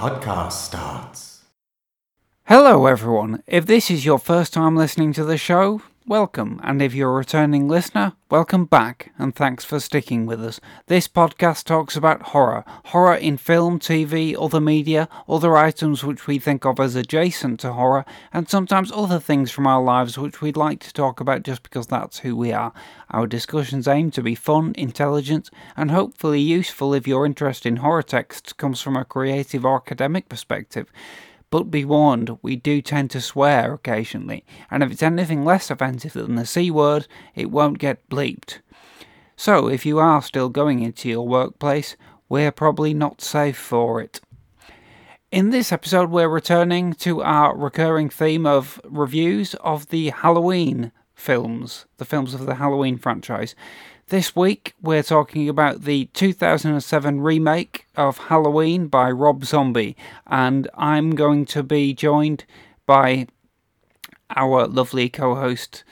podcast 0.00 0.52
starts. 0.52 1.44
Hello, 2.44 2.86
everyone. 2.86 3.42
If 3.46 3.66
this 3.66 3.90
is 3.90 4.06
your 4.06 4.18
first 4.18 4.54
time 4.54 4.74
listening 4.74 5.12
to 5.12 5.24
the 5.24 5.36
show, 5.36 5.82
welcome. 6.10 6.58
And 6.64 6.82
if 6.82 6.92
you're 6.92 7.12
a 7.12 7.14
returning 7.14 7.68
listener, 7.68 8.14
welcome 8.28 8.64
back 8.64 9.12
and 9.16 9.32
thanks 9.32 9.64
for 9.64 9.78
sticking 9.78 10.26
with 10.26 10.44
us. 10.44 10.60
This 10.88 11.06
podcast 11.06 11.62
talks 11.66 11.94
about 11.94 12.30
horror 12.34 12.64
horror 12.86 13.14
in 13.14 13.36
film, 13.36 13.78
TV, 13.78 14.34
other 14.36 14.60
media, 14.60 15.08
other 15.28 15.56
items 15.56 16.02
which 16.02 16.26
we 16.26 16.40
think 16.40 16.66
of 16.66 16.80
as 16.80 16.96
adjacent 16.96 17.60
to 17.60 17.74
horror, 17.74 18.04
and 18.32 18.48
sometimes 18.48 18.90
other 18.90 19.20
things 19.20 19.52
from 19.52 19.68
our 19.68 19.80
lives 19.80 20.18
which 20.18 20.40
we'd 20.40 20.56
like 20.56 20.80
to 20.80 20.92
talk 20.92 21.20
about 21.20 21.44
just 21.44 21.62
because 21.62 21.86
that's 21.86 22.18
who 22.18 22.34
we 22.34 22.50
are. 22.50 22.72
Our 23.12 23.28
discussions 23.28 23.86
aim 23.86 24.10
to 24.10 24.22
be 24.22 24.34
fun, 24.34 24.72
intelligent, 24.76 25.48
and 25.76 25.92
hopefully 25.92 26.40
useful 26.40 26.92
if 26.92 27.06
your 27.06 27.24
interest 27.24 27.64
in 27.64 27.76
horror 27.76 28.02
texts 28.02 28.52
comes 28.52 28.80
from 28.80 28.96
a 28.96 29.04
creative 29.04 29.64
or 29.64 29.76
academic 29.76 30.28
perspective. 30.28 30.90
But 31.50 31.64
be 31.64 31.84
warned, 31.84 32.38
we 32.42 32.54
do 32.54 32.80
tend 32.80 33.10
to 33.10 33.20
swear 33.20 33.74
occasionally, 33.74 34.44
and 34.70 34.82
if 34.82 34.92
it's 34.92 35.02
anything 35.02 35.44
less 35.44 35.70
offensive 35.70 36.12
than 36.12 36.36
the 36.36 36.46
C 36.46 36.70
word, 36.70 37.08
it 37.34 37.50
won't 37.50 37.78
get 37.78 38.08
bleeped. 38.08 38.60
So, 39.36 39.68
if 39.68 39.84
you 39.84 39.98
are 39.98 40.22
still 40.22 40.48
going 40.48 40.80
into 40.80 41.08
your 41.08 41.26
workplace, 41.26 41.96
we're 42.28 42.52
probably 42.52 42.94
not 42.94 43.20
safe 43.20 43.56
for 43.56 44.00
it. 44.00 44.20
In 45.32 45.50
this 45.50 45.72
episode, 45.72 46.10
we're 46.10 46.28
returning 46.28 46.92
to 46.94 47.22
our 47.22 47.56
recurring 47.56 48.10
theme 48.10 48.46
of 48.46 48.80
reviews 48.84 49.54
of 49.54 49.88
the 49.88 50.10
Halloween 50.10 50.92
films, 51.14 51.86
the 51.98 52.04
films 52.04 52.34
of 52.34 52.46
the 52.46 52.56
Halloween 52.56 52.98
franchise. 52.98 53.54
This 54.10 54.34
week, 54.34 54.74
we're 54.82 55.04
talking 55.04 55.48
about 55.48 55.82
the 55.82 56.06
2007 56.14 57.20
remake 57.20 57.86
of 57.94 58.18
Halloween 58.18 58.88
by 58.88 59.08
Rob 59.08 59.44
Zombie, 59.44 59.96
and 60.26 60.68
I'm 60.74 61.12
going 61.12 61.44
to 61.44 61.62
be 61.62 61.94
joined 61.94 62.44
by 62.86 63.28
our 64.34 64.66
lovely 64.66 65.08
co 65.08 65.36
host, 65.36 65.84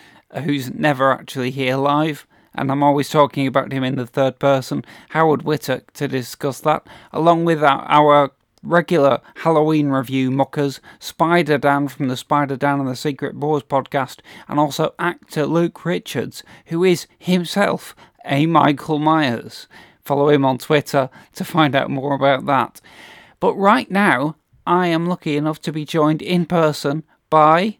who's 0.42 0.74
never 0.74 1.12
actually 1.12 1.52
here 1.52 1.76
live, 1.76 2.26
and 2.56 2.72
I'm 2.72 2.82
always 2.82 3.08
talking 3.08 3.46
about 3.46 3.70
him 3.70 3.84
in 3.84 3.94
the 3.94 4.04
third 4.04 4.40
person, 4.40 4.84
Howard 5.10 5.42
Whittock, 5.42 5.92
to 5.92 6.08
discuss 6.08 6.58
that, 6.62 6.88
along 7.12 7.44
with 7.44 7.62
our, 7.62 8.32
regular 8.62 9.20
Halloween 9.36 9.88
review 9.88 10.30
muckers, 10.30 10.80
Spider 10.98 11.58
Dan 11.58 11.86
from 11.88 12.08
the 12.08 12.16
Spider 12.16 12.56
Dan 12.56 12.80
and 12.80 12.88
the 12.88 12.96
Secret 12.96 13.36
Boars 13.36 13.62
podcast, 13.62 14.18
and 14.48 14.58
also 14.58 14.94
actor 14.98 15.46
Luke 15.46 15.84
Richards, 15.84 16.42
who 16.66 16.84
is 16.84 17.06
himself 17.18 17.94
a 18.24 18.46
Michael 18.46 18.98
Myers. 18.98 19.66
Follow 20.04 20.28
him 20.30 20.44
on 20.44 20.58
Twitter 20.58 21.10
to 21.34 21.44
find 21.44 21.74
out 21.74 21.90
more 21.90 22.14
about 22.14 22.46
that. 22.46 22.80
But 23.40 23.54
right 23.54 23.90
now, 23.90 24.36
I 24.66 24.88
am 24.88 25.06
lucky 25.06 25.36
enough 25.36 25.60
to 25.62 25.72
be 25.72 25.84
joined 25.84 26.22
in 26.22 26.46
person 26.46 27.04
by. 27.30 27.78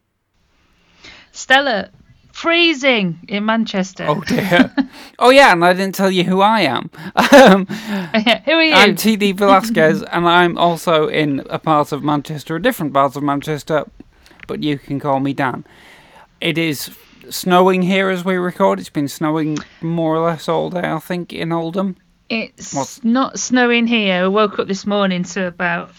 Stella, 1.33 1.91
freezing 2.33 3.19
in 3.29 3.45
Manchester. 3.45 4.07
Oh 4.09 4.21
dear. 4.21 4.73
oh 5.19 5.31
yeah, 5.31 5.53
and 5.53 5.65
I 5.65 5.73
didn't 5.73 5.95
tell 5.95 6.11
you 6.11 6.25
who 6.25 6.41
I 6.41 6.61
am. 6.61 6.91
Um, 7.15 7.67
Who 8.45 8.53
are 8.53 8.63
you? 8.63 8.75
I'm 8.75 8.95
TD 8.95 9.37
Velasquez, 9.37 10.03
and 10.05 10.29
I'm 10.29 10.57
also 10.57 11.09
in 11.09 11.41
a 11.51 11.59
part 11.59 11.93
of 11.93 12.05
Manchester, 12.05 12.57
a 12.57 12.63
different 12.63 12.95
part 12.95 13.17
of 13.17 13.23
Manchester, 13.23 13.87
but 14.47 14.63
you 14.63 14.79
can 14.79 15.01
call 15.01 15.19
me 15.19 15.33
Dan. 15.33 15.65
It 16.41 16.59
is 16.59 16.91
snowing 17.31 17.83
here 17.83 18.09
as 18.09 18.25
we 18.25 18.37
record. 18.37 18.81
It's 18.81 18.91
been 18.91 19.09
snowing 19.09 19.59
more 19.81 20.17
or 20.17 20.27
less 20.27 20.49
all 20.49 20.71
day, 20.71 20.81
I 20.91 20.99
think, 20.99 21.33
in 21.33 21.53
Oldham. 21.53 21.97
it's 22.29 22.75
What's- 22.75 23.05
not 23.05 23.39
snowing 23.39 23.87
here. 23.87 24.25
I 24.25 24.29
woke 24.29 24.59
up 24.59 24.69
this 24.69 24.87
morning 24.87 25.23
to 25.25 25.47
about 25.47 25.91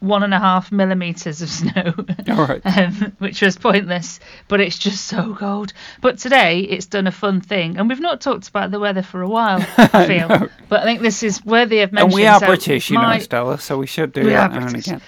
one 0.00 0.22
and 0.22 0.34
a 0.34 0.38
half 0.38 0.70
millimeters 0.70 1.40
of 1.40 1.48
snow, 1.60 1.94
All 2.28 2.46
right. 2.46 2.60
um, 2.66 3.16
which 3.20 3.40
was 3.40 3.56
pointless. 3.56 4.20
But 4.48 4.60
it's 4.60 4.78
just 4.78 5.06
so 5.06 5.34
cold. 5.34 5.72
But 6.02 6.18
today 6.18 6.60
it's 6.60 6.84
done 6.86 7.06
a 7.06 7.12
fun 7.12 7.40
thing, 7.40 7.78
and 7.78 7.88
we've 7.88 8.00
not 8.00 8.20
talked 8.20 8.48
about 8.48 8.70
the 8.70 8.78
weather 8.78 9.02
for 9.02 9.22
a 9.22 9.28
while. 9.28 9.64
I 9.78 10.06
feel, 10.06 10.28
know. 10.28 10.48
but 10.68 10.80
I 10.80 10.84
think 10.84 11.00
this 11.00 11.22
is 11.22 11.42
worthy 11.44 11.80
of 11.80 11.92
mention. 11.92 12.08
And 12.08 12.14
we 12.14 12.26
are 12.26 12.38
So 12.40 12.46
British, 12.46 12.90
you 12.90 12.98
my- 12.98 13.14
know, 13.14 13.20
Stella, 13.22 13.58
so 13.58 13.78
we 13.78 13.86
should 13.86 14.12
do 14.12 14.24
We 14.24 14.30
that 14.30 14.52
now 14.52 14.66
and 14.66 14.76
again. 14.76 15.00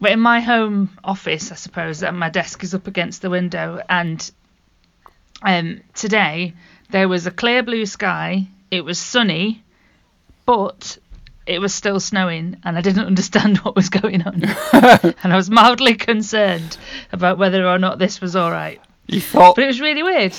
But 0.00 0.12
in 0.12 0.20
my 0.20 0.40
home 0.40 0.90
office, 1.02 1.50
I 1.50 1.56
suppose, 1.56 2.02
and 2.04 2.16
my 2.18 2.28
desk 2.30 2.62
is 2.62 2.72
up 2.74 2.86
against 2.86 3.20
the 3.22 3.30
window, 3.30 3.80
and 3.88 4.30
um, 5.42 5.80
today 5.94 6.54
there 6.90 7.08
was 7.08 7.26
a 7.26 7.30
clear 7.30 7.62
blue 7.62 7.86
sky. 7.86 8.48
It 8.70 8.84
was 8.84 8.98
sunny, 8.98 9.62
but 10.46 10.98
it 11.46 11.60
was 11.60 11.74
still 11.74 12.00
snowing, 12.00 12.56
and 12.64 12.76
I 12.76 12.80
didn't 12.80 13.06
understand 13.12 13.58
what 13.58 13.76
was 13.76 13.88
going 13.88 14.22
on, 14.22 14.44
and 14.72 15.32
I 15.32 15.36
was 15.36 15.50
mildly 15.50 15.94
concerned 15.94 16.76
about 17.12 17.38
whether 17.38 17.66
or 17.66 17.78
not 17.78 17.98
this 17.98 18.20
was 18.20 18.36
all 18.36 18.50
right. 18.50 18.80
You 19.06 19.20
thought 19.20 19.56
But 19.56 19.64
it 19.64 19.68
was 19.68 19.80
really 19.80 20.02
weird. 20.02 20.34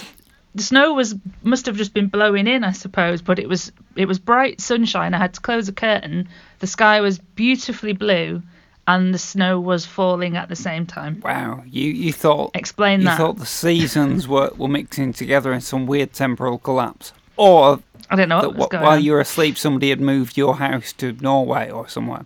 The 0.55 0.63
snow 0.63 0.93
was 0.93 1.15
must 1.43 1.65
have 1.67 1.77
just 1.77 1.93
been 1.93 2.07
blowing 2.07 2.47
in, 2.47 2.63
I 2.63 2.71
suppose, 2.71 3.21
but 3.21 3.39
it 3.39 3.47
was 3.47 3.71
it 3.95 4.07
was 4.07 4.19
bright 4.19 4.61
sunshine. 4.61 5.13
I 5.13 5.17
had 5.17 5.35
to 5.35 5.41
close 5.41 5.67
a 5.69 5.73
curtain. 5.73 6.27
The 6.59 6.67
sky 6.67 7.01
was 7.01 7.19
beautifully 7.19 7.93
blue, 7.93 8.41
and 8.89 9.13
the 9.13 9.19
snow 9.19 9.59
was 9.59 9.85
falling 9.85 10.35
at 10.35 10.49
the 10.49 10.55
same 10.55 10.85
time. 10.85 11.21
Wow, 11.23 11.63
you, 11.67 11.89
you 11.91 12.11
thought 12.11 12.51
Explain 12.55 12.99
that. 13.01 13.03
you 13.03 13.09
that. 13.09 13.17
thought 13.17 13.37
the 13.37 13.45
seasons 13.45 14.27
were, 14.27 14.51
were 14.57 14.67
mixing 14.67 15.13
together 15.13 15.53
in 15.53 15.61
some 15.61 15.85
weird 15.85 16.11
temporal 16.13 16.57
collapse. 16.57 17.13
Or 17.37 17.79
I 18.09 18.15
don't 18.15 18.29
know 18.29 18.37
what 18.37 18.51
that 18.53 18.57
was 18.57 18.67
going 18.69 18.83
while 18.83 18.97
on. 18.97 19.03
you 19.03 19.11
were 19.13 19.21
asleep 19.21 19.57
somebody 19.57 19.89
had 19.91 20.01
moved 20.01 20.37
your 20.37 20.55
house 20.57 20.91
to 20.93 21.13
Norway 21.21 21.69
or 21.69 21.87
somewhere. 21.87 22.25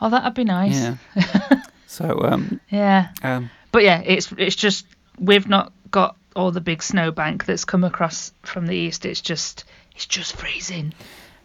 Oh, 0.00 0.08
that'd 0.10 0.34
be 0.34 0.44
nice. 0.44 0.80
Yeah. 1.14 1.62
so 1.86 2.20
um 2.24 2.60
Yeah. 2.70 3.08
um 3.22 3.50
But 3.72 3.82
yeah, 3.84 4.00
it's 4.04 4.32
it's 4.38 4.56
just 4.56 4.86
we've 5.18 5.48
not 5.48 5.72
got 5.90 6.16
all 6.36 6.50
the 6.52 6.60
big 6.60 6.82
snowbank 6.82 7.44
that's 7.44 7.64
come 7.64 7.84
across 7.84 8.32
from 8.44 8.66
the 8.66 8.74
east. 8.76 9.04
It's 9.04 9.20
just 9.20 9.64
it's 9.94 10.06
just 10.06 10.36
freezing, 10.36 10.94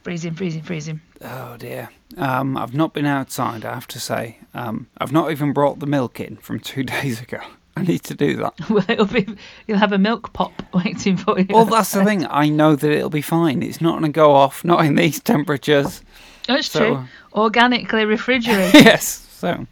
freezing, 0.03 0.33
freezing, 0.35 0.61
freezing. 0.61 1.01
Oh 1.21 1.55
dear. 1.57 1.89
Um, 2.17 2.57
I've 2.57 2.73
not 2.75 2.93
been 2.93 3.05
outside, 3.05 3.65
I 3.65 3.73
have 3.73 3.87
to 3.87 3.99
say. 3.99 4.37
Um, 4.53 4.87
I've 4.99 5.11
not 5.11 5.31
even 5.31 5.51
brought 5.53 5.79
the 5.79 5.87
milk 5.87 6.19
in 6.19 6.37
from 6.37 6.59
two 6.59 6.83
days 6.95 7.21
ago. 7.21 7.39
I 7.75 7.81
need 7.81 8.03
to 8.03 8.13
do 8.13 8.35
that. 8.37 8.53
Well, 8.69 8.85
it'll 8.87 9.05
be 9.07 9.25
you'll 9.67 9.79
have 9.79 9.93
a 9.93 9.97
milk 9.97 10.31
pop 10.33 10.53
waiting 10.73 11.17
for 11.17 11.39
you. 11.39 11.47
Well, 11.49 11.65
that's 11.65 11.91
the 11.91 12.03
thing. 12.05 12.25
I 12.29 12.49
know 12.49 12.75
that 12.75 12.91
it'll 12.91 13.09
be 13.09 13.21
fine. 13.23 13.63
It's 13.63 13.81
not 13.81 13.93
going 13.99 14.03
to 14.03 14.15
go 14.15 14.33
off, 14.33 14.63
not 14.63 14.85
in 14.85 14.95
these 14.95 15.19
temperatures. 15.19 16.01
That's 16.47 16.69
so- 16.69 16.79
true. 16.79 17.03
Organically 17.33 18.05
refrigerated. 18.05 18.85
yes. 18.85 19.05
So, 19.31 19.65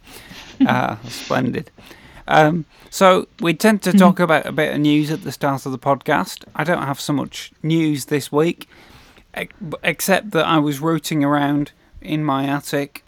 uh, 0.66 0.96
splendid. 1.08 1.70
Um, 2.26 2.64
so, 2.90 3.28
we 3.40 3.54
tend 3.54 3.82
to 3.82 3.92
talk 3.92 4.18
about 4.20 4.46
a 4.46 4.52
bit 4.52 4.74
of 4.74 4.80
news 4.80 5.10
at 5.12 5.22
the 5.22 5.30
start 5.32 5.64
of 5.64 5.70
the 5.72 5.78
podcast. 5.78 6.44
I 6.56 6.64
don't 6.64 6.82
have 6.82 7.00
so 7.00 7.12
much 7.12 7.52
news 7.62 8.06
this 8.06 8.30
week, 8.32 8.68
except 9.82 10.30
that 10.32 10.46
I 10.46 10.58
was 10.58 10.80
rooting 10.80 11.24
around 11.24 11.72
in 12.00 12.24
my 12.24 12.44
attic 12.46 13.04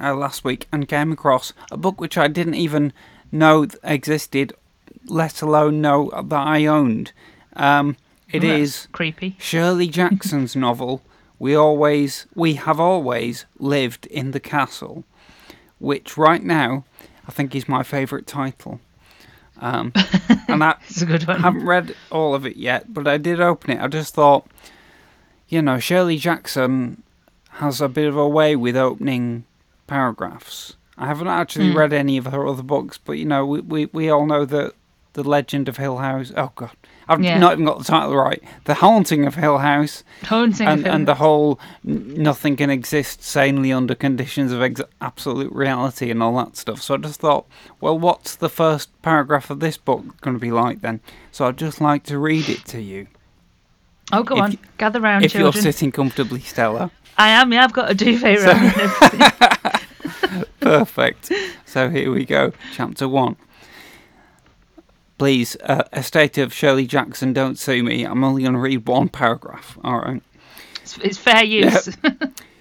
uh, 0.00 0.14
last 0.14 0.44
week 0.44 0.66
and 0.72 0.88
came 0.88 1.12
across 1.12 1.52
a 1.70 1.76
book 1.76 2.00
which 2.00 2.18
I 2.18 2.28
didn't 2.28 2.54
even 2.54 2.92
know 3.32 3.66
existed, 3.82 4.52
let 5.06 5.42
alone 5.42 5.80
know 5.80 6.10
that 6.10 6.46
I 6.46 6.66
owned. 6.66 7.12
Um, 7.54 7.96
it 8.30 8.42
Well, 8.42 8.52
is 8.60 8.88
creepy. 8.92 9.36
Shirley 9.38 9.88
Jackson's 9.88 10.54
novel 10.66 11.02
We 11.38 11.54
Always 11.54 12.26
We 12.34 12.54
Have 12.54 12.78
Always 12.80 13.46
Lived 13.58 14.06
in 14.06 14.32
the 14.32 14.40
Castle, 14.40 15.04
which 15.78 16.16
right 16.16 16.42
now 16.42 16.84
I 17.26 17.32
think 17.32 17.54
is 17.54 17.68
my 17.68 17.82
favourite 17.82 18.26
title. 18.26 18.80
Um, 19.58 19.92
and 20.48 20.62
I 20.62 20.74
It's 20.88 21.02
a 21.02 21.06
good 21.06 21.26
one. 21.26 21.38
I 21.38 21.40
haven't 21.40 21.64
read 21.66 21.94
all 22.10 22.34
of 22.34 22.44
it 22.44 22.56
yet, 22.56 22.92
but 22.92 23.06
I 23.08 23.16
did 23.16 23.40
open 23.40 23.70
it. 23.70 23.80
I 23.80 23.88
just 23.88 24.12
thought, 24.14 24.46
you 25.48 25.62
know, 25.62 25.78
Shirley 25.78 26.16
Jackson 26.18 27.02
has 27.50 27.80
a 27.80 27.88
bit 27.88 28.06
of 28.08 28.16
a 28.16 28.28
way 28.28 28.54
with 28.56 28.76
opening 28.76 29.44
paragraphs. 29.86 30.76
I 30.98 31.06
haven't 31.06 31.28
actually 31.28 31.70
Hmm. 31.70 31.76
read 31.78 31.92
any 31.92 32.16
of 32.16 32.26
her 32.26 32.46
other 32.46 32.62
books, 32.62 32.98
but 32.98 33.12
you 33.12 33.24
know, 33.24 33.44
we, 33.46 33.60
we, 33.60 33.86
we 33.92 34.08
all 34.10 34.26
know 34.26 34.44
that 34.44 34.72
the 35.12 35.22
Legend 35.24 35.66
of 35.68 35.78
Hill 35.78 35.96
House. 35.98 36.30
Oh 36.36 36.52
God, 36.54 36.72
I've 37.08 37.22
Yeah. 37.22 37.38
not 37.38 37.52
even 37.52 37.64
got 37.64 37.78
the 37.78 37.84
title 37.84 38.14
right. 38.16 38.42
The 38.64 38.74
Haunting 38.74 39.26
of 39.26 39.34
Hill 39.36 39.58
House, 39.58 40.04
Haunting 40.24 40.66
and 40.66 40.80
him. 40.86 40.94
and 40.94 41.08
the 41.08 41.14
whole 41.14 41.58
nothing 41.82 42.56
can 42.56 42.68
exist 42.68 43.22
sanely 43.22 43.72
under 43.72 43.94
conditions 43.94 44.52
of 44.52 44.60
ex- 44.60 44.82
absolute 45.00 45.52
reality 45.52 46.10
and 46.10 46.22
all 46.22 46.36
that 46.44 46.56
stuff. 46.58 46.82
So 46.82 46.94
I 46.94 46.98
just 46.98 47.20
thought, 47.20 47.46
well, 47.80 47.98
what's 47.98 48.36
the 48.36 48.50
first 48.50 48.90
paragraph 49.00 49.48
of 49.48 49.60
this 49.60 49.78
book 49.78 50.20
going 50.20 50.36
to 50.36 50.40
be 50.40 50.50
like 50.50 50.82
then? 50.82 51.00
So 51.32 51.46
I'd 51.46 51.56
just 51.56 51.80
like 51.80 52.02
to 52.04 52.18
read 52.18 52.50
it 52.50 52.66
to 52.66 52.82
you, 52.82 53.06
oh, 54.12 54.22
go 54.22 54.36
if 54.36 54.42
on. 54.42 54.58
Gather 54.78 55.00
round, 55.00 55.24
if 55.24 55.32
children. 55.32 55.52
you're 55.52 55.72
sitting 55.72 55.92
comfortably, 55.92 56.40
Stella. 56.40 56.90
I 57.18 57.28
am. 57.28 57.52
Yeah, 57.52 57.64
I've 57.64 57.72
got 57.72 57.90
a 57.90 57.94
duvet 57.94 58.40
round. 58.40 58.72
Perfect. 60.60 61.32
So 61.64 61.88
here 61.90 62.12
we 62.12 62.24
go. 62.24 62.52
Chapter 62.74 63.08
one. 63.08 63.36
Please, 65.18 65.56
uh, 65.62 65.84
estate 65.94 66.36
of 66.36 66.52
Shirley 66.52 66.86
Jackson, 66.86 67.32
don't 67.32 67.58
sue 67.58 67.82
me. 67.82 68.04
I'm 68.04 68.22
only 68.22 68.42
going 68.42 68.52
to 68.52 68.58
read 68.58 68.86
one 68.86 69.08
paragraph. 69.08 69.78
All 69.82 69.98
right. 70.00 70.22
It's, 70.82 70.98
it's 70.98 71.18
fair 71.18 71.42
use. 71.42 71.88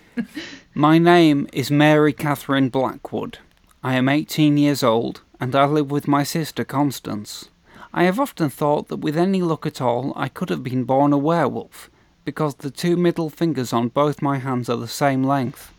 My 0.74 0.98
name 0.98 1.50
is 1.51 1.69
Mary 1.69 2.13
Katherine 2.13 2.69
Blackwood. 2.69 3.39
I 3.83 3.95
am 3.95 4.07
18 4.07 4.57
years 4.57 4.83
old 4.83 5.21
and 5.39 5.56
I 5.56 5.65
live 5.65 5.91
with 5.91 6.07
my 6.07 6.24
sister 6.24 6.63
Constance. 6.63 7.50
I 7.97 8.03
have 8.03 8.19
often 8.19 8.50
thought 8.50 8.89
that 8.89 8.97
with 8.97 9.15
any 9.15 9.42
luck 9.42 9.65
at 9.65 9.80
all 9.80 10.12
I 10.18 10.27
could 10.27 10.50
have 10.50 10.63
been 10.63 10.83
born 10.83 11.13
a 11.13 11.18
werewolf 11.18 11.89
because 12.25 12.56
the 12.56 12.69
two 12.69 12.97
middle 12.97 13.30
fingers 13.30 13.71
on 13.71 13.88
both 13.88 14.21
my 14.21 14.38
hands 14.38 14.69
are 14.69 14.75
the 14.75 14.86
same 14.86 15.24
length. 15.24 15.74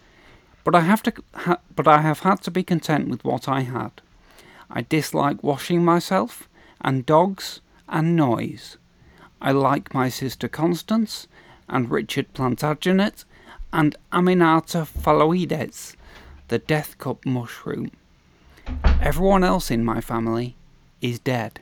But 0.65 0.75
I 0.75 0.81
have 0.81 1.03
to 1.03 1.13
ha- 1.35 1.61
but 1.75 1.87
I 1.87 2.01
have 2.01 2.21
had 2.21 2.41
to 2.45 2.51
be 2.51 2.63
content 2.63 3.09
with 3.09 3.23
what 3.23 3.51
I 3.51 3.61
had. 3.61 4.01
I 4.71 4.81
dislike 4.81 5.43
washing 5.43 5.85
myself 5.85 6.49
and 6.81 7.05
dogs 7.05 7.61
and 7.87 8.17
noise. 8.17 8.79
I 9.43 9.53
like 9.53 9.93
my 9.93 10.09
sister 10.09 10.49
Constance 10.49 11.29
and 11.69 11.91
Richard 11.91 12.33
Plantagenet 12.33 13.27
and 13.75 13.95
Amanita 14.11 14.87
phalloides, 14.87 15.97
the 16.49 16.61
death 16.61 16.97
cup 16.97 17.27
mushroom. 17.27 17.91
Everyone 19.03 19.45
else 19.45 19.71
in 19.71 19.85
my 19.85 20.01
family 20.01 20.57
is 21.03 21.19
dead. 21.19 21.61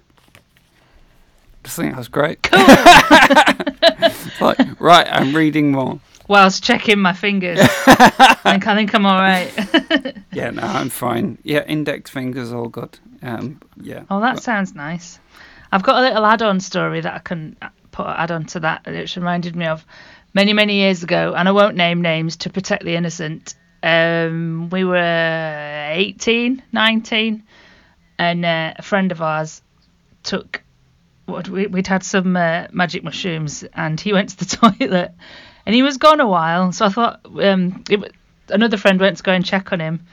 I 1.65 1.67
just 1.67 1.77
think 1.79 1.97
that's 1.97 2.09
great. 2.09 2.53
like, 4.41 4.81
right, 4.81 5.09
I'm 5.11 5.35
reading 5.35 5.73
more. 5.73 5.99
Whilst 6.29 6.63
checking 6.63 6.99
my 6.99 7.15
fingers. 7.15 7.59
I 7.87 8.35
think 8.43 8.67
I 8.67 8.75
think 8.75 8.95
I'm 8.95 9.07
all 9.07 9.19
right. 9.19 9.51
Yeah, 10.33 10.51
no, 10.51 10.63
I'm 10.63 10.91
fine. 10.91 11.39
Yeah, 11.45 11.65
index 11.65 12.11
fingers 12.11 12.53
all 12.53 12.69
good. 12.69 12.99
Um, 13.23 13.61
yeah. 13.81 14.03
Oh, 14.11 14.21
that 14.21 14.43
sounds 14.43 14.75
nice. 14.75 15.21
I've 15.71 15.85
got 15.85 16.03
a 16.03 16.09
little 16.09 16.27
add-on 16.27 16.59
story 16.59 17.01
that 17.01 17.15
I 17.15 17.21
can 17.21 17.57
put 17.93 18.07
add 18.09 18.33
on 18.33 18.45
to 18.47 18.61
that, 18.61 18.85
which 18.85 19.17
reminded 19.17 19.55
me 19.55 19.67
of 19.67 19.87
many, 20.35 20.53
many 20.53 20.75
years 20.81 21.05
ago, 21.05 21.35
and 21.35 21.49
I 21.49 21.53
won't 21.53 21.77
name 21.77 22.03
names 22.03 22.37
to 22.39 22.51
protect 22.51 22.85
the 22.85 22.97
innocent. 22.97 23.55
Um, 23.83 24.71
we 24.71 24.85
were 24.85 25.89
18, 25.93 26.63
19, 26.73 27.43
and 28.19 28.45
uh, 28.45 28.75
a 28.77 28.83
friend 28.83 29.13
of 29.13 29.23
ours 29.23 29.63
took 30.25 30.64
what 31.27 31.49
we, 31.49 31.67
we'd 31.67 31.87
had 31.87 32.03
some 32.03 32.37
uh, 32.37 32.67
magic 32.73 33.05
mushrooms, 33.05 33.65
and 33.75 34.01
he 34.01 34.13
went 34.17 34.31
to 34.31 34.39
the 34.39 34.57
toilet, 34.57 35.13
and 35.67 35.75
he 35.75 35.83
was 35.83 35.97
gone 35.97 36.21
a 36.21 36.29
while. 36.29 36.73
So 36.73 36.87
I 36.87 36.89
thought 36.89 37.21
um, 37.41 37.85
it, 37.89 38.13
another 38.49 38.77
friend 38.77 39.01
went 39.01 39.19
to 39.19 39.23
go 39.23 39.33
and 39.33 39.45
check 39.45 39.73
on 39.73 39.81
him. 39.81 40.07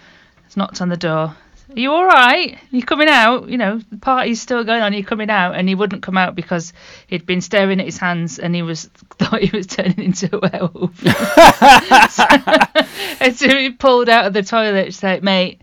It's 0.46 0.58
knocked 0.58 0.82
on 0.82 0.90
the 0.90 0.98
door. 0.98 1.36
Are 1.74 1.80
you 1.80 1.92
all 1.92 2.06
right? 2.06 2.60
You 2.70 2.84
coming 2.84 3.08
out? 3.08 3.48
You 3.48 3.58
know, 3.58 3.80
the 3.90 3.98
party's 3.98 4.42
still 4.42 4.66
going 4.66 4.82
on. 4.82 4.94
Are 4.94 4.98
you 4.98 5.06
coming 5.06 5.30
out? 5.30 5.56
And 5.56 5.70
he 5.70 5.76
wouldn't 5.76 6.04
come 6.04 6.18
out 6.18 6.36
because 6.36 6.74
he'd 7.08 7.26
been 7.26 7.40
staring 7.40 7.80
at 7.80 7.86
his 7.86 7.98
hands 7.98 8.40
and 8.40 8.54
he 8.54 8.62
was 8.62 8.86
thought 9.20 9.42
he 9.42 9.56
was 9.56 9.68
turning 9.68 10.00
into 10.00 10.36
a 10.36 10.40
werewolf. 10.40 11.06
and 13.22 13.38
so 13.38 13.58
he 13.58 13.70
pulled 13.70 14.10
out 14.10 14.26
of 14.26 14.34
the 14.34 14.44
toilet, 14.44 14.88
and 14.88 14.96
said, 14.96 15.24
"Mate, 15.24 15.62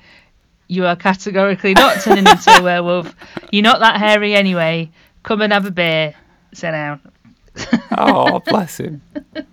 you 0.67 0.87
are 0.87 0.97
categorically 0.97 1.75
not 1.75 2.01
turning 2.01 2.27
into 2.27 2.59
a 2.59 2.63
werewolf. 2.63 3.15
You're 3.51 3.63
not 3.63 3.81
that 3.81 3.99
hairy 3.99 4.35
anyway. 4.35 4.91
Come 5.29 5.43
and 5.43 5.53
have 5.53 5.67
a 5.67 5.71
beer. 5.71 6.15
Sit 6.55 6.71
down." 6.73 7.01
Oh, 7.97 8.41
bless 8.41 8.79
him. 8.81 9.03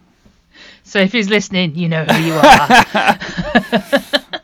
So 0.88 1.00
if 1.00 1.12
he's 1.12 1.30
listening, 1.30 1.76
you 1.76 1.90
know 1.90 2.06
who 2.06 2.24
you 2.24 2.34
are. 2.36 3.20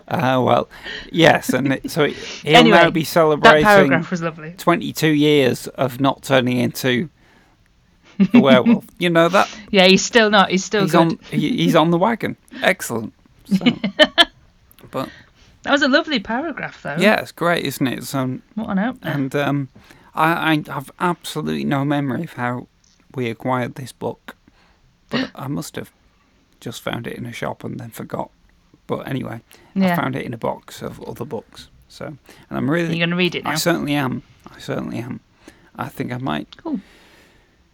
Uh, 0.07 0.41
well, 0.43 0.67
yes, 1.09 1.49
and 1.53 1.71
it, 1.73 1.89
so 1.89 2.03
he'll 2.05 2.55
Anyway, 2.57 2.75
now 2.77 2.89
be 2.89 3.01
that 3.03 3.05
celebrating 3.07 3.63
paragraph 3.63 4.11
was 4.11 4.21
lovely. 4.21 4.53
22 4.57 5.07
years 5.07 5.67
of 5.67 6.01
not 6.01 6.21
turning 6.21 6.57
into 6.57 7.07
a 8.33 8.39
werewolf. 8.41 8.83
you 8.99 9.09
know 9.09 9.29
that 9.29 9.47
Yeah, 9.69 9.85
he's 9.85 10.03
still 10.03 10.29
not. 10.29 10.49
He's 10.49 10.65
still 10.65 10.81
he's 10.81 10.91
good. 10.91 10.99
on 10.99 11.19
he, 11.29 11.55
he's 11.63 11.75
on 11.75 11.91
the 11.91 11.97
wagon. 11.97 12.35
Excellent. 12.61 13.13
So, 13.45 13.63
but 14.91 15.07
That 15.63 15.71
was 15.71 15.81
a 15.81 15.87
lovely 15.87 16.19
paragraph, 16.19 16.81
though. 16.83 16.97
yeah, 16.99 17.21
it's 17.21 17.31
great, 17.31 17.63
isn't 17.63 17.87
it? 17.87 18.03
So, 18.03 18.39
What 18.55 18.67
on 18.67 18.79
opener? 18.79 19.11
and 19.11 19.33
um, 19.35 19.69
I, 20.13 20.51
I 20.51 20.71
have 20.71 20.91
absolutely 20.99 21.63
no 21.63 21.85
memory 21.85 22.23
of 22.23 22.33
how 22.33 22.67
we 23.15 23.29
acquired 23.29 23.75
this 23.75 23.91
book, 23.91 24.35
but 25.09 25.31
I 25.35 25.47
must 25.47 25.75
have 25.75 25.91
just 26.59 26.81
found 26.81 27.07
it 27.07 27.17
in 27.17 27.25
a 27.25 27.33
shop 27.33 27.63
and 27.63 27.79
then 27.79 27.89
forgot. 27.89 28.31
But 28.87 29.07
anyway, 29.07 29.41
I 29.75 29.95
found 29.95 30.15
it 30.15 30.25
in 30.25 30.33
a 30.33 30.37
box 30.37 30.81
of 30.81 31.01
other 31.03 31.25
books. 31.25 31.69
So, 31.87 32.05
and 32.05 32.17
I'm 32.49 32.69
really 32.69 32.89
You're 32.89 33.05
going 33.05 33.09
to 33.11 33.15
read 33.15 33.35
it 33.35 33.43
now. 33.43 33.51
I 33.51 33.55
certainly 33.55 33.93
am. 33.93 34.23
I 34.49 34.59
certainly 34.59 34.97
am. 34.99 35.19
I 35.75 35.87
think 35.89 36.11
I 36.11 36.17
might. 36.17 36.57
Cool. 36.57 36.79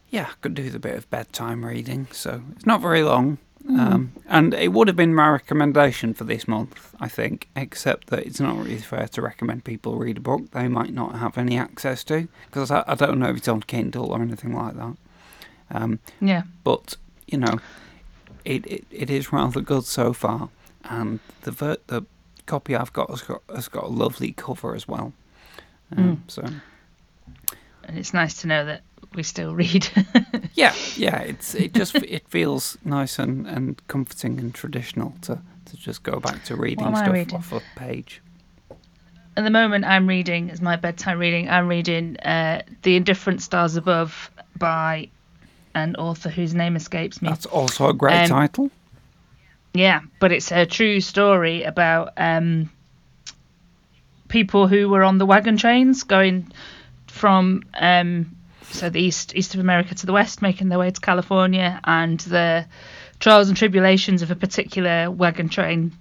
Yeah, 0.10 0.28
I 0.30 0.34
could 0.42 0.54
do 0.54 0.69
the 0.69 0.80
bit 0.80 0.95
of 0.95 1.10
bedtime 1.10 1.66
reading, 1.66 2.07
so 2.12 2.42
it's 2.56 2.66
not 2.66 2.81
very 2.81 3.04
long. 3.04 3.38
Mm. 3.68 3.80
Um, 3.80 4.12
and 4.28 4.54
it 4.54 4.72
would 4.72 4.88
have 4.88 4.96
been 4.96 5.14
my 5.14 5.28
recommendation 5.28 6.14
for 6.14 6.24
this 6.24 6.48
month, 6.48 6.96
I 7.02 7.10
think, 7.10 7.50
except 7.54 8.08
that 8.08 8.25
it's 8.25 8.40
not 8.40 8.56
really 8.58 8.78
fair 8.78 9.08
to 9.10 9.22
recommend 9.22 9.66
people 9.66 9.98
read 9.98 10.18
a 10.18 10.22
book 10.22 10.52
they 10.52 10.69
might 10.69 10.94
not 10.94 11.16
have 11.16 11.38
any 11.38 11.58
access 11.58 12.04
to, 12.06 12.30
because 12.46 12.72
I, 12.72 12.86
I 12.88 12.96
don't 12.96 13.19
know 13.19 13.30
if 13.30 13.38
it's 13.38 13.48
on 13.50 13.62
Kindle 13.62 14.12
or 14.14 14.22
anything 14.22 14.54
like 14.54 14.75
that. 14.75 14.96
Um, 15.69 16.00
Yeah. 16.22 16.44
but, 16.64 16.96
you 17.28 17.38
know, 17.38 17.60
it, 18.46 18.66
it, 18.68 18.86
it 18.90 19.10
is 19.10 19.34
rather 19.34 19.60
good 19.60 19.84
so 19.84 20.13
far, 20.13 20.48
and 20.86 21.20
the 21.42 21.52
ver- 21.52 21.78
the 21.88 22.04
copy 22.46 22.74
I've 22.74 22.94
got 22.94 23.10
has 23.10 23.22
got, 23.22 23.42
has 23.54 23.68
got 23.68 23.84
a 23.84 23.88
lovely 23.88 24.31
cover 24.31 24.75
as 24.75 24.88
well. 24.88 25.12
Um, 25.96 26.24
So. 26.28 26.44
And 27.84 27.98
it's 27.98 28.13
nice 28.13 28.39
to 28.41 28.48
know 28.48 28.63
that 28.65 28.82
we 29.16 29.24
still 29.24 29.56
read. 29.56 29.88
Yeah, 30.54 30.74
yeah. 30.96 31.20
It's 31.20 31.54
it 31.54 31.74
just 31.75 31.94
it 31.96 32.27
feels 32.30 32.80
nice 32.84 33.20
and, 33.20 33.46
and 33.46 33.80
comforting 33.88 34.39
and 34.39 34.51
traditional 34.56 35.13
to, 35.22 35.39
to 35.66 35.77
just 35.77 36.01
go 36.01 36.20
back 36.20 36.44
to 36.46 36.56
reading 36.56 36.96
stuff 36.96 37.13
reading? 37.13 37.36
off 37.36 37.51
a 37.51 37.62
page. 37.75 38.24
At 39.36 39.44
the 39.44 39.51
moment, 39.51 39.86
I'm 39.86 40.08
reading, 40.08 40.50
as 40.50 40.60
my 40.60 40.75
bedtime 40.75 41.20
reading, 41.20 41.48
I'm 41.48 41.68
reading 41.68 42.18
uh, 42.22 42.63
The 42.82 42.96
Indifferent 42.96 43.44
Stars 43.44 43.75
Above 43.75 44.32
by 44.58 45.10
an 45.75 45.96
author 45.98 46.30
whose 46.30 46.56
name 46.56 46.75
escapes 46.75 47.22
me. 47.22 47.30
That's 47.30 47.46
also 47.46 47.88
a 47.89 47.94
great 47.94 48.24
Um, 48.24 48.30
title. 48.30 48.72
Yeah, 49.75 50.01
but 50.20 50.32
it's 50.32 50.51
a 50.51 50.66
true 50.66 51.01
story 51.01 51.62
about 51.62 52.13
um, 52.18 52.72
people 54.27 54.68
who 54.68 54.89
were 54.89 55.04
on 55.04 55.20
the 55.20 55.25
wagon 55.27 55.58
trains 55.58 56.01
going 56.01 56.51
from 57.06 57.63
um, 57.75 58.36
so 58.71 58.89
the 58.89 59.01
east 59.01 59.36
east 59.36 59.53
of 59.53 59.59
America 59.59 59.95
to 59.95 60.05
the 60.05 60.13
west, 60.13 60.41
making 60.41 60.69
their 60.69 60.79
way 60.79 60.91
to 60.91 61.01
California, 61.01 61.79
and 61.83 62.19
the 62.21 62.65
trials 63.19 63.47
and 63.47 63.57
tribulations 63.57 64.21
of 64.21 64.31
a 64.31 64.36
particular 64.36 65.09
wagon 65.09 65.50
train. 65.50 65.91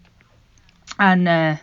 And 0.98 1.28
uh, 1.28 1.56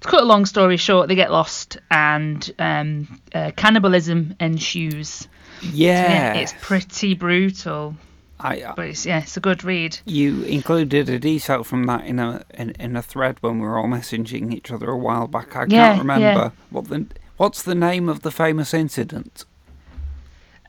to 0.00 0.08
cut 0.08 0.22
a 0.22 0.26
long 0.26 0.46
story 0.46 0.76
short, 0.76 1.08
they 1.08 1.14
get 1.14 1.30
lost, 1.30 1.78
and 1.90 2.50
um, 2.58 3.20
uh, 3.34 3.50
cannibalism 3.56 4.34
ensues. 4.40 5.28
Yeah, 5.60 6.34
it's 6.34 6.54
pretty 6.60 7.14
brutal, 7.14 7.94
I, 8.38 8.64
I 8.64 8.72
but 8.74 8.86
it's 8.86 9.04
yeah, 9.04 9.20
it's 9.20 9.36
a 9.36 9.40
good 9.40 9.62
read. 9.62 9.98
you 10.06 10.42
included 10.44 11.08
a 11.10 11.18
detail 11.18 11.62
from 11.64 11.84
that 11.84 12.06
in 12.06 12.18
a 12.18 12.44
in, 12.54 12.70
in 12.80 12.96
a 12.96 13.02
thread 13.02 13.36
when 13.42 13.58
we 13.60 13.66
were 13.66 13.78
all 13.78 13.86
messaging 13.86 14.54
each 14.54 14.70
other 14.70 14.90
a 14.90 14.96
while 14.96 15.26
back. 15.26 15.54
I 15.54 15.66
Yeah, 15.68 15.88
can't 15.88 15.98
remember 15.98 16.24
yeah. 16.24 16.50
what 16.70 16.88
the 16.88 17.06
what's 17.36 17.62
the 17.62 17.74
name 17.74 18.08
of 18.08 18.22
the 18.22 18.30
famous 18.30 18.72
incident. 18.72 19.44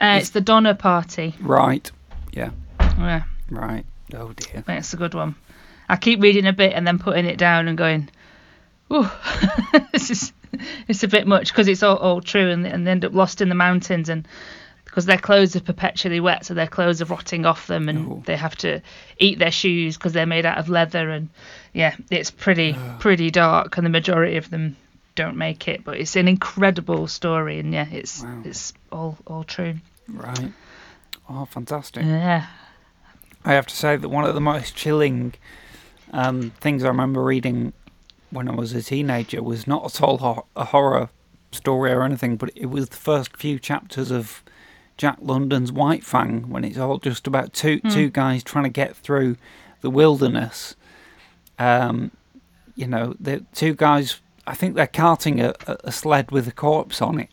Uh, 0.01 0.17
it's 0.19 0.29
the 0.31 0.41
Donner 0.41 0.73
Party. 0.73 1.35
Right. 1.39 1.89
Yeah. 2.33 2.49
Yeah. 2.97 3.23
Right. 3.49 3.85
Oh 4.13 4.33
dear. 4.33 4.63
It's 4.67 4.93
a 4.93 4.97
good 4.97 5.13
one. 5.13 5.35
I 5.87 5.95
keep 5.97 6.21
reading 6.21 6.47
a 6.47 6.53
bit 6.53 6.73
and 6.73 6.85
then 6.87 6.99
putting 6.99 7.25
it 7.25 7.37
down 7.37 7.67
and 7.67 7.77
going, 7.77 8.09
"Ooh, 8.91 9.09
this 9.91 10.09
is 10.09 10.33
it's 10.87 11.03
a 11.03 11.07
bit 11.07 11.27
much 11.27 11.49
because 11.51 11.67
it's 11.67 11.83
all, 11.83 11.97
all 11.97 12.21
true." 12.21 12.49
And, 12.49 12.65
and 12.65 12.85
they 12.87 12.91
end 12.91 13.05
up 13.05 13.13
lost 13.13 13.41
in 13.41 13.49
the 13.49 13.55
mountains 13.55 14.09
and 14.09 14.27
because 14.85 15.05
their 15.05 15.17
clothes 15.17 15.55
are 15.55 15.61
perpetually 15.61 16.19
wet, 16.19 16.45
so 16.45 16.53
their 16.53 16.67
clothes 16.67 17.01
are 17.01 17.05
rotting 17.05 17.45
off 17.45 17.67
them, 17.67 17.87
and 17.87 18.07
Oh. 18.11 18.23
they 18.25 18.35
have 18.35 18.57
to 18.57 18.81
eat 19.17 19.39
their 19.39 19.51
shoes 19.51 19.95
because 19.97 20.11
they're 20.11 20.25
made 20.25 20.45
out 20.45 20.57
of 20.57 20.67
leather. 20.67 21.09
And 21.09 21.29
yeah, 21.73 21.95
it's 22.09 22.31
pretty 22.31 22.75
pretty 22.99 23.29
dark, 23.31 23.77
and 23.77 23.85
the 23.85 23.89
majority 23.89 24.35
of 24.37 24.49
them 24.49 24.75
don't 25.15 25.37
make 25.37 25.67
it. 25.69 25.83
But 25.85 25.97
it's 25.99 26.15
an 26.17 26.27
incredible 26.27 27.07
story, 27.07 27.59
and 27.59 27.73
yeah, 27.73 27.87
it's 27.89 28.23
Wow. 28.23 28.41
it's 28.43 28.73
all 28.91 29.17
all 29.27 29.43
true. 29.45 29.75
Right. 30.13 30.51
Oh, 31.29 31.45
fantastic. 31.45 32.03
Yeah. 32.05 32.47
I 33.45 33.53
have 33.53 33.67
to 33.67 33.75
say 33.75 33.95
that 33.95 34.09
one 34.09 34.25
of 34.25 34.35
the 34.35 34.41
most 34.41 34.75
chilling 34.75 35.33
um, 36.11 36.51
things 36.59 36.83
I 36.83 36.87
remember 36.89 37.23
reading 37.23 37.73
when 38.29 38.47
I 38.47 38.53
was 38.55 38.73
a 38.73 38.81
teenager 38.83 39.41
was 39.41 39.65
not 39.67 39.85
at 39.85 40.01
all 40.01 40.17
ho- 40.19 40.45
a 40.55 40.65
horror 40.65 41.09
story 41.51 41.91
or 41.91 42.03
anything, 42.03 42.37
but 42.37 42.51
it 42.55 42.67
was 42.67 42.89
the 42.89 42.97
first 42.97 43.35
few 43.37 43.59
chapters 43.59 44.11
of 44.11 44.43
Jack 44.97 45.17
London's 45.21 45.71
White 45.71 46.03
Fang 46.03 46.49
when 46.49 46.63
it's 46.63 46.77
all 46.77 46.97
just 46.99 47.25
about 47.27 47.53
two 47.53 47.79
two 47.89 48.09
guys 48.09 48.43
trying 48.43 48.65
to 48.65 48.69
get 48.69 48.95
through 48.95 49.37
the 49.81 49.89
wilderness. 49.89 50.75
Um, 51.57 52.11
you 52.75 52.87
know, 52.87 53.15
the 53.19 53.43
two 53.53 53.73
guys. 53.73 54.19
I 54.47 54.53
think 54.55 54.75
they're 54.75 54.87
carting 54.87 55.39
a 55.39 55.53
a 55.83 55.91
sled 55.91 56.31
with 56.31 56.47
a 56.47 56.51
corpse 56.51 57.01
on 57.01 57.19
it. 57.19 57.29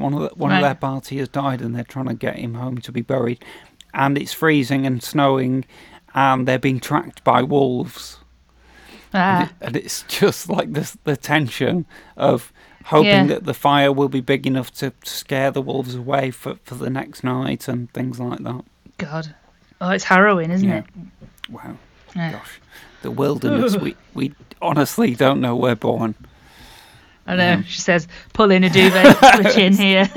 One 0.00 0.14
of 0.14 0.20
the, 0.20 0.28
one 0.34 0.52
of 0.52 0.62
their 0.62 0.74
party 0.74 1.18
has 1.18 1.28
died, 1.28 1.60
and 1.60 1.74
they're 1.74 1.84
trying 1.84 2.06
to 2.08 2.14
get 2.14 2.36
him 2.36 2.54
home 2.54 2.78
to 2.78 2.92
be 2.92 3.02
buried. 3.02 3.44
And 3.94 4.16
it's 4.18 4.32
freezing 4.32 4.86
and 4.86 5.02
snowing, 5.02 5.64
and 6.14 6.46
they're 6.48 6.58
being 6.58 6.80
tracked 6.80 7.22
by 7.24 7.42
wolves. 7.42 8.18
Ah, 9.12 9.50
and 9.60 9.76
it's 9.76 10.02
just 10.08 10.48
like 10.48 10.72
this 10.72 10.96
the 11.04 11.16
tension 11.16 11.84
of 12.16 12.52
hoping 12.84 13.06
Yeah. 13.10 13.26
that 13.26 13.44
the 13.44 13.54
fire 13.54 13.92
will 13.92 14.08
be 14.08 14.20
big 14.20 14.46
enough 14.46 14.72
to 14.74 14.92
scare 15.04 15.50
the 15.50 15.60
wolves 15.62 15.94
away 15.94 16.30
for, 16.30 16.56
for 16.64 16.76
the 16.76 16.90
next 16.90 17.22
night 17.24 17.68
and 17.68 17.92
things 17.92 18.18
like 18.20 18.38
that. 18.40 18.64
God. 18.98 19.34
Oh, 19.80 19.90
it's 19.90 20.04
harrowing, 20.04 20.50
isn't 20.50 20.68
Yeah. 20.68 20.78
it? 20.78 20.84
Wow, 21.50 21.76
Yeah. 22.14 22.32
gosh, 22.32 22.60
the 23.02 23.10
wilderness. 23.10 23.76
we 23.76 23.96
we 24.14 24.34
honestly 24.62 25.14
don't 25.14 25.40
know 25.40 25.56
where 25.56 25.72
we're 25.72 25.76
born. 25.76 26.14
I 27.30 27.36
know. 27.36 27.62
She 27.62 27.80
says, 27.80 28.08
pull 28.32 28.50
in 28.50 28.64
a 28.64 28.70
duvet, 28.70 29.16
switch 29.36 29.56
in 29.56 29.74
here. 29.74 30.06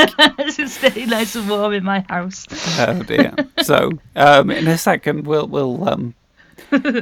to 0.55 0.67
stay 0.67 1.05
nice 1.05 1.35
and 1.35 1.49
warm 1.49 1.73
in 1.73 1.83
my 1.83 2.05
house. 2.09 2.45
Oh 2.79 3.03
dear. 3.03 3.33
so 3.61 3.91
um, 4.15 4.49
in 4.51 4.67
a 4.67 4.77
second, 4.77 5.27
we'll 5.27 5.47
we'll 5.47 5.87
um, 5.87 6.15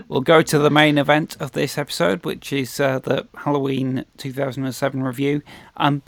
we'll 0.07 0.21
go 0.21 0.41
to 0.41 0.59
the 0.59 0.69
main 0.69 0.97
event 0.97 1.37
of 1.39 1.53
this 1.53 1.77
episode, 1.77 2.25
which 2.25 2.51
is 2.51 2.79
uh, 2.79 2.99
the 2.99 3.27
Halloween 3.35 4.05
2007 4.17 5.01
review. 5.03 5.41
Um, 5.77 6.01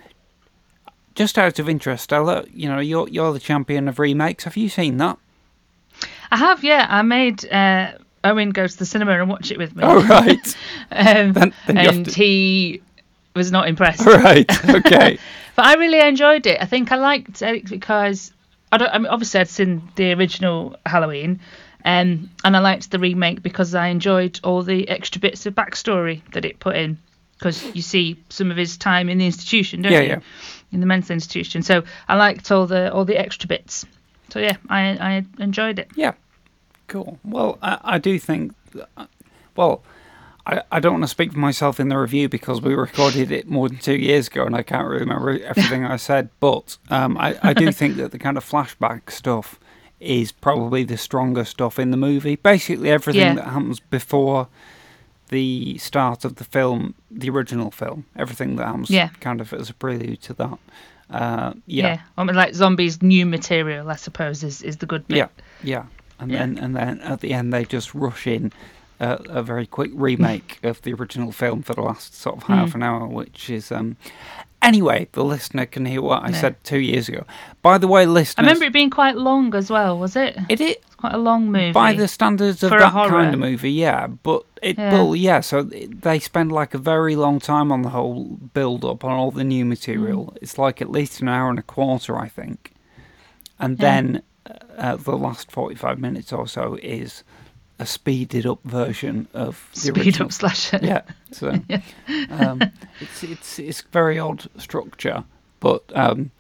just 1.16 1.38
out 1.38 1.60
of 1.60 1.70
interest, 1.70 2.06
Stella, 2.06 2.44
you 2.54 2.68
know 2.68 2.80
you're 2.80 3.08
you're 3.08 3.34
the 3.34 3.40
champion 3.40 3.88
of 3.88 4.00
remakes. 4.00 4.44
Have 4.46 4.58
you 4.58 4.68
seen 4.70 4.98
that? 4.98 5.18
I 6.32 6.38
have, 6.38 6.64
yeah. 6.64 6.88
I 6.90 7.04
made 7.04 7.46
uh, 7.52 7.92
Owen 8.24 8.50
go 8.50 8.66
to 8.66 8.78
the 8.80 8.86
cinema 8.86 9.12
and 9.20 9.30
watch 9.30 9.52
it 9.52 9.58
with 9.60 9.76
me. 9.76 9.84
Oh 9.86 10.02
right, 10.08 10.56
um, 10.92 11.34
Then- 11.34 11.54
then 11.68 11.78
and 11.78 12.06
to- 12.08 12.12
he 12.12 12.82
was 13.36 13.52
not 13.52 13.68
impressed. 13.68 14.06
right, 14.06 14.50
okay. 14.70 15.18
But 15.56 15.66
I 15.68 15.76
really 15.76 16.00
enjoyed 16.00 16.48
it. 16.48 16.60
I 16.60 16.66
think 16.66 16.92
I 16.92 16.96
liked 16.96 17.44
it 17.44 17.70
because 17.70 18.34
I 18.72 18.78
don't. 18.78 18.90
I 18.90 18.98
mean, 18.98 19.06
obviously 19.06 19.40
I'd 19.40 19.48
seen 19.50 19.88
the 19.96 20.14
original 20.14 20.76
Halloween, 20.84 21.42
um, 21.86 22.32
and 22.44 22.58
I 22.58 22.60
liked 22.60 22.90
the 22.90 22.98
remake 22.98 23.44
because 23.44 23.76
I 23.76 23.90
enjoyed 23.90 24.40
all 24.44 24.64
the 24.64 24.90
extra 24.90 25.22
bits 25.22 25.46
of 25.46 25.54
backstory 25.54 26.24
that 26.32 26.44
it 26.44 26.60
put 26.60 26.76
in. 26.76 26.98
Because 27.38 27.64
you 27.76 27.84
see 27.84 28.18
some 28.30 28.50
of 28.50 28.58
his 28.58 28.78
time 28.78 29.10
in 29.10 29.20
the 29.20 29.28
institution, 29.28 29.84
don't 29.84 29.92
Yeah, 29.92 30.00
you? 30.02 30.08
yeah. 30.08 30.20
In 30.72 30.80
the 30.80 30.86
mental 30.88 31.14
institution. 31.14 31.62
So 31.62 31.84
I 32.08 32.16
liked 32.16 32.52
all 32.52 32.66
the 32.66 32.92
all 32.92 33.06
the 33.06 33.20
extra 33.20 33.48
bits. 33.48 33.86
So 34.30 34.40
yeah, 34.40 34.58
I 34.70 34.82
I 34.98 35.26
enjoyed 35.38 35.78
it. 35.78 35.92
Yeah, 35.96 36.14
cool. 36.88 37.20
Well, 37.24 37.60
I, 37.62 37.78
I 37.84 37.98
do 38.00 38.18
think. 38.18 38.54
Well, 39.56 39.84
I, 40.46 40.62
I 40.74 40.80
don't 40.80 40.94
want 40.94 41.04
to 41.06 41.08
speak 41.08 41.32
for 41.34 41.40
myself 41.40 41.80
in 41.80 41.88
the 41.90 41.98
review 41.98 42.28
because 42.28 42.62
we 42.62 42.74
recorded 42.76 43.32
it 43.32 43.48
more 43.48 43.70
than 43.70 43.78
two 43.78 43.96
years 43.96 44.28
ago 44.28 44.46
and 44.46 44.56
I 44.56 44.62
can't 44.64 44.88
remember 44.88 45.40
everything 45.44 45.86
I 45.86 45.96
said. 45.96 46.30
But 46.40 46.78
um, 46.90 47.18
I, 47.18 47.38
I 47.42 47.54
do 47.54 47.72
think 47.72 47.96
that 47.98 48.12
the 48.12 48.20
kind 48.20 48.38
of 48.38 48.44
flashback 48.50 49.10
stuff 49.10 49.58
is 50.02 50.34
probably 50.34 50.84
the 50.84 50.98
stronger 50.98 51.46
stuff 51.46 51.80
in 51.80 51.92
the 51.92 51.98
movie. 51.98 52.36
Basically, 52.36 52.90
everything 52.90 53.22
Yeah. 53.22 53.36
that 53.36 53.46
happens 53.46 53.80
before 53.80 54.50
the 55.30 55.78
start 55.78 56.26
of 56.26 56.36
the 56.36 56.44
film, 56.44 56.94
the 57.10 57.30
original 57.30 57.72
film, 57.72 58.06
everything 58.16 58.58
that 58.58 58.66
happens 58.66 58.90
Yeah. 58.90 59.10
kind 59.22 59.40
of 59.42 59.54
as 59.54 59.70
a 59.70 59.74
prelude 59.74 60.22
to 60.24 60.34
that. 60.34 60.58
Uh, 61.10 61.54
Yeah. 61.68 61.88
yeah, 61.88 62.00
I 62.18 62.24
mean, 62.24 62.36
like 62.36 62.54
Zombie's, 62.54 63.02
new 63.02 63.26
material, 63.26 63.90
I 63.90 63.96
suppose, 63.96 64.44
is, 64.44 64.62
is 64.62 64.78
the 64.78 64.86
good 64.86 65.08
bit. 65.08 65.18
Yeah, 65.18 65.28
yeah, 65.64 65.84
and 66.20 66.32
Yeah. 66.32 66.40
then 66.40 66.58
and 66.58 66.76
then 66.76 67.00
at 67.02 67.22
the 67.22 67.34
end 67.34 67.54
they 67.54 67.66
just 67.66 67.94
rush 67.96 68.28
in 68.28 68.52
a, 69.04 69.40
a 69.40 69.44
very 69.44 69.66
quick 69.68 69.92
remake 69.94 70.60
of 70.64 70.82
the 70.84 70.94
original 70.94 71.32
film 71.32 71.62
for 71.64 71.74
the 71.74 71.82
last 71.82 72.16
sort 72.16 72.38
of 72.38 72.44
Hmm. 72.44 72.54
half 72.54 72.76
an 72.76 72.84
hour, 72.84 73.08
which 73.08 73.50
is 73.50 73.72
um. 73.72 73.98
Anyway, 74.62 75.10
the 75.12 75.26
listener 75.26 75.66
can 75.66 75.86
hear 75.86 76.02
what 76.02 76.24
I 76.24 76.30
Yeah. 76.30 76.40
said 76.40 76.64
two 76.64 76.80
years 76.80 77.10
ago. 77.10 77.26
By 77.62 77.78
the 77.78 77.88
way, 77.88 78.06
listeners, 78.06 78.36
I 78.46 78.48
remember 78.48 78.66
it 78.68 78.72
being 78.72 78.90
quite 78.90 79.18
long 79.18 79.54
as 79.56 79.70
well, 79.70 80.00
was 80.00 80.16
it? 80.16 80.38
it 80.48 80.62
is 80.62 80.78
It's 80.78 80.96
quite 80.96 81.14
a 81.14 81.18
long 81.18 81.52
movie. 81.52 81.74
by 81.74 81.92
the 81.92 82.08
standards 82.08 82.64
of 82.64 82.70
that 82.70 82.94
kind 82.94 83.34
of 83.34 83.40
movie, 83.42 83.74
yeah. 83.74 84.08
But 84.08 84.44
it, 84.62 84.78
Yeah. 84.78 84.94
well, 84.94 85.18
yeah. 85.18 85.42
So 85.42 85.64
they 85.64 86.18
spend 86.20 86.54
like 86.54 86.74
a 86.74 86.78
very 86.78 87.18
long 87.18 87.42
time 87.42 87.74
on 87.74 87.82
the 87.82 87.90
whole 87.90 88.38
build 88.54 88.86
up 88.86 89.04
on 89.04 89.12
all 89.12 89.32
the 89.32 89.44
new 89.44 89.66
material. 89.66 90.28
Mm. 90.28 90.38
It's 90.42 90.58
like 90.58 90.82
at 90.82 90.90
least 90.90 91.20
an 91.22 91.28
hour 91.28 91.50
and 91.50 91.60
a 91.60 91.64
quarter, 91.76 92.18
I 92.18 92.30
think. 92.30 92.72
And 93.60 93.78
Yeah. 93.78 93.82
then 93.92 94.22
uh, 94.78 94.96
the 94.96 95.18
last 95.18 95.52
forty-five 95.52 96.00
minutes 96.00 96.32
or 96.32 96.48
so 96.48 96.78
is 96.82 97.24
a 97.80 97.86
speeded 97.86 98.46
up 98.46 98.60
version 98.64 99.28
of 99.34 99.70
the 99.74 99.80
Speed 99.80 99.98
original. 99.98 100.28
up 100.28 100.32
slasher. 100.34 100.80
Yeah. 100.84 101.02
So 101.32 101.50
um, 102.30 102.62
it's 103.00 103.24
it's 103.24 103.60
it's 103.60 103.82
very 103.92 104.20
odd 104.20 104.48
structure, 104.58 105.24
but 105.60 105.84
um, 105.96 106.32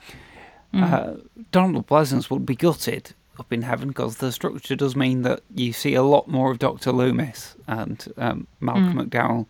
Mm. 0.73 0.91
uh, 0.91 1.21
Donald 1.51 1.85
Pleasence 1.85 2.31
would 2.31 2.47
be 2.47 2.55
gutted 2.55 3.13
up 3.39 3.53
in 3.53 3.61
heaven 3.61 3.89
because 3.89 4.17
the 4.17 4.31
structure 4.31 4.75
does 4.75 4.95
mean 4.95 5.21
that 5.21 5.41
you 5.53 5.71
see 5.71 5.93
a 5.93 6.01
lot 6.01 6.27
more 6.27 6.49
of 6.49 6.57
Doctor 6.57 6.91
Loomis 6.91 7.53
and 7.67 8.11
um, 8.17 8.47
Malcolm 8.59 8.93
Mm. 8.95 9.07
McDowell 9.07 9.45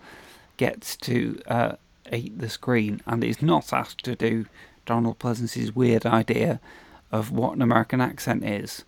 gets 0.57 0.97
to 0.97 1.39
uh, 1.47 1.75
eat 2.11 2.37
the 2.37 2.49
screen 2.49 3.01
and 3.05 3.23
is 3.23 3.41
not 3.41 3.71
asked 3.71 4.03
to 4.03 4.15
do 4.17 4.45
Donald 4.85 5.17
Pleasence's 5.19 5.73
weird 5.73 6.05
idea 6.05 6.59
of 7.09 7.31
what 7.31 7.55
an 7.55 7.61
American 7.61 8.01
accent 8.01 8.43
is. 8.43 8.83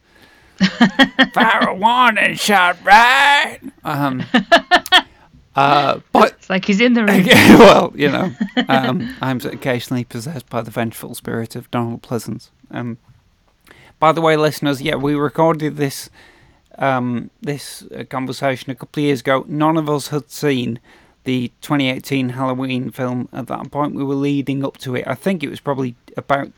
Fire 1.33 1.69
a 1.69 1.75
warning 1.75 2.35
shot, 2.35 2.77
right? 2.83 3.59
Um, 3.83 4.23
uh, 5.55 5.99
but 6.11 6.33
It's 6.33 6.49
like 6.49 6.65
he's 6.65 6.81
in 6.81 6.93
the 6.93 7.05
room. 7.05 7.25
well, 7.59 7.93
you 7.95 8.09
know, 8.09 8.31
um, 8.67 9.15
I'm 9.21 9.39
occasionally 9.41 10.03
possessed 10.03 10.49
by 10.49 10.61
the 10.61 10.71
vengeful 10.71 11.15
spirit 11.15 11.55
of 11.55 11.69
Donald 11.71 12.01
Pleasence. 12.01 12.49
Um, 12.71 12.97
by 13.99 14.11
the 14.11 14.21
way, 14.21 14.35
listeners, 14.37 14.81
yeah, 14.81 14.95
we 14.95 15.15
recorded 15.15 15.77
this 15.77 16.09
um, 16.77 17.29
this 17.41 17.83
uh, 17.97 18.03
conversation 18.03 18.71
a 18.71 18.75
couple 18.75 19.01
of 19.01 19.05
years 19.05 19.21
ago. 19.21 19.45
None 19.47 19.77
of 19.77 19.89
us 19.89 20.09
had 20.09 20.29
seen 20.29 20.79
the 21.23 21.51
2018 21.61 22.29
Halloween 22.29 22.91
film 22.91 23.29
at 23.33 23.47
that 23.47 23.71
point. 23.71 23.95
We 23.95 24.03
were 24.03 24.15
leading 24.15 24.63
up 24.63 24.77
to 24.79 24.95
it. 24.95 25.07
I 25.07 25.15
think 25.15 25.43
it 25.43 25.49
was 25.49 25.59
probably 25.59 25.95
about 26.17 26.51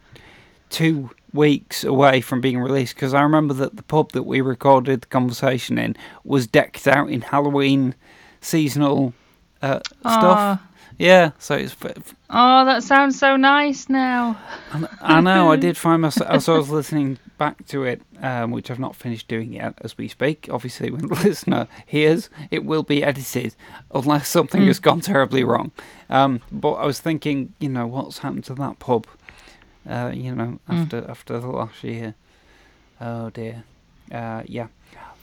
two 0.70 1.10
weeks 1.34 1.84
away 1.84 2.22
from 2.22 2.42
being 2.42 2.60
released 2.60 2.96
because 2.96 3.14
I 3.14 3.22
remember 3.22 3.54
that 3.56 3.76
the 3.76 3.84
pub 3.84 4.12
that 4.14 4.24
we 4.24 4.42
recorded 4.42 5.02
the 5.02 5.08
conversation 5.08 5.78
in 5.78 5.96
was 6.24 6.48
decked 6.48 6.88
out 6.88 7.10
in 7.10 7.22
Halloween 7.22 7.96
seasonal 8.42 9.14
uh, 9.62 9.80
stuff. 10.00 10.62
Yeah, 10.98 11.32
so 11.38 11.56
it's. 11.56 11.76
Oh, 12.30 12.66
that 12.66 12.82
sounds 12.82 13.20
so 13.20 13.36
nice 13.36 13.88
now. 13.88 14.36
I 15.00 15.22
know. 15.22 15.52
I 15.52 15.56
did 15.56 15.78
find 15.88 16.02
myself 16.02 16.30
as 16.30 16.50
I 16.50 16.58
was 16.58 16.72
listening 16.72 17.20
back 17.38 17.68
to 17.68 17.84
it, 17.84 18.02
um, 18.20 18.50
which 18.50 18.72
I've 18.72 18.80
not 18.80 18.96
finished 18.96 19.28
doing 19.28 19.54
yet 19.54 19.76
as 19.82 19.96
we 19.96 20.08
speak. 20.08 20.50
Obviously, 20.52 20.90
when 20.90 21.08
the 21.08 21.16
listener 21.24 21.68
hears, 21.86 22.32
it 22.50 22.66
will 22.66 22.82
be 22.82 23.04
edited 23.04 23.56
unless 23.94 24.28
something 24.28 24.66
has 24.66 24.80
gone 24.80 25.02
terribly 25.02 25.44
wrong. 25.44 25.72
Um, 26.10 26.42
but 26.52 26.74
I 26.74 26.88
was 26.88 27.00
thinking, 27.00 27.54
you 27.60 27.70
know, 27.70 27.86
what's 27.86 28.20
happened 28.20 28.46
to 28.46 28.56
that 28.56 28.80
pub? 28.80 29.06
Uh, 29.88 30.12
you 30.14 30.36
know, 30.36 30.60
after 30.68 31.06
after 31.10 31.40
the 31.40 31.48
last 31.48 31.84
year. 31.84 32.14
Oh 33.00 33.30
dear. 33.30 33.64
Uh, 34.12 34.44
yeah. 34.46 34.68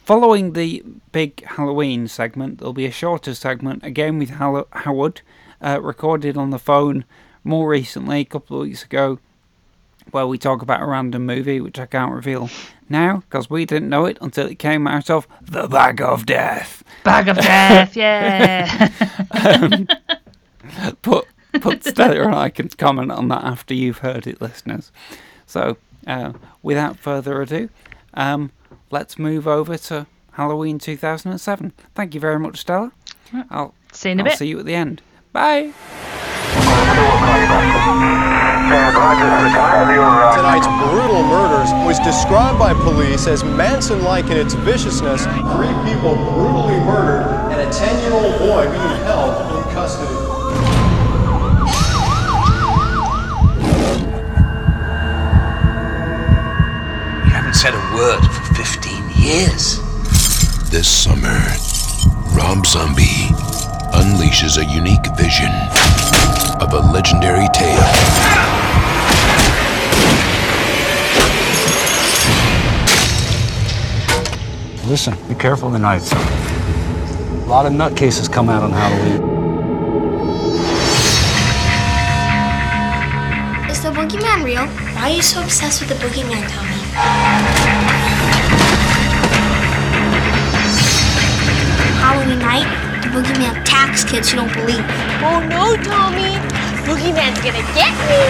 Following 0.04 0.52
the 0.52 0.82
big 1.12 1.42
Halloween 1.44 2.08
segment, 2.08 2.58
there'll 2.58 2.72
be 2.74 2.86
a 2.86 2.90
shorter 2.90 3.34
segment 3.34 3.82
again 3.82 4.18
with 4.18 4.30
Hall- 4.30 4.68
Howard, 4.72 5.22
uh, 5.62 5.80
recorded 5.82 6.36
on 6.36 6.50
the 6.50 6.58
phone 6.58 7.04
more 7.42 7.68
recently, 7.68 8.20
a 8.20 8.24
couple 8.26 8.58
of 8.60 8.66
weeks 8.66 8.84
ago, 8.84 9.18
where 10.10 10.26
we 10.26 10.36
talk 10.38 10.60
about 10.62 10.82
a 10.82 10.86
random 10.86 11.24
movie, 11.24 11.60
which 11.60 11.78
I 11.78 11.86
can't 11.86 12.12
reveal 12.12 12.50
now 12.88 13.22
because 13.28 13.48
we 13.48 13.64
didn't 13.64 13.88
know 13.88 14.04
it 14.04 14.18
until 14.20 14.46
it 14.46 14.58
came 14.58 14.86
out 14.86 15.08
of 15.08 15.26
the 15.42 15.66
Bag 15.66 16.02
of 16.02 16.26
Death. 16.26 16.84
Bag 17.02 17.28
of 17.28 17.36
death, 17.38 17.96
yeah. 18.04 18.88
But 21.02 21.26
but 21.62 21.84
Stella 21.84 22.22
and 22.24 22.34
I 22.34 22.48
can 22.50 22.68
comment 22.68 23.10
on 23.12 23.28
that 23.28 23.44
after 23.44 23.74
you've 23.74 23.98
heard 23.98 24.26
it, 24.26 24.40
listeners. 24.40 24.90
So, 25.46 25.76
uh, 26.06 26.32
without 26.62 26.98
further 26.98 27.40
ado, 27.42 27.68
um, 28.14 28.50
let's 28.90 29.18
move 29.18 29.46
over 29.46 29.76
to 29.78 30.06
Halloween 30.32 30.78
2007. 30.78 31.72
Thank 31.94 32.14
you 32.14 32.20
very 32.20 32.38
much, 32.38 32.58
Stella. 32.58 32.92
I'll, 33.50 33.74
See 33.92 34.08
you 34.08 34.12
in 34.12 34.20
a 34.20 34.22
I'll 34.24 34.28
bit. 34.30 34.38
see 34.38 34.46
you 34.48 34.58
at 34.58 34.66
the 34.66 34.74
end. 34.74 35.02
Bye. 35.32 35.72
Tonight's 39.34 40.66
brutal 40.66 41.22
murders 41.24 41.70
was 41.86 41.98
described 42.00 42.58
by 42.58 42.72
police 42.72 43.26
as 43.26 43.42
Manson-like 43.42 44.26
in 44.26 44.36
its 44.36 44.54
viciousness. 44.54 45.24
Three 45.24 45.74
people 45.84 46.14
brutally 46.14 46.78
murdered 46.80 47.26
and 47.52 47.60
a 47.60 47.66
10-year-old 47.72 48.38
boy 48.38 48.64
being 48.70 49.02
held 49.04 49.66
in 49.66 49.72
custody. 49.74 51.24
You 57.24 57.30
haven't 57.30 57.54
said 57.54 57.74
a 57.74 57.80
word 57.94 58.20
for 58.20 58.54
15 58.54 59.22
years. 59.22 59.78
This 60.70 60.88
summer, 60.88 61.38
Rob 62.34 62.66
Zombie 62.66 63.30
unleashes 63.94 64.58
a 64.58 64.64
unique 64.64 65.06
vision 65.16 65.52
of 66.60 66.72
a 66.72 66.80
legendary 66.92 67.46
tale. 67.54 67.86
Listen, 74.88 75.16
be 75.28 75.36
careful 75.36 75.70
tonight. 75.70 76.02
A 76.12 77.46
lot 77.46 77.64
of 77.64 77.72
nutcases 77.72 78.30
come 78.30 78.48
out 78.48 78.64
on 78.64 78.72
Halloween. 78.72 79.22
Is 83.70 83.82
the 83.82 83.90
boogeyman 83.90 84.44
real? 84.44 84.66
Why 84.96 85.10
are 85.10 85.14
you 85.14 85.22
so 85.22 85.40
obsessed 85.40 85.80
with 85.80 85.90
the 85.90 85.94
boogeyman, 86.04 86.50
Tommy? 86.50 86.73
Halloween 91.98 92.38
night, 92.38 92.68
the 93.02 93.08
boogeyman 93.08 93.60
attacks 93.60 94.04
kids 94.04 94.30
who 94.30 94.36
don't 94.36 94.52
believe. 94.54 94.84
Oh 95.20 95.44
no, 95.50 95.74
Tommy! 95.82 96.38
Boogeyman's 96.86 97.40
gonna 97.40 97.64
get 97.74 97.92
me! 98.06 98.22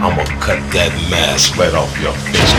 I'm 0.00 0.14
gonna 0.16 0.40
cut 0.40 0.60
that 0.72 0.92
mask 1.10 1.56
right 1.56 1.74
off 1.74 1.98
your 2.00 2.12
face. 2.12 2.54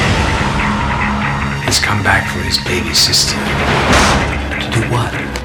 He's 1.65 1.79
come 1.79 2.03
back 2.03 2.29
for 2.33 2.39
his 2.39 2.57
baby 2.65 2.93
sister. 2.93 3.37
To 4.59 4.67
do 4.71 4.81
what? 4.91 5.44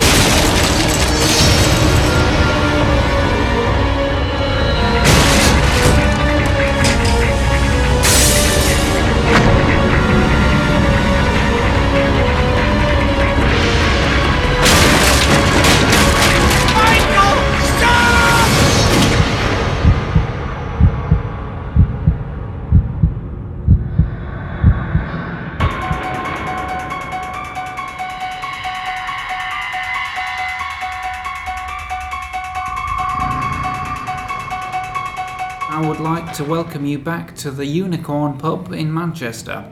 To 36.40 36.46
welcome 36.46 36.86
you 36.86 36.98
back 36.98 37.34
to 37.36 37.50
the 37.50 37.66
Unicorn 37.66 38.38
Pub 38.38 38.72
in 38.72 38.94
Manchester 38.94 39.70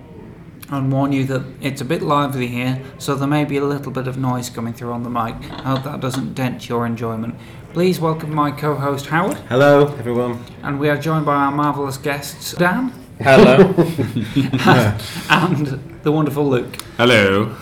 and 0.71 0.93
warn 0.93 1.13
you 1.13 1.25
that 1.25 1.43
it's 1.63 1.81
a 1.81 1.85
bit 1.85 2.03
lively 2.03 2.47
here, 2.47 2.83
so 2.99 3.15
there 3.15 3.27
may 3.27 3.47
be 3.47 3.57
a 3.57 3.65
little 3.65 3.91
bit 3.91 4.07
of 4.07 4.19
noise 4.19 4.51
coming 4.51 4.75
through 4.75 4.93
on 4.93 5.03
the 5.03 5.09
mic. 5.09 5.35
I 5.51 5.71
hope 5.71 5.85
that 5.85 6.01
doesn't 6.01 6.35
dent 6.35 6.69
your 6.69 6.85
enjoyment. 6.85 7.37
Please 7.73 7.99
welcome 7.99 8.35
my 8.35 8.51
co 8.51 8.75
host 8.75 9.07
Howard, 9.07 9.39
Hello, 9.49 9.87
everyone. 9.99 10.45
and 10.63 10.79
we 10.79 10.91
are 10.91 10.99
joined 10.99 11.25
by 11.25 11.37
our 11.37 11.51
marvellous 11.51 11.97
guests 11.97 12.53
Dan 12.53 12.93
Hello. 13.19 13.57
and 15.31 15.67
the 16.03 16.13
wonderful 16.13 16.47
Luke. 16.47 16.83
Hello. 16.99 17.57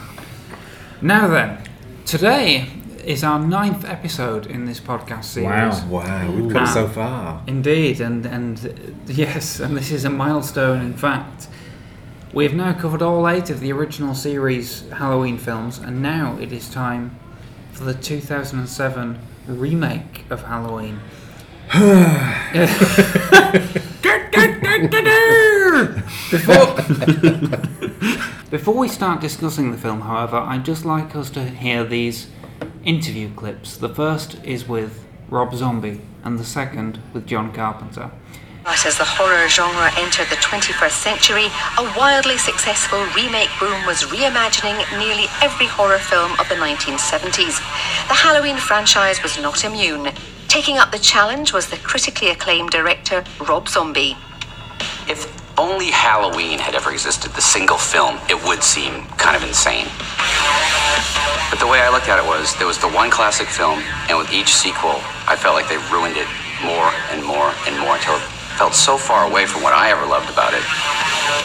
Now 1.01 1.29
then, 1.29 1.63
today 2.07 2.71
is 3.07 3.23
our 3.23 3.39
ninth 3.39 3.85
episode 3.85 4.47
in 4.47 4.65
this 4.65 4.81
podcast 4.81 5.25
series. 5.25 5.81
Wow, 5.85 5.89
wow, 5.89 6.31
we've 6.33 6.53
come 6.53 6.67
so 6.67 6.89
far. 6.89 7.43
Indeed, 7.47 8.01
and 8.01 8.27
and 8.27 8.67
uh, 8.67 8.93
yes, 9.07 9.61
and 9.61 9.77
this 9.77 9.93
is 9.93 10.05
a 10.05 10.11
milestone. 10.11 10.85
In 10.85 10.95
fact, 10.95 11.47
we 12.33 12.45
have 12.45 12.55
now 12.55 12.73
covered 12.73 13.03
all 13.03 13.29
eight 13.29 13.49
of 13.49 13.61
the 13.61 13.71
original 13.71 14.15
series 14.15 14.89
Halloween 14.91 15.39
films, 15.39 15.79
and 15.79 16.03
now 16.03 16.37
it 16.41 16.53
is 16.53 16.69
time 16.69 17.17
for 17.73 17.85
the 17.85 17.95
2007 17.95 19.19
remake 19.47 20.25
of 20.29 20.43
Halloween. 20.43 21.01
Before, 26.31 26.77
before 28.51 28.75
we 28.75 28.89
start 28.89 29.21
discussing 29.21 29.71
the 29.71 29.79
film, 29.79 30.03
however, 30.03 30.37
I'd 30.37 30.65
just 30.65 30.85
like 30.85 31.15
us 31.15 31.31
to 31.31 31.45
hear 31.45 31.85
these 31.85 32.27
interview 32.87 33.35
clips. 33.35 33.77
The 33.77 33.89
first 33.89 34.43
is 34.45 34.67
with 34.67 35.05
Rob 35.29 35.55
Zombie, 35.55 36.01
and 36.25 36.39
the 36.39 36.45
second 36.45 37.01
with 37.13 37.27
John 37.27 37.53
Carpenter. 37.53 38.11
But 38.65 38.85
as 38.87 38.99
the 38.99 39.05
horror 39.05 39.49
genre 39.49 39.91
entered 39.97 40.29
the 40.29 40.37
21st 40.37 41.03
century, 41.03 41.47
a 41.79 41.85
wildly 41.99 42.39
successful 42.39 43.05
remake 43.15 43.51
boom 43.61 43.87
was 43.87 44.03
reimagining 44.05 44.79
nearly 44.99 45.27
every 45.43 45.67
horror 45.67 45.99
film 45.99 46.33
of 46.41 46.49
the 46.49 46.57
1970s. 46.57 47.59
The 48.09 48.15
Halloween 48.15 48.57
franchise 48.57 49.23
was 49.23 49.39
not 49.39 49.65
immune. 49.65 50.11
Taking 50.49 50.79
up 50.79 50.91
the 50.91 50.99
challenge 50.99 51.53
was 51.53 51.69
the 51.69 51.77
critically 51.77 52.31
acclaimed 52.31 52.71
director 52.71 53.25
Rob 53.49 53.69
Zombie. 53.69 54.17
If 55.09 55.36
only 55.59 55.91
Halloween 55.91 56.59
had 56.59 56.75
ever 56.75 56.93
existed, 56.93 57.33
the 57.33 57.41
single 57.41 57.79
film, 57.79 58.19
it 58.29 58.37
would 58.45 58.63
seem 58.63 59.05
kind 59.17 59.37
of 59.37 59.43
insane. 59.43 59.87
But 61.51 61.59
the 61.61 61.67
way 61.67 61.81
I 61.81 61.89
looked 61.91 62.09
at 62.09 62.19
it 62.19 62.27
was 62.27 62.55
there 62.57 62.67
was 62.67 62.79
the 62.79 62.89
one 62.89 63.11
classic 63.11 63.49
film, 63.49 63.81
and 64.09 64.19
with 64.19 64.33
each 64.33 64.53
sequel, 64.53 65.01
I 65.27 65.37
felt 65.37 65.55
like 65.55 65.69
they 65.69 65.79
ruined 65.89 66.17
it 66.17 66.29
more 66.63 66.91
and 67.13 67.25
more 67.25 67.53
and 67.67 67.79
more 67.81 67.97
until 67.97 68.17
it 68.17 68.23
felt 68.57 68.75
so 68.75 68.97
far 68.97 69.29
away 69.29 69.47
from 69.47 69.63
what 69.63 69.73
I 69.73 69.91
ever 69.91 70.07
loved 70.07 70.31
about 70.31 70.55
it. 70.55 70.65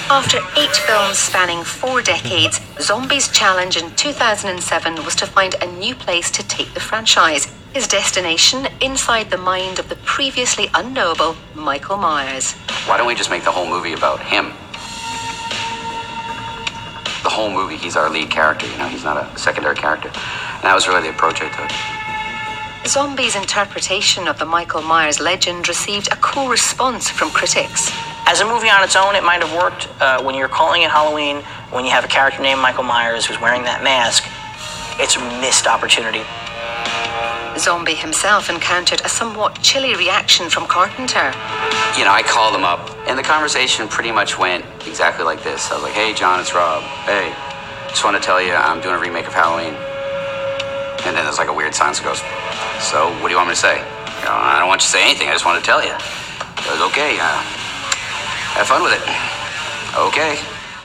After 0.10 0.40
eight 0.58 0.76
films 0.76 1.18
spanning 1.18 1.64
four 1.64 2.02
decades, 2.02 2.60
Zombie's 2.80 3.28
challenge 3.30 3.78
in 3.78 3.94
2007 3.96 5.04
was 5.04 5.16
to 5.16 5.26
find 5.26 5.56
a 5.62 5.72
new 5.78 5.96
place 5.96 6.32
to 6.32 6.48
take 6.48 6.74
the 6.74 6.80
franchise. 6.80 7.52
His 7.74 7.88
destination 7.88 8.68
inside 8.82 9.30
the 9.30 9.38
mind 9.38 9.80
of 9.80 9.88
the 9.88 9.96
previously 9.96 10.70
unknowable 10.74 11.38
Michael 11.56 11.96
Myers. 11.96 12.52
Why 12.86 12.98
don't 12.98 13.08
we 13.08 13.16
just 13.16 13.30
make 13.30 13.46
the 13.46 13.52
whole 13.52 13.66
movie 13.66 13.94
about 13.94 14.20
him? 14.20 14.48
The 17.24 17.30
whole 17.30 17.50
movie, 17.50 17.78
he's 17.78 17.96
our 17.96 18.10
lead 18.10 18.30
character, 18.30 18.68
you 18.68 18.78
know, 18.78 18.88
he's 18.88 19.06
not 19.06 19.16
a 19.16 19.40
secondary 19.40 19.76
character. 19.76 20.10
And 20.10 20.64
that 20.64 20.76
was 20.76 20.86
really 20.86 21.04
the 21.04 21.12
approach 21.12 21.40
I 21.42 21.48
took. 21.48 21.72
Zombie's 22.92 23.38
interpretation 23.38 24.28
of 24.28 24.38
the 24.38 24.46
Michael 24.46 24.82
Myers 24.82 25.22
legend 25.22 25.70
received 25.70 26.12
a 26.12 26.18
cool 26.18 26.50
response 26.50 27.10
from 27.10 27.30
critics. 27.30 27.90
As 28.28 28.42
a 28.42 28.46
movie 28.46 28.70
on 28.70 28.84
its 28.84 28.98
own, 28.98 29.16
it 29.16 29.24
might 29.24 29.42
have 29.42 29.56
worked. 29.56 29.88
Uh, 30.02 30.22
when 30.24 30.36
you're 30.36 30.50
calling 30.50 30.82
it 30.82 30.90
Halloween, 30.90 31.38
when 31.70 31.86
you 31.86 31.92
have 31.92 32.04
a 32.04 32.10
character 32.10 32.42
named 32.42 32.60
Michael 32.60 32.84
Myers 32.84 33.26
who's 33.26 33.40
wearing 33.40 33.64
that 33.64 33.82
mask, 33.82 34.28
it's 35.00 35.16
a 35.16 35.22
missed 35.40 35.68
opportunity. 35.68 36.24
Zombie 37.62 37.94
himself 37.94 38.50
encountered 38.50 39.02
a 39.06 39.10
somewhat 39.10 39.62
chilly 39.62 39.94
reaction 39.94 40.50
from 40.50 40.66
Carpenter. 40.66 41.30
You 41.94 42.10
know, 42.10 42.10
I 42.10 42.26
called 42.26 42.56
him 42.56 42.66
up, 42.66 42.90
and 43.06 43.14
the 43.14 43.22
conversation 43.22 43.88
pretty 43.88 44.12
much 44.12 44.40
went 44.40 44.66
exactly 44.88 45.24
like 45.24 45.44
this. 45.44 45.70
I 45.70 45.76
was 45.76 45.84
like, 45.84 45.94
hey, 45.94 46.12
John, 46.16 46.40
it's 46.40 46.56
Rob. 46.56 46.82
Hey, 47.06 47.30
just 47.86 48.04
want 48.04 48.18
to 48.18 48.24
tell 48.24 48.42
you 48.42 48.54
I'm 48.58 48.82
doing 48.82 48.96
a 48.96 49.00
remake 49.00 49.28
of 49.28 49.38
Halloween. 49.38 49.78
And 51.06 51.14
then 51.14 51.22
there's 51.22 51.38
like 51.38 51.50
a 51.50 51.54
weird 51.54 51.78
silence 51.78 52.02
that 52.02 52.10
goes, 52.10 52.26
so 52.82 53.14
what 53.22 53.30
do 53.30 53.34
you 53.34 53.38
want 53.38 53.50
me 53.50 53.54
to 53.54 53.62
say? 53.62 53.78
You 53.78 54.26
know, 54.26 54.34
I 54.34 54.58
don't 54.58 54.68
want 54.68 54.82
you 54.82 54.90
to 54.90 54.94
say 54.98 55.06
anything. 55.06 55.30
I 55.30 55.38
just 55.38 55.46
want 55.46 55.62
to 55.62 55.66
tell 55.66 55.86
you. 55.86 55.94
It 55.94 56.72
was 56.74 56.82
okay. 56.90 57.22
Uh, 57.22 57.46
have 58.58 58.66
fun 58.66 58.82
with 58.82 58.98
it. 58.98 59.06
Okay. 60.10 60.42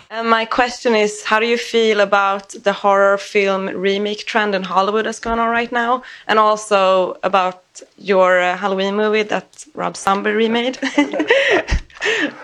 And 0.09 0.31
my 0.31 0.45
question 0.45 0.95
is, 0.95 1.25
how 1.25 1.41
do 1.41 1.47
you 1.47 1.59
feel 1.59 2.01
about 2.01 2.51
the 2.51 2.73
horror 2.73 3.19
film 3.19 3.67
remake 3.67 4.25
trend 4.27 4.55
in 4.55 4.63
Hollywood 4.63 5.07
that's 5.07 5.19
going 5.19 5.41
on 5.41 5.49
right 5.49 5.73
now, 5.73 6.05
and 6.29 6.39
also 6.39 7.19
about 7.25 7.65
your 7.99 8.41
uh, 8.41 8.57
Halloween 8.57 8.95
movie 8.95 9.25
that 9.25 9.65
Rob 9.75 9.97
Zombie 9.97 10.31
remade? 10.31 10.79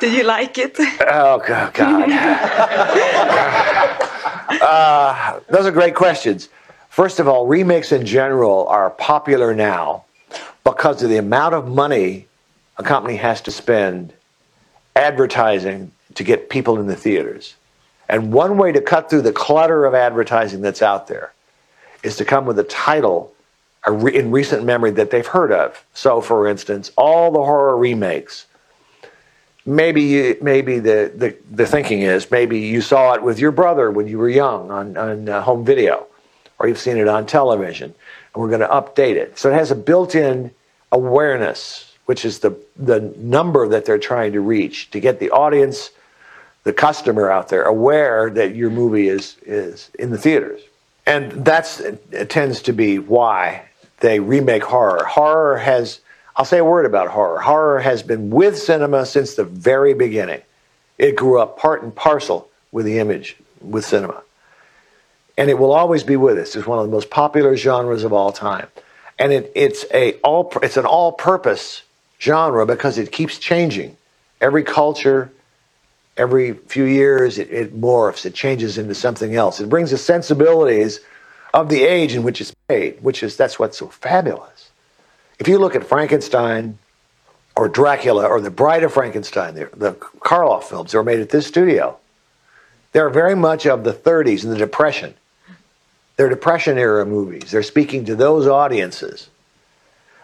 Did 0.01 0.13
you 0.13 0.25
like 0.25 0.59
it? 0.59 0.75
Oh 0.79 1.41
God! 1.47 1.73
God. 1.75 2.11
uh, 4.61 5.39
those 5.49 5.65
are 5.65 5.71
great 5.71 5.95
questions. 5.95 6.49
First 6.89 7.21
of 7.21 7.29
all, 7.29 7.47
remakes 7.47 7.93
in 7.93 8.05
general 8.05 8.67
are 8.69 8.91
popular 8.91 9.55
now 9.55 10.05
because 10.65 11.01
of 11.03 11.11
the 11.11 11.19
amount 11.19 11.55
of 11.55 11.69
money 11.69 12.27
a 12.77 12.83
company 12.83 13.15
has 13.17 13.41
to 13.43 13.53
spend 13.53 14.13
advertising 14.97 15.93
to 16.15 16.25
get 16.25 16.51
people 16.51 16.79
in 16.79 16.87
the 16.87 16.97
theaters. 16.97 17.57
And 18.09 18.33
one 18.33 18.59
way 18.59 18.73
to 18.73 18.81
cut 18.81 19.09
through 19.09 19.23
the 19.23 19.33
clutter 19.33 19.85
of 19.85 19.95
advertising 19.95 20.61
that's 20.61 20.83
out 20.83 21.07
there 21.07 21.33
is 22.03 22.17
to 22.17 22.25
come 22.25 22.47
with 22.47 22.59
a 22.59 22.65
title 22.65 23.33
in 23.87 24.31
recent 24.31 24.65
memory 24.65 24.91
that 24.93 25.11
they've 25.11 25.27
heard 25.27 25.53
of. 25.53 25.85
So, 25.95 26.21
for 26.21 26.47
instance, 26.47 26.93
all 26.97 27.33
the 27.33 27.39
horror 27.39 27.77
remakes. 27.77 28.47
Maybe 29.65 30.35
maybe 30.43 30.81
the, 30.81 31.13
the, 31.15 31.37
the 31.51 31.67
thinking 31.67 32.03
is 32.03 32.31
maybe 32.31 32.59
you 32.59 32.81
saw 32.81 33.15
it 33.15 33.23
with 33.23 33.39
your 33.39 33.53
brother 33.53 33.91
when 33.91 34.09
you 34.09 34.19
were 34.19 34.29
young 34.29 34.71
on, 34.71 34.97
on 34.97 35.29
uh, 35.29 35.41
home 35.41 35.65
video, 35.65 36.07
or 36.59 36.67
you've 36.67 36.81
seen 36.81 36.97
it 36.97 37.07
on 37.07 37.27
television, 37.27 37.95
and 38.35 38.43
we're 38.43 38.49
going 38.49 38.61
to 38.61 38.67
update 38.67 39.15
it. 39.15 39.39
So 39.39 39.51
it 39.51 39.55
has 39.55 39.71
a 39.71 39.77
built-in 39.77 40.51
awareness, 40.91 41.93
which 42.07 42.25
is 42.25 42.41
the 42.41 42.57
the 42.77 43.01
number 43.17 43.69
that 43.69 43.85
they're 43.85 43.99
trying 43.99 44.33
to 44.33 44.41
reach 44.41 44.91
to 44.91 45.01
get 45.01 45.21
the 45.21 45.31
audience, 45.31 45.91
the 46.65 46.73
customer 46.73 47.31
out 47.31 47.49
there 47.49 47.65
aware 47.65 48.31
that 48.31 48.55
your 48.57 48.71
movie 48.71 49.09
is 49.09 49.37
is 49.47 49.91
in 49.99 50.11
the 50.11 50.19
theaters, 50.19 50.61
and 51.07 51.45
that's 51.45 51.83
tends 52.29 52.63
to 52.63 52.73
be 52.73 52.99
why 52.99 53.65
they 54.01 54.21
remake 54.21 54.65
horror. 54.65 55.05
Horror 55.05 55.59
has 55.59 56.01
I'll 56.37 56.45
say 56.47 56.59
a 56.59 56.65
word 56.65 56.87
about 56.87 57.09
horror. 57.09 57.41
Horror 57.41 57.81
has 57.81 58.03
been 58.03 58.31
with 58.31 58.59
cinema 58.59 59.07
since 59.07 59.35
the 59.35 59.45
very 59.45 59.95
beginning. 59.95 60.43
It 60.99 61.17
grew 61.17 61.41
up 61.41 61.59
part 61.59 61.83
and 61.83 61.95
parcel 61.95 62.49
with 62.73 62.87
the 62.87 62.99
image, 63.01 63.37
with 63.61 63.85
cinema. 63.85 64.23
and 65.37 65.51
it 65.51 65.59
will 65.59 65.73
always 65.73 66.05
be 66.05 66.17
with 66.17 66.39
us. 66.39 66.57
It's 66.57 66.67
one 66.67 66.79
of 66.79 66.87
the 66.87 66.93
most 66.93 67.11
popular 67.11 67.57
genres 67.57 68.05
of 68.05 68.13
all 68.13 68.33
time, 68.33 68.69
and 69.19 69.33
it, 69.33 69.53
it's 69.55 69.85
a 69.93 70.15
all 70.23 70.53
it's 70.63 70.77
an 70.77 70.87
all-purpose 70.87 71.83
genre 72.21 72.67
because 72.67 72.99
it 72.99 73.13
keeps 73.13 73.39
changing. 73.39 73.97
Every 74.41 74.63
culture, 74.65 75.33
every 76.17 76.55
few 76.55 76.85
years, 76.85 77.39
it, 77.39 77.51
it 77.51 77.79
morphs. 77.79 78.27
It 78.27 78.35
changes 78.35 78.79
into 78.79 78.95
something 78.95 79.35
else. 79.35 79.61
It 79.61 79.69
brings 79.69 79.91
the 79.91 79.99
sensibilities 79.99 81.01
of 81.55 81.69
the 81.69 81.83
age 81.83 82.15
in 82.15 82.23
which 82.23 82.41
it's 82.41 82.55
made, 82.69 83.03
which 83.03 83.23
is 83.23 83.37
that's 83.37 83.59
what's 83.59 83.79
so 83.79 83.89
fabulous. 83.89 84.71
If 85.39 85.49
you 85.49 85.59
look 85.59 85.75
at 85.75 85.85
Frankenstein 85.85 86.79
or 87.57 87.69
Dracula 87.69 88.27
or 88.27 88.41
The 88.41 88.51
Bride 88.51 88.83
of 88.83 88.93
Frankenstein, 88.93 89.55
the, 89.55 89.69
the 89.75 89.93
Karloff 89.93 90.65
films 90.65 90.93
that 90.93 90.99
were 90.99 91.05
made 91.05 91.21
at 91.21 91.31
this 91.31 91.47
studio, 91.47 91.99
they're 92.93 93.11
very 93.11 93.35
much 93.35 93.67
of 93.67 93.85
the 93.85 93.93
30s 93.93 94.45
and 94.45 94.53
the 94.53 94.59
Depression. 94.59 95.15
They're 96.17 96.29
Depression 96.29 96.79
era 96.79 97.05
movies. 97.05 97.51
They're 97.51 97.63
speaking 97.63 98.05
to 98.05 98.15
those 98.15 98.47
audiences. 98.47 99.29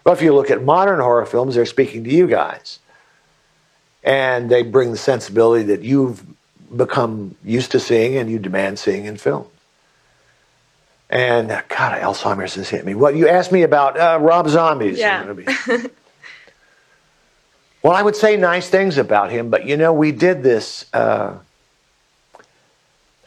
But 0.05 0.13
if 0.13 0.23
you 0.23 0.35
look 0.35 0.51
at 0.51 0.63
modern 0.63 1.01
horror 1.01 1.27
films, 1.27 1.55
they're 1.55 1.67
speaking 1.67 2.05
to 2.05 2.11
you 2.11 2.27
guys. 2.27 2.79
And 4.09 4.51
they 4.51 4.63
bring 4.63 4.91
the 4.91 4.97
sensibility 4.97 5.65
that 5.65 5.83
you've 5.83 6.25
become 6.75 7.37
used 7.45 7.73
to 7.73 7.81
seeing 7.81 8.17
and 8.17 8.31
you 8.31 8.39
demand 8.39 8.79
seeing 8.79 9.05
in 9.05 9.19
film. 9.19 9.47
And 11.11 11.49
God, 11.49 12.01
Alzheimer's 12.01 12.55
has 12.55 12.71
hit 12.71 12.87
me. 12.87 12.95
What 12.95 13.17
you 13.17 13.29
asked 13.29 13.53
me 13.53 13.63
about 13.63 13.99
uh, 13.99 14.19
Rob 14.21 14.49
Zombie's 14.49 14.99
Yeah. 14.99 15.35
well, 17.83 17.93
I 17.93 18.03
would 18.03 18.17
say 18.17 18.37
nice 18.37 18.69
things 18.69 18.97
about 18.97 19.31
him, 19.31 19.51
but 19.51 19.67
you 19.67 19.77
know, 19.77 19.93
we 19.93 20.13
did 20.13 20.43
this. 20.43 20.87
Uh, 20.93 21.39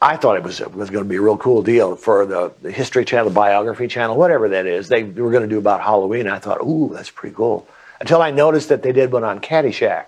I 0.01 0.17
thought 0.17 0.35
it 0.35 0.43
was 0.43 0.61
it 0.61 0.73
was 0.73 0.89
going 0.89 1.03
to 1.03 1.09
be 1.09 1.17
a 1.17 1.21
real 1.21 1.37
cool 1.37 1.61
deal 1.61 1.95
for 1.95 2.25
the, 2.25 2.53
the 2.63 2.71
History 2.71 3.05
Channel, 3.05 3.29
the 3.29 3.35
Biography 3.35 3.87
Channel, 3.87 4.15
whatever 4.15 4.49
that 4.49 4.65
is. 4.65 4.87
They 4.87 5.03
were 5.03 5.29
going 5.31 5.43
to 5.43 5.49
do 5.49 5.59
about 5.59 5.81
Halloween. 5.81 6.27
I 6.27 6.39
thought, 6.39 6.61
ooh, 6.61 6.89
that's 6.91 7.11
pretty 7.11 7.35
cool. 7.35 7.67
Until 7.99 8.21
I 8.21 8.31
noticed 8.31 8.69
that 8.69 8.81
they 8.81 8.91
did 8.91 9.11
one 9.11 9.23
on 9.23 9.39
Caddyshack, 9.39 10.05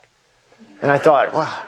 and 0.84 0.92
I 0.92 0.98
thought, 0.98 1.34
wow, 1.34 1.64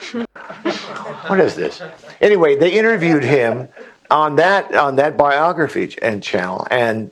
what 1.27 1.39
is 1.39 1.55
this? 1.55 1.81
Anyway, 2.19 2.57
they 2.57 2.77
interviewed 2.77 3.23
him 3.23 3.69
on 4.11 4.35
that 4.35 4.75
on 4.75 4.97
that 4.97 5.15
biography 5.15 5.95
and 6.01 6.21
channel, 6.21 6.67
and 6.69 7.11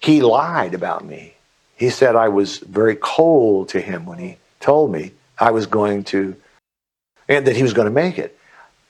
he 0.00 0.22
lied 0.22 0.74
about 0.74 1.04
me. 1.04 1.34
He 1.76 1.88
said 1.88 2.16
I 2.16 2.28
was 2.28 2.58
very 2.58 2.96
cold 2.96 3.68
to 3.70 3.80
him 3.80 4.06
when 4.06 4.18
he 4.18 4.38
told 4.58 4.90
me 4.90 5.12
I 5.38 5.52
was 5.52 5.66
going 5.66 6.02
to, 6.04 6.34
and 7.28 7.46
that 7.46 7.54
he 7.54 7.62
was 7.62 7.72
going 7.72 7.86
to 7.86 7.94
make 7.94 8.18
it. 8.18 8.36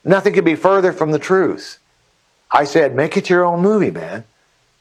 Nothing 0.02 0.32
could 0.32 0.44
be 0.44 0.54
further 0.54 0.94
from 0.94 1.10
the 1.10 1.18
truth. 1.18 1.78
I 2.50 2.64
said, 2.64 2.94
make 2.94 3.18
it 3.18 3.28
your 3.28 3.44
own 3.44 3.60
movie, 3.60 3.90
man. 3.90 4.24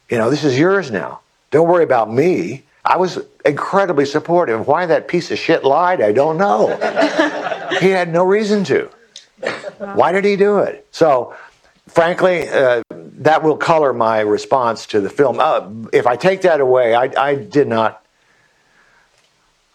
You 0.10 0.18
know, 0.18 0.30
this 0.30 0.46
is 0.46 0.58
yours 0.58 0.92
now. 0.92 1.20
Don't 1.52 1.68
worry 1.68 1.84
about 1.84 2.14
me. 2.14 2.64
I 2.86 2.98
was 2.98 3.20
incredibly 3.44 4.06
supportive. 4.06 4.66
Why 4.66 4.86
that 4.86 5.08
piece 5.08 5.32
of 5.32 5.40
shit 5.40 5.66
lied, 5.66 6.00
I 6.00 6.14
don't 6.14 6.38
know. 6.38 6.78
he 7.80 7.90
had 7.90 8.12
no 8.12 8.24
reason 8.26 8.64
to. 8.66 8.90
Why 9.78 10.12
did 10.12 10.26
he 10.26 10.36
do 10.36 10.60
it? 10.60 10.88
So, 10.92 11.36
frankly, 11.88 12.48
uh, 12.50 12.84
that 12.90 13.44
will 13.44 13.58
color 13.58 13.94
my 13.94 14.22
response 14.22 14.86
to 14.88 15.02
the 15.02 15.10
film. 15.10 15.40
Uh, 15.40 15.70
if 15.94 16.08
I 16.08 16.16
take 16.16 16.42
that 16.42 16.60
away, 16.60 16.96
I, 16.96 17.12
I 17.18 17.36
did 17.36 17.68
not. 17.68 18.06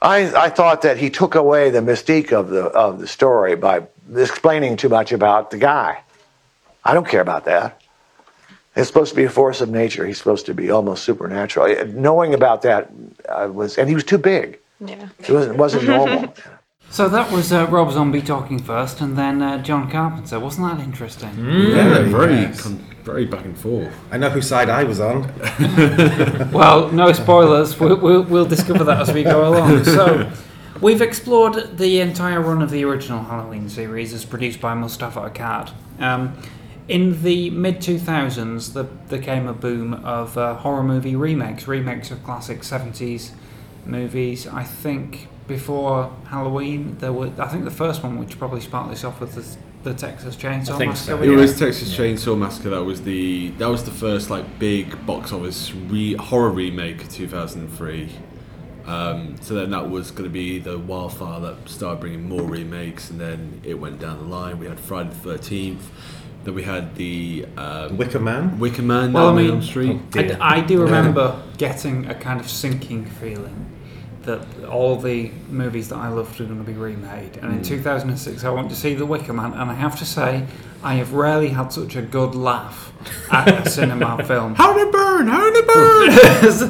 I, 0.02 0.32
I 0.34 0.48
thought 0.48 0.82
that 0.82 0.96
he 0.96 1.10
took 1.10 1.34
away 1.34 1.70
the 1.70 1.80
mystique 1.80 2.32
of 2.32 2.48
the 2.48 2.64
of 2.64 3.00
the 3.00 3.06
story 3.06 3.54
by 3.54 3.86
explaining 4.16 4.76
too 4.76 4.88
much 4.88 5.12
about 5.12 5.50
the 5.50 5.58
guy. 5.58 6.02
I 6.82 6.94
don't 6.94 7.06
care 7.06 7.20
about 7.20 7.44
that. 7.44 7.80
It's 8.76 8.86
supposed 8.86 9.10
to 9.10 9.16
be 9.16 9.24
a 9.24 9.30
force 9.30 9.60
of 9.60 9.68
nature. 9.68 10.06
He's 10.06 10.16
supposed 10.16 10.46
to 10.46 10.54
be 10.54 10.70
almost 10.70 11.04
supernatural. 11.04 11.86
Knowing 11.88 12.34
about 12.34 12.62
that 12.62 12.90
uh, 13.28 13.48
was, 13.52 13.76
and 13.76 13.88
he 13.88 13.94
was 13.94 14.04
too 14.04 14.16
big. 14.16 14.58
Yeah. 14.80 15.08
It 15.18 15.28
wasn't, 15.28 15.56
wasn't 15.58 15.84
normal. 15.84 16.34
So 16.90 17.08
that 17.08 17.30
was 17.30 17.52
uh, 17.52 17.68
Rob 17.68 17.92
Zombie 17.92 18.20
talking 18.20 18.58
first, 18.58 19.00
and 19.00 19.16
then 19.16 19.40
uh, 19.40 19.62
John 19.62 19.88
Carpenter. 19.88 20.40
Wasn't 20.40 20.66
that 20.66 20.82
interesting? 20.82 21.30
Yeah, 21.38 22.02
very, 22.02 22.34
yes. 22.34 22.62
con- 22.62 22.84
very 23.04 23.26
back 23.26 23.44
and 23.44 23.56
forth. 23.56 23.94
I 24.10 24.18
know 24.18 24.28
whose 24.28 24.48
side 24.48 24.68
I 24.68 24.82
was 24.82 24.98
on. 24.98 25.32
well, 26.52 26.90
no 26.90 27.12
spoilers. 27.12 27.78
We'll, 27.78 27.96
we'll, 27.96 28.22
we'll 28.24 28.44
discover 28.44 28.82
that 28.82 29.02
as 29.02 29.12
we 29.12 29.22
go 29.22 29.48
along. 29.48 29.84
So, 29.90 30.32
we've 30.80 31.00
explored 31.00 31.78
the 31.78 32.00
entire 32.00 32.40
run 32.40 32.60
of 32.60 32.70
the 32.70 32.84
original 32.84 33.22
Halloween 33.22 33.68
series 33.68 34.12
as 34.12 34.24
produced 34.24 34.60
by 34.60 34.74
Moustapha 34.74 35.30
Akkad. 35.30 35.72
Um, 36.00 36.36
in 36.88 37.22
the 37.22 37.50
mid 37.50 37.76
2000s, 37.76 38.72
the, 38.72 38.88
there 39.06 39.22
came 39.22 39.46
a 39.46 39.52
boom 39.52 39.94
of 39.94 40.36
uh, 40.36 40.56
horror 40.56 40.82
movie 40.82 41.14
remakes, 41.14 41.68
remakes 41.68 42.10
of 42.10 42.24
classic 42.24 42.62
70s 42.62 43.30
movies. 43.86 44.48
I 44.48 44.64
think 44.64 45.28
before 45.46 46.14
Halloween, 46.26 46.96
there 46.98 47.12
were. 47.12 47.30
I 47.38 47.48
think 47.48 47.64
the 47.64 47.70
first 47.70 48.02
one, 48.02 48.18
which 48.18 48.38
probably 48.38 48.60
sparked 48.60 48.90
this 48.90 49.04
off, 49.04 49.20
was 49.20 49.34
the, 49.34 49.90
the 49.90 49.94
Texas 49.94 50.36
Chainsaw 50.36 50.78
Massacre. 50.78 51.22
It 51.24 51.30
was 51.30 51.58
Texas 51.58 51.96
Chainsaw 51.96 52.38
Massacre. 52.38 52.70
That 52.70 52.84
was 52.84 53.02
the 53.02 53.50
that 53.58 53.68
was 53.68 53.84
the 53.84 53.90
first 53.90 54.30
like 54.30 54.58
big 54.58 55.04
box 55.06 55.32
office 55.32 55.72
re- 55.72 56.14
horror 56.14 56.50
remake, 56.50 57.08
two 57.08 57.26
thousand 57.26 57.68
three. 57.68 58.10
Um, 58.86 59.36
so 59.40 59.54
then 59.54 59.70
that 59.70 59.88
was 59.90 60.10
going 60.10 60.24
to 60.24 60.32
be 60.32 60.58
the 60.58 60.78
wildfire 60.78 61.38
that 61.40 61.68
started 61.68 62.00
bringing 62.00 62.28
more 62.28 62.42
remakes, 62.42 63.10
and 63.10 63.20
then 63.20 63.60
it 63.62 63.74
went 63.74 64.00
down 64.00 64.18
the 64.18 64.24
line. 64.24 64.58
We 64.58 64.66
had 64.66 64.80
Friday 64.80 65.10
the 65.10 65.14
Thirteenth. 65.16 65.90
Then 66.44 66.54
we 66.54 66.62
had 66.62 66.94
the 66.94 67.46
um, 67.56 67.98
Wicker 67.98 68.18
Man. 68.18 68.58
Wicker 68.58 68.82
Man. 68.82 69.12
Well, 69.12 69.28
I 69.28 69.32
Nightmare 69.32 69.44
on 69.44 69.46
mean, 69.46 69.50
Elm 69.50 69.62
Street. 69.62 70.00
I 70.14 70.22
d- 70.22 70.32
I, 70.34 70.60
do 70.62 70.82
remember 70.82 71.42
getting 71.58 72.06
a 72.06 72.14
kind 72.14 72.40
of 72.40 72.48
sinking 72.48 73.04
feeling 73.04 73.66
that 74.22 74.40
all 74.68 74.96
the 74.96 75.30
movies 75.48 75.88
that 75.88 75.96
I 75.96 76.08
loved 76.08 76.38
were 76.38 76.46
going 76.46 76.58
to 76.58 76.64
be 76.64 76.74
remade. 76.76 77.38
And 77.38 77.52
in 77.52 77.60
Mm. 77.60 77.66
2006, 77.66 78.44
I 78.44 78.50
went 78.50 78.68
to 78.70 78.76
see 78.76 78.94
The 78.94 79.06
Wicker 79.06 79.32
Man, 79.32 79.52
and 79.54 79.70
I 79.70 79.74
have 79.74 79.98
to 79.98 80.04
say, 80.04 80.44
I 80.82 80.94
have 80.94 81.12
rarely 81.14 81.48
had 81.48 81.72
such 81.72 81.96
a 81.96 82.02
good 82.02 82.34
laugh 82.34 82.92
at 83.30 83.66
a 83.66 83.70
cinema 83.78 84.22
film. 84.24 84.54
How 84.56 84.72
did 84.74 84.88
it 84.88 84.92
burn? 85.00 85.26
How 85.28 85.44
did 85.50 85.56
it 85.56 85.66
burn? 85.66 86.10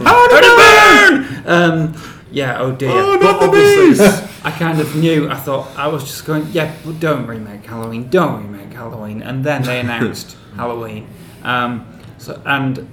How 0.07 0.29
did 0.29 0.45
it 0.45 1.45
burn? 1.45 1.45
Um, 1.47 2.03
yeah, 2.33 2.61
oh 2.61 2.71
dear. 2.73 2.91
Oh, 2.93 3.19
but 3.19 3.43
obviously! 3.43 4.07
I 4.45 4.53
kind 4.53 4.79
of 4.81 4.95
knew. 4.95 5.29
I 5.29 5.35
thought 5.35 5.69
I 5.77 5.89
was 5.89 6.05
just 6.05 6.25
going, 6.25 6.47
yeah, 6.53 6.73
but 6.85 7.01
don't 7.01 7.27
remake 7.27 7.67
Halloween. 7.67 8.09
Don't 8.09 8.43
remake 8.45 8.73
Halloween. 8.73 9.23
And 9.23 9.43
then 9.45 9.63
they 9.63 9.81
announced 9.81 10.37
Halloween. 10.57 11.09
Um, 11.43 11.87
so 12.19 12.41
and 12.47 12.89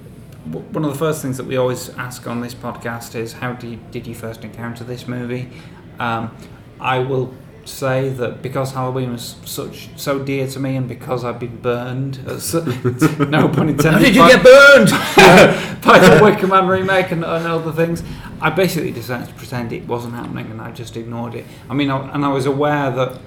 one 0.52 0.84
of 0.84 0.92
the 0.92 0.98
first 0.98 1.22
things 1.22 1.36
that 1.36 1.46
we 1.46 1.56
always 1.56 1.90
ask 1.90 2.26
on 2.26 2.40
this 2.40 2.54
podcast 2.54 3.14
is, 3.14 3.34
how 3.34 3.52
did 3.52 3.70
you, 3.70 3.78
did 3.90 4.06
you 4.06 4.14
first 4.14 4.44
encounter 4.44 4.84
this 4.84 5.06
movie? 5.08 5.50
Um, 5.98 6.34
I 6.80 6.98
will 7.00 7.34
say 7.64 8.08
that 8.08 8.40
because 8.40 8.72
Halloween 8.72 9.12
was 9.12 9.36
such 9.44 9.90
so 9.96 10.18
dear 10.18 10.46
to 10.48 10.58
me, 10.60 10.76
and 10.76 10.88
because 10.88 11.24
I've 11.24 11.38
been 11.38 11.56
burned, 11.60 12.16
so- 12.40 12.60
no 13.28 13.48
pun 13.48 13.68
intended. 13.68 13.92
How 13.92 13.98
did 13.98 14.14
you 14.14 14.22
by- 14.22 14.30
get 14.30 14.42
burned? 14.44 14.90
by 15.84 15.98
the 15.98 16.20
Wicker 16.22 16.46
Man 16.46 16.66
remake 16.66 17.10
and, 17.10 17.24
and 17.24 17.46
other 17.46 17.72
things. 17.72 18.02
I 18.40 18.50
basically 18.50 18.92
decided 18.92 19.28
to 19.28 19.34
pretend 19.34 19.72
it 19.72 19.86
wasn't 19.86 20.14
happening, 20.14 20.50
and 20.50 20.60
I 20.60 20.70
just 20.72 20.96
ignored 20.96 21.34
it. 21.34 21.44
I 21.68 21.74
mean, 21.74 21.90
I, 21.90 22.12
and 22.14 22.24
I 22.24 22.28
was 22.28 22.46
aware 22.46 22.90
that 22.90 23.20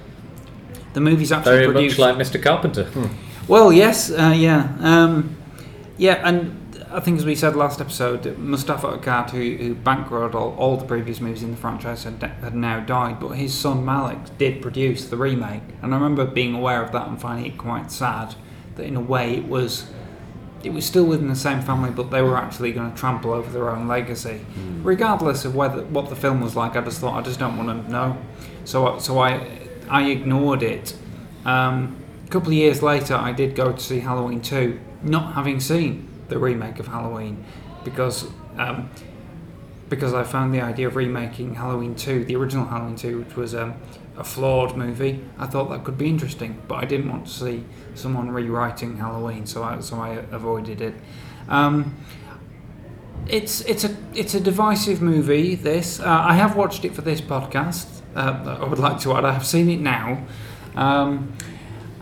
the 0.94 1.00
movie's 1.00 1.30
actually 1.32 1.52
Very 1.58 1.66
produced. 1.72 1.98
much 1.98 2.16
like 2.16 2.26
Mr. 2.26 2.42
Carpenter. 2.42 2.90
Well, 3.48 3.72
yes, 3.72 4.10
uh, 4.10 4.34
yeah, 4.36 4.74
um, 4.80 5.36
yeah, 5.98 6.26
and 6.26 6.58
I 6.94 7.00
think 7.00 7.18
as 7.18 7.24
we 7.24 7.34
said 7.34 7.56
last 7.56 7.80
episode, 7.80 8.36
Moustapha 8.38 8.98
Akkad, 8.98 9.30
who, 9.30 9.56
who 9.64 9.74
bankrolled 9.74 10.34
all, 10.34 10.54
all 10.58 10.76
the 10.76 10.84
previous 10.84 11.20
movies 11.20 11.42
in 11.42 11.52
the 11.52 11.56
franchise, 11.56 12.04
had, 12.04 12.22
had 12.22 12.54
now 12.54 12.80
died, 12.80 13.18
but 13.20 13.30
his 13.30 13.54
son 13.54 13.84
Malek 13.84 14.36
did 14.38 14.60
produce 14.60 15.06
the 15.08 15.16
remake, 15.16 15.62
and 15.80 15.94
I 15.94 15.96
remember 15.96 16.24
being 16.26 16.54
aware 16.54 16.82
of 16.82 16.92
that 16.92 17.08
and 17.08 17.20
finding 17.20 17.46
it 17.52 17.56
quite 17.58 17.90
sad 17.90 18.34
that 18.76 18.84
in 18.84 18.96
a 18.96 19.00
way 19.00 19.36
it 19.36 19.48
was. 19.48 19.90
It 20.64 20.72
was 20.72 20.86
still 20.86 21.04
within 21.06 21.26
the 21.26 21.34
same 21.34 21.60
family, 21.60 21.90
but 21.90 22.12
they 22.12 22.22
were 22.22 22.36
actually 22.36 22.70
going 22.70 22.92
to 22.92 22.96
trample 22.96 23.32
over 23.32 23.50
their 23.50 23.68
own 23.70 23.88
legacy, 23.88 24.46
regardless 24.82 25.44
of 25.44 25.56
whether 25.56 25.82
what 25.86 26.08
the 26.08 26.14
film 26.14 26.40
was 26.40 26.54
like. 26.54 26.76
I 26.76 26.82
just 26.82 27.00
thought 27.00 27.18
I 27.18 27.22
just 27.22 27.40
don't 27.40 27.56
want 27.56 27.84
to 27.84 27.90
know, 27.90 28.16
so 28.64 28.86
I- 28.86 28.98
so 28.98 29.18
I 29.18 29.48
I 29.90 30.04
ignored 30.08 30.62
it. 30.62 30.94
Um, 31.44 31.96
a 32.24 32.30
couple 32.30 32.50
of 32.50 32.54
years 32.54 32.80
later, 32.80 33.14
I 33.16 33.32
did 33.32 33.56
go 33.56 33.72
to 33.72 33.80
see 33.80 33.98
Halloween 34.00 34.40
2, 34.40 34.78
not 35.02 35.34
having 35.34 35.58
seen 35.58 36.08
the 36.28 36.38
remake 36.38 36.78
of 36.78 36.88
Halloween, 36.88 37.44
because 37.84 38.26
um, 38.56 38.90
because 39.88 40.14
I 40.14 40.24
found 40.24 40.54
the 40.54 40.60
idea 40.62 40.86
of 40.86 40.96
remaking 40.96 41.54
Halloween 41.54 41.94
2, 41.94 42.24
the 42.24 42.34
original 42.34 42.64
Halloween 42.64 42.96
2, 42.96 43.18
which 43.18 43.36
was 43.36 43.54
um, 43.54 43.74
a 44.16 44.24
flawed 44.24 44.74
movie. 44.74 45.22
I 45.38 45.46
thought 45.46 45.68
that 45.68 45.84
could 45.84 45.98
be 45.98 46.08
interesting, 46.08 46.62
but 46.66 46.76
I 46.76 46.86
didn't 46.86 47.10
want 47.10 47.26
to 47.26 47.30
see 47.32 47.64
someone 47.94 48.30
rewriting 48.30 48.96
Halloween, 48.96 49.46
so 49.46 49.62
I 49.62 49.80
so 49.80 49.96
I 49.96 50.10
avoided 50.30 50.80
it. 50.80 50.94
Um, 51.48 51.96
it's 53.26 53.60
it's 53.62 53.84
a 53.84 53.96
it's 54.14 54.34
a 54.34 54.40
divisive 54.40 55.00
movie. 55.00 55.54
This 55.54 56.00
uh, 56.00 56.06
I 56.06 56.34
have 56.34 56.56
watched 56.56 56.84
it 56.84 56.94
for 56.94 57.02
this 57.02 57.20
podcast. 57.20 58.00
Uh, 58.14 58.58
I 58.60 58.64
would 58.64 58.78
like 58.78 59.00
to 59.00 59.14
add 59.14 59.24
I 59.24 59.32
have 59.32 59.46
seen 59.46 59.70
it 59.70 59.80
now, 59.80 60.24
um, 60.74 61.32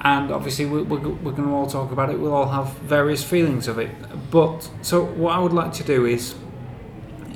and 0.02 0.30
obviously 0.30 0.64
we're, 0.66 0.82
we're, 0.82 0.98
we're 0.98 1.32
going 1.32 1.48
to 1.48 1.54
all 1.54 1.66
talk 1.66 1.92
about 1.92 2.10
it. 2.10 2.18
We'll 2.18 2.34
all 2.34 2.48
have 2.48 2.72
various 2.78 3.22
feelings 3.22 3.68
of 3.68 3.78
it. 3.78 3.90
But 4.30 4.70
so 4.82 5.04
what 5.04 5.34
I 5.34 5.38
would 5.38 5.52
like 5.52 5.72
to 5.74 5.84
do 5.84 6.06
is 6.06 6.34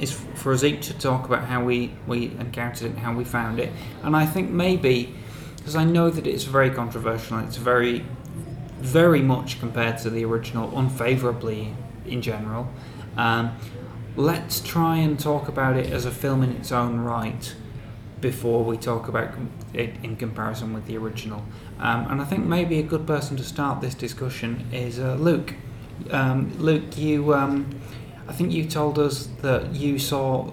is 0.00 0.12
for 0.34 0.52
us 0.52 0.64
each 0.64 0.88
to 0.88 0.94
talk 0.94 1.24
about 1.24 1.44
how 1.44 1.62
we 1.62 1.92
we 2.06 2.26
encountered 2.38 2.86
it 2.86 2.90
and 2.90 2.98
how 2.98 3.14
we 3.14 3.24
found 3.24 3.60
it. 3.60 3.72
And 4.02 4.16
I 4.16 4.26
think 4.26 4.50
maybe 4.50 5.14
because 5.56 5.76
I 5.76 5.84
know 5.84 6.10
that 6.10 6.26
it's 6.26 6.44
very 6.44 6.70
controversial. 6.70 7.38
It's 7.40 7.56
very 7.56 8.04
very 8.78 9.22
much 9.22 9.60
compared 9.60 9.98
to 9.98 10.10
the 10.10 10.24
original, 10.24 10.76
unfavourably 10.78 11.74
in 12.06 12.20
general. 12.20 12.68
Um, 13.16 13.56
let's 14.16 14.60
try 14.60 14.96
and 14.96 15.18
talk 15.18 15.48
about 15.48 15.76
it 15.76 15.90
as 15.90 16.04
a 16.04 16.10
film 16.10 16.42
in 16.42 16.50
its 16.50 16.70
own 16.70 17.00
right 17.00 17.54
before 18.20 18.64
we 18.64 18.76
talk 18.76 19.08
about 19.08 19.34
it 19.72 19.94
in 20.02 20.16
comparison 20.16 20.72
with 20.72 20.86
the 20.86 20.96
original. 20.96 21.44
Um, 21.84 22.10
and 22.10 22.22
I 22.22 22.24
think 22.24 22.46
maybe 22.46 22.78
a 22.78 22.82
good 22.82 23.06
person 23.06 23.36
to 23.36 23.44
start 23.44 23.82
this 23.82 23.94
discussion 23.94 24.66
is 24.72 24.98
uh, 24.98 25.16
Luke. 25.16 25.54
Um, 26.10 26.50
Luke, 26.58 26.96
you, 26.96 27.34
um, 27.34 27.78
I 28.26 28.32
think 28.32 28.52
you 28.52 28.64
told 28.64 28.98
us 28.98 29.28
that 29.42 29.74
you 29.74 29.98
saw 29.98 30.50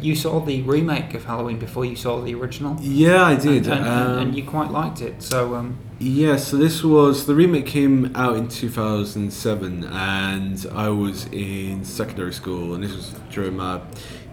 you 0.00 0.14
saw 0.16 0.40
the 0.40 0.62
remake 0.62 1.14
of 1.14 1.24
Halloween 1.24 1.58
before 1.58 1.84
you 1.84 1.94
saw 1.96 2.20
the 2.20 2.34
original. 2.34 2.76
Yeah, 2.80 3.24
I 3.24 3.36
did. 3.36 3.66
and, 3.66 3.74
and, 3.74 3.86
Um, 3.86 4.18
and 4.18 4.36
you 4.36 4.42
quite 4.44 4.70
liked 4.70 5.00
it. 5.00 5.22
So 5.22 5.54
um, 5.54 5.78
Yeah, 5.98 6.36
so 6.36 6.56
this 6.56 6.82
was 6.82 7.26
the 7.26 7.34
remake 7.34 7.66
came 7.66 8.10
out 8.14 8.36
in 8.36 8.48
2007, 8.48 9.84
and 9.84 10.66
I 10.74 10.88
was 10.88 11.26
in 11.32 11.84
secondary 11.84 12.32
school, 12.32 12.74
and 12.74 12.82
this 12.82 12.94
was 12.94 13.14
during 13.30 13.56
my 13.56 13.80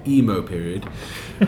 emo 0.07 0.41
period. 0.41 0.87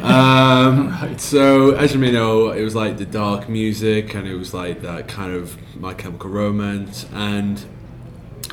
Um, 0.01 0.91
So, 1.17 1.71
as 1.75 1.93
you 1.93 1.99
may 1.99 2.11
know, 2.11 2.49
it 2.51 2.63
was 2.63 2.75
like 2.75 2.97
the 2.97 3.05
dark 3.05 3.47
music, 3.47 4.15
and 4.15 4.27
it 4.27 4.35
was 4.35 4.53
like 4.53 4.81
that 4.81 5.07
kind 5.07 5.33
of 5.33 5.57
My 5.79 5.93
Chemical 5.93 6.29
Romance, 6.29 7.05
and 7.13 7.63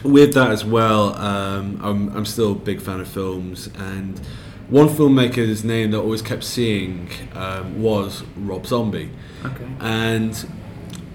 with 0.03 0.35
that 0.35 0.51
as 0.51 0.65
well, 0.65 1.15
um, 1.17 1.79
I'm, 1.83 2.17
I'm 2.17 2.25
still 2.25 2.53
a 2.53 2.55
big 2.55 2.81
fan 2.81 3.01
of 3.01 3.09
films, 3.09 3.69
and 3.79 4.19
one 4.69 4.89
filmmaker's 4.89 5.65
name 5.65 5.91
that 5.91 5.99
I 5.99 6.01
always 6.01 6.23
kept 6.23 6.45
seeing 6.45 7.09
um, 7.35 7.83
was 7.83 8.23
Rob 8.37 8.67
Zombie. 8.67 9.11
Okay. 9.45 9.67
And 9.81 10.47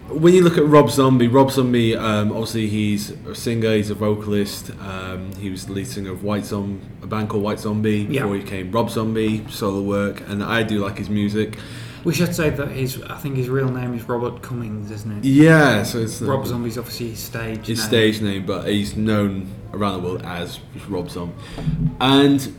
when 0.10 0.34
you 0.34 0.42
look 0.44 0.58
at 0.58 0.66
Rob 0.66 0.90
Zombie, 0.90 1.28
Rob 1.28 1.52
Zombie, 1.52 1.96
um, 1.96 2.32
obviously 2.32 2.68
he's 2.68 3.10
a 3.28 3.34
singer, 3.36 3.76
he's 3.76 3.90
a 3.90 3.96
vocalist. 3.96 4.72
Um, 4.82 5.32
he 5.36 5.50
was 5.50 5.66
the 5.66 5.74
lead 5.74 5.88
singer 5.88 6.12
of 6.12 6.24
White 6.24 6.46
Zombie, 6.46 6.80
a 7.02 7.08
band 7.08 7.30
called 7.30 7.44
White 7.44 7.60
Zombie 7.60 8.06
before 8.06 8.28
Yeah. 8.36 8.38
he 8.38 8.44
became 8.44 8.72
Rob 8.72 8.90
Zombie, 8.90 9.46
solo 9.50 9.82
work, 9.82 10.22
and 10.28 10.44
I 10.44 10.64
do 10.64 10.80
like 10.80 10.98
his 10.98 11.10
music. 11.10 11.58
we 12.04 12.14
should 12.14 12.36
say 12.36 12.52
that 12.52 12.68
his 12.70 13.02
I 13.04 13.18
think 13.18 13.36
his 13.36 13.50
real 13.50 13.70
name 13.70 13.96
is 13.96 14.04
Robert 14.08 14.44
Cummings, 14.44 14.92
isn't 14.92 15.12
it? 15.12 15.26
Yeah, 15.26 15.82
so 15.82 16.00
it's 16.00 16.22
uh, 16.22 16.26
Rob 16.26 16.46
Zombie's 16.46 16.78
obviously 16.78 17.10
his 17.10 17.20
stage. 17.20 17.66
his 17.66 17.80
name. 17.80 17.88
stage 17.88 18.22
name, 18.22 18.46
but 18.46 18.68
he's 18.68 18.96
known 18.96 19.48
around 19.74 20.02
the 20.04 20.08
world 20.08 20.22
as 20.24 20.60
Rob 20.88 21.10
Zombie. 21.10 21.34
And 22.00 22.56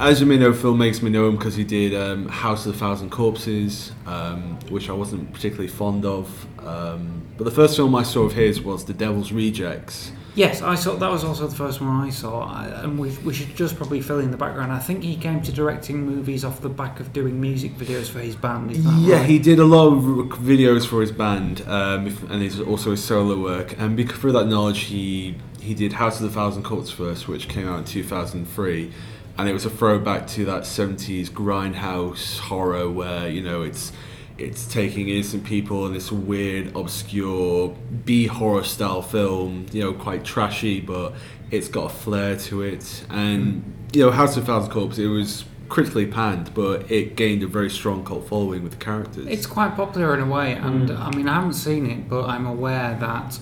as 0.00 0.20
you 0.20 0.26
may 0.26 0.38
know, 0.38 0.52
Phil 0.52 0.74
makes 0.74 1.02
me 1.02 1.10
know 1.10 1.28
him 1.28 1.36
because 1.36 1.54
he 1.54 1.64
did 1.64 1.94
um, 1.94 2.28
House 2.28 2.66
of 2.66 2.74
a 2.74 2.78
Thousand 2.78 3.10
Corpses, 3.10 3.92
um, 4.06 4.58
which 4.70 4.88
I 4.88 4.92
wasn't 4.92 5.32
particularly 5.32 5.68
fond 5.68 6.04
of. 6.04 6.46
Um, 6.66 7.22
but 7.36 7.44
the 7.44 7.50
first 7.50 7.76
film 7.76 7.94
I 7.94 8.02
saw 8.02 8.22
of 8.24 8.32
his 8.32 8.60
was 8.60 8.84
The 8.84 8.94
Devil's 8.94 9.32
Rejects. 9.32 10.12
Yes, 10.36 10.62
I 10.62 10.76
saw 10.76 10.94
that 10.94 11.10
was 11.10 11.24
also 11.24 11.48
the 11.48 11.56
first 11.56 11.80
one 11.80 11.90
I 11.90 12.08
saw, 12.10 12.42
I- 12.42 12.82
and 12.84 12.96
we 12.98 13.10
we 13.24 13.34
should 13.34 13.54
just 13.56 13.76
probably 13.76 14.00
fill 14.00 14.20
in 14.20 14.30
the 14.30 14.36
background. 14.36 14.70
I 14.72 14.78
think 14.78 15.02
he 15.02 15.16
came 15.16 15.42
to 15.42 15.50
directing 15.52 16.06
movies 16.06 16.44
off 16.44 16.60
the 16.60 16.68
back 16.68 17.00
of 17.00 17.12
doing 17.12 17.40
music 17.40 17.76
videos 17.76 18.08
for 18.08 18.20
his 18.20 18.36
band. 18.36 18.70
Is 18.70 18.84
that 18.84 18.96
Yeah, 19.00 19.16
right? 19.16 19.26
he 19.28 19.38
did 19.40 19.58
a 19.58 19.64
lot 19.64 19.88
of 19.88 20.04
videos 20.38 20.86
for 20.86 21.00
his 21.00 21.10
band, 21.10 21.62
um, 21.66 22.16
and 22.30 22.40
he's 22.42 22.60
also 22.60 22.92
his 22.92 23.02
solo 23.02 23.42
work. 23.42 23.74
And 23.76 23.96
because 23.96 24.18
through 24.20 24.32
that 24.32 24.46
knowledge, 24.46 24.82
he 24.82 25.34
he 25.60 25.74
did 25.74 25.92
House 25.94 26.20
of 26.20 26.26
the 26.28 26.32
Thousand 26.32 26.62
Corpses 26.62 26.92
first, 26.92 27.26
which 27.26 27.48
came 27.48 27.68
out 27.68 27.78
in 27.80 27.84
two 27.84 28.04
thousand 28.04 28.46
three, 28.46 28.92
and 29.40 29.48
it 29.48 29.52
was 29.54 29.64
a 29.64 29.70
throwback 29.70 30.26
to 30.28 30.44
that 30.44 30.66
seventies 30.66 31.30
grindhouse 31.30 32.38
horror 32.38 32.88
where 32.90 33.28
you 33.28 33.42
know 33.42 33.62
it's 33.62 33.90
it's 34.36 34.66
taking 34.66 35.08
innocent 35.08 35.44
people 35.44 35.86
in 35.86 35.92
this 35.92 36.10
weird, 36.10 36.74
obscure 36.74 37.76
B 38.04 38.26
horror 38.26 38.64
style 38.64 39.02
film. 39.02 39.66
You 39.72 39.82
know, 39.84 39.92
quite 39.92 40.24
trashy, 40.24 40.80
but 40.80 41.12
it's 41.50 41.68
got 41.68 41.86
a 41.86 41.94
flair 41.94 42.36
to 42.36 42.62
it. 42.62 43.04
And 43.10 43.74
you 43.92 44.04
know, 44.04 44.10
House 44.10 44.36
of 44.36 44.44
Thousand 44.44 44.70
Corpses, 44.72 44.98
it 44.98 45.08
was 45.08 45.44
critically 45.68 46.06
panned, 46.06 46.52
but 46.54 46.90
it 46.90 47.16
gained 47.16 47.42
a 47.42 47.46
very 47.46 47.70
strong 47.70 48.04
cult 48.04 48.26
following 48.28 48.62
with 48.62 48.72
the 48.72 48.78
characters. 48.84 49.26
It's 49.26 49.46
quite 49.46 49.76
popular 49.76 50.14
in 50.14 50.20
a 50.20 50.26
way, 50.26 50.52
and 50.54 50.88
Mm. 50.88 50.98
I 51.06 51.16
mean 51.16 51.28
I 51.28 51.34
haven't 51.34 51.54
seen 51.54 51.86
it, 51.86 52.08
but 52.08 52.24
I'm 52.28 52.46
aware 52.46 52.96
that 53.00 53.38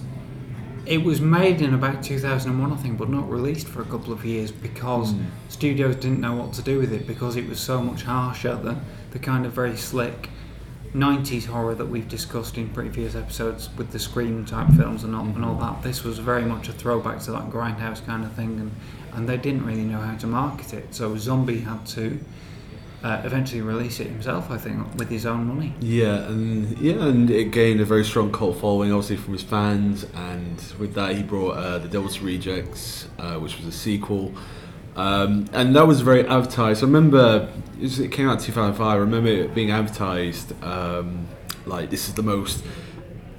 it 0.89 1.05
was 1.05 1.21
made 1.21 1.61
in 1.61 1.75
about 1.75 2.03
2001, 2.03 2.73
I 2.73 2.77
think, 2.77 2.99
but 2.99 3.09
not 3.11 3.29
released 3.31 3.69
for 3.69 3.83
a 3.83 3.85
couple 3.85 4.13
of 4.13 4.25
years 4.25 4.51
because 4.51 5.13
Mm. 5.13 5.27
studios 5.49 5.97
didn't 5.97 6.21
know 6.21 6.35
what 6.35 6.53
to 6.55 6.63
do 6.63 6.79
with 6.79 6.93
it 6.93 7.07
because 7.07 7.37
it 7.37 7.49
was 7.49 7.61
so 7.61 7.83
much 7.83 8.05
harsher 8.05 8.57
than 8.57 8.81
the 9.11 9.19
kind 9.19 9.45
of 9.47 9.53
very 9.53 9.77
slick 9.77 10.31
90s 10.95 11.45
horror 11.47 11.75
that 11.75 11.87
we've 11.91 12.09
discussed 12.09 12.57
in 12.57 12.69
previous 12.69 13.15
episodes 13.15 13.69
with 13.77 13.91
the 13.91 13.99
Scream 13.99 14.45
type 14.47 14.69
films 14.75 15.05
and 15.05 15.15
all, 15.15 15.27
and 15.27 15.45
all 15.45 15.55
that. 15.57 15.83
This 15.83 16.03
was 16.03 16.19
very 16.19 16.45
much 16.47 16.69
a 16.69 16.73
throwback 16.73 17.21
to 17.25 17.33
that 17.33 17.51
grindhouse 17.51 18.05
kind 18.07 18.25
of 18.25 18.33
thing, 18.33 18.59
and, 18.59 18.71
and 19.15 19.29
they 19.29 19.37
didn't 19.37 19.67
really 19.67 19.85
know 19.85 20.01
how 20.01 20.17
to 20.17 20.27
market 20.27 20.73
it. 20.73 20.95
So 20.95 21.15
Zombie 21.19 21.61
had 21.61 21.85
to 21.89 22.19
uh, 23.03 23.21
eventually 23.25 23.61
release 23.61 24.01
it 24.01 24.09
himself, 24.09 24.51
I 24.51 24.59
think, 24.59 24.95
with 24.97 25.09
his 25.09 25.25
own 25.27 25.47
money. 25.47 25.75
Yeah, 25.81 26.27
and 26.27 26.77
yeah, 26.79 27.05
and 27.07 27.31
it 27.31 27.53
gained 27.53 27.81
a 27.81 27.85
very 27.85 28.05
strong 28.05 28.33
cult 28.33 28.59
following, 28.59 28.93
obviously 28.93 29.17
from 29.17 29.35
his 29.35 29.43
fans, 29.43 30.05
and 30.15 30.61
with 30.79 30.95
that 30.95 31.15
he 31.17 31.23
brought 31.23 31.57
uh, 31.57 31.79
the 31.79 31.89
Devil's 31.89 32.19
Rejects, 32.21 33.09
uh, 33.19 33.37
which 33.37 33.57
was 33.57 33.67
a 33.67 33.73
sequel, 33.73 34.35
um, 34.97 35.47
and 35.53 35.77
that 35.77 35.87
was 35.87 36.01
very 36.01 36.27
advertised. 36.27 36.83
I 36.83 36.87
remember 36.87 37.49
it, 37.81 38.11
came 38.11 38.29
out 38.29 38.41
in 38.41 38.45
2005. 38.45 38.81
I 38.81 38.97
remember 38.97 39.29
it 39.29 39.55
being 39.55 39.71
advertised 39.71 40.53
um, 40.65 41.29
like 41.67 41.91
this 41.91 42.09
is 42.09 42.15
the 42.15 42.23
most 42.23 42.65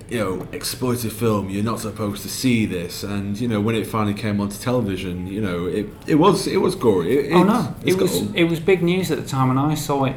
you 0.10 0.18
know 0.18 0.38
exploitive 0.52 1.12
film. 1.12 1.50
You're 1.50 1.64
not 1.64 1.80
supposed 1.80 2.22
to 2.24 2.30
see 2.30 2.66
this, 2.66 3.04
and 3.04 3.40
you 3.40 3.48
know 3.48 3.62
when 3.62 3.76
it 3.76 3.86
finally 3.88 4.14
came 4.14 4.40
onto 4.40 4.58
television, 4.58 5.28
you 5.28 5.42
know 5.42 5.66
it 5.66 5.88
it 6.08 6.16
was 6.16 6.48
it 6.48 6.58
was 6.58 6.76
gory. 6.76 7.18
It, 7.30 7.34
oh 7.34 7.44
no, 7.44 7.76
it 7.86 7.98
was 8.00 8.16
all- 8.22 8.36
it 8.36 8.46
was 8.46 8.60
big 8.60 8.82
news 8.82 9.12
at 9.12 9.18
the 9.22 9.28
time, 9.28 9.50
and 9.50 9.60
I 9.60 9.76
saw 9.76 10.06
it 10.06 10.16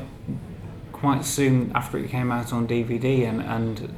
quite 0.93 1.25
soon 1.25 1.73
after 1.75 1.99
it 1.99 2.09
came 2.09 2.31
out 2.33 2.53
on 2.53 2.67
DVD, 2.67 3.29
and 3.29 3.43
and 3.43 3.95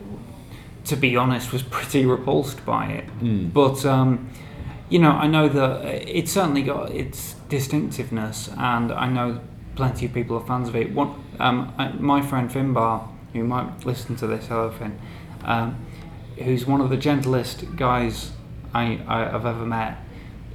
to 0.84 0.96
be 0.96 1.16
honest, 1.16 1.52
was 1.52 1.62
pretty 1.62 2.04
repulsed 2.04 2.64
by 2.66 2.86
it. 2.86 3.06
Mm. 3.20 3.52
But 3.52 3.84
um, 3.86 4.30
you 4.88 4.98
know, 4.98 5.10
I 5.12 5.26
know 5.26 5.48
that 5.48 5.84
it 6.18 6.28
certainly 6.28 6.62
got 6.62 6.90
its 6.90 7.34
distinctiveness, 7.48 8.50
and 8.56 8.92
I 8.92 9.08
know 9.08 9.40
plenty 9.76 10.06
of 10.06 10.12
people 10.12 10.36
are 10.36 10.46
fans 10.46 10.68
of 10.68 10.76
it. 10.76 10.92
One, 10.92 11.14
um, 11.40 11.72
my 11.98 12.20
friend 12.22 12.50
Finbar, 12.50 13.08
who 13.32 13.44
might 13.44 13.84
listen 13.84 14.14
to 14.16 14.26
this, 14.26 14.46
hello 14.46 14.70
Finn, 14.70 14.98
um, 15.44 15.76
who's 16.38 16.66
one 16.66 16.80
of 16.80 16.90
the 16.90 16.96
gentlest 16.96 17.76
guys 17.76 18.32
I, 18.74 19.00
I've 19.06 19.46
ever 19.46 19.64
met. 19.64 19.98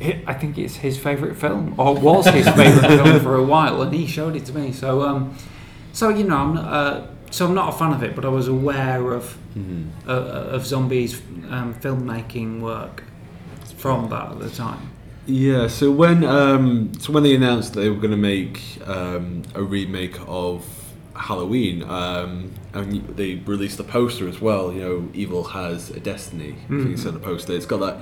I 0.01 0.33
think 0.33 0.57
it's 0.57 0.77
his 0.77 0.97
favourite 0.97 1.35
film, 1.35 1.75
or 1.77 1.93
was 1.93 2.25
his 2.27 2.47
favourite 2.61 2.87
film 3.03 3.19
for 3.19 3.35
a 3.35 3.43
while, 3.43 3.81
and 3.81 3.93
he 3.93 4.07
showed 4.07 4.35
it 4.35 4.45
to 4.45 4.53
me. 4.57 4.71
So, 4.71 5.01
um, 5.01 5.35
so 5.91 6.07
you 6.09 6.23
know, 6.23 6.37
I'm 6.37 6.53
not, 6.55 6.65
uh, 6.73 7.07
so 7.31 7.47
I'm 7.47 7.53
not 7.53 7.73
a 7.73 7.77
fan 7.77 7.91
of 7.91 8.01
it, 8.03 8.15
but 8.15 8.23
I 8.25 8.29
was 8.29 8.47
aware 8.47 9.11
of 9.13 9.37
Mhm. 9.57 9.87
uh, 10.07 10.11
of 10.55 10.65
Zombie's 10.65 11.19
um, 11.49 11.73
filmmaking 11.73 12.61
work 12.61 13.03
from 13.77 14.09
that 14.09 14.31
at 14.31 14.39
the 14.39 14.49
time. 14.49 14.91
Yeah, 15.25 15.67
so 15.67 15.91
when 15.91 16.23
um, 16.23 16.91
so 16.99 17.11
when 17.11 17.23
they 17.23 17.35
announced 17.35 17.73
that 17.73 17.81
they 17.81 17.89
were 17.89 17.97
going 17.97 18.11
to 18.11 18.17
make 18.17 18.61
um, 18.87 19.41
a 19.53 19.61
remake 19.63 20.17
of 20.27 20.63
Halloween, 21.19 21.83
um, 21.83 22.51
and 22.73 23.05
they 23.17 23.35
released 23.35 23.79
a 23.79 23.83
poster 23.83 24.27
as 24.27 24.39
well. 24.41 24.71
You 24.73 24.81
know, 24.81 25.09
Evil 25.13 25.43
has 25.45 25.89
a 25.91 25.99
destiny. 25.99 26.55
Mhm. 26.69 26.93
it's 26.93 27.05
on 27.05 27.13
the 27.13 27.19
poster. 27.19 27.53
It's 27.53 27.65
got 27.65 27.81
that 27.81 27.97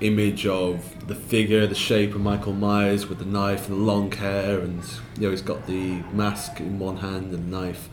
image 0.00 0.46
of 0.46 1.06
the 1.06 1.14
figure, 1.14 1.66
the 1.66 1.74
shape 1.76 2.14
of 2.14 2.20
Michael 2.20 2.54
Myers 2.54 3.08
with 3.08 3.18
the 3.18 3.24
knife 3.24 3.68
and 3.68 3.78
the 3.78 3.82
long 3.82 4.10
hair, 4.10 4.58
and 4.60 4.82
you 5.16 5.22
know 5.24 5.30
he's 5.30 5.42
got 5.42 5.66
the 5.66 6.00
mask 6.12 6.60
in 6.60 6.78
one 6.78 6.96
hand 6.98 7.32
and 7.32 7.44
the 7.52 7.56
knife. 7.58 7.88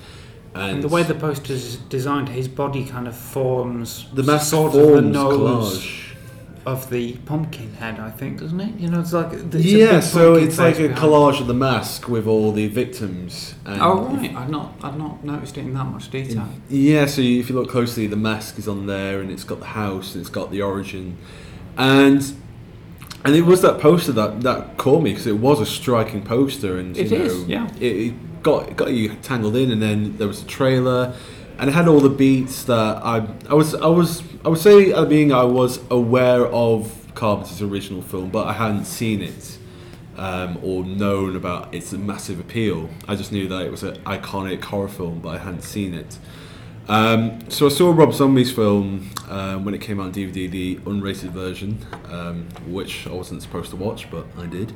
And, 0.56 0.72
And 0.76 0.84
the 0.84 0.88
way 0.88 1.04
the 1.04 1.14
poster 1.14 1.54
is 1.54 1.76
designed, 1.90 2.30
his 2.30 2.48
body 2.48 2.84
kind 2.86 3.08
of 3.08 3.16
forms 3.16 4.06
The 4.14 4.24
mask 4.24 4.50
sort 4.50 4.74
of 4.74 4.96
the 4.96 5.02
nose 5.02 5.78
collage. 5.78 6.09
Of 6.66 6.90
the 6.90 7.14
pumpkin 7.26 7.74
head, 7.74 8.00
I 8.00 8.12
think, 8.12 8.40
doesn't 8.40 8.60
it? 8.60 8.80
You 8.80 8.90
know, 8.90 9.00
it's 9.00 9.14
like 9.14 9.34
it's 9.34 9.56
yeah, 9.66 10.00
so 10.00 10.36
it's 10.36 10.58
like 10.58 10.80
a 10.80 10.90
behind. 10.90 10.98
collage 10.98 11.42
of 11.42 11.48
the 11.48 11.54
mask 11.54 12.08
with 12.08 12.28
all 12.28 12.52
the 12.52 12.68
victims. 12.68 13.56
And 13.66 13.82
Oh 13.82 14.04
right, 14.04 14.36
I've 14.36 14.50
not, 14.50 14.76
I'd 14.84 14.98
not 14.98 15.24
noticed 15.24 15.58
it 15.58 15.62
in 15.62 15.74
that 15.74 15.86
much 15.86 16.10
detail. 16.10 16.48
Yeah, 16.70 17.06
so 17.06 17.22
if 17.22 17.50
you 17.50 17.56
look 17.56 17.70
closely, 17.70 18.08
the 18.08 18.16
mask 18.16 18.60
is 18.60 18.68
on 18.68 18.86
there, 18.86 19.22
and 19.22 19.32
it's 19.32 19.44
got 19.44 19.60
the 19.60 19.68
house, 19.68 20.16
and 20.16 20.22
it's 20.22 20.30
got 20.30 20.52
the 20.52 20.62
origin, 20.62 21.18
and 21.78 22.34
and 23.26 23.36
it 23.36 23.42
was 23.42 23.62
that 23.62 23.80
poster 23.80 24.12
that 24.14 24.42
that 24.42 24.78
caught 24.78 25.04
me 25.04 25.12
because 25.12 25.28
it 25.28 25.38
was 25.38 25.60
a 25.60 25.66
striking 25.66 26.24
poster, 26.24 26.78
and 26.78 26.96
you 26.96 27.10
know, 27.10 27.18
is, 27.18 27.48
yeah. 27.48 27.68
it, 27.80 27.84
it 27.84 28.44
got 28.44 28.70
it 28.70 28.76
got 28.76 28.92
you 28.92 29.16
tangled 29.22 29.56
in, 29.56 29.72
and 29.72 29.82
then 29.82 30.18
there 30.18 30.28
was 30.28 30.42
a 30.42 30.46
trailer, 30.46 31.14
and 31.60 31.70
it 31.70 31.74
had 31.74 31.88
all 31.88 32.00
the 32.00 32.10
beats 32.10 32.64
that 32.64 32.98
I 33.04 33.28
I 33.50 33.54
was 33.54 33.76
I 33.76 33.88
was 33.88 34.24
I 34.46 34.50
would 34.50 34.60
say 34.60 34.92
at 34.92 34.96
the 34.96 35.06
beginning 35.06 35.34
I 35.34 35.44
was 35.44 35.80
aware 35.92 36.48
of 36.48 36.96
Carpenter's 37.16 37.62
original 37.62 38.02
film, 38.02 38.30
but 38.30 38.48
I 38.48 38.54
hadn't 38.54 38.86
seen 38.86 39.22
it 39.22 39.58
um, 40.18 40.60
or 40.64 40.84
known 40.84 41.36
about 41.36 41.74
its 41.74 41.92
massive 41.92 42.40
appeal. 42.40 42.90
I 43.08 43.16
just 43.16 43.32
knew 43.32 43.48
that 43.48 43.66
it 43.66 43.72
was 43.72 43.84
an 43.84 43.96
iconic 44.04 44.64
horror 44.64 44.88
film, 44.88 45.20
but 45.20 45.30
I 45.30 45.38
hadn't 45.38 45.64
seen 45.64 45.94
it. 45.94 46.18
Um, 46.88 47.50
so 47.50 47.68
I 47.68 47.70
saw 47.70 47.92
Rob 47.92 48.14
Zombie's 48.14 48.52
film 48.52 49.12
um, 49.30 49.64
when 49.64 49.74
it 49.76 49.82
came 49.82 50.00
out 50.00 50.08
on 50.08 50.12
DVD, 50.14 50.50
the 50.50 50.78
unrated 50.78 51.30
version, 51.30 51.86
um, 52.06 52.48
which 52.68 53.06
I 53.06 53.12
wasn't 53.12 53.44
supposed 53.44 53.70
to 53.70 53.76
watch, 53.76 54.10
but 54.10 54.26
I 54.38 54.48
did. 54.48 54.74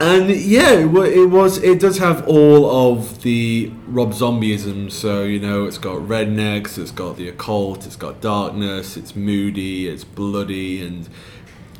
And 0.00 0.30
yeah, 0.30 0.72
it, 0.72 0.94
it 1.12 1.26
was. 1.26 1.58
It 1.62 1.80
does 1.80 1.98
have 1.98 2.26
all 2.28 2.92
of 2.92 3.22
the 3.22 3.72
Rob 3.86 4.12
Zombieism. 4.12 4.90
So 4.92 5.22
you 5.24 5.40
know, 5.40 5.66
it's 5.66 5.78
got 5.78 5.98
rednecks, 6.02 6.78
it's 6.78 6.90
got 6.90 7.16
the 7.16 7.28
occult, 7.28 7.86
it's 7.86 7.96
got 7.96 8.20
darkness, 8.20 8.96
it's 8.96 9.16
moody, 9.16 9.88
it's 9.88 10.04
bloody, 10.04 10.80
and 10.86 11.08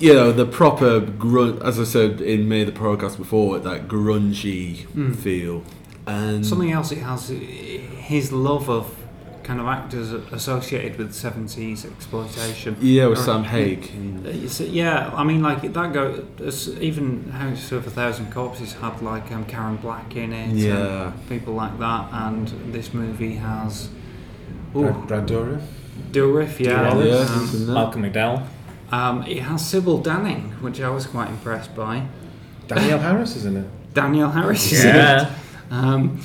you 0.00 0.14
know 0.14 0.32
the 0.32 0.46
proper 0.46 1.00
grunt. 1.00 1.62
As 1.62 1.78
I 1.78 1.84
said 1.84 2.20
in 2.20 2.48
May 2.48 2.64
the 2.64 2.72
podcast 2.72 3.16
before, 3.16 3.58
that 3.58 3.88
grungy 3.88 4.86
Mm. 4.88 5.14
feel. 5.16 5.62
And 6.06 6.46
Something 6.46 6.72
else 6.72 6.90
it 6.90 6.98
has, 6.98 7.28
his 7.28 8.32
love 8.32 8.70
of 8.70 8.97
kind 9.48 9.60
of 9.60 9.66
actors 9.66 10.12
associated 10.30 10.98
with 10.98 11.10
70s 11.14 11.86
exploitation. 11.86 12.76
Yeah, 12.82 13.06
with 13.06 13.18
Or- 13.20 13.22
Sam 13.22 13.44
Haig. 13.44 13.90
Yeah, 14.60 15.10
I 15.14 15.24
mean, 15.24 15.42
like 15.42 15.62
that 15.72 15.92
go. 15.94 16.04
it's- 16.38 16.68
Even 16.80 17.30
House 17.30 17.72
of 17.72 17.86
a 17.86 17.90
Thousand 17.90 18.30
Corpses 18.30 18.74
had 18.74 19.00
like 19.00 19.32
um, 19.32 19.44
Karen 19.46 19.76
Black 19.76 20.14
in 20.14 20.34
it. 20.34 20.48
and 20.50 20.58
Yeah. 20.58 21.12
people 21.30 21.54
like 21.54 21.78
that, 21.78 22.08
and 22.12 22.46
this 22.74 22.92
movie 22.92 23.36
has. 23.36 23.88
Brad- 24.74 25.06
Brad 25.08 25.26
Dourif? 25.26 25.62
Dourif, 26.12 26.60
yeah. 26.60 26.94
Yeah, 26.94 27.02
yeah, 27.04 27.14
Um, 27.16 27.40
he's 27.40 27.54
in 27.54 27.66
that. 27.68 27.72
Malcolm 27.72 28.02
McDowell. 28.02 28.42
Um, 28.92 29.22
it 29.22 29.40
has 29.42 29.66
Sybil 29.66 30.02
Danning, 30.02 30.60
which 30.60 30.78
I 30.82 30.90
was 30.90 31.06
quite 31.06 31.30
impressed 31.30 31.74
by. 31.74 32.02
Danielle 32.66 32.98
Harris 32.98 33.34
is 33.34 33.46
in 33.46 33.56
it. 33.56 33.66
Danielle 33.94 34.30
Harris 34.30 34.70
is 34.72 34.84
in 34.84 34.94
Yeah. 34.94 35.22
it. 35.22 35.28
Um, 35.70 36.20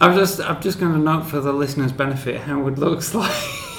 I'm 0.00 0.14
just, 0.16 0.40
I'm 0.40 0.60
just 0.60 0.78
going 0.78 0.92
to 0.92 0.98
note 0.98 1.22
for 1.26 1.40
the 1.40 1.52
listeners' 1.52 1.92
benefit, 1.92 2.40
how 2.40 2.56
Howard 2.58 2.78
looks 2.78 3.14
like 3.22 3.32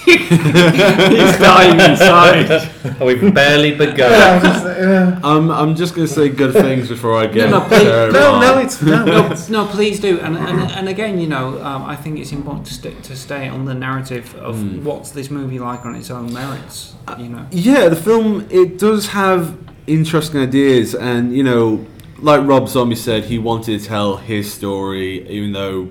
he's 0.06 0.30
dying 1.38 1.80
inside. 1.80 2.72
We've 3.02 3.34
barely 3.34 3.72
begun. 3.76 4.12
Yeah, 4.12 4.40
just, 4.42 4.66
yeah. 4.66 5.20
I'm, 5.24 5.52
I'm 5.52 5.76
just 5.76 5.96
going 5.96 6.08
to 6.08 6.14
say 6.14 6.30
good 6.30 6.54
things 6.54 6.88
before 6.90 7.16
I 7.18 7.28
get 7.28 7.50
No, 7.50 7.60
no, 7.60 7.68
please, 7.68 7.84
terrified. 7.84 8.14
No, 8.14 8.40
no, 8.40 8.58
it's 8.60 8.82
no, 8.82 9.06
no, 9.06 9.26
it's- 9.26 9.50
no, 9.50 9.66
please 9.68 10.00
do. 10.00 10.20
And, 10.22 10.38
and, 10.38 10.72
and 10.72 10.90
again, 10.90 11.20
you 11.20 11.28
know, 11.28 11.62
um, 11.64 11.84
I 11.84 11.96
think 11.96 12.20
it's 12.20 12.32
important 12.32 12.66
to, 12.68 12.74
st- 12.74 13.04
to 13.04 13.16
stay 13.16 13.48
on 13.50 13.66
the 13.66 13.74
narrative 13.74 14.34
of 14.36 14.56
Mm. 14.56 14.84
what's 14.84 15.12
this 15.12 15.30
movie 15.30 15.60
like 15.60 15.86
on 15.86 15.94
its 15.96 16.10
own 16.10 16.34
merits. 16.34 16.96
You 17.20 17.30
know, 17.30 17.46
Yeah, 17.52 17.90
the 17.90 17.96
film 17.96 18.48
it 18.50 18.80
does 18.80 19.08
have 19.10 19.58
interesting 19.88 20.40
ideas, 20.42 20.96
and 20.96 21.34
you 21.36 21.44
know, 21.44 21.86
like 22.20 22.46
Rob 22.48 22.68
Zombie 22.70 22.96
said, 22.96 23.26
he 23.26 23.38
wanted 23.38 23.80
to 23.80 23.86
tell 23.86 24.18
his 24.18 24.52
story, 24.52 25.28
even 25.30 25.52
though 25.54 25.90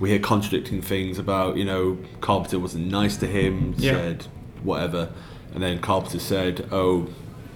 we 0.00 0.10
hear 0.10 0.18
contradicting 0.18 0.82
things 0.82 1.18
about 1.18 1.56
you 1.56 1.64
know 1.64 1.98
Carpenter 2.20 2.58
wasn't 2.58 2.86
nice 2.90 3.16
to 3.18 3.26
him, 3.26 3.74
Yeah. 3.78 3.92
said 3.92 4.26
whatever, 4.62 5.10
and 5.54 5.62
then 5.62 5.78
Carpenter 5.80 6.18
said, 6.18 6.66
oh, 6.72 7.08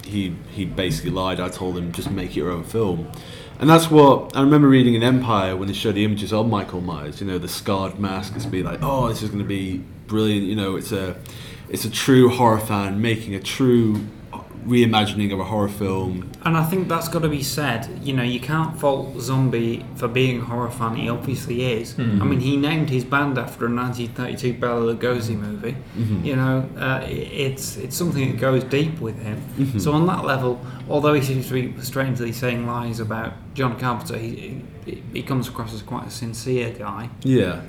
he 0.05 0.35
he 0.51 0.65
basically 0.65 1.11
lied. 1.11 1.39
I 1.39 1.49
told 1.49 1.77
him 1.77 1.91
just 1.91 2.09
make 2.11 2.35
your 2.35 2.49
own 2.51 2.63
film. 2.63 3.11
And 3.59 3.69
that's 3.69 3.89
what 3.89 4.35
I 4.35 4.41
remember 4.41 4.67
reading 4.67 4.95
in 4.95 5.01
Empire 5.03 5.55
when 5.55 5.67
they 5.69 5.73
showed 5.73 5.95
the 5.95 6.03
images 6.03 6.33
of 6.33 6.47
Michael 6.47 6.81
Myers. 6.81 7.21
You 7.21 7.27
know, 7.27 7.37
the 7.37 7.47
scarred 7.47 7.97
mask. 7.99 8.33
It's 8.35 8.45
be 8.45 8.61
like, 8.63 8.79
oh, 8.81 9.07
this 9.07 9.23
is 9.23 9.29
going 9.29 9.41
to 9.41 9.47
be 9.47 9.81
brilliant. 10.07 10.45
You 10.45 10.55
know, 10.55 10.75
it's 10.75 10.91
a 10.91 11.15
it's 11.69 11.85
a 11.85 11.89
true 11.89 12.29
horror 12.29 12.59
fan 12.59 13.01
making 13.01 13.33
a 13.33 13.39
true 13.39 14.05
reimagining 14.65 15.31
of 15.33 15.39
a 15.39 15.43
horror 15.43 15.67
film. 15.69 16.29
and 16.43 16.55
I 16.57 16.63
think 16.63 16.87
that's 16.87 17.07
got 17.07 17.21
to 17.23 17.29
be 17.29 17.41
said. 17.43 17.87
You 18.03 18.13
know, 18.13 18.23
you 18.23 18.39
can't 18.39 18.79
fault 18.79 19.19
Zombie 19.19 19.83
for 19.95 20.07
being 20.07 20.41
a 20.41 20.43
horror 20.45 20.69
fan. 20.69 20.95
He 20.95 21.09
obviously 21.09 21.63
is. 21.73 21.93
Mhm. 21.95 22.21
I 22.21 22.25
mean, 22.25 22.39
he 22.39 22.55
named 22.57 22.89
his 22.89 23.03
band 23.03 23.37
after 23.37 23.65
a 23.65 23.69
1932 23.69 24.53
Bela 24.53 24.93
Lugosi 24.93 25.37
movie. 25.39 25.75
Mhm. 25.97 26.23
You 26.25 26.35
know, 26.35 26.65
uh, 26.77 27.01
it's 27.07 27.77
it's 27.77 27.95
something 27.95 28.31
that 28.31 28.39
goes 28.39 28.63
deep 28.63 28.99
with 29.01 29.21
him. 29.21 29.37
Mhm. 29.57 29.79
So 29.81 29.91
on 29.93 30.05
that 30.07 30.23
level, 30.25 30.59
although 30.89 31.13
he 31.13 31.21
seems 31.21 31.47
to 31.47 31.53
be 31.53 31.73
strangely 31.81 32.31
saying 32.31 32.65
lies 32.67 32.99
about 32.99 33.33
John 33.53 33.77
Carpenter, 33.79 34.17
he, 34.17 34.61
he, 34.85 35.01
he 35.13 35.21
comes 35.23 35.47
across 35.47 35.73
as 35.73 35.81
quite 35.81 36.07
a 36.07 36.11
sincere 36.11 36.71
guy. 36.77 37.09
Yeah. 37.23 37.61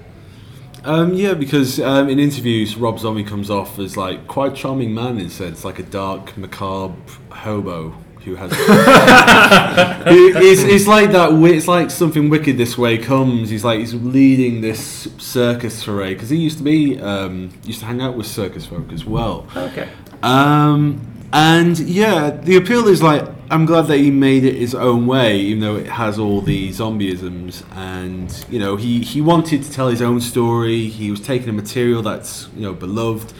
Um, 0.85 1.15
yeah, 1.15 1.35
because 1.35 1.81
um, 1.81 2.09
in 2.09 2.19
interviews, 2.19 2.77
Rob 2.77 2.99
Zombie 2.99 3.25
comes 3.25 3.51
off 3.51 3.79
as 3.79 3.97
like 3.97 4.27
quite 4.29 4.53
a 4.53 4.55
charming 4.55 4.95
man 4.95 5.19
in 5.19 5.27
a 5.27 5.31
sense, 5.31 5.65
like 5.65 5.79
a 5.79 5.83
dark, 5.83 6.37
macabre 6.37 6.95
hobo 7.31 7.95
who 8.25 8.35
has. 8.35 8.53
is, 10.07 10.65
it's 10.65 10.87
like 10.87 11.13
that. 11.13 11.33
It's 11.33 11.69
like 11.69 11.91
something 11.91 12.29
wicked 12.29 12.59
this 12.59 12.77
way 12.77 12.99
comes. 12.99 13.51
He's 13.51 13.65
like 13.65 13.81
he's 13.81 13.95
leading 13.95 14.61
this 14.61 15.09
circus 15.19 15.83
foray 15.83 16.15
because 16.15 16.31
he 16.31 16.37
used 16.37 16.59
to 16.59 16.65
be 16.65 17.01
um, 17.01 17.51
used 17.65 17.81
to 17.81 17.87
hang 17.87 18.01
out 18.01 18.17
with 18.17 18.27
circus 18.27 18.67
folk 18.67 18.93
as 18.93 19.05
well. 19.05 19.47
Okay. 19.57 19.89
Um, 20.23 21.01
and 21.33 21.79
yeah, 21.79 22.31
the 22.31 22.57
appeal 22.57 22.89
is 22.89 23.03
like 23.03 23.25
I'm 23.49 23.65
glad 23.65 23.83
that 23.83 23.99
he 23.99 24.11
made 24.11 24.45
it 24.45 24.57
his 24.57 24.75
own 24.75 25.07
way, 25.07 25.39
even 25.39 25.61
though 25.61 25.77
it 25.77 25.87
has 25.87 26.19
all 26.19 26.41
the 26.41 26.71
zombieisms. 26.71 27.65
And 27.77 28.45
you 28.51 28.59
know, 28.59 28.77
he 28.77 29.01
he 29.01 29.21
wanted 29.21 29.63
to 29.63 29.71
tell 29.71 29.89
his 29.89 30.03
own 30.03 30.21
story. 30.21 30.89
He 30.89 31.11
was 31.11 31.21
taking 31.21 31.49
a 31.49 31.53
material 31.53 32.03
that's 32.03 32.49
you 32.57 32.63
know 32.63 32.73
beloved, 32.73 33.33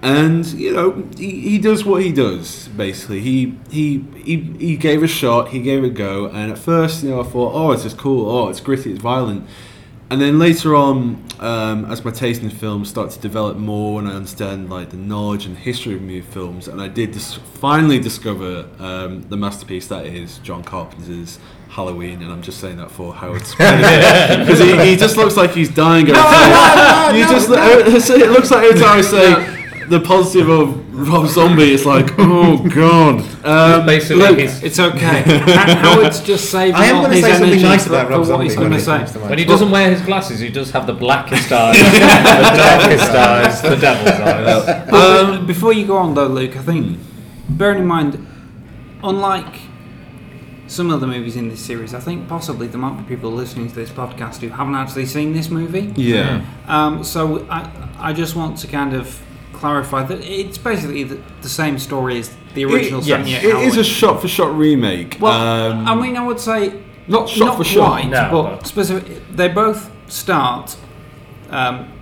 and 0.00 0.46
you 0.46 0.72
know 0.72 1.06
he, 1.18 1.40
he 1.40 1.58
does 1.58 1.84
what 1.84 2.02
he 2.02 2.12
does 2.12 2.68
basically. 2.68 3.20
He 3.20 3.58
he 3.70 4.04
he 4.24 4.36
he 4.58 4.76
gave 4.76 5.02
a 5.02 5.08
shot. 5.08 5.48
He 5.48 5.60
gave 5.60 5.84
it 5.84 5.88
a 5.88 5.90
go. 5.90 6.26
And 6.26 6.50
at 6.50 6.58
first, 6.58 7.02
you 7.02 7.10
know, 7.10 7.20
I 7.20 7.24
thought, 7.24 7.52
oh, 7.54 7.72
it's 7.72 7.82
just 7.82 7.98
cool. 7.98 8.30
Oh, 8.30 8.48
it's 8.48 8.60
gritty. 8.60 8.92
It's 8.92 9.02
violent. 9.02 9.46
And 10.08 10.20
then 10.20 10.38
later 10.38 10.76
on, 10.76 11.24
um, 11.40 11.84
as 11.86 12.04
my 12.04 12.12
taste 12.12 12.42
in 12.42 12.50
films 12.50 12.88
started 12.88 13.12
to 13.16 13.20
develop 13.20 13.56
more, 13.56 13.98
and 13.98 14.08
I 14.08 14.12
understand 14.12 14.70
like 14.70 14.90
the 14.90 14.96
knowledge 14.96 15.46
and 15.46 15.58
history 15.58 15.94
of 15.94 16.02
movie 16.02 16.20
films, 16.20 16.68
and 16.68 16.80
I 16.80 16.86
did 16.86 17.10
dis- 17.10 17.34
finally 17.34 17.98
discover 17.98 18.68
um, 18.78 19.22
the 19.28 19.36
masterpiece 19.36 19.88
that 19.88 20.06
is 20.06 20.38
John 20.38 20.62
Carpenter's 20.62 21.40
Halloween, 21.68 22.22
and 22.22 22.30
I'm 22.30 22.40
just 22.40 22.60
saying 22.60 22.76
that 22.76 22.90
for 22.90 23.12
Howard 23.12 23.42
because 23.42 24.58
he, 24.60 24.90
he 24.90 24.96
just 24.96 25.16
looks 25.16 25.36
like 25.36 25.50
he's 25.50 25.74
dying. 25.74 26.08
Every 26.08 26.22
time. 26.22 27.16
you 27.16 27.24
just 27.24 27.50
it 28.10 28.30
looks 28.30 28.52
like 28.52 28.64
every 28.64 28.80
time 28.80 28.98
I 28.98 29.02
say 29.02 29.65
the 29.88 30.00
positive 30.00 30.48
of 30.48 31.08
Rob 31.08 31.26
Zombie, 31.28 31.72
is 31.72 31.84
like 31.86 32.06
oh 32.18 32.58
god. 32.68 33.20
Um, 33.44 33.86
Basically, 33.86 34.16
look, 34.22 34.38
he's- 34.38 34.62
It's 34.62 34.78
okay. 34.78 35.22
Howard's 35.22 36.20
just 36.20 36.50
saving 36.50 36.74
I 36.74 36.86
am 36.86 36.96
all 36.96 37.02
gonna 37.02 37.14
his 37.14 37.24
say 37.24 37.30
something 37.32 37.48
energy 37.50 37.62
nice 37.62 37.84
for, 37.84 37.90
about 37.90 38.06
for 38.06 38.10
Rob 38.12 38.18
what 38.20 38.26
Zombie 38.26 38.44
he's 38.44 38.56
when 38.56 38.70
going 38.70 38.82
to 38.82 38.92
it 39.02 39.08
say. 39.08 39.12
to 39.20 39.26
When 39.26 39.38
he 39.38 39.44
doesn't 39.44 39.70
wear 39.70 39.90
his 39.90 40.00
glasses, 40.02 40.40
he 40.40 40.48
does 40.48 40.70
have 40.70 40.86
the 40.86 40.92
blackest 40.94 41.50
eyes, 41.52 41.76
the 41.92 42.56
darkest 42.56 43.10
eyes, 43.10 43.62
the 43.62 43.76
devil's 43.76 44.20
eyes. 44.20 44.90
But 44.90 45.46
before 45.46 45.72
you 45.72 45.86
go 45.86 45.96
on, 45.98 46.14
though, 46.14 46.26
Luke, 46.28 46.56
I 46.56 46.62
think, 46.62 46.98
bearing 47.48 47.80
in 47.80 47.86
mind, 47.86 48.26
unlike 49.02 49.60
some 50.68 50.90
of 50.90 51.00
the 51.00 51.06
movies 51.06 51.36
in 51.36 51.48
this 51.48 51.60
series, 51.60 51.94
I 51.94 52.00
think 52.00 52.28
possibly 52.28 52.66
there 52.66 52.80
might 52.80 52.96
be 53.00 53.14
people 53.14 53.30
listening 53.30 53.68
to 53.68 53.74
this 53.74 53.90
podcast 53.90 54.38
who 54.40 54.48
haven't 54.48 54.74
actually 54.74 55.06
seen 55.06 55.32
this 55.32 55.48
movie. 55.48 55.92
Yeah. 55.96 56.44
Um, 56.66 57.04
so 57.04 57.46
I, 57.48 57.70
I 57.98 58.12
just 58.12 58.34
want 58.34 58.58
to 58.58 58.66
kind 58.66 58.92
of 58.94 59.20
clarify 59.56 60.02
that 60.04 60.20
it's 60.22 60.58
basically 60.58 61.02
the, 61.04 61.18
the 61.42 61.48
same 61.48 61.78
story 61.78 62.18
as 62.18 62.34
the 62.54 62.64
original 62.64 63.00
It, 63.00 63.04
78 63.04 63.44
it 63.44 63.54
is 63.56 63.76
a 63.76 63.84
shot-for-shot 63.84 64.56
remake. 64.56 65.18
Well, 65.20 65.72
um, 65.72 65.86
I 65.88 65.94
mean, 65.94 66.16
I 66.16 66.24
would 66.26 66.40
say 66.40 66.72
not 67.08 67.28
shot 67.28 67.46
not 67.46 67.56
for 67.58 67.64
shot. 67.64 67.88
quite, 67.90 68.08
No, 68.08 68.28
but, 68.30 68.42
but- 68.58 68.66
specific. 68.66 69.22
They 69.30 69.48
both 69.48 69.90
start, 70.10 70.76
um, 71.50 71.92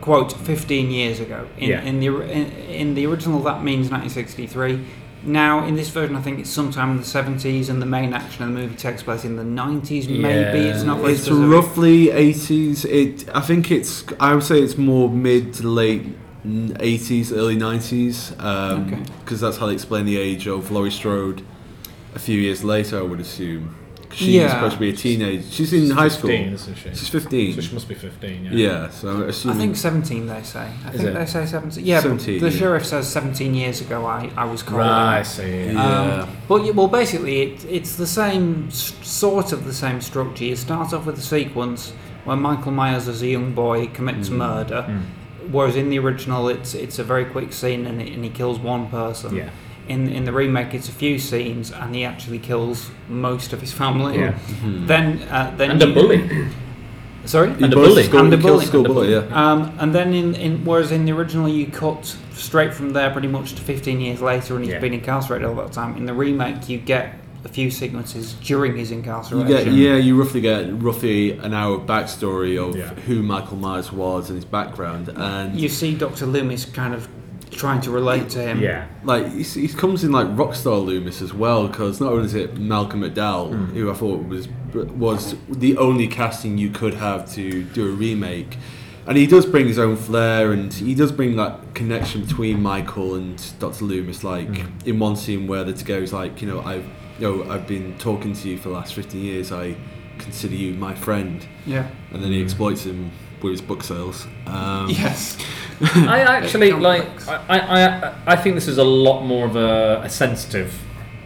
quote, 0.00 0.32
fifteen 0.32 0.90
years 0.90 1.20
ago. 1.20 1.46
In, 1.58 1.68
Yeah. 1.70 1.82
in 1.82 2.00
the 2.00 2.06
in, 2.22 2.46
in 2.68 2.94
the 2.94 3.06
original, 3.06 3.40
that 3.44 3.62
means 3.62 3.90
1963. 3.90 4.80
Now, 5.24 5.64
in 5.66 5.74
this 5.74 5.88
version, 5.88 6.14
I 6.14 6.20
think 6.20 6.38
it's 6.38 6.50
sometime 6.50 6.90
in 6.92 6.96
the 6.98 7.02
70s, 7.02 7.68
and 7.68 7.82
the 7.82 7.86
main 7.86 8.12
action 8.14 8.44
of 8.44 8.50
the 8.52 8.60
movie 8.60 8.76
takes 8.76 9.02
place 9.02 9.24
in 9.24 9.34
the 9.34 9.42
90s. 9.42 10.06
Maybe 10.08 10.68
it's 10.68 10.84
not 10.84 11.00
very 11.00 11.14
It's 11.14 11.22
specific. 11.22 11.50
roughly 11.50 12.06
80s. 12.12 12.84
It, 12.84 13.28
I 13.34 13.40
think 13.40 13.72
it's. 13.72 14.04
I 14.20 14.34
would 14.34 14.44
say 14.44 14.60
it's 14.60 14.78
more 14.78 15.08
mid 15.08 15.52
to 15.54 15.66
late 15.66 16.02
n- 16.02 16.14
80s, 16.46 17.32
early 17.32 17.56
90s, 17.56 18.32
um, 18.38 18.86
Okay. 18.86 19.02
because 19.20 19.40
that's 19.40 19.56
how 19.56 19.66
they 19.66 19.74
explain 19.74 20.06
the 20.06 20.16
age 20.18 20.46
of 20.46 20.70
Laurie 20.70 20.90
Strode. 20.90 21.42
A 22.14 22.18
few 22.18 22.40
years 22.40 22.64
later, 22.64 22.98
I 22.98 23.02
would 23.02 23.20
assume. 23.20 23.74
She's 24.12 24.28
Yeah. 24.28 24.54
supposed 24.54 24.74
to 24.74 24.80
be 24.80 24.88
a 24.88 24.92
teenager. 24.92 25.42
She's 25.50 25.72
in 25.72 25.90
high 25.90 26.08
school. 26.08 26.30
isn't 26.30 26.76
she? 26.76 26.88
She's 26.90 27.08
15. 27.08 27.54
So 27.54 27.60
she 27.60 27.74
must 27.74 27.88
be 27.88 27.94
15, 27.94 28.44
yeah. 28.44 28.50
Yeah, 28.52 28.90
so 28.90 29.08
I'm 29.10 29.50
I 29.50 29.54
think 29.54 29.76
17, 29.76 30.26
they 30.26 30.42
say. 30.42 30.60
I 30.60 30.90
Is 30.90 30.96
think 30.96 31.08
it? 31.10 31.14
they 31.14 31.26
say 31.26 31.44
17. 31.44 31.84
Yeah, 31.84 32.00
17, 32.00 32.40
the 32.40 32.50
yeah. 32.50 32.58
sheriff 32.58 32.86
says 32.86 33.08
17 33.08 33.54
years 33.54 33.80
ago 33.82 34.06
I, 34.06 34.30
I 34.36 34.44
was 34.44 34.62
called. 34.62 34.80
Right, 34.80 35.16
I 35.16 35.18
out. 35.18 35.26
see. 35.26 35.66
Yeah. 35.66 36.22
Um, 36.22 36.36
but 36.48 36.74
well, 36.74 36.88
basically, 36.88 37.42
it, 37.42 37.64
it's 37.66 37.96
the 37.96 38.06
same 38.06 38.70
sort 38.70 39.52
of 39.52 39.64
the 39.66 39.74
same 39.74 40.00
structure. 40.00 40.44
You 40.44 40.56
start 40.56 40.94
off 40.94 41.04
with 41.04 41.18
a 41.18 41.22
sequence 41.22 41.92
where 42.24 42.36
Michael 42.36 42.72
Myers 42.72 43.08
as 43.08 43.22
a 43.22 43.26
young 43.26 43.52
boy 43.52 43.86
commits 43.88 44.28
mm. 44.28 44.36
murder, 44.36 44.86
mm. 44.88 45.02
Whereas 45.50 45.76
in 45.76 45.90
the 45.90 45.98
original 45.98 46.48
it's 46.48 46.74
it's 46.74 46.98
a 46.98 47.04
very 47.04 47.24
quick 47.24 47.52
scene 47.52 47.86
and, 47.86 48.00
it, 48.02 48.12
and 48.12 48.24
he 48.24 48.30
kills 48.30 48.58
one 48.58 48.88
person. 48.88 49.34
Yeah. 49.36 49.50
In 49.88 50.08
in 50.08 50.24
the 50.24 50.32
remake, 50.32 50.74
it's 50.74 50.88
a 50.88 50.92
few 50.92 51.18
scenes 51.18 51.70
and 51.72 51.94
he 51.94 52.04
actually 52.04 52.38
kills 52.40 52.90
most 53.08 53.52
of 53.52 53.60
his 53.60 53.72
family. 53.72 54.18
Yeah. 54.18 54.32
Mhm. 54.32 54.86
Then 54.86 55.22
uh, 55.30 55.52
then 55.56 55.70
And 55.72 55.82
a 55.82 55.86
you- 55.86 55.94
bully. 55.94 56.46
Sorry, 57.24 57.48
And 57.50 57.64
a 57.72 57.76
bully. 57.76 58.04
School- 58.04 58.20
and 58.20 58.32
a 58.32 58.36
he 58.36 58.42
kills 58.42 58.52
bully. 58.60 58.66
school 58.66 58.84
bully, 58.84 59.10
yeah. 59.12 59.24
Um, 59.52 59.72
and 59.80 59.92
then 59.92 60.14
in, 60.14 60.34
in 60.36 60.64
whereas 60.64 60.92
in 60.92 61.04
the 61.06 61.12
original 61.12 61.48
you 61.48 61.66
cut 61.66 62.16
straight 62.34 62.72
from 62.72 62.92
there 62.92 63.10
pretty 63.10 63.26
much 63.28 63.54
to 63.54 63.62
15 63.62 64.00
years 64.00 64.20
later 64.22 64.54
and 64.54 64.64
he's 64.64 64.74
Yeah. 64.74 64.78
been 64.80 64.94
incarcerated 64.94 65.46
all 65.48 65.56
that 65.56 65.72
time. 65.72 65.96
In 65.96 66.06
the 66.06 66.14
remake 66.14 66.68
you 66.68 66.78
get 66.78 67.18
a 67.46 67.48
few 67.48 67.70
sequences 67.70 68.34
during 68.44 68.76
his 68.76 68.90
incarceration. 68.90 69.38
You 69.38 69.44
incarceration. 69.56 69.78
get 69.80 69.88
yeah, 69.90 69.96
you 70.06 70.20
roughly 70.20 70.40
get 70.40 70.82
roughly 70.82 71.32
an 71.38 71.54
hour 71.54 71.76
of 71.76 71.82
backstory 71.86 72.54
of 72.58 72.74
Yeah. 72.76 72.90
who 73.06 73.22
Michael 73.22 73.56
Myers 73.56 73.92
was 73.92 74.28
and 74.30 74.36
his 74.36 74.44
background, 74.44 75.08
and 75.14 75.58
You 75.58 75.68
see 75.68 75.94
Dr. 75.94 76.26
Loomis 76.26 76.64
kind 76.64 76.92
of 76.92 77.08
trying 77.52 77.80
to 77.82 77.90
relate 77.90 78.28
to 78.30 78.40
him. 78.42 78.60
Yeah. 78.60 78.86
like 79.04 79.32
he, 79.32 79.42
he 79.42 79.68
comes 79.68 80.02
in 80.04 80.10
like 80.12 80.26
rockstar 80.36 80.84
Loomis 80.84 81.22
as 81.22 81.32
well 81.32 81.68
because 81.68 82.00
not 82.00 82.12
only 82.12 82.26
is 82.26 82.34
it 82.34 82.58
Malcolm 82.58 83.00
McDowell 83.02 83.48
Hmm. 83.54 83.64
who 83.74 83.90
I 83.90 83.94
thought 83.94 84.26
was 84.28 84.48
was 84.74 85.36
the 85.48 85.76
only 85.78 86.06
casting 86.08 86.58
you 86.58 86.68
could 86.70 86.94
have 86.94 87.32
to 87.34 87.62
do 87.62 87.86
a 87.88 87.92
remake, 87.92 88.58
and 89.06 89.16
he 89.16 89.26
does 89.26 89.46
bring 89.46 89.66
his 89.68 89.78
own 89.78 89.96
flair 89.96 90.52
and 90.52 90.70
he 90.74 90.94
does 90.94 91.12
bring 91.12 91.36
that 91.36 91.74
connection 91.74 92.22
between 92.26 92.60
Michael 92.60 93.14
and 93.14 93.40
Dr. 93.60 93.84
Loomis. 93.86 94.24
Like 94.24 94.54
Hmm. 94.58 94.88
in 94.88 94.98
one 94.98 95.14
scene 95.16 95.46
where 95.46 95.64
the 95.64 95.72
to 95.72 95.84
go 95.84 95.98
is 95.98 96.12
like 96.12 96.42
you 96.42 96.48
know 96.48 96.60
I've 96.60 96.84
you 97.18 97.26
know 97.44 97.50
I've 97.50 97.66
been 97.66 97.96
talking 97.98 98.32
to 98.34 98.48
you 98.48 98.56
for 98.58 98.68
the 98.68 98.74
last 98.74 98.94
fifteen 98.94 99.22
years. 99.24 99.52
I 99.52 99.74
consider 100.18 100.54
you 100.54 100.74
my 100.74 100.94
friend. 100.94 101.46
Yeah. 101.66 101.86
and 102.12 102.22
then 102.22 102.32
he 102.32 102.42
exploits 102.42 102.84
him 102.84 103.10
with 103.42 103.52
his 103.52 103.60
book 103.60 103.82
sales. 103.82 104.26
Um, 104.46 104.88
Yes. 104.88 105.36
I 105.80 106.20
actually 106.20 106.72
like. 106.72 107.06
I, 107.28 107.58
I 107.58 108.14
I 108.26 108.36
think 108.36 108.54
this 108.54 108.66
is 108.68 108.78
a 108.78 108.84
lot 108.84 109.22
more 109.24 109.46
of 109.46 109.56
a, 109.56 110.00
a 110.04 110.08
sensitive 110.08 110.72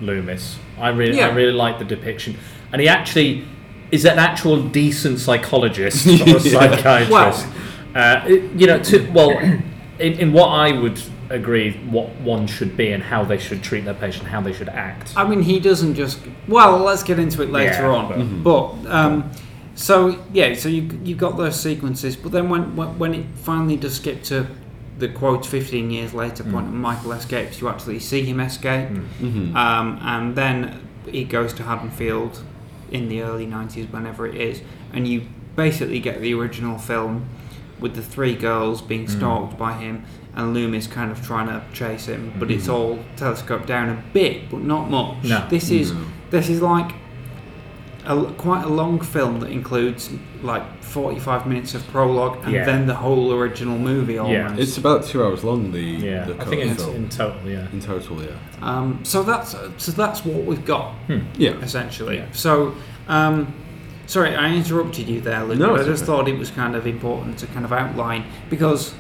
Loomis. 0.01 0.59
I 0.79 0.89
really 0.89 1.23
I 1.23 1.29
really 1.31 1.53
like 1.53 1.79
the 1.79 1.85
depiction, 1.85 2.37
and 2.73 2.81
he 2.81 2.89
actually 2.89 3.45
is 3.93 4.05
an 4.05 4.19
actual 4.19 4.63
decent 4.63 5.19
psychologist 5.21 6.07
or 6.07 6.11
Yeah. 6.13 6.39
psychiatrist. 6.39 7.11
Well- 7.11 7.55
uh, 7.95 8.25
you 8.29 8.67
know, 8.69 8.79
to 8.81 9.11
well, 9.11 9.31
in, 9.99 10.13
in 10.21 10.33
what 10.33 10.47
I 10.49 10.71
would 10.79 11.03
agree, 11.31 11.73
what 11.91 12.09
one 12.21 12.47
should 12.47 12.77
be 12.77 12.93
and 12.93 13.03
how 13.03 13.25
they 13.25 13.39
should 13.39 13.63
treat 13.63 13.85
their 13.85 13.95
patient, 13.95 14.27
how 14.29 14.41
they 14.41 14.53
should 14.53 14.69
act. 14.69 15.13
I 15.17 15.27
mean, 15.27 15.43
he 15.43 15.61
doesn't 15.61 15.95
just. 15.95 16.19
Well, 16.49 16.79
let's 16.79 17.03
get 17.03 17.19
into 17.19 17.43
it 17.43 17.51
later 17.51 17.83
Yeah, 17.83 17.89
on. 17.89 18.43
but- 18.43 18.83
But, 18.85 18.93
um, 18.93 19.31
so 19.75 20.19
yeah, 20.33 20.55
so 20.55 20.69
you 20.69 20.89
you 21.05 21.15
got 21.15 21.37
those 21.37 21.59
sequences, 21.59 22.17
but 22.17 22.33
then 22.33 22.49
when 22.51 22.77
when, 22.77 22.99
when 22.99 23.15
it 23.15 23.27
finally 23.37 23.77
does 23.77 23.95
skip 23.95 24.23
to 24.25 24.47
the 24.99 25.09
quote 25.09 25.47
15 25.47 25.91
years 25.91 26.13
later 26.13 26.45
point 26.45 26.67
and 26.67 26.77
Michael 26.77 27.13
escapes, 27.13 27.61
you 27.61 27.69
actually 27.71 27.99
see 28.01 28.23
him 28.23 28.39
escape, 28.39 28.89
Mhm. 29.23 29.55
um, 29.57 29.99
and 30.03 30.35
then 30.37 30.75
he 31.11 31.25
goes 31.25 31.55
to 31.55 31.63
Haddonfield 31.63 32.43
in 32.91 33.09
the 33.09 33.23
early 33.23 33.47
90s, 33.47 33.87
whenever 33.91 34.27
it 34.27 34.35
is, 34.35 34.61
and 34.93 35.09
you 35.09 35.23
basically 35.57 36.01
get 36.01 36.21
the 36.21 36.35
original 36.35 36.77
film 36.77 37.23
with 37.81 37.95
the 37.95 38.03
three 38.03 38.35
girls 38.35 38.83
being 38.83 39.09
stalked 39.09 39.57
by 39.57 39.73
him 39.73 40.03
and 40.37 40.55
Loomis 40.55 40.87
kind 40.87 41.11
of 41.11 41.25
trying 41.27 41.47
to 41.49 41.63
chase 41.73 42.07
him, 42.07 42.33
but 42.39 42.51
it's 42.51 42.69
all 42.69 42.99
telescoped 43.17 43.67
down 43.67 43.89
a 43.89 44.03
bit, 44.13 44.51
but 44.51 44.61
not 44.63 44.89
much. 44.91 45.25
No. 45.25 45.47
This 45.49 45.71
is 45.71 45.93
No. 45.93 46.01
this 46.31 46.49
is 46.49 46.63
like 46.63 46.93
a, 48.07 48.25
quite 48.39 48.65
a 48.65 48.69
long 48.69 49.01
film 49.01 49.41
that 49.41 49.51
includes 49.51 50.11
like 50.43 50.63
45 50.83 51.47
minutes 51.47 51.75
of 51.75 51.87
prologue 51.89 52.39
and 52.45 52.53
Yeah. 52.53 52.65
then 52.65 52.87
the 52.87 52.95
whole 52.95 53.33
original 53.33 53.79
movie 53.79 54.17
almost. 54.19 54.33
Yeah. 54.57 54.63
It's 54.63 54.79
about 54.79 55.05
two 55.05 55.23
hours 55.23 55.45
long. 55.45 55.71
The 55.73 55.81
Yeah, 55.81 56.25
the 56.25 56.35
I 56.41 56.45
think 56.45 56.63
cover 56.63 56.73
it's 56.73 56.85
in 56.87 57.09
total. 57.11 57.41
Yeah. 57.51 57.67
in 57.73 57.81
total, 57.81 58.23
yeah. 58.23 58.29
Um, 58.63 59.01
so 59.03 59.23
that's 59.23 59.55
so 59.77 59.93
that's 59.93 60.25
what 60.25 60.45
we've 60.45 60.65
got 60.65 60.95
Yeah. 61.37 61.51
essentially. 61.61 62.17
Yeah. 62.17 62.27
So, 62.33 62.75
um, 63.09 63.53
sorry, 64.07 64.35
I 64.35 64.55
interrupted 64.55 65.07
you 65.09 65.21
there, 65.21 65.45
Luke. 65.45 65.59
No, 65.59 65.75
I 65.75 65.83
just 65.85 66.03
okay. 66.03 66.07
thought 66.07 66.29
it 66.29 66.39
was 66.39 66.51
kind 66.51 66.75
of 66.75 66.87
important 66.87 67.37
to 67.39 67.47
kind 67.49 67.65
of 67.67 67.73
outline 67.73 68.25
because 68.49 68.95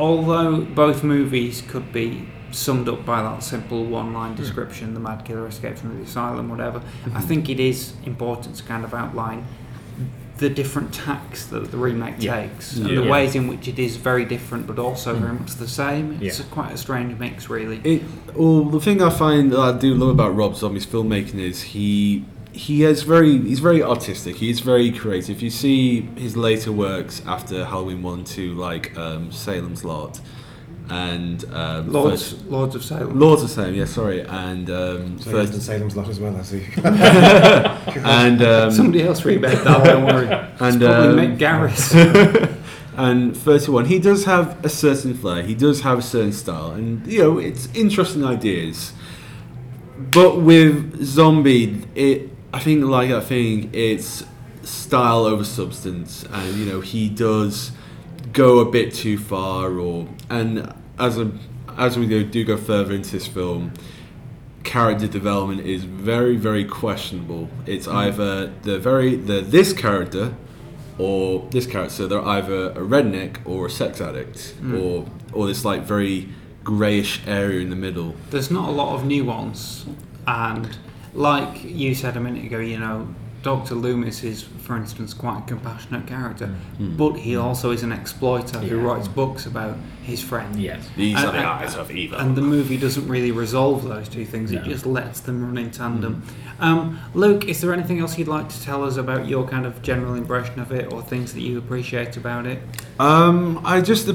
although 0.00 0.62
both 0.62 1.04
movies 1.04 1.62
could 1.62 1.92
be 1.92 2.26
summed 2.52 2.88
up 2.88 3.04
by 3.06 3.22
that 3.22 3.42
simple 3.42 3.84
one-line 3.84 4.32
hmm. 4.32 4.42
description, 4.42 4.94
the 4.94 5.00
mad 5.00 5.24
killer 5.24 5.46
escapes 5.46 5.80
from 5.80 5.96
the 5.96 6.02
asylum, 6.04 6.48
whatever, 6.48 6.82
I 7.06 7.20
hmm. 7.20 7.28
think 7.28 7.48
it 7.48 7.60
is 7.60 7.94
important 8.04 8.56
to 8.56 8.62
kind 8.64 8.84
of 8.84 8.94
outline 8.94 9.46
the 10.38 10.48
different 10.48 10.94
tacks 10.94 11.44
that 11.46 11.70
the 11.70 11.76
remake 11.76 12.14
Yeah. 12.18 12.40
takes 12.40 12.76
and 12.76 12.88
Yeah. 12.88 13.02
the 13.02 13.10
ways 13.10 13.34
in 13.34 13.46
which 13.46 13.68
it 13.68 13.78
is 13.78 13.96
very 13.96 14.24
different 14.24 14.66
but 14.66 14.78
also 14.78 15.14
hmm. 15.14 15.20
very 15.20 15.34
much 15.34 15.56
the 15.56 15.68
same. 15.68 16.18
It's 16.20 16.40
Yeah. 16.40 16.46
a, 16.46 16.48
quite 16.48 16.72
a 16.72 16.78
strange 16.78 17.18
mix, 17.18 17.50
really. 17.50 17.80
It, 17.84 18.02
well, 18.34 18.64
the 18.64 18.80
thing 18.80 19.02
I 19.02 19.10
find 19.10 19.52
that 19.52 19.60
I 19.60 19.72
do 19.72 19.94
love 19.94 20.08
about 20.08 20.34
Rob 20.34 20.56
Zombie's 20.56 20.86
filmmaking 20.86 21.38
is 21.38 21.62
he 21.62 22.24
he 22.60 22.84
is 22.84 23.02
very 23.04 23.38
he's 23.38 23.60
very 23.60 23.82
artistic. 23.82 24.36
He's 24.36 24.60
very 24.60 24.92
creative. 24.92 25.36
If 25.36 25.42
you 25.42 25.48
see 25.48 26.02
his 26.24 26.36
later 26.36 26.72
works 26.72 27.22
after 27.26 27.64
Halloween 27.64 28.02
one, 28.02 28.24
two, 28.24 28.52
like 28.54 28.96
um, 28.98 29.32
Salem's 29.32 29.82
Lot 29.82 30.20
and 30.90 31.42
um, 31.54 31.90
Lords, 31.90 32.32
first- 32.32 32.46
Lords 32.46 32.74
of 32.74 32.84
Salem. 32.84 33.18
Lords 33.18 33.42
of 33.42 33.50
Salem, 33.50 33.74
yeah, 33.74 33.86
sorry, 33.86 34.20
and 34.20 34.68
um, 34.68 35.18
So 35.18 35.30
first- 35.30 35.54
and 35.54 35.62
Salem's 35.62 35.96
Lot 35.96 36.08
as 36.08 36.20
well, 36.20 36.36
I 36.36 36.42
see. 36.42 36.66
and 38.04 38.42
um, 38.42 38.70
Somebody 38.70 39.04
else 39.04 39.24
remade 39.24 39.58
that, 39.58 39.84
don't 39.84 40.04
worry. 40.04 40.26
It's 40.26 40.60
and 40.60 40.80
probably 40.82 41.26
um, 41.26 41.38
Garris. 41.38 42.56
and 42.96 43.34
31 43.36 43.86
he 43.86 43.98
does 43.98 44.24
have 44.24 44.62
a 44.64 44.68
certain 44.68 45.14
flair 45.14 45.42
he 45.44 45.54
does 45.54 45.80
have 45.82 46.00
a 46.00 46.02
certain 46.02 46.32
style 46.32 46.72
and 46.72 47.06
you 47.06 47.20
know 47.22 47.38
it's 47.38 47.68
interesting 47.72 48.24
ideas 48.24 48.92
but 49.96 50.40
with 50.40 51.02
zombie 51.02 51.82
it 51.94 52.29
i 52.52 52.58
think 52.58 52.84
like 52.84 53.10
I 53.10 53.20
think, 53.20 53.74
it's 53.74 54.24
style 54.62 55.24
over 55.24 55.44
substance 55.44 56.24
and 56.30 56.56
you 56.56 56.66
know 56.66 56.80
he 56.80 57.08
does 57.08 57.72
go 58.32 58.58
a 58.58 58.70
bit 58.70 58.92
too 58.94 59.16
far 59.18 59.78
or 59.78 60.06
and 60.28 60.72
as 60.98 61.18
a 61.18 61.30
as 61.78 61.98
we 61.98 62.06
do, 62.06 62.24
do 62.24 62.44
go 62.44 62.56
further 62.56 62.94
into 62.94 63.12
this 63.12 63.26
film 63.26 63.72
character 64.64 65.06
development 65.06 65.62
is 65.66 65.84
very 65.84 66.36
very 66.36 66.64
questionable. 66.64 67.48
It's 67.66 67.88
either 67.88 68.52
the 68.62 68.78
very 68.78 69.16
the 69.16 69.40
this 69.40 69.72
character 69.72 70.34
or 70.98 71.48
this 71.50 71.66
character 71.66 71.94
so 71.94 72.06
they're 72.06 72.26
either 72.26 72.70
a 72.72 72.82
redneck 72.94 73.38
or 73.46 73.66
a 73.66 73.70
sex 73.70 74.00
addict 74.00 74.54
Mm. 74.60 74.80
or 74.80 75.06
or 75.32 75.46
this 75.46 75.64
like 75.64 75.82
very 75.84 76.28
grayish 76.62 77.22
area 77.26 77.60
in 77.60 77.70
the 77.70 77.76
middle. 77.76 78.14
There's 78.30 78.50
not 78.50 78.68
a 78.68 78.72
lot 78.72 78.94
of 78.94 79.06
nuance, 79.06 79.86
and 80.26 80.76
like 81.14 81.64
you 81.64 81.94
said 81.94 82.16
a 82.16 82.20
minute 82.20 82.44
ago, 82.44 82.58
you 82.58 82.78
know, 82.78 83.08
Dr. 83.42 83.74
Loomis 83.74 84.22
is, 84.22 84.42
for 84.42 84.76
instance, 84.76 85.14
quite 85.14 85.38
a 85.38 85.42
compassionate 85.42 86.06
character, 86.06 86.54
Mm. 86.78 86.96
but 86.96 87.12
he 87.14 87.36
also 87.36 87.70
is 87.70 87.82
an 87.82 87.90
exploiter 87.92 88.58
who 88.58 88.78
writes 88.78 89.08
books 89.08 89.46
about 89.46 89.76
his 90.02 90.20
friend. 90.22 90.56
Yes. 90.56 90.88
these 90.96 91.16
And- 91.16 91.26
are 91.26 91.32
the 91.32 91.38
and- 91.38 91.46
eyes 91.46 91.74
of 91.76 91.90
evil 91.90 92.18
And 92.18 92.34
the 92.36 92.40
movie 92.42 92.76
doesn't 92.76 93.06
really 93.08 93.30
resolve 93.32 93.84
those 93.86 94.08
two 94.08 94.24
things, 94.24 94.50
it 94.52 94.64
just 94.64 94.86
lets 94.86 95.20
them 95.20 95.44
run 95.44 95.58
in 95.58 95.70
tandem. 95.70 96.22
Um, 96.58 96.98
Luke, 97.14 97.46
is 97.48 97.60
there 97.60 97.72
anything 97.72 98.00
else 98.00 98.18
you'd 98.18 98.28
like 98.28 98.48
to 98.50 98.62
tell 98.62 98.84
us 98.84 98.96
about 98.96 99.26
your 99.26 99.46
kind 99.46 99.64
of 99.64 99.80
general 99.82 100.14
impression 100.14 100.60
of 100.60 100.72
it 100.72 100.92
or 100.92 101.00
things 101.02 101.32
that 101.32 101.40
you 101.40 101.56
appreciate 101.58 102.16
about 102.16 102.44
it? 102.46 102.60
Um, 102.98 103.60
I 103.64 103.80
just, 103.80 104.10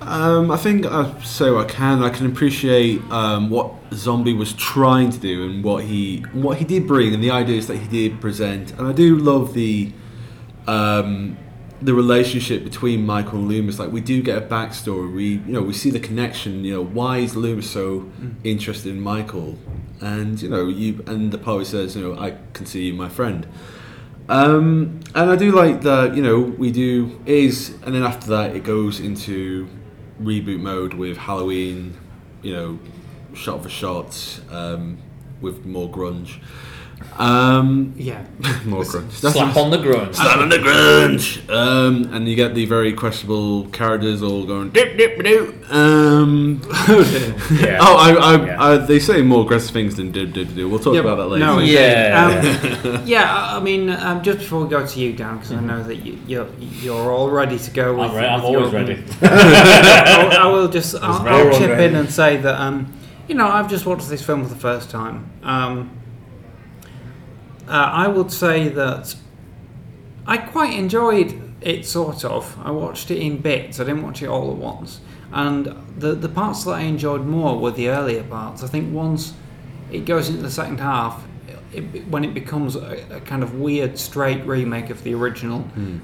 um, 0.00 0.50
I 0.50 0.56
think 0.56 0.86
I 0.86 1.12
say 1.22 1.50
what 1.50 1.66
I 1.66 1.72
can. 1.72 2.02
I 2.02 2.08
can 2.10 2.26
appreciate 2.26 3.00
um, 3.10 3.48
what 3.50 3.72
Zombie 3.92 4.34
was 4.34 4.52
trying 4.54 5.10
to 5.10 5.18
do 5.18 5.44
and 5.50 5.62
what 5.62 5.84
he, 5.84 6.24
what 6.32 6.58
he 6.58 6.64
did 6.64 6.86
bring, 6.88 7.14
and 7.14 7.22
the 7.22 7.30
ideas 7.30 7.66
that 7.68 7.76
he 7.76 7.86
did 7.86 8.20
present. 8.20 8.72
And 8.78 8.88
I 8.88 8.92
do 8.92 9.16
love 9.16 9.54
the, 9.54 9.92
um, 10.66 11.36
the 11.82 11.94
relationship 11.94 12.64
between 12.64 13.04
Michael 13.04 13.38
and 13.38 13.48
Loomis. 13.48 13.78
Like 13.78 13.92
we 13.92 14.00
do 14.00 14.22
get 14.22 14.38
a 14.38 14.46
backstory. 14.46 15.12
We, 15.14 15.24
you 15.24 15.52
know, 15.52 15.62
we 15.62 15.72
see 15.72 15.90
the 15.90 16.00
connection. 16.00 16.64
You 16.64 16.74
know, 16.74 16.84
why 16.84 17.18
is 17.18 17.36
Loomis 17.36 17.70
so 17.70 18.10
interested 18.42 18.90
in 18.90 19.00
Michael? 19.00 19.58
And 20.00 20.40
you 20.40 20.48
know, 20.48 20.66
you 20.66 21.02
and 21.06 21.32
the 21.32 21.38
poet 21.38 21.66
says, 21.66 21.96
you 21.96 22.02
know, 22.02 22.18
I 22.18 22.36
consider 22.52 22.84
you 22.84 22.94
my 22.94 23.08
friend. 23.08 23.46
Um, 24.28 25.00
and 25.14 25.30
I 25.30 25.36
do 25.36 25.52
like 25.52 25.82
that, 25.82 26.16
you 26.16 26.22
know, 26.22 26.40
we 26.40 26.72
do 26.72 27.20
is, 27.26 27.76
and 27.84 27.94
then 27.94 28.02
after 28.02 28.28
that 28.28 28.56
it 28.56 28.64
goes 28.64 28.98
into 28.98 29.68
reboot 30.20 30.60
mode 30.60 30.94
with 30.94 31.18
Halloween, 31.18 31.94
you 32.40 32.54
know, 32.54 32.78
shot 33.34 33.62
for 33.62 33.68
shot, 33.68 34.40
um, 34.50 34.98
with 35.42 35.66
more 35.66 35.90
grunge. 35.90 36.40
Um, 37.16 37.92
Yeah. 37.96 38.24
more 38.64 38.82
grunge. 38.82 39.12
Slap 39.12 39.56
on 39.56 39.70
the 39.70 39.76
grunge. 39.78 40.14
Slap 40.16 40.38
on 40.38 40.48
the 40.48 40.56
grunge. 40.58 41.48
Um, 41.48 42.12
and 42.12 42.28
you 42.28 42.34
get 42.34 42.54
the 42.56 42.66
very 42.66 42.92
questionable 42.92 43.66
characters 43.68 44.20
all 44.20 44.44
going 44.44 44.70
dip 44.70 44.96
dip 44.96 45.22
dip. 45.22 45.70
Um, 45.72 46.60
Yeah. 47.52 47.78
Oh, 47.80 47.96
I, 47.96 48.14
I, 48.18 48.44
Yeah. 48.46 48.62
I, 48.64 48.76
they 48.78 48.98
say 48.98 49.22
more 49.22 49.44
aggressive 49.44 49.70
things 49.72 49.94
than 49.94 50.10
dip 50.10 50.32
dip 50.32 50.48
dip. 50.54 50.68
We'll 50.68 50.80
talk 50.80 50.94
Yeah, 50.94 51.00
about 51.00 51.16
that 51.18 51.26
later. 51.28 51.44
No, 51.46 51.58
indeed. 51.60 51.74
Yeah. 51.74 52.90
Um, 52.94 53.02
yeah. 53.06 53.32
I 53.32 53.56
I 53.58 53.60
mean, 53.60 53.90
um, 53.90 54.22
just 54.22 54.38
before 54.40 54.64
we 54.64 54.68
go 54.68 54.84
to 54.84 55.00
you, 55.00 55.12
Dan, 55.12 55.36
because 55.36 55.52
I 55.52 55.60
know 55.60 55.82
that 55.84 55.96
you, 56.04 56.18
you're 56.26 56.48
you're 56.58 57.12
all 57.12 57.30
ready 57.30 57.58
to 57.58 57.70
go. 57.70 57.94
With, 57.94 58.10
I'm, 58.10 58.16
re- 58.16 58.26
I'm 58.26 58.42
with 58.42 58.44
always 58.56 58.72
your- 58.72 58.80
ready. 58.82 59.04
I'll, 59.22 60.32
I 60.32 60.46
will 60.52 60.68
just 60.68 60.96
I'll. 60.96 61.26
I'll 61.28 61.52
chip 61.58 61.70
ready. 61.70 61.84
in 61.84 61.94
and 61.94 62.10
say 62.10 62.38
that 62.38 62.60
um, 62.60 62.92
you 63.28 63.34
know 63.36 63.46
I've 63.46 63.70
just 63.70 63.86
watched 63.86 64.08
this 64.08 64.24
film 64.24 64.42
for 64.42 64.48
the 64.52 64.60
first 64.60 64.90
time. 64.90 65.30
Um, 65.44 65.90
uh, 67.68 67.72
I 67.72 68.08
would 68.08 68.30
say 68.30 68.68
that 68.68 69.14
I 70.26 70.36
quite 70.38 70.74
enjoyed 70.78 71.40
it. 71.60 71.86
Sort 71.86 72.24
of. 72.24 72.56
I 72.62 72.70
watched 72.70 73.10
it 73.10 73.18
in 73.18 73.38
bits. 73.38 73.80
I 73.80 73.84
didn't 73.84 74.02
watch 74.02 74.22
it 74.22 74.28
all 74.28 74.50
at 74.50 74.56
once. 74.56 75.00
And 75.32 75.74
the 75.98 76.14
the 76.14 76.28
parts 76.28 76.64
that 76.64 76.72
I 76.72 76.80
enjoyed 76.82 77.24
more 77.26 77.58
were 77.58 77.70
the 77.72 77.88
earlier 77.88 78.22
parts. 78.22 78.62
I 78.62 78.66
think 78.68 78.92
once 78.94 79.32
it 79.90 80.04
goes 80.04 80.28
into 80.28 80.42
the 80.42 80.50
second 80.50 80.80
half, 80.80 81.24
it, 81.72 82.06
when 82.08 82.24
it 82.24 82.34
becomes 82.34 82.76
a, 82.76 83.04
a 83.10 83.20
kind 83.20 83.42
of 83.42 83.54
weird 83.58 83.98
straight 83.98 84.44
remake 84.46 84.90
of 84.90 85.02
the 85.02 85.14
original, 85.14 85.60
Hmm. 85.60 85.98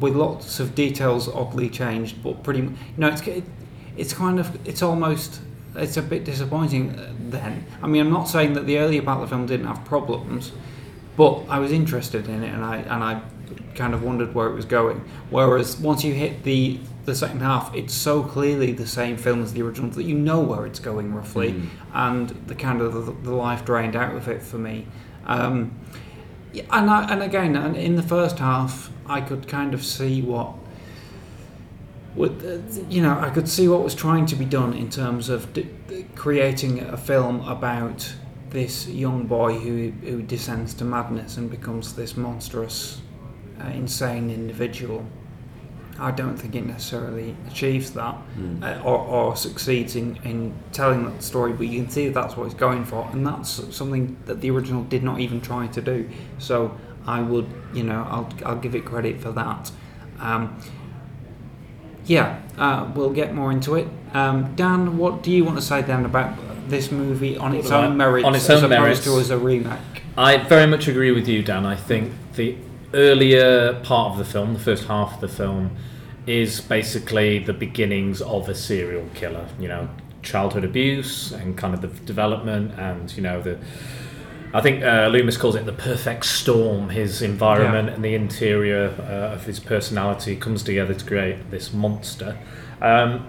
with 0.00 0.14
lots 0.14 0.60
of 0.60 0.74
details 0.74 1.28
oddly 1.28 1.68
changed, 1.68 2.22
but 2.22 2.42
pretty 2.42 2.60
you 2.60 2.72
know 2.96 3.08
it's 3.08 3.22
it, 3.26 3.44
it's 3.96 4.12
kind 4.12 4.38
of 4.40 4.46
it's 4.66 4.82
almost 4.82 5.40
it's 5.76 5.96
a 5.96 6.02
bit 6.02 6.24
disappointing 6.24 6.94
then. 7.30 7.66
I 7.82 7.86
mean, 7.88 8.00
I'm 8.02 8.12
not 8.12 8.28
saying 8.28 8.52
that 8.54 8.66
the 8.66 8.78
earlier 8.78 9.02
part 9.02 9.20
of 9.22 9.28
the 9.28 9.34
film 9.34 9.46
didn't 9.46 9.66
have 9.66 9.84
problems, 9.84 10.52
but 11.16 11.44
I 11.48 11.58
was 11.58 11.72
interested 11.72 12.28
in 12.28 12.42
it 12.42 12.52
and 12.54 12.64
I 12.64 12.76
and 12.78 13.02
I 13.04 13.22
kind 13.74 13.92
of 13.94 14.02
wondered 14.02 14.34
where 14.34 14.48
it 14.48 14.54
was 14.54 14.64
going. 14.64 15.04
Whereas 15.30 15.76
once 15.78 16.04
you 16.04 16.14
hit 16.14 16.44
the 16.44 16.78
the 17.04 17.14
second 17.14 17.40
half, 17.40 17.74
it's 17.74 17.92
so 17.92 18.22
clearly 18.22 18.72
the 18.72 18.86
same 18.86 19.16
film 19.18 19.42
as 19.42 19.52
the 19.52 19.60
original 19.62 19.90
that 19.90 20.04
you 20.04 20.14
know 20.14 20.40
where 20.40 20.64
it's 20.66 20.78
going 20.80 21.14
roughly, 21.14 21.52
Mm. 21.52 21.68
and 21.92 22.28
the 22.46 22.54
kind 22.54 22.80
of 22.80 22.94
the, 22.94 23.12
the 23.12 23.34
life 23.34 23.64
drained 23.64 23.94
out 23.94 24.14
of 24.14 24.26
it 24.28 24.42
for 24.42 24.56
me. 24.58 24.86
Um, 25.26 25.72
and 26.70 26.88
I, 26.88 27.12
and 27.12 27.22
again, 27.22 27.56
and 27.56 27.76
in 27.76 27.96
the 27.96 28.02
first 28.02 28.38
half, 28.38 28.90
I 29.06 29.20
could 29.20 29.46
kind 29.48 29.74
of 29.74 29.84
see 29.84 30.22
what, 30.22 30.54
what 32.14 32.32
you 32.88 33.02
know, 33.02 33.18
I 33.18 33.28
could 33.30 33.48
see 33.48 33.68
what 33.68 33.82
was 33.82 33.94
trying 33.94 34.24
to 34.26 34.36
be 34.36 34.44
done 34.44 34.72
in 34.72 34.88
terms 34.88 35.28
of 35.28 35.52
d- 35.52 35.66
creating 36.14 36.80
a 36.80 36.96
film 36.96 37.40
about 37.46 38.14
this 38.54 38.88
young 38.88 39.26
boy 39.26 39.52
who 39.58 39.90
who 40.08 40.22
descends 40.22 40.74
to 40.74 40.84
madness 40.84 41.36
and 41.36 41.50
becomes 41.50 41.92
this 41.94 42.16
monstrous, 42.16 43.02
uh, 43.60 43.68
insane 43.68 44.30
individual. 44.30 45.04
I 45.98 46.10
don't 46.10 46.36
think 46.36 46.54
it 46.56 46.66
necessarily 46.66 47.36
achieves 47.46 47.90
that 47.92 48.16
Mm. 48.38 48.62
uh, 48.62 48.82
or, 48.82 48.98
or 48.98 49.36
succeeds 49.36 49.94
in, 49.96 50.16
in 50.24 50.52
telling 50.72 51.04
that 51.04 51.22
story, 51.22 51.52
but 51.52 51.66
you 51.68 51.82
can 51.82 51.90
see 51.90 52.04
that 52.08 52.14
that's 52.20 52.36
what 52.36 52.46
it's 52.46 52.54
going 52.66 52.84
for, 52.84 53.08
and 53.12 53.24
that's 53.26 53.50
something 53.76 54.16
that 54.26 54.40
the 54.40 54.50
original 54.50 54.82
did 54.94 55.02
not 55.04 55.20
even 55.20 55.40
try 55.40 55.68
to 55.68 55.80
do. 55.80 56.08
So 56.38 56.56
I 57.06 57.20
would, 57.22 57.46
you 57.72 57.84
know, 57.84 58.00
I'll, 58.10 58.28
I'll 58.44 58.60
give 58.66 58.74
it 58.74 58.84
credit 58.84 59.20
for 59.20 59.30
that. 59.32 59.70
Um, 60.18 60.42
yeah, 62.06 62.40
uh, 62.58 62.90
we'll 62.94 63.12
get 63.22 63.34
more 63.34 63.52
into 63.52 63.76
it. 63.76 63.86
Um, 64.14 64.54
Dan, 64.54 64.96
what 64.96 65.22
do 65.22 65.30
you 65.32 65.44
want 65.44 65.56
to 65.58 65.62
say 65.62 65.82
then 65.82 66.04
about 66.04 66.36
this 66.68 66.90
movie 66.90 67.36
on 67.36 67.54
its 67.54 67.70
own 67.70 67.96
merits, 67.96 68.24
on 68.26 68.34
its 68.34 68.48
as 68.48 68.62
own 68.62 68.72
opposed 68.72 69.02
to 69.04 69.18
as 69.18 69.30
a 69.30 69.38
remake? 69.38 69.78
I 70.16 70.36
very 70.38 70.66
much 70.66 70.86
agree 70.86 71.10
with 71.10 71.26
you, 71.28 71.42
Dan. 71.42 71.66
I 71.66 71.74
think 71.74 72.12
the 72.36 72.56
earlier 72.94 73.74
part 73.82 74.12
of 74.12 74.18
the 74.18 74.24
film, 74.24 74.54
the 74.54 74.60
first 74.60 74.84
half 74.86 75.14
of 75.14 75.20
the 75.20 75.28
film, 75.28 75.76
is 76.26 76.60
basically 76.60 77.40
the 77.40 77.52
beginnings 77.52 78.22
of 78.22 78.48
a 78.48 78.54
serial 78.54 79.06
killer. 79.14 79.46
You 79.58 79.66
know, 79.68 79.88
childhood 80.22 80.64
abuse 80.64 81.32
and 81.32 81.58
kind 81.58 81.74
of 81.74 81.80
the 81.82 81.88
development, 82.06 82.78
and 82.78 83.14
you 83.16 83.22
know 83.22 83.42
the. 83.42 83.58
I 84.54 84.60
think 84.60 84.84
uh, 84.84 85.08
Loomis 85.08 85.36
calls 85.36 85.56
it 85.56 85.66
the 85.66 85.72
perfect 85.72 86.24
storm. 86.24 86.88
His 86.90 87.20
environment 87.22 87.88
Yeah. 87.88 87.94
and 87.94 88.04
the 88.04 88.14
interior 88.14 88.94
uh, 89.00 89.34
of 89.34 89.44
his 89.44 89.58
personality 89.58 90.36
comes 90.36 90.62
together 90.62 90.94
to 90.94 91.04
create 91.04 91.50
this 91.50 91.72
monster. 91.72 92.38
Um, 92.80 93.26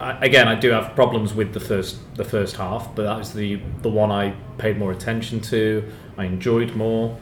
Again, 0.00 0.48
I 0.48 0.54
do 0.54 0.70
have 0.70 0.94
problems 0.94 1.34
with 1.34 1.52
the 1.52 1.60
first 1.60 1.98
the 2.16 2.24
first 2.24 2.56
half, 2.56 2.94
but 2.94 3.04
that 3.04 3.16
was 3.16 3.32
the 3.32 3.60
the 3.82 3.88
one 3.88 4.10
I 4.10 4.34
paid 4.58 4.78
more 4.78 4.92
attention 4.92 5.40
to. 5.42 5.90
I 6.16 6.24
enjoyed 6.24 6.74
more, 6.74 7.16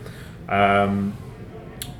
um, 0.48 1.14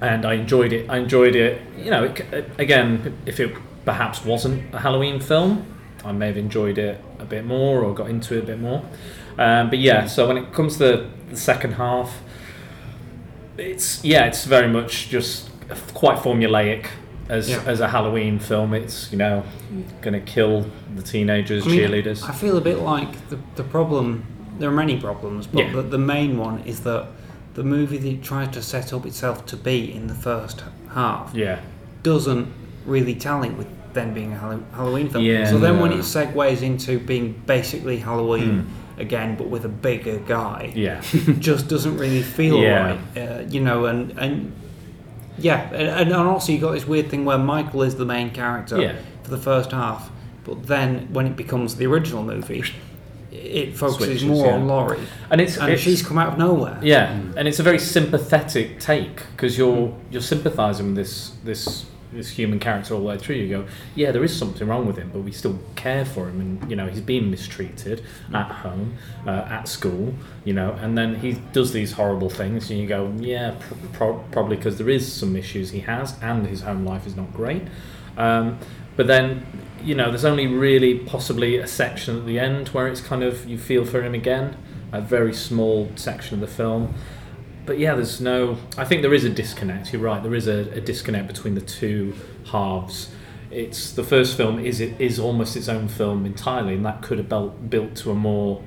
and 0.01 0.25
I 0.25 0.35
enjoyed 0.35 0.73
it. 0.73 0.89
I 0.89 0.99
enjoyed 0.99 1.37
it. 1.37 1.61
You 1.77 1.91
know, 1.91 2.05
it, 2.05 2.51
again, 2.59 3.17
if 3.27 3.39
it 3.39 3.55
perhaps 3.85 4.25
wasn't 4.25 4.75
a 4.75 4.79
Halloween 4.79 5.21
film, 5.21 5.67
I 6.05 6.13
may 6.13 6.29
have 6.29 6.37
enjoyed 6.39 6.79
it 6.79 7.03
a 7.19 7.25
bit 7.25 7.45
more 7.45 7.85
or 7.85 7.95
got 7.95 8.09
into 8.09 8.37
it 8.37 8.45
a 8.45 8.47
bit 8.47 8.61
more. 8.61 8.83
Um, 9.39 9.71
but 9.71 9.79
yeah, 9.79 10.07
so 10.07 10.27
when 10.27 10.39
it 10.39 10.53
comes 10.53 10.79
to 10.79 11.09
the 11.31 11.37
second 11.37 11.73
half, 11.73 12.23
it's 13.59 14.03
yeah, 14.05 14.25
it's 14.27 14.45
very 14.45 14.69
much 14.69 15.09
just 15.09 15.51
quite 15.95 16.19
formulaic 16.19 16.87
as 17.29 17.49
Yeah. 17.51 17.63
as 17.67 17.81
a 17.81 17.89
Halloween 17.89 18.39
film. 18.39 18.75
It's 18.75 19.11
you 19.13 19.19
know 19.19 19.45
going 20.01 20.15
to 20.15 20.21
kill 20.21 20.67
the 20.97 21.03
teenagers, 21.03 21.67
I 21.67 21.71
mean, 21.71 21.81
cheerleaders. 21.81 22.29
I 22.29 22.33
feel 22.33 22.57
a 22.57 22.61
bit 22.61 22.79
like 22.81 23.29
the, 23.29 23.39
the 23.57 23.65
problem. 23.65 24.25
There 24.59 24.69
are 24.69 24.73
many 24.73 25.01
problems, 25.01 25.47
but 25.47 25.65
Yeah. 25.67 25.73
the, 25.73 25.83
the 25.83 25.99
main 25.99 26.37
one 26.39 26.61
is 26.67 26.81
that 26.81 27.07
the 27.55 27.63
movie 27.65 27.99
that 27.99 28.09
it 28.09 28.23
tried 28.23 28.53
to 28.53 28.63
set 28.63 28.93
up 28.93 29.07
itself 29.07 29.45
to 29.47 29.57
be 29.57 29.93
in 29.95 30.07
the 30.07 30.15
first 30.15 30.63
half 30.95 31.33
Yeah. 31.35 31.61
doesn't 32.03 32.49
really 32.87 33.15
tally 33.15 33.51
with 33.51 33.67
then 33.95 34.15
being 34.15 34.33
a 34.33 34.39
Halloween 34.75 35.09
film. 35.11 35.23
Yeah. 35.25 35.47
so 35.47 35.59
then 35.59 35.79
when 35.81 35.93
it 35.93 35.99
segues 36.01 36.63
into 36.63 36.99
being 36.99 37.43
basically 37.47 37.99
Halloween 37.99 38.67
again, 38.99 39.37
but 39.37 39.49
with 39.49 39.65
a 39.65 39.69
bigger 39.69 40.19
guy. 40.19 40.73
Yeah. 40.75 41.01
just 41.39 41.69
doesn't 41.69 41.97
really 41.99 42.23
feel 42.23 42.59
Yeah. 42.63 42.87
right. 42.87 42.99
Uh, 43.19 43.43
you 43.49 43.61
know, 43.61 43.87
and 43.87 44.13
and 44.19 44.53
yeah, 45.39 45.71
and, 45.73 46.11
and 46.11 46.15
also 46.15 46.53
you 46.53 46.59
got 46.59 46.73
this 46.73 46.87
weird 46.87 47.09
thing 47.11 47.25
where 47.25 47.39
Michael 47.39 47.83
is 47.83 47.97
the 47.97 48.05
main 48.05 48.31
character 48.31 48.81
Yeah. 48.81 48.95
for 49.23 49.31
the 49.31 49.39
first 49.39 49.73
half, 49.73 50.11
but 50.45 50.67
then 50.67 51.09
when 51.13 51.27
it 51.27 51.37
becomes 51.37 51.77
the 51.77 51.87
original 51.87 52.23
movie, 52.23 52.65
it 53.31 53.77
focuses 53.77 54.07
Switches, 54.21 54.25
more 54.25 54.47
yeah. 54.49 54.55
on 54.55 54.67
Laurie, 54.67 54.99
And 55.31 55.41
it's- 55.41 55.57
and 55.57 55.69
it's- 55.69 55.81
she's 55.81 56.03
come 56.07 56.19
out 56.19 56.33
of 56.33 56.39
nowhere. 56.39 56.79
Yeah, 56.83 57.19
and 57.37 57.49
it's 57.49 57.59
a 57.59 57.63
very 57.63 57.79
sympathetic 57.79 58.79
take 58.79 59.23
because 59.35 59.57
you're 59.57 59.95
you're 60.11 60.21
sympathising 60.21 60.87
with 60.89 60.97
this 60.97 61.33
this 61.45 61.87
this 62.13 62.31
human 62.31 62.59
character 62.59 62.95
all 62.95 63.01
the 63.01 63.07
way 63.07 63.19
through. 63.19 63.37
You 63.37 63.49
go, 63.49 63.67
yeah, 63.95 64.11
there 64.13 64.25
is 64.25 64.37
something 64.37 64.67
wrong 64.67 64.87
with 64.87 64.97
him, 64.97 65.11
but 65.13 65.21
we 65.21 65.33
still 65.33 65.59
care 65.77 66.05
for 66.05 66.29
him, 66.29 66.41
and 66.41 66.71
you 66.71 66.77
know 66.77 66.87
he's 66.87 67.01
being 67.01 67.31
mistreated 67.31 68.03
at 68.35 68.51
home, 68.51 68.97
uh, 69.27 69.47
at 69.49 69.69
school, 69.69 70.15
you 70.45 70.53
know, 70.53 70.73
and 70.81 70.97
then 70.97 71.17
he 71.17 71.33
does 71.53 71.73
these 71.73 71.93
horrible 71.93 72.31
things, 72.31 72.71
and 72.71 72.79
you 72.79 72.87
go, 72.87 73.13
yeah, 73.19 73.55
pro- 73.93 74.19
probably 74.31 74.57
because 74.57 74.79
there 74.79 74.91
is 74.91 75.11
some 75.13 75.37
issues 75.37 75.71
he 75.71 75.81
has, 75.81 76.17
and 76.23 76.47
his 76.47 76.63
home 76.63 76.85
life 76.85 77.07
is 77.07 77.17
not 77.17 77.33
great. 77.33 77.63
Um, 78.17 78.59
but 78.97 79.07
then, 79.07 79.47
you 79.83 79.95
know, 79.95 80.11
there's 80.11 80.25
only 80.25 80.47
really 80.47 80.99
possibly 80.99 81.57
a 81.57 81.67
section 81.67 82.19
at 82.19 82.27
the 82.27 82.39
end 82.39 82.69
where 82.69 82.89
it's 82.89 83.01
kind 83.01 83.23
of 83.23 83.49
you 83.49 83.59
feel 83.59 83.85
for 83.85 84.03
him 84.03 84.15
again, 84.15 84.57
a 84.93 85.01
very 85.01 85.33
small 85.33 85.91
section 85.97 86.35
of 86.35 86.41
the 86.41 86.55
film. 86.55 86.95
But 87.65 87.79
yeah, 87.79 87.95
there's 87.95 88.21
no. 88.21 88.59
I 88.77 88.85
think 88.85 89.03
there 89.03 89.15
is 89.15 89.25
a 89.25 89.31
disconnect. 89.31 89.93
You're 89.93 90.03
right. 90.03 90.23
There 90.23 90.35
is 90.35 90.49
a, 90.49 90.71
a 90.73 90.81
disconnect 90.81 91.29
between 91.29 91.55
the 91.55 91.61
two 91.61 92.15
halves. 92.47 93.11
It's 93.51 93.93
the 93.93 94.03
first 94.03 94.37
film 94.37 94.59
is 94.59 94.81
it 94.81 95.01
is 95.01 95.19
almost 95.19 95.57
its 95.57 95.69
own 95.69 95.89
film 95.89 96.25
entirely, 96.27 96.75
and 96.75 96.85
that 96.87 97.03
could 97.03 97.19
have 97.19 97.29
built 97.29 97.71
built 97.71 97.95
to 97.97 98.11
a 98.11 98.15
more, 98.15 98.63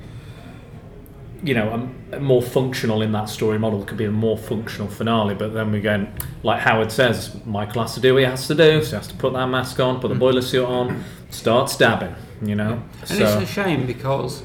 you 1.43 1.54
know, 1.54 1.89
a, 2.12 2.18
a 2.18 2.20
more 2.20 2.41
functional 2.41 3.02
in 3.02 3.12
that 3.12 3.28
story 3.28 3.60
model. 3.60 3.84
Could 3.84 3.98
be 3.98 4.06
a 4.06 4.12
more 4.12 4.38
functional 4.38 4.88
finale. 4.88 5.36
But 5.36 5.54
then 5.54 5.72
we 5.72 5.80
again, 5.80 6.14
like 6.43 6.62
Howard 6.62 6.91
says, 6.91 7.36
Michael 7.46 7.82
has 7.82 7.96
to 7.96 8.00
do 8.00 8.14
what 8.14 8.20
he 8.20 8.26
has 8.26 8.48
to 8.48 8.56
do. 8.56 8.82
So 8.84 8.91
he 8.91 8.96
has 8.96 9.08
to 9.08 9.16
put 9.16 9.34
that 9.34 9.48
mask 9.48 9.80
on, 9.80 10.00
put 10.00 10.10
the 10.10 10.16
mm. 10.16 10.20
boiler 10.20 10.41
suit 10.41 10.66
on, 10.66 11.04
start 11.32 11.70
stabbing. 11.70 12.16
You 12.41 12.56
know. 12.56 12.84
And 13.02 13.10
so 13.10 13.39
it's 13.39 13.50
a 13.50 13.54
shame 13.54 13.86
because, 13.88 14.43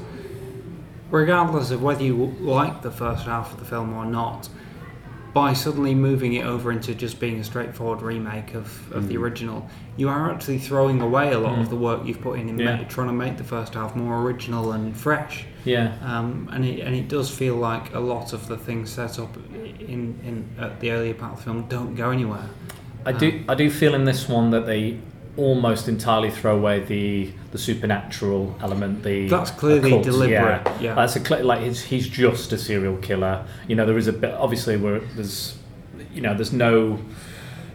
regardless 1.11 1.71
of 1.71 1.83
whether 1.83 2.03
you 2.03 2.15
like 2.39 2.81
the 2.81 2.91
first 2.91 3.25
half 3.25 3.51
of 3.53 3.59
the 3.59 3.65
film 3.65 3.93
or 3.93 4.05
not, 4.05 4.49
by 5.33 5.53
suddenly 5.53 5.95
moving 5.95 6.33
it 6.33 6.45
over 6.45 6.73
into 6.73 6.93
just 6.93 7.17
being 7.19 7.39
a 7.39 7.43
straightforward 7.43 8.01
remake 8.01 8.53
of, 8.53 8.91
of 8.91 9.07
the 9.07 9.15
Mm. 9.15 9.21
original, 9.21 9.69
you 9.95 10.09
are 10.09 10.29
actually 10.29 10.57
throwing 10.59 10.99
away 10.99 11.31
a 11.31 11.39
lot 11.39 11.55
Mm. 11.57 11.61
of 11.61 11.69
the 11.69 11.77
work 11.77 12.01
you've 12.05 12.19
put 12.21 12.37
in 12.37 12.49
in 12.49 12.57
Yeah. 12.59 12.75
ma- 12.77 12.83
trying 12.89 13.07
to 13.07 13.13
make 13.13 13.37
the 13.37 13.43
first 13.45 13.73
half 13.75 13.95
more 13.95 14.21
original 14.21 14.73
and 14.73 14.95
fresh. 14.95 15.45
Yeah. 15.63 15.93
Um, 16.03 16.49
and 16.51 16.65
it 16.65 16.81
and 16.81 16.93
it 16.95 17.07
does 17.07 17.29
feel 17.29 17.55
like 17.55 17.93
a 17.93 17.99
lot 17.99 18.33
of 18.33 18.47
the 18.49 18.57
things 18.57 18.89
set 18.89 19.19
up 19.19 19.37
in 19.79 20.19
in 20.25 20.45
at 20.59 20.79
the 20.81 20.91
earlier 20.91 21.13
part 21.13 21.33
of 21.33 21.37
the 21.37 21.43
film 21.45 21.65
don't 21.69 21.95
go 21.95 22.09
anywhere. 22.11 22.49
I 23.05 23.13
do 23.13 23.39
I 23.47 23.55
do 23.55 23.69
feel 23.69 23.93
in 23.95 24.03
this 24.03 24.27
one 24.27 24.49
that 24.51 24.65
they 24.65 24.97
almost 25.37 25.87
entirely 25.87 26.29
throw 26.29 26.57
away 26.57 26.79
the 26.81 27.31
the 27.51 27.57
supernatural 27.57 28.55
element. 28.61 29.03
The 29.03 29.27
That's 29.27 29.51
clearly 29.51 29.89
occult, 29.91 30.03
deliberate, 30.03 30.61
Yeah, 30.65 30.79
yeah. 30.79 30.93
that's 30.95 31.15
a 31.15 31.23
cl- 31.23 31.45
like 31.45 31.61
he's, 31.61 31.83
he's 31.83 32.07
just 32.07 32.51
a 32.53 32.57
serial 32.57 32.97
killer. 32.97 33.45
You 33.67 33.75
know, 33.75 33.85
there 33.85 33.97
is 33.97 34.07
a 34.07 34.13
bit 34.13 34.33
obviously 34.33 34.77
where 34.77 34.99
there's 34.99 35.57
you 36.13 36.21
know 36.21 36.33
there's 36.33 36.53
no 36.53 36.99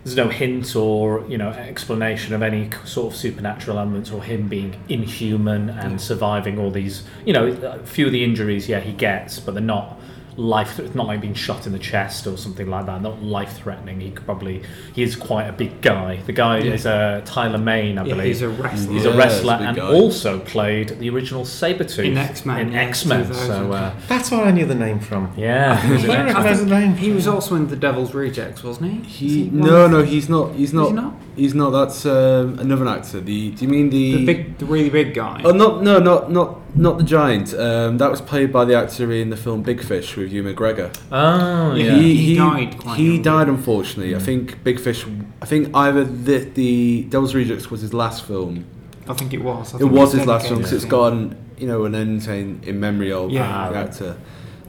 there's 0.05 0.17
no 0.17 0.29
hint 0.29 0.77
or 0.77 1.27
you 1.29 1.37
know 1.37 1.49
explanation 1.51 2.33
of 2.35 2.43
any 2.43 2.71
sort 2.85 3.13
of 3.13 3.19
supernatural 3.19 3.79
elements 3.79 4.11
or 4.11 4.23
him 4.23 4.47
being 4.49 4.77
inhuman 4.89 5.71
and 5.71 6.01
surviving 6.01 6.59
all 6.59 6.71
these 6.71 7.03
you 7.25 7.33
know 7.33 7.47
a 7.49 7.79
few 7.87 8.07
of 8.07 8.13
the 8.13 8.23
injuries 8.23 8.69
yeah 8.69 8.79
he 8.79 8.93
gets 8.93 9.41
but 9.41 9.53
they're 9.55 9.63
not 9.63 9.99
life 10.39 10.79
it's 10.79 10.95
not 10.95 11.07
like 11.07 11.21
being 11.21 11.33
shot 11.35 11.67
in 11.67 11.73
the 11.73 11.79
chest 11.79 12.27
or 12.27 12.37
something 12.37 12.69
like 12.69 12.85
that 12.85 13.01
not 13.01 13.23
life 13.23 13.57
threatening 13.59 14.01
he 14.01 14.11
could 14.11 14.25
probably 14.27 14.63
he 14.95 15.03
is 15.03 15.17
quite 15.17 15.47
a 15.47 15.53
big 15.53 15.81
guy 15.81 16.17
the 16.27 16.33
guy 16.33 16.59
Yeah. 16.59 16.73
is 16.75 16.85
uh, 16.87 17.23
Tyler 17.25 17.57
Mane 17.57 17.97
I 17.99 18.05
Yeah, 18.05 18.13
believe 18.15 18.27
he's 18.27 18.43
a 18.43 18.49
wrestler. 18.51 18.93
he's 18.93 19.05
Yeah, 19.05 19.11
a 19.11 19.13
he's 19.13 19.15
a 19.15 19.17
wrestler 19.17 19.53
and 19.55 19.77
guy. 19.77 19.87
also 19.93 20.39
played 20.41 20.99
the 20.99 21.09
original 21.09 21.45
Sabretooth 21.45 22.05
In 22.05 22.19
X-Men, 22.19 22.69
in 22.69 22.75
X-Men 22.75 23.23
2000. 23.27 23.47
so 23.47 23.73
uh, 23.73 23.95
That's 24.09 24.31
where 24.31 24.43
I 24.43 24.51
knew 24.51 24.67
the 24.67 24.75
name 24.75 25.01
from. 25.01 25.33
yeah 25.39 25.81
he 25.81 25.93
was 25.95 26.05
in 26.05 26.11
recognise 26.11 26.61
the 26.61 26.67
name. 26.67 26.97
He 26.97 27.13
was 27.13 27.27
also 27.27 27.55
in 27.55 27.69
The 27.69 27.77
Devil's 27.77 28.13
Rejects, 28.13 28.63
wasn't 28.63 28.93
he? 28.93 28.99
He, 29.09 29.45
he 29.45 29.51
no 29.51 29.87
of- 29.87 29.91
no 29.91 30.03
he's 30.03 30.29
not 30.29 30.55
he's 30.55 30.75
not 30.75 30.89
he 30.89 30.93
not? 30.93 31.15
he's 31.35 31.55
not 31.55 31.71
that's 31.71 32.05
um, 32.05 32.59
another 32.59 32.87
actor 32.89 33.21
the 33.21 33.53
do 33.53 33.65
you 33.65 33.71
mean 33.71 33.89
the, 33.91 34.17
The 34.17 34.27
big, 34.27 34.59
the 34.59 34.67
really 34.67 34.91
big 34.91 35.15
guy. 35.15 35.41
oh 35.45 35.53
not 35.53 35.83
no 35.83 35.99
not 35.99 36.31
not 36.31 36.61
not 36.75 36.99
the 36.99 37.05
giant 37.05 37.55
um, 37.55 37.99
that 37.99 38.11
was 38.11 38.21
played 38.21 38.53
by 38.53 38.65
the 38.65 38.75
actor 38.75 39.11
in 39.13 39.31
the 39.31 39.37
film 39.37 39.63
Big 39.63 39.83
Fish 39.83 40.17
with 40.17 40.31
Ewan 40.33 40.55
McGregor 40.55 40.95
oh 41.13 41.75
yeah 41.75 41.95
he, 41.97 42.17
He 42.17 42.37
died 42.37 42.79
quite 42.79 42.97
he 42.99 43.15
young, 43.15 43.23
died 43.23 43.49
unfortunately 43.49 44.15
I 44.15 44.19
think 44.19 44.63
Big 44.65 44.79
Fish 44.81 45.07
I 45.41 45.47
think 45.47 45.75
either 45.75 46.05
the 46.05 46.39
the 46.39 47.05
Devil's 47.05 47.35
Rejects 47.35 47.71
was 47.71 47.81
his 47.81 47.95
last 47.95 48.25
film 48.27 48.65
I 49.09 49.15
think 49.15 49.33
it 49.33 49.43
was. 49.43 49.73
I 49.75 49.79
it 49.79 49.85
was 49.85 50.13
his 50.13 50.27
last 50.27 50.49
film 50.49 50.59
because 50.59 50.73
it's 50.73 50.85
him. 50.85 50.91
gone 50.91 51.37
you 51.57 51.67
know 51.67 51.85
an 51.85 51.95
end 51.95 52.27
in, 52.27 52.61
in 52.65 52.81
memory 52.81 53.13
of 53.13 53.31
Yeah. 53.31 53.71
the 53.71 53.77
actor 53.79 54.17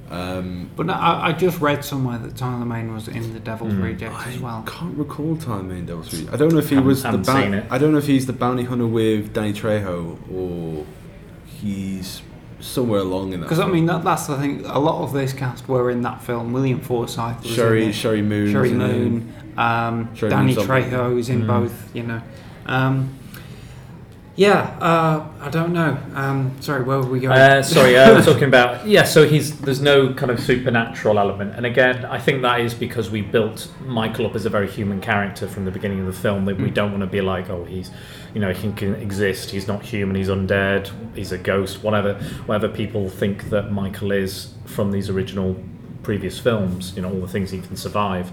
um, 0.10 0.70
But 0.78 0.86
no, 0.86 0.94
I, 0.94 1.28
I 1.28 1.32
just 1.34 1.60
read 1.60 1.84
somewhere 1.84 2.18
that 2.20 2.38
Tyler 2.38 2.64
Mane 2.64 2.94
was 2.94 3.10
in 3.10 3.34
The 3.34 3.42
Devil's 3.42 3.74
Hmm. 3.74 3.82
Rejects 3.84 4.28
as 4.28 4.40
well. 4.40 4.64
I 4.66 4.70
can't 4.70 4.98
recall 4.98 5.36
Tyler 5.36 5.74
in 5.74 5.86
Devil's 5.86 6.14
Rejects. 6.14 6.34
I 6.34 6.38
don't 6.38 6.54
know 6.54 6.60
if 6.60 6.70
he 6.70 6.76
Haven't- 6.76 6.88
was 6.88 7.02
the 7.02 7.08
haven't 7.10 7.26
boun- 7.26 7.42
seen 7.44 7.54
it. 7.56 7.66
I 7.70 7.78
don't 7.78 7.92
know 7.92 7.98
if 7.98 8.08
he's 8.08 8.26
the 8.26 8.32
bounty 8.32 8.64
hunter 8.64 8.88
with 8.88 9.34
Danny 9.34 9.52
Trejo 9.52 10.18
or 10.34 10.86
he's 11.62 12.22
somewhere 12.60 13.02
along 13.02 13.34
in 13.34 13.40
that. 13.42 13.46
Because 13.46 13.60
I 13.60 13.68
mean, 13.68 13.86
that, 13.86 14.04
that's 14.04 14.30
I 14.30 14.40
think 14.42 14.66
A 14.68 14.80
lot 14.80 15.04
of 15.04 15.14
this 15.14 15.34
cast 15.34 15.68
were 15.68 15.92
in 15.92 16.02
that 16.02 16.22
film. 16.22 16.54
William 16.54 16.80
Forsythe 16.80 17.42
was 17.44 17.52
Sheri 17.52 17.84
in 17.84 17.90
it. 17.90 17.94
Sheri 17.94 18.24
Moon, 18.24 18.54
Sheri 18.54 18.62
was 18.62 18.72
in 18.72 18.82
it. 18.82 18.88
Moon, 18.88 19.34
um, 19.58 20.08
Sheri 20.16 20.30
Danny 20.30 20.56
Moon's 20.56 20.68
Trejo 20.68 21.18
is 21.20 21.30
in 21.30 21.44
Mm. 21.44 21.48
both. 21.48 21.96
You 21.96 22.04
know, 22.04 22.22
um, 22.66 23.14
yeah. 24.38 24.78
Uh, 24.80 25.28
I 25.42 25.50
don't 25.50 25.74
know. 25.74 25.98
Um, 26.14 26.56
sorry, 26.62 26.84
where 26.84 27.00
were 27.00 27.08
we 27.08 27.20
going? 27.20 27.38
Uh, 27.38 27.62
sorry, 27.64 27.98
uh, 27.98 28.14
we're 28.16 28.24
talking 28.24 28.46
about 28.48 28.88
yeah. 28.88 29.04
So 29.04 29.28
he's 29.28 29.60
there's 29.60 29.82
no 29.82 30.14
kind 30.14 30.32
of 30.32 30.40
supernatural 30.40 31.20
element, 31.20 31.56
and 31.56 31.66
again, 31.66 32.06
I 32.06 32.20
think 32.20 32.42
that 32.44 32.62
is 32.62 32.74
because 32.74 33.10
we 33.10 33.22
built 33.22 33.70
Michael 33.86 34.26
up 34.28 34.36
as 34.36 34.46
a 34.46 34.50
very 34.50 34.70
human 34.70 35.02
character 35.02 35.48
from 35.48 35.66
the 35.66 35.72
beginning 35.72 36.00
of 36.00 36.06
the 36.06 36.14
film. 36.14 36.46
That 36.46 36.58
we 36.58 36.70
Mm. 36.70 36.74
don't 36.76 36.92
want 36.92 37.02
to 37.02 37.08
be 37.08 37.22
like, 37.22 37.50
oh, 37.50 37.66
he's 37.66 37.92
you 38.34 38.40
know 38.40 38.54
he 38.54 38.72
can 38.74 38.96
exist. 38.96 39.50
He's 39.50 39.68
not 39.68 39.82
human. 39.84 40.16
He's 40.16 40.30
undead. 40.30 40.90
He's 41.16 41.32
a 41.32 41.38
ghost. 41.38 41.84
Whatever, 41.84 42.14
whatever 42.46 42.70
people 42.74 43.10
think 43.10 43.50
that 43.50 43.72
Michael 43.72 44.12
is 44.12 44.54
from 44.66 44.92
these 44.92 45.10
original 45.10 45.56
previous 46.04 46.40
films. 46.40 46.94
You 46.96 47.02
know, 47.02 47.10
all 47.12 47.22
the 47.22 47.28
things 47.28 47.52
he 47.52 47.60
can 47.60 47.76
survive. 47.76 48.32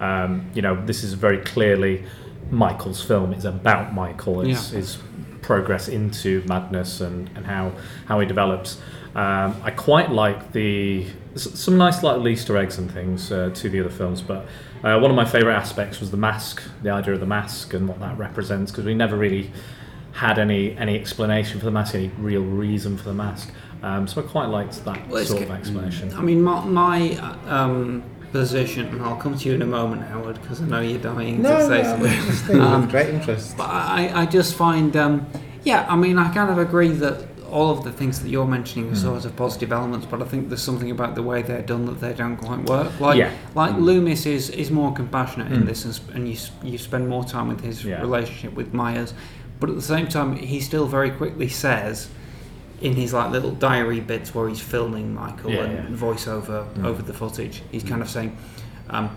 Um, 0.00 0.50
you 0.52 0.60
know, 0.60 0.76
this 0.84 1.02
is 1.02 1.14
very 1.14 1.38
clearly 1.38 2.04
Michael's 2.50 3.02
film. 3.02 3.32
It's 3.32 3.46
about 3.46 3.94
Michael. 3.94 4.42
It's, 4.42 4.70
Yeah. 4.70 4.76
his 4.78 4.98
progress 5.46 5.88
into 5.88 6.42
madness 6.48 7.00
and, 7.00 7.30
and 7.36 7.46
how 7.46 7.72
how 8.06 8.18
he 8.20 8.26
develops. 8.26 8.80
Um, 9.14 9.56
I 9.62 9.70
quite 9.70 10.10
like 10.10 10.52
the 10.52 11.06
some 11.36 11.78
nice 11.78 12.02
little 12.02 12.26
Easter 12.28 12.56
eggs 12.56 12.78
and 12.78 12.90
things 12.90 13.30
uh, 13.32 13.50
to 13.54 13.68
the 13.68 13.80
other 13.80 13.90
films, 13.90 14.20
but 14.22 14.46
uh, 14.82 14.98
one 14.98 15.10
of 15.10 15.16
my 15.16 15.24
favourite 15.24 15.56
aspects 15.56 16.00
was 16.00 16.10
the 16.10 16.16
mask, 16.16 16.62
the 16.82 16.90
idea 16.90 17.14
of 17.14 17.20
the 17.20 17.26
mask 17.26 17.72
and 17.74 17.88
what 17.88 18.00
that 18.00 18.18
represents, 18.18 18.72
because 18.72 18.84
we 18.84 18.94
never 18.94 19.16
really 19.16 19.52
had 20.12 20.38
any 20.38 20.76
any 20.76 20.98
explanation 20.98 21.60
for 21.60 21.66
the 21.66 21.72
mask, 21.72 21.94
any 21.94 22.10
real 22.18 22.42
reason 22.42 22.96
for 22.96 23.04
the 23.04 23.14
mask. 23.14 23.50
Um, 23.82 24.08
so 24.08 24.20
I 24.22 24.24
quite 24.24 24.46
liked 24.46 24.84
that 24.84 25.08
Well, 25.08 25.24
sort 25.24 25.42
of 25.42 25.50
explanation. 25.50 26.12
I 26.14 26.22
mean, 26.22 26.42
my, 26.42 26.64
my 26.64 27.16
um, 27.46 28.02
position, 28.46 28.86
and 28.88 29.02
I'll 29.02 29.16
come 29.16 29.36
to 29.38 29.48
you 29.48 29.54
in 29.54 29.62
a 29.62 29.66
moment, 29.66 30.02
Howard, 30.02 30.40
because 30.40 30.60
I 30.60 30.66
know 30.66 30.80
you're 30.80 30.98
dying 30.98 31.40
No, 31.42 31.50
to 31.50 31.58
no, 31.58 31.68
say 31.68 31.78
I'm 31.80 32.00
something. 32.00 32.52
with 32.56 32.60
Um, 32.60 32.88
great 32.88 33.08
interest. 33.14 33.56
But 33.56 33.68
I, 33.70 34.10
I 34.22 34.26
just 34.26 34.54
find, 34.54 34.94
um, 34.96 35.26
yeah, 35.64 35.86
I 35.88 35.96
mean, 35.96 36.18
I 36.18 36.32
kind 36.32 36.50
of 36.50 36.58
agree 36.58 36.90
that 37.04 37.16
all 37.50 37.70
of 37.70 37.84
the 37.84 37.92
things 37.92 38.20
that 38.20 38.28
you're 38.28 38.46
mentioning 38.46 38.88
are 38.90 38.92
Mm. 38.94 39.02
sort 39.02 39.24
of 39.24 39.34
positive 39.36 39.72
elements, 39.72 40.06
but 40.10 40.20
I 40.20 40.24
think 40.26 40.48
there's 40.48 40.62
something 40.62 40.90
about 40.90 41.14
the 41.14 41.22
way 41.22 41.42
they're 41.42 41.62
done 41.62 41.86
that 41.86 42.00
they 42.00 42.12
don't 42.12 42.36
quite 42.36 42.64
work. 42.68 42.90
Like, 43.00 43.16
Yeah. 43.18 43.30
like 43.54 43.72
Mm. 43.74 43.82
Loomis 43.82 44.26
is, 44.26 44.50
is 44.50 44.70
more 44.70 44.92
compassionate 44.92 45.50
in 45.52 45.62
Mm. 45.62 45.66
this, 45.66 45.84
and, 45.86 45.94
sp- 45.96 46.12
and 46.14 46.28
you 46.28 46.36
you 46.62 46.76
spend 46.78 47.08
more 47.08 47.24
time 47.24 47.48
with 47.48 47.62
his 47.62 47.84
Yeah. 47.84 48.00
relationship 48.00 48.54
with 48.54 48.74
Myers, 48.74 49.14
but 49.60 49.70
at 49.70 49.76
the 49.76 49.82
same 49.94 50.06
time, 50.08 50.36
he 50.36 50.60
still 50.60 50.86
very 50.86 51.10
quickly 51.10 51.48
says. 51.48 52.08
In 52.82 52.92
his 52.94 53.12
like 53.14 53.30
little 53.30 53.52
diary 53.52 54.00
bits 54.00 54.34
where 54.34 54.48
he's 54.48 54.60
filming 54.60 55.14
Michael 55.14 55.50
Yeah, 55.50 55.64
and 55.64 55.90
yeah. 55.90 55.96
voiceover 55.96 56.66
Mm. 56.74 56.84
over 56.84 57.02
the 57.02 57.14
footage, 57.14 57.62
he's 57.72 57.82
kind 57.82 58.02
of 58.02 58.08
saying, 58.10 58.36
um, 58.90 59.08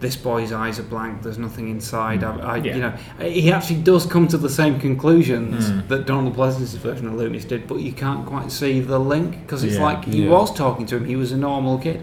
"This 0.00 0.16
boy's 0.16 0.52
eyes 0.52 0.78
are 0.80 0.82
blank. 0.82 1.22
There's 1.22 1.38
nothing 1.38 1.68
inside." 1.68 2.24
I, 2.24 2.36
I, 2.36 2.56
Yeah. 2.56 2.74
You 2.74 2.80
know, 2.82 2.92
he 3.30 3.52
actually 3.52 3.80
does 3.82 4.06
come 4.06 4.26
to 4.28 4.36
the 4.36 4.48
same 4.48 4.80
conclusions 4.80 5.70
Mm. 5.70 5.88
that 5.88 6.06
Donald 6.06 6.34
Pleasence's 6.34 6.74
version 6.80 7.06
of 7.06 7.14
Loomis 7.14 7.44
did, 7.44 7.66
but 7.68 7.78
you 7.80 7.92
can't 7.92 8.26
quite 8.26 8.50
see 8.50 8.80
the 8.80 8.98
link 8.98 9.40
because 9.42 9.62
it's 9.62 9.78
like 9.78 10.04
he 10.04 10.26
was 10.28 10.52
talking 10.52 10.84
to 10.86 10.96
him. 10.96 11.04
He 11.04 11.16
was 11.16 11.30
a 11.32 11.36
normal 11.36 11.78
kid. 11.78 12.02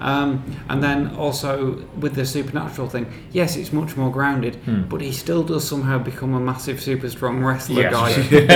Yeah. 0.00 0.18
Um, 0.18 0.42
and 0.68 0.82
then 0.82 1.14
also 1.16 1.76
with 2.00 2.14
the 2.14 2.24
supernatural 2.24 2.88
thing, 2.88 3.06
yes, 3.32 3.56
it's 3.56 3.72
much 3.72 3.96
more 3.96 4.10
grounded, 4.10 4.56
Hmm. 4.64 4.82
but 4.88 5.00
he 5.00 5.12
still 5.12 5.42
does 5.42 5.66
somehow 5.68 5.98
become 5.98 6.34
a 6.34 6.40
massive, 6.40 6.80
super 6.80 7.08
strong 7.10 7.44
wrestler 7.44 7.82
Yes. 7.82 7.92
guy 7.92 8.46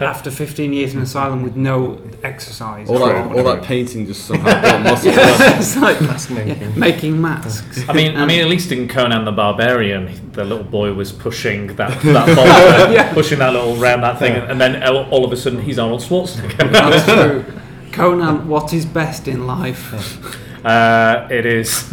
after 0.00 0.30
15 0.30 0.72
years 0.72 0.94
in 0.94 1.00
asylum 1.02 1.42
with 1.42 1.56
no 1.56 1.98
exercise. 2.22 2.88
all 2.88 2.98
that 3.00 3.26
all 3.36 3.44
that 3.44 3.62
painting 3.62 4.06
just 4.06 4.26
somehow 4.26 4.60
got 4.62 4.82
muscle. 4.82 5.12
yeah, 5.12 5.58
it's 5.58 5.76
like 5.76 6.00
yeah, 6.00 6.44
making 6.44 6.78
making 6.78 7.20
masks. 7.20 7.84
I 7.88 7.92
mean, 7.92 8.16
I 8.16 8.22
Um, 8.22 8.28
mean, 8.28 8.40
at 8.40 8.48
least 8.48 8.70
in 8.72 8.86
Conan 8.88 9.24
the 9.24 9.32
Barbarian, 9.32 10.08
the 10.32 10.44
little 10.44 10.64
boy 10.64 10.92
was 10.92 11.10
pushing 11.12 11.74
that 11.76 12.00
that 12.02 12.26
boulder, 12.36 12.92
Yeah. 12.94 13.12
pushing 13.12 13.38
that 13.40 13.52
little 13.52 13.76
round 13.76 14.02
that 14.02 14.18
thing, 14.18 14.34
and 14.34 14.60
then 14.60 14.82
all 14.82 15.04
all 15.10 15.24
of 15.24 15.32
a 15.32 15.36
sudden 15.36 15.60
he's 15.62 15.78
Arnold 15.78 16.02
Schwarzenegger. 16.02 16.70
That's 16.72 17.04
true. 17.04 17.44
Conan, 17.92 18.46
what 18.48 18.72
is 18.72 18.84
best 18.86 19.26
in 19.26 19.46
life? 19.46 19.94
Uh, 20.66 21.28
it 21.30 21.46
is. 21.46 21.92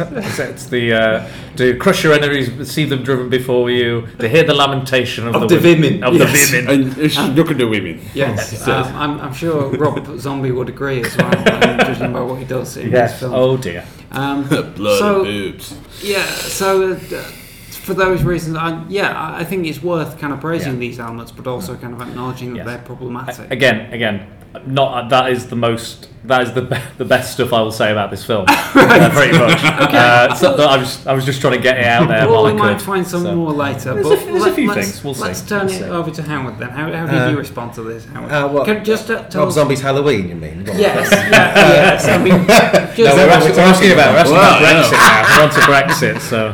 It's 0.50 0.66
the 0.66 0.92
uh, 0.92 1.28
to 1.56 1.76
crush 1.78 2.02
your 2.04 2.12
enemies, 2.12 2.48
see 2.68 2.84
them 2.84 3.02
driven 3.04 3.28
before 3.28 3.70
you, 3.70 4.08
to 4.18 4.28
hear 4.28 4.42
the 4.42 4.54
lamentation 4.54 5.28
of, 5.28 5.36
Of 5.36 5.48
the, 5.48 5.56
the 5.56 5.74
women, 5.74 6.02
Of 6.02 6.14
yes. 6.14 6.50
the 6.50 6.56
women. 6.58 6.70
and 6.74 6.98
it's- 6.98 7.36
look 7.36 7.50
at 7.52 7.58
the 7.58 7.68
women. 7.68 8.00
Yes, 8.14 8.66
um, 8.66 8.84
I'm, 8.96 9.20
I'm 9.20 9.32
sure 9.34 9.70
Rob 9.78 10.18
Zombie 10.18 10.50
would 10.50 10.68
agree 10.68 11.00
as 11.04 11.16
well, 11.16 11.30
um, 11.36 11.78
judging 11.86 12.12
by 12.12 12.20
what 12.22 12.38
he 12.40 12.44
does 12.44 12.76
in 12.76 12.90
Yes. 12.90 13.10
his 13.12 13.20
film. 13.20 13.32
Oh 13.34 13.56
dear. 13.56 13.84
Um, 14.10 14.42
Blood 14.76 14.98
so, 14.98 15.24
boobs. 15.24 15.76
Yeah, 16.02 16.26
so 16.26 16.92
uh, 16.94 16.96
for 17.86 17.94
those 17.94 18.24
reasons, 18.24 18.56
I, 18.56 18.82
yeah, 18.88 19.12
I 19.12 19.40
I 19.42 19.44
think 19.44 19.66
it's 19.66 19.82
worth 19.82 20.18
kind 20.18 20.32
of 20.32 20.40
praising 20.40 20.72
Yeah. 20.74 20.78
these 20.86 20.98
elements, 20.98 21.30
but 21.32 21.46
also 21.46 21.76
kind 21.76 21.94
of 21.94 22.00
acknowledging 22.00 22.50
that 22.54 22.58
Yes. 22.58 22.66
they're 22.66 22.84
problematic. 22.86 23.50
Again, 23.52 23.92
again, 23.92 24.16
not 24.66 25.08
that 25.10 25.30
is 25.30 25.48
the 25.48 25.56
most. 25.56 26.08
That 26.24 26.40
is 26.42 26.54
the 26.54 26.62
be- 26.62 26.76
the 26.96 27.04
best 27.04 27.34
stuff 27.34 27.52
I 27.52 27.60
will 27.60 27.70
say 27.72 27.92
about 27.92 28.10
this 28.10 28.24
film. 28.24 28.46
uh, 28.48 29.10
pretty 29.12 29.36
much. 29.38 29.60
Uh, 29.94 30.34
so 30.34 30.54
I 30.56 30.76
was 30.78 31.06
I 31.06 31.12
was 31.12 31.24
just 31.24 31.40
trying 31.40 31.52
to 31.52 31.62
get 31.62 31.78
it 31.78 31.84
out 31.84 32.08
there. 32.08 32.26
well, 32.28 32.44
we 32.44 32.50
I 32.50 32.54
might 32.54 32.80
find 32.80 33.06
some 33.06 33.22
so. 33.22 33.34
more 33.36 33.52
later. 33.52 33.94
There's 33.94 34.06
but 34.08 34.22
a- 34.22 34.32
there's 34.32 34.44
a 34.46 34.52
few 34.54 34.68
let's, 34.68 34.80
things, 34.88 35.04
we'll 35.04 35.14
see, 35.14 35.22
Let's 35.22 35.42
turn 35.42 35.66
we'll 35.66 35.74
it 35.74 35.78
see. 35.78 35.84
over 35.84 36.10
to 36.10 36.22
Howard 36.22 36.58
then. 36.58 36.70
How, 36.70 36.90
how 36.90 37.06
did 37.06 37.14
Uh, 37.14 37.30
you 37.30 37.36
respond 37.38 37.74
to 37.74 37.82
this, 37.82 38.06
Howard? 38.06 38.30
Uh. 38.32 38.64
Can, 38.64 38.84
just 38.84 39.10
uh, 39.10 39.22
tell 39.28 39.42
Rob 39.42 39.48
us- 39.48 39.54
Zombie's 39.54 39.80
Halloween, 39.82 40.28
you 40.28 40.34
mean? 40.34 40.64
Rob? 40.64 40.76
Yes, 40.78 41.10
yeah, 41.12 41.58
yes. 41.58 42.08
I 42.08 42.18
mean, 42.18 42.46
just, 42.46 42.98
No, 42.98 43.14
we're 43.16 43.28
actually, 43.30 43.52
we're 43.52 43.58
asking 43.60 43.92
about 43.92 44.12
we're 44.14 44.18
asking 44.20 44.36
about 44.36 44.60
Well, 44.60 44.82
Brexit 44.82 44.92
now. 44.92 45.36
We're 45.36 45.44
on 45.44 45.50
to 45.50 45.60
Brexit, 45.60 46.20
so 46.20 46.46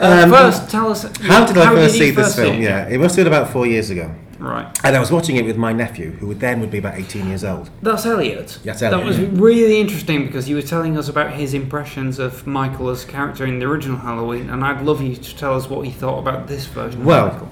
uh, 0.00 0.22
Um, 0.24 0.30
first, 0.30 0.70
tell 0.70 0.90
us. 0.90 1.02
How 1.20 1.44
did 1.46 1.58
I 1.58 1.74
first 1.74 1.94
see 1.94 2.10
this 2.10 2.34
film? 2.34 2.60
Yeah, 2.62 2.88
it 2.88 2.98
must 2.98 3.14
have 3.16 3.24
been 3.26 3.32
about 3.32 3.52
four 3.52 3.66
years 3.66 3.90
ago. 3.90 4.10
Right. 4.38 4.66
And 4.84 4.96
I 4.96 5.00
was 5.00 5.10
watching 5.10 5.36
it 5.36 5.44
with 5.44 5.56
my 5.56 5.72
nephew, 5.72 6.12
who 6.12 6.28
would 6.28 6.40
then 6.40 6.60
would 6.60 6.70
be 6.70 6.78
about 6.78 6.96
18 6.96 7.26
years 7.26 7.42
old. 7.42 7.70
That's 7.82 8.06
Elliot. 8.06 8.58
That's 8.64 8.80
That 8.80 9.04
was 9.04 9.18
really 9.18 9.80
interesting 9.80 10.26
because 10.26 10.48
you 10.48 10.54
were 10.54 10.62
telling 10.62 10.96
us 10.96 11.08
about 11.08 11.32
his 11.32 11.54
impressions 11.54 12.18
of 12.18 12.46
Michael 12.46 12.88
as 12.88 13.04
a 13.04 13.06
character 13.06 13.44
in 13.44 13.58
the 13.58 13.66
original 13.66 13.98
Halloween, 13.98 14.48
and 14.48 14.64
I'd 14.64 14.84
love 14.84 15.02
you 15.02 15.16
to 15.16 15.36
tell 15.36 15.54
us 15.54 15.68
what 15.68 15.84
he 15.84 15.90
thought 15.90 16.20
about 16.20 16.46
this 16.46 16.66
version 16.66 17.04
Well, 17.04 17.26
of 17.26 17.32
Michael. 17.34 17.50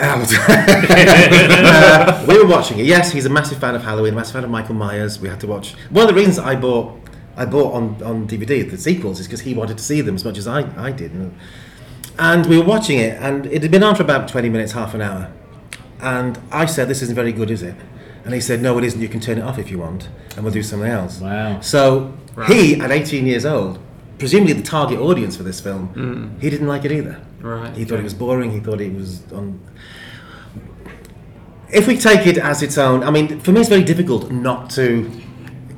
Uh, 0.00 0.24
we 2.28 2.38
were 2.38 2.46
watching 2.46 2.78
it. 2.78 2.86
Yes, 2.86 3.10
he's 3.10 3.26
a 3.26 3.30
massive 3.30 3.58
fan 3.58 3.74
of 3.74 3.82
Halloween, 3.82 4.12
a 4.12 4.16
massive 4.16 4.34
fan 4.34 4.44
of 4.44 4.50
Michael 4.50 4.74
Myers. 4.74 5.18
We 5.18 5.28
had 5.28 5.40
to 5.40 5.46
watch. 5.46 5.74
One 5.90 6.08
of 6.08 6.08
the 6.08 6.14
reasons 6.14 6.38
I 6.38 6.54
bought, 6.54 6.98
I 7.36 7.44
bought 7.44 7.74
on, 7.74 8.02
on 8.02 8.28
DVD 8.28 8.68
the 8.68 8.78
sequels 8.78 9.20
is 9.20 9.26
because 9.26 9.40
he 9.40 9.54
wanted 9.54 9.78
to 9.78 9.84
see 9.84 10.00
them 10.00 10.14
as 10.14 10.24
much 10.24 10.38
as 10.38 10.46
I, 10.46 10.60
I 10.80 10.92
did. 10.92 11.12
And, 11.12 11.36
And 12.18 12.46
we 12.46 12.58
were 12.58 12.64
watching 12.64 12.98
it, 12.98 13.18
and 13.20 13.46
it 13.46 13.62
had 13.62 13.70
been 13.70 13.82
on 13.82 13.94
for 13.96 14.02
about 14.02 14.28
20 14.28 14.48
minutes, 14.48 14.72
half 14.72 14.94
an 14.94 15.02
hour. 15.02 15.32
And 16.00 16.38
I 16.50 16.66
said, 16.66 16.88
This 16.88 17.02
isn't 17.02 17.14
very 17.14 17.32
good, 17.32 17.50
is 17.50 17.62
it? 17.62 17.74
And 18.24 18.34
he 18.34 18.40
said, 18.40 18.60
No, 18.62 18.78
it 18.78 18.84
isn't. 18.84 19.00
You 19.00 19.08
can 19.08 19.20
turn 19.20 19.38
it 19.38 19.42
off 19.42 19.58
if 19.58 19.70
you 19.70 19.78
want, 19.78 20.08
and 20.34 20.44
we'll 20.44 20.52
do 20.52 20.62
something 20.62 20.88
else. 20.90 21.20
Wow. 21.20 21.60
So 21.60 22.14
Right. 22.34 22.50
he, 22.50 22.80
at 22.80 22.90
18 22.92 23.26
years 23.26 23.44
old, 23.44 23.80
presumably 24.18 24.52
the 24.52 24.62
target 24.62 25.00
audience 25.00 25.36
for 25.36 25.42
this 25.42 25.60
film, 25.60 25.88
Mm. 25.96 26.40
he 26.40 26.50
didn't 26.50 26.68
like 26.68 26.84
it 26.84 26.92
either. 26.92 27.20
Right, 27.40 27.74
He 27.76 27.84
thought 27.84 27.94
okay. 27.94 28.00
it 28.00 28.04
was 28.04 28.14
boring. 28.14 28.50
He 28.52 28.60
thought 28.60 28.80
it 28.80 28.94
was 28.94 29.22
on. 29.32 29.60
If 31.72 31.86
we 31.86 31.96
take 31.98 32.26
it 32.26 32.38
as 32.38 32.62
its 32.62 32.78
own, 32.78 33.02
I 33.02 33.10
mean, 33.10 33.40
for 33.40 33.52
me, 33.52 33.60
it's 33.60 33.68
very 33.68 33.84
difficult 33.84 34.30
not 34.30 34.70
to 34.70 35.10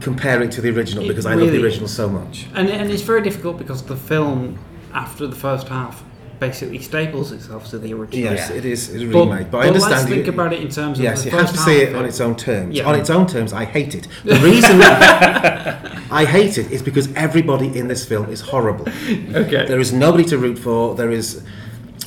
compare 0.00 0.42
it 0.42 0.52
to 0.52 0.60
the 0.60 0.70
original 0.70 1.04
It 1.04 1.08
because 1.08 1.26
I 1.26 1.34
love 1.34 1.50
the 1.52 1.62
original 1.62 1.88
so 1.88 2.08
much. 2.08 2.46
And, 2.54 2.68
and 2.68 2.90
it's 2.90 3.02
very 3.02 3.22
difficult 3.22 3.58
because 3.58 3.82
the 3.82 3.96
film, 3.96 4.58
after 4.94 5.26
the 5.26 5.36
first 5.36 5.68
half, 5.68 6.02
basically 6.40 6.78
staples 6.80 7.30
itself 7.32 7.68
to 7.68 7.78
the 7.78 7.92
original. 7.94 8.32
Yes, 8.32 8.50
it 8.50 8.64
is 8.64 8.88
it's 8.88 9.02
a 9.04 9.06
But- 9.06 9.28
remake, 9.28 9.50
but, 9.50 9.58
I 9.58 9.60
but 9.60 9.66
understand. 9.68 9.92
let's 9.94 10.08
you- 10.08 10.14
think 10.16 10.26
about 10.28 10.52
it 10.54 10.60
in 10.62 10.68
terms 10.70 10.98
of 10.98 11.04
yes, 11.04 11.22
the 11.22 11.30
you 11.30 11.36
have 11.36 11.40
first 11.42 11.54
to 11.54 11.60
see 11.60 11.78
half 11.80 11.88
it 11.90 11.94
on 11.94 12.04
its 12.06 12.20
own 12.20 12.34
terms. 12.34 12.74
Yeah. 12.74 12.84
On 12.88 12.94
its 12.98 13.10
own 13.10 13.26
terms, 13.26 13.52
I 13.52 13.64
hate 13.66 13.94
it. 13.94 14.08
The 14.24 14.36
reason 14.36 14.80
I 14.82 16.24
hate 16.24 16.58
it 16.58 16.70
is 16.72 16.82
because 16.82 17.12
everybody 17.14 17.78
in 17.78 17.86
this 17.88 18.04
film 18.04 18.28
is 18.30 18.40
horrible. 18.40 18.88
Okay. 18.88 19.66
There 19.66 19.78
is 19.78 19.92
nobody 19.92 20.24
to 20.24 20.38
root 20.38 20.58
for. 20.58 20.94
There 20.96 21.10
is, 21.12 21.42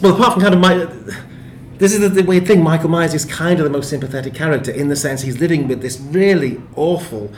well, 0.01 0.13
apart 0.15 0.33
from 0.33 0.41
kind 0.41 0.53
of 0.55 0.59
my. 0.59 0.87
This 1.77 1.93
is 1.93 1.99
the, 2.01 2.09
the 2.09 2.23
weird 2.23 2.45
thing. 2.47 2.61
Michael 2.63 2.89
Myers 2.89 3.13
is 3.13 3.25
kind 3.25 3.59
of 3.59 3.63
the 3.65 3.69
most 3.69 3.89
sympathetic 3.89 4.33
character 4.33 4.71
in 4.71 4.89
the 4.89 4.95
sense 4.95 5.21
he's 5.21 5.39
living 5.39 5.67
with 5.67 5.81
this 5.81 5.99
really 5.99 6.61
awful 6.75 7.31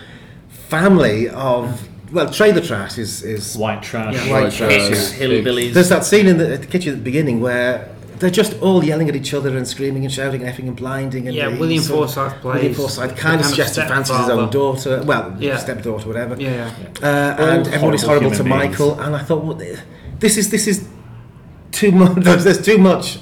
family 0.50 1.28
of. 1.30 1.88
Well, 2.16 2.30
trailer 2.30 2.61
trash 2.61 2.97
is, 2.97 3.24
is 3.24 3.57
white 3.57 3.84
trash, 3.84 4.16
white, 4.16 4.32
White 4.43 4.53
trash, 4.53 4.88
trash, 4.88 4.89
yeah. 5.20 5.28
hillbillies. 5.28 5.74
There's 5.74 5.89
that 5.89 6.05
scene 6.05 6.28
in 6.28 6.38
the, 6.38 6.53
at 6.53 6.61
the 6.61 6.68
kitchen 6.68 6.93
at 6.93 6.99
the 6.99 7.03
beginning 7.03 7.41
where 7.41 7.89
they're 8.20 8.30
just 8.30 8.53
all 8.61 8.82
yelling 8.86 9.09
at 9.09 9.16
each 9.18 9.34
other 9.34 9.57
and 9.57 9.68
screaming 9.68 10.05
and 10.05 10.13
shouting 10.13 10.41
and 10.41 10.49
effing 10.49 10.68
and 10.70 10.78
blinding. 10.78 11.28
And 11.28 11.36
Yeah, 11.36 11.49
William 11.59 11.84
sort 11.84 12.07
of- 12.09 12.13
Forsythe 12.16 12.43
William 12.45 12.61
plays 12.74 12.78
Forsythe 12.78 13.09
kind 13.09 13.20
kind 13.20 13.36
of 13.36 13.41
of 13.41 13.45
suggests 13.47 13.76
he 13.76 13.82
fancies 13.84 14.18
his 14.18 14.30
own 14.30 14.49
daughter. 14.49 15.03
Well, 15.03 15.36
Yeah. 15.39 15.57
stepdaughter, 15.57 16.07
whatever. 16.07 16.36
Yeah, 16.39 16.72
Uh, 17.03 17.05
and 17.05 17.39
All 17.68 17.74
everybody's 17.74 18.03
horrible 18.03 18.30
horrible 18.30 18.32
to 18.38 18.43
beings. 18.43 18.55
Michael. 18.55 18.99
And 19.01 19.13
I 19.16 19.20
thought, 19.20 19.43
well, 19.43 19.61
this 20.20 20.38
is 20.38 20.49
this 20.49 20.68
is 20.68 20.88
too 21.74 21.91
much. 21.91 22.16
There's 22.24 22.61
too 22.61 22.78
much 22.78 23.20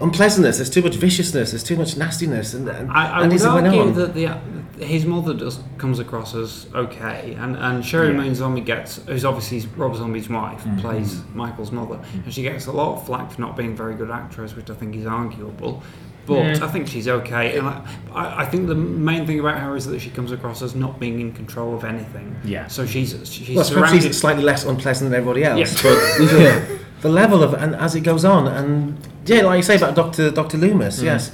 unpleasantness. 0.00 0.56
There's 0.58 0.70
too 0.70 0.82
much 0.82 0.96
viciousness. 0.96 1.50
There's 1.52 1.64
too 1.64 1.76
much 1.76 1.96
nastiness. 1.96 2.54
And, 2.54 2.68
and, 2.68 2.90
I, 2.90 3.06
I 3.18 3.20
and 3.22 3.28
would 3.32 3.34
as 3.36 3.44
it 3.44 3.52
went 3.52 3.66
argue 3.66 3.80
on- 3.82 3.94
that 3.94 4.14
the 4.14 4.38
his 4.84 5.06
mother 5.06 5.32
does 5.32 5.58
comes 5.78 5.98
across 5.98 6.34
as 6.34 6.66
okay, 6.74 7.34
and 7.40 7.56
and 7.56 7.82
Sheri 7.82 8.08
Yeah. 8.12 8.18
Moon 8.18 8.34
Zombie 8.34 8.60
gets 8.60 9.00
who's 9.06 9.24
obviously 9.24 9.66
Rob 9.74 9.96
Zombie's 9.96 10.28
wife 10.28 10.62
Mhm. 10.64 10.80
plays 10.82 11.22
Michael's 11.34 11.72
mother, 11.72 11.98
and 12.24 12.32
she 12.32 12.42
gets 12.42 12.66
a 12.66 12.72
lot 12.72 12.94
of 12.98 13.06
flack 13.06 13.32
for 13.32 13.40
not 13.40 13.56
being 13.56 13.72
a 13.72 13.74
very 13.76 13.94
good 13.94 14.10
actress, 14.10 14.54
which 14.54 14.68
I 14.68 14.74
think 14.74 14.94
is 14.94 15.06
arguable. 15.06 15.82
But 16.26 16.38
Yeah. 16.44 16.58
I 16.60 16.66
think 16.68 16.88
she's 16.88 17.06
okay, 17.08 17.56
and 17.56 17.66
I, 17.68 17.80
I, 18.12 18.42
I 18.42 18.44
think 18.44 18.66
the 18.66 18.74
main 18.74 19.26
thing 19.26 19.40
about 19.40 19.58
her 19.60 19.76
is 19.76 19.86
that 19.86 20.00
she 20.00 20.10
comes 20.10 20.30
across 20.32 20.60
as 20.60 20.74
not 20.74 20.98
being 21.00 21.20
in 21.20 21.32
control 21.32 21.74
of 21.74 21.84
anything. 21.84 22.36
Yeah. 22.44 22.66
So 22.66 22.84
she's 22.84 23.16
she's 23.24 23.56
well, 23.56 23.64
surrounded. 23.64 24.02
he's 24.02 24.18
slightly 24.20 24.42
less 24.42 24.64
unpleasant 24.66 25.10
than 25.10 25.16
everybody 25.18 25.44
else. 25.44 25.82
Yeah. 25.84 25.90
But 26.18 26.40
yeah, 26.40 26.64
the 27.02 27.08
level 27.08 27.42
of 27.42 27.54
and 27.54 27.74
as 27.76 27.94
it 27.94 28.00
goes 28.00 28.24
on, 28.24 28.46
and 28.46 28.96
yeah, 29.26 29.42
like 29.42 29.56
you 29.58 29.62
say 29.62 29.76
about 29.76 29.94
Doctor 29.94 30.30
Doctor 30.30 30.56
Loomis, 30.58 31.00
Mm. 31.00 31.04
yes. 31.04 31.30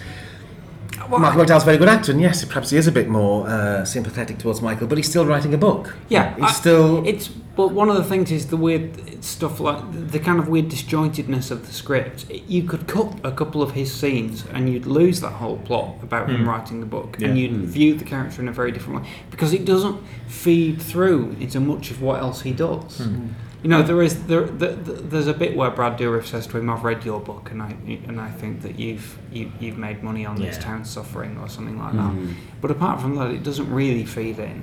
Well, 1.10 1.20
Michael 1.20 1.42
McDowell's 1.44 1.62
a 1.64 1.66
very 1.66 1.76
good 1.78 1.88
actor, 1.88 2.12
and 2.12 2.20
yes, 2.20 2.42
perhaps 2.44 2.70
he 2.70 2.76
is 2.78 2.86
a 2.86 2.92
bit 2.92 3.08
more 3.08 3.46
uh, 3.46 3.84
sympathetic 3.84 4.38
towards 4.38 4.62
Michael, 4.62 4.86
but 4.86 4.96
he's 4.96 5.08
still 5.10 5.26
writing 5.26 5.52
a 5.52 5.58
book. 5.58 5.94
Yeah, 6.08 6.34
he's 6.36 6.44
I- 6.44 6.52
still. 6.52 7.06
It's 7.06 7.28
but 7.28 7.72
one 7.72 7.90
of 7.90 7.96
the 7.96 8.04
things 8.04 8.30
is 8.32 8.46
the 8.46 8.56
weird 8.56 9.22
stuff 9.22 9.60
like 9.60 10.10
the 10.10 10.18
kind 10.18 10.38
of 10.38 10.48
weird 10.48 10.70
disjointedness 10.70 11.50
of 11.50 11.66
the 11.66 11.72
script. 11.74 12.24
You 12.30 12.62
could 12.62 12.86
cut 12.86 13.12
a 13.24 13.30
couple 13.30 13.60
of 13.62 13.72
his 13.72 13.92
scenes 13.92 14.44
and 14.54 14.70
you'd 14.70 14.86
lose 14.86 15.20
that 15.20 15.32
whole 15.32 15.58
plot 15.58 15.96
about 16.02 16.30
him 16.30 16.44
Mm. 16.44 16.46
writing 16.46 16.80
the 16.80 16.86
book, 16.86 17.16
Yeah. 17.18 17.28
and 17.28 17.38
you'd 17.38 17.52
view 17.66 17.94
the 17.94 18.04
character 18.06 18.40
in 18.40 18.48
a 18.48 18.52
very 18.52 18.72
different 18.72 19.02
way 19.02 19.08
because 19.30 19.52
it 19.52 19.66
doesn't 19.66 19.96
feed 20.28 20.80
through 20.80 21.36
into 21.40 21.60
much 21.60 21.90
of 21.90 22.00
what 22.00 22.20
else 22.22 22.40
he 22.40 22.52
does. 22.52 23.00
Mm. 23.02 23.28
You 23.62 23.68
know, 23.68 23.82
there 23.82 24.02
is 24.02 24.24
there, 24.26 24.42
there, 24.42 24.72
there's 24.74 25.28
a 25.28 25.34
bit 25.34 25.54
where 25.56 25.70
Brad 25.70 25.96
Dourif 25.96 26.26
says 26.26 26.48
to 26.48 26.58
him, 26.58 26.68
"I've 26.68 26.82
read 26.82 27.04
your 27.04 27.20
book, 27.20 27.50
and 27.52 27.62
I 27.62 27.76
and 28.08 28.20
I 28.20 28.28
think 28.30 28.62
that 28.62 28.76
you've 28.78 29.16
you, 29.32 29.52
you've 29.60 29.78
made 29.78 30.02
money 30.02 30.26
on 30.26 30.34
this 30.36 30.56
Yeah. 30.56 30.62
town 30.62 30.84
suffering 30.84 31.38
or 31.40 31.48
something 31.48 31.78
like 31.78 31.92
Mm. 31.94 32.26
that." 32.28 32.34
But 32.60 32.70
apart 32.72 33.00
from 33.00 33.14
that, 33.16 33.30
it 33.30 33.42
doesn't 33.44 33.70
really 33.72 34.04
feed 34.04 34.38
in. 34.40 34.62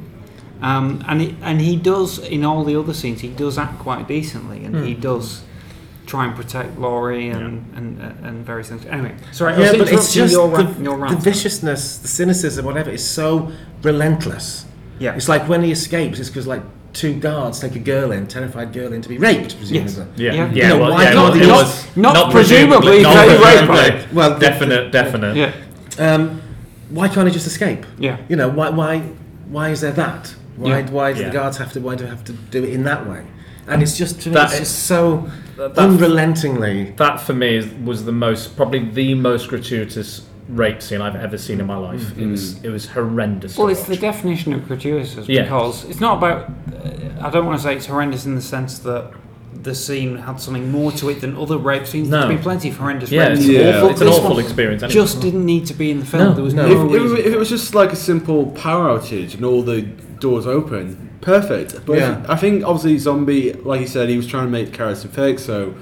Um, 0.61 1.01
and 1.07 1.21
it, 1.21 1.35
and 1.41 1.61
he 1.61 1.77
does 1.77 2.19
in 2.19 2.43
all 2.43 2.65
the 2.65 2.75
other 2.77 2.93
scenes. 2.93 3.21
He 3.21 3.29
does 3.29 3.57
act 3.57 3.79
quite 3.79 4.05
decently, 4.09 4.65
and 4.65 4.75
he 4.85 4.93
Mm. 4.95 5.01
does 5.01 5.43
try 6.05 6.25
and 6.25 6.35
protect 6.35 6.77
Laurie 6.77 7.29
and 7.29 7.63
and, 7.77 7.99
and, 8.01 8.25
and 8.25 8.45
various 8.45 8.67
things. 8.67 8.85
Anyway, 8.85 9.13
sorry, 9.31 9.53
yeah, 9.61 9.71
but 9.77 9.89
it's 9.93 10.13
just 10.13 10.33
your, 10.33 10.49
the, 10.49 10.57
rant- 10.65 10.79
your 10.83 10.97
the 11.07 11.15
viciousness, 11.15 11.99
the 11.99 12.09
cynicism, 12.09 12.65
whatever, 12.65 12.89
is 12.89 13.07
so 13.07 13.49
relentless. 13.81 14.65
Yeah. 14.99 15.15
It's 15.15 15.29
like 15.29 15.47
when 15.47 15.63
he 15.63 15.71
escapes, 15.71 16.19
it's 16.19 16.27
because 16.29 16.47
like 16.47 16.63
two 16.93 17.19
guards 17.19 17.59
take 17.59 17.75
a 17.75 17.79
girl 17.79 18.11
in, 18.11 18.27
terrified 18.27 18.73
girl 18.73 18.93
in, 18.93 19.01
to 19.01 19.09
be 19.09 19.17
raped, 19.17 19.57
presumably. 19.57 20.05
Yeah, 20.15 20.33
yeah. 20.33 20.51
You 20.51 20.63
know, 20.69 20.79
well, 20.79 20.91
why 20.91 21.03
yeah, 21.03 21.13
can't 21.13 21.35
it 21.35 21.39
they 21.39 21.47
was 21.51 21.83
just- 21.83 21.97
not 21.97 22.31
presumably 22.31 23.03
not 23.03 23.15
very 23.15 23.37
presumably. 23.37 23.75
rapey. 23.81 24.13
Well, 24.13 24.33
the- 24.33 24.39
definite, 24.39 24.91
definite. 24.91 25.35
Yeah. 25.35 25.53
Um, 25.99 26.41
why 26.89 27.07
can't 27.07 27.27
he 27.27 27.33
just 27.33 27.47
escape? 27.47 27.85
Yeah. 27.97 28.17
You 28.29 28.35
know, 28.35 28.49
why 28.49 28.69
why 28.69 28.99
why 29.49 29.69
is 29.69 29.81
there 29.81 29.91
that? 29.93 30.33
Why 30.57 30.79
Yeah. 30.79 30.89
why 30.89 31.13
do 31.13 31.19
Yeah. 31.21 31.27
the 31.27 31.33
guards 31.33 31.57
have 31.57 31.71
to 31.73 31.79
why 31.81 31.95
do 31.95 32.03
they 32.05 32.09
have 32.09 32.23
to 32.25 32.33
do 32.33 32.63
it 32.63 32.69
in 32.69 32.83
that 32.85 33.07
way? 33.09 33.21
And 33.67 33.83
it's 33.83 33.95
just 33.97 34.19
to 34.21 34.29
me, 34.29 34.35
That 34.35 34.49
it's 34.51 34.59
just 34.59 34.85
so 34.87 35.29
that- 35.57 35.77
unrelentingly. 35.77 36.93
That 36.97 37.21
for 37.21 37.33
me 37.33 37.69
was 37.85 38.05
the 38.05 38.11
most, 38.11 38.55
probably 38.57 38.79
the 38.79 39.13
most 39.13 39.47
gratuitous 39.47 40.21
rape 40.49 40.81
scene 40.81 40.99
I've 41.01 41.15
ever 41.15 41.37
seen 41.37 41.59
in 41.59 41.67
my 41.67 41.77
life. 41.77 42.17
It 42.17 42.25
was, 42.25 42.61
it 42.63 42.69
was 42.69 42.87
horrendous. 42.87 43.55
to 43.55 43.61
Well, 43.61 43.69
it's 43.69 43.81
watch. 43.81 43.89
the 43.89 43.97
definition 43.97 44.53
of 44.53 44.67
gratuitous 44.67 45.27
Yeah. 45.27 45.43
because 45.43 45.85
it's 45.85 45.99
not 45.99 46.17
about. 46.17 46.49
Uh, 46.73 46.89
I 47.25 47.29
don't 47.29 47.45
want 47.45 47.57
to 47.59 47.63
say 47.63 47.75
it's 47.75 47.85
horrendous 47.85 48.25
in 48.25 48.35
the 48.35 48.41
sense 48.41 48.79
that 48.79 49.11
the 49.61 49.75
scene 49.75 50.15
had 50.17 50.39
something 50.39 50.71
more 50.71 50.91
to 50.93 51.09
it 51.09 51.21
than 51.21 51.35
other 51.35 51.57
rape 51.57 51.85
scenes. 51.85 52.07
No. 52.09 52.19
There's 52.21 52.33
been 52.35 52.39
plenty 52.43 52.69
of 52.69 52.77
horrendous 52.77 53.11
Yeah, 53.11 53.23
rape 53.27 53.31
it's 53.37 53.45
scenes. 53.45 53.75
awful- 53.75 53.89
it's 53.89 54.01
an 54.01 54.07
awful 54.07 54.29
one 54.35 54.39
experience, 54.43 54.83
anyway. 54.83 54.93
Just 54.93 55.21
didn't 55.21 55.45
need 55.45 55.65
to 55.67 55.73
be 55.73 55.91
in 55.91 55.99
the 55.99 56.05
film. 56.05 56.23
No, 56.23 56.33
there 56.33 56.43
was 56.43 56.53
no. 56.53 56.67
no, 56.67 56.85
If, 56.87 56.93
if, 56.95 57.01
reason. 57.03 57.17
if 57.17 57.25
it 57.33 57.37
was 57.37 57.49
just 57.49 57.75
like 57.75 57.91
a 57.91 57.95
simple 57.97 58.47
power 58.51 58.87
outage 58.97 59.33
and 59.35 59.43
all 59.43 59.61
the 59.61 59.81
doors 59.81 60.47
open, 60.47 61.09
perfect. 61.21 61.85
But 61.85 61.97
Yeah. 61.97 62.25
I 62.29 62.37
think 62.37 62.63
obviously 62.63 62.97
Zombie, 62.97 63.51
like 63.53 63.81
you 63.81 63.87
said, 63.87 64.07
he 64.09 64.15
was 64.17 64.25
trying 64.27 64.45
to 64.45 64.51
make 64.51 64.71
the 64.71 64.77
character 64.77 65.09
fake. 65.09 65.39
So, 65.39 65.73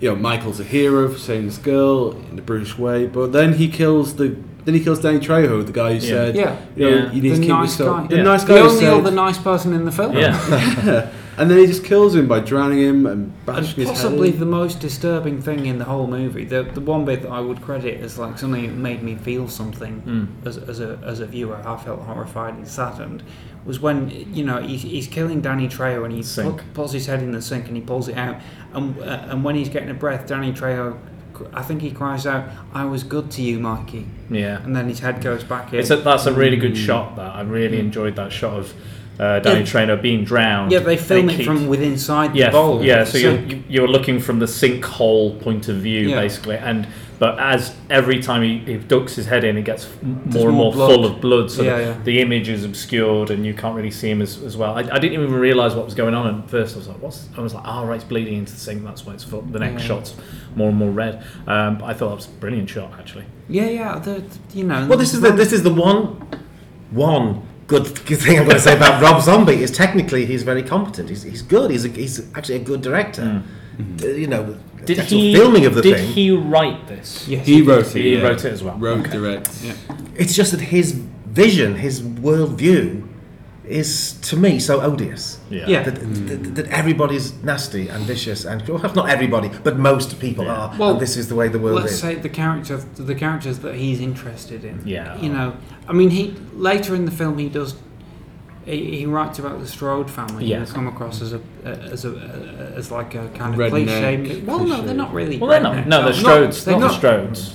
you 0.00 0.08
know, 0.10 0.16
Michael's 0.16 0.60
a 0.60 0.64
hero 0.64 1.08
for 1.08 1.18
saving 1.18 1.46
this 1.46 1.58
girl 1.58 2.12
in 2.30 2.36
the 2.36 2.42
British 2.42 2.78
way. 2.78 3.06
But 3.06 3.32
then 3.32 3.54
he 3.54 3.68
kills 3.68 4.16
the. 4.16 4.36
Then 4.64 4.74
he 4.74 4.80
kills 4.84 5.00
Danny 5.00 5.18
Trejo, 5.18 5.64
the 5.64 5.72
guy 5.72 5.94
who 5.94 6.06
Yeah. 6.06 6.10
said, 6.10 6.36
Yeah. 6.36 6.56
you 6.76 6.84
know, 6.90 6.96
Yeah. 6.96 7.12
you 7.12 7.22
need 7.22 7.30
the 7.30 7.34
to 7.36 7.40
keep 7.40 7.48
nice 7.48 7.70
yourself. 7.78 8.02
guy. 8.02 8.06
The 8.08 8.16
Yeah. 8.16 8.22
nice 8.22 8.44
guy 8.44 8.58
who 8.58 8.64
only 8.68 8.80
said, 8.80 8.92
other 8.92 9.10
nice 9.10 9.38
person 9.38 9.72
in 9.72 9.84
the 9.86 9.92
film. 9.92 10.14
Yeah. 10.16 11.08
and 11.38 11.50
then 11.50 11.58
he 11.58 11.66
just 11.66 11.84
kills 11.84 12.14
him 12.14 12.26
by 12.28 12.40
drowning 12.40 12.80
him 12.80 13.06
and 13.06 13.32
bashing 13.46 13.80
And 13.80 13.88
his 13.88 13.88
possibly 13.90 14.30
head. 14.30 14.40
the 14.40 14.46
most 14.46 14.80
disturbing 14.80 15.40
thing 15.40 15.66
in 15.66 15.78
the 15.78 15.84
whole 15.84 16.06
movie, 16.06 16.44
the 16.44 16.62
the 16.64 16.80
one 16.80 17.04
bit 17.04 17.22
that 17.22 17.30
I 17.30 17.40
would 17.40 17.60
credit 17.62 18.00
as 18.00 18.18
like 18.18 18.38
something 18.38 18.66
that 18.66 18.74
made 18.76 19.02
me 19.02 19.14
feel 19.16 19.48
something 19.48 20.02
Mm. 20.06 20.46
as, 20.46 20.58
as 20.58 20.80
a 20.80 20.98
as 21.04 21.20
a 21.20 21.26
viewer, 21.26 21.56
I 21.66 21.76
felt 21.76 22.00
horrified 22.02 22.54
and 22.54 22.66
saddened, 22.66 23.22
was 23.64 23.80
when 23.80 24.10
you 24.34 24.44
know 24.44 24.60
he's, 24.62 24.82
he's 24.82 25.06
killing 25.08 25.40
Danny 25.40 25.68
Trejo 25.68 26.04
and 26.04 26.12
he 26.12 26.22
Sink. 26.22 26.58
pu- 26.58 26.64
pulls 26.74 26.92
his 26.92 27.06
head 27.06 27.22
in 27.22 27.32
the 27.32 27.42
sink 27.42 27.66
and 27.68 27.76
he 27.76 27.82
pulls 27.82 28.08
it 28.08 28.16
out, 28.16 28.36
and 28.74 28.98
uh, 29.00 29.28
and 29.30 29.44
when 29.44 29.54
he's 29.54 29.68
getting 29.68 29.90
a 29.90 29.94
breath, 29.94 30.26
Danny 30.26 30.52
Trejo, 30.52 30.96
I 31.52 31.62
think 31.62 31.82
he 31.82 31.90
cries 31.92 32.26
out, 32.26 32.44
"I 32.74 32.84
was 32.84 33.02
good 33.04 33.30
to 33.32 33.42
you, 33.42 33.60
Mikey," 33.60 34.06
Yeah. 34.30 34.62
and 34.64 34.74
then 34.74 34.88
his 34.88 34.98
head 35.00 35.20
goes 35.22 35.44
back 35.44 35.72
in. 35.72 35.78
It's 35.78 35.90
a, 35.90 35.96
that's 35.96 36.26
a 36.26 36.32
really 36.32 36.56
good 36.56 36.76
shot. 36.76 37.16
That 37.16 37.34
I 37.36 37.42
really 37.42 37.78
enjoyed 37.78 38.16
that 38.16 38.32
shot 38.32 38.54
of 38.58 38.74
uh, 39.18 39.40
Danny 39.40 39.60
Yeah. 39.60 39.66
Trejo 39.66 40.00
being 40.00 40.24
drowned. 40.24 40.70
yeah, 40.72 40.78
they 40.80 40.96
film 40.96 41.28
it 41.30 41.36
keep- 41.38 41.46
from 41.46 41.66
within 41.66 41.92
inside 41.92 42.36
yeah, 42.36 42.46
the 42.46 42.52
bowl. 42.52 42.82
yeah. 42.84 43.02
of 43.02 43.08
So 43.08 43.18
you're 43.18 43.38
you're 43.68 43.88
looking 43.88 44.20
from 44.20 44.38
the 44.38 44.46
sinkhole 44.46 45.40
point 45.40 45.68
of 45.68 45.76
view, 45.76 46.08
Yeah. 46.10 46.20
basically, 46.20 46.56
and 46.56 46.86
but 47.18 47.36
as 47.40 47.74
every 47.90 48.20
time 48.20 48.42
he, 48.44 48.58
he 48.58 48.76
ducks 48.78 49.16
his 49.16 49.26
head 49.26 49.42
in, 49.42 49.56
it 49.58 49.64
gets 49.64 49.88
more 50.02 50.46
and 50.48 50.56
more 50.56 50.72
more 50.72 50.72
full 50.72 51.04
of 51.04 51.20
blood. 51.20 51.50
So 51.50 51.64
Yeah, 51.64 51.94
the, 51.94 51.98
the 52.04 52.20
image 52.20 52.48
is 52.48 52.62
obscured, 52.64 53.30
and 53.30 53.44
you 53.44 53.54
can't 53.54 53.74
really 53.74 53.90
see 53.90 54.08
him 54.08 54.22
as, 54.22 54.40
as 54.44 54.56
well. 54.56 54.74
I, 54.74 54.82
I 54.82 54.98
didn't 55.00 55.14
even 55.14 55.32
realize 55.32 55.74
what 55.74 55.84
was 55.84 55.94
going 55.96 56.14
on 56.14 56.42
at 56.42 56.48
first. 56.48 56.76
I 56.76 56.78
was 56.78 56.86
like, 56.86 57.02
"What's?" 57.02 57.28
I 57.36 57.40
was 57.40 57.54
like, 57.54 57.64
"Oh, 57.66 57.84
right, 57.86 57.96
it's 57.96 58.04
bleeding 58.04 58.34
into 58.38 58.52
the 58.52 58.60
sink. 58.60 58.84
That's 58.84 59.04
why 59.04 59.14
it's 59.14 59.24
full. 59.24 59.42
the 59.42 59.58
next 59.58 59.82
shot's 59.82 60.14
more 60.54 60.68
and 60.68 60.76
more 60.78 60.90
red." 60.92 61.24
Um, 61.48 61.78
but 61.78 61.86
I 61.86 61.92
thought 61.94 62.10
that 62.10 62.14
was 62.16 62.26
a 62.28 62.30
brilliant 62.38 62.70
shot, 62.70 62.92
actually. 62.96 63.24
yeah, 63.48 63.68
yeah. 63.68 63.98
The, 63.98 64.22
you 64.54 64.62
know. 64.62 64.86
Well, 64.86 64.98
this 64.98 65.12
is 65.12 65.20
the 65.20 65.32
this 65.32 65.52
is 65.52 65.64
the 65.64 65.74
one 65.74 66.24
one 66.92 67.42
good, 67.68 67.84
good 68.06 68.18
thing 68.18 68.38
I'm 68.38 68.44
going 68.44 68.56
to 68.56 68.60
say 68.60 68.76
about 68.76 69.00
Rob 69.00 69.22
Zombie 69.22 69.62
is 69.62 69.70
technically 69.70 70.26
he's 70.26 70.42
very 70.42 70.62
competent. 70.64 71.08
He's, 71.08 71.22
he's 71.22 71.42
good. 71.42 71.70
He's 71.70 71.84
a, 71.84 71.88
he's 71.88 72.34
actually 72.34 72.56
a 72.56 72.64
good 72.70 72.82
director. 72.82 73.44
Uh, 74.02 74.06
you 74.06 74.26
know, 74.26 74.58
Did 74.84 74.98
he 74.98 75.32
filming 75.34 75.64
of 75.66 75.74
the 75.76 75.82
did 75.82 75.96
thing. 75.98 76.08
he 76.12 76.30
write 76.32 76.88
this? 76.88 77.28
Yes, 77.28 77.46
He 77.46 77.62
wrote 77.62 77.94
it. 77.94 78.02
He 78.02 78.16
yeah. 78.16 78.22
wrote 78.22 78.44
it 78.44 78.52
as 78.52 78.64
well. 78.64 78.76
Wrote, 78.76 79.08
direct. 79.10 79.50
Yeah. 79.62 79.74
It's 80.16 80.34
just 80.34 80.50
that 80.50 80.60
his 80.60 80.92
vision, 80.92 81.76
his 81.76 82.02
worldview, 82.02 83.06
is 83.68 84.12
to 84.22 84.36
me 84.36 84.58
so 84.58 84.80
odious. 84.80 85.38
Yeah. 85.50 85.66
Yeah. 85.66 85.82
That, 85.82 85.94
that, 85.94 86.54
that 86.56 86.66
everybody's 86.68 87.32
nasty 87.42 87.88
and 87.88 88.04
vicious, 88.04 88.44
and 88.44 88.66
well, 88.68 88.80
not 88.94 89.08
everybody, 89.08 89.50
but 89.62 89.78
most 89.78 90.18
people 90.20 90.48
are. 90.48 90.74
Well, 90.78 90.92
and 90.92 91.00
this 91.00 91.16
is 91.16 91.28
the 91.28 91.34
way 91.34 91.48
the 91.48 91.58
world 91.58 91.80
let's 91.80 91.92
is. 91.92 92.00
say 92.00 92.14
the 92.14 92.28
character, 92.28 92.76
the 92.76 93.14
characters 93.14 93.58
that 93.60 93.74
he's 93.74 94.00
interested 94.00 94.64
in. 94.64 94.82
Yeah. 94.86 95.18
You 95.20 95.30
know, 95.30 95.56
I 95.86 95.92
mean, 95.92 96.10
he 96.10 96.34
later 96.54 96.94
in 96.94 97.04
the 97.04 97.10
film 97.10 97.38
he 97.38 97.48
does. 97.48 97.74
He, 98.64 98.98
he 98.98 99.06
writes 99.06 99.38
about 99.38 99.60
the 99.60 99.66
Strode 99.66 100.10
family. 100.10 100.44
Yeah. 100.44 100.64
who 100.64 100.72
come 100.72 100.86
across 100.86 101.22
as 101.22 101.32
a 101.32 101.40
as 101.64 102.04
a 102.04 102.10
as 102.76 102.90
like 102.90 103.14
a 103.14 103.28
kind 103.28 103.54
of 103.54 103.60
Redneck 103.60 103.70
cliche. 103.70 104.40
Well, 104.42 104.64
no, 104.64 104.82
they're 104.82 104.94
not 104.94 105.12
really. 105.12 105.38
Well, 105.38 105.50
they're 105.50 105.60
not. 105.60 105.86
No, 105.86 106.02
the 106.02 106.10
Not- 106.10 106.14
Strodes. 106.14 106.64
they're 106.64 106.78
not, 106.78 107.00
the 107.00 107.08
Strodes. 107.08 107.54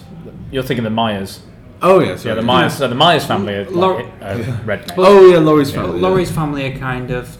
You're 0.52 0.64
thinking 0.64 0.84
the 0.84 0.90
Myers. 0.90 1.42
Oh 1.86 2.00
yeah, 2.00 2.18
Yeah, 2.24 2.36
the 2.36 2.42
Myers. 2.42 2.76
So 2.76 2.88
the 2.88 2.96
Myers 2.96 3.26
family 3.26 3.54
are 3.56 3.70
Lau- 3.70 3.96
like, 3.98 4.06
uh, 4.22 4.36
redneck. 4.66 4.94
Oh 4.98 5.28
yeah, 5.30 5.38
Laurie's 5.40 5.72
family. 5.72 6.00
yeah. 6.00 6.08
Laurie's 6.08 6.32
family 6.32 6.66
are 6.74 6.78
kind 6.78 7.12
of 7.12 7.38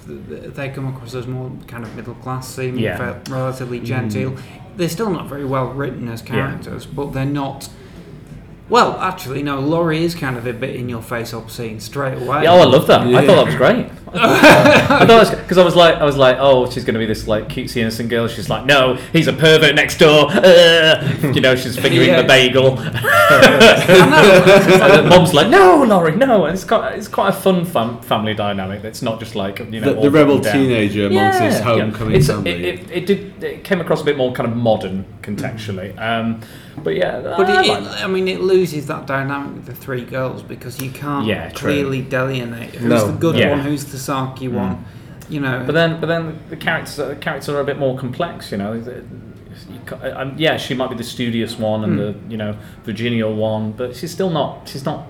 they 0.56 0.70
come 0.70 0.88
across 0.94 1.16
as 1.16 1.26
more 1.28 1.50
kind 1.68 1.84
of 1.84 1.96
middle 1.96 2.16
class 2.16 2.48
seeming, 2.54 2.84
Yeah. 2.84 3.20
relatively 3.30 3.80
genteel. 3.80 4.36
They're 4.76 4.90
still 4.90 5.10
not 5.10 5.28
very 5.28 5.46
well 5.46 5.68
written 5.68 6.10
as 6.10 6.22
characters, 6.22 6.86
but 6.86 7.14
they're 7.14 7.26
not. 7.26 7.70
Well, 8.70 8.98
actually, 9.00 9.44
no. 9.44 9.60
Laurie 9.60 10.04
is 10.04 10.16
kind 10.16 10.38
of 10.38 10.48
a 10.48 10.54
bit 10.54 10.76
in 10.76 10.90
your 10.90 11.02
face 11.02 11.34
obscene 11.34 11.80
straight 11.80 12.16
away. 12.22 12.44
Yeah, 12.44 12.54
oh, 12.54 12.60
I 12.60 12.64
love 12.66 12.88
that. 12.88 13.02
I 13.02 13.26
thought 13.28 13.36
that 13.36 13.46
was 13.46 13.56
great. 13.56 13.86
I 14.14 15.06
thought 15.06 15.33
because 15.44 15.58
I 15.58 15.64
was 15.64 15.76
like, 15.76 15.96
I 15.96 16.04
was 16.06 16.18
like, 16.18 16.38
oh, 16.40 16.70
she's 16.70 16.84
going 16.84 16.94
to 16.96 17.00
be 17.00 17.06
this 17.06 17.28
like 17.28 17.48
cutesy 17.50 17.78
innocent 17.78 18.10
girl. 18.10 18.28
She's 18.28 18.50
like, 18.50 18.66
no, 18.66 18.96
he's 19.12 19.28
a 19.28 19.34
pervert 19.34 19.76
next 19.76 19.98
door. 20.00 20.28
Uh, 20.32 21.32
you 21.34 21.42
know, 21.42 21.56
she's 21.56 21.78
fingering 21.78 22.10
Yeah. 22.10 22.18
the 22.22 22.28
bagel. 22.28 22.80
And 22.80 22.96
then 24.94 25.10
Mom's 25.10 25.34
like, 25.34 25.50
no, 25.50 25.84
Laurie, 25.84 26.16
no. 26.16 26.46
And 26.46 26.54
it's 26.56 26.64
quite, 26.66 26.94
it's 26.94 27.08
quite 27.08 27.30
a 27.30 27.34
fun 27.34 27.66
fam- 27.66 28.00
family 28.02 28.34
dynamic. 28.34 28.84
It's 28.84 29.02
not 29.02 29.20
just 29.20 29.36
like 29.36 29.60
you 29.60 29.82
know 29.82 29.94
The- 29.94 30.02
the 30.02 30.12
rebel 30.12 30.40
teenager 30.40 31.08
amongst 31.08 31.40
his 31.42 31.60
homecoming 31.60 32.16
It's- 32.16 32.28
family. 32.28 32.52
It, 32.52 32.80
it, 32.80 32.92
it 32.92 33.06
did. 33.06 33.44
It 33.44 33.64
came 33.64 33.82
across 33.82 34.02
a 34.02 34.06
bit 34.06 34.18
more 34.18 34.32
kind 34.34 34.50
of 34.50 34.56
modern 34.58 35.06
contextually. 35.22 35.98
Um, 36.00 36.42
but 36.84 36.96
yeah, 36.96 37.22
But 37.22 37.50
I 37.50 37.64
it, 37.64 37.68
like 37.68 38.04
I 38.04 38.08
mean, 38.08 38.28
it 38.28 38.42
loses 38.42 38.88
that 38.88 39.06
dynamic 39.06 39.56
with 39.56 39.66
the 39.66 39.76
three 39.76 40.04
girls 40.04 40.42
because 40.42 40.82
you 40.82 40.90
can't 40.92 41.28
Yeah, 41.28 41.50
clearly 41.52 42.02
delineate 42.02 42.76
who's 42.76 42.90
No. 42.90 43.08
the 43.12 43.18
good 43.18 43.36
Yeah. 43.36 43.52
one, 43.52 43.60
who's 43.60 43.86
the 43.86 43.98
sarky 43.98 44.52
one. 44.52 44.84
You 45.30 45.40
know, 45.40 45.64
But 45.66 45.74
then, 45.74 46.00
but 46.00 46.08
then 46.08 46.40
the 46.50 46.56
characters, 46.58 46.96
the 46.98 47.16
characters 47.16 47.50
are 47.50 47.60
a 47.60 47.64
bit 47.64 47.78
more 47.80 47.98
complex. 47.98 48.52
You 48.52 48.58
know, 48.58 48.80
The- 48.80 49.04
you 49.72 49.80
ca- 49.86 50.32
yeah, 50.36 50.58
she 50.58 50.74
might 50.74 50.90
be 50.90 50.96
the 50.96 51.04
studious 51.04 51.58
one 51.58 51.84
and 51.84 51.94
Hmm. 51.94 51.98
the 52.00 52.16
you 52.30 52.38
know 52.38 52.56
Virginia 52.84 53.28
one, 53.30 53.72
but 53.72 53.96
she's 53.96 54.12
still 54.12 54.30
not. 54.32 54.68
She's 54.68 54.84
not. 54.86 55.08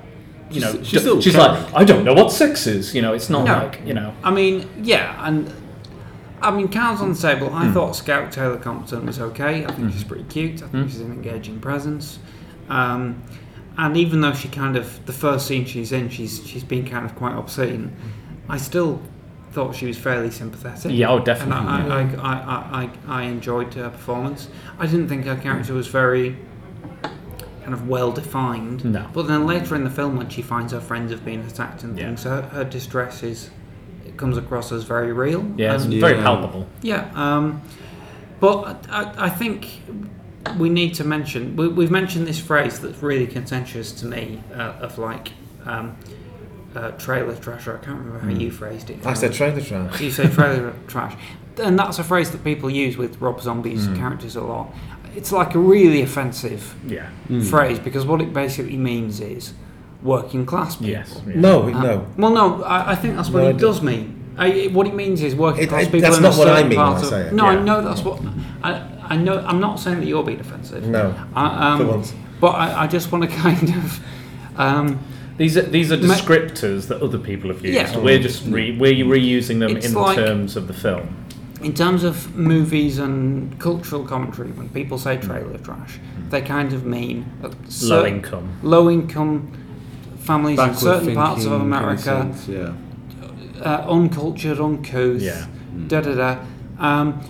You 0.52 0.62
know, 0.62 0.72
She's- 0.74 0.88
she's 0.88 1.02
still 1.02 1.22
she's 1.22 1.36
like, 1.36 1.58
I 1.74 1.84
don't 1.84 2.04
know 2.04 2.14
what 2.14 2.32
sex 2.32 2.68
is. 2.68 2.94
You 2.94 3.02
know, 3.02 3.14
it's 3.14 3.30
not 3.30 3.46
No. 3.46 3.54
like 3.54 3.82
you 3.86 3.94
know. 3.94 4.12
I 4.24 4.30
mean, 4.32 4.66
yeah, 4.84 5.16
and 5.26 5.50
I 6.42 6.52
mean, 6.52 6.68
cards 6.68 7.02
on 7.02 7.14
the 7.14 7.18
table. 7.20 7.50
I 7.54 7.66
Hmm. 7.66 7.74
thought 7.74 7.96
Scout 7.96 8.32
Taylor 8.32 8.58
Compton 8.58 9.06
was 9.06 9.20
okay. 9.20 9.66
I 9.66 9.72
think 9.72 9.94
she's 9.94 10.04
pretty 10.04 10.26
cute. 10.26 10.62
I 10.62 10.68
think 10.68 10.90
she's 10.90 11.00
an 11.00 11.12
engaging 11.12 11.60
presence. 11.60 12.20
Um, 12.70 13.16
and 13.78 13.96
even 13.98 14.22
though 14.22 14.34
she 14.34 14.50
kind 14.50 14.76
of 14.76 15.04
the 15.06 15.14
first 15.14 15.48
scene 15.48 15.66
she's 15.66 15.92
in, 15.92 16.10
she's 16.10 16.42
she's 16.46 16.64
been 16.66 16.86
kind 16.86 17.06
of 17.06 17.16
quite 17.16 17.34
obscene. 17.34 17.94
I 18.50 18.58
still 18.58 19.00
thought 19.54 19.76
she 19.76 19.86
was 19.86 19.98
fairly 19.98 20.32
sympathetic. 20.32 20.92
Yeah, 20.92 21.12
oh, 21.12 21.20
definitely, 21.20 21.68
And 21.68 21.94
I, 21.94 22.00
I, 22.00 22.02
I, 22.02 22.34
I, 22.34 22.90
I, 23.08 23.22
I 23.22 23.22
enjoyed 23.24 23.74
her 23.76 23.90
performance. 23.90 24.50
I 24.80 24.88
didn't 24.88 25.08
think 25.08 25.26
her 25.26 25.36
character 25.36 25.74
was 25.74 25.88
very 25.88 26.36
kind 27.62 27.74
of 27.74 27.88
well 27.88 28.12
defined. 28.12 28.84
No. 28.84 29.08
But 29.14 29.28
then 29.28 29.46
later 29.46 29.76
in 29.76 29.84
the 29.84 29.90
film, 29.90 30.18
when 30.18 30.28
she 30.30 30.42
finds 30.42 30.74
her 30.74 30.82
friends 30.82 31.12
have 31.12 31.24
been 31.24 31.42
attacked 31.42 31.84
and 31.84 31.98
Yeah. 31.98 32.06
things, 32.08 32.24
her, 32.24 32.42
her 32.42 32.64
distress 32.64 33.22
is 33.24 33.52
it 34.06 34.18
comes 34.18 34.38
across 34.38 34.72
as 34.72 34.84
very 34.84 35.14
real. 35.14 35.46
Yeah, 35.56 35.76
it's 35.76 35.86
And- 35.86 35.94
very 36.02 36.16
Yeah. 36.18 36.24
palpable. 36.24 36.68
yeah, 36.82 37.10
um, 37.16 37.62
but 38.40 38.86
I, 38.90 39.14
I 39.18 39.30
think 39.30 39.82
we 40.58 40.68
need 40.70 40.94
to 40.96 41.04
mention 41.06 41.56
we, 41.56 41.68
we've 41.70 41.92
mentioned 41.92 42.28
this 42.28 42.40
phrase 42.40 42.80
that's 42.80 43.02
really 43.02 43.28
contentious 43.28 43.92
to 43.94 44.06
me 44.06 44.42
uh, 44.54 44.74
of 44.82 44.98
like 44.98 45.32
um, 45.66 45.96
uh, 46.76 46.92
trailer 46.92 47.36
trash. 47.36 47.68
Or 47.68 47.78
I 47.78 47.84
can't 47.86 48.00
remember 48.00 48.20
how 48.20 48.30
you 48.40 48.52
phrased 48.52 48.90
it. 48.90 48.98
Hmm. 49.00 49.08
I 49.10 49.14
said 49.14 49.34
trailer 49.34 49.62
trash. 49.62 50.00
You 50.02 50.12
say 50.12 50.28
trailer 50.28 50.74
trash, 50.88 51.16
and 51.62 51.78
that's 51.78 52.00
a 52.00 52.04
phrase 52.04 52.32
that 52.32 52.44
people 52.44 52.70
use 52.70 52.98
with 52.98 53.20
Rob 53.22 53.42
Zombie's 53.42 53.88
characters 53.90 54.36
a 54.36 54.42
lot. 54.42 54.74
It's 55.16 55.32
like 55.32 55.54
a 55.54 55.60
really 55.60 56.02
offensive 56.02 56.76
Yeah. 56.88 57.08
phrase 57.50 57.78
because 57.78 58.04
what 58.06 58.20
it 58.22 58.34
basically 58.34 58.78
means 58.78 59.20
is 59.20 59.54
working 60.02 60.46
class 60.46 60.76
people. 60.76 60.90
Yes. 60.90 61.22
yeah. 61.28 61.34
No, 61.36 61.64
Uh, 61.64 61.82
no. 61.84 62.08
Well, 62.18 62.32
no, 62.34 62.64
I, 62.64 62.92
I 62.94 62.96
think 62.96 63.16
that's 63.16 63.30
what 63.30 63.44
No, 63.44 63.50
it 63.50 63.58
does 63.58 63.82
mean. 63.84 64.20
I, 64.38 64.48
it- 64.48 64.74
what 64.74 64.88
it 64.88 64.96
means 64.96 65.22
is 65.22 65.36
working 65.36 65.64
It- 65.64 65.70
class 65.70 65.84
it- 65.84 65.92
people. 65.92 66.02
that's 66.02 66.18
in 66.18 66.24
not 66.24 66.36
a 66.36 66.38
what 66.40 66.48
I 66.48 66.56
certain 66.56 66.70
mean 66.70 66.78
when 66.80 66.88
part 66.88 66.98
I 66.98 67.02
of- 67.04 67.10
say 67.10 67.22
it. 67.28 67.34
No, 67.34 67.46
I 67.46 67.54
Yeah. 67.54 67.64
know 67.64 67.82
that's 67.84 68.02
what. 68.02 68.20
I, 68.64 68.82
I 69.10 69.16
know. 69.18 69.38
I'm 69.46 69.60
not 69.60 69.80
saying 69.80 70.00
that 70.00 70.08
you're 70.08 70.24
being 70.24 70.40
offensive. 70.40 70.84
No, 70.88 71.14
I, 71.36 71.74
um, 71.74 71.78
for 71.80 71.86
once. 71.86 72.14
But 72.42 72.56
I, 72.56 72.84
I 72.84 72.88
just 72.88 73.12
want 73.12 73.24
to 73.30 73.30
kind 73.46 73.70
of. 73.70 74.00
Um, 74.58 75.00
These 75.38 75.58
are 75.58 75.64
these 75.64 75.92
are 75.92 75.98
descriptors 75.98 76.88
that 76.88 77.02
other 77.02 77.18
people 77.18 77.50
have 77.50 77.64
used. 77.66 77.76
Yeah. 77.76 77.98
We're 77.98 78.20
just 78.22 78.46
re, 78.48 78.78
we're 78.78 79.06
reusing 79.06 79.60
them 79.60 79.76
It's 79.78 79.88
in 79.88 79.94
like- 79.94 80.16
terms 80.16 80.56
of 80.56 80.68
the 80.68 80.74
film. 80.74 81.16
in 81.62 81.74
terms 81.74 82.04
of 82.04 82.36
movies 82.36 83.00
and 83.00 83.58
cultural 83.58 84.04
commentary, 84.04 84.52
when 84.52 84.68
people 84.70 84.98
say 84.98 85.18
trailer 85.18 85.58
trash, 85.60 85.98
they 86.30 86.42
kind 86.42 86.74
of 86.74 86.86
mean 86.86 87.26
a 87.42 87.50
low 87.86 88.06
income, 88.06 88.60
low 88.62 88.90
income 88.92 89.50
families 90.20 90.60
in 90.60 90.76
certain 90.76 91.16
parts 91.16 91.46
of 91.46 91.54
America, 91.54 92.02
sense, 92.04 92.48
yeah. 92.48 92.74
uh, 93.62 93.86
uncultured, 93.90 94.60
uncouth, 94.60 95.22
Yeah. 95.22 95.46
da 95.88 96.02
da 96.02 96.14
da. 96.16 96.32
Um, 96.80 97.22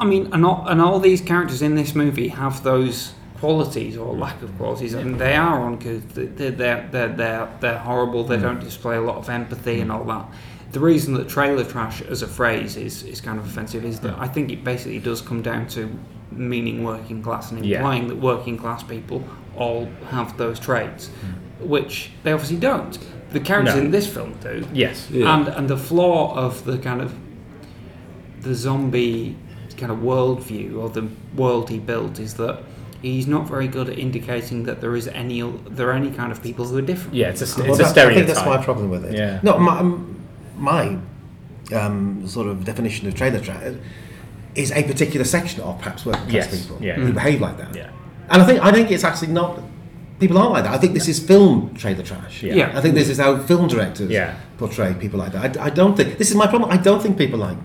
I 0.00 0.04
mean, 0.04 0.28
and 0.32 0.44
all, 0.44 0.66
and 0.68 0.80
all 0.80 0.98
these 1.00 1.20
characters 1.20 1.62
in 1.62 1.74
this 1.74 1.94
movie 1.94 2.28
have 2.28 2.62
those 2.64 3.14
qualities 3.40 3.96
or 3.96 4.14
lack 4.14 4.40
of 4.42 4.56
qualities, 4.58 4.94
and 4.94 5.18
they 5.18 5.34
are 5.34 5.66
uncouth. 5.66 6.14
They're 6.14 6.50
they're 6.50 6.88
they're 6.90 7.08
they're, 7.08 7.48
they're 7.60 7.78
horrible. 7.78 8.22
They 8.24 8.36
hmm. 8.36 8.42
don't 8.42 8.60
display 8.60 8.96
a 8.96 9.00
lot 9.00 9.16
of 9.16 9.28
empathy 9.28 9.80
and 9.80 9.90
hmm. 9.90 9.96
all 9.96 10.04
that. 10.04 10.26
The 10.72 10.80
reason 10.80 11.14
that 11.14 11.28
trailer 11.28 11.64
trash 11.64 12.00
as 12.02 12.22
a 12.22 12.28
phrase 12.28 12.76
is, 12.76 13.02
is 13.02 13.20
kind 13.20 13.40
of 13.40 13.46
offensive 13.46 13.84
is 13.84 13.98
that 14.00 14.16
I 14.18 14.28
think 14.28 14.52
it 14.52 14.62
basically 14.62 15.00
does 15.00 15.20
come 15.20 15.42
down 15.42 15.66
to 15.68 15.90
meaning 16.30 16.84
working 16.84 17.22
class 17.22 17.50
and 17.50 17.66
Yeah. 17.66 17.78
implying 17.78 18.06
that 18.06 18.18
working 18.18 18.56
class 18.56 18.84
people 18.84 19.24
all 19.56 19.88
have 20.10 20.36
those 20.36 20.60
traits, 20.60 21.08
hmm. 21.08 21.68
which 21.68 22.12
they 22.22 22.32
obviously 22.32 22.58
don't. 22.58 22.98
The 23.32 23.40
characters 23.40 23.74
No. 23.74 23.80
in 23.80 23.90
this 23.90 24.06
film 24.06 24.34
do. 24.40 24.64
Yes. 24.72 25.08
Yeah. 25.10 25.34
And 25.34 25.48
and 25.48 25.68
the 25.68 25.76
flaw 25.76 26.34
of 26.36 26.64
the 26.64 26.78
kind 26.78 27.00
of 27.00 27.14
the 28.42 28.54
zombie 28.54 29.36
kind 29.76 29.90
of 29.90 29.98
worldview 29.98 30.78
or 30.78 30.90
the 30.90 31.08
world 31.34 31.70
he 31.70 31.78
built 31.78 32.18
is 32.18 32.34
that 32.34 32.62
he's 33.02 33.26
not 33.26 33.46
very 33.48 33.68
good 33.68 33.88
at 33.88 33.98
indicating 33.98 34.64
that 34.64 34.80
there 34.80 34.94
is 34.96 35.08
any 35.08 35.40
there 35.68 35.88
are 35.88 35.92
any 35.94 36.10
kind 36.10 36.30
of 36.32 36.42
people 36.42 36.64
who 36.66 36.76
are 36.78 36.82
different. 36.82 37.14
Yeah, 37.14 37.28
it's 37.30 37.40
a, 37.42 37.46
st- 37.46 37.66
Well, 37.68 37.74
a 37.74 37.78
that- 37.82 37.90
stereotype. 37.90 38.12
I 38.12 38.26
think 38.26 38.34
that's 38.34 38.46
my 38.46 38.62
problem 38.62 38.90
with 38.90 39.04
it. 39.04 39.14
Yeah. 39.16 39.40
No, 39.42 39.58
my, 39.58 39.78
um, 39.78 40.20
my 40.56 40.96
um, 41.72 42.26
sort 42.26 42.46
of 42.48 42.64
definition 42.64 43.06
of 43.08 43.14
trailer 43.14 43.40
trash 43.40 43.74
is 44.54 44.72
a 44.72 44.82
particular 44.82 45.24
section 45.24 45.60
of 45.62 45.78
perhaps 45.78 46.04
working 46.04 46.22
class 46.22 46.32
Yes, 46.52 46.62
people 46.62 46.78
yeah. 46.84 46.94
who 46.94 47.12
behave 47.12 47.40
like 47.40 47.56
that. 47.58 47.74
Yeah. 47.74 47.90
And 48.28 48.42
I 48.42 48.46
think 48.46 48.60
I 48.62 48.72
think 48.72 48.90
it's 48.90 49.04
actually 49.04 49.32
not. 49.32 49.60
People 50.18 50.36
aren't 50.36 50.52
like 50.52 50.64
that. 50.64 50.74
I 50.74 50.78
think 50.78 50.92
this 50.92 51.08
is 51.08 51.18
film 51.18 51.74
trailer 51.74 52.02
trash. 52.02 52.42
Yeah. 52.42 52.54
Yeah. 52.54 52.78
I 52.78 52.80
think 52.82 52.94
this 52.94 53.08
is 53.08 53.18
how 53.18 53.38
film 53.38 53.68
directors 53.68 54.10
Yeah. 54.10 54.36
portray 54.58 54.92
people 54.94 55.18
like 55.18 55.32
that. 55.32 55.56
I, 55.56 55.66
I 55.66 55.70
don't 55.70 55.96
think 55.96 56.18
this 56.18 56.30
is 56.30 56.36
my 56.36 56.46
problem. 56.46 56.70
I 56.70 56.76
don't 56.76 57.00
think 57.02 57.16
people 57.16 57.38
like 57.38 57.56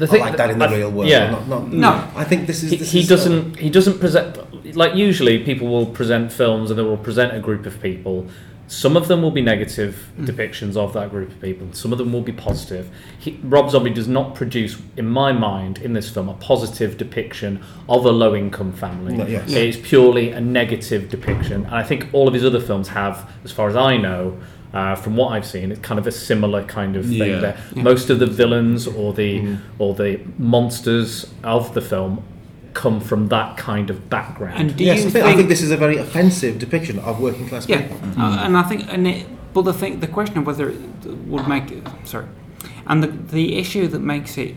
The 0.00 0.16
are 0.16 0.20
like 0.20 0.36
that 0.36 0.50
in 0.50 0.58
the 0.58 0.66
I- 0.66 0.76
real 0.76 0.90
world. 0.90 1.08
Yeah. 1.08 1.30
Not, 1.30 1.48
not, 1.48 1.72
No. 1.72 1.92
I 2.16 2.24
think 2.24 2.46
this 2.46 2.62
is. 2.62 2.70
he, 2.70 2.76
this 2.78 2.90
he 2.92 3.00
is, 3.00 3.10
uh, 3.10 3.14
doesn't 3.16 3.56
he 3.58 3.70
doesn't 3.70 3.98
present 4.00 4.28
like 4.76 4.94
usually 4.94 5.36
people 5.50 5.66
will 5.68 5.86
present 5.86 6.32
films 6.32 6.70
and 6.70 6.78
they 6.78 6.82
will 6.82 6.96
present 7.08 7.34
a 7.34 7.40
group 7.40 7.66
of 7.66 7.80
people 7.82 8.26
some 8.66 8.96
of 8.96 9.08
them 9.08 9.20
will 9.20 9.32
be 9.32 9.42
negative 9.42 9.92
Mm. 10.16 10.26
depictions 10.30 10.76
of 10.76 10.92
that 10.92 11.10
group 11.10 11.28
of 11.30 11.40
people 11.40 11.66
some 11.72 11.90
of 11.92 11.98
them 11.98 12.12
will 12.12 12.20
be 12.32 12.32
positive 12.32 12.84
he, 13.18 13.30
rob 13.42 13.68
zombie 13.72 13.90
does 13.90 14.06
not 14.06 14.36
produce 14.36 14.76
in 14.96 15.06
my 15.08 15.32
mind 15.32 15.78
in 15.78 15.92
this 15.92 16.08
film 16.08 16.28
a 16.28 16.34
positive 16.34 16.96
depiction 16.96 17.60
of 17.88 18.04
a 18.04 18.12
low 18.12 18.32
income 18.36 18.72
family 18.72 19.16
No, 19.16 19.26
yes. 19.26 19.50
it 19.50 19.64
is 19.70 19.76
purely 19.78 20.30
a 20.30 20.40
negative 20.40 21.08
depiction 21.08 21.64
and 21.66 21.74
i 21.74 21.82
think 21.82 22.00
all 22.12 22.28
of 22.28 22.34
his 22.34 22.44
other 22.44 22.60
films 22.60 22.88
have 22.88 23.28
as 23.44 23.50
far 23.50 23.68
as 23.68 23.74
i 23.74 23.96
know 23.96 24.38
uh, 24.72 24.94
from 24.94 25.16
what 25.16 25.32
I've 25.32 25.46
seen, 25.46 25.72
it's 25.72 25.80
kind 25.80 25.98
of 25.98 26.06
a 26.06 26.12
similar 26.12 26.62
kind 26.64 26.96
of 26.96 27.04
thing. 27.06 27.18
Yeah. 27.18 27.40
There, 27.40 27.56
most 27.82 28.08
of 28.10 28.18
the 28.18 28.26
villains 28.26 28.86
or 28.86 29.12
the 29.12 29.40
Mm. 29.40 29.58
or 29.78 29.94
the 29.94 30.20
monsters 30.38 31.32
of 31.42 31.74
the 31.74 31.80
film 31.80 32.22
come 32.72 33.00
from 33.00 33.28
that 33.28 33.56
kind 33.56 33.90
of 33.90 34.08
background. 34.08 34.56
And 34.60 34.76
do 34.76 34.84
yes, 34.84 35.00
you 35.02 35.08
I 35.08 35.10
think, 35.10 35.24
I 35.26 35.34
think 35.34 35.48
this 35.48 35.60
is 35.62 35.72
a 35.72 35.76
very 35.76 35.96
offensive 35.96 36.58
depiction 36.60 37.00
of 37.00 37.20
working 37.20 37.48
class 37.48 37.68
Yeah, 37.68 37.82
people. 37.82 37.98
uh, 38.16 38.44
and 38.44 38.56
I 38.56 38.62
think, 38.62 38.86
and 38.92 39.06
it, 39.08 39.26
but 39.52 39.62
the 39.62 39.72
thing, 39.72 39.98
the 39.98 40.06
question 40.06 40.38
of 40.38 40.46
whether 40.46 40.68
it 40.70 40.78
would 41.26 41.48
make 41.48 41.72
it, 41.72 41.82
sorry, 42.04 42.26
and 42.86 43.02
the 43.02 43.08
the 43.08 43.56
issue 43.58 43.88
that 43.88 44.00
makes 44.00 44.38
it 44.38 44.54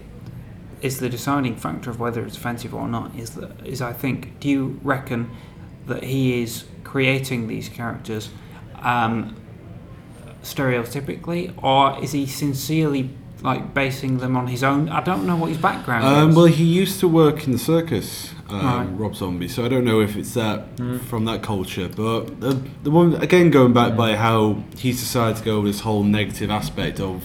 is 0.83 0.99
the 0.99 1.09
deciding 1.09 1.55
factor 1.55 1.89
of 1.89 1.99
whether 1.99 2.23
it's 2.25 2.37
offensive 2.37 2.73
or 2.75 2.87
not 2.87 3.15
is 3.15 3.31
that 3.31 3.51
is 3.65 3.81
I 3.81 3.93
think 3.93 4.39
do 4.39 4.47
you 4.49 4.79
reckon 4.83 5.29
that 5.87 6.03
he 6.03 6.43
is 6.43 6.65
creating 6.83 7.47
these 7.47 7.67
characters 7.69 8.29
um, 8.83 9.35
stereotypically, 10.43 11.53
or 11.63 12.01
is 12.03 12.11
he 12.11 12.25
sincerely 12.25 13.09
like 13.41 13.73
basing 13.73 14.19
them 14.19 14.37
on 14.37 14.47
his 14.47 14.63
own? 14.63 14.87
I 14.89 15.01
don't 15.01 15.25
know 15.25 15.35
what 15.35 15.49
his 15.49 15.57
background 15.57 16.05
Um, 16.05 16.29
is. 16.29 16.35
well, 16.35 16.45
he 16.45 16.63
used 16.63 16.99
to 17.01 17.07
work 17.07 17.45
in 17.45 17.51
the 17.51 17.57
circus, 17.57 18.33
um, 18.49 18.61
Right. 18.65 18.87
Rob 18.97 19.15
Zombie. 19.15 19.47
So 19.49 19.65
I 19.65 19.67
don't 19.67 19.83
know 19.83 19.99
if 19.99 20.15
it's 20.15 20.33
that 20.35 20.59
from 21.09 21.25
that 21.25 21.41
culture. 21.43 21.89
But 21.93 22.39
the, 22.39 22.57
the 22.83 22.91
one 22.91 23.15
again 23.15 23.49
going 23.49 23.73
back 23.73 23.95
by 23.97 24.15
how 24.15 24.63
he's 24.77 24.99
decided 24.99 25.37
to 25.37 25.43
go 25.43 25.59
with 25.61 25.73
this 25.73 25.81
whole 25.81 26.03
negative 26.03 26.49
aspect 26.49 26.99
of 26.99 27.23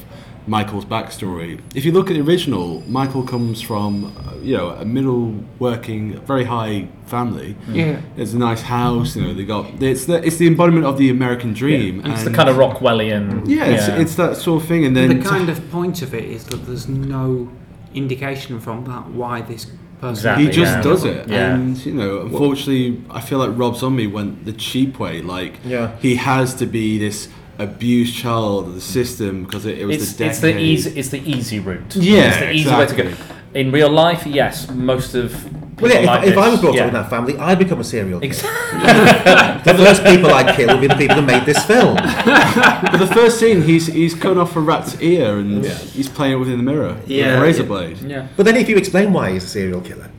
Michael's 0.48 0.84
backstory. 0.84 1.60
If 1.74 1.84
you 1.84 1.92
look 1.92 2.10
at 2.10 2.14
the 2.14 2.22
original, 2.22 2.82
Michael 2.88 3.22
comes 3.22 3.60
from 3.60 3.90
uh, 4.06 4.34
you 4.42 4.56
know 4.56 4.70
a 4.70 4.84
middle 4.84 5.34
working, 5.58 6.18
very 6.20 6.44
high 6.44 6.88
family. 7.06 7.56
Yeah. 7.70 8.00
there's 8.16 8.34
a 8.34 8.38
nice 8.38 8.62
house. 8.62 9.14
You 9.16 9.22
know 9.22 9.34
they 9.34 9.44
got 9.44 9.82
it's 9.82 10.06
the 10.06 10.24
it's 10.26 10.36
the 10.36 10.46
embodiment 10.46 10.86
of 10.86 10.96
the 10.98 11.10
American 11.10 11.52
dream. 11.52 12.00
And 12.00 12.12
it's 12.12 12.24
the 12.24 12.32
kind 12.32 12.48
of 12.48 12.56
Rockwellian. 12.56 13.44
Yeah, 13.46 13.64
it's, 13.66 13.88
it's 13.88 14.14
that 14.16 14.36
sort 14.36 14.62
of 14.62 14.68
thing. 14.68 14.84
And 14.86 14.96
then 14.96 15.18
the 15.18 15.24
kind 15.24 15.48
of 15.48 15.70
point 15.70 16.02
of 16.02 16.14
it 16.14 16.24
is 16.24 16.44
that 16.46 16.64
there's 16.66 16.88
no 16.88 17.50
indication 17.94 18.60
from 18.60 18.84
that 18.84 19.08
why 19.10 19.40
this 19.42 19.66
person. 20.00 20.38
he 20.38 20.48
just 20.48 20.82
does 20.82 21.04
it, 21.04 21.28
and 21.30 21.76
you 21.84 21.92
know, 21.92 22.22
unfortunately, 22.22 23.02
I 23.10 23.20
feel 23.20 23.38
like 23.38 23.50
Rob 23.58 23.76
Zombie 23.76 24.06
went 24.06 24.44
the 24.44 24.52
cheap 24.52 24.98
way. 24.98 25.20
Like, 25.22 25.54
Yeah. 25.64 25.96
he 25.98 26.14
has 26.16 26.54
to 26.54 26.66
be 26.66 26.98
this 26.98 27.28
abused 27.58 28.14
child 28.14 28.68
of 28.68 28.74
the 28.74 28.80
system 28.80 29.44
because 29.44 29.66
it, 29.66 29.78
it 29.78 29.84
was 29.84 29.96
it's, 29.96 30.12
the 30.14 30.26
it's 30.26 30.40
the 30.40 30.58
easy 30.58 30.98
it's 30.98 31.08
the 31.08 31.20
easy 31.20 31.58
route. 31.58 31.96
Yeah, 31.96 32.28
it's 32.28 32.38
the 32.38 32.52
easy 32.52 32.70
way 32.70 32.86
to 32.86 32.94
go. 32.94 33.02
exactly. 33.04 33.34
In 33.54 33.72
real 33.72 33.90
life, 33.90 34.26
yes, 34.26 34.70
most 34.70 35.14
of 35.14 35.32
Well, 35.80 35.90
yeah, 35.90 36.00
if, 36.00 36.06
like 36.06 36.28
if 36.28 36.38
I 36.38 36.48
was 36.48 36.60
brought 36.60 36.74
yeah. 36.74 36.82
up 36.82 36.88
in 36.88 36.94
that 36.94 37.10
family, 37.10 37.36
I'd 37.38 37.58
become 37.58 37.80
a 37.80 37.84
serial 37.84 38.20
killer. 38.20 38.30
Exactly. 38.30 39.72
the 39.72 39.78
first 39.78 40.04
people 40.04 40.30
I'd 40.30 40.54
kill 40.54 40.68
would 40.68 40.80
be 40.80 40.86
the 40.86 40.94
people 40.94 41.16
who 41.16 41.22
made 41.22 41.44
this 41.46 41.64
film. 41.64 41.94
but 42.24 42.98
the 42.98 43.10
first 43.12 43.40
scene, 43.40 43.62
he's 43.62 43.86
he's 43.86 44.14
cutting 44.14 44.38
off 44.38 44.54
a 44.54 44.60
rat's 44.60 45.00
ear 45.00 45.38
and 45.38 45.64
he's 45.64 46.08
playing 46.08 46.34
it 46.34 46.36
within 46.36 46.58
the 46.58 46.62
mirror 46.62 46.94
with 46.94 47.10
a 47.10 47.40
razor 47.40 47.64
blade. 47.64 47.98
Yeah. 47.98 48.28
But 48.36 48.44
then, 48.44 48.56
if 48.56 48.68
you 48.68 48.76
explain 48.76 49.12
why 49.12 49.32
he's 49.32 49.44
a 49.44 49.48
serial 49.48 49.80
killer, 49.80 50.10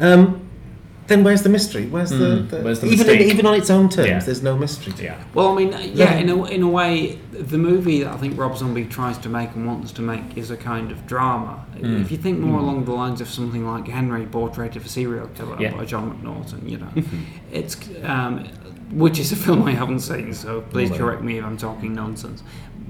um, 0.00 0.41
then 1.08 1.24
where's 1.24 1.42
the 1.42 1.48
mystery? 1.48 1.86
Where's 1.86 2.10
the, 2.10 2.16
Mm, 2.16 2.50
the, 2.50 2.60
where's 2.60 2.80
the 2.80 2.86
even 2.88 3.06
mystique? 3.06 3.20
even 3.20 3.46
on 3.46 3.54
its 3.54 3.70
own 3.70 3.88
terms? 3.88 4.08
Yeah. 4.08 4.18
There's 4.20 4.42
no 4.42 4.56
mystery. 4.56 4.92
To 4.94 5.02
Yeah. 5.02 5.22
Well, 5.34 5.48
I 5.52 5.54
mean, 5.56 5.74
yeah, 5.94 6.14
in 6.14 6.28
a, 6.30 6.44
in 6.44 6.62
a 6.62 6.68
way, 6.68 7.18
the 7.32 7.58
movie 7.58 8.02
that 8.02 8.12
I 8.12 8.16
think 8.16 8.38
Rob 8.38 8.56
Zombie 8.56 8.84
tries 8.84 9.18
to 9.18 9.28
make 9.28 9.54
and 9.54 9.66
wants 9.66 9.92
to 9.92 10.02
make 10.02 10.36
is 10.36 10.50
a 10.50 10.56
kind 10.56 10.90
of 10.92 11.06
drama. 11.06 11.64
Mm. 11.76 12.00
If 12.02 12.10
you 12.12 12.16
think 12.18 12.38
more 12.38 12.58
Mm. 12.58 12.62
along 12.62 12.84
the 12.84 12.92
lines 12.92 13.20
of 13.20 13.28
something 13.28 13.66
like 13.66 13.88
Henry, 13.88 14.26
Portrait 14.26 14.76
of 14.76 14.86
a 14.86 14.88
Serial 14.88 15.26
Killer 15.34 15.56
Yeah. 15.60 15.76
by 15.76 15.84
John 15.84 16.04
McNaughton, 16.12 16.68
you 16.68 16.78
know, 16.78 16.92
it's 17.52 17.76
um, 18.04 18.44
which 18.92 19.18
is 19.18 19.32
a 19.32 19.36
film 19.36 19.62
I 19.64 19.72
haven't 19.72 20.00
seen, 20.00 20.34
so 20.34 20.60
please 20.60 20.90
Well, 20.90 20.98
correct 21.00 21.22
me 21.22 21.38
if 21.38 21.44
I'm 21.44 21.56
talking 21.56 21.94
nonsense. 21.94 22.42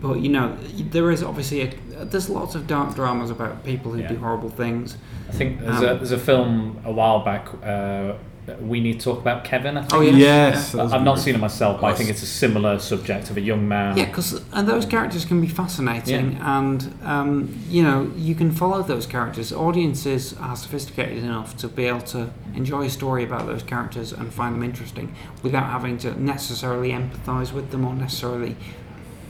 But 0.02 0.20
you 0.20 0.28
know, 0.30 0.56
there 0.90 1.10
is 1.12 1.22
obviously 1.22 1.60
a, 1.62 2.04
there's 2.04 2.28
lots 2.28 2.54
of 2.56 2.66
dark 2.66 2.94
dramas 2.96 3.30
about 3.30 3.64
people 3.64 3.92
who 3.92 4.00
Yeah. 4.00 4.08
do 4.08 4.16
horrible 4.18 4.50
things. 4.50 4.96
I 5.28 5.32
think 5.32 5.60
there's, 5.60 5.76
Um, 5.78 5.84
a, 5.84 5.94
there's 5.94 6.12
a 6.12 6.18
film 6.18 6.78
a 6.84 6.90
while 6.92 7.24
back. 7.24 7.46
Uh, 7.64 8.14
we 8.60 8.80
need 8.80 8.98
to 8.98 9.04
talk 9.04 9.20
about 9.20 9.44
Kevin. 9.44 9.76
I 9.76 9.82
think. 9.82 9.92
Oh, 9.94 10.00
yes. 10.00 10.18
Yes, 10.18 10.74
Yeah. 10.74 10.82
I've 10.92 11.04
not 11.04 11.14
good. 11.14 11.22
seen 11.24 11.34
it 11.36 11.40
myself, 11.40 11.80
but 11.80 11.86
I 11.86 11.94
think 11.94 12.10
it's 12.10 12.24
a 12.24 12.26
similar 12.26 12.80
subject 12.80 13.30
of 13.30 13.36
a 13.36 13.40
young 13.40 13.68
man. 13.68 13.96
Yeah, 13.96 14.06
because 14.06 14.42
and 14.52 14.66
those 14.66 14.84
characters 14.84 15.24
can 15.24 15.40
be 15.40 15.46
fascinating, 15.46 16.38
and 16.42 16.92
um, 17.04 17.54
you 17.70 17.84
know 17.84 18.10
you 18.16 18.34
can 18.34 18.50
follow 18.50 18.82
those 18.82 19.06
characters. 19.06 19.52
Audiences 19.52 20.34
are 20.40 20.56
sophisticated 20.56 21.22
enough 21.22 21.56
to 21.58 21.68
be 21.68 21.84
able 21.84 22.00
to 22.00 22.30
enjoy 22.56 22.86
a 22.86 22.90
story 22.90 23.22
about 23.22 23.46
those 23.46 23.62
characters 23.62 24.12
and 24.12 24.34
find 24.34 24.56
them 24.56 24.64
interesting 24.64 25.14
without 25.44 25.66
having 25.70 25.96
to 25.98 26.20
necessarily 26.20 26.90
empathise 26.90 27.52
with 27.52 27.70
them 27.70 27.84
or 27.84 27.94
necessarily 27.94 28.56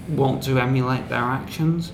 want 0.09 0.42
to 0.44 0.59
emulate 0.59 1.09
their 1.09 1.22
actions. 1.22 1.92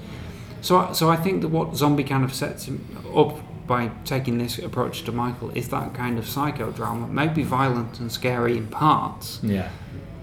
So, 0.60 0.92
so 0.92 1.08
I 1.08 1.16
think 1.16 1.42
that 1.42 1.48
what 1.48 1.76
Zombie 1.76 2.04
kind 2.04 2.24
of 2.24 2.34
sets 2.34 2.64
him 2.66 2.84
up 3.14 3.38
by 3.66 3.90
taking 4.04 4.38
this 4.38 4.58
approach 4.58 5.02
to 5.04 5.12
Michael 5.12 5.50
is 5.50 5.68
that 5.68 5.94
kind 5.94 6.18
of 6.18 6.24
psychodrama, 6.24 7.08
maybe 7.10 7.42
violent 7.42 8.00
and 8.00 8.10
scary 8.10 8.56
in 8.56 8.66
parts, 8.66 9.40
Yeah. 9.42 9.68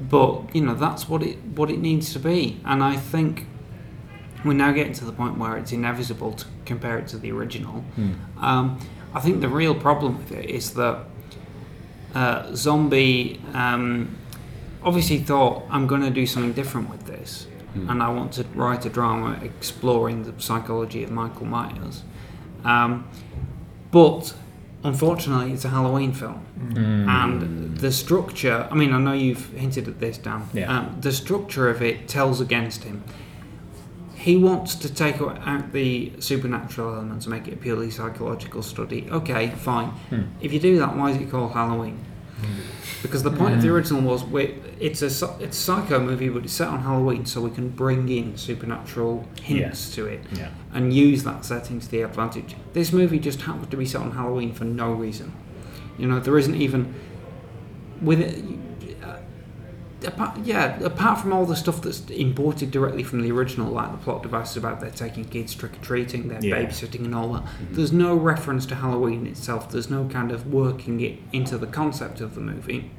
but 0.09 0.53
you 0.55 0.61
know 0.61 0.73
that's 0.75 1.07
what 1.07 1.21
it 1.23 1.37
what 1.55 1.69
it 1.69 1.79
needs 1.79 2.11
to 2.11 2.19
be 2.19 2.59
and 2.65 2.83
i 2.83 2.97
think 2.97 3.47
we're 4.43 4.53
now 4.53 4.71
getting 4.73 4.91
to 4.93 5.05
the 5.05 5.11
point 5.13 5.37
where 5.37 5.55
it's 5.57 5.71
inevitable 5.71 6.33
to 6.33 6.45
compare 6.65 6.97
it 6.97 7.07
to 7.07 7.17
the 7.17 7.31
original 7.31 7.79
Hmm. 7.95 8.11
um, 8.43 8.77
i 9.13 9.19
think 9.21 9.39
the 9.39 9.47
real 9.47 9.73
problem 9.73 10.17
with 10.17 10.31
it 10.33 10.49
is 10.49 10.73
that 10.73 10.97
uh, 12.13 12.53
zombie 12.55 13.39
um, 13.53 14.15
obviously 14.83 15.19
thought 15.19 15.63
i'm 15.69 15.87
going 15.87 16.01
to 16.01 16.09
do 16.09 16.25
something 16.25 16.53
different 16.53 16.89
with 16.89 17.05
this 17.05 17.47
Hmm. 17.75 17.89
and 17.89 17.97
i 18.03 18.09
want 18.09 18.31
to 18.33 18.43
write 18.55 18.85
a 18.85 18.89
drama 18.89 19.29
exploring 19.43 20.23
the 20.23 20.33
psychology 20.41 21.03
of 21.03 21.11
michael 21.11 21.45
myers 21.45 22.03
um, 22.73 23.07
but 23.91 24.33
unfortunately 24.83 25.51
it's 25.53 25.65
a 25.65 25.69
halloween 25.69 26.13
film 26.13 26.41
Mm. 26.55 27.07
and 27.19 27.77
the 27.79 27.91
structure 27.91 28.59
i 28.71 28.75
mean 28.75 28.91
i 28.93 28.97
know 29.05 29.11
you've 29.25 29.47
hinted 29.63 29.85
at 29.89 29.99
this 29.99 30.17
dan 30.17 30.41
Yeah. 30.53 30.71
um, 30.73 30.85
the 31.01 31.11
structure 31.11 31.69
of 31.69 31.81
it 31.81 32.07
tells 32.07 32.39
against 32.39 32.83
him 32.85 33.03
he 34.15 34.37
wants 34.37 34.75
to 34.75 34.87
take 35.03 35.19
out 35.21 35.71
the 35.73 36.13
supernatural 36.19 36.93
elements 36.95 37.25
and 37.25 37.35
make 37.35 37.47
it 37.49 37.53
a 37.53 37.57
purely 37.57 37.91
psychological 37.91 38.63
study 38.63 39.07
okay 39.11 39.49
fine 39.49 39.89
Hmm. 40.11 40.21
if 40.41 40.53
you 40.53 40.59
do 40.59 40.77
that 40.79 40.95
why 40.97 41.11
is 41.11 41.17
it 41.17 41.29
called 41.29 41.51
halloween 41.51 41.97
because 43.01 43.23
the 43.23 43.31
point 43.31 43.55
of 43.55 43.61
the 43.61 43.67
Mm. 43.69 43.71
original 43.71 44.01
was 44.01 44.23
we 44.23 44.55
it's 44.79 45.01
a 45.01 45.05
it's 45.05 45.21
a 45.21 45.51
psycho 45.51 45.99
movie 45.99 46.27
but 46.29 46.43
it's 46.43 46.53
set 46.53 46.67
on 46.67 46.81
halloween 46.81 47.25
so 47.25 47.39
we 47.41 47.49
can 47.49 47.69
bring 47.69 48.09
in 48.09 48.35
supernatural 48.35 49.25
hints 49.41 49.93
to 49.95 50.05
it 50.05 50.21
Yeah. 50.33 50.49
and 50.73 50.93
use 50.93 51.23
that 51.23 51.45
setting 51.45 51.79
to 51.79 51.89
the 51.89 52.01
advantage 52.01 52.55
this 52.73 52.91
movie 52.91 53.19
just 53.19 53.41
happens 53.43 53.67
to 53.69 53.77
be 53.77 53.85
set 53.85 54.01
on 54.01 54.11
halloween 54.11 54.51
for 54.53 54.65
no 54.65 54.91
reason 54.91 55.31
you 55.97 56.07
know 56.07 56.19
there 56.19 56.37
isn't 56.37 56.55
even 56.55 56.93
with 58.01 58.19
it 58.19 58.43
apart, 60.05 60.37
yeah 60.43 60.79
apart 60.83 61.19
from 61.19 61.33
all 61.33 61.45
the 61.45 61.55
stuff 61.55 61.81
that's 61.81 62.01
imported 62.09 62.71
directly 62.71 63.03
from 63.03 63.21
the 63.21 63.31
original 63.31 63.71
like 63.71 63.91
the 63.91 63.97
plot 63.97 64.23
devices 64.23 64.57
about 64.57 64.79
they're 64.79 64.89
taking 64.91 65.25
kids 65.25 65.53
trick-or-treating 65.55 66.27
they're 66.27 66.43
Yeah. 66.43 66.55
babysitting 66.63 67.05
and 67.05 67.13
all 67.15 67.33
that 67.33 67.43
there's 67.71 67.91
no 67.91 68.15
reference 68.15 68.65
to 68.67 68.75
halloween 68.75 69.27
itself. 69.27 69.69
There's 69.71 69.89
no 69.89 70.05
kind 70.05 70.31
of 70.31 70.51
working 70.53 70.99
it 71.01 71.19
into 71.33 71.57
the 71.57 71.67
concept 71.67 72.21
of 72.21 72.35
the 72.35 72.41
movie. 72.41 72.91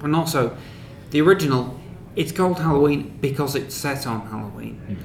And 0.00 0.16
also 0.16 0.56
the 1.10 1.20
original 1.20 1.78
it's 2.16 2.32
called 2.32 2.58
halloween 2.58 3.16
because 3.20 3.54
it's 3.54 3.74
set 3.74 4.06
on 4.06 4.26
halloween. 4.26 4.98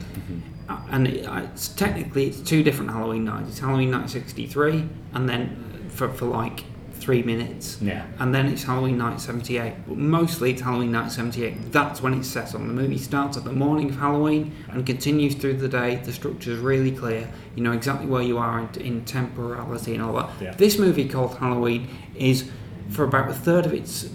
Uh, 0.68 0.80
and 0.90 1.08
it, 1.08 1.26
uh, 1.26 1.44
it's 1.54 1.68
technically 1.68 2.26
it's 2.26 2.40
two 2.42 2.64
different 2.64 2.90
Halloween 2.90 3.24
nights. 3.24 3.50
It's 3.50 3.60
Halloween 3.60 3.92
night 3.92 4.10
sixty 4.10 4.48
three, 4.48 4.90
and 5.14 5.30
then 5.30 5.86
for 5.90 6.10
for 6.10 6.26
like 6.26 6.64
three 7.06 7.22
minutes, 7.22 7.78
Yeah. 7.82 8.04
and 8.20 8.34
then 8.34 8.48
it's 8.48 8.64
Halloween 8.64 8.98
night 8.98 9.22
seventy 9.22 9.58
eight. 9.60 9.76
But 9.88 9.98
mostly 9.98 10.52
it's 10.52 10.62
Halloween 10.62 10.92
night 10.92 11.12
seventy 11.12 11.44
eight. 11.46 11.72
That's 11.72 12.02
when 12.02 12.14
it's 12.16 12.28
set 12.28 12.56
on. 12.56 12.68
The 12.68 12.74
movie 12.74 12.98
starts 12.98 13.38
at 13.38 13.44
the 13.44 13.54
morning 13.54 13.90
of 13.90 13.98
Halloween 13.98 14.52
and 14.72 14.86
continues 14.86 15.36
through 15.36 15.58
the 15.58 15.68
day. 15.68 15.98
The 16.04 16.12
structure 16.12 16.52
is 16.52 16.60
really 16.60 16.92
clear. 16.92 17.30
You 17.56 17.62
know 17.64 17.74
exactly 17.74 18.08
where 18.08 18.24
you 18.24 18.38
are 18.40 18.60
in, 18.60 18.82
in 18.82 19.06
temporality 19.06 19.94
and 19.94 20.02
all 20.04 20.14
that. 20.14 20.30
Yeah. 20.42 20.54
This 20.56 20.80
movie 20.80 21.08
called 21.08 21.38
Halloween 21.38 21.88
is 22.16 22.50
for 22.90 23.04
about 23.04 23.30
a 23.30 23.34
third 23.34 23.66
of 23.68 23.74
its 23.74 24.10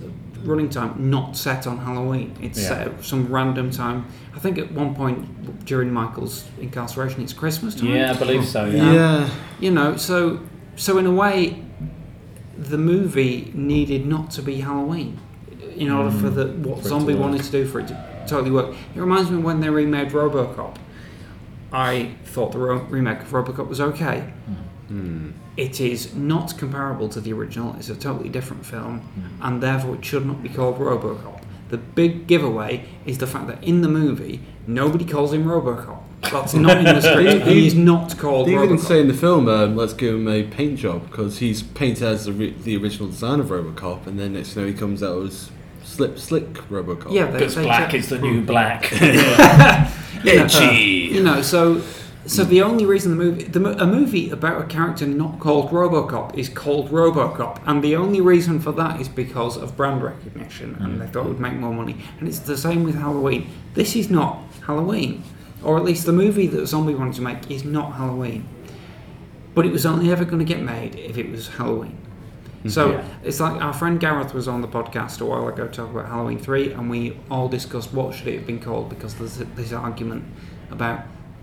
running 0.45 0.71
time 0.71 0.95
not 1.11 1.37
set 1.37 1.67
on 1.67 1.79
Halloween. 1.79 2.35
It's 2.43 2.59
Yeah. 2.61 2.69
set 2.69 2.87
at 2.89 3.05
some 3.05 3.27
random 3.33 3.71
time. 3.71 4.07
I 4.35 4.39
think 4.41 4.59
at 4.59 4.73
one 4.73 4.95
point 4.95 5.65
during 5.67 5.93
Michael's 5.93 6.45
incarceration, 6.61 7.21
it's 7.23 7.33
Christmas 7.35 7.75
time. 7.75 7.91
Yeah, 7.91 8.13
I 8.13 8.17
believe 8.19 8.45
so, 8.47 8.65
yeah. 8.65 8.93
Yeah. 8.93 9.29
You 9.61 9.71
know, 9.71 9.97
so 9.97 10.41
so 10.77 10.99
in 10.99 11.07
a 11.07 11.13
way, 11.13 11.63
the 12.69 12.79
movie 12.79 13.51
needed 13.55 14.07
not 14.07 14.31
to 14.33 14.43
be 14.43 14.61
Halloween 14.61 15.19
in 15.77 15.91
order 15.91 16.11
for 16.11 16.31
the 16.31 16.47
what 16.49 16.83
For 16.83 16.89
Zombie 16.89 17.15
wanted 17.15 17.43
to 17.45 17.51
do 17.51 17.65
for 17.67 17.81
it 17.81 17.89
to 17.89 18.25
totally 18.27 18.51
work. 18.51 18.75
It 18.95 19.01
reminds 19.01 19.31
me 19.31 19.39
when 19.39 19.61
they 19.61 19.71
remade 19.71 20.11
RoboCop. 20.11 20.77
I 21.73 22.11
thought 22.25 22.53
the 22.53 22.59
ro- 22.59 22.87
remake 22.91 23.21
of 23.23 23.29
RoboCop 23.31 23.69
was 23.69 23.81
okay. 23.81 24.33
It 25.57 25.81
is 25.81 26.15
not 26.15 26.59
comparable 26.59 27.09
to 27.11 27.21
the 27.21 27.33
original. 27.33 27.75
It's 27.77 27.89
a 27.89 27.95
totally 27.95 28.29
different 28.29 28.67
film, 28.67 29.03
and 29.41 29.63
therefore 29.63 29.95
it 29.97 30.05
should 30.05 30.27
not 30.27 30.43
be 30.43 30.49
called 30.49 30.79
RoboCop. 30.79 31.43
The 31.69 31.79
big 31.79 32.27
giveaway 32.27 32.85
is 33.07 33.19
the 33.19 33.27
fact 33.29 33.47
that 33.47 33.63
in 33.63 33.83
the 33.83 33.89
movie 33.89 34.41
nobody 34.67 35.05
calls 35.05 35.33
him 35.33 35.45
RoboCop. 35.45 36.03
That's 36.23 36.55
not 36.55 36.79
in 36.79 36.85
the 36.85 37.01
script. 37.01 37.47
he 37.47 37.67
is 37.67 37.75
not 37.75 38.17
called 38.19 38.47
They 38.49 38.53
even 38.55 38.71
RoboCop. 38.77 38.81
say 38.87 39.01
in 39.01 39.09
the 39.09 39.15
film, 39.15 39.49
um, 39.49 39.77
let's 39.77 39.93
give 39.95 40.15
him 40.15 40.29
a 40.29 40.43
paint 40.45 40.79
job 40.79 41.09
because 41.11 41.39
he's 41.39 41.63
painted 41.63 42.03
as 42.05 42.27
the, 42.27 42.33
re- 42.33 42.55
the 42.63 42.77
original 42.77 43.09
design 43.09 43.41
of 43.41 43.47
RoboCop, 43.47 44.07
and 44.07 44.19
then 44.19 44.35
next 44.35 44.53
thing 44.53 44.65
you 44.65 44.69
know, 44.71 44.75
he 44.75 44.79
comes 44.79 45.03
out 45.03 45.23
as 45.25 45.51
Slip 45.83 46.19
Slick 46.19 46.53
RoboCop. 46.69 47.13
Yeah, 47.13 47.27
they- 47.27 47.39
Because 47.39 47.55
they 47.55 47.63
black 47.63 47.87
check- 47.91 47.95
is 48.01 48.09
the 48.11 48.19
new 48.19 48.43
black. 48.43 48.91
You 50.23 50.37
know, 50.37 50.45
Edgy. 50.45 50.77
you 51.15 51.23
know, 51.23 51.41
so 51.41 51.81
So 52.27 52.45
the 52.45 52.61
only 52.61 52.85
reason 52.85 53.11
the 53.17 53.17
movie, 53.25 53.45
the, 53.45 53.59
mo- 53.61 53.75
a 53.79 53.87
movie 53.87 54.29
about 54.29 54.61
a 54.61 54.67
character 54.67 55.07
not 55.07 55.41
called 55.41 55.71
RoboCop 55.71 56.37
is 56.37 56.51
called 56.51 56.91
RoboCop, 56.91 57.63
and 57.67 57.83
the 57.83 57.97
only 57.97 58.21
reason 58.21 58.61
for 58.61 58.73
that 58.73 59.01
is 59.01 59.09
because 59.09 59.57
of 59.57 59.75
brand 59.79 60.03
recognition, 60.03 60.77
and 60.81 61.01
they 61.01 61.07
thought 61.07 61.25
it 61.25 61.29
would 61.31 61.41
make 61.41 61.55
more 61.55 61.73
money. 61.73 61.97
And 62.19 62.29
it's 62.29 62.41
the 62.41 62.59
same 62.59 62.85
with 62.85 62.97
Halloween. 62.97 63.49
This 63.73 63.97
is 63.97 64.11
not 64.11 64.39
Halloween, 64.67 65.25
or 65.63 65.77
at 65.77 65.85
least 65.85 66.07
the 66.07 66.13
movie 66.13 66.47
that 66.49 66.67
Zombie 66.67 66.95
wanted 66.95 67.15
to 67.15 67.23
make 67.23 67.51
is 67.51 67.65
not 67.65 67.95
Halloween. 67.95 68.49
But 69.55 69.67
it 69.67 69.73
was 69.73 69.85
only 69.85 70.11
ever 70.13 70.25
going 70.25 70.39
to 70.39 70.45
get 70.45 70.63
made 70.63 70.95
if 70.95 71.19
it 71.19 71.31
was 71.31 71.49
Halloween. 71.49 71.99
Mm-hmm. 72.59 72.69
So 72.69 72.93
Yeah. 72.93 73.05
it's 73.25 73.41
like 73.41 73.61
our 73.61 73.73
friend 73.73 73.99
Gareth 73.99 74.33
was 74.35 74.47
on 74.47 74.61
the 74.61 74.69
podcast 74.69 75.21
a 75.21 75.25
while 75.25 75.49
ago 75.49 75.67
talking 75.67 75.95
about 75.97 76.09
Halloween 76.09 76.39
3, 76.39 76.73
and 76.73 76.89
we 76.91 77.17
all 77.31 77.49
discussed 77.49 77.93
what 77.93 78.15
should 78.15 78.29
it 78.29 78.35
have 78.39 78.47
been 78.47 78.61
called 78.61 78.89
because 78.89 79.15
there's 79.15 79.39
this 79.57 79.73
argument 79.73 80.25
about 80.71 81.01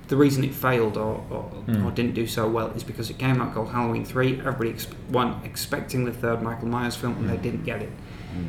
the 0.08 0.16
reason 0.16 0.44
it 0.46 0.54
failed 0.54 0.96
or, 0.96 1.22
or, 1.30 1.52
Mm. 1.68 1.86
or 1.86 1.92
didn't 1.92 2.14
do 2.14 2.26
so 2.28 2.48
well 2.48 2.68
is 2.68 2.84
because 2.84 3.10
it 3.10 3.18
came 3.18 3.42
out 3.42 3.54
called 3.54 3.70
Halloween 3.70 4.06
3. 4.06 4.40
Everybody 4.40 4.70
ex- 4.70 4.88
went 5.12 5.44
expecting 5.44 6.06
the 6.06 6.14
third 6.14 6.42
Michael 6.42 6.70
Myers 6.70 6.96
film, 6.96 7.18
and 7.18 7.30
they 7.30 7.36
mm. 7.36 7.42
didn't 7.42 7.66
get 7.66 7.82
it. 7.82 7.90
Mm. 8.34 8.46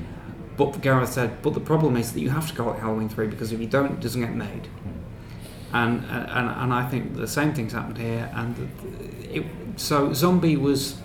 But 0.56 0.80
Gareth 0.82 1.12
said, 1.12 1.42
but 1.42 1.54
the 1.54 1.60
problem 1.60 1.96
is 1.96 2.12
that 2.12 2.20
you 2.20 2.30
have 2.30 2.48
to 2.48 2.54
call 2.54 2.72
it 2.74 2.78
Halloween 2.80 3.08
3 3.08 3.26
because 3.26 3.50
if 3.50 3.58
you 3.60 3.66
don't, 3.66 3.92
it 3.92 4.00
doesn't 4.00 4.20
get 4.20 4.34
made. 4.34 4.64
Mm. 4.86 4.97
And, 5.72 6.04
and, 6.06 6.48
and 6.50 6.72
I 6.72 6.88
think 6.88 7.16
the 7.16 7.28
same 7.28 7.52
things 7.54 7.72
happened 7.72 7.98
here. 7.98 8.30
And 8.34 8.70
it, 9.30 9.44
so 9.76 10.12
Zombie 10.14 10.56
was 10.56 10.96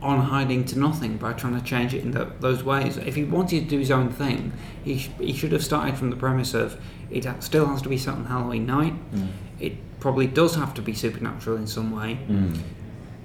on 0.00 0.20
hiding 0.20 0.64
to 0.64 0.78
nothing 0.78 1.16
by 1.16 1.32
trying 1.32 1.58
to 1.58 1.64
change 1.64 1.92
it 1.94 2.02
in 2.04 2.12
tho- 2.12 2.30
those 2.40 2.62
ways. 2.62 2.96
If 2.98 3.16
he 3.16 3.24
wanted 3.24 3.64
to 3.64 3.70
do 3.70 3.78
his 3.78 3.90
own 3.90 4.10
thing, 4.10 4.52
he, 4.84 4.98
sh- 4.98 5.10
he 5.18 5.32
should 5.32 5.50
have 5.52 5.64
started 5.64 5.96
from 5.96 6.10
the 6.10 6.16
premise 6.16 6.54
of 6.54 6.80
it 7.10 7.24
ha- 7.24 7.40
still 7.40 7.66
has 7.66 7.82
to 7.82 7.88
be 7.88 7.98
set 7.98 8.14
on 8.14 8.26
Halloween 8.26 8.66
night. 8.66 8.94
Mm. 9.12 9.28
It 9.58 9.72
probably 9.98 10.26
does 10.28 10.54
have 10.54 10.72
to 10.74 10.82
be 10.82 10.94
supernatural 10.94 11.56
in 11.56 11.66
some 11.66 11.90
way, 11.90 12.18
Mm. 12.28 12.56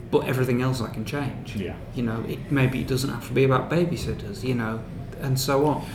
but 0.09 0.25
everything 0.25 0.61
else 0.63 0.81
I 0.81 0.89
can 0.89 1.05
change. 1.05 1.55
Yeah. 1.55 1.75
You 1.93 2.03
know, 2.03 2.23
it, 2.27 2.51
maybe 2.51 2.79
it 2.81 2.87
doesn't 2.87 3.09
have 3.11 3.27
to 3.27 3.33
be 3.33 3.43
about 3.43 3.69
babysitters, 3.69 4.43
you 4.43 4.55
know, 4.55 4.79
and 5.21 5.39
so 5.39 5.65
on. 5.67 5.85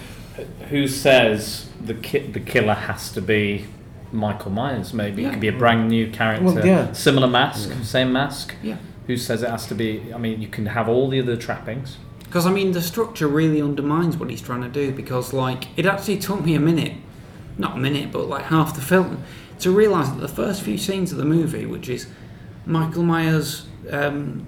Who 0.69 0.87
says 0.87 1.69
the 1.85 1.95
ki- 1.95 2.29
the 2.31 2.39
killer 2.41 2.75
has 2.75 3.11
to 3.13 3.21
be 3.21 3.65
Michael 4.13 4.51
Myers? 4.51 4.93
Maybe 4.95 5.23
Yeah. 5.23 5.29
it 5.29 5.31
could 5.33 5.41
be 5.41 5.49
a 5.49 5.53
brand 5.53 5.89
new 5.89 6.09
character, 6.11 6.45
Well, 6.45 6.67
yeah. 6.67 6.93
similar 6.93 7.29
mask, 7.29 7.71
mm. 7.71 7.85
same 7.85 8.13
mask. 8.13 8.55
Yeah. 8.63 8.77
Who 9.07 9.17
says 9.17 9.43
it 9.43 9.51
has 9.51 9.67
to 9.67 9.75
be? 9.75 10.03
I 10.15 10.19
mean, 10.19 10.41
you 10.41 10.49
can 10.49 10.67
have 10.67 10.89
all 10.89 11.09
the 11.09 11.21
other 11.21 11.37
trappings. 11.37 11.97
Because 12.25 12.47
I 12.47 12.51
mean, 12.53 12.73
the 12.73 12.83
structure 12.83 13.27
really 13.27 13.63
undermines 13.63 14.19
what 14.19 14.29
he's 14.29 14.43
trying 14.43 14.63
to 14.63 14.69
do. 14.69 14.93
Because 14.93 15.33
like, 15.33 15.67
it 15.79 15.87
actually 15.87 16.19
took 16.19 16.45
me 16.45 16.55
a 16.55 16.61
minute, 16.61 16.95
not 17.57 17.77
a 17.77 17.79
minute, 17.79 18.13
but 18.13 18.29
like 18.29 18.45
half 18.47 18.75
the 18.75 18.83
film, 18.83 19.23
to 19.61 19.71
realise 19.71 20.09
that 20.09 20.21
the 20.21 20.29
first 20.29 20.63
few 20.63 20.77
scenes 20.77 21.11
of 21.11 21.19
the 21.19 21.25
movie, 21.25 21.65
which 21.65 21.89
is 21.89 22.07
Michael 22.67 23.03
Myers 23.03 23.67
um, 23.91 24.47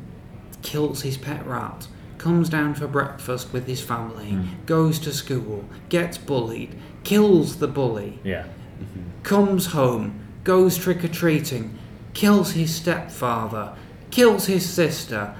kills 0.62 1.02
his 1.02 1.16
pet 1.16 1.46
rat, 1.46 1.88
comes 2.18 2.50
down 2.50 2.74
for 2.74 2.86
breakfast 2.86 3.52
with 3.52 3.66
his 3.66 3.80
family, 3.80 4.32
mm. 4.32 4.66
goes 4.66 4.98
to 5.00 5.12
school, 5.12 5.64
gets 5.88 6.18
bullied, 6.18 6.76
kills 7.02 7.56
the 7.56 7.66
bully, 7.66 8.18
Yeah. 8.22 8.44
Mm-hmm. 8.80 9.02
Comes 9.22 9.66
home, 9.66 10.20
goes 10.44 10.76
trick 10.78 11.04
or 11.04 11.08
treating, 11.08 11.76
kills 12.14 12.52
his 12.52 12.74
stepfather, 12.74 13.72
kills 14.10 14.46
his 14.46 14.68
sister, 14.68 15.34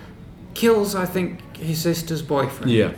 kills, 0.55 0.95
I 0.95 1.07
think, 1.07 1.57
his 1.57 1.81
sister's 1.81 2.23
boyfriend. 2.23 2.71
Yeah. 2.71 2.91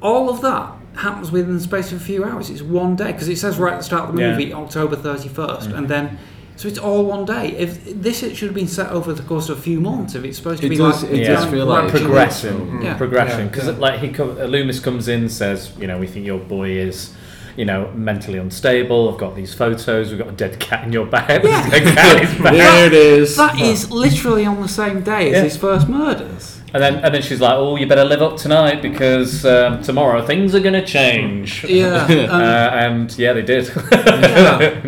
All 0.00 0.28
of 0.28 0.40
that 0.42 0.72
happens 0.96 1.30
within 1.30 1.54
the 1.54 1.60
space 1.60 1.92
of 1.92 2.00
a 2.00 2.04
few 2.04 2.24
hours. 2.24 2.50
It's 2.50 2.60
one 2.62 2.96
day, 2.96 3.12
because 3.12 3.28
it 3.28 3.38
says 3.38 3.56
right 3.58 3.72
at 3.74 3.78
the 3.78 3.84
start 3.84 4.10
of 4.10 4.16
the 4.16 4.22
Yeah. 4.22 4.32
movie, 4.32 4.52
October 4.52 4.96
31st, 4.96 5.70
Mm. 5.70 5.78
and 5.78 5.88
then. 5.88 6.18
So 6.54 6.68
it's 6.68 6.78
all 6.78 7.06
one 7.06 7.24
day. 7.24 7.56
If 7.58 8.02
this 8.02 8.22
it 8.22 8.36
should 8.36 8.48
have 8.48 8.54
been 8.54 8.68
set 8.68 8.90
over 8.90 9.14
the 9.14 9.22
course 9.22 9.48
of 9.48 9.58
a 9.58 9.60
few 9.60 9.80
months. 9.80 10.14
If 10.14 10.22
it's 10.22 10.36
supposed 10.36 10.60
to 10.60 10.66
It 10.66 10.70
be 10.70 10.76
does- 10.76 11.02
like 11.02 11.12
it 11.12 11.24
does 11.24 11.46
feel 11.46 11.64
like 11.64 11.84
gradually- 11.88 12.04
progression, 12.04 12.80
Yeah. 12.82 12.94
progression. 12.94 13.48
Because 13.48 13.68
Yeah. 13.68 13.74
like 13.78 14.00
he, 14.00 14.08
co- 14.08 14.36
Loomis 14.46 14.78
comes 14.78 15.08
in, 15.08 15.28
says, 15.30 15.70
you 15.80 15.86
know, 15.86 15.96
we 15.98 16.06
think 16.06 16.26
your 16.26 16.38
boy 16.38 16.68
is, 16.72 17.10
you 17.56 17.64
know, 17.64 17.90
mentally 17.94 18.38
unstable. 18.38 19.10
I've 19.12 19.18
got 19.18 19.34
these 19.36 19.52
photos. 19.54 20.10
We've 20.10 20.18
got 20.18 20.28
a 20.28 20.32
dead 20.32 20.58
cat 20.60 20.84
in 20.84 20.92
your 20.92 21.06
bed. 21.06 21.44
Yeah. 21.44 21.68
Dead 21.70 21.94
cat 21.96 22.16
in 22.22 22.26
his 22.28 22.42
bed. 22.42 22.54
There 22.54 22.86
it 22.86 22.92
is. 22.92 23.36
That 23.36 23.60
is 23.60 23.90
literally 23.90 24.44
on 24.46 24.60
the 24.60 24.68
same 24.68 25.02
day 25.02 25.28
as 25.28 25.32
Yeah. 25.32 25.42
his 25.42 25.56
first 25.56 25.88
murders. 25.88 26.60
And 26.74 26.82
then, 26.82 26.94
and 27.04 27.14
then 27.14 27.20
she's 27.20 27.38
like, 27.40 27.52
"Oh, 27.54 27.76
you 27.76 27.86
better 27.86 28.04
live 28.04 28.22
up 28.22 28.38
tonight 28.38 28.80
because 28.80 29.44
um, 29.44 29.82
tomorrow 29.82 30.24
things 30.24 30.54
are 30.54 30.60
going 30.60 30.72
to 30.72 30.84
change." 30.86 31.64
Yeah, 31.68 32.06
uh, 32.08 32.34
um, 32.34 33.02
and 33.02 33.18
yeah, 33.18 33.34
they 33.34 33.42
did. 33.42 33.66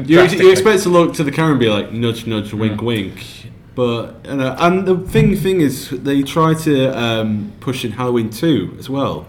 you, 0.09 0.23
you 0.23 0.51
expect 0.51 0.83
to 0.85 0.89
look 0.89 1.13
to 1.15 1.25
the 1.25 1.31
camera 1.31 1.51
and 1.53 1.61
be 1.61 1.69
like 1.69 1.93
nudge, 1.93 2.27
nudge, 2.27 2.55
wink, 2.55 2.81
wink. 2.81 3.23
But 3.75 4.25
you 4.25 4.37
know, 4.37 4.57
and 4.59 4.87
the 4.87 4.97
thing 4.97 5.37
thing 5.37 5.61
is, 5.61 5.91
they 5.91 6.23
try 6.23 6.55
to 6.55 6.99
um, 6.99 7.53
push 7.61 7.85
in 7.85 7.93
Halloween 7.93 8.31
two 8.31 8.75
as 8.79 8.89
well, 8.89 9.27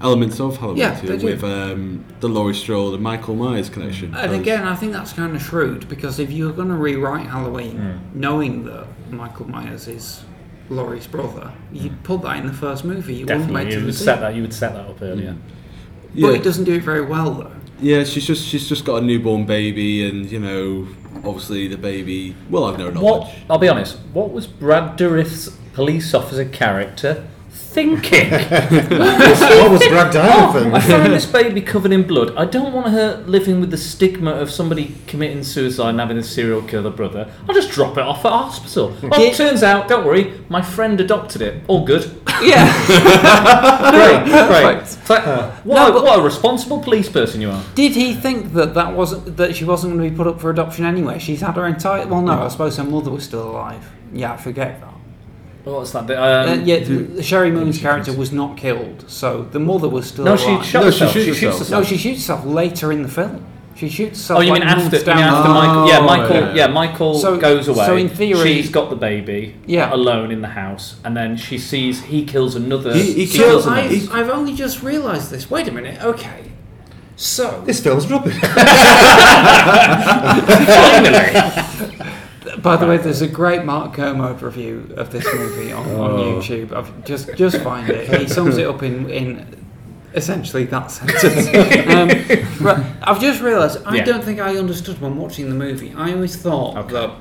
elements 0.00 0.40
of 0.40 0.56
Halloween 0.58 0.78
Yeah, 0.78 0.94
two 1.00 1.16
with 1.24 1.42
um, 1.44 2.04
the 2.20 2.28
Laurie 2.28 2.54
Strode 2.54 2.94
and 2.94 3.02
Michael 3.02 3.34
Myers 3.34 3.68
connection. 3.70 4.14
And 4.14 4.32
Those- 4.32 4.40
again, 4.40 4.64
I 4.66 4.74
think 4.74 4.92
that's 4.92 5.12
kind 5.12 5.34
of 5.34 5.42
shrewd 5.42 5.88
because 5.88 6.18
if 6.18 6.30
you're 6.30 6.52
going 6.52 6.68
to 6.68 6.74
rewrite 6.74 7.26
Halloween, 7.26 7.76
Hmm. 7.76 8.20
knowing 8.20 8.64
that 8.64 8.86
Michael 9.10 9.48
Myers 9.48 9.88
is 9.88 10.22
Laurie's 10.68 11.06
brother, 11.06 11.52
you'd 11.72 12.02
put 12.02 12.22
that 12.22 12.36
in 12.38 12.46
the 12.46 12.52
first 12.52 12.84
movie. 12.84 13.14
You 13.14 13.20
wouldn't 13.26 13.40
Definitely, 13.48 13.64
wait 13.66 13.78
you 13.78 13.84
would 13.86 13.94
set 13.94 14.20
that. 14.20 14.34
You 14.34 14.42
would 14.42 14.52
set 14.54 14.74
that 14.74 14.86
up 14.88 15.00
earlier. 15.00 15.36
But 16.14 16.20
Yeah. 16.20 16.34
it 16.34 16.42
doesn't 16.42 16.64
do 16.64 16.74
it 16.74 16.82
very 16.82 17.02
well 17.04 17.32
though. 17.32 17.50
Yeah, 17.80 18.04
she's 18.04 18.26
just 18.26 18.46
she's 18.46 18.68
just 18.68 18.84
got 18.86 19.02
a 19.02 19.04
newborn 19.04 19.44
baby, 19.44 20.08
and 20.08 20.30
you 20.32 20.40
know, 20.40 20.88
obviously 21.24 21.68
the 21.68 21.76
baby. 21.76 22.34
Well, 22.50 22.64
I've 22.64 22.78
no 22.78 22.90
knowledge. 22.90 23.02
What? 23.02 23.30
I'll 23.50 23.58
be 23.58 23.68
honest. 23.68 23.98
What 24.14 24.32
was 24.32 24.46
Brad 24.46 24.96
Dourif's 24.96 25.50
police 25.74 26.14
officer 26.14 26.46
character 26.46 27.24
thinking? 27.76 28.30
What 28.30 29.70
was 29.70 29.86
Brad 29.86 30.12
Dourif 30.12 30.72
Oh, 30.72 30.74
I 30.74 30.80
found 30.80 31.12
this 31.12 31.26
baby 31.26 31.60
covered 31.60 31.92
in 31.92 32.04
blood. 32.06 32.34
I 32.36 32.46
don't 32.46 32.72
want 32.72 32.88
her 32.88 33.22
living 33.26 33.60
with 33.60 33.70
the 33.70 33.76
stigma 33.76 34.30
of 34.30 34.50
somebody 34.50 34.94
committing 35.06 35.42
suicide 35.44 35.90
and 35.90 36.00
having 36.00 36.16
a 36.16 36.22
serial 36.22 36.62
killer 36.62 36.90
brother. 36.90 37.30
I'll 37.46 37.54
just 37.54 37.70
drop 37.70 37.98
it 37.98 38.02
off 38.02 38.24
at 38.24 38.32
hospital. 38.32 38.96
Well, 39.02 39.20
it 39.20 39.34
oh, 39.34 39.36
turns 39.36 39.62
out, 39.62 39.88
don't 39.88 40.06
worry, 40.06 40.40
my 40.48 40.62
friend 40.62 40.98
adopted 41.00 41.42
it. 41.42 41.64
All 41.68 41.84
good. 41.84 42.04
Yeah. 42.42 42.66
great, 43.90 44.24
great. 44.24 44.32
Perfect. 44.32 44.82
It's 44.82 45.10
like, 45.10 45.24
what, 45.64 45.90
a, 45.90 45.92
what 45.92 46.18
a 46.18 46.22
responsible 46.22 46.80
police 46.80 47.10
person 47.10 47.42
you 47.42 47.50
are. 47.50 47.62
Did 47.74 47.92
he 47.92 48.14
think 48.14 48.54
that 48.54 48.72
that 48.74 48.94
wasn't 48.94 49.36
that 49.36 49.54
she 49.54 49.64
wasn't 49.64 49.94
going 49.94 50.04
to 50.04 50.10
be 50.10 50.16
put 50.16 50.26
up 50.26 50.40
for 50.40 50.50
adoption 50.50 50.86
anyway? 50.86 51.18
She's 51.18 51.42
had 51.42 51.56
her 51.56 51.66
entire. 51.66 52.06
Well, 52.06 52.22
no, 52.22 52.42
I 52.42 52.48
suppose 52.48 52.76
her 52.78 52.84
mother 52.84 53.10
was 53.10 53.24
still 53.24 53.50
alive. 53.50 53.84
Yeah, 54.12 54.32
I 54.32 54.36
forget 54.38 54.80
that. 54.80 54.95
What's 55.66 55.90
that 55.90 56.06
bit? 56.06 56.16
Um, 56.16 56.48
Uh, 56.48 56.54
yeah, 56.64 56.76
th- 56.78 56.88
Sheri 57.26 57.52
Moon's 57.52 57.78
character 57.78 58.12
was 58.12 58.30
not 58.30 58.56
killed, 58.56 59.04
so 59.08 59.48
the 59.50 59.58
mother 59.58 59.88
was 59.88 60.06
still 60.06 60.24
No, 60.24 60.36
she 60.36 60.46
alive. 60.52 60.64
shot 60.64 60.84
No, 60.84 60.90
she 60.92 60.98
herself. 61.00 61.12
shoots 61.12 61.24
She 61.26 61.34
shoots 61.34 61.58
herself. 61.58 61.82
No, 61.82 61.88
she 61.88 61.96
shoots 61.96 62.18
herself 62.20 62.44
later 62.46 62.92
in 62.92 63.02
the 63.02 63.08
film. 63.08 63.44
She 63.74 63.88
shoots 63.88 64.20
herself. 64.20 64.38
Oh, 64.38 64.42
you 64.42 64.52
like 64.52 64.60
mean 64.60 64.68
after? 64.68 64.82
months 64.84 65.06
You 65.06 65.12
mean 65.12 65.16
down 65.18 65.34
after 65.34 65.48
the- 65.48 65.54
Michael? 65.54 65.88
Yeah, 65.88 65.98
Oh, 65.98 66.02
Michael. 66.06 66.36
yeah. 66.36 66.54
Yeah, 66.54 66.66
Michael 66.68 67.14
So- 67.18 67.36
goes 67.36 67.66
away. 67.68 67.84
so 67.84 67.96
in 67.96 68.08
theory- 68.08 68.54
she's 68.62 68.70
got 68.70 68.90
the 68.90 68.96
baby. 68.96 69.56
Yeah. 69.66 69.92
alone 69.92 70.30
in 70.30 70.40
the 70.40 70.48
house, 70.48 70.94
and 71.04 71.16
then 71.16 71.36
she 71.36 71.58
sees 71.58 72.02
he 72.04 72.22
kills 72.24 72.54
another. 72.54 72.94
He- 72.94 73.12
he 73.14 73.26
So 73.26 73.38
kills 73.38 73.66
I've, 73.66 73.90
another. 73.90 74.12
I've 74.14 74.30
only 74.30 74.54
just 74.54 74.84
realised 74.84 75.32
this. 75.32 75.50
Wait 75.50 75.66
a 75.66 75.72
minute. 75.72 76.00
Okay. 76.00 76.52
So 77.16 77.62
This 77.66 77.80
film's 77.80 78.08
rubbish. 78.08 78.36
By 82.66 82.76
the 82.76 82.86
way, 82.86 82.96
there's 82.96 83.22
a 83.22 83.28
great 83.28 83.64
Mark 83.64 83.94
Kermode 83.94 84.42
review 84.42 84.92
of 84.96 85.10
this 85.12 85.24
movie 85.34 85.72
on, 85.72 85.86
on 85.94 86.10
Oh. 86.10 86.40
YouTube. 86.40 86.72
I've 86.72 87.04
just 87.04 87.34
just 87.36 87.58
find 87.62 87.88
it. 87.88 88.08
He 88.20 88.26
sums 88.28 88.58
it 88.58 88.66
up 88.66 88.82
in, 88.82 89.08
in 89.08 89.64
essentially 90.14 90.64
that 90.64 90.90
sentence. 90.98 91.24
um, 92.60 92.66
right, 92.66 92.84
I've 93.02 93.20
just 93.20 93.40
realised 93.40 93.78
I 93.84 93.96
Yeah. 93.96 94.04
don't 94.04 94.24
think 94.24 94.40
I 94.40 94.56
understood 94.56 95.00
when 95.00 95.16
watching 95.16 95.48
the 95.48 95.54
movie. 95.54 95.92
I 95.96 96.12
always 96.12 96.34
thought 96.36 96.88
that 96.88 97.12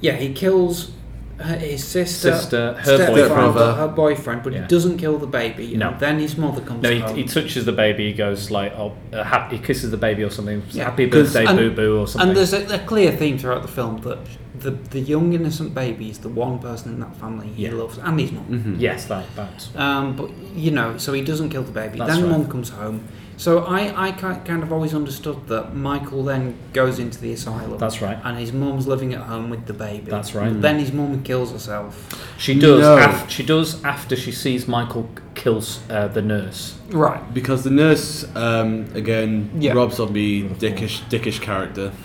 yeah, 0.00 0.12
he 0.16 0.32
kills 0.32 0.92
her, 1.38 1.56
his 1.56 1.82
sister, 1.82 2.34
Sister, 2.36 2.74
her 2.74 2.82
stepfather, 2.96 3.28
boyfriend. 3.28 3.76
her 3.78 3.88
boyfriend, 3.88 4.42
but 4.42 4.52
Yeah. 4.52 4.60
he 4.62 4.66
doesn't 4.68 4.98
kill 4.98 5.16
the 5.16 5.26
baby. 5.26 5.74
No. 5.74 5.88
and 5.90 6.00
then 6.00 6.18
his 6.18 6.36
mother 6.36 6.60
comes 6.60 6.82
No, 6.82 6.98
home. 6.98 7.16
he, 7.16 7.22
he 7.22 7.28
touches 7.28 7.64
the 7.64 7.72
baby. 7.72 8.08
He 8.08 8.12
goes 8.12 8.50
like, 8.50 8.72
"Oh, 8.76 8.92
uh, 9.12 9.24
happy," 9.24 9.56
he 9.56 9.62
kisses 9.62 9.90
the 9.90 9.96
baby 9.96 10.22
or 10.22 10.28
something. 10.30 10.62
Yeah. 10.70 10.84
Happy 10.84 11.08
'Cause- 11.08 11.32
birthday, 11.32 11.56
boo 11.56 11.70
boo, 11.70 11.98
or 12.00 12.06
something. 12.06 12.28
And 12.28 12.36
there's 12.36 12.52
a, 12.52 12.74
a 12.74 12.78
clear 12.80 13.10
theme 13.12 13.38
throughout 13.38 13.62
the 13.62 13.68
film 13.68 14.02
that 14.02 14.18
the 14.60 14.70
the 14.70 15.00
young 15.00 15.32
innocent 15.32 15.74
baby 15.74 16.10
is 16.10 16.18
the 16.18 16.28
one 16.28 16.58
person 16.58 16.92
in 16.94 17.00
that 17.00 17.14
family 17.16 17.48
he 17.48 17.64
Yeah. 17.64 17.72
loves, 17.74 17.98
and 17.98 18.20
his 18.20 18.32
mum. 18.32 18.76
Yes, 18.78 19.04
that 19.06 19.24
that's. 19.36 19.70
Um, 19.76 20.16
but 20.16 20.30
you 20.54 20.70
know, 20.70 20.98
so 20.98 21.12
he 21.12 21.22
doesn't 21.22 21.50
kill 21.50 21.62
the 21.62 21.72
baby. 21.72 21.98
That's 21.98 22.12
then 22.14 22.22
right. 22.24 22.38
mum 22.38 22.48
comes 22.48 22.70
home, 22.70 23.00
So 23.36 23.60
I, 23.64 24.08
I 24.08 24.10
kind 24.12 24.62
of 24.62 24.70
always 24.70 24.92
understood 24.92 25.38
that 25.48 25.74
Michael 25.74 26.22
then 26.24 26.54
goes 26.74 26.98
into 26.98 27.18
the 27.18 27.32
asylum. 27.32 27.78
That's 27.78 28.02
right. 28.02 28.18
And 28.22 28.36
his 28.38 28.52
mum's 28.52 28.86
living 28.86 29.14
at 29.14 29.22
home 29.22 29.48
with 29.48 29.64
the 29.64 29.72
baby. 29.72 30.10
That's 30.10 30.34
right. 30.34 30.52
Then 30.66 30.78
his 30.78 30.92
mum 30.92 31.22
kills 31.22 31.50
herself. 31.52 31.92
She 32.38 32.52
does. 32.60 32.80
No. 32.82 32.98
Af- 32.98 33.30
she 33.30 33.42
does 33.42 33.82
after 33.82 34.14
she 34.14 34.30
sees 34.32 34.68
Michael 34.68 35.04
k- 35.16 35.22
kills 35.40 35.80
uh, 35.88 36.06
the 36.08 36.20
nurse. 36.22 36.76
Right. 36.90 37.22
Because 37.32 37.62
the 37.64 37.70
nurse, 37.70 38.24
um, 38.36 38.86
again, 38.94 39.50
Yeah. 39.58 39.72
Rob 39.72 39.92
Zombie, 39.92 40.42
dickish, 40.64 41.00
dickish 41.08 41.40
character. 41.40 41.92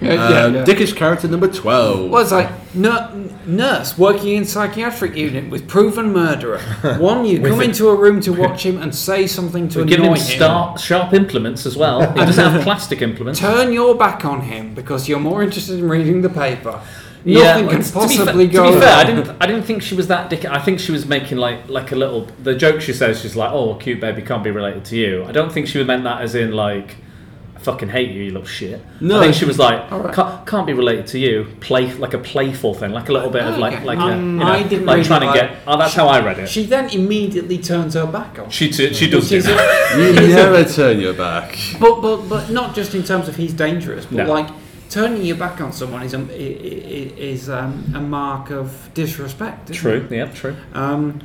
Yeah, 0.00 0.10
Uh, 0.10 0.14
yeah, 0.30 0.46
yeah. 0.48 0.64
Dickish 0.64 0.94
character 0.96 1.28
number 1.28 1.48
12. 1.48 2.10
Well, 2.10 2.22
it's 2.22 2.32
like 2.32 2.50
nu- 2.74 3.30
nurse 3.46 3.98
working 3.98 4.36
in 4.36 4.44
psychiatric 4.44 5.16
unit 5.16 5.50
with 5.50 5.68
proven 5.68 6.12
murderer. 6.12 6.58
One, 6.98 7.24
you 7.26 7.40
come 7.40 7.60
a- 7.60 7.64
into 7.64 7.88
a 7.88 7.94
room 7.94 8.20
to 8.22 8.32
watch 8.32 8.64
him 8.64 8.80
and 8.82 8.94
say 8.94 9.26
something 9.26 9.68
to 9.70 9.78
We 9.84 9.84
annoy 9.84 9.96
give 9.96 10.04
him 10.04 10.12
him. 10.12 10.16
star- 10.38 10.78
sharp 10.78 11.12
implements 11.14 11.66
as 11.66 11.76
well. 11.76 12.00
He 12.12 12.20
doesn't 12.20 12.50
have 12.52 12.62
plastic 12.68 13.02
implements. 13.02 13.38
Turn 13.40 13.72
your 13.72 13.94
back 13.96 14.24
on 14.24 14.40
him 14.42 14.74
because 14.74 15.08
you're 15.08 15.20
more 15.30 15.42
interested 15.42 15.78
in 15.78 15.88
reading 15.88 16.22
the 16.22 16.30
paper. 16.30 16.80
Yeah, 17.24 17.42
Nothing 17.60 17.66
well, 17.66 17.74
can 17.76 17.84
to 17.84 17.88
be 17.88 17.98
possibly 17.98 18.46
fa- 18.48 18.52
go. 18.52 18.66
To 18.66 18.72
be 18.72 18.80
fair, 18.80 18.94
I 18.96 19.04
didn't. 19.04 19.36
I 19.40 19.46
didn't 19.46 19.62
think 19.62 19.82
she 19.82 19.94
was 19.94 20.08
that 20.08 20.28
dick. 20.30 20.44
I 20.44 20.58
think 20.58 20.80
she 20.80 20.90
was 20.92 21.06
making 21.06 21.38
like 21.38 21.68
like 21.68 21.92
a 21.92 21.96
little. 21.96 22.26
The 22.42 22.54
joke 22.54 22.80
she 22.80 22.92
says, 22.92 23.20
she's 23.20 23.36
like, 23.36 23.52
"Oh, 23.52 23.74
cute 23.76 24.00
baby 24.00 24.22
can't 24.22 24.42
be 24.42 24.50
related 24.50 24.84
to 24.86 24.96
you." 24.96 25.24
I 25.24 25.32
don't 25.32 25.52
think 25.52 25.66
she 25.68 25.82
meant 25.84 26.02
that 26.04 26.20
as 26.22 26.34
in 26.34 26.50
like, 26.52 26.96
"I 27.54 27.60
fucking 27.60 27.90
hate 27.90 28.10
you, 28.10 28.22
you 28.24 28.32
little 28.32 28.46
shit." 28.46 28.80
No. 29.00 29.18
I 29.20 29.22
think 29.22 29.34
she 29.36 29.44
was 29.44 29.56
like, 29.56 29.92
Alright. 29.92 30.12
can't, 30.14 30.44
"Can't 30.46 30.66
be 30.66 30.72
related 30.72 31.06
to 31.08 31.18
you." 31.20 31.46
Play 31.60 31.92
like 31.94 32.12
a 32.14 32.18
playful 32.18 32.74
thing, 32.74 32.90
like 32.90 33.08
a 33.08 33.12
little 33.12 33.30
bit 33.30 33.44
of 33.44 33.56
like 33.56 33.74
Okay. 33.74 33.84
like 33.84 33.98
Um, 34.00 34.10
a, 34.10 34.16
you 34.16 34.22
know, 34.40 34.46
I 34.46 34.62
didn't 34.64 34.86
like 34.86 35.04
trying 35.04 35.22
it 35.22 35.32
to 35.32 35.38
get. 35.40 35.56
Oh, 35.66 35.78
that's 35.78 35.94
how 35.94 36.08
I 36.08 36.24
read 36.24 36.40
it. 36.40 36.48
She 36.48 36.64
then 36.66 36.90
immediately 36.90 37.58
turns 37.58 37.94
her 37.94 38.06
back 38.06 38.36
on. 38.40 38.50
She 38.50 38.68
t- 38.68 38.92
she 38.94 39.08
does. 39.08 39.28
Do 39.28 39.36
is 39.36 39.44
that. 39.44 39.94
You 39.96 40.26
never 40.34 40.64
turn 40.64 40.98
your 40.98 41.14
back. 41.14 41.56
But 41.78 42.00
but 42.00 42.28
but 42.28 42.50
not 42.50 42.74
just 42.74 42.96
in 42.96 43.04
terms 43.04 43.28
of 43.28 43.36
he's 43.36 43.52
dangerous, 43.54 44.06
but 44.06 44.26
No. 44.26 44.32
like 44.32 44.48
turning 44.92 45.22
your 45.22 45.36
back 45.36 45.60
on 45.60 45.72
someone 45.72 46.02
is 46.02 46.12
a, 46.12 46.20
is 46.30 47.48
um, 47.48 47.92
a 47.94 48.00
mark 48.00 48.50
of 48.50 48.90
disrespect. 48.92 49.72
True. 49.72 50.06
it? 50.10 50.12
Yeah. 50.12 50.26
True. 50.26 50.54
Um, 50.74 51.20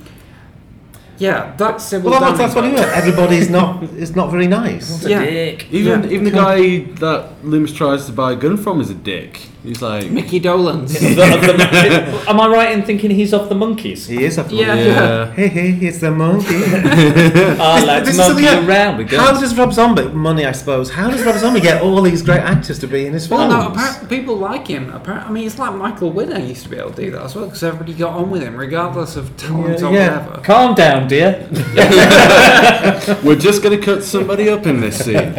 yeah, 1.20 1.54
that's 1.58 1.84
civil 1.86 2.12
Well, 2.12 2.20
that's, 2.20 2.38
damage. 2.38 2.54
that's 2.54 2.56
what 2.56 2.66
he 2.66 2.72
meant. 2.72 2.92
Everybody's 2.98 3.50
not 3.50 3.84
is 3.98 4.16
not 4.16 4.32
very 4.32 4.48
nice. 4.48 5.06
Yeah. 5.06 5.24
Even 5.72 6.04
Yeah. 6.04 6.10
even 6.10 6.24
the 6.26 6.32
guy 6.32 6.80
that 7.00 7.44
Loomis 7.44 7.74
tries 7.74 8.06
to 8.06 8.12
buy 8.12 8.34
a 8.34 8.36
gun 8.36 8.58
from 8.58 8.82
is 8.82 8.90
a 8.90 8.96
dick. 8.96 9.42
He's 9.64 9.82
like 9.82 10.10
Mickey 10.10 10.40
Dolenz. 10.40 10.96
Am 12.30 12.40
I 12.40 12.48
right 12.48 12.72
in 12.72 12.84
thinking 12.84 13.10
he's 13.12 13.34
of 13.34 13.50
the 13.50 13.56
Monkees? 13.56 14.08
He 14.08 14.24
is. 14.24 14.38
After 14.38 14.56
Yeah. 14.56 14.72
all. 14.72 14.78
Yeah. 14.78 15.32
Hey, 15.32 15.48
hey, 15.48 15.88
it's 15.88 16.00
the 16.00 16.12
monkey. 16.12 16.48
Ah, 17.60 17.76
I 17.76 17.84
like 17.84 18.04
This 18.06 18.14
is 18.14 18.18
monkey 18.20 18.44
something 18.44 18.46
else. 18.46 18.66
around 18.68 18.98
with 18.98 19.12
How 19.12 19.38
does 19.40 19.58
Rob 19.58 19.74
Zombie, 19.74 20.08
money 20.10 20.46
I 20.46 20.52
suppose, 20.54 20.90
how 20.92 21.10
does 21.10 21.24
Rob 21.24 21.36
Zombie 21.38 21.60
get 21.60 21.82
all 21.82 22.02
these 22.02 22.22
great 22.22 22.40
actors 22.42 22.80
to 22.80 22.88
be 22.88 23.06
in 23.08 23.14
his 23.14 23.28
Well, 23.30 23.50
films? 23.50 23.54
no, 23.66 23.72
apparently 23.72 24.18
people 24.18 24.38
like 24.38 24.68
him. 24.68 24.90
Apparently, 24.94 25.28
I 25.28 25.32
mean, 25.32 25.46
it's 25.48 25.60
like 25.60 25.74
Michael 25.76 26.12
Winner 26.12 26.40
used 26.40 26.64
to 26.64 26.70
be 26.70 26.78
able 26.78 26.92
to 26.92 27.02
do 27.06 27.12
that 27.12 27.24
as 27.24 27.36
well 27.36 27.46
because 27.46 27.64
everybody 27.64 27.94
got 27.94 28.14
on 28.14 28.30
with 28.30 28.44
him 28.44 28.56
regardless 28.56 29.16
of 29.16 29.36
talent 29.38 29.80
Yeah, 29.80 29.88
or 29.88 29.94
yeah. 29.94 30.18
whatever. 30.26 30.42
Calm 30.44 30.76
down, 30.76 31.07
dear. 31.08 31.48
We're 33.24 33.36
just 33.36 33.62
gonna 33.64 33.78
cut 33.78 34.04
somebody 34.04 34.50
up 34.50 34.66
in 34.66 34.82
this 34.82 35.04
scene. 35.04 35.34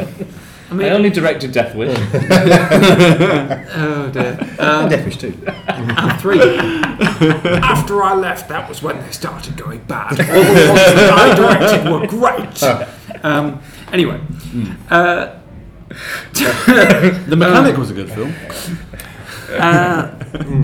I 0.70 0.74
mean, 0.74 0.86
I 0.86 0.90
only 0.90 1.08
directed 1.10 1.52
Death 1.52 1.74
Wish. 1.74 1.96
oh 2.14 4.10
dear. 4.12 4.38
Um, 4.58 4.88
Death 4.88 5.04
Wish 5.06 5.16
too. 5.16 5.32
and 5.66 6.20
three. 6.20 6.40
After 6.40 8.02
I 8.02 8.14
left, 8.14 8.48
that 8.50 8.68
was 8.68 8.82
when 8.82 9.00
they 9.00 9.10
started 9.10 9.56
going 9.56 9.80
bad. 9.84 10.12
All 10.20 10.26
the 10.26 10.66
ones 10.68 10.94
that 10.94 11.12
I 11.12 11.34
directed 11.34 11.90
were 11.90 12.06
great. 12.06 12.62
Um, 13.24 13.60
anyway, 13.92 14.20
uh, 14.90 15.38
The 16.34 17.34
Mechanic 17.36 17.76
was 17.78 17.90
a 17.90 17.94
good 17.94 18.10
film. 18.12 18.34
Uh, 19.50 20.08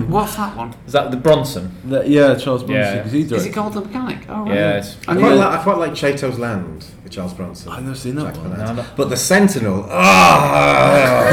what's 0.09 0.37
that 0.37 0.57
one? 0.57 0.75
Is 0.87 0.93
that 0.93 1.11
the 1.11 1.17
Bronson? 1.17 1.71
That- 1.87 2.09
yeah, 2.09 2.35
Charles 2.35 2.63
Bronson. 2.65 2.75
Yeah. 2.97 3.03
'cause 3.03 3.13
he 3.13 3.21
Is 3.21 3.29
directed- 3.31 3.51
it 3.51 3.55
called 3.55 3.73
The 3.75 3.81
Mechanic? 3.81 4.19
Oh, 4.29 4.43
right. 4.45 4.55
Yeah, 4.55 4.69
it's- 4.71 4.97
I 5.09 5.13
I 5.13 5.17
quite, 5.17 5.29
knew- 5.31 5.35
like, 5.37 5.59
I 5.59 5.63
quite 5.63 5.79
like 5.79 5.95
Chato's 5.95 6.39
Land 6.39 6.85
with 7.03 7.13
Charles 7.13 7.33
Bronson. 7.35 7.73
I've 7.73 7.83
never 7.83 7.97
seen 7.97 8.15
that 8.17 8.35
Jack 8.35 8.45
one. 8.45 8.53
Palance. 8.53 8.67
No, 8.67 8.73
no. 8.75 8.85
But 8.97 9.11
the 9.11 9.17
Sentinel. 9.17 9.87
Ah, 9.91 11.25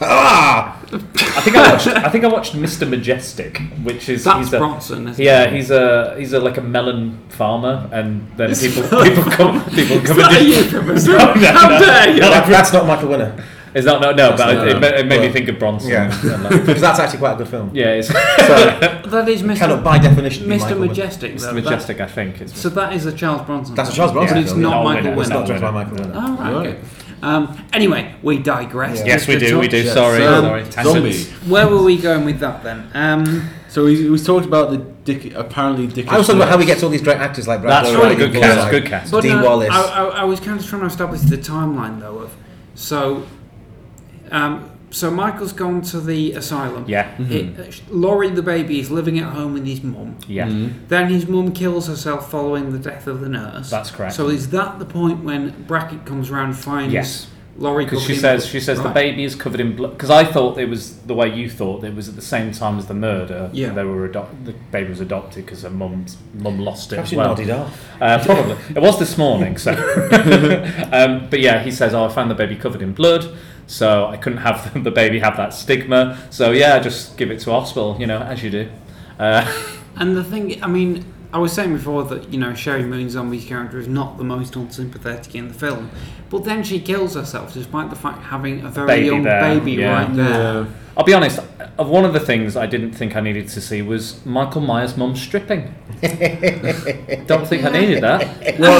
ah, 0.00 0.74
I 0.90 1.40
think 1.42 1.56
I 1.56 1.72
watched. 1.72 1.86
I 1.88 2.08
think 2.08 2.24
I 2.24 2.28
watched 2.28 2.54
Mr. 2.54 2.86
Majestyk, 2.88 3.84
which 3.84 4.08
is 4.08 4.24
That's 4.24 4.38
he's 4.38 4.52
a, 4.52 4.58
Bronson, 4.58 5.08
isn't 5.08 5.22
Yeah, 5.24 5.44
it? 5.44 5.52
he's 5.52 5.70
a 5.70 6.14
he's 6.18 6.32
a 6.32 6.40
like 6.40 6.56
a 6.56 6.60
melon 6.62 7.18
farmer, 7.28 7.88
and 7.92 8.26
then 8.36 8.54
people 8.54 8.82
people 9.02 9.24
come 9.24 9.64
people 9.70 10.00
come 10.00 10.16
that 10.18 10.32
and 10.32 10.36
a 10.36 10.40
do- 10.40 10.46
euphemism? 10.46 11.12
No, 11.18 11.34
no, 11.34 11.46
How 11.52 11.68
no. 11.68 11.78
dare 11.78 12.14
you? 12.14 12.20
No, 12.20 12.30
That- 12.30 12.48
that's 12.48 12.72
not 12.72 12.86
Michael 12.86 13.08
Winner. 13.08 13.32
It's 13.78 13.86
not 13.86 14.00
no 14.00 14.10
no, 14.12 14.36
That's 14.36 14.42
but 14.42 14.54
not- 14.54 14.68
it, 14.68 14.80
ma- 14.80 14.86
it 14.98 15.06
made 15.06 15.20
me 15.22 15.28
think 15.32 15.48
of 15.48 15.58
Bronson. 15.58 15.90
Yeah, 15.90 16.08
because 16.50 16.80
that's 16.86 16.98
actually 16.98 17.18
quite 17.20 17.34
a 17.34 17.36
good 17.36 17.48
film. 17.48 17.70
yeah, 17.74 17.92
it's 17.98 18.08
So, 18.08 18.14
That 18.14 19.28
is 19.28 19.42
Mr. 19.42 19.56
cannot 19.58 19.82
by 19.84 19.98
definition 19.98 20.46
Mr. 20.46 20.60
Michael 20.60 20.78
Majestyk. 20.88 21.34
Mr. 21.34 21.62
Majestyk. 21.62 22.00
I 22.00 22.06
think 22.06 22.40
it's 22.40 22.58
So 22.60 22.68
that 22.70 22.92
is 22.92 23.06
a 23.06 23.12
Charles 23.12 23.42
Bronson. 23.46 23.74
That's 23.74 23.90
a. 23.90 23.94
Charles 23.94 24.12
Bronson 24.12 24.36
But 24.36 24.42
it's 24.42 24.50
film, 24.52 24.62
not. 24.62 24.84
Michael 24.84 25.10
Winner, 25.10 25.20
It's 25.22 25.30
not 25.30 25.46
just 25.46 25.62
by 25.62 25.70
Michael 25.70 25.96
Winner. 25.96 26.12
Oh, 26.14 26.36
right, 26.36 26.52
Right. 26.54 26.66
okay. 26.66 26.78
Um, 27.20 27.66
anyway, 27.72 28.14
we 28.22 28.38
digress. 28.38 29.02
yes, 29.04 29.26
we 29.26 29.34
Just 29.34 29.46
a 29.46 29.48
do, 29.48 29.58
we 29.58 29.66
do. 29.68 29.82
Yeah. 29.82 29.92
Sorry, 29.94 30.18
So, 30.18 30.40
sorry. 30.42 30.64
Zombie. 30.70 31.24
Where 31.50 31.66
were 31.66 31.82
we 31.82 31.96
going 31.98 32.24
with 32.24 32.38
that 32.40 32.62
then? 32.62 32.88
Um, 32.94 33.50
So 33.68 33.84
we, 33.84 34.08
we 34.08 34.18
talked 34.18 34.46
about 34.46 34.70
the 34.70 34.78
dick, 34.78 35.34
apparently 35.34 35.88
dickish. 35.88 36.08
I 36.08 36.16
was 36.18 36.26
talking 36.26 36.40
about 36.40 36.48
how 36.50 36.56
he 36.58 36.64
nurse. 36.64 36.74
gets 36.74 36.82
all 36.84 36.90
these 36.90 37.02
great 37.02 37.18
actors 37.18 37.46
like 37.48 37.60
Brad 37.60 37.84
That's 37.84 37.94
Dourif, 37.94 38.02
right, 38.04 38.16
good 38.16 38.32
cast, 38.32 38.56
Rudd, 38.58 38.70
good 38.70 38.86
cast. 38.86 39.12
Dee 39.20 39.30
uh, 39.30 39.42
Wallace. 39.42 39.68
I, 39.72 39.82
I, 39.82 40.04
I 40.20 40.24
was 40.24 40.38
kind 40.40 40.58
of 40.60 40.64
trying 40.66 40.80
to 40.82 40.86
establish 40.86 41.20
the 41.22 41.36
timeline 41.38 41.98
though 42.00 42.18
of 42.18 42.34
so. 42.74 43.26
Um, 44.30 44.70
so 44.90 45.10
Michael's 45.10 45.52
gone 45.52 45.82
to 45.82 46.00
the 46.00 46.32
asylum. 46.32 46.86
Yeah. 46.88 47.10
It- 47.18 47.60
uh, 47.60 47.64
Laurie, 47.90 48.30
the 48.30 48.42
baby, 48.42 48.80
is 48.80 48.90
living 48.90 49.18
at 49.18 49.32
home 49.34 49.52
with 49.54 49.66
his 49.66 49.82
mum. 49.82 50.16
Yeah. 50.26 50.48
Then 50.88 51.10
his 51.10 51.26
mum 51.28 51.52
kills 51.52 51.88
herself 51.88 52.30
following 52.30 52.72
the 52.72 52.78
death 52.78 53.06
of 53.06 53.20
the 53.20 53.28
nurse. 53.28 53.68
That's 53.70 53.90
correct. 53.90 54.14
So 54.14 54.28
is 54.28 54.48
that 54.50 54.78
the 54.78 54.86
point 54.86 55.22
when 55.24 55.64
Brackett 55.66 56.06
comes 56.06 56.30
around 56.30 56.46
and 56.50 56.56
finds 56.56 56.94
Yes. 56.94 57.26
Laurie? 57.58 57.84
Because 57.84 58.02
she 58.04 58.14
says 58.14 58.46
she 58.46 58.60
says 58.60 58.80
the 58.80 58.88
baby 58.88 59.24
is 59.24 59.34
covered 59.34 59.60
in 59.60 59.76
blood. 59.76 59.90
Because 59.92 60.08
I 60.10 60.24
thought 60.24 60.56
it 60.58 60.68
was 60.70 60.96
the 61.00 61.12
way 61.12 61.28
you 61.34 61.50
thought 61.50 61.84
it 61.84 61.94
was 61.94 62.08
at 62.08 62.14
the 62.16 62.22
same 62.22 62.52
time 62.52 62.78
as 62.78 62.86
the 62.86 62.94
murder. 62.94 63.50
Yeah. 63.52 63.72
they 63.72 63.84
were 63.84 64.06
adopt- 64.06 64.44
the 64.46 64.54
baby 64.72 64.88
was 64.90 65.00
adopted 65.00 65.44
because 65.44 65.62
her 65.64 65.70
mum's 65.70 66.16
mum 66.34 66.60
lost 66.60 66.92
it 66.92 66.96
Perhaps 66.96 67.12
as 67.12 67.16
well. 67.18 67.28
nodded 67.30 67.50
off. 67.50 67.84
Uh, 68.00 68.24
probably 68.24 68.56
it 68.74 68.80
was 68.80 68.98
this 68.98 69.18
morning. 69.18 69.58
So, 69.58 69.72
um, 70.92 71.28
but 71.28 71.40
yeah, 71.40 71.62
he 71.62 71.70
says, 71.70 71.92
"Oh, 71.94 72.04
I 72.04 72.08
found 72.08 72.30
the 72.30 72.34
baby 72.34 72.56
covered 72.56 72.80
in 72.80 72.92
blood." 72.94 73.36
So 73.68 74.06
I 74.06 74.16
couldn't 74.16 74.38
have 74.38 74.82
the 74.84 74.90
baby 74.90 75.20
have 75.20 75.36
that 75.36 75.54
stigma. 75.54 76.18
So 76.30 76.50
yeah, 76.50 76.80
just 76.80 77.16
give 77.16 77.30
it 77.30 77.38
to 77.40 77.52
hospital, 77.52 77.96
you 78.00 78.06
know, 78.06 78.18
as 78.18 78.42
you 78.42 78.50
do. 78.50 78.68
Uh, 79.18 79.46
And 79.98 80.16
the 80.16 80.22
thing, 80.22 80.62
I 80.62 80.68
mean, 80.68 81.04
I 81.32 81.38
was 81.38 81.52
saying 81.52 81.74
before 81.74 82.04
that 82.04 82.32
you 82.32 82.38
know 82.38 82.50
Sheri 82.52 82.86
Moon 82.86 83.10
Zombie's 83.10 83.44
character 83.44 83.78
is 83.78 83.88
not 83.88 84.16
the 84.16 84.24
most 84.24 84.56
unsympathetic 84.56 85.34
in 85.34 85.48
the 85.48 85.54
film, 85.54 85.90
but 86.30 86.44
then 86.44 86.62
she 86.62 86.80
kills 86.80 87.14
herself 87.14 87.52
despite 87.52 87.90
the 87.90 87.96
fact 87.96 88.22
having 88.22 88.64
a 88.64 88.70
very 88.70 88.86
baby 88.86 89.06
young 89.06 89.22
there, 89.24 89.40
baby 89.40 89.72
yeah. 89.72 89.92
right 89.92 90.14
there. 90.14 90.66
I'll 90.96 91.04
be 91.04 91.12
honest. 91.12 91.40
Of 91.78 91.88
one 91.88 92.04
of 92.04 92.12
the 92.12 92.18
things 92.20 92.56
I 92.56 92.66
didn't 92.66 92.90
think 92.92 93.14
I 93.14 93.20
needed 93.20 93.46
to 93.50 93.60
see 93.60 93.82
was 93.82 94.24
Michael 94.26 94.60
Myers' 94.60 94.96
mum 94.96 95.14
stripping. 95.14 95.72
Don't 96.02 97.46
think 97.46 97.64
I 97.64 97.70
needed 97.70 98.02
that. 98.02 98.58
Well, 98.58 98.78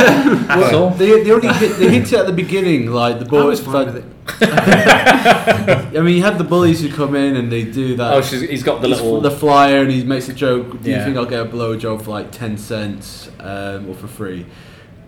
That's 0.49 0.73
all. 0.75 0.91
they, 0.91 1.23
they 1.23 1.31
only 1.31 1.47
hit, 1.55 1.77
they 1.79 1.91
hint 1.91 2.13
it 2.13 2.19
at 2.19 2.27
the 2.27 2.33
beginning, 2.33 2.91
like 2.91 3.21
the 3.21 3.25
I 3.27 3.29
boys. 3.29 3.63
was 3.65 3.73
fine. 3.73 4.15
I 4.41 6.01
mean, 6.03 6.17
you 6.17 6.23
had 6.23 6.39
the 6.39 6.45
bullies 6.45 6.81
who 6.81 6.91
come 6.93 7.15
in 7.15 7.37
and 7.37 7.53
they 7.53 7.63
do 7.65 7.95
that. 7.97 8.15
Oh, 8.15 8.21
she's, 8.23 8.41
he's 8.43 8.63
got 8.65 8.83
the 8.83 8.89
He's 8.89 9.01
little. 9.01 9.21
the 9.21 9.31
flyer 9.31 9.83
and 9.83 9.91
he 9.93 10.03
makes 10.05 10.29
a 10.29 10.35
joke. 10.35 10.83
Do 10.83 10.91
you 10.91 10.99
think 11.03 11.17
I'll 11.17 11.25
get 11.27 11.41
a 11.41 11.49
blowjob 11.49 12.03
for 12.03 12.11
like 12.11 12.33
ten 12.33 12.59
cents 12.59 13.31
um, 13.39 13.89
or 13.89 13.95
for 13.95 14.09
free? 14.09 14.45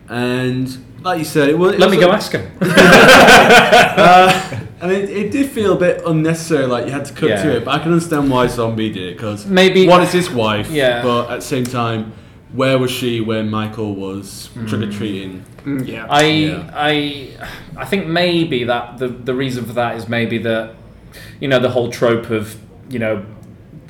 And 0.09 0.69
like 1.03 1.19
you 1.19 1.25
said, 1.25 1.49
it 1.49 1.59
was. 1.59 1.75
It 1.75 1.81
Let 1.81 1.91
me 1.91 1.99
go 1.99 2.11
a- 2.11 2.15
ask 2.15 2.33
him. 2.33 2.51
uh, 2.61 4.61
and 4.81 4.93
it, 4.93 5.11
it 5.11 5.31
did 5.31 5.51
feel 5.51 5.75
a 5.75 5.79
bit 5.79 6.03
unnecessary, 6.07 6.67
like 6.67 6.87
you 6.87 6.93
had 6.93 7.05
to 7.07 7.13
cut 7.13 7.29
Yeah. 7.31 7.43
to 7.43 7.57
it. 7.57 7.65
But 7.65 7.75
I 7.75 7.79
can 7.83 7.93
understand 7.93 8.31
why 8.31 8.47
Zombie 8.47 8.91
did 8.93 9.03
it 9.11 9.17
because 9.17 9.47
Maybe- 9.47 9.87
one 9.87 10.03
is 10.03 10.13
his 10.13 10.31
wife, 10.31 10.71
Yeah. 10.71 11.03
But 11.03 11.31
at 11.31 11.37
the 11.41 11.47
same 11.47 11.65
time, 11.65 12.13
where 12.53 12.79
was 12.79 12.91
she 12.91 13.21
when 13.21 13.51
Michael 13.51 13.95
was 13.95 14.51
trick 14.67 14.83
or 14.83 14.91
treating? 14.91 15.45
Mm, 15.65 15.87
yeah. 15.87 16.07
I 16.09 16.23
Yeah. 16.25 16.71
I 16.75 17.29
I 17.77 17.85
think 17.85 18.07
maybe 18.07 18.65
that 18.65 18.99
the 18.99 19.09
the 19.09 19.35
reason 19.35 19.65
for 19.65 19.75
that 19.75 19.97
is 19.97 20.09
maybe 20.09 20.39
that 20.39 20.75
you 21.41 21.49
know 21.49 21.59
the 21.59 21.71
whole 21.71 21.91
trope 21.91 22.31
of 22.31 22.57
you 22.89 22.99
know 22.99 23.25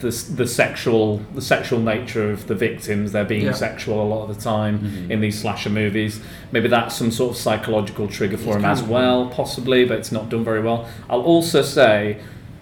the 0.01 0.11
the 0.37 0.47
sexual 0.47 1.19
the 1.35 1.43
sexual 1.43 1.79
nature 1.81 2.31
of 2.31 2.47
the 2.47 2.55
victims 2.55 3.13
they're 3.13 3.25
being 3.25 3.45
Yeah. 3.47 3.53
sexual 3.53 4.03
a 4.03 4.09
lot 4.09 4.29
of 4.29 4.35
the 4.37 4.41
time 4.43 5.07
in 5.11 5.21
these 5.21 5.41
slasher 5.41 5.71
movies 5.71 6.21
maybe 6.53 6.69
that's 6.69 6.95
some 6.97 7.11
sort 7.11 7.31
of 7.33 7.37
psychological 7.37 8.09
trigger 8.09 8.37
for 8.39 8.51
It's 8.57 8.57
him 8.57 8.65
as 8.65 8.81
of- 8.81 8.91
well 8.91 9.27
possibly 9.29 9.85
but 9.85 9.99
it's 9.99 10.13
not 10.13 10.29
done 10.29 10.45
very 10.45 10.61
well 10.63 10.89
I'll 11.09 11.23
also 11.23 11.63
say 11.63 12.19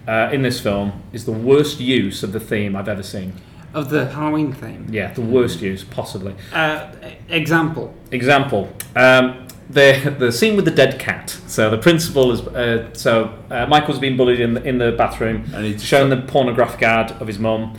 uh, 0.07 0.31
in 0.33 0.43
this 0.43 0.59
film 0.61 1.03
is 1.13 1.25
the 1.27 1.33
worst 1.33 1.81
use 1.81 2.23
of 2.23 2.33
the 2.33 2.41
theme 2.41 2.75
I've 2.77 2.89
ever 2.89 3.03
seen 3.03 3.33
of 3.75 3.91
the 3.91 4.07
Halloween 4.07 4.51
theme. 4.55 4.87
Yeah, 4.91 5.13
the 5.13 5.21
worst 5.21 5.61
use 5.61 5.85
possibly. 5.85 6.35
Uh, 6.55 6.87
example. 7.29 7.93
Example. 8.11 8.73
Um, 8.97 9.47
the 9.71 10.15
the 10.19 10.33
scene 10.33 10.57
with 10.57 10.65
the 10.65 10.71
dead 10.71 10.99
cat. 10.99 11.31
So 11.47 11.69
the 11.71 11.79
principal 11.79 12.33
is 12.33 12.41
uh, 12.41 12.93
so 12.95 13.35
uh, 13.51 13.67
Michael's 13.67 13.99
been 13.99 14.17
bullied 14.17 14.41
in 14.41 14.55
the, 14.55 14.63
in 14.65 14.79
the 14.79 14.93
bathroom 14.93 15.45
and 15.55 15.65
he's 15.65 15.85
shown 15.85 16.09
the 16.11 16.17
pornographic 16.17 16.83
ad 16.83 17.13
of 17.21 17.27
his 17.27 17.39
mum. 17.39 17.77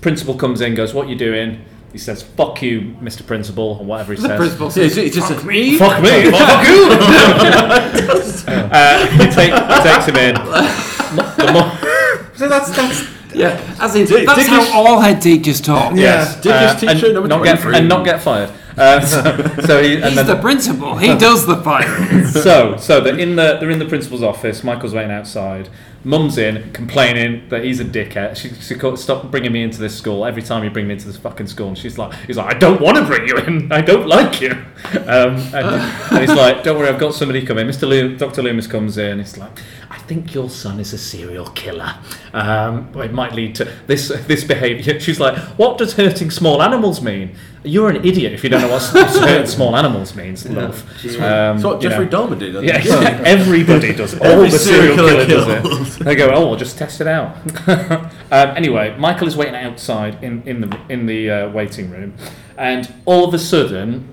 Principal 0.00 0.34
comes 0.34 0.60
in, 0.60 0.74
goes, 0.74 0.92
"What 0.94 1.08
you 1.08 1.16
doing?" 1.16 1.64
He 1.92 1.98
says, 1.98 2.22
"Fuck 2.22 2.62
you, 2.62 2.94
Mr. 3.02 3.26
Principal," 3.26 3.78
or 3.80 3.84
whatever 3.84 4.12
he 4.14 4.20
The 4.20 4.28
says. 4.28 4.36
principal 4.38 4.70
says, 4.70 4.96
It's 4.96 5.16
just 5.16 5.28
"Fuck 5.32 5.42
a- 5.42 5.46
me." 5.46 5.76
Fuck 5.82 6.02
me. 6.02 6.30
Fuck 6.30 6.66
you. 6.68 6.86
uh, 8.48 9.06
he, 9.06 9.26
take, 9.30 9.52
he 9.52 9.82
takes 9.82 10.06
him 10.06 10.16
in. 10.16 10.34
Mo- 10.36 11.34
the 11.36 11.50
mo- 11.52 12.30
So 12.36 12.48
that's 12.48 12.70
that's 12.76 13.06
Yeah, 13.34 13.60
as 13.80 13.94
in 13.96 14.06
Dick- 14.06 14.26
that's 14.26 14.40
dickish- 14.40 14.70
how 14.70 14.86
all 14.86 15.00
head 15.00 15.20
teachers 15.20 15.60
talk. 15.60 15.94
Yes, 15.96 16.44
uh, 16.46 16.78
and 16.86 17.28
not 17.28 17.44
get 17.44 17.64
and 17.64 17.88
not 17.88 18.04
get 18.04 18.22
fired. 18.22 18.50
Uh, 18.76 19.00
so, 19.00 19.22
so 19.66 19.82
he, 19.82 19.94
and 19.96 20.04
He's 20.04 20.14
then, 20.16 20.26
the 20.26 20.40
principal. 20.40 20.96
He 20.96 21.08
does 21.18 21.46
the 21.46 21.56
firing. 21.62 22.26
so 22.26 22.76
so 22.76 23.00
they're 23.00 23.18
in 23.18 23.36
the 23.36 23.58
they're 23.58 23.70
in 23.70 23.78
the 23.78 23.86
principal's 23.86 24.22
office. 24.22 24.62
Michael's 24.64 24.94
waiting 24.94 25.10
outside. 25.10 25.68
Mum's 26.02 26.38
in 26.38 26.72
complaining 26.72 27.48
that 27.50 27.62
he's 27.64 27.78
a 27.78 27.84
dickhead. 27.84 28.36
She, 28.36 28.48
she 28.54 28.96
stop 28.96 29.30
bringing 29.30 29.52
me 29.52 29.62
into 29.62 29.78
this 29.78 29.96
school. 29.96 30.24
Every 30.24 30.42
time 30.42 30.64
you 30.64 30.70
bring 30.70 30.86
me 30.86 30.94
into 30.94 31.06
this 31.06 31.18
fucking 31.18 31.46
school, 31.46 31.68
and 31.68 31.76
she's 31.78 31.98
like, 31.98 32.14
he's 32.26 32.38
like, 32.38 32.54
I 32.54 32.58
don't 32.58 32.80
want 32.80 32.96
to 32.96 33.04
bring 33.04 33.28
you 33.28 33.36
in. 33.36 33.70
I 33.70 33.80
don't 33.82 34.06
like 34.06 34.40
you. 34.40 34.56
Um, 34.90 35.36
and, 35.54 35.54
and 35.54 36.18
he's 36.20 36.34
like, 36.36 36.62
don't 36.62 36.78
worry, 36.78 36.88
I've 36.88 36.98
got 36.98 37.14
somebody 37.14 37.44
coming. 37.44 37.66
Mr. 37.66 37.86
Loom, 37.86 38.16
Dr. 38.16 38.42
Loomis 38.42 38.66
comes 38.66 38.96
in. 38.96 39.18
He's 39.18 39.36
like, 39.36 39.58
I 39.90 39.98
think 39.98 40.34
your 40.34 40.48
son 40.48 40.80
is 40.80 40.92
a 40.92 40.98
serial 40.98 41.46
killer. 41.50 41.94
Um, 42.32 42.90
it 42.96 43.12
might 43.12 43.32
lead 43.34 43.54
to 43.56 43.64
this 43.86 44.08
this 44.26 44.44
behaviour. 44.44 44.98
She's 45.00 45.20
like, 45.20 45.36
what 45.58 45.78
does 45.78 45.94
hurting 45.94 46.30
small 46.30 46.62
animals 46.62 47.02
mean? 47.02 47.34
You're 47.62 47.90
an 47.90 47.96
idiot 48.04 48.32
if 48.32 48.42
you 48.42 48.50
don't 48.50 48.62
know 48.62 48.70
what 48.70 48.82
hurting 48.82 49.46
small 49.46 49.76
animals 49.76 50.14
means, 50.14 50.48
love. 50.48 50.82
Um, 51.20 51.56
It's 51.56 51.64
what 51.64 51.82
you 51.82 51.88
Jeffrey 51.88 52.06
know. 52.06 52.26
Dahmer 52.28 52.38
did, 52.38 52.54
Yeah, 52.64 52.78
yeah, 52.82 53.22
everybody 53.24 53.92
does. 53.92 54.14
It. 54.14 54.22
All 54.22 54.28
Every 54.28 54.50
the 54.50 54.58
serial 54.58 54.96
serial 54.96 54.96
killer 54.96 55.26
killer 55.26 55.60
does 55.60 55.88
it. 55.88 55.89
They 55.98 56.14
go, 56.14 56.30
oh, 56.30 56.48
we'll 56.48 56.56
just 56.58 56.78
test 56.78 57.00
it 57.00 57.06
out. 57.06 57.36
um, 57.68 58.10
anyway, 58.56 58.96
Michael 58.98 59.28
is 59.28 59.36
waiting 59.36 59.54
outside 59.56 60.22
in, 60.22 60.42
in 60.46 60.60
the 60.62 60.80
in 60.88 61.06
the 61.06 61.30
uh, 61.30 61.48
waiting 61.50 61.90
room, 61.90 62.14
and 62.56 62.92
all 63.04 63.26
of 63.26 63.34
a 63.34 63.38
sudden, 63.38 64.08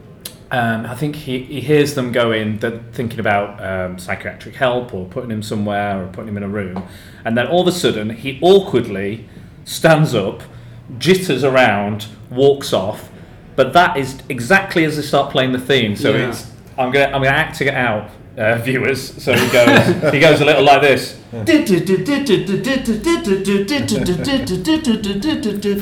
um, 0.52 0.86
I 0.86 0.96
think 0.96 1.16
he, 1.16 1.44
he 1.44 1.62
hears 1.62 1.94
them 1.96 2.12
go 2.12 2.32
in. 2.32 2.60
They're 2.60 2.80
thinking 2.92 3.20
about 3.20 3.64
um, 3.64 4.00
psychiatric 4.00 4.56
help 4.56 4.94
or 4.94 5.06
putting 5.06 5.32
him 5.32 5.44
somewhere 5.44 6.04
or 6.04 6.08
putting 6.08 6.30
him 6.30 6.38
in 6.38 6.44
a 6.44 6.50
room, 6.50 6.84
and 7.26 7.38
then 7.38 7.48
all 7.48 7.62
of 7.62 7.68
a 7.68 7.72
sudden 7.72 8.10
he 8.12 8.40
awkwardly 8.42 9.28
stands 9.66 10.16
up, 10.16 10.44
jitters 10.98 11.44
around, 11.44 12.08
walks 12.30 12.74
off. 12.74 13.10
But 13.56 13.74
that 13.74 13.98
is 13.98 14.22
exactly 14.30 14.84
as 14.86 14.96
they 14.98 15.02
start 15.02 15.32
playing 15.32 15.52
the 15.52 15.60
theme. 15.60 15.96
So 15.96 16.12
Yeah. 16.14 16.30
it's 16.30 16.52
I'm 16.78 16.92
gonna 16.92 17.06
I'm 17.06 17.24
gonna 17.24 17.30
act 17.30 17.60
it 17.62 17.74
out, 17.74 18.10
uh, 18.38 18.58
viewers. 18.58 19.22
So 19.22 19.34
he 19.34 19.52
goes 19.52 20.14
he 20.14 20.20
goes 20.20 20.42
a 20.42 20.46
little 20.46 20.64
like 20.64 20.82
this. 20.82 21.14
For 21.30 21.44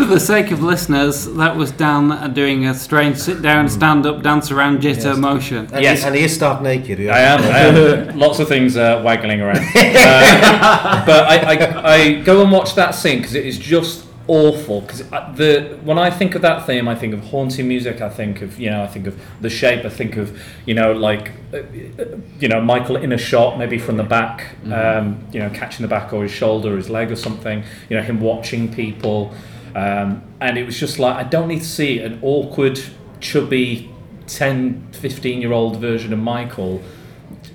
the 0.06 0.20
sake 0.20 0.52
of 0.52 0.64
listeners, 0.64 1.26
that 1.34 1.56
was 1.56 1.72
Dan 1.72 2.34
doing 2.34 2.66
a 2.66 2.74
strange 2.74 3.18
sit 3.18 3.42
down, 3.42 3.70
stand 3.70 4.06
up, 4.06 4.24
dance 4.24 4.50
around 4.52 4.80
jitter 4.80 5.18
motion. 5.20 5.68
And, 5.72 5.86
he, 5.86 5.88
and 5.88 6.16
he 6.16 6.24
is 6.24 6.34
stark 6.34 6.62
naked. 6.62 7.00
I 7.02 7.20
am. 7.20 7.42
I 7.44 7.60
am. 7.60 8.18
Lots 8.26 8.40
of 8.40 8.48
things 8.48 8.78
uh, 8.78 9.02
waggling 9.04 9.42
around. 9.42 9.66
Uh, 10.06 11.06
but 11.06 11.26
I, 11.26 11.56
I, 11.56 11.94
I 11.94 12.14
go 12.22 12.42
and 12.42 12.52
watch 12.52 12.76
that 12.76 12.92
scene 12.96 13.20
because 13.20 13.34
it 13.34 13.46
is 13.46 13.58
just 13.58 14.05
awful. 14.28 14.82
Because 14.82 15.08
the 15.10 15.80
when 15.84 15.98
I 15.98 16.10
think 16.10 16.36
of 16.36 16.42
that 16.42 16.66
theme, 16.66 16.88
I 16.88 16.96
think 16.96 17.14
of 17.14 17.22
haunting 17.26 17.68
music. 17.68 18.02
I 18.02 18.10
think 18.10 18.42
of 18.42 18.60
you 18.60 18.70
know, 18.70 18.84
I 18.84 18.88
think 18.88 19.08
of 19.08 19.20
the 19.42 19.50
shape. 19.50 19.86
I 19.86 19.90
think 19.90 20.18
of 20.18 20.40
you 20.66 20.74
know, 20.74 20.94
like 20.94 21.32
uh, 21.54 21.62
you 22.40 22.48
know, 22.48 22.62
Michael 22.62 22.98
in 22.98 23.12
a 23.12 23.18
shot, 23.18 23.58
maybe 23.58 23.78
from 23.78 23.98
the 23.98 24.04
back. 24.04 24.56
Um, 24.72 25.26
you 25.32 25.40
know, 25.40 25.50
catching 25.50 25.84
the 25.84 25.90
back 25.90 26.14
or 26.14 26.24
his 26.24 26.32
shoulder, 26.32 26.74
or 26.74 26.78
his 26.78 26.90
leg, 26.90 27.12
or 27.12 27.16
something. 27.16 27.64
You 27.90 27.98
know, 27.98 28.04
him 28.04 28.20
watching 28.20 28.74
people. 28.74 29.34
Um, 29.76 30.24
and 30.40 30.58
it 30.58 30.66
was 30.66 30.80
just 30.80 31.00
like 31.00 31.16
I 31.16 31.28
don't 31.28 31.48
need 31.48 31.60
to 31.60 31.66
see 31.66 32.00
an 32.00 32.20
awkward, 32.22 32.80
chubby 33.20 33.92
10, 34.28 34.90
15 34.94 35.42
year 35.42 35.52
old 35.52 35.78
version 35.78 36.14
of 36.14 36.20
Michael 36.20 36.82
uh, 36.82 37.05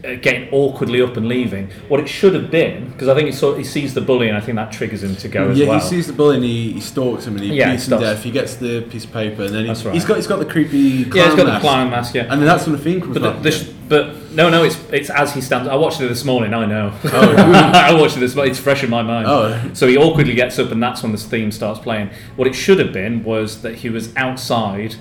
getting 0.02 0.48
awkwardly 0.52 1.02
up 1.02 1.16
and 1.16 1.28
leaving. 1.28 1.70
What 1.88 2.00
it 2.00 2.08
should 2.08 2.34
have 2.34 2.50
been, 2.50 2.90
because 2.90 3.08
I 3.08 3.14
think 3.14 3.26
he, 3.26 3.32
saw, 3.32 3.54
he 3.54 3.64
sees 3.64 3.92
the 3.94 4.00
bully 4.00 4.28
and 4.28 4.36
I 4.36 4.40
think 4.40 4.56
that 4.56 4.72
triggers 4.72 5.02
him 5.02 5.14
to 5.16 5.28
go 5.28 5.50
as 5.50 5.58
yeah, 5.58 5.68
well. 5.68 5.78
he 5.80 5.86
sees 5.86 6.06
the 6.06 6.12
bully 6.12 6.36
and 6.36 6.44
he, 6.44 6.72
he 6.72 6.80
stalks 6.80 7.26
him 7.26 7.36
and 7.36 7.44
he 7.44 7.54
Yeah, 7.54 7.72
beats 7.72 7.86
him 7.88 8.00
death. 8.00 8.22
He 8.22 8.30
gets 8.30 8.56
the 8.56 8.82
piece 8.82 9.04
of 9.04 9.12
paper 9.12 9.42
and 9.42 9.54
then 9.54 9.64
he, 9.66 9.72
right. 9.72 9.94
he's 9.94 10.04
got 10.04 10.16
he's 10.16 10.26
got 10.26 10.38
the 10.38 10.46
creepy 10.46 11.04
clown 11.04 11.16
yeah, 11.16 11.24
he's 11.26 11.34
got 11.36 11.44
the 11.44 11.52
mask. 11.52 11.60
clown 11.62 11.90
mask, 11.90 12.14
yeah. 12.14 12.22
And 12.22 12.40
then 12.40 12.46
that's 12.46 12.66
when 12.66 12.76
the 12.76 12.82
theme 12.82 13.00
comes 13.00 13.14
but, 13.18 13.22
the, 13.22 13.30
back. 13.32 13.42
the 13.42 13.50
sh- 13.50 13.70
but 13.88 14.30
no, 14.32 14.48
no, 14.48 14.62
it's 14.64 14.78
it's 14.92 15.10
as 15.10 15.34
he 15.34 15.40
stands. 15.40 15.68
I 15.68 15.74
watched 15.74 16.00
it 16.00 16.08
this 16.08 16.24
morning. 16.24 16.54
I 16.54 16.64
know. 16.64 16.96
Oh. 17.04 17.34
I 17.74 17.92
watched 17.92 18.16
it 18.16 18.20
this. 18.20 18.34
morning. 18.36 18.52
It's 18.52 18.60
fresh 18.60 18.84
in 18.84 18.88
my 18.90 19.02
mind. 19.02 19.26
Oh. 19.28 19.70
So 19.74 19.88
he 19.88 19.96
awkwardly 19.96 20.34
gets 20.34 20.58
up, 20.60 20.70
and 20.70 20.80
that's 20.82 21.02
when 21.02 21.10
this 21.12 21.26
theme 21.26 21.50
starts 21.50 21.80
playing. 21.80 22.10
What 22.36 22.46
it 22.46 22.54
should 22.54 22.78
have 22.78 22.92
been 22.92 23.24
was 23.24 23.62
that 23.62 23.74
he 23.76 23.90
was 23.90 24.14
outside 24.16 24.94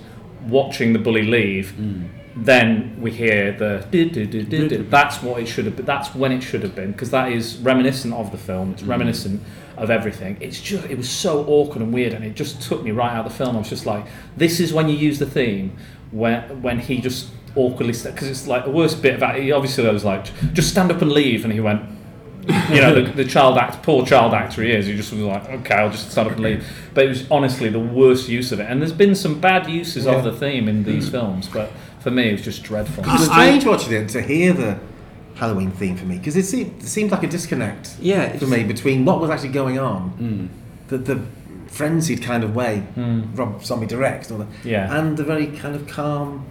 watching 0.48 0.94
the 0.94 1.00
bully 1.00 1.22
leave. 1.24 1.72
Hmm. 1.72 2.06
Then 2.41 2.95
we 3.02 3.11
hear 3.11 3.52
the. 3.52 3.86
That's 4.90 5.22
what 5.22 5.41
it 5.41 5.48
should 5.48 5.66
have 5.66 5.76
been. 5.76 5.86
That's 5.86 6.14
when 6.16 6.32
it 6.32 6.41
should 6.41 6.64
have 6.64 6.76
been 6.76 6.91
because 6.91 7.11
that 7.11 7.32
is 7.32 7.57
reminiscent 7.57 8.14
of 8.14 8.32
the 8.32 8.38
film. 8.38 8.72
It's 8.72 8.82
Hmm. 8.82 8.90
reminiscent 8.91 9.41
of 9.78 9.90
everything. 9.90 10.38
It's 10.40 10.60
just 10.61 10.86
it 10.90 10.98
was 10.98 11.10
so 11.10 11.45
awkward 11.48 11.82
and 11.82 11.94
weird, 11.94 12.14
and 12.14 12.24
it 12.24 12.36
just 12.36 12.61
took 12.61 12.84
me 12.84 12.91
right 12.91 13.11
out 13.11 13.26
of 13.26 13.32
the 13.32 13.38
film. 13.38 13.56
I 13.56 13.60
was 13.60 13.70
just 13.70 13.86
like, 13.86 14.06
this 14.38 14.60
is 14.60 14.74
when 14.74 14.88
you 14.90 14.95
use 14.95 15.20
the 15.20 15.26
theme 15.26 15.74
when 16.11 16.41
when 16.61 16.80
he 16.80 16.99
just 17.02 17.28
awkwardly 17.56 17.94
because 17.94 18.28
it's 18.28 18.48
like 18.48 18.64
the 18.66 18.72
worst 18.72 19.02
bit 19.02 19.16
about 19.16 19.36
he 19.36 19.52
obviously 19.52 19.88
I 19.88 19.91
was 19.91 20.06
like 20.06 20.26
just 20.53 20.70
stand 20.70 20.91
up 20.91 21.02
and 21.02 21.11
leave, 21.11 21.44
and 21.44 21.53
he 21.53 21.60
went. 21.60 21.82
you 22.72 22.82
know 22.82 22.95
the, 22.95 23.11
the 23.11 23.26
child 23.26 23.57
act 23.60 23.84
poor 23.84 24.03
child 24.03 24.34
actor 24.34 24.64
he 24.64 24.72
is 24.72 24.88
he 24.88 24.95
just 24.95 25.11
was 25.11 25.22
like 25.22 25.48
okay 25.49 25.76
I'll 25.76 25.91
just 25.91 26.10
stand 26.10 26.30
up 26.30 26.34
and 26.36 26.41
leave 26.44 26.66
but 26.95 27.06
it 27.06 27.10
was 27.10 27.30
honestly 27.30 27.70
the 27.70 27.80
worst 27.80 28.28
use 28.28 28.52
of 28.52 28.60
it 28.60 28.66
and 28.68 28.82
there's 28.82 28.94
been 28.94 29.14
some 29.14 29.40
bad 29.40 29.70
uses 29.70 30.06
Yeah. 30.06 30.14
of 30.16 30.24
the 30.24 30.32
theme 30.32 30.68
in 30.68 30.84
these 30.84 31.10
films 31.10 31.48
but 31.48 31.70
for 32.00 32.12
me 32.12 32.30
it 32.30 32.32
was 32.34 32.42
just 32.44 32.64
dreadful 32.64 33.04
It 33.04 33.08
was 33.12 33.26
strange 33.26 33.66
watching 33.66 33.94
it 33.94 34.10
to 34.10 34.22
hear 34.22 34.54
the 34.54 34.78
Halloween 35.36 35.72
theme 35.72 35.96
for 35.96 36.06
me 36.06 36.18
because 36.18 36.36
it 36.36 36.44
seemed, 36.44 36.82
it 36.82 36.88
seemed 36.88 37.12
like 37.12 37.24
a 37.24 37.28
disconnect 37.28 37.96
Yeah, 38.00 38.38
for 38.38 38.48
me 38.48 38.64
between 38.64 39.06
what 39.06 39.20
was 39.22 39.30
actually 39.30 39.50
going 39.50 39.80
on, 39.80 40.50
the, 40.88 40.98
the 40.98 41.22
frenzied 41.68 42.22
kind 42.24 42.44
of 42.44 42.56
way 42.56 42.84
Rob 43.36 43.64
Zombie 43.64 43.86
directs, 43.88 44.30
and 44.32 44.42
all 44.42 44.48
that, 44.48 44.66
Yeah. 44.66 44.98
and 45.00 45.16
the 45.18 45.24
very 45.24 45.48
kind 45.48 45.76
of 45.76 45.88
calm. 45.88 46.46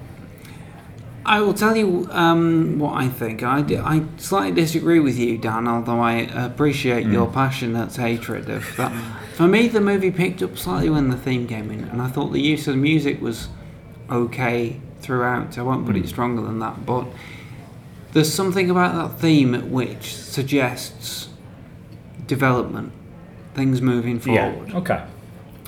I 1.27 1.41
will 1.43 1.53
tell 1.53 1.77
you 1.77 2.09
um, 2.11 2.79
what 2.79 2.95
I 2.95 3.09
think. 3.09 3.43
I, 3.43 3.59
I 3.85 4.05
slightly 4.17 4.53
disagree 4.63 4.99
with 5.01 5.19
you, 5.19 5.37
Dan, 5.37 5.69
although 5.69 6.01
I 6.01 6.13
appreciate 6.47 7.07
Mm. 7.07 7.13
your 7.13 7.27
passionate 7.27 7.95
hatred 7.95 8.49
of 8.49 8.65
that. 8.79 8.93
For 9.35 9.47
me, 9.47 9.69
the 9.69 9.81
movie 9.83 10.11
picked 10.11 10.43
up 10.43 10.57
slightly 10.57 10.89
when 10.89 11.11
the 11.11 11.17
theme 11.19 11.47
came 11.47 11.71
in, 11.71 11.85
and 11.85 12.01
I 12.01 12.09
thought 12.09 12.33
the 12.33 12.41
use 12.41 12.67
of 12.67 12.75
the 12.77 12.81
music 12.81 13.21
was 13.21 13.49
okay 14.11 14.81
throughout. 15.01 15.59
I 15.59 15.63
won't 15.63 15.87
put 15.87 15.97
Mm. 15.97 16.05
it 16.05 16.09
stronger 16.09 16.43
than 16.43 16.59
that, 16.61 16.85
but 16.87 17.07
there's 18.13 18.33
something 18.33 18.71
about 18.71 18.95
that 18.95 19.21
theme 19.21 19.71
which 19.71 20.15
suggests 20.15 21.29
development, 22.27 22.93
things 23.55 23.81
moving 23.81 24.21
Yeah, 24.27 24.53
forward. 24.53 24.75
okay. 24.75 25.03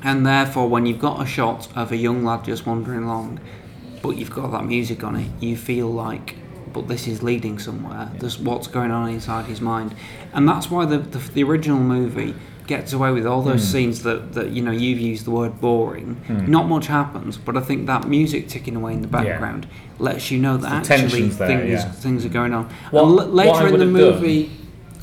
And 0.02 0.26
therefore, 0.26 0.68
when 0.68 0.86
you've 0.86 0.98
got 1.00 1.20
a 1.22 1.26
shot 1.26 1.68
of 1.76 1.92
a 1.92 1.96
young 1.96 2.24
lad 2.24 2.44
just 2.44 2.66
wandering 2.66 3.04
along, 3.04 3.38
but 4.02 4.16
you've 4.16 4.30
got 4.34 4.50
that 4.52 4.64
music 4.64 5.04
on 5.04 5.16
it, 5.16 5.28
you 5.40 5.56
feel 5.56 5.88
like, 5.90 6.36
but 6.72 6.88
this 6.88 7.06
is 7.06 7.22
leading 7.22 7.58
somewhere. 7.58 8.10
There's 8.18 8.38
what's 8.38 8.66
going 8.66 8.90
on 8.90 9.08
inside 9.10 9.44
his 9.46 9.60
mind, 9.60 9.94
and 10.32 10.48
that's 10.48 10.70
why 10.70 10.86
the 10.86 10.98
the, 10.98 11.18
the 11.18 11.42
original 11.42 11.78
movie 11.80 12.34
gets 12.70 12.92
away 12.94 13.10
with 13.10 13.26
all 13.26 13.42
those 13.42 13.62
Hmm. 13.64 13.72
scenes 13.72 14.02
that, 14.04 14.32
that 14.34 14.50
you 14.50 14.62
know 14.62 14.70
you've 14.70 15.00
used 15.00 15.26
the 15.26 15.32
word 15.32 15.60
boring. 15.60 16.16
Hmm. 16.28 16.50
Not 16.50 16.68
much 16.68 16.86
happens, 16.86 17.36
but 17.36 17.56
I 17.56 17.60
think 17.60 17.86
that 17.88 18.08
music 18.08 18.48
ticking 18.48 18.76
away 18.76 18.92
in 18.94 19.02
the 19.02 19.08
Yeah. 19.08 19.22
background 19.24 19.66
lets 19.98 20.30
you 20.30 20.38
know 20.38 20.56
that 20.56 20.84
The 20.84 20.94
actually 20.94 21.28
there, 21.28 21.48
things 21.48 21.70
yeah. 21.70 21.90
things 22.04 22.24
are 22.24 22.28
going 22.40 22.54
on. 22.54 22.64
What- 22.92 23.02
l- 23.02 23.26
later 23.42 23.66
in 23.66 23.78
the 23.78 23.84
have 23.86 23.92
done- 23.92 23.92
movie, 23.92 24.50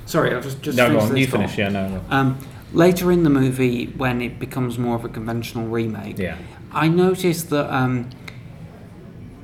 sorry, 0.06 0.34
I'll 0.34 0.42
just 0.42 0.62
just 0.62 0.78
No, 0.78 0.88
finish 0.88 1.04
on, 1.04 1.10
this 1.10 1.20
you 1.20 1.28
finish, 1.28 1.58
yeah, 1.58 1.70
no, 1.70 1.90
no. 1.90 2.00
Um, 2.10 2.38
later 2.74 3.12
in 3.12 3.24
the 3.24 3.30
movie, 3.30 3.94
when 3.98 4.22
it 4.22 4.40
becomes 4.40 4.80
more 4.80 4.96
of 4.96 5.04
a 5.04 5.10
conventional 5.10 5.68
remake, 5.68 6.18
Yeah. 6.18 6.36
I 6.72 6.88
noticed 6.88 7.50
that 7.50 7.68
um, 7.82 8.06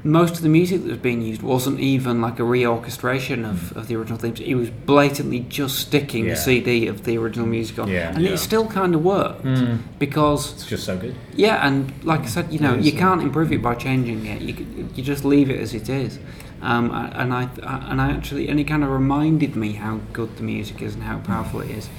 most 0.06 0.36
of 0.36 0.42
the 0.42 0.50
music 0.50 0.82
that 0.82 0.90
was 0.90 0.98
being 0.98 1.22
used 1.22 1.42
wasn't 1.42 1.80
even 1.80 2.22
like 2.22 2.38
a 2.38 2.44
reorchestration 2.44 3.50
of, 3.50 3.76
of 3.78 3.88
the 3.88 3.96
original 3.96 4.18
themes. 4.20 4.40
It 4.42 4.56
was 4.56 4.70
blatantly 4.70 5.42
just 5.42 5.80
sticking 5.80 6.26
Yeah. 6.26 6.32
the 6.34 6.40
CD 6.40 6.88
of 6.88 7.06
the 7.06 7.18
original 7.18 7.48
music 7.48 7.80
on, 7.80 7.88
Yeah. 7.88 8.14
and 8.14 8.22
Yeah. 8.24 8.32
it 8.32 8.38
still 8.38 8.68
kind 8.68 8.96
of 8.96 9.04
worked 9.04 9.46
Mm. 9.46 9.78
because 10.00 10.54
it's 10.54 10.66
just 10.66 10.84
so 10.86 10.98
good 10.98 11.16
yeah, 11.36 11.66
and 11.66 11.92
like 12.04 12.22
I 12.22 12.26
said, 12.26 12.48
you 12.52 12.60
know, 12.60 12.76
you 12.76 12.92
can't 12.92 13.22
improve 13.22 13.52
it 13.52 13.62
by 13.62 13.76
changing 13.76 14.26
it. 14.26 14.42
You 14.42 14.54
you 14.96 15.04
just 15.04 15.24
leave 15.26 15.50
it 15.50 15.60
as 15.60 15.74
it 15.74 15.88
is. 15.90 16.20
Um, 16.62 16.92
and 17.16 17.34
I 17.34 17.48
and 17.92 18.00
I 18.02 18.12
actually 18.12 18.48
and 18.50 18.60
it 18.60 18.66
kind 18.66 18.84
of 18.84 18.90
reminded 18.90 19.56
me 19.56 19.74
how 19.74 20.00
good 20.12 20.36
the 20.38 20.44
music 20.44 20.82
is 20.82 20.96
and 20.96 21.04
how 21.04 21.18
powerful 21.20 21.62
it 21.62 21.72
is. 21.72 21.90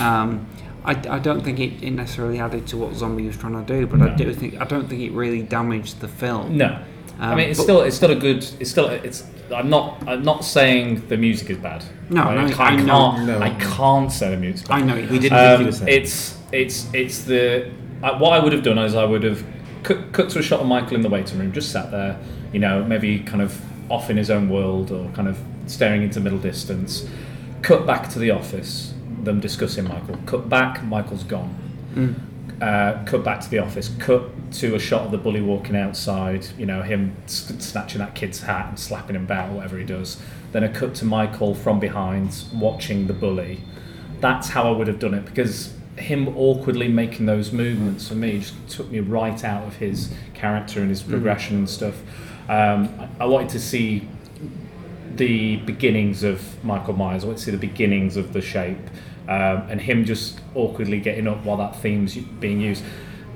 Um, 0.00 0.46
I, 0.84 0.92
I 1.10 1.18
don't 1.18 1.42
think 1.42 1.58
it, 1.58 1.82
it 1.82 1.90
necessarily 1.90 2.38
added 2.38 2.66
to 2.68 2.76
what 2.76 2.94
Zombie 2.94 3.26
was 3.26 3.36
trying 3.36 3.54
to 3.64 3.72
do, 3.80 3.86
but 3.86 4.00
I 4.02 4.14
do 4.14 4.32
think 4.32 4.60
I 4.60 4.64
don't 4.64 4.88
think 4.88 5.00
it 5.02 5.12
really 5.12 5.42
damaged 5.42 6.00
the 6.00 6.08
film. 6.08 6.56
No, 6.56 6.78
I 7.18 7.30
Um, 7.32 7.36
mean 7.38 7.48
it's 7.50 7.58
but- 7.58 7.62
still 7.64 7.80
it's 7.82 7.96
still 7.96 8.10
a 8.10 8.14
good. 8.16 8.44
It's 8.60 8.70
still 8.70 8.88
it's. 8.88 9.24
I'm 9.54 9.70
not. 9.70 10.02
I'm 10.06 10.22
not 10.22 10.44
saying 10.44 11.06
the 11.08 11.16
music 11.16 11.50
is 11.50 11.56
bad. 11.58 11.84
No, 12.10 12.22
I, 12.22 12.34
no, 12.34 12.48
can't, 12.52 12.60
I 12.60 12.84
can't. 12.84 13.26
no. 13.26 13.38
I 13.40 13.50
can't 13.50 14.10
say 14.12 14.30
the 14.30 14.36
music's 14.36 14.68
bad. 14.68 14.82
I 14.82 14.84
know 14.84 14.96
you- 14.96 15.08
We 15.08 15.18
didn't 15.18 15.38
Um, 15.38 15.64
were 15.66 15.72
saying. 15.72 15.88
It's 16.02 16.36
it's 16.52 16.86
it's 16.92 17.22
the. 17.24 17.70
I, 18.02 18.12
what 18.18 18.32
I 18.32 18.38
would 18.42 18.52
have 18.52 18.62
done 18.62 18.78
is 18.78 18.94
I 18.94 19.04
would 19.04 19.22
have 19.22 19.42
cut, 19.82 20.12
cut 20.12 20.28
to 20.30 20.38
a 20.40 20.42
shot 20.42 20.60
of 20.60 20.66
Michael 20.66 20.96
in 20.96 21.02
the 21.02 21.08
waiting 21.08 21.38
room, 21.38 21.52
just 21.52 21.70
sat 21.72 21.90
there, 21.90 22.18
you 22.52 22.58
know, 22.60 22.84
maybe 22.84 23.20
kind 23.20 23.40
of 23.40 23.58
off 23.90 24.10
in 24.10 24.16
his 24.16 24.30
own 24.30 24.48
world 24.50 24.90
or 24.90 25.08
kind 25.14 25.28
of 25.28 25.38
staring 25.66 26.02
into 26.02 26.20
middle 26.20 26.38
distance. 26.38 27.08
Cut 27.62 27.86
back 27.86 28.08
to 28.10 28.18
the 28.18 28.30
office, 28.32 28.92
them 29.22 29.40
discussing 29.40 29.84
Michael. 29.88 30.18
Cut 30.26 30.48
back, 30.48 30.84
Michael's 30.84 31.22
gone 31.24 31.54
Mm. 31.94 32.14
Uh, 32.60 33.04
cut 33.04 33.22
back 33.22 33.40
to 33.40 33.50
the 33.50 33.58
office, 33.58 33.90
cut 33.98 34.24
to 34.52 34.74
a 34.74 34.78
shot 34.78 35.02
of 35.02 35.10
the 35.10 35.18
bully 35.18 35.42
walking 35.42 35.76
outside, 35.76 36.46
you 36.56 36.66
know, 36.66 36.82
him 36.82 37.14
snatching 37.26 37.98
that 37.98 38.14
kid's 38.14 38.40
hat 38.40 38.68
and 38.68 38.78
slapping 38.78 39.16
him 39.16 39.24
about, 39.24 39.52
whatever 39.52 39.78
he 39.78 39.84
does. 39.84 40.20
Then 40.52 40.62
a 40.62 40.68
cut 40.68 40.94
to 40.96 41.04
Michael 41.04 41.54
from 41.54 41.80
behind 41.80 42.44
watching 42.54 43.06
the 43.06 43.12
bully. 43.12 43.60
That's 44.20 44.48
how 44.48 44.72
I 44.72 44.76
would 44.76 44.86
have 44.86 44.98
done 44.98 45.12
it 45.12 45.26
because 45.26 45.74
him 45.98 46.28
awkwardly 46.36 46.88
making 46.88 47.26
those 47.26 47.52
movements 47.52 48.08
for 48.08 48.14
me 48.14 48.38
just 48.38 48.54
took 48.68 48.90
me 48.90 49.00
right 49.00 49.44
out 49.44 49.66
of 49.66 49.76
his 49.76 50.12
character 50.34 50.80
and 50.80 50.90
his 50.90 51.02
progression 51.02 51.56
and 51.56 51.70
stuff. 51.70 52.00
Um, 52.48 52.88
I, 52.98 53.24
I 53.24 53.26
wanted 53.26 53.50
to 53.50 53.60
see 53.60 54.08
the 55.14 55.56
beginnings 55.56 56.22
of 56.22 56.62
Michael 56.64 56.94
Myers. 56.94 57.24
I 57.24 57.28
want 57.28 57.38
to 57.38 57.44
see 57.44 57.50
the 57.50 57.58
beginnings 57.58 58.16
of 58.16 58.32
the 58.32 58.42
shape, 58.42 58.78
um, 59.28 59.66
and 59.68 59.80
him 59.80 60.04
just 60.04 60.40
awkwardly 60.54 61.00
getting 61.00 61.26
up 61.26 61.44
while 61.44 61.56
that 61.58 61.80
theme's 61.82 62.14
being 62.16 62.60
used. 62.60 62.84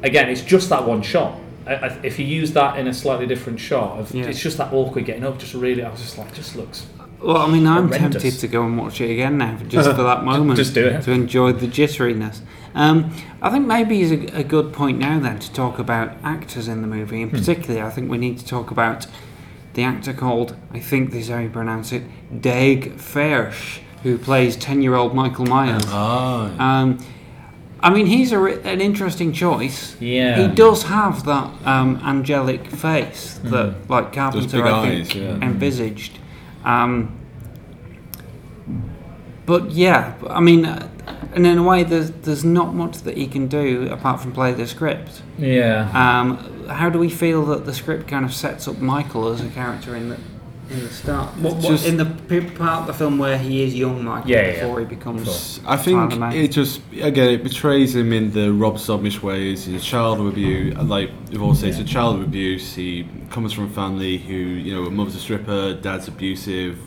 Again, 0.02 0.28
it's 0.28 0.42
just 0.42 0.68
that 0.70 0.86
one 0.86 1.02
shot. 1.02 1.38
I, 1.66 1.74
I, 1.74 1.86
if 2.02 2.18
you 2.18 2.24
use 2.24 2.52
that 2.52 2.78
in 2.78 2.86
a 2.86 2.94
slightly 2.94 3.26
different 3.26 3.60
shot, 3.60 3.98
of, 3.98 4.14
Yeah. 4.14 4.24
it's 4.26 4.40
just 4.40 4.56
that 4.58 4.72
awkward 4.72 5.04
getting 5.04 5.24
up. 5.24 5.38
Just 5.38 5.54
really, 5.54 5.82
I 5.84 5.90
was 5.90 6.00
just 6.00 6.16
like, 6.18 6.32
just 6.34 6.56
looks. 6.56 6.86
Well, 7.22 7.36
I 7.36 7.50
mean, 7.50 7.66
I'm 7.66 7.88
horrendous. 7.88 8.22
tempted 8.22 8.40
to 8.40 8.48
go 8.48 8.64
and 8.64 8.78
watch 8.78 9.00
it 9.02 9.10
again 9.10 9.36
now, 9.36 9.58
just 9.68 9.90
for 9.96 10.02
that 10.02 10.24
moment. 10.24 10.56
Just 10.56 10.72
do 10.72 10.86
it. 10.86 11.02
To 11.02 11.12
enjoy 11.12 11.52
the 11.52 11.66
jitteriness. 11.66 12.40
Um, 12.74 13.12
I 13.42 13.50
think 13.50 13.66
maybe 13.66 14.00
is 14.00 14.10
a, 14.10 14.38
a 14.38 14.42
good 14.44 14.72
point 14.72 14.98
now 14.98 15.18
then 15.20 15.38
to 15.40 15.52
talk 15.52 15.78
about 15.78 16.12
actors 16.22 16.66
in 16.66 16.80
the 16.80 16.88
movie. 16.88 17.20
And 17.20 17.30
Hmm. 17.30 17.36
particularly, 17.38 17.82
I 17.82 17.90
think 17.90 18.10
we 18.10 18.16
need 18.16 18.38
to 18.38 18.46
talk 18.46 18.70
about 18.70 19.06
the 19.74 19.82
actor 19.82 20.14
called, 20.14 20.56
I 20.72 20.78
think 20.80 21.10
this 21.10 21.24
is 21.24 21.28
how 21.30 21.40
you 21.40 21.50
pronounce 21.50 21.92
it, 21.92 22.04
Daeg 22.40 22.94
Faerch, 22.94 23.80
who 24.02 24.16
plays 24.18 24.56
10 24.56 24.82
year 24.82 24.94
old 24.94 25.14
Michael 25.14 25.46
Myers. 25.46 25.82
Ah. 25.88 26.80
Um, 26.80 26.98
I 27.82 27.88
mean, 27.90 28.06
he's 28.06 28.30
a, 28.32 28.38
an 28.42 28.80
interesting 28.80 29.32
choice. 29.32 29.96
Yeah. 30.00 30.36
He 30.48 30.54
does 30.54 30.82
have 30.84 31.24
that 31.24 31.50
um, 31.64 31.96
angelic 32.04 32.66
face 32.66 33.40
that, 33.44 33.74
Mhm. 33.82 33.88
like 33.88 34.12
Carpenter, 34.12 34.66
I 34.66 34.70
eyes, 34.70 35.08
think, 35.10 35.14
yeah. 35.22 35.46
envisaged. 35.46 36.18
Um, 36.64 37.16
but 39.46 39.70
yeah, 39.72 40.14
I 40.28 40.40
mean, 40.40 40.64
uh, 40.66 40.88
and 41.34 41.46
in 41.46 41.58
a 41.58 41.62
way, 41.62 41.82
there's 41.82 42.10
there's 42.10 42.44
not 42.44 42.74
much 42.74 42.98
that 42.98 43.16
he 43.16 43.26
can 43.26 43.46
do 43.48 43.88
apart 43.90 44.20
from 44.20 44.32
play 44.32 44.52
the 44.52 44.66
script. 44.66 45.22
Yeah. 45.38 45.88
Um, 45.94 46.66
how 46.68 46.88
do 46.90 46.98
we 46.98 47.08
feel 47.08 47.44
that 47.46 47.64
the 47.66 47.72
script 47.74 48.06
kind 48.08 48.24
of 48.24 48.32
sets 48.32 48.68
up 48.68 48.78
Michael 48.78 49.28
as 49.28 49.40
a 49.40 49.48
character 49.48 49.96
in 49.96 50.10
the 50.10 50.18
in 50.70 50.80
the 50.80 50.88
start? 50.90 51.36
What, 51.36 51.54
what, 51.56 51.62
Just- 51.62 51.86
in 51.86 51.96
the 51.96 52.06
part 52.56 52.82
of 52.82 52.86
the 52.86 52.92
film 52.94 53.18
where 53.18 53.36
he 53.36 53.62
is 53.62 53.74
young 53.74 54.04
Michael 54.04 54.30
Yeah, 54.30 54.42
yeah, 54.46 54.60
before 54.60 54.80
he 54.80 54.86
becomes. 54.86 55.60
I 55.66 55.76
think 55.76 56.10
Tyler 56.10 56.34
it 56.34 56.52
just 56.52 56.80
again 57.00 57.30
it 57.30 57.42
betrays 57.42 57.94
him 57.94 58.12
in 58.12 58.30
the 58.32 58.52
Rob 58.52 58.76
Zombish 58.76 59.20
ways. 59.22 59.64
He's 59.66 59.82
a 59.82 59.84
child 59.84 60.20
of 60.20 60.26
abuse, 60.26 60.76
like 60.76 61.10
we've 61.30 61.42
all 61.42 61.54
said, 61.54 61.66
he's 61.66 61.78
a 61.78 61.84
child 61.84 62.16
of 62.16 62.22
abuse. 62.22 62.74
He 62.74 63.06
comes 63.30 63.52
from 63.52 63.64
a 63.64 63.70
family 63.70 64.18
who 64.18 64.34
you 64.34 64.74
know, 64.74 64.90
mother's 64.90 65.16
a 65.16 65.20
stripper, 65.20 65.74
dad's 65.74 66.08
abusive, 66.08 66.78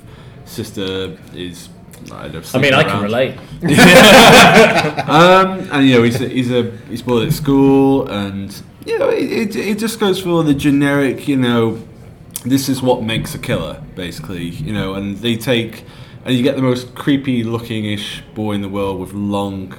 sister 0.45 1.18
is. 1.34 1.69
I, 2.11 2.27
don't 2.27 2.34
know, 2.34 2.39
I 2.53 2.61
mean, 2.61 2.73
sleeping 2.73 2.73
I 2.73 2.84
can 2.84 2.91
around. 2.91 3.03
relate. 3.03 3.38
um, 5.07 5.69
and 5.72 5.88
you 5.88 5.95
know, 5.95 6.03
he's 6.03 6.19
a, 6.19 6.27
he's 6.27 6.51
a 6.51 6.72
he's 6.89 7.01
bullied 7.01 7.30
at 7.30 7.34
school, 7.34 8.10
and 8.10 8.61
you 8.85 8.99
know, 8.99 9.10
it, 9.10 9.31
it, 9.31 9.55
it 9.55 9.80
just 9.80 10.01
goes 10.01 10.19
for 10.22 10.43
the 10.43 10.53
generic, 10.53 11.30
you 11.30 11.38
know, 11.38 11.81
this 12.44 12.70
is 12.70 12.82
what 12.82 13.03
makes 13.03 13.34
a 13.34 13.40
killer, 13.40 13.82
basically, 13.95 14.45
you 14.45 14.74
know, 14.74 14.94
and 14.94 15.18
they 15.18 15.36
take, 15.36 15.86
and 16.26 16.36
you 16.36 16.44
get 16.44 16.56
the 16.56 16.61
most 16.61 16.95
creepy 16.95 17.44
looking 17.44 17.86
ish 17.86 18.22
boy 18.34 18.53
in 18.53 18.61
the 18.61 18.70
world 18.70 18.99
with 18.99 19.14
long, 19.14 19.74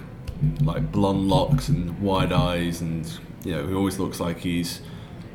like 0.62 0.90
blonde 0.92 1.28
locks 1.28 1.68
and 1.68 2.00
wide 2.00 2.32
eyes, 2.32 2.80
and 2.80 3.18
you 3.44 3.52
know, 3.52 3.66
he 3.66 3.74
always 3.74 3.98
looks 3.98 4.20
like 4.20 4.38
he's 4.38 4.80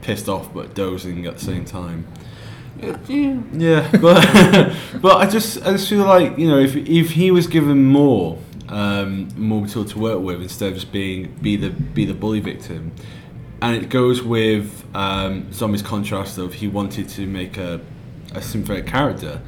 pissed 0.01 0.29
off 0.29 0.53
but 0.53 0.73
dozing 0.73 1.25
at 1.25 1.35
the 1.35 1.45
same 1.45 1.65
time. 1.65 2.07
Yeah. 2.81 3.41
Yeah, 3.53 3.91
but 3.99 4.75
but 5.01 5.17
I 5.17 5.27
just 5.27 5.61
I 5.63 5.71
just 5.71 5.89
feel 5.89 6.05
like 6.05 6.37
you 6.37 6.47
know 6.47 6.59
if 6.59 6.75
if 6.75 7.11
he 7.11 7.31
was 7.31 7.47
given 7.47 7.85
more 7.85 8.37
um, 8.69 9.29
more 9.35 9.61
material 9.61 9.89
to 9.89 9.99
work 9.99 10.21
with 10.21 10.41
instead 10.41 10.69
of 10.69 10.75
just 10.75 10.91
being 10.91 11.33
be 11.41 11.55
the 11.55 11.69
be 11.69 12.05
the 12.05 12.13
bully 12.13 12.39
victim, 12.39 12.93
and 13.61 13.75
it 13.75 13.89
goes 13.89 14.21
with 14.21 14.85
um, 14.95 15.51
Zombie's 15.51 15.81
contrast 15.81 16.37
of 16.37 16.53
he 16.55 16.67
wanted 16.67 17.09
to 17.09 17.25
make 17.27 17.57
a 17.57 17.81
a 18.35 18.41
sympathetic 18.41 18.85
character, 18.87 19.41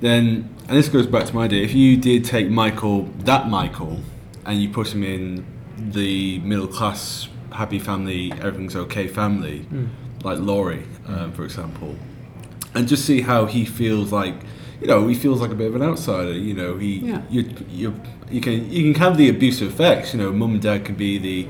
then 0.00 0.48
and 0.68 0.76
this 0.76 0.88
goes 0.88 1.06
back 1.06 1.26
to 1.26 1.34
my 1.34 1.44
idea. 1.44 1.62
If 1.64 1.74
you 1.74 1.96
did 1.96 2.24
take 2.24 2.48
Michael 2.48 3.02
that 3.20 3.48
Michael 3.48 4.00
and 4.44 4.60
you 4.60 4.68
put 4.68 4.92
him 4.94 5.02
in 5.02 5.44
the 5.78 6.38
middle 6.40 6.66
class 6.66 7.28
happy 7.52 7.78
family 7.78 8.32
everything's 8.32 8.76
okay 8.76 9.06
family 9.06 9.66
Mm. 9.72 9.88
like 10.24 10.38
Laurie 10.38 10.84
um, 11.06 11.32
for 11.32 11.44
example 11.44 11.94
and 12.74 12.86
just 12.88 13.04
see 13.04 13.20
how 13.22 13.46
he 13.46 13.64
feels 13.64 14.12
like 14.12 14.34
you 14.80 14.86
know 14.88 15.06
he 15.08 15.14
feels 15.14 15.40
like 15.40 15.50
a 15.50 15.54
bit 15.54 15.68
of 15.68 15.76
an 15.76 15.82
outsider 15.82 16.32
you 16.32 16.52
know 16.54 16.76
he 16.76 16.96
Yeah. 16.98 17.22
you 17.30 17.42
you 17.70 17.94
you 18.30 18.40
can 18.40 18.70
you 18.70 18.92
can 18.92 19.00
have 19.00 19.16
the 19.16 19.28
abusive 19.28 19.72
effects 19.72 20.12
you 20.12 20.20
know 20.20 20.32
mum 20.32 20.52
and 20.52 20.62
dad 20.62 20.84
can 20.84 20.96
be 20.96 21.18
the 21.18 21.48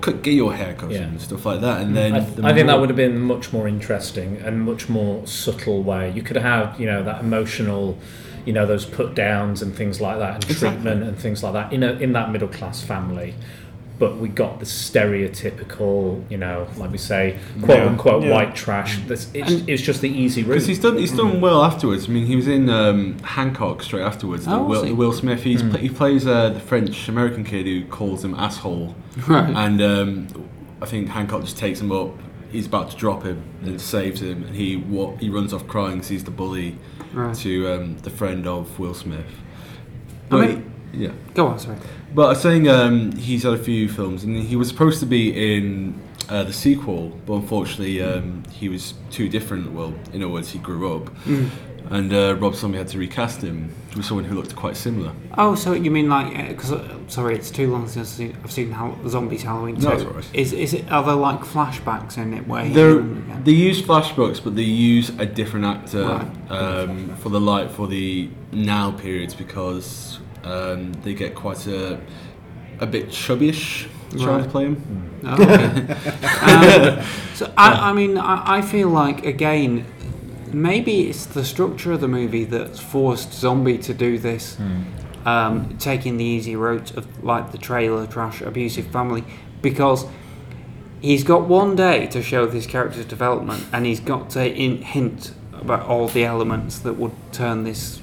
cut, 0.00 0.22
get 0.22 0.34
your 0.34 0.54
hair 0.54 0.74
cut 0.74 0.90
Yeah. 0.90 1.02
and 1.02 1.20
stuff 1.20 1.44
like 1.46 1.60
that 1.60 1.80
and 1.82 1.90
mm. 1.90 1.94
then 1.94 2.12
I, 2.14 2.20
the 2.20 2.46
I 2.46 2.54
think 2.54 2.66
that 2.68 2.78
would 2.80 2.88
have 2.88 2.96
been 2.96 3.20
much 3.20 3.52
more 3.52 3.68
interesting 3.68 4.36
and 4.44 4.62
much 4.62 4.88
more 4.88 5.26
subtle 5.26 5.82
way. 5.82 6.10
You 6.10 6.22
could 6.22 6.36
have 6.36 6.78
you 6.78 6.86
know, 6.86 7.02
that 7.02 7.20
emotional, 7.20 7.98
you 8.44 8.52
know, 8.52 8.66
those 8.66 8.84
put 8.84 9.14
downs 9.14 9.62
and 9.62 9.74
things 9.74 10.00
like 10.00 10.18
that, 10.18 10.34
and 10.34 10.44
Exactly. 10.44 10.68
treatment 10.70 11.02
and 11.02 11.18
things 11.18 11.42
like 11.42 11.52
that 11.52 11.72
in 11.72 11.82
a, 11.82 11.92
in 11.94 12.12
that 12.12 12.30
middle 12.30 12.48
class 12.48 12.82
family. 12.82 13.34
But 14.02 14.16
we 14.16 14.28
got 14.28 14.58
the 14.58 14.66
stereotypical, 14.66 16.24
you 16.28 16.36
know, 16.36 16.66
like 16.76 16.90
we 16.90 16.98
say, 16.98 17.38
quote 17.62 17.78
Yeah. 17.78 17.86
unquote 17.86 18.24
Yeah. 18.24 18.32
white 18.32 18.54
trash. 18.56 18.98
That's 19.06 19.28
it's, 19.32 19.62
it's 19.68 19.80
just 19.82 20.00
the 20.00 20.08
easy 20.10 20.42
route. 20.42 20.54
Because 20.54 20.66
he's 20.66 20.78
done, 20.80 20.98
he's 20.98 21.12
Mm. 21.12 21.16
done 21.18 21.40
well 21.40 21.62
afterwards. 21.62 22.08
I 22.08 22.12
mean, 22.12 22.26
he 22.26 22.34
was 22.34 22.48
in 22.48 22.68
um, 22.68 23.16
Hancock 23.22 23.82
straight 23.82 24.02
afterwards. 24.02 24.46
Oh, 24.48 24.64
was 24.64 24.80
Will, 24.80 24.84
he? 24.86 24.92
Will 24.92 25.12
Smith. 25.12 25.42
He's, 25.44 25.62
Mm. 25.62 25.70
pl- 25.70 25.78
he 25.80 25.88
plays 25.88 26.26
uh, 26.26 26.50
the 26.50 26.58
French 26.60 27.08
American 27.08 27.44
kid 27.44 27.66
who 27.66 27.84
calls 27.84 28.24
him 28.24 28.34
asshole. 28.34 28.94
Right. 29.28 29.54
And 29.54 29.80
um, 29.80 30.26
I 30.80 30.86
think 30.86 31.08
Hancock 31.08 31.42
just 31.42 31.56
takes 31.56 31.80
him 31.80 31.92
up. 31.92 32.10
He's 32.50 32.66
about 32.66 32.90
to 32.90 32.96
drop 32.96 33.22
him 33.22 33.40
and 33.64 33.80
saves 33.80 34.20
him, 34.20 34.42
and 34.48 34.56
he 34.56 34.76
wa- 34.76 35.14
he 35.20 35.30
runs 35.30 35.52
off 35.54 35.66
crying. 35.68 36.02
Sees 36.02 36.24
the 36.24 36.30
bully 36.32 36.76
Right. 37.14 37.34
to 37.36 37.72
um, 37.72 37.96
the 38.02 38.10
friend 38.10 38.46
of 38.48 38.78
Will 38.80 38.94
Smith. 38.94 39.26
I 40.30 40.30
But- 40.30 40.40
mean- 40.48 40.64
yeah. 40.92 41.10
Go 41.34 41.46
on, 41.46 41.58
sorry. 41.60 41.76
But 42.14 42.26
I 42.26 42.28
was 42.30 42.40
saying 42.42 42.68
um, 42.68 43.12
he's 43.12 43.42
had 43.44 43.54
a 43.54 43.58
few 43.58 43.88
films, 43.88 44.24
and 44.24 44.36
he 44.38 44.56
was 44.56 44.68
supposed 44.68 45.00
to 45.00 45.06
be 45.06 45.56
in 45.56 46.00
uh, 46.28 46.44
the 46.44 46.52
sequel, 46.52 47.08
but 47.26 47.34
unfortunately 47.34 48.02
um, 48.02 48.42
he 48.50 48.68
was 48.68 48.94
too 49.10 49.28
different. 49.28 49.72
Well, 49.72 49.94
in 50.12 50.22
other 50.22 50.32
words, 50.32 50.50
he 50.50 50.58
grew 50.58 50.94
up, 50.96 51.06
Mm. 51.24 51.48
and 51.90 52.12
uh, 52.12 52.36
Rob 52.36 52.54
Zombie 52.54 52.78
had 52.78 52.88
to 52.88 52.98
recast 52.98 53.40
him 53.42 53.72
with 53.96 54.04
someone 54.04 54.24
who 54.24 54.34
looked 54.34 54.54
quite 54.54 54.76
similar. 54.76 55.12
Oh, 55.38 55.54
so 55.54 55.72
you 55.72 55.90
mean 55.90 56.08
like? 56.08 56.48
Because 56.48 56.72
uh, 56.72 56.96
sorry, 57.08 57.34
it's 57.34 57.50
too 57.50 57.70
long 57.70 57.88
since 57.88 58.10
I've 58.10 58.16
seen, 58.16 58.36
I've 58.44 58.52
seen 58.52 58.70
Hall- 58.72 58.98
Zombies 59.08 59.42
Halloween. 59.42 59.76
No, 59.76 59.90
two. 59.90 59.94
it's 59.96 60.04
alright. 60.04 60.30
Is 60.34 60.52
is 60.52 60.74
it? 60.74 60.90
Are 60.92 61.02
there 61.02 61.14
like 61.14 61.40
flashbacks 61.40 62.18
in 62.18 62.34
it 62.34 62.46
where? 62.46 62.68
they 62.68 63.52
use 63.52 63.80
flashbacks, 63.82 64.42
but 64.42 64.54
they 64.54 64.62
use 64.62 65.08
a 65.18 65.26
different 65.26 65.64
actor 65.66 66.04
Right. 66.04 66.50
um, 66.50 67.16
for 67.16 67.30
the 67.30 67.40
light 67.40 67.70
for 67.70 67.86
the 67.88 68.28
now 68.52 68.90
periods 68.92 69.34
because 69.34 70.18
um, 70.44 70.92
they 71.04 71.14
get 71.14 71.34
quite 71.34 71.66
a 71.66 72.00
a 72.80 72.86
bit 72.86 73.08
chubbyish 73.08 73.86
trying 74.10 74.26
Right. 74.26 74.42
to 74.44 74.50
play 74.50 74.64
him. 74.64 75.20
Oh, 75.24 75.34
okay. 75.42 76.98
um, 76.98 77.04
so 77.34 77.52
I, 77.56 77.90
I 77.90 77.92
mean, 77.92 78.18
I, 78.18 78.58
I 78.58 78.62
feel 78.62 78.88
like 78.88 79.24
again, 79.24 79.86
maybe 80.52 81.08
it's 81.08 81.24
the 81.26 81.44
structure 81.44 81.92
of 81.92 82.00
the 82.00 82.08
movie 82.08 82.44
that's 82.44 82.78
forced 82.80 83.32
Zombie 83.32 83.78
to 83.78 83.94
do 83.94 84.18
this, 84.18 84.58
um, 85.24 85.76
taking 85.78 86.16
the 86.16 86.24
easy 86.24 86.56
route 86.56 86.90
of 86.96 87.24
like 87.24 87.52
the 87.52 87.58
trailer 87.58 88.06
trash 88.06 88.40
abusive 88.42 88.86
family, 88.88 89.24
because 89.62 90.04
he's 91.00 91.24
got 91.24 91.46
one 91.48 91.76
day 91.76 92.06
to 92.08 92.22
show 92.22 92.46
this 92.46 92.66
character's 92.66 93.06
development, 93.06 93.64
and 93.72 93.86
he's 93.86 94.00
got 94.00 94.30
to 94.30 94.46
in, 94.52 94.82
hint 94.82 95.32
about 95.54 95.86
all 95.86 96.08
the 96.08 96.24
elements 96.24 96.80
that 96.80 96.94
would 96.94 97.12
turn 97.32 97.62
this 97.64 98.00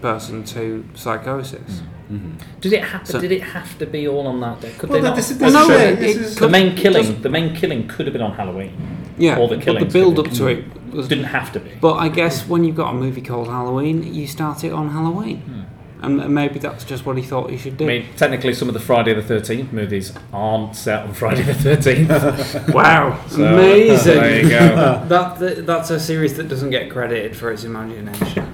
person 0.00 0.44
to 0.44 0.84
psychosis. 0.94 1.82
Mm-hmm. 2.10 2.32
Did 2.60 2.72
it 2.72 2.84
have? 2.84 3.06
So- 3.06 3.20
did 3.20 3.32
it 3.32 3.42
have 3.42 3.78
to 3.78 3.86
be 3.86 4.08
all 4.08 4.26
on 4.26 4.40
that 4.40 4.60
day? 4.60 4.72
Could 4.78 4.88
Well, 4.90 5.00
they 5.02 5.08
not? 5.08 5.16
this 5.16 5.30
is- 5.30 5.40
have 5.40 5.52
this 5.52 5.60
is- 5.60 5.66
shown- 5.68 5.96
this 5.96 6.16
is- 6.16 6.36
the 6.36 6.48
main 6.48 6.74
killing. 6.76 7.20
The 7.22 7.28
main 7.28 7.54
killing 7.54 7.86
could 7.86 8.06
have 8.06 8.12
been 8.12 8.22
on 8.22 8.32
Halloween. 8.32 8.72
Yeah, 9.18 9.36
Or 9.38 9.48
the 9.48 9.56
but 9.56 9.64
killing. 9.64 9.84
the 9.84 9.90
build 9.92 10.18
up 10.18 10.30
to 10.32 10.46
it 10.46 10.64
was, 10.92 11.08
didn't 11.08 11.24
have 11.24 11.52
to 11.52 11.60
be. 11.60 11.70
But 11.80 11.94
I 11.94 12.08
guess 12.08 12.46
when 12.48 12.62
you've 12.64 12.76
got 12.76 12.90
a 12.94 12.94
movie 12.94 13.20
called 13.20 13.48
Halloween, 13.48 14.14
you 14.14 14.26
start 14.28 14.62
it 14.64 14.72
on 14.72 14.90
Halloween, 14.90 15.38
hmm. 15.40 16.04
and 16.04 16.20
and 16.20 16.32
maybe 16.32 16.60
that's 16.60 16.84
just 16.84 17.04
what 17.04 17.16
he 17.16 17.22
thought 17.24 17.50
he 17.50 17.58
should 17.58 17.76
do. 17.76 17.84
I 17.84 17.88
mean, 17.88 18.04
technically, 18.16 18.54
some 18.54 18.68
of 18.68 18.74
the 18.74 18.80
Friday 18.80 19.12
the 19.12 19.22
Thirteenth 19.22 19.72
movies 19.72 20.12
aren't 20.32 20.76
set 20.76 21.02
on 21.02 21.14
Friday 21.14 21.42
the 21.42 21.52
Thirteenth. 21.54 22.68
Wow, 22.72 23.20
So, 23.28 23.44
amazing! 23.44 24.14
There 24.14 24.42
you 24.42 24.48
go. 24.48 25.02
that, 25.08 25.38
that 25.40 25.66
that's 25.66 25.90
a 25.90 25.98
series 26.00 26.36
that 26.36 26.48
doesn't 26.48 26.70
get 26.70 26.88
credited 26.88 27.36
for 27.36 27.50
its 27.50 27.64
imagination. 27.64 28.47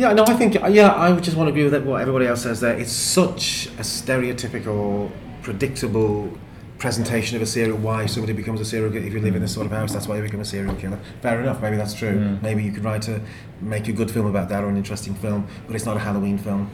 So- 0.00 0.08
Yeah, 0.08 0.14
no, 0.14 0.24
I 0.26 0.34
think 0.34 0.54
yeah, 0.70 0.88
I 0.92 1.10
would 1.12 1.22
just 1.24 1.36
want 1.36 1.48
to 1.48 1.50
agree 1.50 1.64
with 1.68 1.84
what 1.84 2.00
everybody 2.00 2.26
else 2.26 2.42
says 2.42 2.60
there. 2.60 2.76
It's 2.78 2.92
such 2.92 3.66
a 3.78 3.82
stereotypical, 3.82 5.10
predictable 5.42 6.30
presentation 6.78 7.36
of 7.36 7.42
a 7.42 7.46
serial. 7.46 7.76
Why 7.76 8.06
somebody 8.06 8.32
becomes 8.32 8.60
a 8.60 8.64
serial 8.64 8.90
killer? 8.90 9.06
If 9.06 9.12
you 9.12 9.20
live 9.20 9.34
in 9.36 9.42
this 9.42 9.52
sort 9.52 9.66
of 9.66 9.72
house, 9.72 9.92
that's 9.92 10.08
why 10.08 10.16
you 10.16 10.22
become 10.22 10.40
a 10.40 10.44
serial 10.44 10.74
killer. 10.76 10.98
Fair 11.20 11.40
enough. 11.42 11.60
Maybe 11.60 11.76
that's 11.76 11.92
true. 11.94 12.16
Mm. 12.18 12.42
Maybe 12.42 12.62
you 12.62 12.72
could 12.72 12.84
write 12.84 13.08
a 13.08 13.20
make 13.60 13.88
a 13.88 13.92
good 13.92 14.10
film 14.10 14.26
about 14.26 14.48
that 14.48 14.64
or 14.64 14.68
an 14.68 14.76
interesting 14.76 15.14
film, 15.14 15.46
but 15.66 15.76
it's 15.76 15.84
not 15.84 15.96
a 15.96 16.00
Halloween 16.00 16.38
film. 16.38 16.70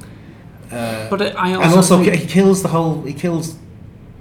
Uh, 0.70 1.08
But 1.10 1.20
I 1.22 1.54
also 1.54 1.54
and 1.54 1.64
also 1.64 1.76
also 1.76 2.04
think- 2.04 2.14
he 2.22 2.26
kills 2.26 2.62
the 2.62 2.68
whole. 2.68 3.02
He 3.02 3.12
kills 3.12 3.56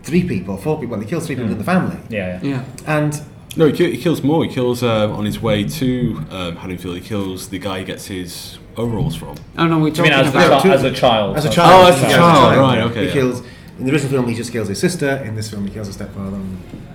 three 0.04 0.24
people, 0.24 0.58
four 0.58 0.80
people. 0.80 0.94
Well, 0.98 1.02
he 1.02 1.08
kills 1.08 1.26
three 1.28 1.36
people 1.36 1.52
in 1.52 1.58
the 1.60 1.64
family. 1.64 1.98
Yeah, 2.10 2.40
yeah. 2.42 2.64
And 2.88 3.22
No, 3.58 3.68
he, 3.68 3.92
he 3.92 3.98
kills 3.98 4.22
more. 4.24 4.44
He 4.46 4.52
kills 4.52 4.82
uh, 4.84 5.10
on 5.12 5.26
his 5.26 5.40
way 5.42 5.64
to 5.64 5.90
um, 6.32 6.56
Haddonfield. 6.58 6.96
He 6.96 7.02
kills 7.02 7.50
the 7.50 7.60
guy 7.60 7.80
he 7.80 7.86
gets 7.86 8.08
his 8.08 8.60
overalls 8.78 9.16
from. 9.16 9.36
Oh 9.58 9.68
no, 9.68 9.80
we're 9.80 9.90
Do 9.92 9.98
you 9.98 10.04
mean 10.04 10.12
talking 10.12 10.28
as 10.28 10.34
the 10.34 10.46
about 10.48 10.64
chi- 10.64 10.74
as 10.74 10.84
a 10.84 10.92
child? 10.92 11.38
As 11.38 11.46
a 11.46 11.50
Oh, 11.50 11.52
child. 11.52 11.94
as 11.94 12.04
a 12.04 12.10
child, 12.10 12.58
right, 12.58 12.80
okay, 12.82 13.02
He 13.02 13.06
yeah. 13.08 13.14
kills. 13.14 13.42
In 13.80 13.86
the 13.86 13.92
original 13.92 14.12
film, 14.12 14.28
he 14.28 14.36
just 14.36 14.52
kills 14.52 14.68
his 14.70 14.80
sister. 14.80 15.18
In 15.26 15.36
this 15.36 15.50
film, 15.50 15.66
he 15.68 15.74
kills 15.74 15.88
his 15.88 15.96
stepfather. 15.98 16.38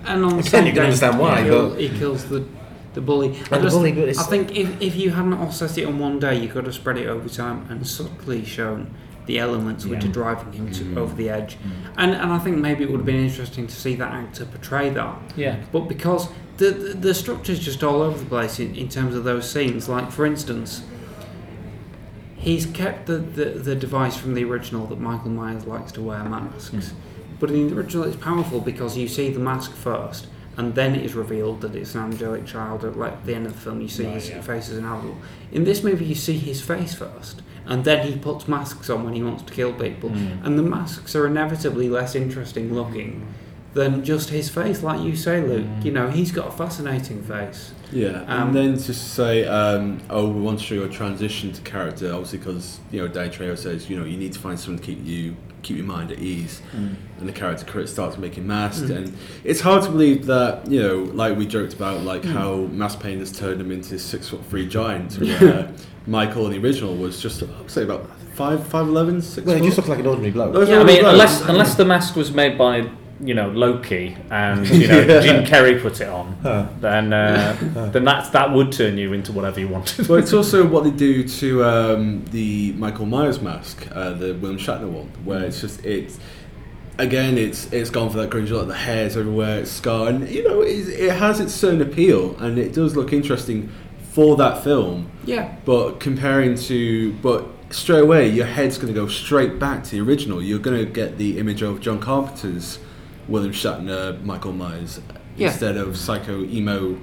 And 0.05 0.25
on 0.25 0.31
Again, 0.39 0.43
some 0.43 0.65
you 0.65 0.71
can 0.73 0.83
days 0.83 1.03
understand 1.03 1.19
why, 1.19 1.41
he, 1.43 1.49
kill- 1.49 1.69
but- 1.69 1.79
he 1.79 1.89
kills 1.89 2.25
the 2.25 2.43
the 2.93 3.01
bully. 3.01 3.37
I, 3.51 3.57
the 3.57 3.63
just- 3.63 3.75
bully, 3.75 3.91
but 3.93 4.09
it's- 4.09 4.17
I 4.19 4.23
think 4.23 4.55
if, 4.55 4.81
if 4.81 4.95
you 4.97 5.11
hadn't 5.11 5.33
all 5.33 5.51
set 5.51 5.77
it 5.77 5.85
on 5.85 5.97
one 5.99 6.19
day, 6.19 6.37
you 6.37 6.49
could 6.49 6.65
have 6.65 6.73
spread 6.75 6.97
it 6.97 7.07
over 7.07 7.29
time 7.29 7.65
and 7.69 7.87
subtly 7.87 8.43
shown 8.43 8.93
the 9.27 9.37
elements 9.39 9.85
which 9.85 10.03
are 10.03 10.07
driving 10.09 10.51
him 10.51 10.71
to, 10.71 10.83
Mm. 10.83 10.97
over 10.97 11.15
the 11.15 11.29
edge. 11.29 11.57
And 11.97 12.11
and 12.11 12.33
I 12.33 12.39
think 12.39 12.57
maybe 12.57 12.83
it 12.83 12.89
would 12.91 12.97
have 12.97 13.05
been 13.05 13.23
interesting 13.23 13.65
to 13.67 13.73
see 13.75 13.95
that 13.95 14.11
actor 14.11 14.45
portray 14.45 14.89
that. 14.89 15.15
Yeah. 15.37 15.57
But 15.71 15.81
because 15.87 16.27
the 16.57 16.71
the, 16.71 16.93
the 16.95 17.13
structure's 17.13 17.59
just 17.59 17.81
all 17.83 18.01
over 18.01 18.17
the 18.17 18.25
place 18.25 18.59
in, 18.59 18.75
in 18.75 18.89
terms 18.89 19.15
of 19.15 19.23
those 19.23 19.49
scenes. 19.49 19.87
Like 19.87 20.11
for 20.11 20.25
instance. 20.25 20.81
He's 22.41 22.65
kept 22.65 23.05
the, 23.05 23.17
the, 23.17 23.45
the 23.51 23.75
device 23.75 24.17
from 24.17 24.33
the 24.33 24.43
original 24.43 24.87
that 24.87 24.99
Michael 24.99 25.29
Myers 25.29 25.65
likes 25.65 25.91
to 25.93 26.01
wear 26.01 26.23
masks. 26.23 26.93
But 27.39 27.51
in 27.51 27.69
the 27.69 27.75
original, 27.75 28.03
it's 28.05 28.15
powerful 28.17 28.59
because 28.59 28.97
you 28.97 29.07
see 29.07 29.29
the 29.29 29.39
mask 29.39 29.73
first, 29.73 30.27
and 30.57 30.75
then 30.75 30.95
it 30.95 31.05
is 31.05 31.13
revealed 31.13 31.61
that 31.61 31.75
it's 31.75 31.95
an 31.95 32.01
angelic 32.01 32.45
child. 32.45 32.83
At 32.83 32.97
like 32.97 33.25
the 33.25 33.35
end 33.35 33.45
of 33.45 33.53
the 33.53 33.59
film, 33.59 33.81
you 33.81 33.87
see 33.87 34.05
Right, 34.05 34.15
his 34.15 34.29
yeah. 34.29 34.41
face 34.41 34.69
as 34.69 34.77
an 34.77 34.85
adult. 34.85 35.15
In 35.51 35.63
this 35.63 35.83
movie, 35.83 36.05
you 36.05 36.15
see 36.15 36.37
his 36.37 36.61
face 36.61 36.93
first, 36.93 37.41
and 37.65 37.83
then 37.85 38.05
he 38.07 38.17
puts 38.17 38.47
masks 38.47 38.89
on 38.89 39.03
when 39.03 39.13
he 39.13 39.23
wants 39.23 39.43
to 39.43 39.53
kill 39.53 39.73
people. 39.73 40.09
Mm. 40.09 40.45
And 40.45 40.57
the 40.59 40.63
masks 40.63 41.15
are 41.15 41.25
inevitably 41.27 41.89
less 41.89 42.15
interesting 42.15 42.73
looking 42.73 43.27
than 43.73 44.03
just 44.03 44.29
his 44.29 44.49
face, 44.49 44.83
like 44.83 45.01
you 45.01 45.15
say, 45.15 45.41
Luke. 45.41 45.67
You 45.83 45.91
know, 45.91 46.09
he's 46.09 46.31
got 46.31 46.47
a 46.47 46.51
fascinating 46.51 47.23
face. 47.23 47.71
Yeah, 47.91 48.23
Um, 48.27 48.47
and 48.47 48.55
then 48.55 48.79
just 48.79 49.13
say, 49.13 49.45
um, 49.45 49.99
oh, 50.09 50.27
we 50.27 50.39
want 50.41 50.59
to 50.59 50.65
show 50.65 50.75
you 50.75 50.83
a 50.83 50.89
transition 50.89 51.51
to 51.51 51.61
character, 51.61 52.11
obviously 52.13 52.39
because 52.39 52.79
you 52.91 53.01
know 53.01 53.07
Danny 53.07 53.29
Trejo 53.29 53.57
says, 53.57 53.89
you 53.89 53.99
know, 53.99 54.05
you 54.05 54.17
need 54.17 54.33
to 54.33 54.39
find 54.39 54.59
someone 54.59 54.79
to 54.81 54.85
keep 54.85 55.05
you 55.05 55.35
keep 55.63 55.77
your 55.77 55.85
mind 55.85 56.11
at 56.11 56.17
ease, 56.17 56.59
Mm. 56.75 56.95
and 57.19 57.29
the 57.29 57.31
character 57.31 57.85
starts 57.85 58.17
making 58.17 58.47
masks, 58.47 58.89
Mm. 58.89 58.95
and 58.97 59.13
it's 59.43 59.61
hard 59.61 59.83
to 59.83 59.89
believe 59.91 60.25
that 60.25 60.67
you 60.71 60.81
know, 60.81 60.95
like 61.13 61.37
we 61.37 61.45
joked 61.45 61.73
about, 61.73 62.01
like 62.03 62.23
Mm. 62.23 62.31
how 62.31 62.55
mass 62.71 62.95
pain 62.95 63.19
has 63.19 63.31
turned 63.31 63.61
him 63.61 63.71
into 63.71 63.89
this 63.91 64.03
six 64.03 64.29
foot 64.29 64.41
three 64.49 64.67
giant, 64.67 65.13
where 65.19 65.67
Michael 66.07 66.47
in 66.47 66.53
the 66.53 66.59
original 66.67 66.95
was 66.95 67.21
just, 67.21 67.43
I'd 67.43 67.69
say 67.69 67.83
about 67.83 68.09
five 68.33 68.65
five 68.67 68.87
eleven, 68.87 69.21
six. 69.21 69.45
Well, 69.45 69.57
he 69.57 69.63
just 69.65 69.77
looks 69.77 69.89
like 69.89 69.99
an 69.99 70.07
ordinary 70.07 70.31
bloke. 70.31 70.67
Yeah, 70.67 70.79
I 70.79 70.83
mean, 70.83 71.01
bloke. 71.01 71.11
unless 71.13 71.41
unless 71.47 71.75
the 71.75 71.85
mask 71.85 72.15
was 72.15 72.31
made 72.31 72.57
by 72.57 72.89
you 73.21 73.33
know 73.33 73.49
Loki 73.49 74.15
and 74.29 74.67
you 74.81 74.87
know 74.87 74.99
Yeah. 75.01 75.19
Jim 75.21 75.43
Carrey 75.45 75.81
put 75.81 76.01
it 76.01 76.07
on, 76.09 76.35
Huh. 76.41 76.67
then 76.79 77.13
uh, 77.13 77.89
then 77.93 78.03
that's 78.03 78.29
that 78.29 78.51
would 78.51 78.71
turn 78.71 78.97
you 78.97 79.13
into 79.13 79.31
whatever 79.31 79.59
you 79.59 79.67
wanted. 79.67 80.07
Well, 80.07 80.19
it's 80.19 80.33
also 80.33 80.65
what 80.65 80.83
they 80.83 80.91
do 80.91 81.27
to 81.27 81.63
um, 81.63 82.25
the 82.31 82.73
Michael 82.73 83.05
Myers 83.05 83.41
mask, 83.41 83.87
uh, 83.93 84.11
the 84.13 84.33
William 84.35 84.59
Shatner 84.59 84.89
one, 84.89 85.07
where 85.23 85.43
it's 85.43 85.61
just 85.61 85.85
it's 85.85 86.19
again 86.97 87.37
it's 87.37 87.71
it's 87.71 87.89
gone 87.89 88.09
for 88.09 88.17
that 88.17 88.29
grunge 88.29 88.49
look. 88.49 88.67
The 88.67 88.73
hair's 88.75 89.15
everywhere, 89.17 89.59
it's 89.61 89.71
scar, 89.71 90.07
and 90.09 90.27
you 90.29 90.43
know 90.47 90.61
it, 90.61 90.87
it 90.89 91.11
has 91.13 91.39
its 91.39 91.53
certain 91.53 91.81
appeal, 91.81 92.35
and 92.39 92.57
it 92.57 92.73
does 92.73 92.95
look 92.95 93.13
interesting 93.13 93.69
for 94.11 94.35
that 94.37 94.63
film. 94.63 95.09
Yeah. 95.25 95.55
But 95.65 95.99
comparing 95.99 96.55
to 96.55 97.13
but 97.21 97.45
straight 97.69 98.01
away, 98.01 98.27
your 98.29 98.45
head's 98.47 98.77
going 98.77 98.93
to 98.93 98.99
go 98.99 99.07
straight 99.07 99.57
back 99.59 99.83
to 99.85 99.91
the 99.91 100.01
original. 100.01 100.41
You're 100.41 100.59
going 100.59 100.77
to 100.85 100.91
get 100.91 101.17
the 101.17 101.37
image 101.39 101.61
of 101.61 101.79
John 101.79 101.99
Carpenter's 101.99 102.79
William 103.31 103.53
Shatner, 103.53 104.21
Michael 104.23 104.53
Myers, 104.53 104.99
Yeah. 105.37 105.47
instead 105.47 105.77
of 105.77 105.97
psycho 105.97 106.43
emo, 106.43 106.97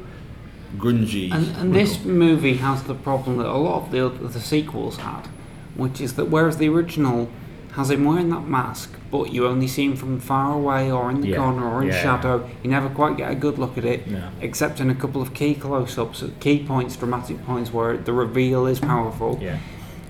grungy. 0.76 1.32
And, 1.32 1.56
and 1.56 1.74
this 1.74 2.04
movie 2.04 2.58
has 2.58 2.82
the 2.84 2.94
problem 2.94 3.38
that 3.38 3.46
a 3.46 3.56
lot 3.56 3.82
of 3.84 3.90
the 3.90 4.04
other, 4.06 4.28
the 4.28 4.40
sequels 4.40 4.98
had, 4.98 5.22
which 5.76 6.00
is 6.00 6.14
that 6.14 6.26
whereas 6.26 6.58
the 6.58 6.68
original 6.68 7.28
has 7.72 7.90
him 7.90 8.04
wearing 8.04 8.28
that 8.30 8.46
mask, 8.46 8.92
but 9.10 9.32
you 9.32 9.46
only 9.46 9.66
see 9.66 9.84
him 9.86 9.96
from 9.96 10.18
far 10.20 10.52
away 10.54 10.90
or 10.90 11.10
in 11.10 11.20
the 11.20 11.28
Yeah. 11.28 11.36
corner 11.36 11.64
or 11.66 11.82
in 11.82 11.88
Yeah. 11.88 12.02
shadow, 12.02 12.46
you 12.62 12.70
never 12.70 12.88
quite 12.88 13.16
get 13.16 13.30
a 13.30 13.34
good 13.34 13.58
look 13.58 13.78
at 13.78 13.84
it, 13.84 14.06
Yeah. 14.06 14.28
except 14.40 14.80
in 14.80 14.90
a 14.90 14.94
couple 14.94 15.22
of 15.22 15.32
key 15.32 15.54
close-ups, 15.54 16.22
at 16.22 16.38
key 16.40 16.58
points, 16.58 16.96
dramatic 16.96 17.44
points 17.46 17.72
where 17.72 17.96
the 17.96 18.12
reveal 18.12 18.66
is 18.66 18.80
powerful. 18.80 19.38
Yeah. 19.40 19.56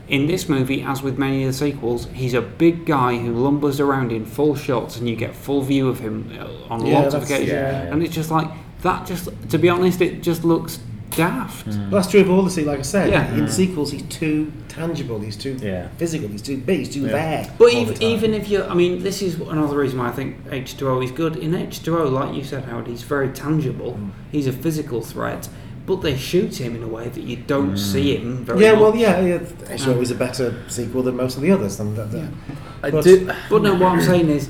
In 0.09 0.27
this 0.27 0.49
movie, 0.49 0.83
as 0.83 1.03
with 1.03 1.19
many 1.19 1.43
of 1.45 1.49
the 1.49 1.53
sequels, 1.53 2.07
he's 2.15 2.33
a 2.33 2.41
big 2.41 2.87
guy 2.87 3.19
who 3.19 3.33
lumbers 3.35 3.79
around 3.79 4.11
in 4.11 4.25
full 4.25 4.57
shots, 4.57 4.97
and 4.97 5.07
you 5.09 5.15
get 5.17 5.35
full 5.35 5.61
view 5.61 5.89
of 5.89 5.99
him 6.01 6.33
uh, 6.41 6.73
on 6.73 6.87
Yeah, 6.87 7.01
lots 7.01 7.15
of 7.15 7.25
occasions. 7.25 7.49
yeah, 7.51 7.85
yeah. 7.85 7.93
And 7.93 8.03
it's 8.03 8.15
just 8.15 8.31
like 8.31 8.49
that. 8.83 9.07
Just 9.07 9.29
to 9.51 9.59
be 9.59 9.69
honest, 9.69 10.01
it 10.01 10.23
just 10.23 10.45
looks 10.45 10.81
daft. 11.11 11.67
Well, 11.67 11.91
that's 11.91 12.11
true 12.11 12.21
of 12.21 12.31
all 12.31 12.43
the 12.43 12.51
se- 12.51 12.65
like 12.65 12.79
I 12.79 12.83
said. 12.83 13.11
Yeah. 13.11 13.31
In 13.35 13.45
the 13.47 13.53
sequels, 13.53 13.93
he's 13.93 14.03
too 14.05 14.51
tangible. 14.69 15.19
He's 15.21 15.37
too 15.37 15.59
Yeah. 15.61 15.89
physical. 15.99 16.29
He's 16.29 16.43
too 16.43 16.57
big. 16.57 16.79
He's 16.79 16.91
too 16.95 17.01
Yeah. 17.03 17.09
there. 17.13 17.51
But 17.59 17.75
all 17.75 17.85
the 17.85 17.93
even, 17.93 18.03
even 18.03 18.35
if 18.35 18.49
you, 18.49 18.63
I 18.65 18.73
mean, 18.75 19.03
this 19.03 19.21
is 19.21 19.35
another 19.41 19.77
reason 19.77 19.99
why 19.99 20.09
I 20.09 20.13
think 20.13 20.37
H2O 20.51 21.03
is 21.05 21.11
good. 21.11 21.37
In 21.37 21.53
H2O, 21.55 22.11
like 22.11 22.35
you 22.35 22.45
said, 22.45 22.65
Howard, 22.65 22.87
he's 22.87 23.03
very 23.03 23.29
tangible. 23.29 23.99
Mm. 24.01 24.11
He's 24.33 24.47
a 24.47 24.53
physical 24.53 25.03
threat, 25.03 25.49
but 25.89 26.03
they 26.03 26.17
shoot 26.17 26.61
him 26.61 26.77
in 26.77 26.83
a 26.83 26.87
way 26.87 27.09
that 27.09 27.23
you 27.23 27.37
don't 27.37 27.73
Mm. 27.75 27.79
see 27.93 28.15
him 28.17 28.45
very 28.45 28.63
yeah, 28.63 28.73
much. 28.73 28.81
well, 28.83 28.95
yeah, 28.95 29.21
yeah. 29.21 29.39
H2O 29.39 29.93
Um, 29.97 30.03
is 30.03 30.11
a 30.11 30.15
better 30.15 30.55
sequel 30.69 31.03
than 31.03 31.17
most 31.17 31.37
of 31.37 31.43
the 31.43 31.51
others. 31.51 31.79
Than, 31.79 31.95
than, 31.97 32.11
than- 32.11 32.35
I 32.83 32.91
but, 32.91 33.03
did- 33.03 33.27
But 33.49 33.63
no, 33.63 33.73
what 33.75 33.93
I'm 33.93 34.01
saying 34.03 34.29
is, 34.29 34.49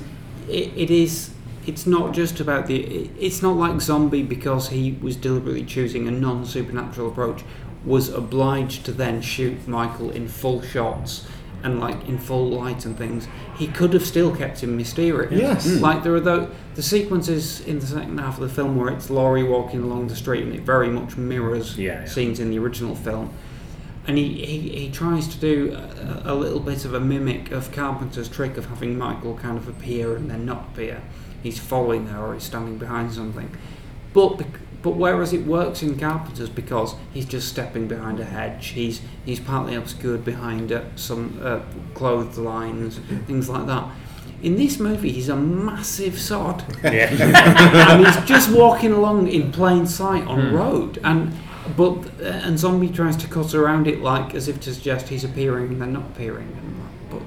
it, 0.49 0.73
it 0.77 0.91
is. 0.91 1.31
It's 1.65 1.87
not 1.87 2.13
just 2.13 2.41
about 2.41 2.67
the. 2.67 2.77
it- 2.77 3.11
It's 3.21 3.41
not 3.41 3.57
like 3.57 3.81
Zombie 3.81 4.25
because 4.25 4.71
he 4.71 4.99
was 5.01 5.15
deliberately 5.17 5.65
choosing 5.65 6.09
a 6.09 6.11
non-supernatural 6.11 7.07
approach, 7.09 7.41
was 7.85 8.09
obliged 8.09 8.85
to 8.87 8.93
then 8.93 9.21
shoot 9.23 9.69
Michael 9.69 10.11
in 10.11 10.27
full 10.29 10.61
shots 10.63 11.25
and 11.65 11.81
like 11.81 12.07
in 12.09 12.19
full 12.19 12.49
light 12.51 12.85
and 12.85 12.97
things. 12.97 13.27
He 13.57 13.67
could 13.67 13.93
have 13.93 14.05
still 14.07 14.35
kept 14.35 14.63
him 14.63 14.77
mysterious. 14.77 15.33
Yes. 15.41 15.67
Mm. 15.67 15.81
Like 15.81 16.03
there 16.05 16.15
are 16.15 16.21
the 16.21 16.51
the 16.75 16.83
sequences 16.83 17.61
in 17.61 17.79
the 17.81 17.87
second 17.87 18.19
half 18.19 18.35
of 18.41 18.49
the 18.49 18.55
film 18.55 18.77
where 18.77 18.89
it's 18.93 19.11
Laurie 19.11 19.43
walking 19.43 19.83
along 19.83 20.09
the 20.09 20.17
street 20.17 20.45
and 20.45 20.55
it 20.55 20.61
very 20.63 20.89
much 20.89 21.17
mirrors 21.17 21.77
Yeah, 21.77 22.01
yeah. 22.03 22.05
scenes 22.07 22.39
in 22.41 22.51
the 22.51 22.59
original 22.59 22.95
film 22.95 23.33
and 24.07 24.17
he, 24.17 24.45
he, 24.45 24.69
he 24.71 24.91
tries 24.91 25.29
to 25.29 25.39
do 25.39 25.77
a, 26.25 26.33
a 26.33 26.35
little 26.35 26.61
bit 26.61 26.85
of 26.87 26.95
a 26.95 27.01
mimic 27.01 27.51
of 27.51 27.71
Carpenter's 27.73 28.29
trick 28.29 28.57
of 28.57 28.67
having 28.67 28.97
Michael 28.97 29.35
kind 29.37 29.59
of 29.59 29.69
appear 29.69 30.17
and 30.17 30.31
then 30.31 30.47
not 30.47 30.69
appear. 30.73 31.03
He's 31.43 31.59
following 31.59 32.07
her 32.07 32.19
or 32.29 32.35
he's 32.35 32.45
standing 32.45 32.79
behind 32.79 33.13
something. 33.13 33.51
But 34.15 34.39
bec- 34.39 34.61
but 34.83 34.91
whereas 34.97 35.33
it 35.33 35.45
works 35.47 35.83
in 35.83 35.99
Carpenter's 35.99 36.49
because 36.49 36.95
he's 37.13 37.25
just 37.27 37.49
stepping 37.49 37.89
behind 37.89 38.21
a 38.21 38.25
hedge, 38.25 38.69
he's 38.69 39.01
he's 39.25 39.41
partly 39.41 39.75
obscured 39.75 40.25
behind 40.25 40.71
uh, 40.73 40.83
some 40.97 41.39
uh, 41.43 41.61
clothes 41.95 42.39
lines, 42.39 42.99
things 43.27 43.49
like 43.49 43.67
that. 43.67 43.85
In 44.41 44.55
this 44.55 44.79
movie, 44.79 45.11
he's 45.11 45.29
a 45.29 45.35
massive 45.37 46.17
sod, 46.19 46.63
Yeah. 46.85 47.11
and 47.91 48.07
he's 48.07 48.17
just 48.25 48.51
walking 48.53 48.93
along 48.93 49.27
in 49.29 49.51
plain 49.51 49.85
sight 49.87 50.25
on 50.29 50.41
Hmm. 50.51 50.55
road, 50.55 50.99
and 51.03 51.33
but 51.77 51.97
uh, 52.23 52.47
and 52.47 52.57
zombie 52.59 52.89
tries 52.89 53.17
to 53.17 53.27
cut 53.27 53.53
around 53.55 53.87
it 53.89 54.01
like 54.01 54.35
as 54.35 54.47
if 54.49 54.61
to 54.61 54.73
suggest 54.73 55.09
he's 55.09 55.25
appearing 55.25 55.69
and 55.73 55.83
then 55.83 55.93
not 55.93 56.05
appearing. 56.15 56.47
And 56.57 56.79
like, 56.81 57.11
but 57.11 57.23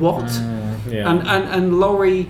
what? 0.00 0.24
Mm, 0.24 0.92
yeah. 0.92 1.10
And 1.10 1.20
and 1.28 1.44
and 1.44 1.78
Laurie 1.78 2.28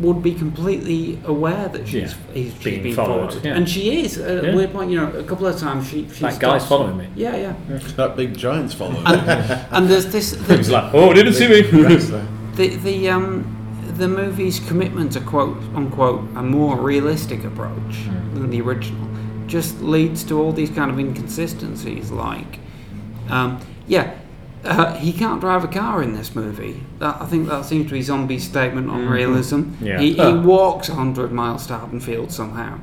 would 0.00 0.22
be 0.22 0.34
completely 0.34 1.18
aware 1.24 1.68
that 1.68 1.86
she's, 1.86 2.12
Yeah. 2.12 2.32
he's, 2.34 2.52
she's 2.54 2.64
Being 2.64 2.82
being 2.82 2.94
followed, 2.94 3.30
followed, 3.32 3.44
yeah. 3.44 3.54
and 3.56 3.68
she 3.68 4.00
is. 4.04 4.18
At 4.18 4.44
Yeah. 4.44 4.50
a 4.50 4.56
weird 4.56 4.72
point, 4.72 4.90
you 4.90 4.96
know, 4.96 5.10
a 5.12 5.22
couple 5.24 5.46
of 5.46 5.58
times 5.58 5.88
she, 5.88 6.08
she 6.14 6.20
That 6.22 6.38
guy's 6.40 6.66
following 6.66 6.96
me. 6.98 7.08
Yeah, 7.16 7.36
yeah. 7.36 7.78
That 7.96 8.16
big 8.16 8.36
giant's 8.36 8.74
following. 8.74 9.06
And, 9.06 9.66
and 9.70 9.88
there's 9.88 10.06
this. 10.12 10.34
He 10.46 10.56
was 10.56 10.70
like, 10.70 10.92
"Oh, 10.94 11.12
didn't 11.12 11.34
see 11.34 11.48
me." 11.48 11.60
the 12.56 12.68
the 12.82 13.08
um 13.10 13.44
the 13.96 14.08
movie's 14.08 14.58
commitment 14.60 15.12
to 15.12 15.20
quote 15.20 15.56
unquote 15.74 16.20
a 16.36 16.42
more 16.42 16.76
realistic 16.76 17.44
approach 17.44 17.94
Hmm. 18.06 18.34
than 18.34 18.50
the 18.50 18.60
original 18.60 19.06
just 19.46 19.80
leads 19.82 20.24
to 20.24 20.40
all 20.40 20.52
these 20.52 20.70
kind 20.70 20.90
of 20.90 20.98
inconsistencies. 20.98 22.10
Like, 22.10 22.58
um, 23.28 23.58
yeah. 23.86 24.14
Uh, 24.64 24.94
he 24.94 25.12
can't 25.12 25.40
drive 25.40 25.64
a 25.64 25.68
car 25.68 26.02
in 26.02 26.12
this 26.14 26.36
movie. 26.36 26.82
That, 27.00 27.16
I 27.20 27.26
think 27.26 27.48
that 27.48 27.64
seems 27.64 27.86
to 27.86 27.92
be 27.94 28.02
Zombie's 28.02 28.44
statement 28.44 28.88
on 28.90 29.06
Mhm. 29.06 29.10
realism. 29.10 29.62
Yeah. 29.80 29.98
He, 29.98 30.12
he 30.14 30.20
Oh. 30.20 30.40
walks 30.40 30.88
100 30.88 31.32
miles 31.32 31.66
to 31.66 31.78
Haddonfield 31.78 32.30
somehow. 32.30 32.78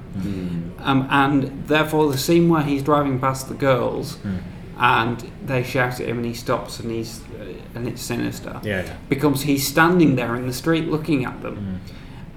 Um, 0.84 1.08
and 1.10 1.64
therefore, 1.68 2.12
the 2.12 2.18
scene 2.18 2.50
where 2.50 2.64
he's 2.64 2.84
driving 2.84 3.20
past 3.20 3.48
the 3.48 3.54
girls 3.54 4.18
Mm. 4.26 4.40
and 4.80 5.32
they 5.46 5.64
shout 5.64 6.00
at 6.02 6.08
him 6.08 6.18
and 6.18 6.26
he 6.26 6.34
stops 6.34 6.80
and 6.82 6.92
he's 6.92 7.22
uh, 7.40 7.46
and 7.76 7.88
it's 7.88 8.02
sinister 8.02 8.60
Yeah, 8.64 8.84
yeah. 8.84 8.94
becomes 9.08 9.44
he's 9.44 9.66
standing 9.66 10.16
there 10.16 10.36
in 10.36 10.48
the 10.48 10.54
street 10.54 10.90
looking 10.90 11.24
at 11.26 11.42
them 11.42 11.56
Mm. 11.58 11.92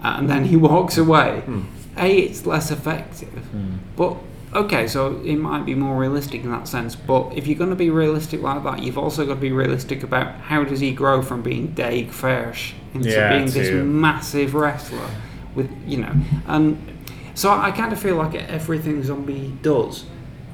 and 0.04 0.30
then 0.30 0.44
he 0.44 0.56
walks 0.56 0.96
away. 0.98 1.42
A, 1.98 2.10
it's 2.18 2.46
less 2.46 2.70
effective, 2.70 3.28
Mm. 3.54 3.78
but 3.96 4.16
okay, 4.54 4.86
so 4.86 5.20
it 5.24 5.36
might 5.36 5.64
be 5.64 5.74
more 5.74 5.96
realistic 5.96 6.42
in 6.42 6.50
that 6.50 6.68
sense. 6.68 6.94
But 6.94 7.32
if 7.36 7.46
you're 7.46 7.58
going 7.58 7.70
to 7.70 7.76
be 7.76 7.90
realistic 7.90 8.42
like 8.42 8.62
that, 8.64 8.82
you've 8.82 8.98
also 8.98 9.26
got 9.26 9.34
to 9.34 9.40
be 9.40 9.52
realistic 9.52 10.02
about 10.02 10.34
how 10.42 10.64
does 10.64 10.80
he 10.80 10.92
grow 10.92 11.22
from 11.22 11.42
being 11.42 11.68
Daeg 11.74 12.10
Faerch 12.10 12.74
into 12.94 13.10
Yeah, 13.10 13.30
being 13.30 13.50
this 13.50 13.70
massive 13.84 14.54
wrestler 14.54 15.08
with 15.54 15.70
you 15.86 15.98
know 15.98 16.12
and 16.46 16.92
so 17.34 17.50
I 17.50 17.70
kind 17.70 17.92
of 17.92 18.00
feel 18.00 18.16
like 18.16 18.34
everything 18.34 19.02
zombie 19.02 19.52
does 19.62 20.04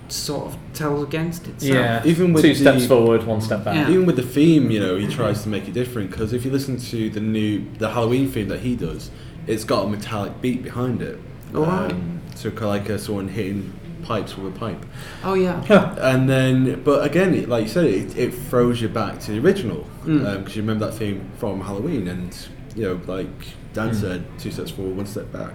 sort 0.08 0.46
of 0.46 0.58
tells 0.72 1.02
against 1.02 1.46
itself. 1.46 1.74
Yeah, 1.74 2.02
even 2.04 2.32
with 2.32 2.42
two 2.42 2.54
steps 2.54 2.86
forward, 2.86 3.24
one 3.24 3.40
step 3.40 3.64
back. 3.64 3.74
Yeah. 3.74 3.90
Even 3.90 4.06
with 4.06 4.16
the 4.16 4.22
theme, 4.22 4.70
you 4.70 4.80
know, 4.80 4.96
he 4.96 5.06
tries 5.06 5.42
to 5.42 5.48
make 5.48 5.68
it 5.68 5.74
different 5.74 6.10
because 6.10 6.32
if 6.32 6.44
you 6.44 6.50
listen 6.50 6.78
to 6.78 7.10
the 7.10 7.20
new 7.20 7.64
the 7.78 7.90
Halloween 7.90 8.30
theme 8.30 8.48
that 8.48 8.60
he 8.60 8.74
does, 8.76 9.10
it's 9.46 9.64
got 9.64 9.86
a 9.86 9.88
metallic 9.88 10.40
beat 10.40 10.62
behind 10.62 11.02
it. 11.02 11.18
Oh, 11.52 11.64
right. 11.64 11.94
so 12.34 12.50
kind 12.50 12.62
of 12.62 12.68
like 12.68 12.90
uh, 12.90 12.98
someone 12.98 13.28
hitting 13.28 13.77
pipes 14.08 14.36
with 14.36 14.56
a 14.56 14.58
pipe. 14.58 14.84
Oh 15.22 15.34
yeah. 15.34 15.62
Yeah. 15.68 15.94
and 16.12 16.28
then, 16.28 16.82
but 16.82 17.04
again, 17.04 17.48
like 17.48 17.62
you 17.64 17.68
said, 17.68 17.84
it, 17.84 18.16
it 18.16 18.30
throws 18.34 18.80
you 18.80 18.88
back 18.88 19.20
to 19.20 19.32
the 19.32 19.38
original 19.38 19.86
because 20.04 20.52
Mm. 20.52 20.56
you 20.56 20.62
remember 20.62 20.86
that 20.86 20.92
theme 20.94 21.30
from 21.38 21.60
Halloween, 21.60 22.08
and 22.08 22.30
you 22.74 22.84
know, 22.84 23.00
like 23.06 23.28
Dan 23.74 23.90
Mm. 23.90 23.94
said, 24.00 24.24
two 24.38 24.50
steps 24.50 24.70
forward, 24.70 24.96
one 24.96 25.06
step 25.06 25.30
back. 25.32 25.52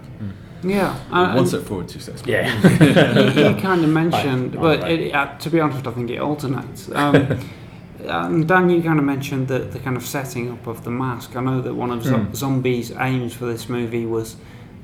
Yeah, 0.66 0.96
Well, 1.12 1.24
uh, 1.24 1.28
one 1.30 1.38
and- 1.40 1.48
step 1.48 1.64
forward, 1.64 1.88
two 1.90 2.00
steps 2.00 2.22
back. 2.22 2.30
Yeah. 2.30 3.34
you, 3.34 3.50
you 3.50 3.56
kind 3.62 3.84
of 3.84 3.90
mentioned, 3.90 4.56
Right, 4.56 4.62
but 4.62 4.80
right. 4.84 5.00
it, 5.00 5.14
uh, 5.16 5.28
to 5.40 5.50
be 5.50 5.60
honest, 5.60 5.86
I 5.88 5.92
think 5.92 6.10
it 6.10 6.20
alternates. 6.20 6.90
Um, 6.94 7.16
and 8.08 8.48
Dan, 8.52 8.70
you 8.70 8.82
kind 8.82 9.00
of 9.00 9.04
mentioned 9.06 9.48
the, 9.50 9.60
the 9.60 9.80
kind 9.80 9.98
of 9.98 10.06
setting 10.06 10.52
up 10.52 10.66
of 10.68 10.84
the 10.84 10.92
mask. 10.92 11.36
I 11.36 11.42
know 11.42 11.60
that 11.62 11.74
one 11.74 11.92
of 11.92 12.04
Zo- 12.04 12.18
Hmm. 12.18 12.34
Zombie's 12.34 12.92
aims 12.98 13.34
for 13.34 13.46
this 13.46 13.68
movie 13.68 14.06
was 14.06 14.36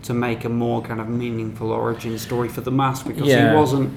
to 0.03 0.13
make 0.13 0.45
a 0.45 0.49
more 0.49 0.81
kind 0.81 0.99
of 1.01 1.09
meaningful 1.09 1.71
origin 1.71 2.17
story 2.17 2.47
for 2.49 2.61
the 2.61 2.71
mask 2.71 3.05
because 3.07 3.27
Yeah. 3.27 3.51
he 3.51 3.55
wasn't 3.57 3.91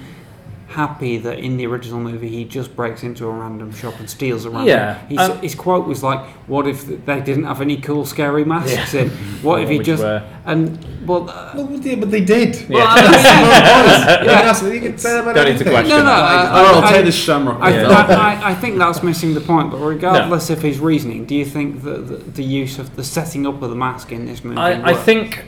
happy 0.69 1.19
that 1.19 1.39
in 1.39 1.59
the 1.59 1.67
original 1.67 2.01
movie 2.01 2.31
he 2.31 2.47
just 2.47 2.75
breaks 2.75 3.03
into 3.03 3.27
a 3.27 3.31
random 3.31 3.71
shop 3.75 3.93
and 4.01 4.09
steals 4.09 4.47
a 4.47 4.51
random. 4.51 4.69
Yeah, 4.69 5.07
His, 5.07 5.19
um, 5.19 5.39
his 5.41 5.55
quote 5.55 5.87
was 5.87 6.03
like, 6.03 6.21
"What 6.47 6.67
if 6.67 7.05
they 7.05 7.21
didn't 7.21 7.45
have 7.45 7.61
any 7.61 7.77
cool, 7.77 8.07
scary 8.07 8.43
masks 8.47 8.95
Yeah. 8.95 9.03
in? 9.03 9.11
What 9.43 9.61
if 9.63 9.69
he 9.69 9.81
just 9.81 10.03
wear? 10.03 10.23
and 10.47 10.79
well." 11.07 11.29
Uh, 11.29 11.51
Well, 11.57 11.69
yeah, 11.83 11.97
but 11.97 12.11
they 12.11 12.23
did. 12.25 12.67
Well, 12.71 12.79
Yeah. 12.87 12.87
I 12.89 14.17
mean, 14.23 14.25
yeah. 14.25 14.73
you 14.73 14.81
can 14.81 14.97
say 14.97 15.19
about 15.19 15.35
Don't 15.35 15.45
need 15.51 15.59
to 15.59 15.65
question 15.65 15.91
No, 15.91 15.99
no. 15.99 16.05
that. 16.07 16.23
I, 16.25 16.61
Oh, 16.63 16.65
I'll 16.79 16.85
I- 16.85 16.89
take 16.89 17.01
I- 17.01 17.03
the 17.03 17.13
shamrock. 17.13 17.59
I, 17.61 17.71
yeah. 17.75 17.89
I, 17.91 18.15
I, 18.15 18.51
I 18.53 18.55
think 18.55 18.79
that's 18.79 19.03
missing 19.03 19.35
the 19.35 19.43
point. 19.43 19.71
But 19.73 19.79
regardless 19.81 20.49
of 20.49 20.63
his 20.63 20.79
reasoning, 20.81 21.27
do 21.27 21.35
you 21.35 21.45
think 21.45 21.83
that 21.83 22.09
the, 22.09 22.17
the 22.17 22.43
use 22.45 22.79
of 22.79 22.97
the 22.97 23.05
setting 23.05 23.47
up 23.47 23.61
of 23.63 23.69
the 23.69 23.77
mask 23.77 24.11
in 24.11 24.25
this 24.25 24.43
movie? 24.43 24.57
I, 24.57 24.93
I 24.93 24.95
think 24.95 25.45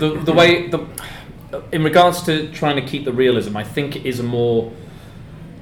the 0.00 0.18
the 0.18 0.32
way 0.32 0.68
the 0.68 0.86
in 1.72 1.84
regards 1.84 2.22
to 2.22 2.50
trying 2.52 2.76
to 2.76 2.82
keep 2.82 3.04
the 3.04 3.12
realism, 3.12 3.56
I 3.56 3.64
think 3.64 3.96
it 3.96 4.06
is 4.06 4.20
a 4.20 4.22
more. 4.22 4.72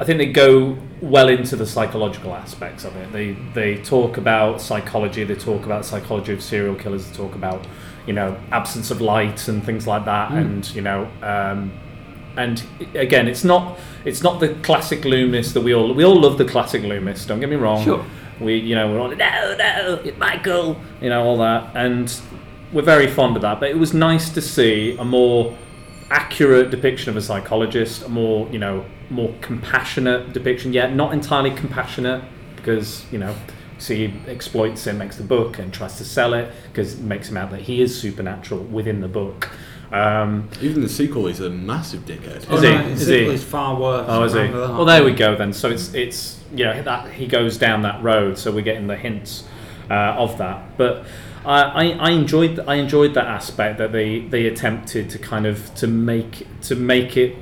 I 0.00 0.04
think 0.04 0.18
they 0.18 0.32
go 0.32 0.78
well 1.00 1.28
into 1.28 1.56
the 1.56 1.66
psychological 1.66 2.32
aspects 2.34 2.84
of 2.84 2.94
it. 2.96 3.12
They 3.12 3.32
they 3.52 3.82
talk 3.82 4.16
about 4.16 4.60
psychology. 4.60 5.24
They 5.24 5.34
talk 5.34 5.64
about 5.64 5.84
psychology 5.84 6.32
of 6.32 6.42
serial 6.42 6.74
killers. 6.74 7.08
They 7.08 7.16
talk 7.16 7.34
about 7.34 7.66
you 8.06 8.12
know 8.12 8.38
absence 8.52 8.90
of 8.90 9.00
light 9.00 9.48
and 9.48 9.64
things 9.64 9.86
like 9.86 10.04
that. 10.04 10.30
Mm. 10.30 10.36
And 10.38 10.74
you 10.74 10.82
know. 10.82 11.10
Um, 11.22 11.72
and 12.36 12.62
again, 12.94 13.26
it's 13.26 13.42
not 13.42 13.80
it's 14.04 14.22
not 14.22 14.38
the 14.38 14.54
classic 14.62 15.04
Loomis 15.04 15.52
that 15.54 15.60
we 15.60 15.74
all 15.74 15.92
we 15.92 16.04
all 16.04 16.20
love 16.20 16.38
the 16.38 16.44
classic 16.44 16.82
Loomis. 16.82 17.26
Don't 17.26 17.40
get 17.40 17.48
me 17.48 17.56
wrong. 17.56 17.82
Sure. 17.82 18.04
We 18.40 18.56
you 18.58 18.76
know 18.76 18.92
we're 18.92 19.00
all 19.00 19.08
no 19.08 19.56
no 19.56 20.00
it's 20.04 20.16
Michael 20.18 20.80
you 21.00 21.08
know 21.08 21.24
all 21.24 21.38
that 21.38 21.74
and 21.74 22.08
we're 22.72 22.82
very 22.82 23.06
fond 23.06 23.36
of 23.36 23.42
that. 23.42 23.60
But 23.60 23.70
it 23.70 23.78
was 23.78 23.94
nice 23.94 24.30
to 24.30 24.40
see 24.42 24.96
a 24.98 25.04
more 25.04 25.56
accurate 26.10 26.70
depiction 26.70 27.10
of 27.10 27.16
a 27.16 27.22
psychologist, 27.22 28.04
a 28.04 28.08
more 28.08 28.48
you 28.50 28.58
know 28.58 28.84
more 29.10 29.34
compassionate 29.40 30.32
depiction. 30.32 30.72
Yet 30.72 30.94
not 30.94 31.12
entirely 31.12 31.50
compassionate 31.50 32.24
because 32.56 33.04
you 33.12 33.18
know. 33.18 33.34
See, 33.80 34.08
he 34.08 34.14
exploits 34.28 34.88
him, 34.88 34.98
makes 34.98 35.14
the 35.14 35.22
book, 35.22 35.60
and 35.60 35.72
tries 35.72 35.98
to 35.98 36.04
sell 36.04 36.34
it 36.34 36.52
because 36.64 36.94
it 36.94 37.00
makes 37.00 37.28
him 37.30 37.36
out 37.36 37.52
that 37.52 37.60
he 37.60 37.80
is 37.80 37.96
supernatural 37.96 38.64
within 38.64 39.00
the 39.00 39.06
book. 39.06 39.50
Um, 39.92 40.48
Even 40.60 40.82
the 40.82 40.88
sequel, 40.88 41.28
is 41.28 41.38
a 41.38 41.48
massive 41.48 42.04
dickhead. 42.04 42.44
Oh, 42.50 42.56
is 42.56 42.62
he? 42.62 42.68
no, 42.70 42.80
Is 42.88 43.06
the 43.06 43.12
he? 43.12 43.18
sequel 43.20 43.34
is 43.34 43.44
far 43.44 43.80
worse. 43.80 44.06
Oh, 44.08 44.24
is 44.24 44.32
he? 44.32 44.40
Remember. 44.40 44.66
Well, 44.74 44.84
there 44.84 45.04
we 45.04 45.12
go 45.12 45.36
then. 45.36 45.52
So 45.52 45.70
it's 45.70 45.94
it's 45.94 46.40
you 46.52 46.64
know 46.64 46.82
that 46.82 47.12
he 47.12 47.28
goes 47.28 47.56
down 47.56 47.82
that 47.82 48.02
road, 48.02 48.36
so 48.36 48.50
we're 48.50 48.62
getting 48.62 48.88
the 48.88 48.96
hints 48.96 49.44
uh, 49.88 49.94
of 49.94 50.36
that. 50.38 50.76
But 50.76 51.06
I, 51.44 51.92
I, 51.92 52.10
enjoyed 52.10 52.60
I 52.60 52.76
enjoyed 52.76 53.14
that 53.14 53.26
aspect 53.26 53.78
that 53.78 53.92
they, 53.92 54.20
they 54.20 54.46
attempted 54.46 55.10
to 55.10 55.18
kind 55.18 55.46
of 55.46 55.74
to 55.76 55.86
make 55.86 56.46
to 56.62 56.74
make 56.74 57.16
it 57.16 57.36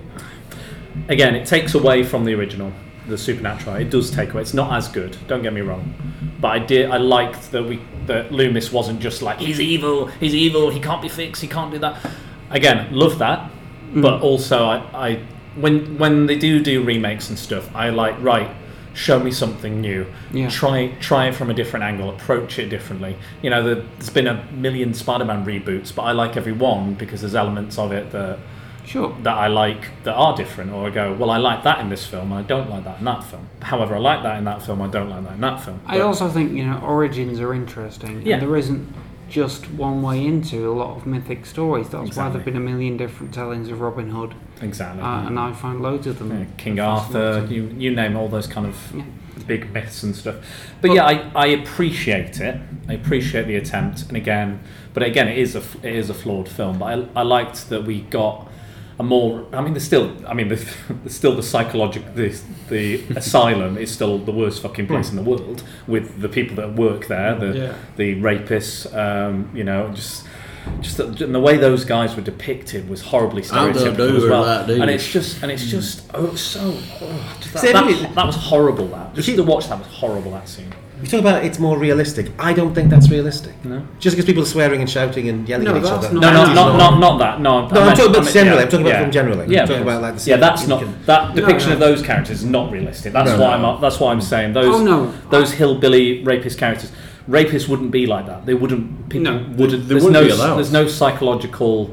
again. 1.09 1.35
It 1.35 1.47
takes 1.47 1.75
away 1.75 2.03
from 2.03 2.25
the 2.25 2.35
original, 2.35 2.73
the 3.09 3.19
supernatural. 3.19 3.77
It 3.77 3.91
does 3.91 4.11
take 4.11 4.33
away. 4.33 4.43
It's 4.43 4.55
not 4.55 4.73
as 4.73 4.89
good. 4.89 5.17
Don't 5.27 5.43
get 5.43 5.53
me 5.53 5.61
wrong, 5.61 5.95
but 6.41 6.49
I 6.49 6.59
did 6.59 6.91
I 6.91 6.99
liked 6.99 7.51
that 7.53 7.65
we 7.65 7.81
that 8.07 8.33
Loomis 8.33 8.73
wasn't 8.73 9.01
just 9.01 9.23
like 9.23 9.39
he's 9.39 9.61
evil, 9.61 10.07
he's 10.07 10.35
evil, 10.35 10.71
he 10.71 10.81
can't 10.81 11.03
be 11.03 11.09
fixed, 11.09 11.43
he 11.43 11.49
can't 11.49 11.73
do 11.73 11.79
that. 11.79 11.99
Again, 12.51 12.89
love 12.93 13.19
that, 13.19 13.51
but 13.95 14.21
mm. 14.21 14.23
also 14.23 14.67
I, 14.67 14.77
I 14.95 15.21
when 15.57 15.99
when 15.99 16.27
they 16.27 16.37
do 16.37 16.63
do 16.63 16.83
remakes 16.83 17.29
and 17.29 17.39
stuff, 17.39 17.75
I 17.75 17.91
like 17.91 18.21
right. 18.21 18.51
Show 18.97 19.21
me 19.21 19.31
something 19.31 19.81
new. 19.83 20.07
Yeah. 20.33 20.49
Try 20.49 20.89
try 21.01 21.29
it 21.29 21.35
from 21.35 21.51
a 21.51 21.55
different 21.55 21.85
angle. 21.85 22.09
Approach 22.09 22.59
it 22.59 22.71
differently. 22.71 23.17
You 23.43 23.51
know, 23.51 23.63
the, 23.63 23.85
there's 23.99 24.09
been 24.11 24.27
a 24.27 24.43
million 24.53 24.95
Spider-Man 24.95 25.45
reboots, 25.45 25.95
but 25.95 26.03
I 26.03 26.13
like 26.13 26.37
every 26.37 26.53
one 26.53 26.95
because 26.95 27.21
there's 27.21 27.35
elements 27.35 27.79
of 27.79 27.93
it 27.93 28.11
that 28.13 28.39
Sure. 28.87 29.15
that 29.25 29.35
I 29.37 29.49
like 29.49 29.91
that 30.05 30.15
are 30.15 30.35
different, 30.37 30.73
or 30.73 30.87
I 30.87 30.91
go, 30.91 31.13
well, 31.13 31.31
I 31.31 31.39
like 31.39 31.65
that 31.65 31.81
in 31.81 31.89
this 31.91 32.07
film, 32.07 32.31
and 32.33 32.39
I 32.39 32.43
don't 32.43 32.71
like 32.71 32.85
that 32.85 33.01
in 33.01 33.05
that 33.05 33.25
film. 33.25 33.49
However, 33.61 33.97
I 33.97 33.99
like 33.99 34.23
that 34.23 34.39
in 34.39 34.45
that 34.45 34.63
film, 34.63 34.81
I 34.81 34.87
don't 34.87 35.11
like 35.11 35.25
that 35.25 35.35
in 35.35 35.41
that 35.41 35.61
film. 35.63 35.81
I 35.87 36.01
also 36.01 36.29
think 36.31 36.53
you 36.53 36.65
know 36.65 36.79
origins 36.79 37.41
are 37.41 37.53
interesting. 37.53 38.23
Yeah. 38.25 38.35
And 38.35 38.43
there 38.43 38.57
isn't 38.57 38.87
just 39.29 39.71
one 39.73 40.03
way 40.03 40.25
into 40.25 40.71
a 40.71 40.75
lot 40.75 40.97
of 40.97 41.07
mythic 41.07 41.47
stories. 41.47 41.89
That's 41.89 42.17
why 42.17 42.29
there've 42.31 42.45
been 42.45 42.57
a 42.57 42.61
million 42.61 42.97
different 42.97 43.35
tellings 43.35 43.69
of 43.71 43.81
Robin 43.81 44.11
Hood, 44.11 44.35
exactly. 44.61 45.03
uh, 45.03 45.27
and 45.27 45.39
I 45.39 45.53
find 45.53 45.81
loads 45.81 46.07
of 46.07 46.19
them. 46.19 46.31
Yeah, 46.39 46.45
King 46.57 46.79
Arthur, 46.81 47.47
you 47.51 47.75
you 47.77 47.91
name 47.95 48.17
all 48.17 48.29
those 48.29 48.47
kind 48.47 48.67
of 48.67 48.93
Yeah. 48.95 49.05
big 49.47 49.73
myths 49.73 50.03
and 50.03 50.15
stuff. 50.15 50.37
But 50.81 50.93
yeah, 50.93 51.05
I, 51.05 51.31
I 51.35 51.47
appreciate 51.49 52.41
it. 52.41 52.61
I 52.89 52.93
appreciate 52.95 53.47
the 53.47 53.57
attempt, 53.57 54.03
and 54.09 54.17
again, 54.17 54.61
but 54.95 55.03
again, 55.03 55.29
it 55.29 55.39
is 55.39 55.57
a 55.57 55.63
it 55.83 55.95
is 55.95 56.09
a 56.11 56.15
flawed 56.15 56.49
film. 56.49 56.79
But 56.79 56.87
I, 57.17 57.21
I 57.21 57.23
liked 57.23 57.69
that 57.71 57.85
we 57.85 58.03
got 58.03 58.49
a 58.99 59.03
more. 59.03 59.47
I 59.53 59.61
mean, 59.61 59.75
there's 59.75 59.85
still. 59.85 60.15
I 60.27 60.35
mean, 60.35 60.49
there's, 60.49 60.65
there's 60.89 61.15
still 61.15 61.37
the 61.37 61.43
psychological. 61.43 62.13
The 62.15 62.39
the 62.69 63.03
asylum 63.17 63.77
is 63.77 63.91
still 63.91 64.19
the 64.19 64.33
worst 64.33 64.63
fucking 64.63 64.87
place 64.87 65.11
in 65.11 65.17
the 65.17 65.23
world 65.23 65.63
with 65.87 66.21
the 66.21 66.29
people 66.29 66.57
that 66.57 66.75
work 66.75 67.07
there, 67.07 67.35
the 67.35 67.59
Yeah. 67.59 67.75
the 67.97 68.17
rapists. 68.17 68.93
Um, 68.97 69.51
you 69.55 69.65
know, 69.65 69.93
just. 69.93 70.27
Just 70.81 70.97
the, 70.97 71.05
and 71.25 71.33
the 71.33 71.39
way 71.39 71.57
those 71.59 71.85
guys 71.85 72.17
were 72.17 72.23
depicted 72.23 72.89
was 72.89 73.01
horribly 73.01 73.43
Out 73.43 73.73
stereotypical 73.73 74.17
as 74.17 74.25
well, 74.25 74.43
that, 74.43 74.69
and 74.69 74.91
it's 74.91 75.07
just 75.07 75.41
and 75.41 75.53
it's 75.53 75.65
just 75.67 76.03
oh 76.13 76.35
so 76.35 76.77
oh, 77.01 77.37
just 77.41 77.53
that, 77.55 77.73
that, 77.73 78.15
that 78.17 78.27
was 78.27 78.35
horrible. 78.35 78.89
That 78.89 79.15
just 79.15 79.29
to 79.29 79.43
watch 79.45 79.69
that 79.69 79.79
was 79.79 79.87
horrible. 79.87 80.33
That 80.33 80.49
scene. 80.49 80.75
You 81.03 81.07
talk 81.09 81.21
about 81.21 81.45
it's 81.45 81.59
more 81.59 81.77
realistic. 81.79 82.31
I 82.39 82.53
don't 82.55 82.75
think 82.75 82.89
that's 82.89 83.11
realistic. 83.11 83.53
No. 83.65 83.87
Just 83.99 84.17
because 84.17 84.25
people 84.25 84.43
are 84.43 84.47
swearing 84.47 84.81
and 84.81 84.89
shouting 84.89 85.29
and 85.29 85.47
yelling 85.49 85.67
No, 85.67 85.75
at 85.77 85.83
each 85.85 85.91
other. 85.91 86.13
not- 86.13 86.21
No, 86.23 86.33
no, 86.47 86.55
not, 86.55 86.77
not, 86.79 86.99
not 86.99 87.19
that. 87.19 87.41
No, 87.41 87.69
No, 87.69 87.81
I'm 87.83 87.97
talking 87.97 88.15
about 88.17 88.33
generally, 88.33 88.63
I'm 88.63 88.69
talking 88.69 88.87
about 88.87 89.03
from 89.03 89.11
generally. 89.11 89.47
Yeah, 89.55 89.63
I'm 89.63 89.69
talking 89.69 89.83
about, 89.83 90.01
like, 90.03 90.17
the 90.17 90.31
yeah. 90.31 90.37
That's 90.37 90.67
not 90.67 90.81
can- 90.81 90.95
that 91.05 91.35
depiction 91.35 91.69
no. 91.71 91.75
of 91.75 91.81
those 91.81 92.01
characters 92.03 92.39
is 92.39 92.45
not 92.47 92.73
realistic. 92.73 93.13
That's 93.13 93.31
No, 93.31 93.39
why 93.41 93.59
no. 93.59 93.75
I'm. 93.75 93.81
That's 93.81 94.01
why 94.01 94.11
I'm 94.13 94.23
saying 94.23 94.55
those 94.55 94.75
Oh, 94.75 94.83
no. 94.83 95.13
those 95.31 95.53
hillbilly 95.53 96.23
rapist 96.25 96.59
characters. 96.59 96.91
rapists 97.29 97.69
wouldn't 97.69 97.91
be 97.91 98.07
like 98.07 98.27
that. 98.27 98.47
They 98.47 98.55
wouldn't. 98.55 99.09
People 99.11 99.33
No, 99.33 99.45
wouldn't. 99.57 99.83
they 99.89 99.95
there's 99.95 100.05
wouldn't 100.05 100.13
no. 100.13 100.25
be 100.25 100.31
allowed. 100.31 100.57
There's 100.57 100.73
no 100.73 100.87
psychological. 100.87 101.91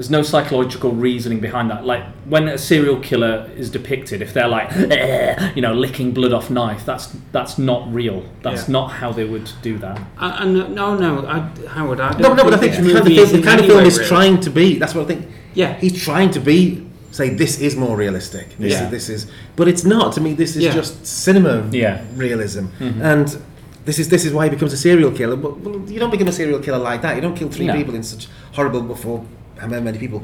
There's 0.00 0.08
no 0.08 0.22
psychological 0.22 0.92
reasoning 0.92 1.40
behind 1.40 1.70
that. 1.70 1.84
Like 1.84 2.02
when 2.24 2.48
a 2.48 2.56
serial 2.56 2.98
killer 3.00 3.50
is 3.54 3.68
depicted, 3.68 4.22
if 4.22 4.32
they're 4.32 4.48
like, 4.48 4.72
"Eh," 4.72 5.52
you 5.54 5.60
know, 5.60 5.74
licking 5.74 6.12
blood 6.12 6.32
off 6.32 6.48
knife, 6.48 6.86
that's 6.86 7.14
that's 7.32 7.58
not 7.58 7.92
real. 7.92 8.24
That's 8.40 8.62
Yeah. 8.66 8.72
not 8.72 8.92
how 8.92 9.12
they 9.12 9.26
would 9.26 9.52
do 9.60 9.76
that. 9.76 10.00
And, 10.18 10.56
and 10.56 10.74
no, 10.74 10.96
no, 10.96 11.26
I, 11.26 11.40
Howard, 11.68 12.00
I 12.00 12.12
don't 12.12 12.22
No, 12.22 12.32
no, 12.32 12.44
but 12.44 12.54
I 12.54 12.56
think 12.56 12.76
this 12.76 12.80
the 12.82 12.92
kind 12.94 12.96
of 12.96 13.04
film, 13.04 13.18
is 13.18 13.32
the 13.32 13.42
kind 13.42 13.60
of 13.60 13.66
film 13.66 13.84
is 13.84 13.98
real. 13.98 14.08
trying 14.08 14.40
to 14.40 14.48
be. 14.48 14.78
That's 14.78 14.94
what 14.94 15.02
I 15.04 15.08
think. 15.08 15.26
Yeah. 15.52 15.74
he's 15.74 16.02
trying 16.02 16.30
to 16.30 16.40
be. 16.40 16.86
Say 17.10 17.28
this 17.28 17.60
is 17.60 17.76
more 17.76 17.94
realistic. 17.94 18.56
This 18.58 18.72
Yeah. 18.72 18.84
is 18.86 18.90
this 18.90 19.08
is, 19.10 19.26
but 19.54 19.68
it's 19.68 19.84
not. 19.84 20.14
To 20.14 20.22
me, 20.22 20.32
this 20.32 20.56
is 20.56 20.62
Yeah. 20.62 20.72
just 20.80 21.04
cinema 21.04 21.64
Yeah. 21.72 22.00
realism, 22.16 22.64
Mhm. 22.80 23.02
and 23.02 23.36
this 23.84 23.98
is 23.98 24.08
this 24.08 24.24
is 24.24 24.32
why 24.32 24.44
he 24.44 24.50
becomes 24.50 24.72
a 24.72 24.78
serial 24.78 25.10
killer. 25.10 25.36
But 25.36 25.60
well, 25.60 25.78
you 25.92 25.98
don't 26.00 26.10
become 26.16 26.28
a 26.28 26.32
serial 26.32 26.60
killer 26.60 26.78
like 26.78 27.02
that. 27.02 27.16
You 27.16 27.20
don't 27.20 27.36
kill 27.36 27.50
three 27.50 27.66
No. 27.66 27.74
people 27.74 27.94
in 27.94 28.02
such 28.02 28.28
horrible 28.52 28.80
before 28.80 29.20
how 29.60 29.66
many 29.80 29.98
people. 29.98 30.22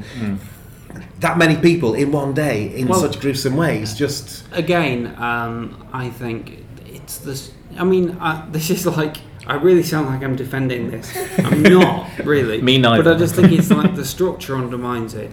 That 1.19 1.37
many 1.37 1.55
people 1.57 1.93
in 1.93 2.11
one 2.11 2.33
day 2.33 2.73
in 2.75 2.87
Well- 2.87 2.99
such 2.99 3.19
gruesome 3.19 3.55
ways. 3.55 3.93
Just 3.93 4.43
again, 4.51 5.13
um, 5.17 5.75
I 5.93 6.09
think 6.09 6.63
it's 6.85 7.17
this. 7.19 7.51
I 7.77 7.83
mean, 7.83 8.11
uh, 8.19 8.45
this 8.51 8.69
is 8.69 8.85
like. 8.85 9.17
I 9.45 9.53
really 9.55 9.83
sound 9.83 10.07
like 10.07 10.23
I'm 10.23 10.35
defending 10.35 10.91
this. 10.91 11.15
I'm 11.39 11.63
not 11.79 12.09
really. 12.25 12.61
Me 12.61 12.77
neither. 12.77 13.01
But 13.03 13.15
I 13.15 13.17
just 13.17 13.35
think 13.35 13.51
it's 13.53 13.69
like 13.71 13.95
the 13.95 14.03
structure 14.03 14.57
undermines 14.57 15.13
it. 15.13 15.31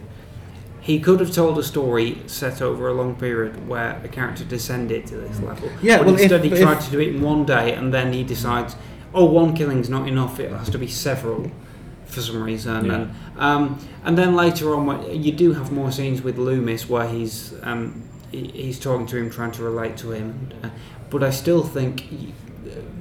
He 0.80 1.00
could 1.00 1.18
have 1.18 1.32
told 1.32 1.58
a 1.58 1.62
story 1.64 2.18
set 2.26 2.62
over 2.62 2.86
a 2.88 2.92
long 2.92 3.16
period 3.16 3.66
where 3.66 4.00
a 4.04 4.08
character 4.08 4.44
descended 4.44 5.06
to 5.08 5.16
this 5.16 5.40
level. 5.40 5.68
Yeah, 5.82 5.96
But 5.98 6.06
well, 6.06 6.14
if- 6.14 6.20
instead 6.20 6.44
he 6.44 6.50
if- 6.52 6.60
tried 6.60 6.80
to 6.82 6.90
do 6.92 7.00
it 7.00 7.08
in 7.16 7.22
one 7.22 7.44
day, 7.44 7.72
and 7.72 7.92
then 7.92 8.12
he 8.12 8.22
decides, 8.22 8.76
oh, 9.14 9.24
one 9.24 9.52
killing's 9.56 9.88
not 9.88 10.06
enough. 10.06 10.38
It 10.38 10.50
has 10.52 10.70
to 10.70 10.78
be 10.78 10.86
several 10.86 11.50
for 12.14 12.22
some 12.22 12.42
reason. 12.42 12.86
Yeah. 12.86 12.94
And 12.94 13.14
um, 13.38 13.88
and 14.04 14.16
then 14.16 14.34
later 14.34 14.74
on, 14.74 15.22
you 15.22 15.32
do 15.32 15.52
have 15.52 15.72
more 15.72 15.92
scenes 15.92 16.22
with 16.22 16.38
Loomis 16.38 16.88
where 16.88 17.08
he's 17.08 17.54
um, 17.62 18.08
he's 18.30 18.78
talking 18.78 19.06
to 19.06 19.16
him, 19.16 19.30
trying 19.30 19.52
to 19.52 19.62
relate 19.62 19.96
to 19.98 20.12
him. 20.12 20.50
Uh, 20.62 20.70
but 21.10 21.22
I 21.22 21.30
still 21.30 21.62
think 21.62 22.06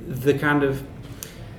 the 0.08 0.38
kind 0.38 0.64
of 0.64 0.84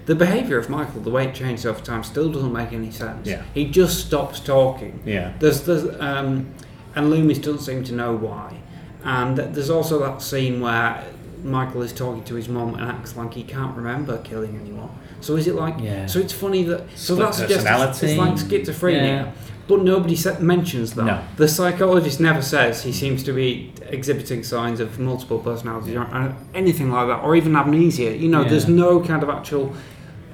the 0.07 0.15
behaviour 0.15 0.59
of 0.59 0.69
Michael, 0.69 1.01
the 1.01 1.11
way 1.11 1.27
it 1.27 1.35
changes 1.35 1.65
over 1.65 1.81
time, 1.81 2.05
still 2.05 2.31
doesn't 2.31 2.53
make 2.53 2.73
any 2.73 2.91
sense. 2.91 3.27
Yeah. 3.27 3.43
He 3.55 3.71
just 3.71 4.07
stops 4.07 4.39
talking. 4.39 5.03
Yeah. 5.07 5.33
There's, 5.39 5.63
there's, 5.63 5.99
um, 5.99 6.55
and 6.95 7.11
Loomis 7.11 7.39
doesn't 7.39 7.61
seem 7.61 7.85
to 7.85 7.93
know 7.95 8.15
why. 8.15 8.61
And 9.03 9.39
there's 9.39 9.71
also 9.71 9.99
that 10.01 10.21
scene 10.21 10.61
where 10.61 11.05
Michael 11.43 11.83
is 11.83 11.93
talking 11.93 12.25
to 12.25 12.35
his 12.35 12.49
mom 12.49 12.75
and 12.75 12.91
acts 12.91 13.17
like 13.17 13.35
he 13.35 13.43
can't 13.43 13.77
remember 13.77 14.19
killing 14.19 14.59
anyone. 14.61 14.91
So 15.25 15.37
is 15.37 15.47
it 15.47 15.55
like? 15.55 15.77
Yeah. 15.81 16.05
So 16.05 16.19
it's 16.19 16.35
funny 16.35 16.65
that. 16.65 16.83
So 16.97 17.15
Split 17.15 17.19
that 17.19 17.35
suggests 17.35 18.03
it's, 18.03 18.19
like 18.19 18.35
schizophrenia. 18.35 19.25
Yeah. 19.25 19.33
But 19.67 19.81
nobody 19.83 20.19
mentions 20.41 20.93
that. 20.93 21.05
No. 21.07 21.25
The 21.37 21.49
psychologist 21.49 22.21
never 22.21 22.43
says 22.43 22.83
he 22.83 22.93
seems 22.93 23.23
to 23.23 23.33
be 23.33 23.73
exhibiting 23.89 24.43
signs 24.43 24.81
of 24.81 24.99
multiple 24.99 25.39
personalities 25.39 25.95
or 25.97 26.03
uh, 26.03 26.35
anything 26.53 26.91
like 26.91 27.07
that, 27.07 27.21
or 27.25 27.35
even 27.37 27.57
amnesia. 27.57 28.15
You 28.15 28.29
know, 28.29 28.43
Yeah. 28.43 28.51
there's 28.51 28.69
no 28.69 29.01
kind 29.01 29.23
of 29.23 29.31
actual 29.31 29.73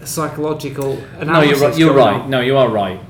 psychological 0.02 0.98
analysis. 1.20 1.28
No, 1.28 1.40
you're 1.42 1.68
right. 1.68 1.78
You're 1.78 1.94
right. 1.94 2.20
on. 2.22 2.30
No, 2.30 2.40
you 2.40 2.56
are 2.56 2.68
right. 2.68 3.00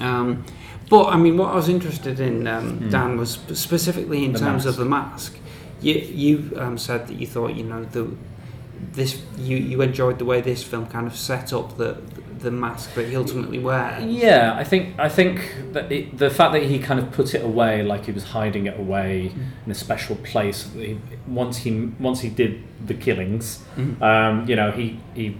Um, 0.00 0.44
but 0.90 1.04
I 1.06 1.16
mean, 1.16 1.36
what 1.36 1.52
I 1.52 1.56
was 1.56 1.68
interested 1.68 2.18
in, 2.18 2.48
um, 2.48 2.78
Hmm. 2.78 2.90
Dan, 2.90 3.16
was 3.16 3.38
specifically 3.52 4.24
in 4.24 4.32
The 4.32 4.40
terms 4.40 4.66
of 4.66 4.76
the 4.76 4.84
mask. 4.84 5.36
You, 5.80 5.94
you 5.94 6.52
um, 6.56 6.76
said 6.78 7.06
that 7.06 7.14
you 7.20 7.26
thought, 7.28 7.54
you 7.54 7.62
know, 7.62 7.84
the 7.84 8.08
this 8.92 9.20
you, 9.36 9.56
you 9.56 9.82
enjoyed 9.82 10.18
the 10.18 10.24
way 10.24 10.40
this 10.40 10.62
film 10.62 10.86
kind 10.86 11.06
of 11.06 11.16
set 11.16 11.52
up 11.52 11.76
the 11.76 11.98
the 12.38 12.50
mask 12.52 12.94
that 12.94 13.08
he 13.08 13.16
ultimately 13.16 13.58
wears. 13.58 14.04
Yeah, 14.04 14.54
I 14.56 14.62
think 14.62 14.98
I 14.98 15.08
think 15.08 15.54
that 15.72 15.90
it, 15.90 16.16
the 16.18 16.30
fact 16.30 16.52
that 16.52 16.62
he 16.62 16.78
kind 16.78 17.00
of 17.00 17.10
put 17.10 17.34
it 17.34 17.42
away, 17.44 17.82
like 17.82 18.04
he 18.06 18.12
was 18.12 18.22
hiding 18.24 18.66
it 18.66 18.78
away 18.78 19.32
in 19.66 19.72
a 19.72 19.74
special 19.74 20.14
place. 20.16 20.70
He, 20.72 20.98
once 21.26 21.58
he 21.58 21.90
once 21.98 22.20
he 22.20 22.28
did 22.28 22.62
the 22.86 22.94
killings, 22.94 23.64
Mhm. 23.76 24.00
um, 24.00 24.48
you 24.48 24.54
know, 24.56 24.70
he 24.70 25.00
he. 25.14 25.36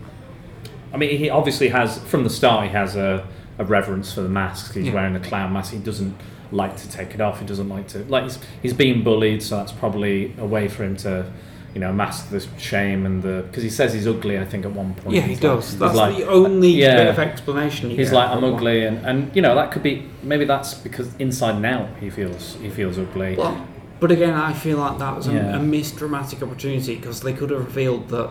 I 0.93 0.97
mean, 0.97 1.17
he 1.19 1.29
obviously 1.31 1.69
has 1.69 1.99
from 1.99 2.25
the 2.25 2.31
start. 2.31 2.65
He 2.65 2.71
has 2.73 2.97
a, 2.97 3.27
a 3.59 3.65
reverence 3.65 4.13
for 4.13 4.23
the 4.23 4.29
masks. 4.29 4.75
He's 4.75 4.87
Yeah. 4.87 4.95
wearing 4.95 5.15
a 5.15 5.21
clown 5.21 5.53
mask. 5.53 5.73
He 5.73 5.79
doesn't 5.79 6.17
like 6.51 6.77
to 6.79 6.91
take 6.91 7.15
it 7.15 7.21
off. 7.21 7.39
He 7.41 7.47
doesn't 7.47 7.69
like 7.69 7.87
to 7.89 7.99
like 8.09 8.25
he's 8.25 8.39
he's 8.63 8.73
being 8.73 9.05
bullied, 9.05 9.43
so 9.43 9.57
that's 9.59 9.71
probably 9.73 10.35
a 10.39 10.47
way 10.47 10.67
for 10.67 10.83
him 10.83 10.97
to. 10.97 11.31
You 11.75 11.81
know, 11.81 11.93
mask 11.93 12.31
the 12.31 12.41
shame 12.59 13.05
and 13.07 13.23
the 13.23 13.45
because 13.47 13.63
he 13.63 13.69
says 13.69 13.93
he's 13.93 14.07
ugly. 14.07 14.39
I 14.39 14.45
think 14.45 14.65
at 14.65 14.73
one 14.73 14.95
point. 14.95 15.17
Yeah, 15.17 15.23
he 15.23 15.37
does. 15.37 15.79
That's 15.79 15.95
the 15.95 16.27
only 16.27 16.79
bit 16.79 17.07
of 17.09 17.19
explanation 17.19 17.91
He's 17.91 18.11
like, 18.11 18.31
I'm 18.31 18.43
ugly, 18.43 18.85
and, 18.85 19.05
and 19.07 19.37
you 19.37 19.43
know 19.43 19.55
that 19.55 19.71
could 19.71 19.83
be 19.83 20.09
maybe 20.23 20.45
that's 20.45 20.75
because 20.75 21.15
inside 21.17 21.57
and 21.57 21.67
out 21.67 21.89
he 22.01 22.11
feels 22.11 22.55
he 22.63 22.71
feels 22.71 22.99
ugly. 22.99 23.37
Well, 23.37 23.67
but 24.01 24.11
again, 24.11 24.35
I 24.35 24.53
feel 24.55 24.79
like 24.79 24.99
that 24.99 25.17
was 25.17 25.27
a, 25.29 25.33
Yeah. 25.35 25.57
a 25.57 25.63
missed 25.63 25.97
dramatic 25.97 26.43
opportunity 26.43 26.97
because 26.97 27.21
they 27.21 27.33
could 27.33 27.51
have 27.51 27.61
revealed 27.65 28.09
that 28.09 28.31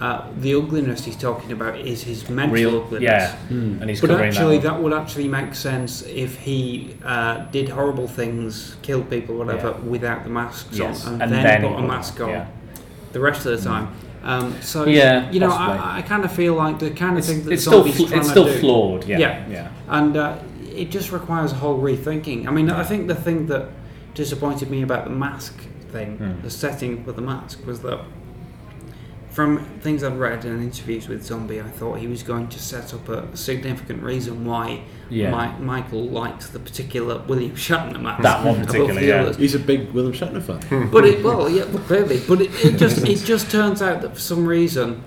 uh, 0.00 0.22
the 0.40 0.54
ugliness 0.54 1.04
he's 1.04 1.16
talking 1.16 1.52
about 1.52 1.78
is 1.78 2.02
his 2.02 2.28
mental 2.28 2.54
Real- 2.54 2.82
ugliness. 2.82 3.02
yeah, 3.02 3.36
Mm. 3.50 3.80
and 3.80 3.88
he's 3.90 4.00
but 4.00 4.10
covering 4.10 4.30
that 4.30 4.36
actually, 4.40 4.58
that, 4.58 4.82
would 4.82 4.92
actually 4.92 5.28
make 5.28 5.54
sense 5.54 6.02
if 6.02 6.36
he 6.40 6.96
uh, 7.04 7.44
did 7.52 7.68
horrible 7.68 8.08
things, 8.08 8.76
killed 8.82 9.08
people, 9.08 9.36
whatever, 9.36 9.68
Yeah. 9.68 9.88
without 9.90 10.24
the 10.24 10.30
masks 10.30 10.76
Yes, 10.76 11.06
on, 11.06 11.14
and, 11.14 11.22
and 11.22 11.32
then, 11.32 11.42
then 11.62 11.72
put 11.72 11.78
a 11.84 11.86
mask 11.86 12.20
on. 12.20 12.28
yeah. 12.30 12.46
The 13.12 13.20
rest 13.20 13.46
of 13.46 13.56
the 13.56 13.68
time. 13.68 13.88
Um, 14.24 14.54
so 14.62 14.86
Yeah, 14.86 15.30
you 15.30 15.38
know. 15.38 15.50
I, 15.50 15.98
I 15.98 16.02
kind 16.02 16.24
of 16.24 16.32
feel 16.32 16.54
like 16.54 16.78
the 16.78 16.90
kind 16.90 17.12
of 17.18 17.18
It's- 17.18 17.28
thing 17.28 17.44
that 17.44 17.52
it's 17.52 17.62
still 17.64 17.84
fl- 17.84 18.12
it's 18.14 18.30
still 18.30 18.48
flawed, 18.48 19.04
yeah, 19.04 19.18
yeah, 19.18 19.44
yeah. 19.50 19.68
and 19.88 20.16
uh, 20.16 20.36
it 20.74 20.90
just 20.90 21.12
requires 21.12 21.52
a 21.52 21.56
whole 21.56 21.78
rethinking. 21.80 22.48
I 22.48 22.50
mean, 22.50 22.68
I 22.70 22.82
think 22.82 23.06
the 23.06 23.14
thing 23.14 23.46
that 23.48 23.68
disappointed 24.14 24.70
me 24.70 24.82
about 24.82 25.04
the 25.04 25.10
mask 25.10 25.54
thing, 25.92 26.16
Hmm. 26.16 26.42
the 26.42 26.50
setting 26.50 27.04
of 27.06 27.14
the 27.16 27.22
mask, 27.22 27.64
was 27.66 27.80
that 27.80 28.00
from 29.34 29.64
things 29.80 30.04
I've 30.04 30.18
read 30.18 30.44
and 30.44 30.62
interviews 30.62 31.08
with 31.08 31.24
Zombie, 31.24 31.60
I 31.60 31.64
thought 31.68 31.98
he 31.98 32.06
was 32.06 32.22
going 32.22 32.46
to 32.48 32.58
set 32.60 32.94
up 32.94 33.08
a 33.08 33.36
significant 33.36 34.02
reason 34.02 34.44
why 34.44 34.82
Yeah. 35.10 35.30
Mi- 35.58 35.64
Michael 35.64 36.04
liked 36.06 36.52
the 36.52 36.60
particular 36.60 37.18
William 37.26 37.52
Shatner 37.56 38.00
mask. 38.00 38.22
That 38.22 38.44
one 38.44 38.54
above 38.56 38.66
particularly, 38.68 39.08
yeah. 39.08 39.22
others. 39.22 39.36
He's 39.36 39.56
a 39.56 39.58
big 39.58 39.90
William 39.90 40.12
Shatner 40.14 40.40
fan. 40.42 40.88
But 40.92 41.04
it 41.04 41.24
well, 41.24 41.48
yeah, 41.50 41.64
well, 41.64 41.82
clearly. 41.82 42.22
But 42.28 42.42
it, 42.42 42.50
it 42.64 42.76
just 42.78 42.98
it 43.08 43.18
just 43.24 43.50
turns 43.50 43.82
out 43.82 44.02
that 44.02 44.14
for 44.14 44.20
some 44.20 44.46
reason. 44.46 45.02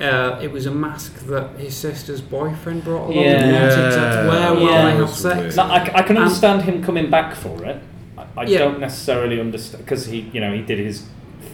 Uh, 0.00 0.40
it 0.42 0.50
was 0.50 0.66
a 0.66 0.70
mask 0.72 1.14
that 1.26 1.50
his 1.56 1.74
sister's 1.76 2.20
boyfriend 2.20 2.82
brought 2.82 3.10
along 3.10 3.24
and 3.24 3.50
Yeah. 3.52 3.60
wanted 3.62 4.22
to 4.22 4.28
wear 4.28 4.54
while 4.54 4.60
Yeah. 4.60 4.84
they 4.90 4.96
had 4.96 5.08
sex. 5.08 5.56
No, 5.56 5.62
I, 5.62 5.76
I 5.82 6.02
can 6.02 6.16
And- 6.16 6.24
understand 6.24 6.62
him 6.62 6.82
coming 6.82 7.10
back 7.10 7.34
for 7.36 7.64
it. 7.64 7.80
I, 8.18 8.24
I 8.36 8.44
Yeah. 8.44 8.58
don't 8.58 8.80
necessarily 8.80 9.38
understand 9.40 9.84
because 9.84 10.06
he, 10.06 10.28
you 10.32 10.40
know, 10.40 10.52
he 10.52 10.62
did 10.62 10.80
his 10.80 11.04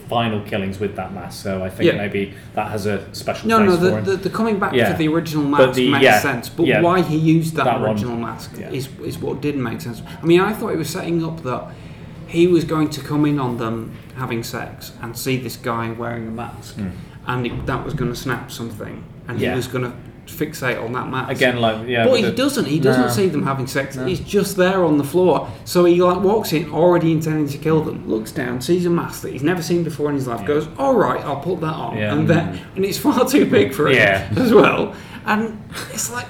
final 0.09 0.41
killings 0.41 0.79
with 0.79 0.95
that 0.95 1.13
mask, 1.13 1.41
so 1.43 1.63
I 1.63 1.69
think 1.69 1.91
Yeah. 1.91 1.97
maybe 1.97 2.33
that 2.55 2.69
has 2.71 2.85
a 2.85 3.03
special 3.13 3.47
No, 3.49 3.57
place 3.65 3.79
no, 3.79 4.01
the, 4.01 4.11
the, 4.11 4.17
the 4.17 4.29
coming 4.29 4.59
back 4.59 4.73
Yeah. 4.73 4.91
to 4.91 4.97
the 4.97 5.07
original 5.07 5.43
mask 5.45 5.73
the- 5.75 5.89
makes 5.91 6.03
yeah, 6.03 6.19
sense, 6.19 6.49
but 6.49 6.65
why 6.81 7.01
he 7.01 7.17
used 7.17 7.55
that, 7.55 7.65
That 7.65 7.79
one, 7.81 7.89
original 7.91 8.17
mask 8.17 8.51
yeah. 8.59 8.69
is, 8.69 8.89
is 9.03 9.17
what 9.19 9.41
didn't 9.41 9.63
make 9.63 9.81
sense. 9.81 10.01
I 10.21 10.25
mean, 10.25 10.39
I 10.41 10.53
thought 10.53 10.69
it 10.73 10.77
was 10.77 10.89
setting 10.89 11.23
up 11.23 11.43
that 11.43 11.63
he 12.27 12.47
was 12.47 12.63
going 12.63 12.89
to 12.89 13.01
come 13.01 13.25
in 13.25 13.39
on 13.39 13.57
them 13.57 13.91
having 14.15 14.43
sex 14.43 14.93
and 15.01 15.17
see 15.17 15.37
this 15.37 15.55
guy 15.57 15.91
wearing 15.91 16.27
a 16.27 16.31
mask, 16.31 16.77
Mm. 16.77 16.91
and 17.27 17.45
it, 17.47 17.65
that 17.65 17.83
was 17.85 17.93
going 17.93 18.11
to 18.11 18.17
snap 18.17 18.51
something, 18.51 19.03
and 19.27 19.39
he 19.39 19.49
was 19.49 19.67
going 19.67 19.83
to 19.85 19.93
fixate 20.31 20.83
on 20.83 20.93
that 20.93 21.07
mask 21.09 21.31
Again, 21.31 21.57
like, 21.59 21.87
yeah, 21.87 22.05
But 22.05 22.15
he 22.15 22.23
the- 22.23 22.31
doesn't. 22.31 22.65
He 22.65 22.79
doesn't 22.79 23.11
see 23.11 23.27
them 23.27 23.43
having 23.43 23.67
sex. 23.67 23.95
He's 23.95 24.19
just 24.19 24.57
there 24.57 24.83
on 24.83 24.97
the 24.97 25.03
floor. 25.03 25.49
So 25.65 25.85
he 25.85 26.01
like 26.01 26.21
walks 26.21 26.53
in 26.53 26.71
already 26.71 27.11
intending 27.11 27.47
to 27.49 27.57
kill 27.57 27.81
them. 27.81 28.07
Looks 28.09 28.31
down, 28.31 28.61
sees 28.61 28.85
a 28.85 28.89
mask 28.89 29.21
that 29.23 29.31
he's 29.33 29.43
never 29.43 29.61
seen 29.61 29.83
before 29.83 30.09
in 30.09 30.15
his 30.15 30.27
life. 30.27 30.45
Goes, 30.45 30.67
"All 30.77 30.95
right, 30.95 31.23
I'll 31.23 31.39
put 31.41 31.59
that 31.61 31.73
on." 31.73 31.97
Yeah. 31.97 32.13
And 32.13 32.27
then, 32.27 32.57
mm. 32.57 32.75
and 32.75 32.85
it's 32.85 32.97
far 32.97 33.27
too 33.27 33.45
big 33.45 33.73
for 33.73 33.87
him 33.87 33.95
Yeah. 33.95 34.27
as 34.37 34.53
well. 34.53 34.95
And 35.25 35.61
it's 35.93 36.11
like, 36.11 36.25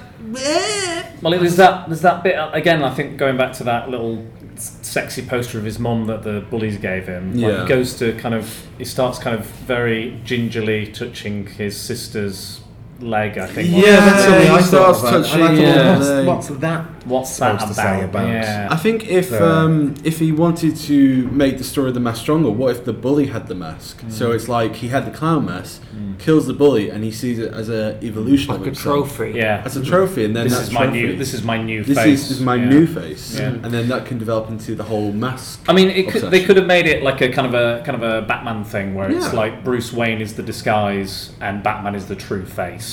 Well, 1.22 1.30
there's 1.32 1.56
that. 1.56 1.88
There's 1.88 2.02
that 2.02 2.22
bit 2.22 2.36
again. 2.52 2.82
I 2.82 2.92
think 2.94 3.16
going 3.16 3.36
back 3.36 3.52
to 3.54 3.64
that 3.64 3.88
little 3.90 4.26
sexy 4.56 5.22
poster 5.22 5.58
of 5.58 5.64
his 5.64 5.78
mom 5.78 6.06
that 6.06 6.22
the 6.22 6.44
bullies 6.50 6.76
gave 6.78 7.06
him. 7.06 7.32
Like, 7.32 7.40
Yeah. 7.40 7.62
he 7.62 7.68
goes 7.68 7.94
to 7.98 8.12
kind 8.14 8.34
of. 8.34 8.66
He 8.78 8.84
starts 8.84 9.18
kind 9.18 9.38
of 9.38 9.46
very 9.46 10.20
gingerly 10.24 10.86
touching 10.86 11.46
his 11.46 11.76
sister's 11.80 12.60
leg. 13.02 13.38
I 13.38 13.46
think. 13.46 13.68
Yeah, 13.70 13.96
that's 13.96 14.22
something 14.24 14.50
I 14.50 14.56
he 14.58 14.62
thought 14.64 14.96
starts 14.96 15.00
about. 15.00 15.10
touching, 15.24 15.40
And 15.42 15.44
I 15.44 15.56
thought, 15.56 15.62
yeah. 15.62 16.24
what's- 16.26 16.48
what's 16.50 16.60
that 16.60 16.84
What's 17.04 17.36
that 17.38 17.60
supposed 17.60 17.76
to 17.76 17.82
say 17.82 17.96
about? 18.04 18.22
about? 18.22 18.28
Yeah. 18.28 18.68
I 18.70 18.76
think 18.76 19.08
if 19.08 19.30
the- 19.30 19.44
um, 19.44 19.94
if 20.04 20.20
he 20.20 20.30
wanted 20.30 20.76
to 20.76 21.26
make 21.32 21.58
the 21.58 21.64
story 21.64 21.88
of 21.88 21.94
the 21.94 22.00
mask 22.00 22.20
stronger, 22.22 22.48
what 22.50 22.70
if 22.76 22.84
the 22.84 22.92
bully 22.92 23.26
had 23.26 23.48
the 23.48 23.56
mask? 23.56 24.00
Mm. 24.02 24.12
So 24.12 24.30
it's 24.30 24.48
like 24.48 24.76
he 24.76 24.86
had 24.88 25.04
the 25.04 25.10
clown 25.10 25.46
mask, 25.46 25.82
kills 26.20 26.46
the 26.46 26.52
bully, 26.52 26.90
and 26.90 27.02
he 27.02 27.10
sees 27.10 27.40
it 27.40 27.52
as 27.52 27.68
a 27.68 27.96
evolution 28.04 28.50
Like 28.52 28.58
of 28.60 28.62
a 28.62 28.66
himself. 28.66 29.16
trophy. 29.16 29.32
Yeah. 29.36 29.62
as 29.64 29.76
a 29.76 29.84
trophy, 29.84 30.24
and 30.24 30.36
then 30.36 30.44
This 30.44 30.54
that 30.56 30.62
is 30.68 30.72
my 30.72 30.84
trophy- 30.84 31.02
new- 31.02 31.16
this 31.16 31.34
is 31.34 31.42
my 31.42 31.58
new 31.60 31.82
this 31.82 31.98
face. 31.98 32.20
Is, 32.20 32.28
this 32.28 32.38
is 32.38 32.44
my 32.44 32.54
Yeah. 32.54 32.68
new 32.68 32.86
face, 32.86 33.36
Yeah. 33.36 33.46
and 33.64 33.72
then 33.74 33.88
that 33.88 34.06
can 34.06 34.18
develop 34.18 34.48
into 34.48 34.76
the 34.76 34.84
whole 34.84 35.10
mask. 35.12 35.60
I 35.68 35.72
mean, 35.72 35.90
it 35.90 36.06
could, 36.08 36.22
they 36.30 36.44
could 36.44 36.56
have 36.56 36.66
made 36.66 36.86
it 36.86 37.02
like 37.02 37.20
a 37.20 37.28
kind 37.30 37.48
of 37.48 37.54
a 37.54 37.82
kind 37.84 38.00
of 38.00 38.04
a 38.08 38.22
Batman 38.22 38.62
thing 38.62 38.94
where 38.94 39.10
it's 39.10 39.32
like 39.34 39.64
Bruce 39.64 39.92
Wayne 39.92 40.20
is 40.20 40.34
the 40.34 40.42
disguise 40.44 41.30
and 41.40 41.62
Batman 41.64 41.96
is 41.96 42.06
the 42.06 42.14
true 42.14 42.44
face. 42.44 42.91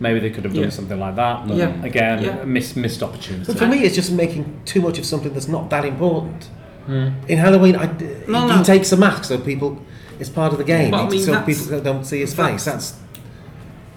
Maybe 0.00 0.18
they 0.20 0.30
could 0.30 0.44
have 0.44 0.54
done 0.54 0.64
Yeah. 0.64 0.70
something 0.70 0.98
like 0.98 1.16
that. 1.16 1.46
But 1.46 1.56
Yeah. 1.56 1.72
again, 1.84 2.24
Yeah. 2.24 2.44
missed 2.44 2.76
missed 2.76 3.02
opportunity. 3.02 3.44
But 3.46 3.58
for 3.58 3.66
me, 3.66 3.78
it's 3.84 3.94
just 3.94 4.10
making 4.10 4.44
too 4.64 4.80
much 4.80 4.98
of 4.98 5.04
something 5.04 5.32
that's 5.34 5.48
not 5.48 5.68
that 5.70 5.84
important. 5.84 6.48
Hmm. 6.86 7.08
In 7.28 7.38
Halloween, 7.38 7.76
I, 7.76 7.86
No, 8.26 8.48
he 8.48 8.56
no. 8.56 8.62
takes 8.64 8.90
a 8.92 8.96
mask 8.96 9.24
so 9.24 9.38
people. 9.38 9.78
It's 10.18 10.30
part 10.30 10.52
of 10.52 10.58
the 10.58 10.64
game. 10.64 10.90
Well, 10.90 11.06
I 11.06 11.10
mean, 11.10 11.20
so 11.22 11.40
people 11.42 11.80
don't 11.80 12.04
see 12.04 12.20
his 12.20 12.34
face. 12.34 12.64
That's 12.64 12.94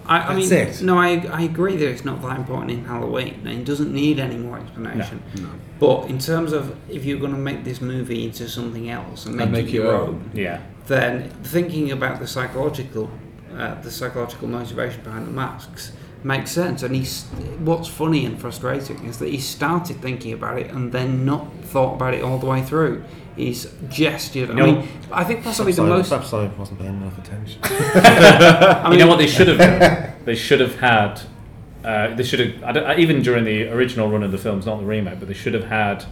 I, 0.06 0.18
I 0.18 0.34
mean, 0.36 0.46
That's 0.50 0.80
it. 0.82 0.84
no, 0.84 0.98
I, 0.98 1.24
I 1.32 1.42
agree 1.42 1.76
that 1.78 1.88
it's 1.88 2.04
not 2.04 2.20
that 2.20 2.36
important 2.36 2.70
in 2.72 2.84
Halloween, 2.84 3.36
and 3.46 3.60
it 3.60 3.64
doesn't 3.64 3.90
need 3.90 4.18
any 4.20 4.36
more 4.36 4.58
explanation. 4.58 5.22
No, 5.36 5.42
no. 5.44 5.48
But 5.80 6.10
in 6.10 6.18
terms 6.18 6.52
of 6.52 6.76
if 6.90 7.06
you're 7.06 7.18
going 7.18 7.32
to 7.32 7.38
make 7.38 7.64
this 7.64 7.80
movie 7.80 8.26
into 8.26 8.46
something 8.46 8.90
else 8.90 9.24
and 9.24 9.36
make, 9.36 9.44
And 9.44 9.52
make 9.52 9.66
it 9.68 9.72
your 9.72 9.84
your 9.86 9.94
own. 9.94 10.08
own, 10.08 10.30
Yeah. 10.34 10.58
then 10.88 11.30
thinking 11.42 11.90
about 11.90 12.20
the 12.20 12.26
psychological, 12.26 13.08
uh, 13.56 13.80
the 13.82 13.90
psychological 13.90 14.48
motivation 14.48 15.02
behind 15.02 15.26
the 15.26 15.30
masks 15.30 15.92
makes 16.22 16.50
sense. 16.50 16.82
And 16.82 16.94
he's 16.94 17.24
what's 17.58 17.88
funny 17.88 18.24
and 18.26 18.40
frustrating 18.40 19.04
is 19.04 19.18
that 19.18 19.28
he 19.30 19.38
started 19.38 20.00
thinking 20.00 20.32
about 20.32 20.58
it 20.58 20.70
and 20.70 20.92
then 20.92 21.24
not 21.24 21.52
thought 21.64 21.94
about 21.94 22.14
it 22.14 22.22
all 22.22 22.38
the 22.38 22.46
way 22.46 22.62
through. 22.62 23.04
He's 23.36 23.66
gestured. 23.88 24.50
I 24.50 24.54
mean, 24.54 24.88
I 25.10 25.24
think 25.24 25.42
possibly 25.42 25.72
the 25.72 25.82
most. 25.82 26.08
Perhaps 26.08 26.32
I 26.32 26.46
wasn't 26.56 26.78
paying 26.78 26.94
enough 27.00 27.18
attention. 27.18 27.58
I 27.64 28.82
mean, 28.84 28.84
you 28.84 28.90
mean- 28.90 28.98
know 29.00 29.08
what 29.08 29.18
they 29.18 29.26
should 29.26 29.48
have 29.48 29.58
done? 29.58 30.10
They 30.24 30.34
should 30.36 30.60
have 30.60 30.76
had. 30.76 31.20
Uh, 31.84 32.14
they 32.14 32.22
should 32.22 32.40
have 32.40 32.64
I 32.64 32.72
don't- 32.72 32.98
even 32.98 33.20
during 33.22 33.44
the 33.44 33.68
original 33.68 34.08
run 34.08 34.22
of 34.22 34.32
the 34.32 34.38
films, 34.38 34.64
not 34.64 34.78
the 34.78 34.86
remake, 34.86 35.18
but 35.18 35.28
they 35.28 35.34
should 35.34 35.52
have 35.52 35.64
had 35.64 36.04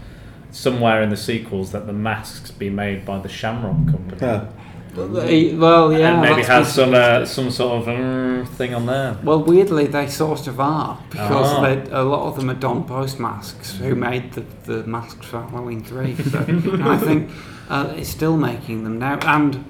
somewhere 0.51 1.01
in 1.01 1.09
the 1.09 1.17
sequels 1.17 1.73
that 1.73 1.87
the 1.87 1.93
masks 1.95 2.51
be 2.51 2.69
made 2.69 3.07
by 3.07 3.19
the 3.19 3.29
Shamrock 3.29 3.87
Company. 3.91 4.19
Yeah. 4.21 4.49
Well, 4.95 5.93
yeah, 5.93 6.13
and 6.13 6.21
maybe 6.21 6.35
that's 6.43 6.49
have 6.49 6.67
some 6.67 6.93
uh, 6.95 7.25
some 7.25 7.51
sort 7.51 7.83
of 7.83 7.89
um, 7.89 8.47
thing 8.57 8.75
on 8.75 8.87
there. 8.87 9.17
Well, 9.23 9.43
weirdly, 9.43 9.87
they 9.87 10.07
sort 10.09 10.47
of 10.47 10.61
are 10.61 10.99
because 11.11 11.47
Ah. 11.51 11.63
they, 11.63 11.91
a 11.91 12.03
lot 12.03 12.27
of 12.29 12.37
them 12.37 12.51
are 12.51 12.55
Don 12.55 12.85
Post 12.85 13.19
masks 13.19 13.77
who 13.77 13.95
made 13.95 14.33
the, 14.33 14.45
the 14.65 14.85
masks 14.87 15.25
for 15.27 15.41
Halloween 15.41 15.83
three. 15.83 16.15
So 16.17 16.39
I 16.83 16.99
think 16.99 17.31
uh, 17.71 17.95
it's 17.97 18.11
still 18.11 18.37
making 18.37 18.85
them 18.85 18.99
now, 18.99 19.19
and 19.23 19.65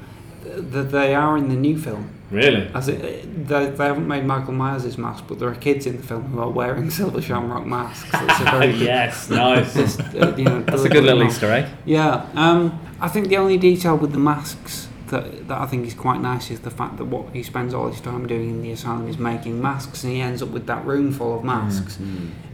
th- 0.45 0.89
they 0.89 1.15
are 1.15 1.37
in 1.39 1.49
the 1.49 1.57
new 1.57 1.79
film. 1.79 2.11
Really? 2.33 2.69
As 2.75 2.89
it, 2.89 3.47
they, 3.47 3.67
they 3.67 3.85
haven't 3.85 4.09
made 4.09 4.25
Michael 4.25 4.55
Myers' 4.55 4.97
mask, 4.97 5.25
but 5.29 5.39
there 5.39 5.51
are 5.51 5.55
kids 5.55 5.85
in 5.87 5.99
the 5.99 6.03
film 6.03 6.23
who 6.33 6.41
are 6.41 6.49
wearing 6.51 6.91
Silver 6.99 7.21
Shamrock 7.23 7.67
masks. 7.67 8.09
It's 8.13 8.41
a 8.41 8.45
very 8.59 8.73
Yes, 8.73 9.29
nice. 9.31 9.75
just, 9.75 10.01
uh, 10.01 10.35
you 10.37 10.45
know, 10.45 10.63
That's 10.63 10.83
a 10.85 10.89
good 10.89 11.05
little 11.05 11.19
deliberate 11.19 11.29
Easter 11.31 11.51
egg. 11.53 11.67
Yeah, 11.85 12.27
um, 12.35 12.81
I 13.01 13.09
think 13.09 13.29
the 13.29 13.37
only 13.37 13.59
detail 13.59 13.97
with 13.99 14.13
the 14.13 14.19
masks 14.19 14.89
that, 15.13 15.47
that 15.49 15.59
I 15.61 15.67
think 15.67 15.87
is 15.87 15.95
quite 15.95 16.21
nice 16.21 16.51
is 16.51 16.61
the 16.61 16.71
fact 16.71 16.97
that 16.99 17.05
what 17.05 17.33
he 17.33 17.43
spends 17.45 17.73
all 17.75 17.89
his 17.89 18.01
time 18.01 18.27
doing 18.27 18.51
in 18.51 18.63
the 18.63 18.73
asylum 18.73 19.07
is 19.09 19.19
making 19.19 19.63
masks, 19.63 20.03
and 20.03 20.13
he 20.13 20.21
ends 20.21 20.43
up 20.43 20.49
with 20.49 20.67
that 20.67 20.85
room 20.85 21.13
full 21.13 21.37
of 21.39 21.45
masks. 21.45 21.99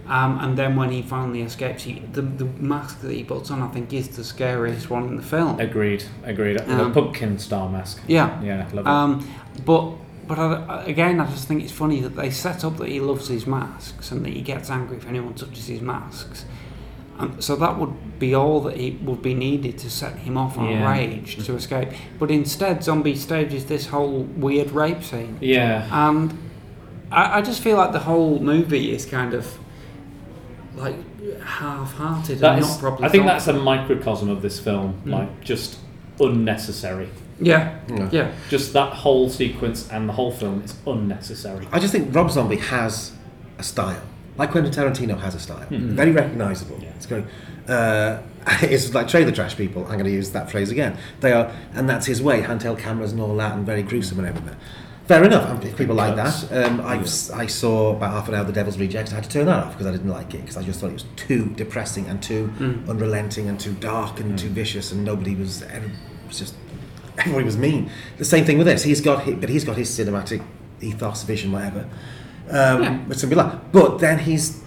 Um, 0.06 0.38
and 0.40 0.56
then 0.56 0.74
when 0.76 0.90
he 0.90 1.02
finally 1.02 1.42
escapes, 1.42 1.82
he, 1.82 2.00
the, 2.12 2.22
the 2.22 2.46
mask 2.46 3.00
that 3.02 3.12
he 3.12 3.24
puts 3.24 3.50
on, 3.50 3.60
I 3.62 3.68
think, 3.68 3.92
is 3.92 4.08
the 4.16 4.24
scariest 4.24 4.88
one 4.90 5.04
in 5.08 5.16
the 5.16 5.22
film. 5.22 5.60
Agreed, 5.60 6.04
agreed. 6.24 6.58
the 6.58 6.84
Um, 6.84 6.92
pumpkin 6.92 7.38
star 7.38 7.68
mask. 7.68 8.00
Yeah. 8.06 8.40
Yeah, 8.42 8.66
love 8.72 8.86
it. 8.86 8.90
Um, 8.90 9.28
but 9.66 9.92
but 10.26 10.38
I, 10.38 10.84
again, 10.84 11.20
I 11.20 11.26
just 11.30 11.48
think 11.48 11.62
it's 11.62 11.72
funny 11.72 12.00
that 12.00 12.14
they 12.16 12.30
set 12.30 12.62
up 12.64 12.76
that 12.78 12.88
he 12.88 13.00
loves 13.00 13.28
his 13.28 13.46
masks 13.46 14.10
and 14.12 14.24
that 14.24 14.32
he 14.32 14.42
gets 14.42 14.68
angry 14.70 14.96
if 14.98 15.06
anyone 15.06 15.32
touches 15.34 15.66
his 15.68 15.80
masks. 15.80 16.44
Um, 17.18 17.40
so 17.40 17.56
that 17.56 17.78
would 17.78 18.18
be 18.20 18.34
all 18.34 18.60
that 18.62 18.76
he 18.76 18.92
would 19.02 19.22
be 19.22 19.34
needed 19.34 19.76
to 19.78 19.90
set 19.90 20.16
him 20.18 20.36
off 20.36 20.56
on 20.56 20.68
Yeah. 20.70 20.86
a 20.86 20.90
rage 20.96 21.44
to 21.44 21.54
escape. 21.56 21.88
But 22.18 22.30
instead, 22.30 22.84
Zombie 22.84 23.16
stages 23.16 23.66
this 23.66 23.86
whole 23.88 24.22
weird 24.36 24.70
rape 24.70 25.02
scene. 25.02 25.36
Yeah. 25.40 25.88
And 25.90 26.36
I, 27.10 27.38
I 27.38 27.42
just 27.42 27.60
feel 27.62 27.76
like 27.76 27.92
the 27.92 27.98
whole 28.00 28.38
movie 28.38 28.92
is 28.92 29.04
kind 29.04 29.34
of 29.34 29.58
like 30.76 30.94
half-hearted 31.42 32.38
That 32.38 32.52
and 32.54 32.60
is- 32.62 32.68
not 32.68 32.78
properly. 32.80 33.08
I 33.08 33.10
think 33.10 33.24
thought. 33.24 33.32
that's 33.32 33.48
a 33.48 33.52
microcosm 33.52 34.28
of 34.28 34.42
this 34.42 34.60
film, 34.60 34.94
Mm. 35.04 35.10
like 35.12 35.40
just 35.40 35.78
unnecessary. 36.20 37.08
Yeah, 37.40 37.76
yeah. 38.10 38.32
Just 38.48 38.72
that 38.72 38.92
whole 38.92 39.28
sequence 39.30 39.88
and 39.90 40.08
the 40.08 40.12
whole 40.12 40.32
film 40.32 40.62
is 40.62 40.74
unnecessary. 40.86 41.66
I 41.72 41.78
just 41.78 41.92
think 41.92 42.14
Rob 42.14 42.30
Zombie 42.30 42.56
has 42.56 43.12
a 43.58 43.62
style, 43.62 44.00
like 44.38 44.50
Quentin 44.52 44.72
Tarantino 44.72 45.18
has 45.20 45.34
a 45.34 45.38
style, 45.40 45.66
Mhm. 45.70 45.90
very 45.90 46.12
recognisable. 46.12 46.78
It's 46.96 47.06
going. 47.06 47.26
Uh, 47.68 48.18
it's 48.62 48.94
like 48.94 49.08
trailer 49.08 49.32
trash 49.32 49.56
people. 49.56 49.82
I'm 49.84 49.92
going 49.92 50.04
to 50.04 50.10
use 50.10 50.30
that 50.30 50.50
phrase 50.50 50.70
again. 50.70 50.96
They 51.20 51.32
are, 51.32 51.50
and 51.74 51.88
that's 51.88 52.06
his 52.06 52.22
way. 52.22 52.40
Handheld 52.42 52.78
cameras 52.78 53.12
and 53.12 53.20
all 53.20 53.36
that, 53.36 53.54
and 53.56 53.66
very 53.66 53.82
gruesome 53.82 54.18
and 54.20 54.28
everything. 54.28 54.56
Fair 55.06 55.24
enough. 55.24 55.64
If 55.64 55.76
people 55.76 55.94
like 55.96 56.16
that, 56.16 56.52
um, 56.52 56.80
I, 56.82 56.98
I 57.34 57.46
saw 57.46 57.96
about 57.96 58.10
half 58.12 58.28
an 58.28 58.34
hour 58.34 58.42
of 58.42 58.46
The 58.46 58.52
Devil's 58.52 58.78
Rejects. 58.78 59.10
I 59.10 59.16
had 59.16 59.24
to 59.24 59.30
turn 59.30 59.46
that 59.46 59.64
off 59.64 59.72
because 59.72 59.86
I 59.86 59.90
didn't 59.92 60.10
like 60.10 60.34
it 60.34 60.42
because 60.42 60.58
I 60.58 60.62
just 60.62 60.80
thought 60.80 60.90
it 60.90 60.94
was 60.94 61.06
too 61.16 61.46
depressing 61.56 62.06
and 62.06 62.22
too 62.22 62.52
Mm. 62.58 62.88
unrelenting 62.88 63.48
and 63.48 63.58
too 63.58 63.72
dark 63.72 64.20
and 64.20 64.38
too 64.38 64.50
vicious, 64.50 64.92
and 64.92 65.04
nobody 65.04 65.34
was. 65.34 65.64
Was 66.26 66.38
just 66.38 66.54
everybody 67.18 67.44
was 67.44 67.56
mean. 67.56 67.90
The 68.18 68.24
same 68.24 68.44
thing 68.44 68.58
with 68.58 68.66
this. 68.66 68.82
He's 68.84 69.00
got, 69.00 69.24
hi- 69.24 69.32
but 69.32 69.48
he's 69.48 69.64
got 69.64 69.76
his 69.76 69.88
cinematic 69.90 70.42
ethos, 70.80 71.22
vision, 71.24 71.52
whatever. 71.52 71.86
Um, 72.50 72.82
Yeah. 72.82 72.96
Which 73.06 73.20
can 73.20 73.28
be 73.28 73.34
like, 73.36 73.72
but 73.72 73.98
then 73.98 74.18
he's 74.18 74.60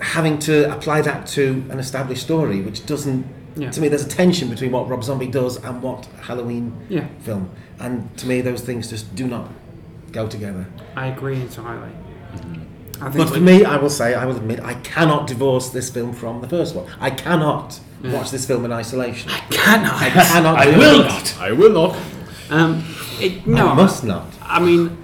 having 0.00 0.38
to 0.40 0.72
apply 0.74 1.02
that 1.02 1.26
to 1.28 1.64
an 1.70 1.78
established 1.78 2.22
story, 2.22 2.60
which 2.60 2.84
doesn't. 2.86 3.24
Yeah. 3.54 3.70
To 3.70 3.80
me, 3.80 3.88
there's 3.88 4.04
a 4.04 4.08
tension 4.08 4.48
between 4.48 4.72
what 4.72 4.88
Rob 4.88 5.04
Zombie 5.04 5.26
does 5.28 5.56
and 5.62 5.82
what 5.82 6.06
Halloween 6.22 6.72
Yeah. 6.88 7.04
film, 7.20 7.50
and 7.78 8.08
to 8.16 8.26
me, 8.26 8.40
those 8.40 8.62
things 8.62 8.88
just 8.90 9.14
do 9.14 9.26
not 9.26 9.48
go 10.10 10.26
together. 10.26 10.66
I 10.96 11.06
agree 11.08 11.40
entirely. 11.40 11.90
I 13.00 13.10
think 13.10 13.16
But 13.28 13.34
for 13.34 13.40
me, 13.40 13.64
I 13.64 13.76
will 13.76 13.90
say, 13.90 14.14
I 14.14 14.24
will 14.26 14.36
admit, 14.36 14.60
I 14.62 14.74
cannot 14.74 15.26
divorce 15.26 15.68
this 15.70 15.90
film 15.90 16.12
from 16.12 16.40
the 16.40 16.48
first 16.48 16.74
one. 16.74 16.86
I 17.00 17.10
cannot 17.10 17.78
Yeah. 18.02 18.12
watch 18.14 18.30
this 18.30 18.46
film 18.46 18.64
in 18.64 18.72
isolation. 18.72 19.30
I 19.30 19.40
cannot. 19.50 19.94
I 20.00 20.08
cannot. 20.10 20.58
I 20.58 20.66
will 20.78 21.00
it. 21.00 21.08
not. 21.08 21.34
I 21.40 21.52
will 21.52 21.72
not. 21.72 21.96
Um, 22.50 22.84
it, 23.20 23.46
no, 23.46 23.68
I 23.68 23.74
must 23.74 24.04
not. 24.04 24.26
I 24.42 24.60
mean, 24.60 24.96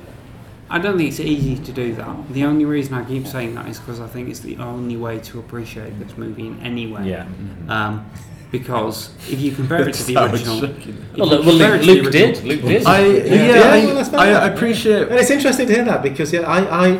I 0.70 0.78
don't 0.78 0.96
think 0.98 1.08
it's 1.10 1.20
easy 1.20 1.56
to 1.56 1.72
do 1.72 1.94
that. 1.94 2.14
The 2.32 2.44
only 2.44 2.64
reason 2.64 2.94
I 2.94 3.04
keep 3.04 3.26
saying 3.26 3.54
that 3.54 3.66
is 3.68 3.78
because 3.78 4.00
I 4.00 4.06
think 4.06 4.28
it's 4.28 4.40
the 4.40 4.56
only 4.58 4.96
way 4.96 5.18
to 5.20 5.38
appreciate 5.38 5.98
this 5.98 6.16
movie 6.18 6.46
in 6.46 6.60
any 6.60 6.86
way. 6.86 7.08
Yeah. 7.08 7.26
Um, 7.68 8.08
because 8.50 9.10
if 9.30 9.40
you 9.40 9.52
compare 9.52 9.86
it 9.88 9.94
to 9.94 10.02
the 10.04 10.16
original, 10.24 10.60
Well, 10.60 11.28
Luke- 11.28 11.44
well, 11.44 11.54
Luke- 11.54 11.82
Luke 11.84 12.12
did. 12.12 12.42
Luke 12.44 12.62
did. 12.62 12.86
I 12.86 13.06
yeah, 13.06 13.24
Yeah, 13.34 13.84
well, 13.86 13.94
that's 13.94 14.12
I. 14.14 14.28
I 14.30 14.46
appreciate. 14.48 15.08
And 15.08 15.18
it's 15.18 15.30
interesting 15.30 15.66
to 15.66 15.74
hear 15.74 15.84
that 15.84 16.02
because 16.02 16.32
yeah, 16.32 16.40
I, 16.42 16.86
I 16.88 16.98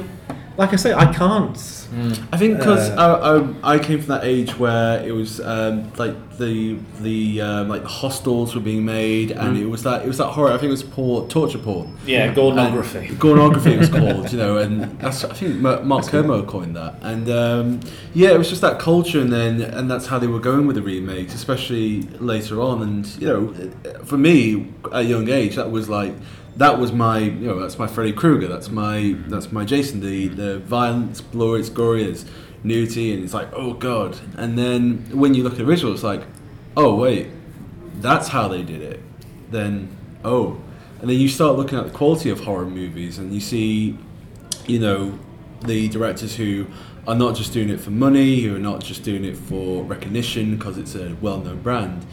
like 0.59 0.73
I 0.73 0.77
say, 0.77 0.93
I 0.93 1.07
can't. 1.13 1.57
I 2.33 2.37
think 2.37 2.59
because 2.59 2.91
Uh, 2.91 3.51
I, 3.65 3.71
I, 3.71 3.75
I 3.77 3.79
came 3.79 3.99
from 4.01 4.09
that 4.09 4.25
age 4.25 4.59
where 4.59 5.03
it 5.03 5.13
was 5.13 5.41
um, 5.41 5.91
like 5.97 6.15
the 6.37 6.77
the 7.01 7.41
um, 7.41 7.69
like 7.69 7.83
hostels 7.85 8.55
were 8.55 8.61
being 8.61 8.85
made, 8.85 9.31
and 9.31 9.57
Mm. 9.57 9.63
it 9.63 9.67
was 9.67 9.83
that 9.85 10.03
it 10.05 10.09
was 10.09 10.19
that 10.19 10.27
horror. 10.37 10.51
I 10.53 10.59
think 10.59 10.69
it 10.73 10.77
was 10.81 10.83
porn, 10.83 11.29
torture 11.29 11.59
porn. 11.59 11.97
Yeah, 12.07 12.35
pornography. 12.35 13.07
And 13.09 13.19
pornography 13.21 13.73
it 13.73 13.79
was 13.79 13.89
called, 14.01 14.31
you 14.33 14.39
know, 14.39 14.59
and 14.59 14.99
that's 15.01 15.25
I 15.25 15.33
think 15.33 15.61
Ma- 15.61 15.81
Mark 15.81 16.07
Kermode 16.09 16.47
coined 16.47 16.77
that. 16.77 16.95
And 17.03 17.27
um, 17.31 17.81
yeah, 18.15 18.31
it 18.35 18.39
was 18.39 18.49
just 18.51 18.61
that 18.61 18.79
culture, 18.79 19.21
and 19.21 19.33
then 19.33 19.61
and 19.63 19.91
that's 19.91 20.07
how 20.07 20.19
they 20.19 20.27
were 20.29 20.41
going 20.51 20.67
with 20.67 20.77
the 20.77 20.83
remakes, 20.83 21.35
especially 21.35 22.03
later 22.33 22.61
on. 22.61 22.83
And 22.83 23.07
you 23.21 23.27
know, 23.29 23.41
for 24.05 24.19
me 24.19 24.67
at 24.93 25.01
a 25.01 25.05
young 25.05 25.29
age, 25.31 25.55
that 25.57 25.71
was 25.71 25.89
like 25.89 26.15
that 26.59 26.79
was 26.79 26.93
my 26.93 27.19
you 27.21 27.47
know 27.47 27.59
that's 27.59 27.79
my 27.79 27.87
Freddy 27.87 28.13
Krueger, 28.13 28.49
that's 28.49 28.69
my 28.69 29.17
that's 29.29 29.51
my 29.51 29.65
Jason. 29.65 30.01
The 30.01 30.29
mm-hmm. 30.29 30.37
the 30.37 30.59
violence, 30.59 31.21
blood, 31.21 31.61
it's 31.61 31.69
gory, 31.71 32.05
it's 32.05 32.25
nudity, 32.63 33.15
and 33.15 33.25
it's 33.25 33.33
like 33.33 33.49
oh 33.53 33.75
god. 33.75 34.19
And 34.37 34.59
then 34.59 35.07
when 35.13 35.35
you 35.35 35.43
look 35.43 35.53
at 35.53 35.59
the 35.59 35.65
original, 35.65 35.95
it's 35.95 36.03
like 36.03 36.25
oh 36.77 36.95
wait, 36.95 37.29
that's 37.95 38.29
how 38.29 38.49
they 38.49 38.63
did 38.63 38.83
it. 38.83 39.01
Then 39.51 39.97
oh, 40.25 40.61
and 41.01 41.09
then 41.09 41.19
you 41.19 41.29
start 41.29 41.57
looking 41.57 41.79
at 41.79 41.87
the 41.87 41.93
quality 41.93 42.29
of 42.29 42.41
horror 42.41 42.67
movies, 42.67 43.19
and 43.19 43.33
you 43.33 43.41
see, 43.41 43.97
you 44.67 44.81
know, 44.81 45.17
the 45.65 45.89
directors 45.89 46.35
who 46.35 46.67
are 47.07 47.15
not 47.15 47.37
just 47.37 47.53
doing 47.53 47.71
it 47.71 47.81
for 47.81 47.91
money, 47.91 48.41
who 48.41 48.57
are 48.57 48.61
not 48.61 48.83
just 48.83 49.05
doing 49.05 49.25
it 49.25 49.37
for 49.37 49.85
recognition 49.85 50.57
because 50.57 50.77
it's 50.77 50.95
a 50.95 51.17
well-known 51.23 51.63
brand, 51.63 52.05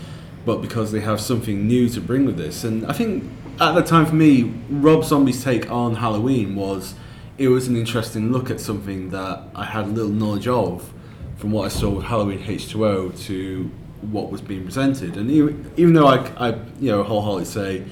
but 0.46 0.62
because 0.62 0.92
they 0.92 1.02
have 1.02 1.20
something 1.20 1.68
new 1.68 1.90
to 1.90 2.00
bring 2.00 2.26
with 2.26 2.38
this. 2.38 2.64
And 2.64 2.86
I 2.86 2.94
think 2.94 3.30
at 3.60 3.73
the 3.73 3.82
time 3.82 4.06
for 4.06 4.15
me, 4.15 4.53
Rob 4.69 5.03
Zombie's 5.03 5.44
take 5.44 5.72
on 5.72 5.95
Halloween 5.95 6.56
was 6.56 6.95
it 7.38 7.48
was 7.48 7.68
an 7.68 7.76
interesting 7.76 8.32
look 8.32 8.49
at 8.49 8.60
something 8.60 9.10
that 9.10 9.44
I 9.56 9.65
had 9.65 9.90
little 9.90 10.11
knowledge 10.11 10.48
of 10.48 10.94
from 11.38 11.52
what 11.52 11.65
I 11.65 11.68
saw 11.69 11.90
with 11.90 12.06
Halloween 12.06 12.40
H2O 12.40 13.26
to 13.26 13.72
what 14.02 14.32
was 14.32 14.41
being 14.41 14.64
presented. 14.64 15.18
And 15.18 15.30
even, 15.32 15.72
even 15.77 15.94
though 15.94 16.07
I, 16.07 16.18
I, 16.38 16.49
you 16.80 16.91
know, 16.91 17.03
wholeheartedly 17.03 17.45
say, 17.45 17.84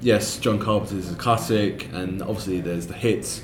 yes, 0.00 0.38
John 0.38 0.58
Carpenter 0.58 0.96
is 0.96 1.12
a 1.12 1.16
classic, 1.16 1.88
and 1.92 2.22
obviously 2.22 2.60
there's 2.60 2.86
the 2.86 2.94
hits. 2.94 3.42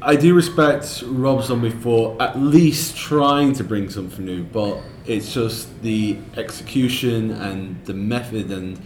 I 0.00 0.16
do 0.16 0.34
respect 0.34 1.02
Rob 1.06 1.42
Zombie 1.42 1.70
for 1.70 2.20
at 2.20 2.38
least 2.38 2.96
trying 2.96 3.52
to 3.54 3.64
bring 3.64 3.88
something 3.90 4.24
new, 4.24 4.44
but 4.44 4.80
it's 5.06 5.32
just 5.32 5.82
the 5.82 6.18
execution 6.36 7.32
and 7.32 7.84
the 7.84 7.94
method 7.94 8.50
and 8.50 8.80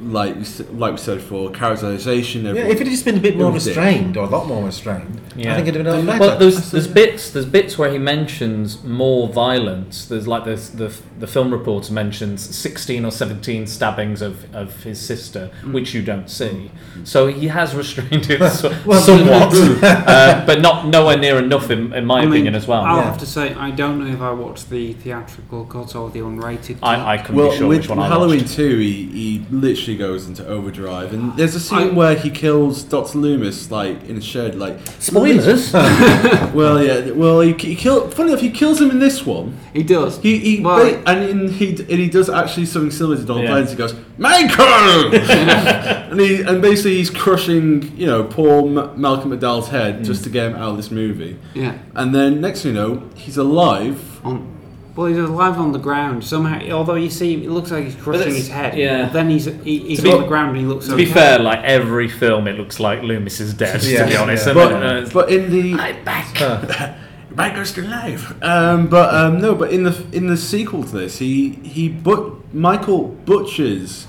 like 0.00 0.34
we, 0.36 0.42
like 0.76 0.92
we 0.92 0.98
said 0.98 1.18
before, 1.18 1.50
characterization. 1.50 2.44
Yeah, 2.44 2.52
if 2.52 2.80
it 2.80 2.86
had 2.86 2.86
just 2.88 3.04
been 3.04 3.16
a 3.16 3.20
bit 3.20 3.36
more 3.36 3.50
it 3.50 3.54
dick. 3.58 3.66
restrained, 3.66 4.16
or 4.16 4.24
a 4.26 4.28
lot 4.28 4.46
more 4.46 4.64
restrained, 4.64 5.20
yeah. 5.36 5.52
I 5.52 5.56
think 5.56 5.68
it'd 5.68 5.84
have 5.86 5.96
been 5.96 6.06
a 6.08 6.10
lot 6.10 6.18
better. 6.18 6.30
Well, 6.30 6.38
there's 6.38 6.70
there's 6.70 6.86
bits 6.88 7.30
there's 7.30 7.46
bits 7.46 7.78
where 7.78 7.90
he 7.90 7.98
mentions 7.98 8.82
more 8.84 9.28
violence. 9.28 10.06
There's 10.06 10.26
like 10.26 10.44
there's 10.44 10.70
the 10.70 10.94
the 11.18 11.26
film 11.28 11.52
reporter 11.52 11.92
mentions 11.92 12.42
16 12.56 13.04
or 13.04 13.10
17 13.12 13.66
stabbings 13.68 14.20
of, 14.20 14.52
of 14.54 14.82
his 14.82 15.00
sister, 15.00 15.50
Mm. 15.62 15.72
which 15.72 15.94
you 15.94 16.02
don't 16.02 16.28
see. 16.28 16.70
So 17.04 17.28
he 17.28 17.46
has 17.48 17.74
restrained 17.74 18.28
it 18.28 18.50
so- 18.52 18.76
Well, 18.84 19.00
somewhat, 19.00 19.52
uh, 19.84 20.44
but 20.44 20.60
not 20.60 20.88
nowhere 20.88 21.16
near 21.16 21.38
enough 21.38 21.70
in, 21.70 21.92
in 21.92 22.04
my 22.04 22.18
I 22.18 22.20
mean, 22.22 22.32
opinion 22.32 22.54
as 22.56 22.66
well. 22.66 22.82
I'll 22.82 23.00
have 23.02 23.18
to 23.18 23.26
say, 23.26 23.54
I 23.54 23.70
don't 23.70 24.04
know 24.04 24.12
if 24.12 24.20
I 24.20 24.32
watched 24.32 24.70
the 24.70 24.92
theatrical 24.94 25.64
cut 25.66 25.94
or 25.94 26.10
the 26.10 26.18
unrated. 26.18 26.78
I- 26.82 26.96
cut. 26.96 27.06
I 27.06 27.18
couldn't 27.18 27.36
well, 27.36 27.50
be 27.52 27.56
sure 27.58 27.68
with 27.68 27.78
which 27.82 27.88
one 27.88 27.98
I 27.98 28.02
watched. 28.02 28.10
Halloween 28.12 28.40
watched. 28.40 28.54
2, 28.56 28.78
he, 28.78 29.06
he 29.06 29.46
literally 29.50 29.83
goes 29.92 30.26
into 30.26 30.46
overdrive. 30.46 31.12
And 31.12 31.36
there's 31.36 31.54
a 31.54 31.60
scene 31.60 31.78
I- 31.78 31.92
where 31.92 32.14
he 32.16 32.30
kills 32.30 32.82
Dr. 32.82 33.18
Loomis, 33.18 33.70
like, 33.70 34.04
in 34.04 34.16
a 34.16 34.20
shed, 34.20 34.54
like... 34.54 34.78
Spoilers? 34.98 35.72
well, 35.72 36.82
yeah, 36.82 37.10
well, 37.10 37.40
he, 37.40 37.52
he 37.52 37.76
kill, 37.76 38.10
funny 38.10 38.30
enough, 38.30 38.40
he 38.40 38.50
kills 38.50 38.80
him 38.80 38.90
in 38.90 38.98
this 38.98 39.26
one. 39.26 39.58
He 39.72 39.82
does. 39.82 40.18
He, 40.18 40.38
he, 40.38 40.60
Well- 40.60 40.90
ba- 40.90 41.02
and, 41.06 41.28
in, 41.28 41.48
he, 41.52 41.70
and 41.70 41.88
he 41.88 42.08
does 42.08 42.30
actually 42.30 42.66
something 42.66 42.90
similar 42.90 43.16
to 43.16 43.24
Donald 43.24 43.44
Yeah. 43.44 43.50
Pleasence. 43.50 43.70
He 43.70 43.76
goes, 43.76 43.94
Michael! 44.16 45.14
and, 45.14 46.20
he, 46.20 46.42
and 46.42 46.62
basically 46.62 46.96
he's 46.96 47.10
crushing, 47.10 47.96
you 47.96 48.06
know, 48.06 48.24
poor 48.24 48.60
M- 48.66 49.00
Malcolm 49.00 49.30
McDowell's 49.30 49.68
head 49.68 50.04
just 50.04 50.22
mm. 50.22 50.24
to 50.24 50.30
get 50.30 50.46
him 50.46 50.56
out 50.56 50.70
of 50.70 50.76
this 50.76 50.90
movie. 50.90 51.38
Yeah. 51.54 51.78
And 51.94 52.14
then, 52.14 52.40
next 52.40 52.62
thing 52.62 52.74
you 52.74 52.80
know, 52.80 53.10
he's 53.14 53.36
alive. 53.36 54.24
On, 54.24 54.54
well, 54.96 55.06
he's 55.08 55.18
alive 55.18 55.58
on 55.58 55.72
the 55.72 55.78
ground 55.78 56.24
somehow. 56.24 56.60
Although 56.70 56.94
you 56.94 57.10
see, 57.10 57.34
it 57.44 57.50
looks 57.50 57.70
like 57.70 57.84
he's 57.84 57.94
crushing 57.96 58.34
his 58.34 58.48
head. 58.48 58.76
yeah. 58.78 59.08
Then 59.08 59.28
he's 59.30 59.46
he, 59.46 59.80
he's 59.80 59.98
To 59.98 60.04
be- 60.04 60.12
on 60.12 60.20
the 60.22 60.26
ground 60.28 60.50
and 60.50 60.58
he 60.58 60.64
looks. 60.64 60.86
To 60.86 60.96
be 60.96 61.04
okay. 61.04 61.12
fair, 61.12 61.38
like 61.40 61.60
every 61.64 62.08
film, 62.08 62.46
it 62.46 62.56
looks 62.56 62.78
like 62.78 63.02
Loomis 63.02 63.40
is 63.40 63.54
dead. 63.54 63.82
Yeah, 63.82 64.04
to 64.04 64.10
be 64.10 64.16
honest, 64.16 64.46
yeah. 64.46 64.54
But- 64.54 64.72
uh, 64.82 65.08
but 65.12 65.30
in 65.32 65.50
the 65.50 65.74
I'm 65.80 66.04
back. 66.04 66.96
Michael's 67.34 67.70
still 67.70 67.86
alive. 67.88 68.40
Um, 68.44 68.86
but 68.86 69.12
um, 69.12 69.40
no, 69.40 69.56
but 69.56 69.72
in 69.72 69.82
the 69.82 70.06
in 70.12 70.28
the 70.28 70.36
sequel 70.36 70.84
to 70.84 70.90
this, 70.96 71.18
he 71.18 71.50
he 71.64 71.88
but 71.88 72.54
Michael 72.54 73.08
butchers, 73.08 74.06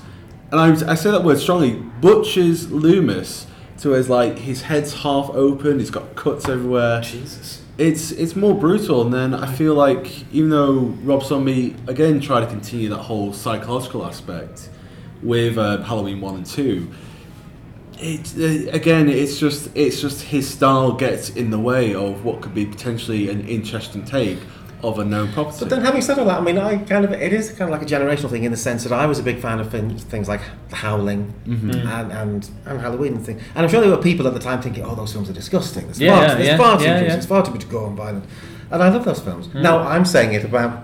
and 0.52 0.60
I 0.60 0.68
I 0.92 0.94
say 0.94 1.10
that 1.10 1.24
word 1.24 1.38
strongly, 1.40 1.72
butchers 2.00 2.70
Loomis 2.70 3.48
to 3.80 3.90
his 3.90 4.08
like 4.08 4.38
his 4.38 4.62
head's 4.62 5.02
half 5.02 5.28
open, 5.30 5.80
he's 5.80 5.90
got 5.90 6.14
cuts 6.14 6.48
everywhere. 6.48 7.00
Jesus. 7.00 7.62
It's 7.78 8.10
it's 8.10 8.34
more 8.34 8.54
brutal, 8.54 9.02
and 9.02 9.12
then 9.12 9.34
I 9.34 9.52
feel 9.52 9.74
like 9.74 10.32
even 10.32 10.48
though 10.48 10.78
Rob 11.04 11.22
Zombie 11.22 11.76
again 11.86 12.20
tried 12.20 12.40
to 12.40 12.46
continue 12.46 12.88
that 12.88 13.02
whole 13.02 13.34
psychological 13.34 14.04
aspect 14.06 14.70
with 15.22 15.58
uh, 15.58 15.82
Halloween 15.82 16.22
one 16.22 16.36
and 16.36 16.46
two, 16.46 16.90
it 17.98 18.32
uh, 18.38 18.70
again 18.70 19.10
it's 19.10 19.38
just 19.38 19.68
it's 19.74 20.00
just 20.00 20.22
his 20.22 20.48
style 20.48 20.92
gets 20.92 21.28
in 21.30 21.50
the 21.50 21.58
way 21.58 21.94
of 21.94 22.24
what 22.24 22.40
could 22.40 22.54
be 22.54 22.64
potentially 22.64 23.28
an 23.28 23.46
interesting 23.46 24.04
take 24.06 24.38
of 24.88 24.98
a 24.98 25.04
known 25.04 25.32
property. 25.32 25.56
But 25.60 25.70
then, 25.70 25.80
having 25.82 26.00
said 26.00 26.18
all 26.18 26.24
that, 26.26 26.38
I 26.40 26.42
mean, 26.42 26.58
I 26.58 26.76
kind 26.78 27.04
of 27.04 27.12
it 27.12 27.32
is 27.32 27.50
kind 27.50 27.62
of 27.62 27.70
like 27.70 27.82
a 27.82 27.86
generational 27.86 28.30
thing 28.30 28.44
in 28.44 28.50
the 28.50 28.56
sense 28.56 28.84
that 28.84 28.92
I 28.92 29.06
was 29.06 29.18
a 29.18 29.22
big 29.22 29.40
fan 29.40 29.58
of 29.60 29.70
things, 29.70 30.02
things 30.04 30.28
like 30.28 30.40
The 30.70 30.76
Howling 30.76 31.32
Mhm. 31.46 31.60
Mm. 31.72 31.86
and, 31.86 32.12
and 32.12 32.50
and 32.66 32.80
Halloween 32.80 33.14
and 33.14 33.24
thing. 33.26 33.38
And 33.54 33.64
I'm 33.64 33.70
sure 33.70 33.80
there 33.80 33.90
were 33.90 33.96
people 33.96 34.26
at 34.26 34.34
the 34.34 34.40
time 34.40 34.60
thinking, 34.62 34.84
"Oh, 34.84 34.94
those 34.94 35.12
films 35.12 35.28
are 35.30 35.32
disgusting. 35.34 35.84
There's 35.86 36.00
Yeah, 36.00 36.14
far, 36.16 36.22
yeah, 36.22 36.34
there's 36.34 36.46
yeah, 36.46 36.56
far 36.56 36.78
too 36.78 36.84
yeah, 36.84 36.92
much, 36.94 37.02
yeah. 37.02 37.08
there's 37.10 37.26
far 37.26 37.42
too 37.44 37.52
much 37.52 37.68
gore 37.68 37.88
and 37.88 37.96
violence." 37.96 38.26
And 38.70 38.82
I 38.82 38.88
love 38.88 39.04
those 39.04 39.20
films. 39.20 39.46
Mm. 39.48 39.62
Now 39.62 39.78
I'm 39.78 40.04
saying 40.04 40.32
it 40.32 40.44
about 40.44 40.80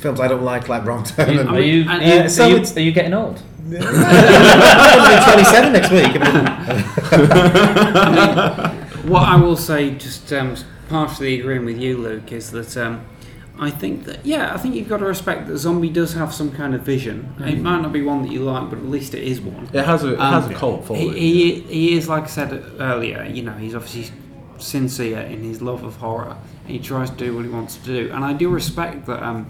films 0.00 0.20
I 0.20 0.28
don't 0.28 0.42
like, 0.44 0.68
like 0.68 0.84
Rom 0.86 1.04
Are 1.18 1.30
you, 1.32 1.40
and 1.40 1.48
are 1.50 1.60
you, 1.60 1.84
uh, 1.90 1.94
are 1.98 2.22
you, 2.22 2.28
so 2.28 2.44
are 2.44 2.50
you, 2.50 2.64
are 2.76 2.80
you 2.80 2.92
getting 2.92 3.14
old? 3.14 3.40
I'm 3.64 3.70
going 3.70 3.82
be 3.82 5.32
27 5.32 5.72
next 5.72 5.90
week. 5.90 6.12
I 7.12 8.62
mean, 9.02 9.10
what 9.10 9.22
I 9.24 9.36
will 9.36 9.56
say, 9.56 9.90
just 9.96 10.32
um, 10.32 10.54
partially 10.88 11.40
agreeing 11.40 11.64
with 11.64 11.78
you, 11.78 11.96
Luke, 11.98 12.32
is 12.32 12.50
that 12.52 12.76
um, 12.76 13.04
I 13.60 13.70
think 13.70 14.04
that 14.04 14.24
yeah, 14.24 14.54
I 14.54 14.56
think 14.58 14.74
you've 14.76 14.88
got 14.88 14.98
to 14.98 15.04
respect 15.06 15.46
that 15.48 15.58
Zombie 15.58 15.90
does 15.90 16.14
have 16.14 16.32
some 16.32 16.50
kind 16.52 16.74
of 16.74 16.82
vision. 16.82 17.34
It 17.40 17.56
Mhm. 17.58 17.62
might 17.62 17.80
not 17.82 17.92
be 17.92 18.02
one 18.02 18.22
that 18.22 18.30
you 18.32 18.40
like, 18.40 18.70
but 18.70 18.78
at 18.78 18.86
least 18.88 19.14
it 19.14 19.24
is 19.24 19.40
one. 19.40 19.68
It 19.72 19.84
has 19.84 20.04
a- 20.04 20.14
it 20.14 20.20
has 20.20 20.46
a 20.46 20.54
cult 20.54 20.82
He, 20.82 20.86
following. 20.86 21.12
he, 21.16 21.60
he 21.62 21.92
is, 21.96 22.08
like 22.08 22.24
I 22.24 22.26
said 22.28 22.62
earlier, 22.78 23.24
you 23.24 23.42
know, 23.42 23.52
he's 23.52 23.74
obviously 23.74 24.14
sincere 24.58 25.20
in 25.20 25.42
his 25.42 25.60
love 25.62 25.82
of 25.84 25.96
horror. 25.96 26.36
And 26.64 26.72
he 26.76 26.78
tries 26.78 27.10
to 27.10 27.16
do 27.16 27.34
what 27.34 27.44
he 27.44 27.50
wants 27.50 27.76
to 27.76 27.84
do, 27.86 28.10
and 28.12 28.24
I 28.24 28.32
do 28.32 28.48
respect 28.48 29.06
that. 29.06 29.22
Um, 29.22 29.46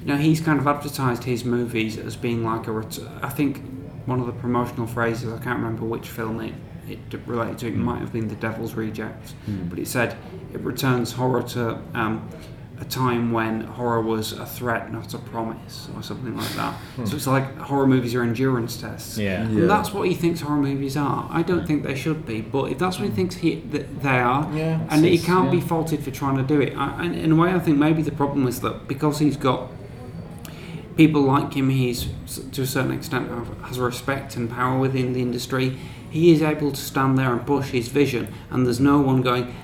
you 0.00 0.06
know, 0.06 0.16
he's 0.16 0.40
kind 0.40 0.58
of 0.60 0.66
advertised 0.66 1.24
his 1.24 1.44
movies 1.44 1.98
as 1.98 2.16
being 2.16 2.44
like 2.44 2.66
a. 2.68 2.72
Ret- 2.72 3.00
I 3.22 3.28
think 3.28 3.62
one 4.06 4.20
of 4.20 4.26
the 4.26 4.32
promotional 4.32 4.86
phrases, 4.86 5.32
I 5.32 5.38
can't 5.38 5.58
remember 5.58 5.84
which 5.84 6.08
film 6.08 6.40
it, 6.40 6.54
it 6.88 6.98
related 7.26 7.58
to, 7.58 7.66
it 7.68 7.76
might 7.76 7.98
have 8.00 8.12
been 8.12 8.28
The 8.28 8.36
Devil's 8.36 8.74
Rejects, 8.74 9.34
Mm. 9.50 9.68
but 9.68 9.78
it 9.78 9.86
said 9.88 10.16
it 10.54 10.60
returns 10.60 11.12
horror 11.12 11.42
to 11.42 11.78
um, 11.94 12.22
a 12.80 12.84
time 12.84 13.32
when 13.32 13.62
horror 13.62 14.00
was 14.00 14.32
a 14.32 14.46
threat, 14.46 14.92
not 14.92 15.12
a 15.12 15.18
promise, 15.18 15.88
or 15.96 16.02
something 16.02 16.36
like 16.36 16.50
that. 16.50 16.72
Hmm. 16.74 17.06
So 17.06 17.16
it's 17.16 17.26
like 17.26 17.56
horror 17.58 17.86
movies 17.86 18.14
are 18.14 18.22
endurance 18.22 18.76
tests. 18.76 19.18
Yeah. 19.18 19.42
And 19.42 19.68
that's 19.68 19.92
what 19.92 20.06
he 20.08 20.14
thinks 20.14 20.40
horror 20.40 20.60
movies 20.60 20.96
are. 20.96 21.28
I 21.30 21.42
don't 21.42 21.66
think 21.66 21.82
they 21.82 21.96
should 21.96 22.24
be, 22.24 22.40
but 22.40 22.70
if 22.70 22.78
that's 22.78 22.98
what 22.98 23.08
he 23.08 23.14
thinks 23.14 23.36
he, 23.36 23.56
that 23.56 24.02
they 24.02 24.20
are, 24.20 24.50
Yeah, 24.54 24.86
and 24.90 25.04
he 25.04 25.18
can't 25.18 25.50
be 25.50 25.60
faulted 25.60 26.04
for 26.04 26.10
trying 26.10 26.36
to 26.36 26.44
do 26.44 26.60
it. 26.60 26.76
I, 26.76 27.04
and 27.04 27.14
in 27.16 27.32
a 27.32 27.34
way, 27.34 27.52
I 27.52 27.58
think 27.58 27.78
maybe 27.78 28.02
the 28.02 28.12
problem 28.12 28.46
is 28.46 28.60
that 28.60 28.86
because 28.86 29.18
he's 29.18 29.36
got 29.36 29.70
people 30.96 31.22
like 31.22 31.54
him, 31.54 31.70
he's 31.70 32.08
to 32.52 32.62
a 32.62 32.66
certain 32.66 32.92
extent 32.92 33.28
has 33.64 33.78
respect 33.78 34.36
and 34.36 34.50
power 34.50 34.78
within 34.78 35.14
the 35.14 35.22
industry. 35.22 35.76
He 36.10 36.32
is 36.32 36.42
able 36.42 36.70
to 36.72 36.80
stand 36.80 37.18
there 37.18 37.32
and 37.32 37.46
push 37.46 37.70
his 37.70 37.88
vision, 37.88 38.32
and 38.50 38.64
there's 38.64 38.80
no 38.80 39.00
one 39.00 39.22
going. 39.22 39.54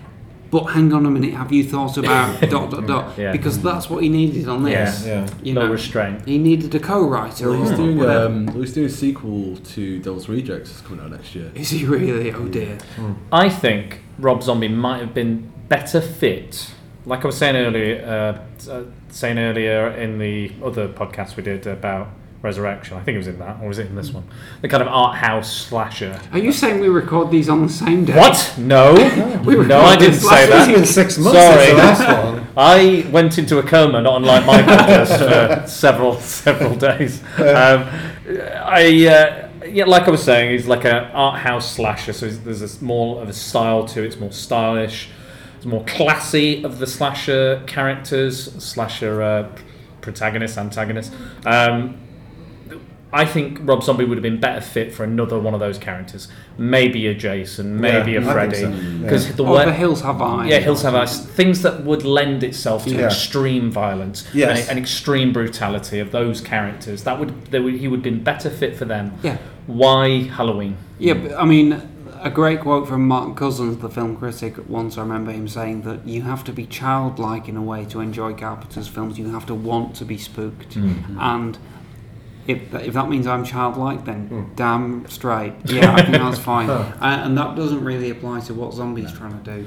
But 0.54 0.66
hang 0.66 0.92
on 0.92 1.04
a 1.04 1.10
minute, 1.10 1.34
have 1.34 1.50
you 1.50 1.64
thought 1.64 1.96
about 1.98 2.40
dot 2.48 2.70
dot 2.70 2.86
dot? 2.86 3.18
Yeah. 3.18 3.32
Because 3.32 3.60
that's 3.60 3.90
what 3.90 4.04
he 4.04 4.08
needed 4.08 4.46
on 4.48 4.62
this. 4.62 5.04
Yeah. 5.04 5.28
You 5.42 5.52
No 5.52 5.66
know, 5.66 5.72
restraint. 5.72 6.24
He 6.28 6.38
needed 6.38 6.72
a 6.76 6.78
co-writer. 6.78 7.50
Well, 7.50 7.60
he's 7.60 7.72
or 7.72 7.76
doing 7.76 7.98
whatever. 7.98 8.26
um, 8.26 8.46
he's 8.54 8.72
doing 8.72 8.86
a 8.86 8.90
sequel 8.90 9.56
to 9.56 9.98
Devil's 9.98 10.28
Rejects 10.28 10.70
that's 10.70 10.80
coming 10.86 11.04
out 11.04 11.10
next 11.10 11.34
year. 11.34 11.50
Is 11.56 11.70
he 11.70 11.84
really? 11.84 12.30
Oh 12.32 12.46
dear. 12.46 12.78
I 13.32 13.48
think 13.48 13.98
Rob 14.16 14.44
Zombie 14.44 14.68
might 14.68 15.00
have 15.00 15.12
been 15.12 15.50
better 15.68 16.00
fit. 16.00 16.70
Like 17.04 17.24
I 17.24 17.26
was 17.26 17.36
saying 17.36 17.56
earlier, 17.56 18.04
uh, 18.06 18.70
uh, 18.70 18.84
saying 19.08 19.38
earlier 19.38 19.88
in 19.90 20.20
the 20.20 20.52
other 20.64 20.86
podcast 20.86 21.34
we 21.34 21.42
did 21.42 21.66
about 21.66 22.10
Resurrection. 22.44 22.98
I 22.98 23.02
think 23.02 23.14
it 23.14 23.18
was 23.18 23.26
in 23.26 23.38
that, 23.38 23.60
or 23.62 23.68
was 23.68 23.78
it 23.78 23.86
in 23.86 23.96
this 23.96 24.12
one? 24.12 24.22
The 24.60 24.68
kind 24.68 24.82
of 24.82 24.88
art 24.88 25.16
house 25.16 25.50
slasher. 25.50 26.20
Are 26.30 26.38
you 26.38 26.52
saying 26.52 26.78
we 26.78 26.88
record 26.88 27.30
these 27.30 27.48
on 27.48 27.62
the 27.62 27.72
same 27.72 28.04
day? 28.04 28.14
What? 28.18 28.54
No, 28.58 28.92
We 29.46 29.56
no, 29.66 29.80
I 29.80 29.96
didn't 29.96 30.16
say 30.20 30.26
last 30.26 30.50
that. 30.50 30.66
week. 30.68 30.76
been 30.76 30.84
six 30.86 31.16
months 31.16 31.38
Sorry, 31.40 31.64
since 31.64 31.70
the 31.70 32.04
last 32.04 32.24
one. 32.24 32.46
I 32.58 33.06
went 33.10 33.38
into 33.38 33.58
a 33.58 33.62
coma, 33.62 34.02
not 34.02 34.16
unlike 34.18 34.44
Michael 34.44 34.66
does, 34.86 35.08
for 35.62 35.66
several 35.66 36.20
several 36.20 36.76
days. 36.76 37.22
Um, 37.38 37.88
I. 38.28 39.06
Uh, 39.08 39.48
yeah, 39.66 39.86
like 39.86 40.02
I 40.02 40.10
was 40.10 40.22
saying, 40.22 40.50
he's 40.52 40.66
like 40.66 40.84
an 40.84 40.92
art 41.12 41.38
house 41.40 41.74
slasher. 41.74 42.12
So 42.12 42.28
there's 42.28 42.60
a 42.60 42.84
more 42.84 43.22
of 43.22 43.28
a 43.30 43.32
style 43.32 43.86
to 43.86 44.02
it. 44.02 44.06
It's 44.08 44.18
more 44.18 44.30
stylish. 44.30 45.08
It's 45.56 45.64
more 45.66 45.82
classy 45.84 46.62
of 46.62 46.78
the 46.78 46.86
slasher 46.86 47.62
characters, 47.66 48.52
slasher 48.62 49.22
uh, 49.22 49.50
protagonist, 50.02 50.58
antagonist. 50.58 51.14
Um, 51.46 51.98
I 53.14 53.24
think 53.24 53.60
Rob 53.62 53.84
Zombie 53.84 54.04
would 54.04 54.18
have 54.18 54.22
been 54.24 54.40
better 54.40 54.60
fit 54.60 54.92
for 54.92 55.04
another 55.04 55.38
one 55.38 55.54
of 55.54 55.60
those 55.60 55.78
characters. 55.78 56.26
Maybe 56.58 57.06
a 57.06 57.14
Jason, 57.14 57.80
maybe 57.80 58.12
Yeah, 58.12 58.18
a 58.26 58.28
I 58.28 58.32
Freddy, 58.32 58.56
think 58.56 58.74
so, 58.74 58.98
because 59.02 59.26
yeah. 59.28 59.36
the 59.36 59.44
Or 59.44 59.54
way 59.56 59.64
The 59.66 59.72
Hills 59.72 60.00
Have 60.00 60.20
Eyes. 60.20 60.50
Yeah, 60.50 60.58
Hills 60.58 60.82
Have 60.82 60.96
Eyes. 60.96 61.24
Things 61.24 61.62
that 61.62 61.84
would 61.84 62.04
lend 62.04 62.42
itself 62.42 62.84
to 62.86 62.90
Yeah. 62.96 63.06
extreme 63.06 63.70
violence 63.70 64.26
Yes. 64.34 64.62
and, 64.62 64.70
and 64.70 64.78
extreme 64.80 65.32
brutality 65.32 66.00
of 66.00 66.10
those 66.10 66.40
characters. 66.40 67.04
That 67.04 67.20
would, 67.20 67.46
they 67.52 67.60
would 67.60 67.74
he 67.74 67.86
would 67.86 67.98
have 67.98 68.02
been 68.04 68.24
better 68.24 68.50
fit 68.50 68.76
for 68.76 68.84
them. 68.84 69.12
Yeah. 69.22 69.38
Why 69.68 70.22
Halloween? 70.24 70.76
Yeah, 70.98 71.14
but, 71.14 71.34
I 71.38 71.44
mean, 71.44 71.80
a 72.20 72.30
great 72.30 72.62
quote 72.62 72.88
from 72.88 73.06
Mark 73.06 73.36
Cousins, 73.36 73.76
the 73.76 73.88
film 73.88 74.16
critic, 74.16 74.54
once 74.68 74.98
I 74.98 75.02
remember 75.02 75.30
him 75.30 75.46
saying 75.46 75.82
that 75.82 76.04
you 76.08 76.22
have 76.22 76.42
to 76.44 76.52
be 76.52 76.66
childlike 76.66 77.48
in 77.48 77.56
a 77.56 77.62
way 77.62 77.84
to 77.86 78.00
enjoy 78.00 78.32
Carpenter's 78.34 78.88
films. 78.88 79.18
You 79.20 79.30
have 79.30 79.46
to 79.46 79.54
want 79.54 79.94
to 79.96 80.04
be 80.04 80.18
spooked. 80.18 80.76
Mhm. 80.76 81.16
And 81.20 81.58
if 82.46 82.74
if 82.74 82.94
that 82.94 83.08
means 83.08 83.26
I'm 83.26 83.44
childlike, 83.44 84.04
then 84.04 84.50
damn 84.56 85.06
straight. 85.08 85.52
Yeah, 85.64 85.94
I 85.94 86.02
think 86.02 86.12
that's 86.16 86.38
fine. 86.38 86.68
Uh, 86.70 86.96
and 87.00 87.36
that 87.38 87.54
doesn't 87.56 87.84
really 87.84 88.10
apply 88.10 88.40
to 88.40 88.54
what 88.54 88.72
zombies 88.74 89.12
trying 89.12 89.42
to 89.42 89.56
do. 89.56 89.66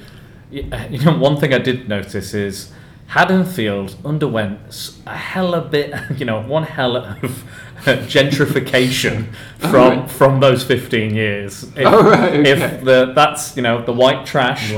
Yeah, 0.51 0.63
uh, 0.75 0.87
you 0.89 0.99
know, 1.03 1.17
one 1.17 1.37
thing 1.37 1.53
I 1.53 1.57
did 1.57 1.89
notice 1.89 2.33
is 2.33 2.71
Haddonfield 3.07 3.95
underwent 4.05 4.93
a 5.05 5.15
hell 5.17 5.53
of 5.53 5.65
a 5.65 5.69
bit, 5.69 5.93
you 6.17 6.25
know, 6.25 6.41
one 6.41 6.63
hell 6.63 6.95
of 6.97 7.43
gentrification 8.07 9.27
Oh, 9.63 9.69
from 9.71 9.99
right. 9.99 10.09
from 10.11 10.39
those 10.39 10.63
15 10.63 11.15
years. 11.15 11.63
If, 11.75 11.85
Oh, 11.85 12.03
right, 12.09 12.33
okay. 12.33 12.49
if 12.51 12.83
the 12.83 13.11
that's 13.15 13.55
you 13.55 13.63
know 13.63 13.83
the 13.83 13.93
white 13.93 14.25
trash, 14.25 14.71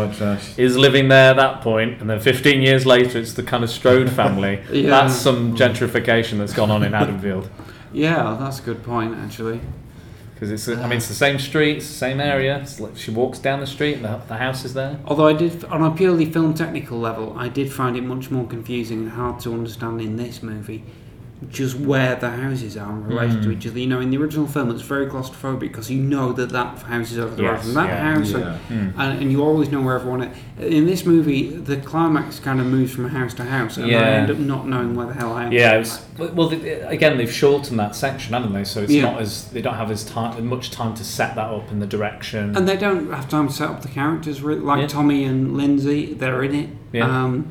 is 0.58 0.78
living 0.78 1.08
there 1.10 1.32
at 1.32 1.38
that 1.38 1.62
point, 1.62 2.02
and 2.02 2.10
then 2.10 2.20
15 2.20 2.62
years 2.62 2.86
later 2.86 3.20
it's 3.20 3.34
the 3.34 3.44
kind 3.44 3.64
of 3.64 3.70
Strode 3.70 4.10
family. 4.12 4.62
Yeah. 4.72 4.90
That's 4.90 5.16
some 5.16 5.56
gentrification 5.56 6.38
that's 6.38 6.54
gone 6.54 6.72
on 6.72 6.84
in 6.84 6.94
Haddonfield. 6.94 7.50
Yeah, 7.91 8.38
that's 8.40 8.60
a 8.60 8.64
good 8.64 8.84
point 8.84 9.16
actually. 9.16 9.61
Because 10.34 10.52
it's, 10.52 10.70
I 10.70 10.84
mean, 10.84 10.94
uh, 10.94 10.95
it's 10.95 11.10
the 11.10 11.14
same 11.14 11.38
street, 11.38 11.78
it's 11.78 11.88
the 11.88 11.94
same 11.94 12.22
area. 12.22 12.66
Like 12.80 12.95
she 12.95 13.11
walks 13.11 13.40
down 13.40 13.60
the 13.60 13.68
street, 13.68 13.95
and 13.95 14.06
the, 14.06 14.22
the 14.26 14.38
house 14.38 14.64
is 14.64 14.74
there. 14.74 14.98
Although 15.06 15.28
I 15.28 15.34
did, 15.34 15.66
on 15.66 15.84
a 15.84 15.91
purely 15.91 16.32
film 16.32 16.53
technical 16.53 16.98
level, 16.98 17.38
I 17.38 17.49
did 17.49 17.70
find 17.70 17.98
it 17.98 18.03
much 18.03 18.32
more 18.32 18.48
confusing 18.48 18.99
and 18.99 19.10
hard 19.10 19.41
to 19.41 19.53
understand 19.53 19.99
in 19.99 20.16
this 20.16 20.41
movie 20.41 20.86
just 21.49 21.78
where 21.80 22.16
the 22.16 22.30
houses 22.30 22.76
are 22.76 22.91
in 22.91 23.06
relation 23.06 23.41
to 23.41 23.48
Mm. 23.48 23.53
each 23.57 23.68
other. 23.68 23.80
You 23.80 23.88
know, 23.88 24.02
in 24.02 24.10
the 24.11 24.18
original 24.18 24.45
film, 24.45 24.70
it's 24.72 24.82
very 24.82 25.06
claustrophobic 25.07 25.60
because 25.61 25.90
you 25.90 26.02
know 26.02 26.34
that 26.34 26.49
that 26.49 26.80
house 26.80 27.11
is 27.14 27.18
over 27.18 27.34
the 27.34 27.44
road 27.44 27.61
from 27.61 27.74
that 27.76 27.88
yeah, 27.88 28.14
house, 28.14 28.32
yeah. 28.32 28.57
and, 28.70 28.94
Mm. 28.94 28.99
and, 28.99 29.22
and 29.22 29.32
you 29.32 29.41
always 29.41 29.72
know 29.72 29.82
where 29.82 29.95
everyone 29.95 30.24
is. 30.24 30.38
In 30.60 30.86
this 30.86 31.06
movie, 31.06 31.49
the 31.49 31.78
climax 31.78 32.40
kind 32.41 32.60
of 32.60 32.66
moves 32.68 32.91
from 32.91 33.07
house 33.07 33.34
to 33.36 33.45
house, 33.45 33.78
and 33.78 33.86
I 33.90 34.10
end 34.10 34.30
up 34.30 34.38
not 34.38 34.68
knowing 34.68 34.95
where 34.95 35.07
the 35.07 35.14
hell 35.14 35.32
I 35.32 35.45
am. 35.45 35.53
Yeah, 35.53 35.76
it 35.76 35.80
was, 35.80 36.02
well, 36.18 36.49
they, 36.49 36.72
again, 36.82 37.18
they've 37.18 37.32
shortened 37.32 37.80
that 37.80 37.95
section, 37.95 38.34
haven't 38.34 38.52
they? 38.52 38.66
So 38.66 38.82
it's 38.82 38.91
Yeah. 38.91 39.03
not 39.03 39.22
as 39.22 39.45
they 39.45 39.61
don't 39.61 39.76
have 39.76 39.90
as 39.91 40.03
time, 40.03 40.45
much 40.45 40.72
time 40.72 40.94
to 40.95 41.03
set 41.06 41.36
that 41.36 41.48
up 41.49 41.72
in 41.72 41.80
the 41.80 41.88
direction. 41.88 42.56
And 42.57 42.68
they 42.68 42.76
don't 42.76 43.14
have 43.14 43.30
time 43.30 43.48
to 43.48 43.53
set 43.53 43.70
up 43.70 43.82
the 43.82 43.88
characters, 43.88 44.41
really. 44.41 44.60
like 44.60 44.82
Yeah. 44.82 44.88
Tommy 44.88 45.24
and 45.24 45.56
Lindsay. 45.56 46.14
They're 46.14 46.44
in 46.44 46.53
it. 46.53 46.70
Yeah. 46.91 47.06
Um, 47.06 47.45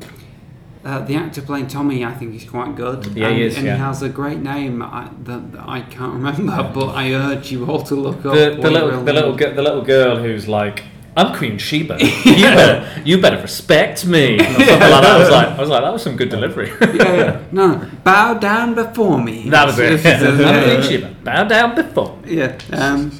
uh, 0.85 0.99
the 1.05 1.15
actor 1.15 1.41
playing 1.41 1.67
Tommy, 1.67 2.05
I 2.05 2.13
think, 2.13 2.35
is 2.35 2.49
quite 2.49 2.75
good. 2.75 3.05
Yeah, 3.07 3.27
and, 3.27 3.35
he 3.37 3.43
is, 3.43 3.57
And 3.57 3.65
yeah. 3.65 3.73
he 3.75 3.79
has 3.81 4.01
a 4.01 4.09
great 4.09 4.39
name 4.39 4.81
I, 4.81 5.09
that, 5.23 5.51
that 5.51 5.67
I 5.67 5.81
can't 5.81 6.13
remember, 6.19 6.71
but 6.73 6.89
I 6.95 7.11
urge 7.13 7.51
you 7.51 7.65
all 7.69 7.81
to 7.83 7.95
look 7.95 8.25
up. 8.25 8.33
the, 8.33 8.51
little 8.71 9.03
the 9.03 9.13
little 9.13 9.35
the 9.35 9.61
little 9.61 9.81
girl 9.81 10.17
who's 10.17 10.47
like, 10.47 10.83
"I'm 11.17 11.35
Queen 11.35 11.57
Sheba. 11.57 11.97
You 12.25 12.43
better 12.45 13.01
you 13.03 13.21
better 13.21 13.41
respect 13.41 14.05
me." 14.05 14.37
Something 14.43 14.67
like. 14.67 15.03
I 15.03 15.17
was 15.19 15.29
like, 15.29 15.47
I 15.47 15.59
was 15.59 15.69
like, 15.69 15.83
that 15.83 15.91
was 15.93 16.01
some 16.03 16.15
good 16.15 16.29
delivery. 16.29 16.69
yeah, 16.69 17.15
yeah. 17.15 17.41
No, 17.51 17.75
no, 17.75 17.89
bow 18.05 18.35
down 18.35 18.73
before 18.75 19.21
me. 19.21 19.49
That 19.49 19.65
was 19.65 19.77
it. 19.79 20.01
This 20.01 20.21
is 20.21 20.39
a- 20.39 20.45
I'm 20.45 20.63
Queen 20.63 20.81
Sheba. 20.89 21.15
Bow 21.23 21.43
down 21.43 21.75
before. 21.75 22.15
me. 22.17 22.35
Yeah. 22.37 22.57
Um, 22.71 23.11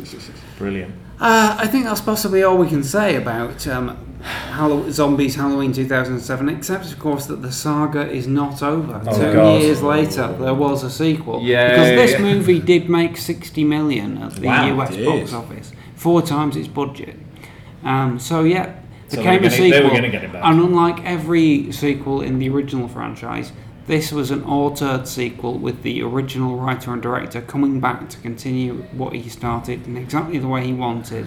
Brilliant. 0.57 0.93
Uh, 1.19 1.57
I 1.59 1.67
think 1.67 1.83
that's 1.85 1.99
possibly 2.01 2.43
all 2.43 2.57
we 2.57 2.69
can 2.69 2.83
say 2.83 3.15
about 3.17 3.67
um, 3.67 3.97
Hallow- 4.21 4.89
Zombies 4.89 5.35
Halloween 5.35 5.71
2007, 5.71 6.49
except, 6.49 6.91
of 6.91 6.99
course, 6.99 7.25
that 7.27 7.41
the 7.41 7.51
saga 7.51 8.09
is 8.09 8.27
not 8.27 8.61
over. 8.61 9.01
Oh, 9.07 9.15
Two 9.17 9.33
God. 9.33 9.61
years 9.61 9.81
later, 9.81 10.35
there 10.39 10.53
was 10.53 10.83
a 10.83 10.89
sequel. 10.89 11.41
Yay. 11.41 11.69
Because 11.69 11.87
this 12.11 12.19
movie 12.19 12.59
did 12.59 12.89
make 12.89 13.15
60 13.15 13.63
million 13.63 14.17
at 14.17 14.33
the 14.35 14.47
Wow, 14.47 14.65
US 14.81 14.97
box 14.97 15.33
office, 15.33 15.71
four 15.95 16.21
times 16.21 16.57
its 16.57 16.67
budget. 16.67 17.15
Um, 17.85 18.19
so, 18.19 18.43
yeah, 18.43 18.73
So 19.07 19.17
they 19.17 19.21
became 19.23 19.41
were 19.41 19.47
a 19.47 19.51
sequel. 19.51 19.83
were 19.89 19.95
gonna 19.95 20.09
get 20.09 20.23
it 20.25 20.33
back. 20.33 20.41
And 20.43 20.59
unlike 20.59 21.05
every 21.05 21.71
sequel 21.71 22.21
in 22.21 22.39
the 22.39 22.49
original 22.49 22.89
franchise, 22.89 23.53
this 23.87 24.11
was 24.11 24.31
an 24.31 24.43
altered 24.43 25.07
sequel 25.07 25.57
with 25.57 25.81
the 25.81 26.03
original 26.03 26.57
writer 26.57 26.91
and 26.91 27.01
director 27.01 27.39
coming 27.41 27.79
back 27.79 28.09
to 28.09 28.17
continue 28.19 28.83
what 28.91 29.13
he 29.13 29.29
started 29.29 29.87
in 29.87 29.95
exactly 29.95 30.37
the 30.39 30.47
way 30.47 30.65
he 30.65 30.73
wanted. 30.73 31.25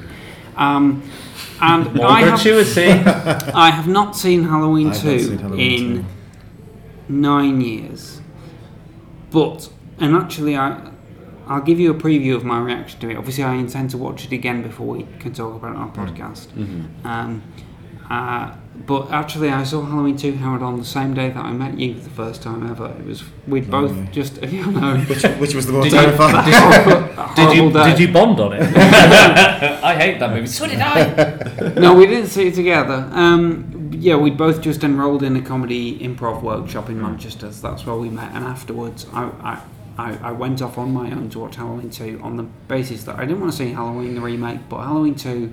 Um, 0.58 1.02
and 1.62 1.94
More 1.94 2.06
I 2.06 2.20
have. 2.22 2.40
I 3.54 3.70
have 3.70 3.86
not 3.88 4.16
seen 4.16 4.44
Halloween 4.44 4.88
I've 4.88 5.00
2 5.00 5.18
seen 5.20 5.38
Halloween 5.38 5.96
in 7.08 7.20
nine 7.20 7.60
years. 7.60 8.20
But, 9.30 9.70
and 9.98 10.14
actually, 10.16 10.56
I, 10.56 10.90
I'll 11.46 11.62
give 11.62 11.80
you 11.80 11.90
a 11.90 11.94
preview 11.94 12.34
of 12.34 12.44
my 12.44 12.60
reaction 12.60 13.00
to 13.00 13.10
it. 13.10 13.16
Obviously, 13.16 13.44
I 13.44 13.54
intend 13.54 13.90
to 13.90 13.98
watch 13.98 14.24
it 14.26 14.32
again 14.32 14.62
before 14.62 14.86
we 14.88 15.06
can 15.20 15.32
talk 15.32 15.54
about 15.54 15.72
it 15.72 15.76
on 15.76 15.82
our 15.88 15.92
podcast. 15.92 16.48
Mhm. 16.48 17.04
Um, 17.06 17.42
uh, 18.12 18.54
but 18.86 19.10
actually, 19.10 19.50
I 19.50 19.62
saw 19.64 19.82
Halloween 19.84 20.16
2 20.16 20.36
Howard 20.36 20.62
on 20.62 20.78
the 20.78 20.84
same 20.84 21.14
day 21.14 21.28
that 21.30 21.44
I 21.44 21.52
met 21.52 21.78
you 21.78 21.94
for 21.94 22.00
the 22.00 22.10
first 22.10 22.42
time 22.42 22.68
ever. 22.68 22.86
It 22.98 23.06
was 23.06 23.22
we'd 23.46 23.70
both 23.70 23.90
Lovely. 23.90 24.08
just 24.12 24.42
you 24.56 24.66
know 24.72 24.96
Which- 25.10 25.22
which 25.42 25.54
was 25.54 25.66
the 25.66 25.72
most 25.72 25.84
Did 25.84 25.92
you- 25.92 26.00
terrifying? 26.00 26.44
Did 27.36 27.56
you, 27.56 27.70
day. 27.76 27.84
did 27.90 27.98
you 28.00 28.12
bond 28.12 28.40
on 28.40 28.52
it? 28.54 28.62
I 29.84 29.94
hate 29.94 30.18
that 30.20 30.30
movie. 30.34 30.46
So 30.46 30.66
did 30.66 30.80
I. 30.80 31.74
no, 31.80 31.94
we 31.94 32.06
didn't 32.06 32.28
see 32.28 32.48
it 32.48 32.54
together. 32.54 33.08
Um, 33.12 33.90
yeah, 33.94 34.16
we 34.16 34.30
both 34.30 34.60
just 34.60 34.82
enrolled 34.84 35.22
in 35.22 35.36
a 35.36 35.42
comedy 35.42 35.98
improv 36.00 36.42
workshop 36.42 36.88
in 36.88 37.00
Manchester. 37.00 37.52
So 37.52 37.68
that's 37.68 37.86
where 37.86 37.96
we 37.96 38.08
met. 38.10 38.32
And 38.34 38.44
afterwards, 38.44 39.06
I, 39.12 39.22
I, 39.42 39.62
I, 39.98 40.18
I 40.28 40.32
went 40.32 40.60
off 40.60 40.76
on 40.78 40.92
my 40.92 41.10
own 41.12 41.28
to 41.30 41.38
watch 41.38 41.56
Halloween 41.56 41.90
2 41.90 42.20
on 42.22 42.36
the 42.36 42.42
basis 42.42 43.04
that 43.04 43.16
I 43.16 43.24
didn't 43.26 43.40
want 43.40 43.52
to 43.52 43.58
see 43.58 43.70
Halloween 43.72 44.14
the 44.14 44.20
remake, 44.20 44.60
but 44.68 44.78
Halloween 44.82 45.14
2, 45.14 45.52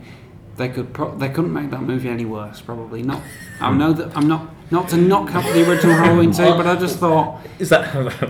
they 0.60 0.70
could 0.70 0.94
pro- 0.94 1.16
they 1.18 1.30
couldn't 1.30 1.52
make 1.54 1.72
that 1.72 1.82
movie 1.82 2.08
any 2.10 2.26
worse. 2.26 2.62
Probably 2.62 3.02
not. 3.02 3.22
I 3.60 3.72
know 3.74 3.92
that 3.94 4.16
I'm 4.16 4.28
not 4.28 4.48
not 4.72 4.88
to 4.90 4.98
knock 4.98 5.34
up 5.34 5.44
the 5.46 5.68
original 5.68 5.96
Halloween 5.96 6.32
2, 6.32 6.44
but 6.54 6.68
I 6.68 6.76
just 6.76 7.00
thought 7.00 7.42
Is 7.58 7.70
that? 7.70 7.84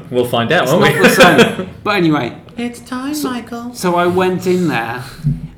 We'll 0.11 0.23
find 0.30 0.49
out, 0.53 0.64
it's 0.64 0.72
won't 0.72 0.85
not 0.85 0.93
we? 0.95 0.99
the 1.01 1.10
same. 1.10 1.69
But 1.84 1.97
anyway, 1.97 2.41
It's 2.56 2.80
time, 2.80 3.22
Michael. 3.23 3.73
so 3.73 3.95
I 3.95 4.07
went 4.07 4.47
in 4.47 4.69
there, 4.69 5.03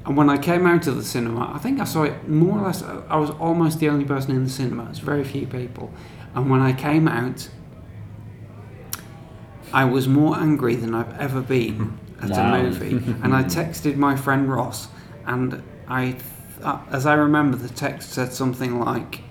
and 0.05 0.17
when 0.17 0.27
I 0.31 0.37
came 0.39 0.65
out 0.65 0.87
of 0.87 0.95
the 0.95 1.03
cinema, 1.03 1.51
I 1.53 1.59
think 1.59 1.79
I 1.79 1.83
saw 1.83 2.01
it 2.03 2.27
more 2.27 2.57
or 2.57 2.65
less. 2.65 2.81
I 2.81 3.17
was 3.17 3.29
almost 3.29 3.79
the 3.79 3.89
only 3.89 4.05
person 4.05 4.31
in 4.35 4.43
the 4.43 4.49
cinema. 4.49 4.87
It's 4.89 4.97
very 4.99 5.23
few 5.23 5.45
people, 5.45 5.93
and 6.33 6.49
when 6.49 6.61
I 6.61 6.73
came 6.73 7.07
out, 7.07 7.47
I 9.73 9.85
was 9.85 10.07
more 10.07 10.37
angry 10.37 10.75
than 10.75 10.93
I've 10.95 11.17
ever 11.19 11.41
been 11.41 11.97
at 12.21 12.29
Wow. 12.31 12.55
a 12.55 12.63
movie. 12.63 12.95
and 13.23 13.33
I 13.35 13.43
texted 13.43 13.95
my 13.97 14.15
friend 14.15 14.49
Ross, 14.51 14.87
and 15.25 15.61
I, 15.87 16.15
as 16.63 17.05
I 17.05 17.13
remember, 17.13 17.57
the 17.57 17.69
text 17.69 18.11
said 18.11 18.33
something 18.33 18.79
like. 18.79 19.21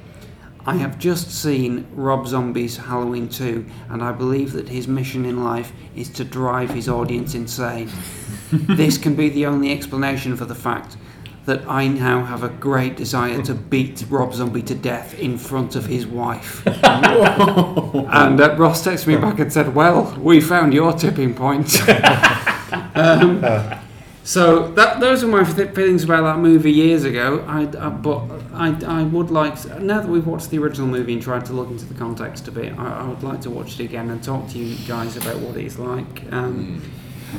I 0.66 0.76
have 0.76 0.98
just 0.98 1.30
seen 1.30 1.86
Rob 1.94 2.26
Zombie's 2.26 2.76
Halloween 2.76 3.30
2, 3.30 3.64
and 3.88 4.02
I 4.02 4.12
believe 4.12 4.52
that 4.52 4.68
his 4.68 4.86
mission 4.86 5.24
in 5.24 5.42
life 5.42 5.72
is 5.96 6.10
to 6.10 6.24
drive 6.24 6.70
his 6.70 6.86
audience 6.88 7.34
insane. 7.34 7.90
this 8.52 8.98
can 8.98 9.14
be 9.14 9.30
the 9.30 9.46
only 9.46 9.72
explanation 9.72 10.36
for 10.36 10.44
the 10.44 10.54
fact 10.54 10.98
that 11.46 11.66
I 11.66 11.88
now 11.88 12.24
have 12.24 12.44
a 12.44 12.48
great 12.48 12.96
desire 12.96 13.42
to 13.42 13.54
beat 13.54 14.04
Rob 14.10 14.34
Zombie 14.34 14.62
to 14.62 14.74
death 14.74 15.18
in 15.18 15.38
front 15.38 15.74
of 15.74 15.86
his 15.86 16.06
wife. 16.06 16.64
and 16.66 18.40
uh, 18.40 18.54
Ross 18.56 18.86
texted 18.86 19.06
me 19.06 19.16
back 19.16 19.38
and 19.38 19.52
said, 19.52 19.74
Well, 19.74 20.14
we 20.20 20.40
found 20.40 20.74
your 20.74 20.92
tipping 20.92 21.34
point. 21.34 21.80
um, 22.94 23.42
so 24.30 24.68
that 24.74 25.00
those 25.00 25.24
are 25.24 25.26
my 25.26 25.42
th- 25.42 25.74
feelings 25.74 26.04
about 26.04 26.22
that 26.22 26.38
movie 26.38 26.70
years 26.70 27.02
ago. 27.02 27.44
I, 27.48 27.62
I 27.62 27.88
but 27.88 28.22
I, 28.54 28.78
I 28.86 29.02
would 29.02 29.32
like 29.32 29.60
to, 29.62 29.82
now 29.82 30.00
that 30.00 30.08
we've 30.08 30.24
watched 30.24 30.50
the 30.50 30.58
original 30.58 30.86
movie 30.86 31.14
and 31.14 31.20
tried 31.20 31.46
to 31.46 31.52
look 31.52 31.68
into 31.68 31.84
the 31.84 31.94
context 31.94 32.46
a 32.46 32.52
bit. 32.52 32.78
I, 32.78 33.00
I 33.00 33.08
would 33.08 33.24
like 33.24 33.40
to 33.40 33.50
watch 33.50 33.80
it 33.80 33.86
again 33.86 34.08
and 34.08 34.22
talk 34.22 34.48
to 34.50 34.58
you 34.58 34.76
guys 34.86 35.16
about 35.16 35.40
what 35.40 35.56
it's 35.56 35.80
like. 35.80 36.32
Um, 36.32 36.80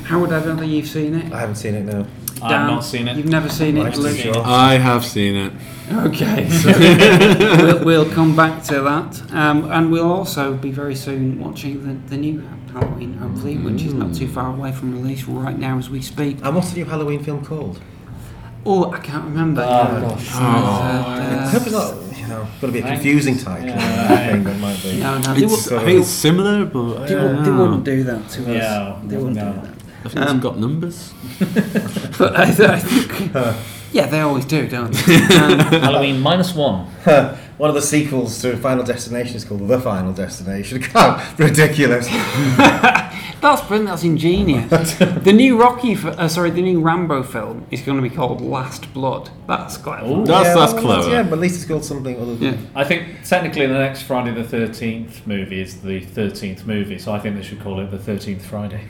Howard, 0.04 0.34
I 0.34 0.44
don't 0.44 0.58
think 0.58 0.74
you've 0.74 0.86
seen 0.86 1.14
it. 1.14 1.32
I 1.32 1.40
haven't 1.40 1.56
seen 1.56 1.76
it 1.76 1.86
no. 1.86 2.06
I've 2.44 2.68
not 2.68 2.84
seen 2.84 3.08
it. 3.08 3.16
You've 3.16 3.28
never 3.28 3.48
seen 3.48 3.78
it. 3.78 3.86
I've 3.86 3.96
Luke? 3.96 4.18
seen 4.18 4.36
it. 4.36 4.36
I 4.36 4.74
have 4.74 5.06
seen 5.06 5.36
it. 5.38 5.54
Okay, 5.94 6.50
so 6.62 6.78
we'll, 6.78 7.86
we'll 7.86 8.12
come 8.12 8.36
back 8.36 8.64
to 8.64 8.82
that, 8.82 9.32
um, 9.32 9.72
and 9.72 9.94
we'll 9.94 10.12
also 10.12 10.56
be 10.56 10.72
very 10.72 10.96
soon 10.96 11.40
watching 11.40 11.88
the, 11.88 12.10
the 12.10 12.18
new 12.18 12.44
Halloween, 12.74 13.14
hopefully, 13.18 13.58
which 13.58 13.84
is 13.84 13.94
not 13.94 14.14
too 14.14 14.28
far 14.28 14.54
away 14.54 14.72
from 14.72 14.94
release 14.94 15.24
right 15.26 15.58
now 15.58 15.78
as 15.78 15.90
we 15.90 16.02
speak. 16.02 16.38
And 16.44 16.56
what's 16.56 16.72
the 16.72 16.78
new 16.78 16.86
Halloween 16.86 17.24
film 17.24 17.44
called? 17.46 17.80
Oh, 18.66 18.92
I 18.92 19.00
can't 19.00 19.26
remember. 19.26 19.62
Oh, 19.64 19.66
yeah. 19.68 20.02
gosh. 20.02 20.32
Uh, 20.36 20.40
I 20.40 21.50
hope 21.50 21.62
it's 21.64 21.72
not, 21.72 22.18
you 22.18 22.28
know, 22.28 22.48
going 22.62 22.74
to 22.74 22.80
be 22.80 22.80
a 22.80 22.92
confusing 22.92 23.38
title. 23.38 23.74
I 23.78 24.30
think 24.32 24.48
it 24.48 24.58
might 24.60 24.82
be. 24.84 25.00
No, 25.00 25.18
no, 25.18 25.34
they, 25.34 25.44
It's, 25.46 25.70
would, 25.70 25.80
I 25.80 25.86
think 25.86 26.00
it's 26.02 26.10
similar, 26.10 26.66
but 26.66 27.08
they, 27.08 27.16
would, 27.16 27.46
they 27.46 27.52
wouldn't 27.52 27.84
do 27.84 28.04
that 28.04 28.30
to 28.30 28.42
us. 28.42 28.48
Yeah, 28.48 29.00
they 29.04 29.18
wouldn't 29.18 29.36
no. 29.36 29.54
do 29.54 29.62
that. 29.62 29.76
I 30.04 30.10
think 30.10 30.26
Um, 30.28 30.36
it's 30.38 30.44
got 30.44 30.60
numbers. 30.60 31.14
But 32.18 32.36
I, 32.40 32.44
I 32.44 32.80
think, 32.80 33.36
yeah, 33.92 34.06
they 34.06 34.20
always 34.22 34.46
do, 34.46 34.68
don't 34.68 34.94
they? 34.94 35.16
Um, 35.38 35.60
Halloween 35.60 36.20
minus 36.20 36.54
one. 36.54 36.88
Well, 37.62 37.70
one 37.70 37.78
of 37.78 37.82
the 37.82 37.88
sequels 37.88 38.42
to 38.42 38.58
Final 38.58 38.84
Destination 38.84 39.36
is 39.36 39.46
called 39.46 39.68
The 39.68 39.80
Final 39.80 40.14
Destination. 40.14 40.84
God, 40.94 41.40
ridiculous. 41.40 42.08
That's 43.42 43.62
brilliant. 43.68 43.90
That's 43.90 44.04
ingenious. 44.04 44.96
the 44.98 45.34
new 45.34 45.60
Rocky, 45.60 45.94
f- 45.94 46.06
uh, 46.06 46.28
sorry, 46.28 46.50
the 46.50 46.62
new 46.62 46.80
Rambo 46.80 47.22
film 47.24 47.68
is 47.70 47.82
going 47.82 47.98
to 47.98 48.08
be 48.08 48.10
called 48.10 48.42
Last 48.42 48.92
Blood. 48.94 49.30
That's 49.48 49.78
clever. 49.78 50.08
yeah, 50.08 50.54
that's 50.54 50.74
well, 50.74 51.10
Yeah, 51.10 51.24
but 51.24 51.34
at 51.34 51.40
least 51.40 51.56
it's 51.56 51.66
called 51.66 51.86
something 51.86 52.20
other 52.20 52.36
than. 52.36 52.70
I 52.74 52.84
think 52.84 53.24
technically 53.26 53.68
the 53.68 53.74
next 53.78 54.04
Friday 54.04 54.32
the 54.32 54.44
13th 54.44 55.26
movie 55.28 55.62
is 55.62 55.82
the 55.82 56.02
13th 56.02 56.66
movie, 56.66 56.98
so 56.98 57.12
I 57.12 57.20
think 57.20 57.36
they 57.36 57.44
should 57.44 57.62
call 57.62 57.80
it 57.80 57.92
the 57.92 57.98
13th 57.98 58.42
Friday. 58.42 58.82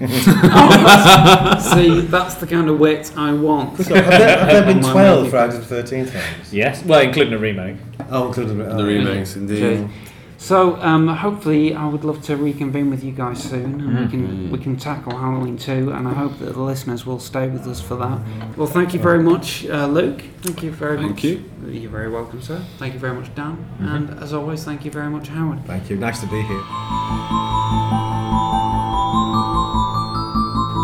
See, 1.60 2.02
that's 2.08 2.36
the 2.36 2.48
kind 2.48 2.70
of 2.70 2.80
wit 2.80 3.12
I 3.18 3.34
want. 3.34 3.78
Have 3.78 3.88
there, 3.88 4.04
have 4.04 4.48
there 4.48 4.66
been 4.66 4.82
12 4.82 5.20
movie 5.20 5.30
Friday 5.30 5.58
the 5.58 5.76
13th 5.76 6.10
films? 6.10 6.54
yes, 6.54 6.84
well, 6.86 7.02
including 7.02 7.34
a 7.34 7.38
remake. 7.38 7.78
Oh, 8.12 8.28
including 8.28 8.58
the, 8.58 8.66
The 8.66 8.84
remakes, 8.84 9.36
indeed. 9.36 9.64
Okay. 9.64 9.90
So 10.38 10.76
um, 10.82 11.08
hopefully, 11.08 11.76
I 11.76 11.88
would 11.88 12.04
love 12.04 12.24
to 12.24 12.36
reconvene 12.36 12.90
with 12.90 13.04
you 13.04 13.12
guys 13.12 13.44
soon, 13.44 13.80
and 13.80 14.00
we 14.00 14.08
can 14.08 14.52
we 14.52 14.58
can 14.58 14.76
tackle 14.76 15.16
Halloween 15.16 15.56
too. 15.56 15.92
And 15.92 16.08
I 16.08 16.14
hope 16.14 16.40
that 16.40 16.54
the 16.54 16.62
listeners 16.62 17.06
will 17.06 17.20
stay 17.20 17.48
with 17.48 17.68
us 17.68 17.80
for 17.80 17.96
that. 17.98 18.20
Well, 18.58 18.66
thank 18.68 18.96
you 18.96 19.00
very 19.00 19.22
much, 19.22 19.68
uh, 19.68 19.86
Luke. 19.86 20.22
Thank 20.42 20.64
you 20.64 20.72
very 20.72 20.98
Thank 20.98 21.12
much. 21.12 21.24
you. 21.24 21.44
You're 21.68 21.92
very 21.92 22.10
welcome, 22.10 22.42
sir. 22.42 22.60
Thank 22.80 22.96
you 22.96 23.00
very 23.00 23.14
much, 23.14 23.34
Dan. 23.36 23.64
And 23.80 24.10
as 24.24 24.34
always, 24.34 24.64
thank 24.64 24.84
you 24.84 24.90
very 24.90 25.10
much, 25.12 25.28
Howard. 25.28 25.64
Thank 25.68 25.92
you. 25.92 25.96
Nice 25.98 26.20
to 26.22 26.28
be 26.28 26.42
here. 26.42 26.62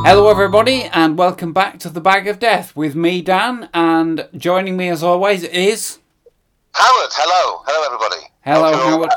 Hello, 0.05 0.29
everybody, 0.29 0.83
and 0.83 1.17
welcome 1.17 1.51
back 1.51 1.79
to 1.79 1.89
the 1.89 1.99
Bag 1.99 2.27
of 2.27 2.37
Death 2.39 2.75
with 2.75 2.95
me, 2.95 3.21
Dan, 3.21 3.69
and 3.73 4.27
joining 4.37 4.77
me 4.77 4.87
as 4.87 5.01
always 5.03 5.43
is 5.43 5.97
Howard, 6.73 7.09
hello. 7.13 7.63
Hello, 7.65 7.85
everybody. 7.85 8.31
hello, 8.41 8.73
Howard. 8.89 9.09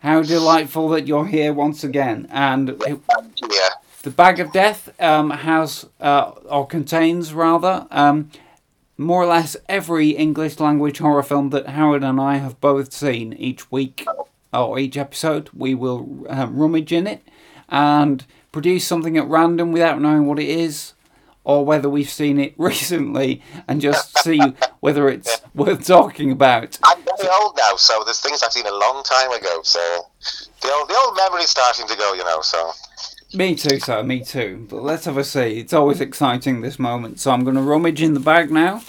How 0.00 0.22
delightful 0.22 0.88
that 0.90 1.06
you're 1.06 1.26
here 1.26 1.52
once 1.52 1.84
again. 1.84 2.26
And 2.30 2.70
it- 2.70 3.00
Yeah. 3.50 3.68
the 4.02 4.10
Bag 4.10 4.40
of 4.40 4.52
Death 4.52 4.90
um, 5.00 5.30
has 5.30 5.86
uh, 6.00 6.32
or 6.48 6.66
contains 6.66 7.34
rather 7.34 7.86
um, 7.90 8.30
more 8.96 9.22
or 9.22 9.26
less 9.26 9.56
every 9.68 10.10
English 10.10 10.58
language 10.60 10.98
horror 10.98 11.22
film 11.22 11.50
that 11.50 11.68
Howard 11.68 12.02
and 12.04 12.20
I 12.20 12.36
have 12.36 12.60
both 12.60 12.92
seen 12.92 13.32
each 13.34 13.70
week 13.70 14.06
or 14.52 14.78
each 14.78 14.96
episode. 14.96 15.50
We 15.54 15.74
will 15.74 16.26
uh, 16.28 16.46
rummage 16.50 16.92
in 16.92 17.06
it 17.06 17.22
and 17.68 18.24
produce 18.52 18.86
something 18.86 19.16
at 19.16 19.28
random 19.28 19.70
without 19.72 20.00
knowing 20.00 20.26
what 20.26 20.38
it 20.38 20.48
is 20.48 20.94
or 21.44 21.64
whether 21.64 21.88
we've 21.88 22.10
seen 22.10 22.38
it 22.38 22.54
recently 22.58 23.42
and 23.66 23.80
just 23.80 24.18
see 24.18 24.40
whether 24.80 25.08
it's 25.08 25.40
worth 25.54 25.86
talking 25.86 26.30
about. 26.30 26.78
I'm 26.84 26.98
very 27.16 27.28
old 27.40 27.56
now, 27.56 27.76
so 27.76 28.02
there's 28.04 28.20
things 28.20 28.42
I've 28.42 28.52
seen 28.52 28.66
a 28.66 28.74
long 28.74 29.02
time 29.02 29.32
ago. 29.32 29.60
So 29.62 29.80
the 30.60 30.70
old, 30.72 30.88
the 30.88 30.96
old 31.04 31.16
memory's 31.16 31.50
starting 31.50 31.86
to 31.86 31.96
go, 31.96 32.12
you 32.14 32.24
know. 32.24 32.40
So 32.42 32.72
Me 33.34 33.54
too, 33.54 33.78
sir. 33.78 34.02
Me 34.02 34.20
too. 34.20 34.66
But 34.68 34.82
let's 34.82 35.04
have 35.04 35.16
a 35.16 35.24
see. 35.24 35.58
It's 35.60 35.72
always 35.72 36.00
exciting 36.00 36.60
this 36.60 36.78
moment. 36.78 37.20
So 37.20 37.30
I'm 37.30 37.44
going 37.44 37.56
to 37.56 37.62
rummage 37.62 38.02
in 38.02 38.14
the 38.14 38.20
bag 38.20 38.50
now, 38.50 38.82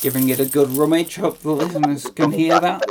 giving 0.00 0.28
it 0.28 0.40
a 0.40 0.46
good 0.46 0.70
rummage. 0.70 1.16
Hope 1.16 1.40
the 1.40 1.50
listeners 1.50 2.06
can 2.14 2.32
hear 2.32 2.58
that. 2.60 2.84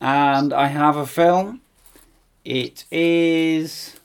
And 0.00 0.52
I 0.52 0.66
have 0.66 0.96
a 0.96 1.06
film. 1.06 1.60
It 2.44 2.84
is. 2.90 3.96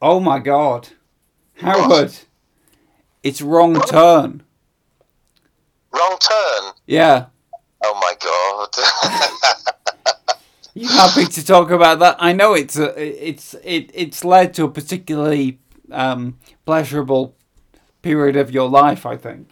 Oh 0.00 0.20
my 0.20 0.38
god, 0.38 0.90
Howard! 1.60 2.12
It's 3.22 3.42
Wrong 3.42 3.80
Turn. 3.82 4.42
wrong 5.92 6.16
turn. 6.20 6.72
Yeah. 6.86 7.26
Oh 7.82 7.94
my 8.00 8.14
god. 8.20 8.68
You 10.72 10.86
happy 10.88 11.24
to 11.26 11.44
talk 11.44 11.70
about 11.72 11.98
that? 11.98 12.16
I 12.20 12.32
know 12.32 12.54
it's 12.54 12.78
a, 12.78 12.94
it's 13.28 13.54
it 13.64 13.90
it's 13.92 14.24
led 14.24 14.54
to 14.54 14.64
a 14.64 14.70
particularly 14.70 15.58
um, 15.90 16.38
pleasurable 16.64 17.34
period 18.02 18.36
of 18.36 18.52
your 18.52 18.68
life. 18.68 19.04
I 19.04 19.16
think. 19.16 19.50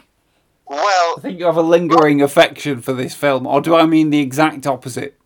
well, 0.66 1.14
I 1.18 1.20
think 1.20 1.40
you 1.40 1.46
have 1.46 1.56
a 1.56 1.62
lingering 1.62 2.22
affection 2.22 2.80
for 2.80 2.92
this 2.92 3.14
film, 3.14 3.46
or 3.48 3.60
do 3.60 3.74
I 3.74 3.84
mean 3.84 4.10
the 4.10 4.20
exact 4.20 4.64
opposite? 4.66 5.18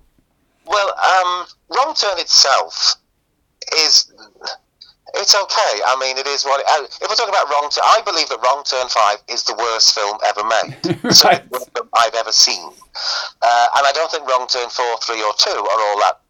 well, 0.66 0.88
um, 0.88 1.46
wrong 1.76 1.94
turn 1.94 2.18
itself 2.18 2.96
is. 3.76 4.10
It's 5.14 5.34
okay. 5.34 5.74
I 5.84 5.97
mean, 6.01 6.16
it 6.16 6.26
is 6.26 6.44
what. 6.44 6.60
It, 6.60 6.66
uh, 6.68 6.89
if 6.89 7.09
we're 7.09 7.16
talking 7.16 7.34
about 7.34 7.48
wrong 7.51 7.68
turn, 7.68 7.84
I 7.84 8.01
believe 8.05 8.28
that 8.28 8.40
Wrong 8.40 8.64
Turn 8.64 8.89
Five 8.89 9.18
is 9.28 9.44
the 9.44 9.55
worst 9.55 9.94
film 9.94 10.16
ever 10.24 10.44
made. 10.44 11.02
Worst 11.05 11.22
film 11.22 11.89
I've 11.94 12.14
ever 12.14 12.32
seen, 12.32 12.72
uh, 13.43 13.66
and 13.76 13.84
I 13.84 13.93
don't 13.94 14.10
think 14.10 14.26
Wrong 14.26 14.47
Turn 14.48 14.68
Four, 14.70 14.97
Three, 15.05 15.22
or 15.22 15.32
Two 15.36 15.52
are 15.52 15.80
all 15.89 15.98
that 16.01 16.20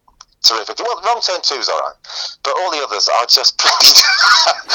terrific. 0.43 0.77
Well, 0.79 0.99
Wrong 1.07 1.21
Turn 1.23 1.39
Two 1.41 1.55
is 1.55 1.69
all 1.69 1.79
right, 1.79 1.95
but 2.43 2.53
all 2.59 2.71
the 2.71 2.83
others 2.83 3.07
are 3.07 3.25
just 3.25 3.57
pretty. 3.61 3.95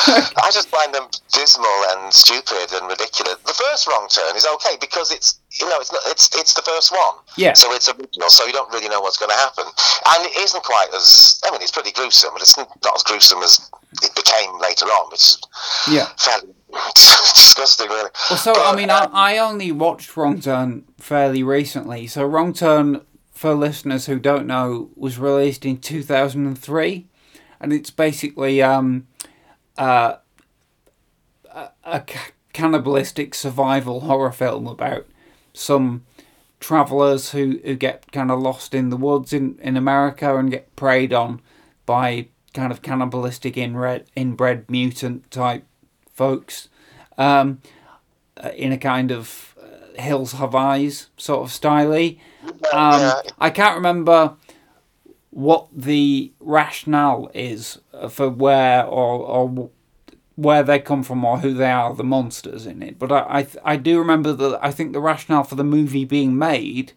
I 0.40 0.50
just 0.52 0.68
find 0.68 0.92
them 0.94 1.06
dismal 1.32 1.78
and 1.92 2.12
stupid 2.12 2.72
and 2.72 2.88
ridiculous. 2.88 3.36
The 3.44 3.52
first 3.52 3.86
Wrong 3.86 4.08
Turn 4.08 4.34
is 4.36 4.46
okay 4.56 4.80
because 4.80 5.12
it's 5.12 5.38
you 5.60 5.68
know 5.68 5.78
it's 5.80 5.92
not 5.92 6.00
it's 6.06 6.32
it's 6.34 6.54
the 6.54 6.62
first 6.62 6.92
one. 6.92 7.20
Yeah. 7.36 7.52
So 7.52 7.72
it's 7.72 7.88
original, 7.88 8.30
so 8.30 8.46
you 8.46 8.52
don't 8.52 8.72
really 8.72 8.88
know 8.88 9.00
what's 9.00 9.18
going 9.20 9.30
to 9.30 9.36
happen, 9.36 9.64
and 9.68 10.26
it 10.26 10.36
isn't 10.36 10.64
quite 10.64 10.88
as. 10.94 11.40
I 11.44 11.52
mean, 11.52 11.60
it's 11.60 11.72
pretty 11.72 11.92
gruesome, 11.92 12.32
but 12.32 12.42
it's 12.42 12.56
not 12.56 12.72
as 12.94 13.02
gruesome 13.04 13.42
as 13.44 13.70
it 14.02 14.14
became 14.14 14.58
later 14.60 14.86
on, 14.86 15.10
which 15.10 15.20
is 15.20 15.40
Yeah. 15.90 16.06
fairly 16.16 16.54
disgusting, 17.34 17.88
really. 17.88 18.10
Well, 18.30 18.38
so 18.38 18.52
I 18.54 18.74
mean, 18.76 18.90
I, 18.90 19.08
I 19.12 19.38
only 19.38 19.72
watched 19.72 20.16
Wrong 20.16 20.40
Turn 20.40 20.84
fairly 20.98 21.42
recently. 21.42 22.06
So 22.06 22.24
Wrong 22.24 22.52
Turn, 22.52 23.02
for 23.32 23.54
listeners 23.54 24.06
who 24.06 24.18
don't 24.18 24.46
know, 24.46 24.90
was 24.96 25.18
released 25.18 25.64
in 25.64 25.78
two 25.78 26.02
thousand 26.02 26.46
and 26.46 26.58
three, 26.58 27.06
and 27.60 27.72
it's 27.72 27.90
basically 27.90 28.62
um, 28.62 29.06
uh, 29.76 30.16
a, 31.54 31.68
a 31.84 32.02
cannibalistic 32.52 33.34
survival 33.34 34.00
horror 34.00 34.32
film 34.32 34.66
about 34.66 35.06
some 35.52 36.04
travelers 36.60 37.30
who, 37.30 37.60
who 37.64 37.74
get 37.76 38.10
kind 38.12 38.30
of 38.30 38.40
lost 38.40 38.74
in 38.74 38.90
the 38.90 38.96
woods 38.96 39.32
in, 39.32 39.56
in 39.62 39.76
America 39.76 40.36
and 40.36 40.50
get 40.50 40.74
preyed 40.74 41.12
on 41.12 41.40
by 41.86 42.26
kind 42.54 42.72
of 42.72 42.82
cannibalistic 42.82 43.56
inbred, 43.56 44.06
inbred 44.16 44.70
mutant 44.70 45.30
type 45.30 45.64
folks 46.12 46.68
um, 47.16 47.60
uh, 48.42 48.50
in 48.50 48.72
a 48.72 48.78
kind 48.78 49.10
of 49.10 49.54
uh, 49.60 50.00
Hills 50.00 50.32
Have 50.32 50.54
Eyes 50.54 51.08
sort 51.16 51.42
of 51.42 51.52
style. 51.52 51.92
Um, 52.72 53.12
I 53.38 53.50
can't 53.50 53.76
remember 53.76 54.34
what 55.30 55.68
the 55.74 56.32
rationale 56.40 57.30
is 57.34 57.78
for 58.10 58.28
where 58.28 58.84
or, 58.84 59.20
or 59.20 59.70
where 60.34 60.62
they 60.62 60.78
come 60.78 61.02
from 61.02 61.24
or 61.24 61.38
who 61.38 61.52
they 61.52 61.70
are, 61.70 61.94
the 61.94 62.04
monsters 62.04 62.64
in 62.64 62.82
it. 62.82 62.98
But 62.98 63.10
I, 63.10 63.40
I, 63.40 63.46
I 63.64 63.76
do 63.76 63.98
remember 63.98 64.32
that 64.32 64.58
I 64.62 64.70
think 64.70 64.92
the 64.92 65.00
rationale 65.00 65.44
for 65.44 65.56
the 65.56 65.64
movie 65.64 66.04
being 66.04 66.38
made 66.38 66.92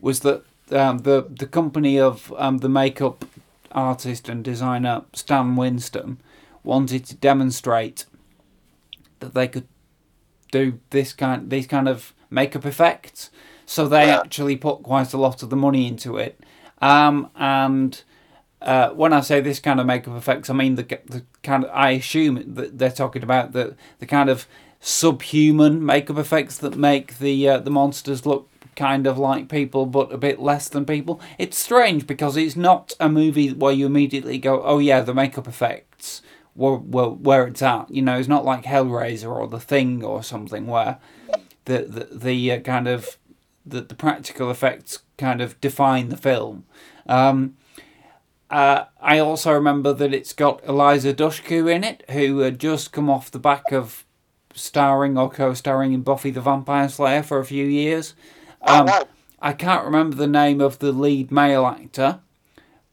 was 0.00 0.20
that 0.20 0.44
um, 0.70 0.98
the 0.98 1.26
the 1.28 1.46
company 1.46 1.98
of 1.98 2.32
um, 2.36 2.58
the 2.58 2.68
makeup 2.68 3.24
artist 3.72 4.28
and 4.28 4.44
designer 4.44 5.02
Stan 5.14 5.56
Winston 5.56 6.20
wanted 6.62 7.04
to 7.06 7.14
demonstrate 7.16 8.04
that 9.20 9.34
they 9.34 9.48
could 9.48 9.68
do 10.50 10.80
this 10.90 11.12
kind 11.12 11.50
these 11.50 11.66
kind 11.66 11.88
of 11.88 12.14
makeup 12.30 12.66
effects. 12.66 13.30
So 13.66 13.86
they 13.86 14.10
actually 14.10 14.56
put 14.56 14.82
quite 14.82 15.12
a 15.12 15.18
lot 15.18 15.42
of 15.42 15.50
the 15.50 15.56
money 15.56 15.86
into 15.86 16.16
it. 16.16 16.40
Um, 16.82 17.30
and 17.36 18.02
uh, 18.60 18.90
when 18.90 19.12
I 19.12 19.20
say 19.20 19.40
this 19.40 19.60
kind 19.60 19.78
of 19.78 19.86
makeup 19.86 20.16
effects, 20.16 20.50
I 20.50 20.54
mean 20.54 20.74
the, 20.74 20.82
the 20.82 21.24
kind 21.42 21.64
of 21.64 21.70
I 21.72 21.90
assume 21.90 22.54
that 22.54 22.78
they're 22.78 22.90
talking 22.90 23.22
about 23.22 23.52
the 23.52 23.76
the 23.98 24.06
kind 24.06 24.28
of 24.28 24.46
subhuman 24.80 25.84
makeup 25.84 26.18
effects 26.18 26.58
that 26.58 26.76
make 26.76 27.18
the 27.18 27.48
uh, 27.48 27.58
the 27.58 27.70
monsters 27.70 28.26
look 28.26 28.49
kind 28.80 29.06
of 29.06 29.18
like 29.18 29.50
people 29.50 29.84
but 29.84 30.10
a 30.10 30.16
bit 30.16 30.40
less 30.40 30.70
than 30.70 30.86
people. 30.86 31.20
It's 31.36 31.58
strange 31.58 32.06
because 32.06 32.34
it's 32.38 32.56
not 32.56 32.94
a 32.98 33.10
movie 33.10 33.52
where 33.52 33.74
you 33.74 33.84
immediately 33.84 34.38
go, 34.38 34.62
"Oh 34.62 34.78
yeah, 34.78 35.02
the 35.02 35.12
makeup 35.12 35.46
effects 35.46 36.22
were, 36.56 36.78
were 36.78 37.10
where 37.10 37.46
it's 37.46 37.60
at." 37.60 37.90
You 37.90 38.00
know, 38.00 38.18
it's 38.18 38.26
not 38.26 38.46
like 38.46 38.64
Hellraiser 38.64 39.30
or 39.30 39.46
The 39.46 39.60
Thing 39.60 40.02
or 40.02 40.22
something 40.22 40.66
where 40.66 40.96
the 41.66 41.78
the, 41.82 42.18
the 42.26 42.52
uh, 42.52 42.60
kind 42.60 42.88
of 42.88 43.18
the, 43.66 43.82
the 43.82 43.94
practical 43.94 44.50
effects 44.50 45.00
kind 45.18 45.42
of 45.42 45.60
define 45.60 46.08
the 46.08 46.16
film. 46.16 46.64
Um, 47.06 47.56
uh, 48.48 48.84
I 48.98 49.18
also 49.18 49.52
remember 49.52 49.92
that 49.92 50.14
it's 50.14 50.32
got 50.32 50.64
Eliza 50.64 51.12
Dushku 51.12 51.70
in 51.70 51.84
it, 51.84 52.02
who 52.10 52.38
had 52.38 52.58
just 52.58 52.92
come 52.92 53.10
off 53.10 53.30
the 53.30 53.38
back 53.38 53.72
of 53.72 54.06
starring 54.54 55.18
or 55.18 55.28
co-starring 55.30 55.92
in 55.92 56.00
Buffy 56.00 56.30
the 56.30 56.40
Vampire 56.40 56.88
Slayer 56.88 57.22
for 57.22 57.38
a 57.38 57.44
few 57.44 57.66
years. 57.66 58.14
Um, 58.62 58.88
I 59.40 59.52
can't 59.52 59.84
remember 59.84 60.16
the 60.16 60.26
name 60.26 60.60
of 60.60 60.78
the 60.78 60.92
lead 60.92 61.30
male 61.30 61.66
actor. 61.66 62.20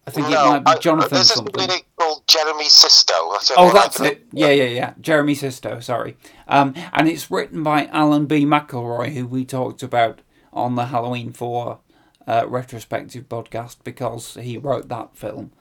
I 0.06 0.12
think 0.12 0.30
No, 0.30 0.46
it 0.46 0.50
might 0.50 0.60
be 0.66 0.72
I- 0.72 0.78
Jonathan 0.78 1.14
there's 1.16 1.28
this 1.28 1.36
something. 1.36 1.56
lady 1.68 1.84
called 2.00 2.24
Jeremy 2.28 2.70
Sisto. 2.70 3.14
Oh, 3.58 3.70
I 3.70 3.74
that's 3.74 4.00
it. 4.00 4.26
Yeah, 4.32 4.52
yeah, 4.52 4.64
yeah. 4.66 4.94
Jeremy 5.02 5.36
Sisto, 5.36 5.82
sorry. 5.82 6.16
Um, 6.48 6.74
and 6.94 7.10
it's 7.10 7.30
written 7.30 7.62
by 7.64 7.88
Alan 7.88 8.26
B. 8.26 8.46
McElroy, 8.46 9.14
who 9.14 9.28
we 9.28 9.44
talked 9.44 9.84
about 9.84 10.20
on 10.54 10.76
the 10.76 10.86
Halloween 10.86 11.34
4 11.34 11.80
uh, 12.26 12.46
retrospective 12.48 13.28
podcast 13.28 13.78
because 13.84 14.36
he 14.36 14.58
wrote 14.58 14.88
that 14.90 15.16
film 15.18 15.52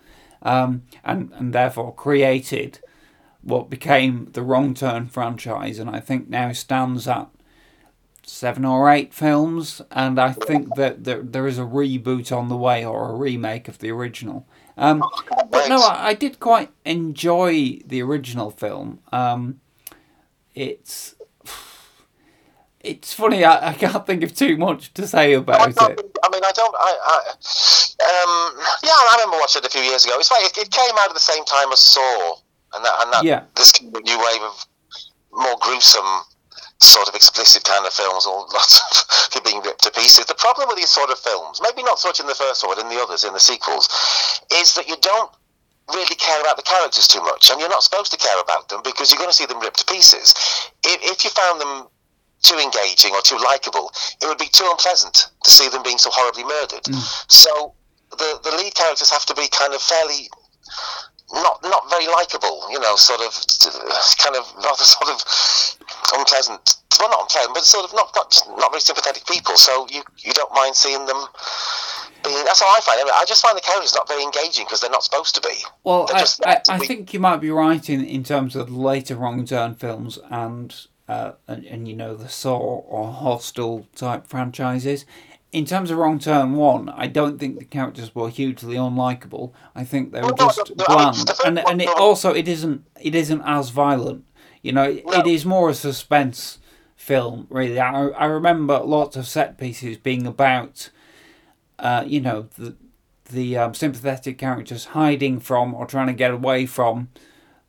um, 0.42 0.82
and, 1.04 1.32
and 1.34 1.52
therefore 1.52 1.92
created 1.94 2.78
what 3.42 3.68
became 3.70 4.28
the 4.32 4.42
Wrong 4.42 4.74
Turn 4.74 5.06
franchise 5.08 5.78
and 5.80 5.90
I 5.90 6.00
think 6.00 6.28
now 6.28 6.52
stands 6.52 7.06
at 7.08 7.28
seven 8.26 8.64
or 8.64 8.90
eight 8.90 9.14
films, 9.14 9.80
and 9.90 10.18
I 10.18 10.32
think 10.32 10.74
that 10.74 11.04
there, 11.04 11.22
there 11.22 11.46
is 11.46 11.58
a 11.58 11.62
reboot 11.62 12.36
on 12.36 12.48
the 12.48 12.56
way 12.56 12.84
or 12.84 13.10
a 13.10 13.14
remake 13.14 13.68
of 13.68 13.78
the 13.78 13.90
original. 13.90 14.46
Um, 14.76 15.02
but 15.50 15.68
no, 15.68 15.80
I, 15.80 16.08
I, 16.08 16.14
did 16.14 16.38
quite 16.38 16.70
enjoy 16.84 17.78
the 17.86 18.02
original 18.02 18.50
film. 18.50 18.98
Um, 19.10 19.60
it's 20.54 21.14
it's 22.80 23.14
funny. 23.14 23.42
I, 23.44 23.70
I 23.70 23.72
can't 23.72 24.04
think 24.04 24.22
of 24.22 24.34
too 24.34 24.58
much 24.58 24.92
to 24.94 25.06
say 25.06 25.32
about 25.32 25.70
it. 25.70 25.78
I 25.78 26.28
mean, 26.28 26.44
I 26.44 26.52
don't. 26.52 26.74
I, 26.78 26.96
I 27.06 27.18
um, 28.02 28.64
yeah, 28.82 28.90
I 28.90 29.16
remember 29.18 29.38
watching 29.40 29.62
it 29.62 29.66
a 29.66 29.70
few 29.70 29.80
years 29.80 30.04
ago. 30.04 30.14
It's 30.18 30.30
like 30.30 30.44
it, 30.44 30.58
it 30.58 30.70
came 30.70 30.94
out 30.98 31.08
at 31.08 31.14
the 31.14 31.20
same 31.20 31.44
time 31.46 31.72
as 31.72 31.80
Saw, 31.80 32.36
and 32.74 32.84
that, 32.84 32.94
and 33.00 33.12
that 33.14 33.24
Yeah. 33.24 33.44
this 33.54 33.80
new 33.80 34.18
wave 34.18 34.42
of 34.42 34.66
more 35.32 35.56
gruesome 35.60 36.22
sort 36.80 37.08
of 37.08 37.14
explicit 37.14 37.64
kind 37.64 37.86
of 37.86 37.92
films, 37.92 38.26
or 38.26 38.46
lots 38.52 38.80
of 38.80 39.30
people 39.32 39.50
being 39.50 39.62
ripped 39.62 39.82
to 39.84 39.90
pieces. 39.90 40.26
The 40.26 40.34
problem 40.34 40.68
with 40.68 40.76
these 40.76 40.90
sort 40.90 41.10
of 41.10 41.18
films, 41.18 41.60
maybe 41.62 41.82
not 41.82 41.98
so 41.98 42.08
much 42.08 42.20
in 42.20 42.26
the 42.26 42.34
first 42.34 42.64
one, 42.64 42.76
but 42.76 42.82
in 42.82 42.90
the 42.90 43.00
others, 43.00 43.24
in 43.24 43.32
the 43.32 43.40
sequels, 43.40 43.88
is 44.52 44.74
that 44.74 44.88
you 44.88 44.96
don't 45.00 45.30
really 45.94 46.16
care 46.16 46.40
about 46.40 46.56
the 46.56 46.66
characters 46.66 47.06
too 47.06 47.22
much, 47.22 47.50
and 47.50 47.60
you're 47.60 47.70
not 47.70 47.82
supposed 47.82 48.10
to 48.12 48.18
care 48.18 48.40
about 48.40 48.68
them 48.68 48.80
because 48.84 49.10
you're 49.10 49.18
going 49.18 49.30
to 49.30 49.36
see 49.36 49.46
them 49.46 49.60
ripped 49.60 49.78
to 49.78 49.86
pieces. 49.86 50.34
If, 50.84 50.98
if 51.02 51.24
you 51.24 51.30
found 51.30 51.60
them 51.60 51.88
too 52.42 52.58
engaging 52.58 53.12
or 53.14 53.22
too 53.22 53.38
likable, 53.38 53.90
it 54.20 54.26
would 54.26 54.38
be 54.38 54.48
too 54.52 54.66
unpleasant 54.70 55.28
to 55.44 55.50
see 55.50 55.68
them 55.68 55.82
being 55.82 55.98
so 55.98 56.10
horribly 56.12 56.44
murdered. 56.44 56.84
Mm. 56.84 57.00
So 57.30 57.74
the 58.10 58.40
the 58.44 58.56
lead 58.56 58.74
characters 58.74 59.10
have 59.10 59.24
to 59.26 59.34
be 59.34 59.48
kind 59.48 59.74
of 59.74 59.82
fairly 59.82 60.28
not 61.32 61.58
not 61.62 61.90
very 61.90 62.06
likable, 62.06 62.66
you 62.70 62.78
know, 62.80 62.96
sort 62.96 63.20
of 63.20 63.32
kind 64.18 64.36
of 64.36 64.46
rather 64.62 64.84
sort 64.84 65.10
of 65.10 65.22
unpleasant. 66.14 66.76
Well, 66.98 67.10
not 67.10 67.22
unpleasant, 67.22 67.54
but 67.54 67.64
sort 67.64 67.84
of 67.84 67.94
not 67.94 68.12
not 68.14 68.30
just 68.30 68.48
not 68.48 68.70
very 68.70 68.80
sympathetic 68.80 69.26
people. 69.26 69.56
So 69.56 69.86
you 69.90 70.02
you 70.18 70.32
don't 70.32 70.52
mind 70.54 70.74
seeing 70.76 71.04
them. 71.06 71.24
Being, 72.24 72.44
that's 72.44 72.60
how 72.60 72.66
I 72.66 72.80
find 72.80 73.00
it. 73.00 73.12
I 73.12 73.24
just 73.26 73.42
find 73.42 73.56
the 73.56 73.60
characters 73.60 73.94
not 73.94 74.08
very 74.08 74.22
engaging 74.22 74.64
because 74.64 74.80
they're 74.80 74.90
not 74.90 75.04
supposed 75.04 75.34
to 75.36 75.40
be. 75.40 75.54
Well, 75.84 76.08
I, 76.12 76.26
I, 76.44 76.60
I 76.68 76.78
be- 76.78 76.86
think 76.86 77.12
you 77.12 77.20
might 77.20 77.36
be 77.36 77.50
right 77.50 77.88
in, 77.88 78.04
in 78.04 78.24
terms 78.24 78.56
of 78.56 78.74
later 78.74 79.16
Wrong 79.16 79.44
Turn 79.44 79.74
films 79.74 80.18
and, 80.30 80.74
uh, 81.08 81.32
and 81.46 81.64
and 81.64 81.88
you 81.88 81.94
know 81.94 82.14
the 82.14 82.28
Saw 82.28 82.58
or 82.58 83.12
Hostel 83.12 83.86
type 83.94 84.26
franchises. 84.26 85.04
In 85.56 85.64
terms 85.64 85.90
of 85.90 85.96
Wrong 85.96 86.18
Turn 86.18 86.52
One, 86.52 86.90
I 86.90 87.06
don't 87.06 87.38
think 87.38 87.58
the 87.58 87.64
characters 87.64 88.14
were 88.14 88.28
hugely 88.28 88.76
unlikable. 88.76 89.52
I 89.74 89.84
think 89.84 90.12
they 90.12 90.20
were 90.20 90.34
just 90.34 90.76
bland, 90.76 91.30
and 91.46 91.58
and 91.58 91.80
it 91.80 91.88
also 91.88 92.34
it 92.34 92.46
isn't 92.46 92.84
it 93.00 93.14
isn't 93.14 93.40
as 93.40 93.70
violent. 93.70 94.26
You 94.60 94.72
know, 94.72 94.82
it, 94.82 95.04
it 95.06 95.26
is 95.26 95.46
more 95.46 95.70
a 95.70 95.74
suspense 95.74 96.58
film. 96.94 97.46
Really, 97.48 97.80
I 97.80 98.08
I 98.08 98.26
remember 98.26 98.80
lots 98.80 99.16
of 99.16 99.26
set 99.26 99.56
pieces 99.56 99.96
being 99.96 100.26
about 100.26 100.90
uh, 101.78 102.04
you 102.06 102.20
know, 102.20 102.48
the 102.58 102.76
the 103.30 103.56
um, 103.56 103.72
sympathetic 103.72 104.36
characters 104.36 104.86
hiding 104.86 105.40
from 105.40 105.74
or 105.74 105.86
trying 105.86 106.08
to 106.08 106.12
get 106.12 106.32
away 106.32 106.66
from 106.66 107.08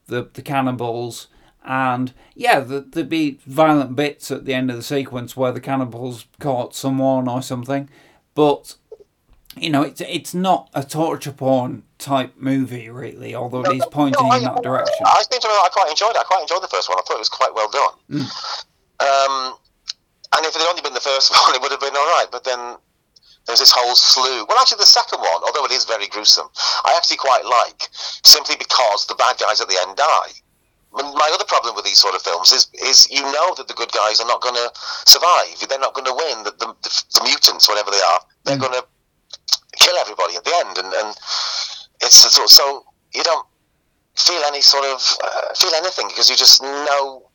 the 0.07 0.29
the 0.33 0.41
cannibals, 0.41 1.27
and 1.67 2.13
yeah, 2.33 2.61
the, 2.61 2.79
there'd 2.79 3.09
be 3.09 3.39
violent 3.45 3.95
bits 3.95 4.31
at 4.31 4.45
the 4.45 4.53
end 4.53 4.71
of 4.71 4.77
the 4.77 4.83
sequence 4.83 5.35
where 5.35 5.51
the 5.51 5.59
cannibals 5.59 6.25
caught 6.39 6.73
someone 6.73 7.27
or 7.27 7.41
something, 7.41 7.89
but 8.33 8.75
you 9.57 9.69
know, 9.69 9.81
it's 9.81 10.01
it's 10.01 10.33
not 10.33 10.69
a 10.73 10.83
torture 10.83 11.31
porn 11.31 11.83
type 11.97 12.35
movie 12.37 12.89
really, 12.89 13.35
although 13.35 13.63
it 13.63 13.75
is 13.75 13.85
pointing 13.91 14.25
in 14.33 14.43
that 14.43 14.63
direction. 14.63 15.05
I 15.05 15.23
think 15.29 15.43
I 15.45 15.69
quite 15.73 15.89
enjoyed 15.89 16.11
it. 16.11 16.17
I 16.17 16.23
quite 16.23 16.41
enjoyed 16.41 16.63
the 16.63 16.69
first 16.69 16.87
one. 16.87 16.97
I 16.97 17.01
thought 17.01 17.15
it 17.15 17.19
was 17.19 17.29
quite 17.29 17.53
well 17.53 17.69
done. 17.69 18.21
Mm. 18.21 18.27
Um, 18.99 19.57
and 20.35 20.45
if 20.45 20.55
it 20.55 20.61
had 20.61 20.69
only 20.69 20.81
been 20.81 20.93
the 20.93 21.01
first 21.03 21.31
one, 21.45 21.55
it 21.55 21.61
would 21.61 21.71
have 21.71 21.81
been 21.81 21.95
all 21.95 22.11
right. 22.15 22.27
But 22.31 22.45
then 22.45 22.77
there's 23.45 23.59
this 23.59 23.73
whole 23.75 23.95
slew. 23.95 24.45
Well, 24.47 24.59
actually, 24.59 24.79
the 24.79 24.85
second 24.85 25.19
one, 25.19 25.41
although 25.43 25.65
it 25.65 25.71
is 25.71 25.85
very 25.85 26.07
gruesome, 26.07 26.47
I 26.85 26.95
actually 26.95 27.17
quite 27.17 27.43
like 27.43 27.89
simply 28.23 28.55
because 28.55 29.07
the 29.07 29.15
bad 29.15 29.37
guys 29.37 29.59
at 29.59 29.67
the 29.67 29.77
end 29.81 29.97
die. 29.97 30.31
My 30.97 31.29
other 31.33 31.45
problem 31.45 31.75
with 31.75 31.85
these 31.85 31.99
sort 31.99 32.15
of 32.15 32.21
films 32.21 32.51
is, 32.51 32.67
is 32.73 33.09
you 33.11 33.21
know 33.21 33.53
that 33.55 33.67
the 33.67 33.73
good 33.73 33.91
guys 33.91 34.19
are 34.19 34.27
not 34.27 34.41
going 34.41 34.55
to 34.55 34.69
survive. 35.05 35.53
They're 35.69 35.79
not 35.79 35.93
going 35.93 36.05
to 36.05 36.13
win. 36.13 36.43
The, 36.43 36.51
the, 36.57 36.73
the, 36.81 36.91
the 37.13 37.21
mutants, 37.23 37.69
whatever 37.69 37.91
they 37.91 38.01
are, 38.01 38.21
they're 38.45 38.57
going 38.57 38.73
to 38.73 38.85
kill 39.77 39.95
everybody 39.97 40.35
at 40.35 40.43
the 40.43 40.53
end. 40.65 40.77
And, 40.77 40.93
and 40.93 41.09
it's 42.01 42.17
sort 42.17 42.49
so 42.49 42.85
you 43.13 43.23
don't 43.23 43.45
feel 44.15 44.41
any 44.47 44.61
sort 44.61 44.85
of 44.85 44.99
uh, 45.23 45.53
feel 45.53 45.73
anything 45.75 46.07
because 46.07 46.29
you 46.29 46.35
just 46.35 46.61
know 46.61 47.29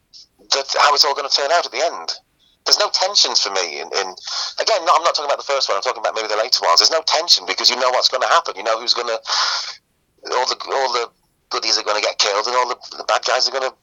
that 0.50 0.74
how 0.78 0.94
it's 0.94 1.04
all 1.04 1.14
going 1.14 1.28
to 1.28 1.34
turn 1.34 1.50
out 1.52 1.64
at 1.64 1.72
the 1.72 1.82
end. 1.82 2.18
There's 2.64 2.78
no 2.78 2.90
tensions 2.90 3.42
for 3.42 3.50
me. 3.50 3.80
In, 3.80 3.88
in 3.90 4.14
again, 4.60 4.84
not, 4.86 4.98
I'm 4.98 5.04
not 5.04 5.14
talking 5.14 5.30
about 5.30 5.38
the 5.38 5.50
first 5.50 5.68
one. 5.68 5.76
I'm 5.76 5.82
talking 5.82 6.02
about 6.02 6.14
maybe 6.14 6.28
the 6.28 6.36
later 6.36 6.62
ones. 6.62 6.78
There's 6.78 6.94
no 6.94 7.02
tension 7.06 7.44
because 7.46 7.70
you 7.70 7.76
know 7.76 7.90
what's 7.90 8.08
going 8.08 8.22
to 8.22 8.28
happen. 8.28 8.54
You 8.56 8.62
know 8.62 8.78
who's 8.78 8.94
going 8.94 9.08
to 9.08 9.18
all 10.30 10.46
the 10.46 10.58
all 10.70 10.92
the 10.92 11.10
goodies 11.52 11.76
are 11.78 11.84
going 11.84 12.00
to 12.00 12.06
get 12.06 12.18
killed 12.18 12.46
and 12.46 12.56
all 12.56 12.68
the, 12.68 12.96
the 12.96 13.04
bad 13.04 13.22
guys 13.24 13.46
are 13.48 13.52
going 13.52 13.70
to 13.70 13.74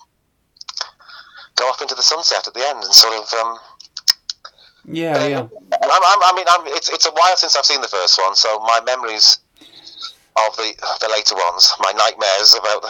go 1.56 1.66
off 1.66 1.82
into 1.82 1.96
the 1.96 2.02
sunset 2.02 2.48
at 2.48 2.54
the 2.54 2.66
end 2.68 2.84
and 2.84 2.94
sort 2.94 3.14
of. 3.14 3.32
Um, 3.34 3.58
Yeah, 4.86 5.28
yeah. 5.28 5.40
I'm, 5.41 5.50
I'm, 6.12 6.22
I 6.24 6.34
mean, 6.36 6.46
I'm, 6.50 6.62
it's 6.68 6.90
it's 6.90 7.06
a 7.06 7.12
while 7.12 7.38
since 7.38 7.56
I've 7.56 7.66
seen 7.66 7.82
the 7.82 7.88
first 7.88 8.18
one, 8.18 8.36
so 8.36 8.60
my 8.62 8.80
memories 8.86 9.40
of 10.48 10.56
the 10.58 10.74
the 11.02 11.10
later 11.10 11.36
ones, 11.36 11.74
my 11.80 11.91
nightmares 11.91 12.56
about. 12.56 12.84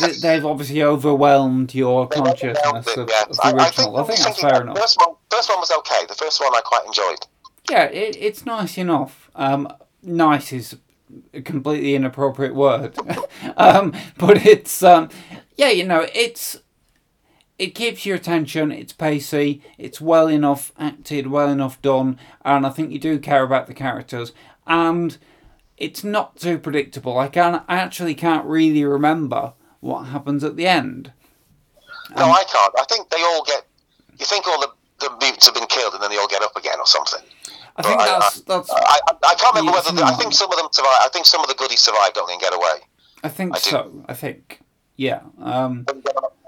They- 0.00 0.12
They've 0.36 0.44
obviously 0.44 0.82
overwhelmed 0.82 1.74
your 1.74 2.08
consciousness 2.08 2.58
of, 2.66 2.76
of 2.76 2.84
the 2.84 3.38
I, 3.42 3.48
I 3.50 3.70
think, 3.70 3.88
original. 3.88 3.96
I 3.96 4.02
think 4.04 4.18
that's 4.20 4.40
fair 4.40 4.60
enough. 4.62 4.76
First 4.78 4.98
one, 4.98 5.14
first 5.30 5.48
one 5.48 5.60
was 5.60 5.70
okay. 5.78 6.04
The 6.08 6.14
first 6.14 6.40
one 6.40 6.52
I 6.54 6.60
quite 6.64 6.84
enjoyed. 6.86 7.20
Yeah, 7.70 7.84
it, 7.84 8.16
it's 8.18 8.44
nice 8.44 8.76
enough. 8.76 9.30
Um, 9.36 9.72
nice 10.02 10.52
is 10.52 10.76
a 11.32 11.42
completely 11.42 11.94
inappropriate 11.94 12.54
word, 12.54 12.96
um, 13.56 13.94
but 14.18 14.46
it's 14.46 14.82
um, 14.82 15.08
yeah, 15.56 15.70
you 15.70 15.84
know, 15.84 16.06
it's 16.14 16.60
it 17.58 17.74
keeps 17.74 18.06
your 18.06 18.16
attention. 18.16 18.72
It's 18.72 18.92
pacey. 18.92 19.62
It's 19.76 20.00
well 20.00 20.28
enough 20.28 20.72
acted, 20.78 21.26
well 21.26 21.48
enough 21.48 21.80
done, 21.82 22.18
and 22.44 22.66
I 22.66 22.70
think 22.70 22.90
you 22.90 22.98
do 22.98 23.18
care 23.18 23.42
about 23.42 23.66
the 23.66 23.74
characters. 23.74 24.32
And 24.66 25.18
it's 25.76 26.04
not 26.04 26.36
too 26.36 26.58
predictable. 26.58 27.18
I 27.18 27.28
can 27.28 27.62
I 27.68 27.76
actually 27.76 28.14
can't 28.14 28.46
really 28.46 28.84
remember 28.84 29.54
what 29.80 30.04
happens 30.04 30.44
at 30.44 30.56
the 30.56 30.66
end. 30.66 31.12
No, 32.16 32.24
I 32.24 32.44
can't. 32.44 32.74
I 32.78 32.84
think 32.88 33.08
they 33.10 33.22
all 33.22 33.44
get. 33.44 33.66
You 34.18 34.26
think 34.26 34.46
all 34.46 34.60
the 34.60 34.70
the 35.00 35.10
mutants 35.20 35.46
have 35.46 35.54
been 35.54 35.66
killed 35.66 35.94
and 35.94 36.02
then 36.02 36.10
they 36.10 36.18
all 36.18 36.28
get 36.28 36.42
up 36.42 36.56
again 36.56 36.78
or 36.78 36.86
something. 36.86 37.20
I 37.76 37.82
think 37.82 37.98
But 37.98 38.18
that's 38.18 38.40
that's. 38.42 38.70
I, 38.70 38.76
I, 38.76 39.12
I 39.26 39.34
can't 39.34 39.54
remember 39.54 39.72
whether 39.72 39.92
the, 39.92 40.04
I 40.04 40.12
think 40.12 40.32
some 40.32 40.50
of 40.50 40.58
them 40.58 40.68
survived. 40.72 41.02
I 41.02 41.08
think 41.12 41.26
some 41.26 41.40
of 41.40 41.48
the 41.48 41.54
goodies 41.54 41.80
survived, 41.80 42.14
don't 42.14 42.26
they, 42.26 42.34
and 42.34 42.42
get 42.42 42.54
away 42.54 42.86
I 43.22 43.28
think 43.28 43.54
I 43.54 43.58
so. 43.58 44.04
I 44.08 44.14
think 44.14 44.60
yeah. 44.96 45.22
Um, 45.38 45.86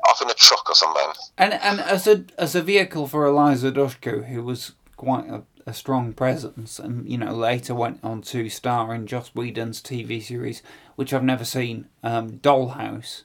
off 0.06 0.20
in 0.20 0.28
a 0.28 0.34
truck 0.34 0.68
or 0.68 0.74
something. 0.74 1.08
And 1.38 1.54
and 1.54 1.80
as 1.80 2.06
a 2.06 2.24
as 2.38 2.54
a 2.54 2.62
vehicle 2.62 3.06
for 3.06 3.24
Eliza 3.24 3.72
Dushku, 3.72 4.26
who 4.26 4.42
was 4.42 4.72
quite 4.96 5.28
a, 5.28 5.42
a 5.66 5.74
strong 5.74 6.12
presence, 6.12 6.78
and 6.78 7.08
you 7.10 7.18
know 7.18 7.32
later 7.32 7.74
went 7.74 8.00
on 8.02 8.22
to 8.22 8.48
star 8.48 8.94
in 8.94 9.06
Joss 9.06 9.34
Whedon's 9.34 9.80
TV 9.80 10.22
series, 10.22 10.62
which 10.96 11.12
I've 11.12 11.24
never 11.24 11.44
seen, 11.44 11.88
um, 12.02 12.32
Dollhouse. 12.38 13.22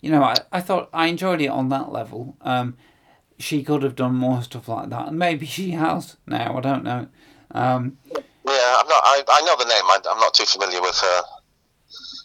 You 0.00 0.10
know, 0.10 0.22
I, 0.22 0.34
I 0.52 0.60
thought 0.60 0.90
I 0.92 1.06
enjoyed 1.06 1.40
it 1.40 1.48
on 1.48 1.70
that 1.70 1.90
level. 1.90 2.36
Um, 2.42 2.76
she 3.38 3.62
could 3.62 3.82
have 3.82 3.96
done 3.96 4.14
more 4.14 4.42
stuff 4.42 4.68
like 4.68 4.90
that, 4.90 5.08
and 5.08 5.18
maybe 5.18 5.46
she 5.46 5.70
has 5.72 6.16
now. 6.26 6.56
I 6.58 6.60
don't 6.60 6.84
know. 6.84 7.08
Um, 7.54 7.96
Yeah, 8.14 8.20
I'm 8.46 8.88
not. 8.88 9.02
I, 9.04 9.22
I 9.28 9.40
know 9.42 9.56
the 9.56 9.64
name. 9.64 9.84
I, 9.84 9.98
I'm 10.10 10.18
not 10.20 10.34
too 10.34 10.44
familiar 10.44 10.80
with 10.82 10.96
her. 10.98 11.22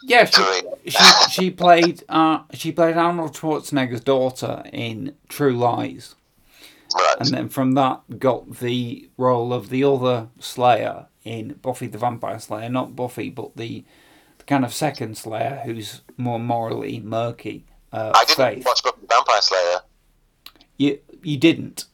yeah, 0.03 0.25
she, 0.25 0.61
she 0.89 1.03
she 1.31 1.51
played 1.51 2.03
uh, 2.09 2.39
she 2.53 2.71
played 2.71 2.97
Arnold 2.97 3.33
Schwarzenegger's 3.33 4.01
daughter 4.01 4.63
in 4.73 5.15
True 5.29 5.57
Lies. 5.57 6.15
And 7.19 7.29
then 7.29 7.49
from 7.49 7.73
that 7.73 8.19
got 8.19 8.57
the 8.59 9.09
role 9.15 9.53
of 9.53 9.69
the 9.69 9.83
other 9.83 10.29
Slayer 10.39 11.05
in 11.23 11.53
Buffy 11.61 11.85
the 11.85 11.99
Vampire 11.99 12.39
Slayer, 12.39 12.67
not 12.69 12.95
Buffy, 12.95 13.29
but 13.29 13.55
the, 13.55 13.83
the 14.39 14.43
kind 14.45 14.65
of 14.65 14.73
second 14.73 15.15
Slayer 15.15 15.61
who's 15.65 16.01
more 16.17 16.39
morally 16.39 16.99
murky. 16.99 17.65
Uh, 17.93 18.11
I 18.15 18.25
didn't 18.25 18.37
Faith. 18.37 18.65
watch 18.65 18.81
Buffy 18.83 19.01
the 19.01 19.07
Vampire 19.07 19.41
Slayer. 19.41 19.77
You 20.77 20.99
you 21.21 21.37
didn't. 21.37 21.85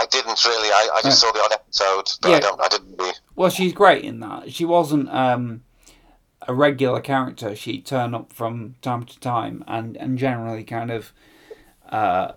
I 0.00 0.06
didn't 0.06 0.44
really. 0.44 0.68
I, 0.70 0.88
I 0.96 1.02
just 1.02 1.20
saw 1.20 1.30
the 1.32 1.40
odd 1.40 1.52
episode, 1.52 2.08
but 2.22 2.28
I 2.28 2.32
Yeah. 2.34 2.40
don't. 2.40 2.60
I 2.60 2.68
didn't 2.68 2.96
really. 2.98 3.12
Well, 3.36 3.50
she's 3.50 3.72
great 3.72 4.04
in 4.04 4.20
that. 4.20 4.52
She 4.52 4.64
wasn't 4.64 5.08
um, 5.10 5.62
a 6.48 6.54
regular 6.54 7.00
character. 7.00 7.54
She'd 7.54 7.84
turn 7.86 8.14
up 8.14 8.32
from 8.32 8.76
time 8.82 9.04
to 9.04 9.18
time 9.20 9.62
and, 9.66 9.96
and 9.96 10.18
generally 10.18 10.64
kind 10.64 10.90
of, 10.90 11.12
uh, 11.90 12.32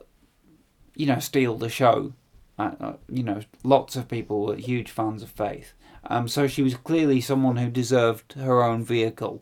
you 0.95 1.05
know, 1.05 1.19
steal 1.19 1.57
the 1.57 1.69
show 1.69 2.13
uh, 2.59 2.71
uh, 2.79 2.93
you 3.09 3.23
know, 3.23 3.41
lots 3.63 3.95
of 3.95 4.07
people 4.07 4.45
were 4.45 4.55
huge 4.55 4.91
fans 4.91 5.23
of 5.23 5.29
Faith. 5.29 5.73
Um, 6.05 6.27
so 6.27 6.47
she 6.47 6.61
was 6.61 6.75
clearly 6.75 7.19
someone 7.21 7.57
who 7.57 7.69
deserved 7.69 8.33
her 8.33 8.61
own 8.63 8.83
vehicle, 8.83 9.41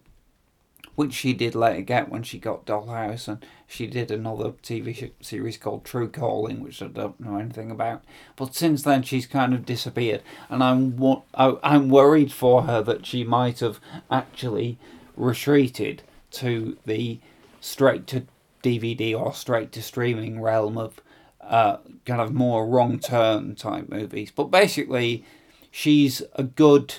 which 0.96 1.14
she 1.14 1.34
did 1.34 1.56
later 1.56 1.82
get 1.82 2.10
when 2.10 2.24
she 2.24 2.38
got 2.38 2.66
Dollhouse, 2.66 3.28
and 3.28 3.46
she 3.68 3.88
did 3.88 4.12
another 4.12 4.52
TV 4.64 5.12
series 5.22 5.58
called 5.58 5.86
True 5.86 6.10
Calling, 6.10 6.62
which 6.62 6.82
I 6.82 6.88
don't 6.88 7.20
know 7.20 7.38
anything 7.38 7.72
about. 7.72 8.04
But 8.36 8.56
since 8.56 8.84
then, 8.84 9.04
she's 9.04 9.26
kind 9.26 9.54
of 9.54 9.66
disappeared, 9.66 10.22
and 10.50 10.64
I'm 10.64 11.02
I- 11.34 11.58
I'm 11.64 11.90
worried 11.90 12.32
for 12.32 12.64
her 12.64 12.82
that 12.84 13.06
she 13.06 13.24
might 13.24 13.60
have 13.60 13.80
actually 14.10 14.78
retreated 15.16 16.04
to 16.32 16.78
the 16.86 17.20
straight 17.60 18.08
to 18.08 18.26
DVD 18.64 19.18
or 19.18 19.34
straight 19.34 19.72
to 19.74 19.82
streaming 19.82 20.42
realm 20.42 20.78
of 20.78 21.00
uh, 21.42 21.78
kind 22.06 22.22
of 22.22 22.34
more 22.34 22.66
wrong 22.68 23.00
turn 23.00 23.56
type 23.56 23.90
movies. 23.90 24.32
But 24.34 24.46
basically, 24.46 25.26
she's 25.72 26.22
a 26.36 26.44
good 26.44 26.96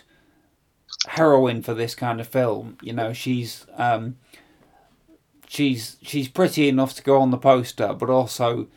heroine 1.08 1.62
for 1.62 1.74
this 1.74 1.94
kind 1.94 2.20
of 2.20 2.28
film. 2.28 2.76
You 2.82 2.92
know, 2.92 3.12
she's 3.12 3.66
um, 3.76 4.16
she's 5.48 5.96
she's 6.02 6.28
pretty 6.28 6.68
enough 6.68 6.94
to 6.94 7.02
go 7.02 7.20
on 7.20 7.30
the 7.30 7.38
poster, 7.38 7.92
but 7.92 8.10
also 8.10 8.68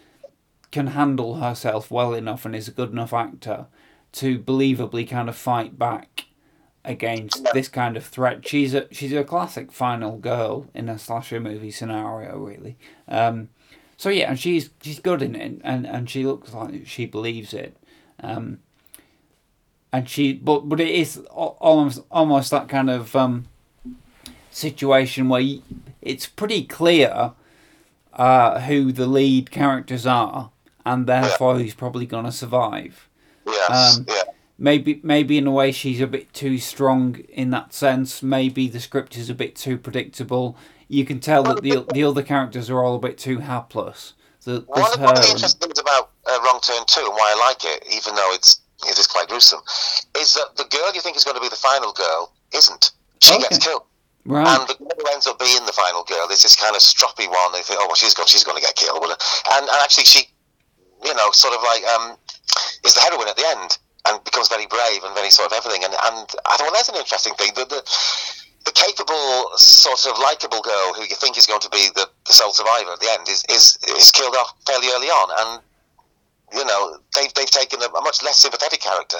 can 0.71 0.87
handle 0.87 1.35
herself 1.35 1.89
well 1.89 2.13
enough 2.13 2.45
and 2.45 2.55
is 2.55 2.67
a 2.67 2.71
good 2.71 2.91
enough 2.91 3.13
actor 3.13 3.67
to 4.11 4.39
believably 4.39 5.07
kind 5.07 5.29
of 5.29 5.35
fight 5.35 5.77
back 5.77 6.25
against 6.83 7.45
this 7.53 7.67
kind 7.67 7.97
of 7.97 8.05
threat. 8.05 8.47
She's 8.47 8.73
a 8.73 8.87
she's 8.91 9.13
a 9.13 9.23
classic 9.23 9.71
final 9.71 10.17
girl 10.17 10.67
in 10.73 10.89
a 10.89 10.99
slasher 10.99 11.39
movie 11.39 11.71
scenario, 11.71 12.37
really. 12.37 12.77
Um, 13.07 13.49
so 13.97 14.09
yeah, 14.09 14.29
and 14.29 14.39
she's 14.39 14.69
she's 14.81 14.99
good 14.99 15.21
in 15.21 15.35
it, 15.35 15.61
and, 15.63 15.85
and 15.87 16.09
she 16.09 16.25
looks 16.25 16.53
like 16.53 16.85
she 16.85 17.05
believes 17.05 17.53
it. 17.53 17.77
Um, 18.21 18.59
and 19.95 20.09
she, 20.09 20.33
but 20.33 20.67
but 20.67 20.81
it 20.81 20.89
is 20.89 21.17
almost 21.29 22.01
almost 22.11 22.51
that 22.51 22.67
kind 22.67 22.89
of 22.89 23.15
um, 23.15 23.45
situation 24.51 25.29
where 25.29 25.39
you, 25.41 25.61
it's 26.01 26.27
pretty 26.27 26.63
clear 26.65 27.31
uh, 28.13 28.59
who 28.61 28.91
the 28.91 29.07
lead 29.07 29.51
characters 29.51 30.05
are, 30.05 30.51
and 30.85 31.07
therefore 31.07 31.57
who's 31.57 31.73
probably 31.73 32.05
going 32.05 32.25
to 32.25 32.31
survive. 32.31 33.07
Yes. 33.47 33.97
Um, 33.97 34.05
yeah. 34.09 34.21
Maybe 34.57 34.99
maybe 35.01 35.37
in 35.37 35.47
a 35.47 35.51
way 35.51 35.71
she's 35.71 36.01
a 36.01 36.07
bit 36.07 36.33
too 36.33 36.57
strong 36.57 37.15
in 37.29 37.51
that 37.51 37.73
sense. 37.73 38.21
Maybe 38.21 38.67
the 38.67 38.81
script 38.81 39.15
is 39.17 39.29
a 39.29 39.33
bit 39.33 39.55
too 39.55 39.77
predictable. 39.77 40.57
You 40.89 41.05
can 41.05 41.21
tell 41.21 41.43
that 41.43 41.61
the 41.61 41.85
the 41.93 42.03
other 42.03 42.21
characters 42.23 42.69
are 42.69 42.83
all 42.83 42.95
a 42.95 42.99
bit 42.99 43.17
too 43.17 43.39
hapless. 43.39 44.13
The, 44.43 44.63
One, 44.67 44.81
of- 44.93 44.99
one 44.99 45.17
of 45.17 45.23
the 45.23 45.29
interesting 45.31 45.59
things 45.59 45.79
about 45.79 46.11
uh, 46.27 46.39
Wrong 46.43 46.59
Turn 46.61 46.83
2 46.85 46.99
and 46.99 47.09
why 47.13 47.33
I 47.35 47.47
like 47.49 47.63
it, 47.63 47.83
even 47.91 48.13
though 48.13 48.31
it's 48.33 48.61
it 48.87 48.97
is 48.97 49.07
quite 49.07 49.27
gruesome, 49.27 49.61
is 50.17 50.33
that 50.33 50.55
the 50.55 50.65
girl 50.65 50.91
you 50.93 51.01
think 51.01 51.17
is 51.17 51.23
going 51.23 51.35
to 51.35 51.41
be 51.41 51.49
the 51.49 51.55
final 51.55 51.91
girl 51.91 52.33
isn't. 52.53 52.91
She 53.19 53.37
gets 53.39 53.57
killed. 53.57 53.83
Right. 54.25 54.45
And 54.45 54.67
the 54.67 54.73
girl 54.73 54.89
who 54.97 55.05
ends 55.13 55.27
up 55.27 55.37
being 55.37 55.65
the 55.65 55.73
final 55.73 56.03
girl 56.03 56.25
is 56.33 56.41
this 56.41 56.55
kind 56.55 56.75
of 56.75 56.81
stroppy 56.81 57.29
one. 57.29 57.53
They 57.53 57.61
think, 57.61 57.77
oh, 57.81 57.85
well, 57.85 57.95
she's 57.95 58.13
going, 58.13 58.27
she's 58.27 58.43
going 58.43 58.57
to 58.57 58.61
get 58.61 58.75
killed. 58.75 59.05
And, 59.05 59.63
and 59.69 59.79
actually, 59.85 60.05
she, 60.05 60.25
you 61.05 61.13
know, 61.13 61.29
sort 61.29 61.53
of 61.53 61.61
like 61.61 61.85
um, 61.85 62.17
is 62.83 62.97
the 62.97 63.01
heroine 63.01 63.29
at 63.29 63.37
the 63.37 63.45
end 63.45 63.77
and 64.09 64.23
becomes 64.23 64.49
very 64.49 64.65
brave 64.65 65.05
and 65.05 65.13
very 65.13 65.29
sort 65.29 65.51
of 65.51 65.57
everything. 65.57 65.85
And, 65.85 65.93
and 65.93 66.25
I 66.45 66.57
thought, 66.57 66.69
well, 66.69 66.73
that's 66.73 66.89
an 66.89 66.97
interesting 66.97 67.33
thing. 67.37 67.53
The, 67.53 67.65
the, 67.65 67.81
the 68.65 68.73
capable, 68.73 69.53
sort 69.57 70.05
of 70.09 70.17
likable 70.17 70.61
girl 70.61 70.93
who 70.97 71.05
you 71.05 71.13
think 71.13 71.37
is 71.37 71.45
going 71.45 71.61
to 71.61 71.69
be 71.69 71.93
the, 71.93 72.09
the 72.25 72.33
sole 72.33 72.51
survivor 72.51 72.93
at 72.93 72.99
the 72.99 73.09
end 73.13 73.29
is, 73.29 73.45
is, 73.49 73.77
is 73.93 74.09
killed 74.09 74.33
off 74.33 74.57
fairly 74.65 74.89
early 74.89 75.09
on. 75.13 75.29
And, 75.37 75.61
you 76.53 76.65
know, 76.65 76.97
they've, 77.15 77.33
they've 77.33 77.49
taken 77.49 77.81
a, 77.81 77.85
a 77.85 78.01
much 78.01 78.21
less 78.23 78.37
sympathetic 78.37 78.81
character 78.81 79.17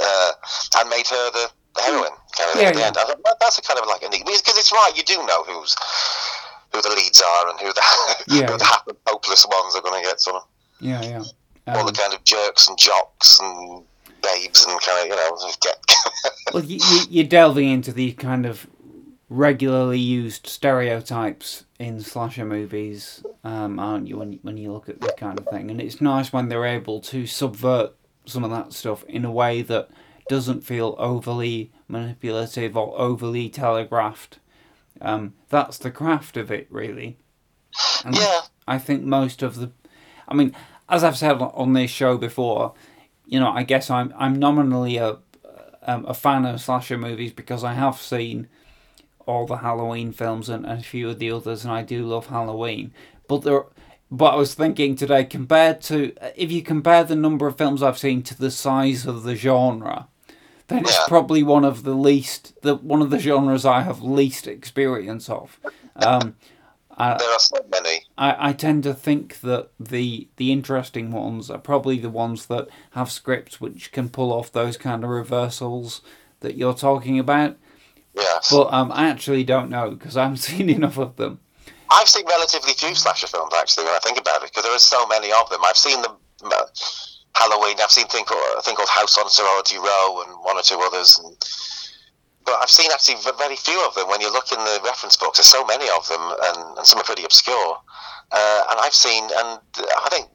uh, 0.00 0.32
and 0.78 0.88
made 0.90 1.06
her 1.06 1.30
the, 1.32 1.50
the 1.74 1.82
heroine 1.82 2.16
kind 2.36 2.50
Yeah, 2.60 2.68
at 2.68 2.74
the 2.74 2.80
yeah. 2.80 2.86
end. 2.86 2.96
I 2.98 3.04
thought, 3.04 3.20
well, 3.24 3.36
that's 3.40 3.58
a 3.58 3.62
kind 3.62 3.78
of 3.80 3.86
like 3.86 4.02
a 4.02 4.08
neat 4.08 4.24
because 4.24 4.58
it's 4.58 4.72
right. 4.72 4.92
You 4.96 5.02
do 5.02 5.16
know 5.26 5.42
who's 5.44 5.74
who 6.72 6.82
the 6.82 6.90
leads 6.90 7.20
are 7.22 7.50
and 7.50 7.60
who 7.60 7.72
the 7.72 7.82
Yeah, 8.28 8.46
who 8.50 8.58
the 8.58 8.96
hopeless 9.06 9.46
ones 9.46 9.74
are 9.76 9.82
going 9.82 10.02
to 10.02 10.08
get 10.08 10.20
sort 10.20 10.36
of 10.36 10.42
yeah 10.80 11.02
yeah. 11.02 11.22
all 11.68 11.86
the 11.86 11.92
kind 11.92 12.12
of 12.12 12.22
jerks 12.24 12.68
and 12.68 12.76
jocks 12.76 13.38
and 13.40 13.84
babes 14.22 14.64
and 14.66 14.80
kind 14.80 15.00
of 15.02 15.06
you 15.06 15.16
know 15.16 15.38
get. 15.62 15.78
Well, 16.52 16.64
you, 16.64 16.78
you're 17.10 17.26
delving 17.26 17.68
into 17.68 17.92
the 17.92 18.12
kind 18.12 18.44
of 18.46 18.66
regularly 19.28 19.98
used 19.98 20.46
stereotypes 20.46 21.64
in 21.84 22.00
slasher 22.00 22.44
movies, 22.44 23.24
um, 23.44 23.78
aren't 23.78 24.08
you? 24.08 24.16
When 24.16 24.32
you- 24.32 24.38
when 24.42 24.56
you 24.56 24.72
look 24.72 24.88
at 24.88 25.00
this 25.00 25.12
kind 25.16 25.38
of 25.38 25.46
thing, 25.48 25.70
and 25.70 25.80
it's 25.80 26.00
nice 26.00 26.32
when 26.32 26.48
they're 26.48 26.64
able 26.66 27.00
to 27.00 27.26
subvert 27.26 27.92
some 28.24 28.42
of 28.42 28.50
that 28.50 28.72
stuff 28.72 29.04
in 29.04 29.24
a 29.24 29.30
way 29.30 29.60
that 29.62 29.90
doesn't 30.28 30.62
feel 30.62 30.94
overly 30.98 31.70
manipulative 31.86 32.76
or 32.76 32.98
overly 32.98 33.48
telegraphed. 33.50 34.38
Um, 35.00 35.34
that's 35.50 35.76
the 35.78 35.90
craft 35.90 36.36
of 36.38 36.50
it, 36.50 36.66
really. 36.70 37.18
And 38.04 38.16
Yeah. 38.16 38.40
I 38.66 38.78
think 38.78 39.02
most 39.04 39.42
of 39.42 39.56
the, 39.56 39.70
I 40.26 40.34
mean, 40.34 40.54
as 40.88 41.04
I've 41.04 41.18
said 41.18 41.36
on 41.42 41.74
this 41.74 41.90
show 41.90 42.16
before, 42.16 42.72
you 43.26 43.38
know, 43.38 43.50
I 43.50 43.62
guess 43.62 43.90
I'm 43.90 44.12
I'm 44.18 44.38
nominally 44.38 44.96
a 44.96 45.18
um, 45.86 46.06
a 46.06 46.14
fan 46.14 46.46
of 46.46 46.62
slasher 46.62 46.96
movies 46.96 47.32
because 47.32 47.62
I 47.62 47.74
have 47.74 47.96
seen 48.00 48.48
all 49.26 49.46
the 49.46 49.58
Halloween 49.58 50.12
films 50.12 50.48
and, 50.48 50.66
and 50.66 50.80
a 50.80 50.84
few 50.84 51.10
of 51.10 51.18
the 51.18 51.30
others, 51.30 51.64
and 51.64 51.72
I 51.72 51.82
do 51.82 52.06
love 52.06 52.26
Halloween. 52.26 52.92
But 53.28 53.42
there, 53.42 53.64
but 54.10 54.34
I 54.34 54.36
was 54.36 54.54
thinking 54.54 54.96
today, 54.96 55.24
compared 55.24 55.80
to 55.82 56.14
if 56.36 56.52
you 56.52 56.62
compare 56.62 57.04
the 57.04 57.16
number 57.16 57.46
of 57.46 57.56
films 57.56 57.82
I've 57.82 57.98
seen 57.98 58.22
to 58.24 58.36
the 58.36 58.50
size 58.50 59.06
of 59.06 59.22
the 59.22 59.34
genre, 59.34 60.08
then 60.68 60.80
it's 60.80 61.08
probably 61.08 61.42
one 61.42 61.64
of 61.64 61.82
the 61.82 61.94
least 61.94 62.60
the 62.62 62.76
one 62.76 63.02
of 63.02 63.10
the 63.10 63.18
genres 63.18 63.66
I 63.66 63.82
have 63.82 64.02
least 64.02 64.46
experience 64.46 65.28
of. 65.28 65.58
Um, 65.96 66.36
I, 66.96 67.16
there 67.18 67.28
are 67.28 67.38
so 67.38 67.64
many. 67.70 68.04
I, 68.16 68.50
I 68.50 68.52
tend 68.52 68.84
to 68.84 68.94
think 68.94 69.40
that 69.40 69.70
the 69.80 70.28
the 70.36 70.52
interesting 70.52 71.10
ones 71.10 71.50
are 71.50 71.58
probably 71.58 71.98
the 71.98 72.10
ones 72.10 72.46
that 72.46 72.68
have 72.92 73.10
scripts 73.10 73.60
which 73.60 73.90
can 73.90 74.08
pull 74.08 74.32
off 74.32 74.52
those 74.52 74.76
kind 74.76 75.02
of 75.02 75.10
reversals 75.10 76.02
that 76.40 76.56
you're 76.56 76.74
talking 76.74 77.18
about. 77.18 77.56
Yes. 78.14 78.50
But 78.50 78.72
um, 78.72 78.92
I 78.92 79.08
actually 79.08 79.44
don't 79.44 79.70
know 79.70 79.90
because 79.90 80.16
I 80.16 80.22
haven't 80.22 80.36
seen 80.48 80.70
enough 80.70 80.98
of 80.98 81.16
them. 81.16 81.40
I've 81.90 82.08
seen 82.08 82.26
relatively 82.26 82.72
few 82.72 82.94
slasher 82.94 83.26
films 83.26 83.52
actually 83.56 83.84
when 83.84 83.94
I 83.94 83.98
think 83.98 84.18
about 84.18 84.42
it 84.42 84.50
because 84.50 84.64
there 84.64 84.74
are 84.74 84.78
so 84.78 85.06
many 85.06 85.32
of 85.32 85.48
them. 85.50 85.60
I've 85.64 85.76
seen 85.76 86.02
them. 86.02 86.16
Uh, 86.44 86.64
Halloween. 87.34 87.76
I've 87.82 87.90
seen 87.90 88.06
a 88.06 88.08
thing 88.08 88.24
called, 88.24 88.42
a 88.58 88.62
thing 88.62 88.76
called 88.76 88.88
House 88.88 89.18
on 89.18 89.28
Sorority 89.28 89.78
Row 89.78 90.22
and 90.26 90.30
one 90.44 90.56
or 90.56 90.62
two 90.62 90.78
others. 90.78 91.18
And, 91.22 91.36
but 92.44 92.54
I've 92.62 92.70
seen 92.70 92.90
actually 92.92 93.16
very 93.38 93.56
few 93.56 93.76
of 93.86 93.94
them. 93.94 94.08
When 94.08 94.20
you 94.20 94.32
look 94.32 94.52
in 94.52 94.58
the 94.58 94.80
reference 94.84 95.16
books, 95.16 95.38
there's 95.38 95.50
so 95.50 95.64
many 95.64 95.88
of 95.90 96.06
them, 96.08 96.20
and, 96.20 96.78
and 96.78 96.86
some 96.86 97.00
are 97.00 97.04
pretty 97.04 97.24
obscure. 97.24 97.78
Uh, 98.30 98.62
and 98.70 98.80
I've 98.80 98.94
seen, 98.94 99.24
and 99.24 99.58
I 99.58 100.08
think 100.10 100.28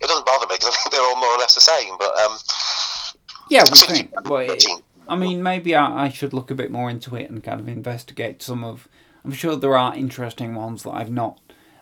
it 0.00 0.06
doesn't 0.08 0.26
bother 0.26 0.46
me 0.46 0.56
because 0.56 0.68
I 0.72 0.76
think 0.82 0.92
they're 0.92 1.04
all 1.04 1.16
more 1.16 1.32
or 1.34 1.38
less 1.38 1.54
the 1.54 1.60
same. 1.60 1.96
But 1.98 2.18
um, 2.20 2.36
Yeah, 3.48 3.64
we 3.64 3.78
think. 3.78 4.12
It, 4.12 4.82
I 5.08 5.16
mean, 5.16 5.42
maybe 5.42 5.74
I, 5.74 6.04
I 6.04 6.08
should 6.08 6.32
look 6.32 6.50
a 6.50 6.54
bit 6.54 6.70
more 6.70 6.88
into 6.90 7.16
it 7.16 7.30
and 7.30 7.42
kind 7.42 7.60
of 7.60 7.68
investigate 7.68 8.42
some 8.42 8.64
of. 8.64 8.88
I'm 9.24 9.32
sure 9.32 9.56
there 9.56 9.76
are 9.76 9.94
interesting 9.94 10.54
ones 10.54 10.82
that 10.82 10.90
I've 10.90 11.10
not 11.10 11.38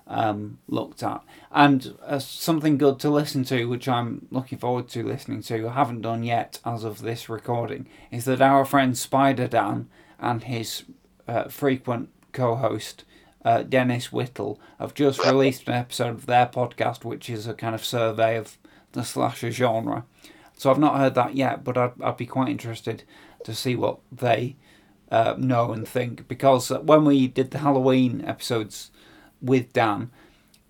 um, 0.06 0.58
looked 0.68 1.02
at, 1.02 1.22
and 1.50 1.96
uh, 2.04 2.18
something 2.18 2.76
good 2.76 2.98
to 3.00 3.10
listen 3.10 3.44
to, 3.44 3.66
which 3.66 3.88
I'm 3.88 4.26
looking 4.30 4.58
forward 4.58 4.88
to 4.90 5.06
listening 5.06 5.42
to. 5.42 5.70
Haven't 5.70 6.02
done 6.02 6.22
yet 6.22 6.58
as 6.64 6.84
of 6.84 7.00
this 7.00 7.28
recording. 7.28 7.88
Is 8.10 8.24
that 8.26 8.42
our 8.42 8.64
friend 8.64 8.96
Spider 8.96 9.48
Dan 9.48 9.88
and 10.18 10.44
his 10.44 10.84
uh, 11.26 11.44
frequent 11.44 12.10
co-host 12.32 13.04
uh, 13.44 13.62
Dennis 13.62 14.12
Whittle 14.12 14.60
have 14.78 14.94
just 14.94 15.24
released 15.24 15.68
an 15.68 15.74
episode 15.74 16.16
of 16.16 16.26
their 16.26 16.46
podcast, 16.46 17.04
which 17.04 17.30
is 17.30 17.46
a 17.46 17.54
kind 17.54 17.74
of 17.74 17.84
survey 17.84 18.36
of 18.36 18.58
the 18.92 19.04
slasher 19.04 19.50
genre. 19.50 20.04
So 20.60 20.70
I've 20.70 20.78
not 20.78 20.98
heard 20.98 21.14
that 21.14 21.34
yet, 21.34 21.64
but 21.64 21.78
I'd, 21.78 21.92
I'd 22.02 22.18
be 22.18 22.26
quite 22.26 22.50
interested 22.50 23.04
to 23.44 23.54
see 23.54 23.74
what 23.76 23.98
they 24.12 24.56
uh, 25.10 25.34
know 25.38 25.72
and 25.72 25.88
think. 25.88 26.28
Because 26.28 26.70
uh, 26.70 26.80
when 26.80 27.06
we 27.06 27.28
did 27.28 27.50
the 27.50 27.60
Halloween 27.60 28.22
episodes 28.26 28.90
with 29.40 29.72
Dan, 29.72 30.10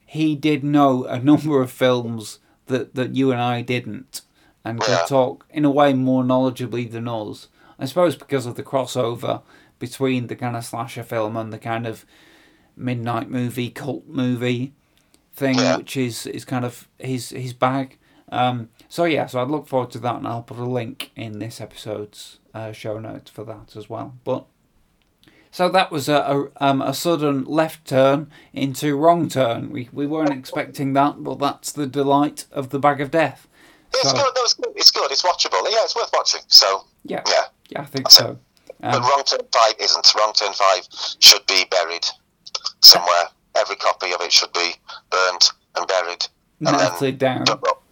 he 0.06 0.36
did 0.36 0.62
know 0.62 1.06
a 1.06 1.18
number 1.30 1.60
of 1.60 1.72
films 1.72 2.38
that, 2.66 2.94
that 2.94 3.16
you 3.16 3.32
and 3.32 3.40
I 3.40 3.62
didn't, 3.62 4.20
and 4.64 4.80
could 4.80 4.92
Yeah. 4.92 5.06
talk 5.08 5.44
in 5.50 5.64
a 5.64 5.70
way 5.72 5.92
more 5.92 6.22
knowledgeably 6.22 6.88
than 6.88 7.08
us. 7.08 7.48
I 7.76 7.86
suppose 7.86 8.14
because 8.14 8.46
of 8.46 8.54
the 8.54 8.62
crossover 8.62 9.42
between 9.80 10.28
the 10.28 10.36
kind 10.36 10.54
of 10.54 10.64
slasher 10.64 11.02
film 11.02 11.36
and 11.36 11.52
the 11.52 11.58
kind 11.58 11.84
of 11.84 12.06
midnight 12.76 13.28
movie, 13.28 13.70
cult 13.70 14.06
movie 14.06 14.72
thing, 15.34 15.56
which 15.78 15.96
is, 15.96 16.28
is 16.28 16.44
kind 16.44 16.64
of 16.64 16.86
his 16.98 17.30
his 17.30 17.54
bag. 17.54 17.98
Um, 18.30 18.68
so 18.90 19.04
yeah, 19.04 19.24
so 19.26 19.40
I'd 19.40 19.48
look 19.48 19.66
forward 19.66 19.90
to 19.92 19.98
that, 20.00 20.16
and 20.16 20.28
I'll 20.28 20.42
put 20.42 20.58
a 20.58 20.64
link 20.64 21.12
in 21.16 21.38
this 21.38 21.60
episode's 21.60 22.38
uh, 22.52 22.72
show 22.72 22.98
notes 22.98 23.30
for 23.30 23.44
that 23.44 23.74
as 23.76 23.88
well. 23.88 24.14
But 24.24 24.44
so 25.50 25.68
that 25.70 25.90
was 25.90 26.08
a 26.08 26.16
a, 26.60 26.64
um, 26.64 26.82
a 26.82 26.92
sudden 26.92 27.44
left 27.44 27.86
turn 27.86 28.30
into 28.52 28.96
wrong 28.96 29.28
turn. 29.28 29.70
We 29.70 29.88
we 29.92 30.06
weren't 30.06 30.30
expecting 30.32 30.92
that, 30.94 31.22
but 31.24 31.38
that's 31.38 31.72
the 31.72 31.86
delight 31.86 32.44
of 32.52 32.68
the 32.70 32.78
bag 32.78 33.00
of 33.00 33.10
death. 33.10 33.46
It's 33.94 34.10
So- 34.10 34.16
good. 34.16 34.32
No, 34.36 34.42
it's 34.42 34.54
good. 34.54 34.72
It's 34.76 34.90
good. 34.90 35.10
It's 35.10 35.22
watchable. 35.22 35.62
Yeah, 35.70 35.78
it's 35.84 35.96
worth 35.96 36.10
watching. 36.12 36.42
So 36.48 36.84
Yeah. 37.04 37.22
yeah. 37.26 37.44
Yeah, 37.70 37.82
I 37.82 37.86
think 37.86 38.10
so. 38.10 38.38
but 38.80 38.94
Um, 38.96 39.02
Wrong 39.02 39.22
Turn 39.24 39.40
Five 39.52 39.74
isn't. 39.78 40.14
Wrong 40.16 40.32
Turn 40.32 40.52
Five 40.52 40.86
should 41.20 41.44
be 41.46 41.64
buried 41.70 42.06
somewhere. 42.80 43.28
Every 43.54 43.76
copy 43.76 44.12
of 44.12 44.20
it 44.20 44.32
should 44.32 44.52
be 44.52 44.74
burnt 45.10 45.52
and 45.76 45.86
buried, 45.86 46.26
and 46.60 46.76
melted 46.76 47.18
down 47.18 47.44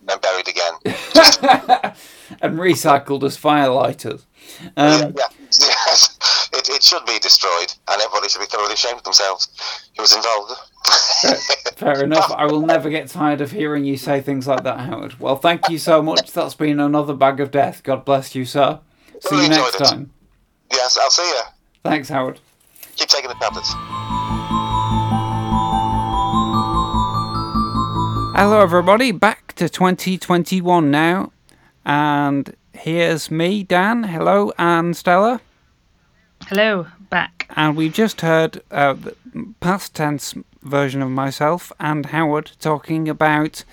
then, 0.08 0.18
then 0.20 0.20
buried 0.20 0.48
again. 0.48 0.72
and 2.40 2.58
recycled 2.58 3.22
as 3.24 3.36
firelighters. 3.36 4.24
Um, 4.76 5.14
yeah, 5.16 5.24
yes, 5.40 6.48
it, 6.52 6.68
it 6.70 6.82
should 6.82 7.04
be 7.06 7.18
destroyed, 7.18 7.72
and 7.88 8.00
everybody 8.00 8.28
should 8.28 8.40
be 8.40 8.46
thoroughly 8.46 8.72
ashamed 8.74 8.98
of 8.98 9.04
themselves 9.04 9.48
who 9.96 10.02
was 10.02 10.14
involved. 10.14 10.52
Fair 11.76 12.02
enough. 12.04 12.30
I 12.32 12.46
will 12.46 12.62
never 12.62 12.88
get 12.90 13.08
tired 13.08 13.40
of 13.40 13.52
hearing 13.52 13.84
you 13.84 13.96
say 13.96 14.20
things 14.20 14.46
like 14.46 14.64
that, 14.64 14.80
Howard. 14.80 15.20
Well, 15.20 15.36
thank 15.36 15.68
you 15.68 15.78
so 15.78 16.02
much. 16.02 16.32
That's 16.32 16.54
been 16.54 16.80
another 16.80 17.14
bag 17.14 17.40
of 17.40 17.50
death. 17.50 17.82
God 17.82 18.04
bless 18.04 18.34
you, 18.34 18.44
sir. 18.44 18.80
See 19.20 19.28
Really 19.32 19.44
you 19.44 19.50
next 19.50 19.74
enjoyed 19.74 19.80
it. 19.80 19.84
time. 19.90 20.10
yes, 20.72 20.98
I'll 21.00 21.10
see 21.10 21.28
you. 21.28 21.40
Thanks, 21.84 22.08
Howard. 22.08 22.40
Keep 22.96 23.08
taking 23.08 23.28
the 23.28 23.34
tablets. 23.36 24.17
Hello, 28.40 28.60
everybody. 28.60 29.10
Back 29.10 29.52
to 29.54 29.68
2021 29.68 30.92
now. 30.92 31.32
And 31.84 32.54
here's 32.72 33.32
me, 33.32 33.64
Dan. 33.64 34.04
Hello, 34.04 34.52
and 34.56 34.96
Stella. 34.96 35.40
Hello, 36.46 36.86
back. 37.10 37.50
And 37.56 37.76
we've 37.76 37.92
just 37.92 38.20
heard 38.20 38.62
uh, 38.70 38.92
the 38.92 39.16
past 39.58 39.96
tense 39.96 40.36
version 40.62 41.02
of 41.02 41.10
myself 41.10 41.72
and 41.80 42.06
Howard 42.06 42.52
talking 42.60 43.08
about 43.08 43.64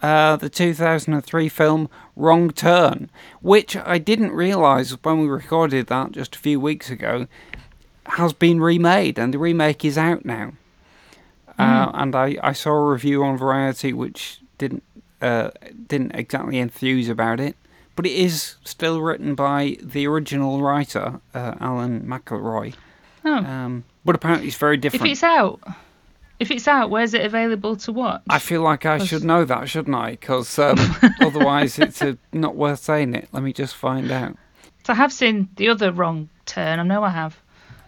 uh, 0.00 0.36
the 0.36 0.48
2003 0.48 1.48
film 1.48 1.90
Wrong 2.14 2.50
Turn, 2.50 3.10
which 3.42 3.76
I 3.76 3.98
didn't 3.98 4.30
realise 4.30 4.92
when 4.92 5.22
we 5.22 5.26
recorded 5.26 5.88
that 5.88 6.12
just 6.12 6.36
a 6.36 6.38
few 6.38 6.60
weeks 6.60 6.88
ago 6.88 7.26
has 8.06 8.32
been 8.32 8.60
remade, 8.60 9.18
and 9.18 9.34
the 9.34 9.38
remake 9.38 9.84
is 9.84 9.98
out 9.98 10.24
now. 10.24 10.52
Uh, 11.58 11.90
and 11.94 12.14
I, 12.16 12.36
I 12.42 12.52
saw 12.52 12.72
a 12.72 12.90
review 12.90 13.22
on 13.24 13.36
Variety 13.36 13.92
which 13.92 14.40
didn't 14.58 14.82
uh, 15.20 15.50
didn't 15.86 16.12
exactly 16.12 16.58
enthuse 16.58 17.08
about 17.08 17.40
it, 17.40 17.56
but 17.96 18.06
it 18.06 18.12
is 18.12 18.56
still 18.64 19.00
written 19.00 19.34
by 19.34 19.76
the 19.80 20.06
original 20.06 20.60
writer 20.60 21.20
uh, 21.32 21.54
Alan 21.60 22.02
McElroy. 22.02 22.74
Oh. 23.24 23.36
Um, 23.36 23.84
but 24.04 24.14
apparently 24.14 24.48
it's 24.48 24.56
very 24.56 24.76
different. 24.76 25.06
if 25.06 25.12
it's 25.12 25.22
out, 25.22 25.60
if 26.40 26.50
it's 26.50 26.68
out, 26.68 26.90
where's 26.90 27.14
it 27.14 27.24
available 27.24 27.76
to 27.76 27.92
watch? 27.92 28.22
I 28.28 28.38
feel 28.38 28.62
like 28.62 28.84
I 28.84 28.98
should 28.98 29.24
know 29.24 29.44
that, 29.44 29.68
shouldn't 29.68 29.96
I? 29.96 30.12
Because 30.12 30.58
um, 30.58 30.76
otherwise 31.20 31.78
it's 31.78 32.02
uh 32.02 32.14
not 32.32 32.56
worth 32.56 32.80
saying 32.80 33.14
it. 33.14 33.28
Let 33.32 33.42
me 33.42 33.52
just 33.52 33.74
find 33.74 34.10
out. 34.10 34.36
So 34.84 34.92
I 34.92 34.96
have 34.96 35.12
seen 35.12 35.48
the 35.56 35.68
other 35.68 35.92
Wrong 35.92 36.28
Turn. 36.44 36.78
I 36.78 36.82
know 36.82 37.02
I 37.02 37.10
have. 37.10 37.40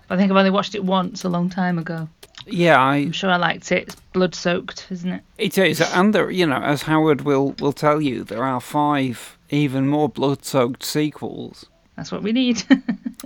I 0.09 0.17
think 0.17 0.31
I've 0.31 0.37
only 0.37 0.51
watched 0.51 0.75
it 0.75 0.85
once 0.85 1.25
a 1.25 1.29
long 1.29 1.51
time 1.51 1.79
ago. 1.79 2.09
Yeah, 2.47 2.81
I, 2.81 2.97
I'm 2.97 3.13
sure 3.13 3.31
I 3.31 3.37
liked 3.37 3.73
it. 3.73 3.89
It's 3.89 3.95
blood 4.13 4.35
soaked, 4.35 4.87
isn't 4.91 5.11
it? 5.13 5.23
It 5.39 5.59
is, 5.59 5.81
and 5.81 6.15
there, 6.15 6.31
you 6.31 6.47
know, 6.47 6.63
as 6.63 6.83
Howard 6.83 7.23
will 7.23 7.53
will 7.59 7.73
tell 7.73 8.01
you, 8.01 8.23
there 8.25 8.45
are 8.45 8.61
five 8.61 9.37
even 9.51 9.87
more 9.89 10.09
blood-soaked 10.09 10.83
sequels. 10.85 11.67
That's 11.97 12.11
what 12.13 12.23
we 12.23 12.33
need. 12.33 12.63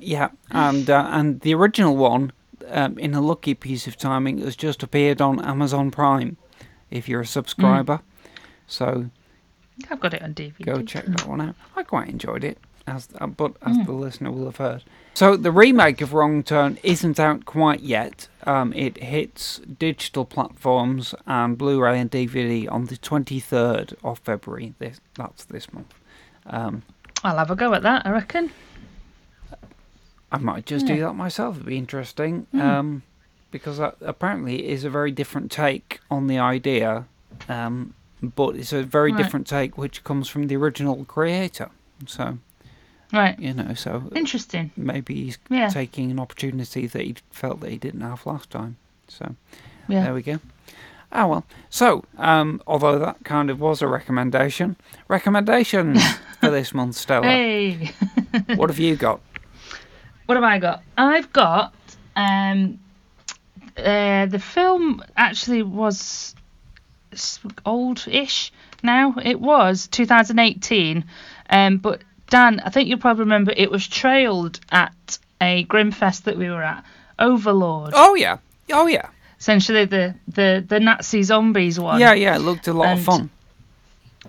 Yeah, 0.03 0.31
and 0.51 0.89
uh, 0.89 1.09
and 1.11 1.41
the 1.41 1.53
original 1.53 1.95
one, 1.95 2.33
um, 2.69 2.99
in 2.99 3.13
a 3.13 3.21
lucky 3.21 3.53
piece 3.53 3.87
of 3.87 3.99
timing, 3.99 4.39
has 4.39 4.57
just 4.57 4.83
appeared 4.83 5.21
on 5.21 5.45
Amazon 5.45 5.91
Prime, 5.91 6.39
if 6.91 7.07
you're 7.07 7.21
a 7.21 7.27
subscriber. 7.27 8.01
So 8.67 9.11
I've 9.91 10.01
got 10.01 10.15
it 10.15 10.23
on 10.23 10.33
DVD. 10.33 10.65
go 10.65 10.81
check 10.83 11.05
that 11.05 11.27
one 11.27 11.43
out. 11.43 11.55
I 11.77 11.83
quite 11.83 12.09
enjoyed 12.09 12.45
it, 12.45 12.57
as 12.87 13.09
uh, 13.21 13.27
but 13.27 13.57
as 13.67 13.77
the 13.85 13.93
listener 13.93 14.31
will 14.31 14.47
have 14.47 14.57
heard. 14.57 14.85
So 15.21 15.37
the 15.37 15.53
remake 15.53 16.01
of 16.01 16.15
Wrong 16.15 16.43
Turn 16.43 16.79
isn't 16.83 17.21
out 17.21 17.45
quite 17.45 17.81
yet. 17.81 18.27
Um, 18.45 18.73
it 18.73 18.97
hits 18.97 19.59
digital 19.59 20.25
platforms 20.25 21.15
and 21.27 21.59
Blu-ray 21.59 22.01
and 22.01 22.11
DVD 22.11 22.73
on 22.73 22.87
the 22.87 22.97
23rd 22.97 23.97
of 24.03 24.19
February. 24.21 24.73
This 24.79 24.99
that's 25.17 25.45
this 25.45 25.71
month. 25.75 25.93
Um, 26.47 26.85
I'll 27.23 27.37
have 27.37 27.51
a 27.51 27.55
go 27.55 27.75
at 27.75 27.83
that, 27.83 28.07
I 28.07 28.13
reckon. 28.13 28.51
I 30.33 30.39
might 30.39 30.65
just 30.65 30.87
do 30.87 30.99
that 31.01 31.13
myself. 31.13 31.57
It'd 31.57 31.67
be 31.67 31.77
interesting. 31.77 32.47
Mm. 32.55 32.63
Um, 32.63 33.03
because 33.51 33.77
that 33.77 33.97
apparently 34.01 34.65
it 34.65 34.71
is 34.71 34.85
a 34.85 34.91
very 34.91 35.11
different 35.11 35.53
take 35.53 36.01
on 36.11 36.29
the 36.29 36.39
idea, 36.39 37.05
um, 37.47 37.93
but 38.23 38.57
it's 38.57 38.73
a 38.73 38.83
very 38.83 39.13
Right. 39.13 39.23
different 39.23 39.47
take 39.47 39.77
which 39.77 40.03
comes 40.03 40.31
from 40.31 40.47
the 40.47 40.57
original 40.57 41.05
creator. 41.05 41.69
So, 42.07 42.39
Right. 43.13 43.39
you 43.39 43.53
know, 43.55 43.75
so 43.75 44.11
Interesting. 44.15 44.71
maybe 44.77 45.15
he's 45.15 45.39
Yeah. 45.49 45.69
taking 45.69 46.11
an 46.11 46.19
opportunity 46.21 46.87
that 46.87 47.03
he 47.03 47.17
felt 47.31 47.61
that 47.61 47.71
he 47.71 47.77
didn't 47.79 48.03
have 48.03 48.25
last 48.27 48.51
time. 48.51 48.77
So, 49.09 49.35
Yeah. 49.89 50.05
there 50.05 50.15
we 50.15 50.23
go. 50.23 50.39
Ah 51.13 51.27
well. 51.27 51.45
So, 51.71 52.05
um, 52.19 52.63
although 52.69 52.99
that 53.01 53.25
kind 53.25 53.51
of 53.51 53.59
was 53.59 53.83
a 53.83 53.89
recommendation, 53.89 54.77
recommendations 55.09 56.01
for 56.41 56.51
this 56.51 56.73
month, 56.73 56.95
Stella. 56.97 57.27
Hey. 57.27 57.91
What 58.55 58.71
have 58.71 58.79
you 58.79 58.95
got? 58.95 59.21
What 60.27 60.37
have 60.37 60.45
I 60.45 60.59
got? 60.61 60.83
I've 60.97 61.33
got 61.33 61.75
um 62.15 62.79
uh, 63.77 64.27
the 64.27 64.39
film 64.39 65.03
actually 65.17 65.63
was 65.63 66.35
old-ish 67.67 68.53
now. 68.83 69.15
It 69.23 69.41
was 69.41 69.87
2018, 69.89 71.05
um, 71.51 71.79
but 71.79 72.03
Dan, 72.31 72.61
I 72.65 72.71
think 72.71 72.89
you'll 72.89 72.99
probably 72.99 73.25
remember 73.25 73.53
it 73.55 73.71
was 73.71 73.87
trailed 73.87 74.61
at 74.71 75.19
a 75.41 75.65
Grimmfest 75.65 76.23
that 76.23 76.39
we 76.39 76.49
were 76.49 76.63
at. 76.63 76.85
Overlord. 77.19 77.93
Oh 77.95 78.15
yeah. 78.15 78.39
Oh 78.73 78.87
yeah. 78.87 79.09
Essentially 79.39 79.85
the 79.85 80.15
the 80.29 80.65
the 80.67 80.81
Nazi 80.81 81.23
zombies 81.23 81.79
one. 81.79 82.01
Yeah, 82.01 82.15
yeah. 82.15 82.37
It 82.37 82.41
looked 82.41 82.69
a 82.69 82.73
lot 82.73 82.97
of 82.97 83.05
fun. 83.05 83.31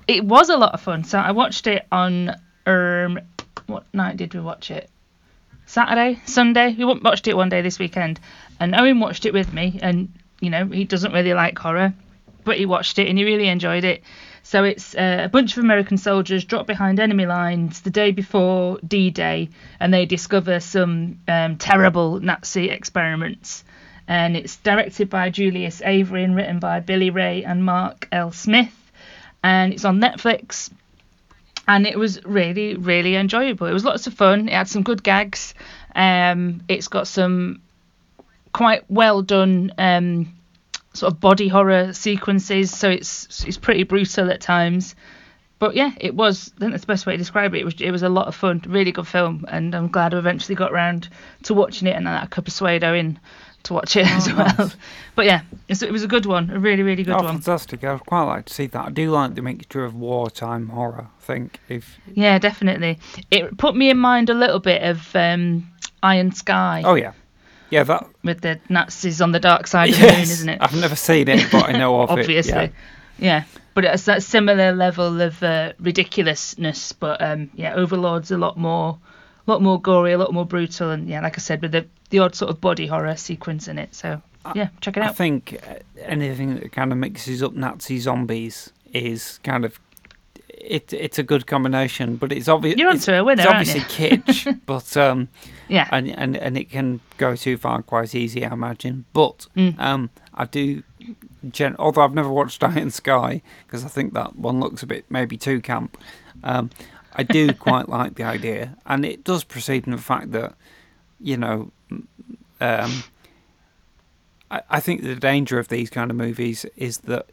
It 0.08 0.26
was 0.26 0.50
a 0.50 0.58
lot 0.58 0.74
of 0.74 0.82
fun. 0.82 1.04
So 1.04 1.20
I 1.20 1.32
watched 1.32 1.68
it 1.68 1.86
on 1.92 2.36
um 2.66 3.20
what 3.68 3.86
night 3.94 4.18
did 4.18 4.34
we 4.34 4.42
watch 4.42 4.72
it? 4.72 4.90
Saturday, 5.66 6.20
Sunday. 6.26 6.76
We 6.78 6.84
watched 6.86 7.28
it 7.28 7.38
one 7.38 7.50
day 7.50 7.62
this 7.62 7.80
weekend, 7.80 8.20
and 8.60 8.76
Owen 8.76 9.00
watched 9.00 9.26
it 9.26 9.34
with 9.34 9.54
me. 9.54 9.80
And 9.82 10.12
you 10.40 10.50
know 10.50 10.66
he 10.66 10.86
doesn't 10.86 11.14
really 11.14 11.34
like 11.34 11.58
horror, 11.58 11.94
but 12.44 12.58
he 12.58 12.66
watched 12.66 13.00
it 13.00 13.08
and 13.08 13.18
he 13.18 13.26
really 13.26 13.48
enjoyed 13.48 13.84
it. 13.84 14.04
So 14.44 14.64
it's 14.64 14.96
uh, 14.96 15.22
a 15.24 15.30
bunch 15.30 15.56
of 15.56 15.64
American 15.64 15.98
soldiers 15.98 16.44
drop 16.44 16.68
behind 16.68 17.00
enemy 17.00 17.26
lines 17.26 17.82
the 17.82 17.90
day 17.90 18.12
before 18.12 18.80
D-Day, 18.86 19.50
and 19.80 19.94
they 19.94 20.06
discover 20.06 20.60
some 20.60 21.20
um, 21.28 21.58
terrible 21.58 22.20
Nazi 22.20 22.70
experiments. 22.70 23.64
And 24.08 24.36
it's 24.36 24.58
directed 24.58 25.10
by 25.10 25.30
Julius 25.30 25.82
Avery 25.84 26.24
and 26.24 26.36
written 26.36 26.60
by 26.60 26.80
Billy 26.80 27.12
Ray 27.12 27.44
and 27.44 27.64
Mark 27.64 28.08
L. 28.12 28.32
Smith. 28.32 28.76
And 29.44 29.74
it's 29.74 29.86
on 29.86 30.02
Netflix 30.02 30.70
and 31.68 31.86
it 31.86 31.98
was 31.98 32.24
really 32.26 32.76
really 32.76 33.16
enjoyable 33.16 33.68
it 33.68 33.74
was 33.74 33.86
lots 33.86 34.08
of 34.08 34.14
fun 34.14 34.50
it 34.50 34.54
had 34.54 34.68
some 34.68 34.84
good 34.84 35.04
gags 35.04 35.54
um 35.96 36.62
it's 36.68 36.88
got 36.88 37.08
some 37.08 37.62
quite 38.52 38.84
well 38.90 39.22
done 39.22 39.72
um 39.78 40.28
sort 40.94 41.14
of 41.14 41.20
body 41.20 41.48
horror 41.48 41.94
sequences 41.94 42.72
so 42.72 42.90
it's 42.90 43.46
it's 43.46 43.58
pretty 43.58 43.84
brutal 43.84 44.30
at 44.30 44.42
times 44.42 44.96
but 45.60 45.76
yeah 45.76 45.92
it 46.00 46.14
was 46.14 46.52
i 46.58 46.60
think 46.60 46.72
that's 46.72 46.84
the 46.84 46.88
best 46.88 47.06
way 47.06 47.14
to 47.14 47.18
describe 47.18 47.54
it 47.54 47.62
it 47.62 47.66
was 47.66 47.80
it 47.80 47.92
was 47.92 48.04
a 48.04 48.10
lot 48.10 48.28
of 48.28 48.36
fun 48.36 48.62
really 48.68 48.92
good 48.92 49.08
film 49.08 49.46
and 49.48 49.74
i'm 49.74 49.88
glad 49.88 50.14
i 50.14 50.18
eventually 50.18 50.56
got 50.56 50.72
round 50.72 51.08
to 51.44 51.54
watching 51.54 51.88
it 51.88 51.96
and 51.96 52.10
i 52.10 52.26
could 52.26 52.44
persuade 52.44 52.84
owen 52.84 53.18
to 53.64 53.74
watch 53.74 53.96
it 53.96 54.08
as 54.08 54.28
well 54.34 54.54
nice. 54.58 54.76
but 55.16 55.26
yeah 55.26 55.42
it's, 55.68 55.82
it 55.82 55.92
was 55.92 56.04
a 56.04 56.08
good 56.08 56.26
one 56.26 56.50
a 56.50 56.60
really 56.60 56.84
really 56.84 57.04
good 57.04 57.14
oh, 57.14 57.24
one 57.24 57.36
fantastic! 57.36 57.84
I'd 57.84 58.06
quite 58.06 58.24
like 58.24 58.46
to 58.46 58.54
see 58.54 58.68
that. 58.68 58.86
I 58.88 58.90
do 58.90 59.12
like 59.12 59.36
the 59.36 59.42
mixture 59.42 59.86
of 59.86 59.96
wartime 59.96 60.70
horror. 60.70 61.08
I 61.18 61.22
think 61.22 61.60
if 61.70 61.98
Yeah, 62.14 62.40
definitely. 62.40 63.00
It 63.30 63.58
put 63.58 63.76
me 63.76 63.90
in 63.90 63.98
mind 63.98 64.30
a 64.30 64.34
little 64.34 64.60
bit 64.60 64.82
of 64.82 65.16
um, 65.16 65.72
Iron 66.04 66.32
Sky. 66.32 66.82
oh 66.84 66.96
yeah, 66.96 67.14
yeah 67.72 67.84
that 67.84 68.08
With 68.24 68.42
the 68.42 68.60
Nazis 68.70 69.22
on 69.22 69.32
the 69.32 69.40
dark 69.40 69.66
side 69.66 69.90
of 69.90 69.96
the 70.00 70.08
moon, 70.08 70.20
isn't 70.22 70.50
it? 70.50 70.60
I've 70.62 70.80
never 70.80 70.96
seen 70.96 71.28
it, 71.28 71.52
but 71.52 71.70
I 71.70 71.72
know 71.72 72.02
of 72.02 72.12
Obviously. 72.12 72.36
it. 72.36 72.54
Obviously, 72.54 72.76
yeah. 73.18 73.44
But 73.74 73.86
it's 73.86 74.04
that 74.06 74.22
similar 74.22 74.74
level 74.74 75.22
of 75.22 75.42
uh, 75.42 75.74
ridiculousness. 75.80 76.92
But 76.92 77.22
um, 77.22 77.50
yeah, 77.56 77.74
Overlord's 77.76 78.30
a 78.32 78.38
lot 78.38 78.58
more, 78.58 79.00
a 79.48 79.52
lot 79.52 79.62
more 79.62 79.80
gory, 79.82 80.12
a 80.12 80.18
lot 80.18 80.34
more 80.34 80.46
brutal, 80.46 80.92
and 80.92 81.08
yeah, 81.08 81.22
like 81.22 81.38
I 81.38 81.42
said, 81.42 81.62
with 81.62 81.72
the 81.72 81.88
the 82.10 82.20
odd 82.20 82.36
sort 82.36 82.52
of 82.52 82.60
body 82.60 82.88
horror 82.88 83.16
sequence 83.16 83.68
in 83.68 83.80
it. 83.80 83.96
So 83.96 84.22
yeah, 84.54 84.70
check 84.82 84.98
it 84.98 85.04
out. 85.04 85.12
I 85.12 85.14
think 85.14 85.62
uh, 85.68 85.76
anything 86.02 86.56
that 86.56 86.72
kind 86.72 86.92
of 86.92 86.98
mixes 86.98 87.42
up 87.42 87.54
Nazi 87.54 88.00
zombies 88.00 88.72
is 88.94 89.40
kind 89.44 89.64
of 89.64 89.80
it. 90.64 90.94
It's 90.94 91.20
a 91.20 91.24
good 91.24 91.48
combination, 91.48 92.16
but 92.18 92.32
it's 92.32 92.48
obvious. 92.48 92.78
You're 92.78 92.92
it's, 92.92 93.08
onto 93.08 93.20
a 93.20 93.24
winner, 93.24 93.44
It's 93.44 93.52
obviously 93.52 93.82
kitsch, 93.82 94.60
but 94.66 94.96
um, 94.98 95.28
Yeah. 95.68 95.88
and, 95.92 96.10
and 96.10 96.36
and 96.38 96.58
it 96.58 96.70
can 96.70 97.00
go 97.18 97.36
too 97.36 97.58
far 97.58 97.82
quite 97.82 98.14
easy, 98.16 98.46
I 98.46 98.54
imagine. 98.54 99.06
But 99.14 99.48
Mm. 99.56 99.80
um, 99.80 100.10
I 100.34 100.46
do. 100.46 100.84
Gen- 101.50 101.76
although 101.80 102.02
I've 102.02 102.14
never 102.14 102.30
watched 102.30 102.64
Iron 102.64 102.92
Sky 102.92 103.42
because 103.66 103.84
I 103.84 103.88
think 103.88 104.14
that 104.14 104.36
one 104.36 104.60
looks 104.60 104.84
a 104.84 104.88
bit 104.88 105.06
maybe 105.10 105.38
too 105.38 105.60
camp. 105.62 105.98
Um, 106.44 106.70
I 107.14 107.24
do 107.24 107.52
quite 107.68 107.90
like 107.90 108.16
the 108.16 108.24
idea, 108.24 108.78
and 108.86 109.04
it 109.06 109.24
does 109.24 109.44
proceed 109.44 109.86
in 109.86 109.92
the 109.92 109.98
fact 109.98 110.32
that, 110.32 110.54
you 111.20 111.38
know, 111.38 111.72
um, 112.62 113.04
I, 114.52 114.62
I 114.70 114.80
think 114.80 115.02
the 115.04 115.16
danger 115.16 115.58
of 115.60 115.68
these 115.70 115.90
kind 115.90 116.12
of 116.12 116.18
movies 116.18 116.66
is 116.76 117.00
that 117.00 117.28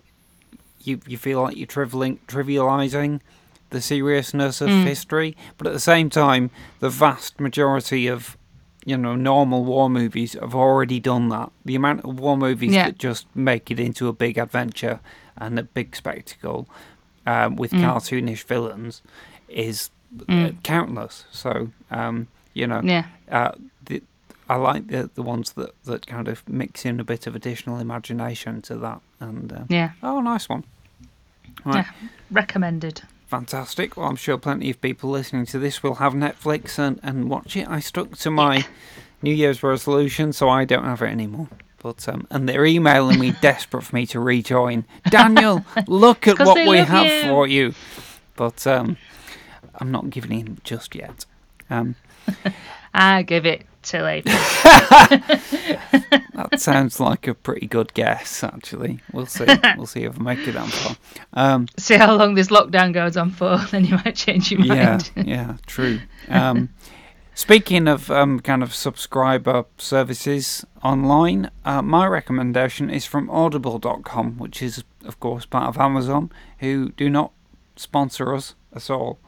you 0.83 1.01
you 1.07 1.17
feel 1.19 1.43
like 1.43 1.57
you're 1.57 1.67
trivialing, 1.67 2.19
trivializing 2.27 3.21
the 3.71 3.81
seriousness 3.81 4.61
of 4.61 4.71
Mm. 4.71 4.85
history, 4.85 5.37
but 5.59 5.67
at 5.67 5.73
the 5.73 5.81
same 5.81 6.09
time, 6.11 6.51
the 6.81 6.89
vast 6.89 7.39
majority 7.41 8.07
of 8.07 8.37
you 8.87 8.97
know 8.97 9.15
normal 9.15 9.65
war 9.65 9.91
movies 9.91 10.33
have 10.35 10.55
already 10.55 11.01
done 11.01 11.29
that. 11.29 11.51
The 11.65 11.75
amount 11.75 12.05
of 12.05 12.19
war 12.19 12.37
movies 12.37 12.73
Yeah. 12.75 12.87
that 12.87 12.99
just 12.99 13.27
make 13.35 13.71
it 13.71 13.79
into 13.79 14.09
a 14.09 14.13
big 14.13 14.39
adventure 14.39 15.01
and 15.37 15.59
a 15.59 15.63
big 15.63 15.95
spectacle 15.95 16.67
um, 17.27 17.57
with 17.57 17.73
Mm. 17.73 17.83
cartoonish 17.83 18.45
villains 18.45 19.03
is 19.49 19.91
uh, 20.23 20.33
Mm. 20.33 20.63
countless. 20.63 21.25
So 21.31 21.69
um, 21.91 22.29
you 22.55 22.67
know, 22.67 22.81
Yeah. 22.83 23.05
uh, 23.31 23.53
I 24.49 24.57
like 24.57 24.87
the 24.89 25.11
the 25.15 25.23
ones 25.23 25.53
that, 25.53 25.71
that 25.85 26.07
kind 26.07 26.29
of 26.29 26.49
mix 26.49 26.85
in 26.85 27.01
a 27.01 27.05
bit 27.05 27.27
of 27.27 27.35
additional 27.37 27.79
imagination 27.79 28.63
to 28.63 28.77
that. 28.77 29.01
And 29.21 29.53
uh, 29.53 29.61
Yeah. 29.69 29.91
oh, 30.03 30.21
nice 30.21 30.49
one. 30.49 30.65
Right. 31.65 31.85
Yeah, 31.85 32.09
recommended. 32.31 33.03
Fantastic. 33.27 33.97
Well, 33.97 34.09
I'm 34.09 34.17
sure 34.17 34.39
plenty 34.39 34.71
of 34.71 34.81
people 34.81 35.11
listening 35.11 35.45
to 35.47 35.59
this 35.59 35.83
will 35.83 35.97
have 35.97 36.15
Netflix 36.15 36.79
and, 36.79 36.99
and 37.03 37.29
watch 37.29 37.57
it. 37.57 37.69
I 37.69 37.81
stuck 37.81 38.17
to 38.19 38.31
my 38.31 38.65
New 39.21 39.35
Year's 39.35 39.63
resolution, 39.63 40.33
so 40.33 40.49
I 40.49 40.65
don't 40.65 40.85
have 40.85 41.03
it 41.03 41.09
anymore. 41.11 41.49
But 41.83 42.09
um, 42.09 42.27
and 42.31 42.49
they're 42.49 42.65
emailing 42.65 43.19
me 43.21 43.33
desperate 43.43 43.83
for 43.85 43.95
me 43.95 44.07
to 44.07 44.19
rejoin. 44.21 44.85
Daniel, 45.11 45.65
look 45.87 46.27
at 46.27 46.39
what 46.47 46.67
we 46.67 46.79
have 46.79 47.07
you. 47.07 47.23
for 47.29 47.47
you. 47.47 47.75
But 48.35 48.67
um, 48.67 48.97
I'm 49.75 49.91
not 49.91 50.09
giving 50.11 50.33
in 50.39 50.59
just 50.65 50.95
yet. 50.95 51.27
Um, 51.69 51.97
I 52.95 53.23
give 53.23 53.45
it 53.47 53.67
April. 53.95 54.35
that 56.35 56.59
sounds 56.61 57.01
like 57.01 57.27
a 57.27 57.35
pretty 57.35 57.67
good 57.67 57.95
guess, 57.95 58.43
actually. 58.43 59.01
We'll 59.13 59.27
see. 59.27 59.47
We'll 59.77 59.87
see 59.87 60.05
if 60.05 60.19
I 60.19 60.23
make 60.23 60.47
it 60.47 60.53
that 60.53 60.69
far. 60.69 60.97
Um, 61.33 61.69
See 61.77 61.97
how 61.97 62.15
long 62.17 62.35
this 62.35 62.49
lockdown 62.49 62.93
goes 62.93 63.17
on 63.17 63.31
for, 63.31 63.59
then 63.71 63.85
you 63.85 63.97
might 64.05 64.17
change 64.17 64.51
your 64.51 64.61
yeah, 64.61 64.91
mind. 64.91 65.11
yeah, 65.17 65.57
true. 65.67 66.01
Um, 66.29 66.71
speaking 67.35 67.87
of 67.87 68.11
um, 68.11 68.41
kind 68.41 68.63
of 68.63 68.75
subscriber 68.75 69.65
services 69.77 70.65
online, 70.83 71.51
uh, 71.65 71.83
my 71.83 72.07
recommendation 72.07 72.91
is 72.91 73.05
from 73.05 73.31
Audible.com, 73.31 74.39
which 74.39 74.63
is, 74.63 74.85
of 75.05 75.21
course, 75.21 75.47
part 75.47 75.69
of 75.69 75.79
Amazon, 75.79 76.31
who 76.59 76.91
do 76.91 77.09
not 77.09 77.33
sponsor 77.77 78.35
us 78.35 78.55
at 78.75 78.91
all. 78.91 79.19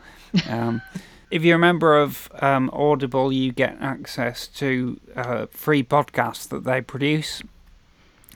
Um, 0.49 0.83
if 1.31 1.45
you're 1.45 1.57
a 1.57 1.61
member 1.61 1.99
of 1.99 2.31
um, 2.41 2.71
Audible, 2.73 3.33
you 3.33 3.53
get 3.53 3.77
access 3.81 4.47
to 4.49 5.01
uh, 5.15 5.47
free 5.51 5.83
podcasts 5.83 6.49
that 6.49 6.65
they 6.65 6.81
produce. 6.81 7.43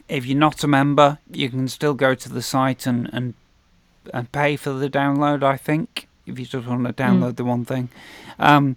If 0.08 0.26
you're 0.26 0.38
not 0.38 0.62
a 0.62 0.68
member, 0.68 1.18
you 1.30 1.50
can 1.50 1.68
still 1.68 1.94
go 1.94 2.14
to 2.14 2.28
the 2.28 2.42
site 2.42 2.86
and, 2.86 3.10
and 3.12 3.34
and 4.12 4.30
pay 4.32 4.54
for 4.56 4.72
the 4.72 4.90
download. 4.90 5.42
I 5.42 5.56
think 5.56 6.08
if 6.26 6.38
you 6.38 6.44
just 6.44 6.66
want 6.66 6.86
to 6.86 6.92
download 6.92 7.36
the 7.36 7.44
one 7.44 7.64
thing, 7.64 7.88
um, 8.38 8.76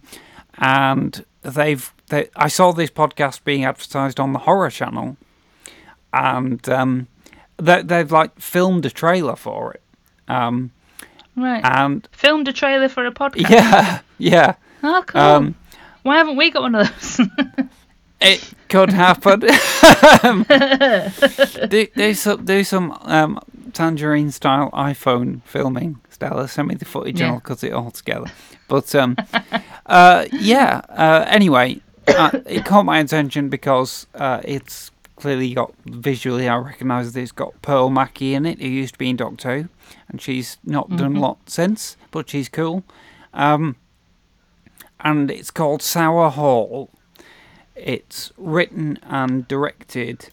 and 0.57 1.25
they've 1.41 1.93
they, 2.09 2.29
I 2.35 2.47
saw 2.47 2.71
this 2.71 2.89
podcast 2.89 3.43
being 3.43 3.65
advertised 3.65 4.19
on 4.19 4.33
the 4.33 4.39
Horror 4.39 4.69
Channel, 4.69 5.17
and 6.13 6.67
um, 6.69 7.07
they, 7.57 7.81
they've 7.83 8.11
like 8.11 8.39
filmed 8.39 8.85
a 8.85 8.89
trailer 8.89 9.35
for 9.35 9.73
it. 9.73 9.81
Um, 10.29 10.71
Right. 11.37 11.63
and 11.63 12.07
Filmed 12.11 12.47
a 12.47 12.53
trailer 12.53 12.89
for 12.89 13.05
a 13.05 13.11
podcast. 13.11 13.49
yeah, 13.49 13.99
yeah. 14.17 14.55
Oh, 14.83 15.03
cool. 15.07 15.21
Um, 15.21 15.55
Why 16.03 16.17
haven't 16.17 16.35
we 16.35 16.49
got 16.51 16.63
one 16.63 16.75
of 16.75 16.87
those? 16.89 17.27
It 18.19 18.53
could 18.67 18.91
happen. 18.91 19.41
Do, 21.69 21.87
do 21.95 22.13
some 22.15 22.45
do 22.45 22.63
some 22.63 22.97
um, 23.01 23.39
tangerine 23.73 24.31
style 24.31 24.71
iPhone 24.71 25.43
filming, 25.43 25.99
Stella. 26.09 26.47
Send 26.47 26.67
me 26.69 26.75
the 26.75 26.85
footage 26.85 27.21
and 27.21 27.31
I'll 27.33 27.39
cut 27.39 27.63
it 27.63 27.73
all 27.73 27.91
together. 27.91 28.25
But 28.67 28.93
um, 28.95 29.15
uh, 29.85 30.25
yeah. 30.31 30.81
Uh, 30.89 31.25
anyway, 31.27 31.79
uh, 32.07 32.31
it 32.45 32.65
caught 32.65 32.85
my 32.85 32.99
attention 32.99 33.49
because 33.49 34.07
uh, 34.15 34.41
it's 34.43 34.89
clearly 35.17 35.53
got 35.53 35.73
visually. 35.85 36.49
I 36.49 36.57
recognise 36.57 37.13
that 37.13 37.21
it's 37.21 37.31
got 37.31 37.61
Pearl 37.61 37.89
Mackie 37.89 38.33
in 38.33 38.45
it, 38.45 38.59
who 38.59 38.67
used 38.67 38.93
to 38.95 38.99
be 38.99 39.09
in 39.09 39.15
Doctor 39.17 39.61
Who, 39.61 39.69
and 40.09 40.21
she's 40.21 40.57
not 40.63 40.95
done 40.95 41.15
a 41.15 41.19
lot 41.19 41.49
since, 41.49 41.97
but 42.11 42.29
she's 42.29 42.49
cool. 42.49 42.83
Um, 43.33 43.75
and 44.99 45.29
it's 45.29 45.51
called 45.51 45.81
Sour 45.81 46.31
Hall. 46.31 46.89
It's 47.75 48.31
written 48.37 48.99
and 49.03 49.47
directed 49.47 50.29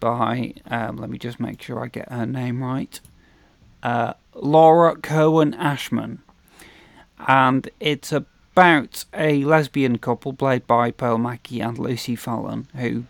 by, 0.00 0.54
um, 0.66 0.96
let 0.96 1.10
me 1.10 1.18
just 1.18 1.38
make 1.38 1.62
sure 1.62 1.84
I 1.84 1.88
get 1.88 2.10
her 2.10 2.26
name 2.26 2.62
right, 2.62 2.98
uh, 3.82 4.14
Laura 4.34 4.96
Cohen 4.96 5.54
Ashman. 5.54 6.22
And 7.28 7.68
it's 7.78 8.12
about 8.12 9.04
a 9.14 9.44
lesbian 9.44 9.98
couple 9.98 10.32
played 10.32 10.66
by 10.66 10.90
Pearl 10.90 11.18
Mackie 11.18 11.60
and 11.60 11.78
Lucy 11.78 12.16
Fallon, 12.16 12.66
who 12.76 13.04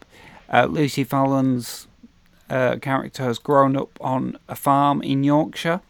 uh, 0.53 0.67
Lucy 0.67 1.05
Fallon's 1.05 1.87
uh, 2.53 2.77
character 2.77 3.23
has 3.23 3.39
grown 3.39 3.77
up 3.77 3.99
on 3.99 4.37
a 4.47 4.55
farm 4.55 5.01
in 5.01 5.25
Yorkshire, 5.25 5.81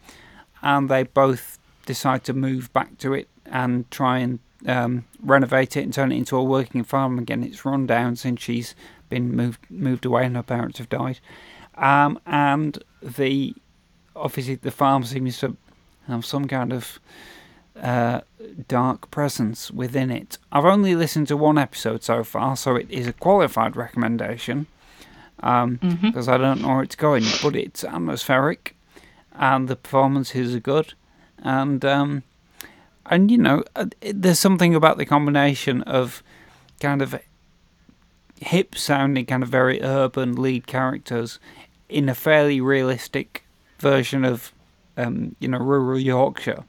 and 0.61 0.89
they 0.89 1.03
both 1.03 1.59
decide 1.85 2.23
to 2.23 2.33
move 2.33 2.71
back 2.71 2.97
to 2.99 3.13
it 3.13 3.27
and 3.45 3.89
try 3.91 4.19
and 4.19 4.39
um, 4.65 5.03
renovate 5.21 5.75
it 5.75 5.81
and 5.81 5.93
turn 5.93 6.13
it 6.13 6.15
into 6.15 6.37
a 6.37 6.43
working 6.43 6.85
farm 6.85 7.19
again. 7.19 7.43
It's 7.43 7.65
run 7.65 7.85
down 7.85 8.15
since 8.15 8.41
she's 8.41 8.75
been 9.09 9.35
moved 9.35 9.59
moved 9.69 10.05
away 10.05 10.25
and 10.25 10.37
her 10.37 10.43
parents 10.43 10.77
have 10.77 10.87
died, 10.87 11.19
um, 11.75 12.17
and 12.25 12.81
the 13.01 13.53
obviously 14.15 14.55
the 14.55 14.71
farm 14.71 15.03
seems 15.03 15.39
to 15.39 15.57
have 16.07 16.25
some 16.25 16.47
kind 16.47 16.71
of 16.71 16.97
uh, 17.75 18.21
dark 18.69 19.11
presence 19.11 19.69
within 19.69 20.09
it. 20.09 20.37
I've 20.49 20.63
only 20.63 20.95
listened 20.95 21.27
to 21.27 21.35
one 21.35 21.57
episode 21.57 22.03
so 22.03 22.23
far, 22.23 22.55
so 22.55 22.77
it 22.77 22.89
is 22.89 23.05
a 23.05 23.13
qualified 23.13 23.75
recommendation 23.75 24.67
um, 25.43 25.77
Mhm. 25.83 26.01
because 26.01 26.27
I 26.27 26.37
don't 26.37 26.61
know 26.61 26.69
where 26.69 26.83
it's 26.83 26.95
going, 26.95 27.23
but 27.43 27.55
it's 27.55 27.83
atmospheric 27.83 28.75
and 29.33 29.67
the 29.67 29.75
performances 29.75 30.55
are 30.55 30.59
good, 30.59 30.93
and 31.39 31.83
um, 31.85 32.23
and 33.05 33.29
you 33.31 33.37
know 33.37 33.63
uh, 33.75 33.85
there's 34.01 34.39
something 34.39 34.73
about 34.75 34.97
the 34.97 35.05
combination 35.05 35.81
of 35.83 36.23
kind 36.79 37.01
of 37.01 37.15
hip 38.39 38.75
sounding, 38.75 39.25
kind 39.25 39.43
of 39.43 39.49
very 39.49 39.81
urban 39.81 40.35
lead 40.35 40.67
characters 40.67 41.39
in 41.89 42.09
a 42.09 42.15
fairly 42.15 42.59
realistic 42.61 43.43
version 43.79 44.23
of 44.25 44.51
um, 44.97 45.35
you 45.39 45.47
know 45.47 45.57
rural 45.59 45.99
Yorkshire 45.99 46.63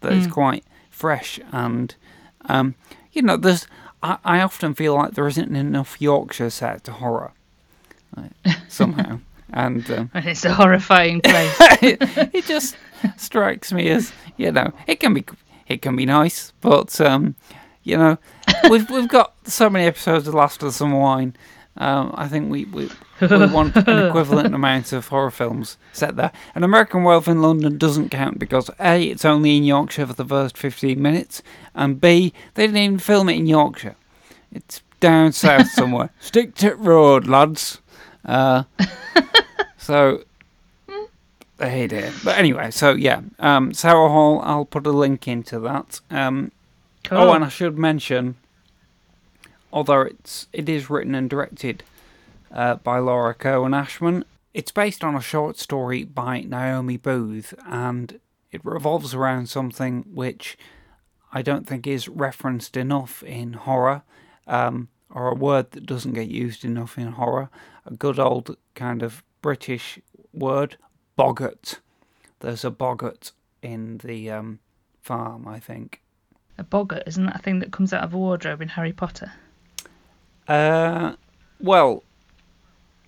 that 0.00 0.12
is 0.12 0.26
Mm. 0.26 0.30
quite 0.32 0.64
fresh 0.90 1.40
and 1.52 1.94
um, 2.48 2.74
you 3.12 3.22
know 3.22 3.36
there's 3.36 3.66
I, 4.02 4.18
I 4.24 4.40
often 4.40 4.74
feel 4.74 4.94
like 4.94 5.12
there 5.14 5.28
isn't 5.28 5.54
enough 5.54 6.00
Yorkshire 6.00 6.50
set 6.50 6.84
to 6.84 6.92
horror 6.92 7.32
somehow 8.68 9.18
and 9.52 9.90
um, 9.90 10.10
and 10.14 10.26
it's 10.26 10.44
a 10.44 10.52
horrifying 10.52 11.20
place. 11.20 11.56
it, 11.82 11.98
it 12.34 12.44
just 12.46 12.76
strikes 13.16 13.72
me 13.72 13.88
as 13.88 14.12
you 14.36 14.50
know 14.52 14.72
it 14.86 15.00
can 15.00 15.12
be 15.12 15.24
it 15.66 15.82
can 15.82 15.96
be 15.96 16.06
nice 16.06 16.52
but 16.60 17.00
um 17.00 17.34
you 17.82 17.96
know 17.96 18.16
we've 18.70 18.88
we've 18.90 19.08
got 19.08 19.34
so 19.44 19.68
many 19.68 19.84
episodes 19.86 20.28
of 20.28 20.34
Last 20.34 20.62
of 20.62 20.72
Some 20.72 20.92
Wine 20.92 21.34
um, 21.76 22.14
I 22.14 22.28
think 22.28 22.50
we, 22.50 22.66
we, 22.66 22.90
we 23.20 23.46
want 23.46 23.76
an 23.76 24.06
equivalent 24.06 24.54
amount 24.54 24.92
of 24.92 25.08
horror 25.08 25.30
films 25.30 25.78
set 25.92 26.16
there. 26.16 26.30
An 26.54 26.64
American 26.64 27.02
Werewolf 27.02 27.28
in 27.28 27.40
London 27.40 27.78
doesn't 27.78 28.10
count 28.10 28.38
because 28.38 28.70
A, 28.78 29.04
it's 29.04 29.24
only 29.24 29.56
in 29.56 29.64
Yorkshire 29.64 30.06
for 30.06 30.12
the 30.12 30.24
first 30.24 30.58
15 30.58 31.00
minutes, 31.00 31.42
and 31.74 31.98
B, 32.00 32.34
they 32.54 32.66
didn't 32.66 32.82
even 32.82 32.98
film 32.98 33.30
it 33.30 33.36
in 33.36 33.46
Yorkshire. 33.46 33.96
It's 34.52 34.82
down 35.00 35.32
south 35.32 35.68
somewhere. 35.70 36.10
Stick 36.20 36.54
to 36.56 36.68
it 36.68 36.78
road, 36.78 37.26
lads. 37.26 37.80
Uh, 38.24 38.64
so, 39.78 40.24
hey 41.58 41.86
dear. 41.86 42.12
But 42.24 42.38
anyway, 42.38 42.70
so 42.70 42.92
yeah, 42.92 43.22
um, 43.38 43.72
Sour 43.72 44.08
Hall, 44.08 44.40
I'll 44.44 44.64
put 44.64 44.86
a 44.86 44.92
link 44.92 45.26
into 45.28 45.58
that. 45.60 46.00
Um, 46.10 46.52
Cool. 47.04 47.18
Oh, 47.18 47.32
and 47.32 47.44
I 47.44 47.48
should 47.48 47.76
mention, 47.76 48.36
although 49.72 50.02
it's 50.02 50.46
it 50.52 50.68
is 50.68 50.88
written 50.88 51.14
and 51.14 51.28
directed 51.28 51.82
uh, 52.50 52.76
by 52.76 52.98
Laura 52.98 53.34
Cohen 53.34 53.74
Ashman, 53.74 54.24
it's 54.54 54.70
based 54.70 55.02
on 55.02 55.16
a 55.16 55.20
short 55.20 55.58
story 55.58 56.04
by 56.04 56.40
Naomi 56.40 56.96
Booth, 56.96 57.54
and 57.66 58.20
it 58.52 58.64
revolves 58.64 59.14
around 59.14 59.48
something 59.48 60.04
which 60.12 60.56
I 61.32 61.42
don't 61.42 61.66
think 61.66 61.86
is 61.86 62.08
referenced 62.08 62.76
enough 62.76 63.22
in 63.24 63.54
horror, 63.54 64.02
um, 64.46 64.88
or 65.10 65.28
a 65.28 65.34
word 65.34 65.72
that 65.72 65.86
doesn't 65.86 66.12
get 66.12 66.28
used 66.28 66.64
enough 66.64 66.98
in 66.98 67.12
horror. 67.12 67.50
A 67.86 67.94
good 67.94 68.18
old 68.18 68.56
kind 68.74 69.02
of 69.02 69.22
British 69.42 69.98
word, 70.32 70.76
boggart. 71.16 71.80
There's 72.40 72.64
a 72.64 72.70
boggart 72.70 73.32
in 73.62 73.98
the 73.98 74.30
um, 74.30 74.58
farm, 75.02 75.46
I 75.48 75.58
think. 75.60 76.00
A 76.58 76.62
boggart, 76.64 77.02
isn't 77.06 77.26
that 77.26 77.36
a 77.36 77.38
thing 77.42 77.58
that 77.60 77.72
comes 77.72 77.92
out 77.92 78.04
of 78.04 78.14
a 78.14 78.18
wardrobe 78.18 78.60
in 78.62 78.68
Harry 78.68 78.92
Potter? 78.92 79.32
Uh, 80.48 81.14
well, 81.60 82.02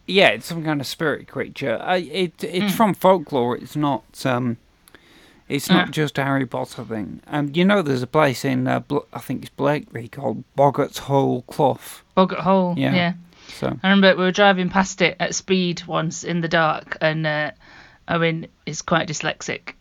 yeah, 0.06 0.28
it's 0.28 0.46
some 0.46 0.64
kind 0.64 0.80
of 0.80 0.86
spirit 0.86 1.28
creature. 1.28 1.80
Uh, 1.80 1.98
it 1.98 2.42
it's 2.44 2.72
Hmm. 2.72 2.76
from 2.76 2.94
folklore. 2.94 3.56
It's 3.56 3.76
not 3.76 4.04
um, 4.26 4.56
it's 5.48 5.68
not 5.68 5.88
Ah. 5.88 5.90
just 5.90 6.18
a 6.18 6.24
Harry 6.24 6.46
Potter 6.46 6.84
thing. 6.84 7.20
Um, 7.26 7.50
you 7.54 7.64
know, 7.64 7.82
there's 7.82 8.02
a 8.02 8.06
place 8.06 8.44
in 8.44 8.66
uh, 8.66 8.80
Bl- 8.80 8.98
I 9.12 9.18
think 9.20 9.42
it's 9.42 9.50
Blackley 9.50 10.08
called 10.08 10.44
Boggart's 10.56 10.98
Hole 10.98 11.42
Clough. 11.42 11.78
Boggart 12.14 12.40
Hole. 12.40 12.74
Yeah. 12.76 12.94
yeah. 12.94 13.12
So 13.48 13.68
I 13.82 13.90
remember 13.90 14.16
we 14.16 14.24
were 14.24 14.32
driving 14.32 14.68
past 14.68 15.02
it 15.02 15.16
at 15.20 15.34
speed 15.34 15.84
once 15.86 16.24
in 16.24 16.40
the 16.40 16.48
dark, 16.48 16.98
and 17.00 17.26
uh, 17.26 17.50
Owen 18.08 18.46
is 18.66 18.82
quite 18.82 19.08
dyslexic. 19.08 19.74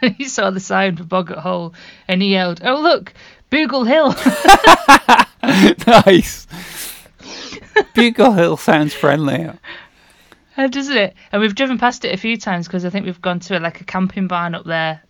he 0.16 0.24
saw 0.24 0.50
the 0.50 0.60
sign 0.60 0.96
for 0.96 1.04
Boggart 1.04 1.38
Hole, 1.38 1.74
and 2.08 2.22
he 2.22 2.30
yelled, 2.30 2.60
"Oh 2.64 2.80
look, 2.80 3.12
Boogle 3.50 3.86
Hill!" 3.86 4.14
nice. 6.06 6.46
Bugle 7.94 8.32
Hill 8.32 8.56
sounds 8.56 8.94
friendly. 8.94 9.50
Uh, 10.56 10.66
Doesn't 10.66 10.96
it? 10.96 11.14
And 11.32 11.40
we've 11.40 11.54
driven 11.54 11.78
past 11.78 12.04
it 12.04 12.14
a 12.14 12.18
few 12.18 12.36
times 12.36 12.66
because 12.66 12.84
I 12.84 12.90
think 12.90 13.06
we've 13.06 13.22
gone 13.22 13.40
to 13.40 13.58
like 13.58 13.80
a 13.80 13.84
camping 13.84 14.26
barn 14.26 14.54
up 14.54 14.64
there 14.66 15.02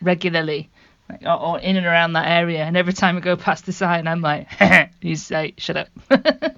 regularly, 0.00 0.70
like, 1.10 1.22
or, 1.22 1.40
or 1.40 1.58
in 1.60 1.76
and 1.76 1.86
around 1.86 2.12
that 2.14 2.28
area. 2.28 2.64
And 2.64 2.76
every 2.76 2.92
time 2.92 3.14
we 3.16 3.20
go 3.20 3.36
past 3.36 3.66
the 3.66 3.72
sign, 3.72 4.06
I'm 4.06 4.20
like, 4.20 4.48
"You 5.02 5.16
say, 5.16 5.54
shut 5.58 5.76
up." 5.76 5.88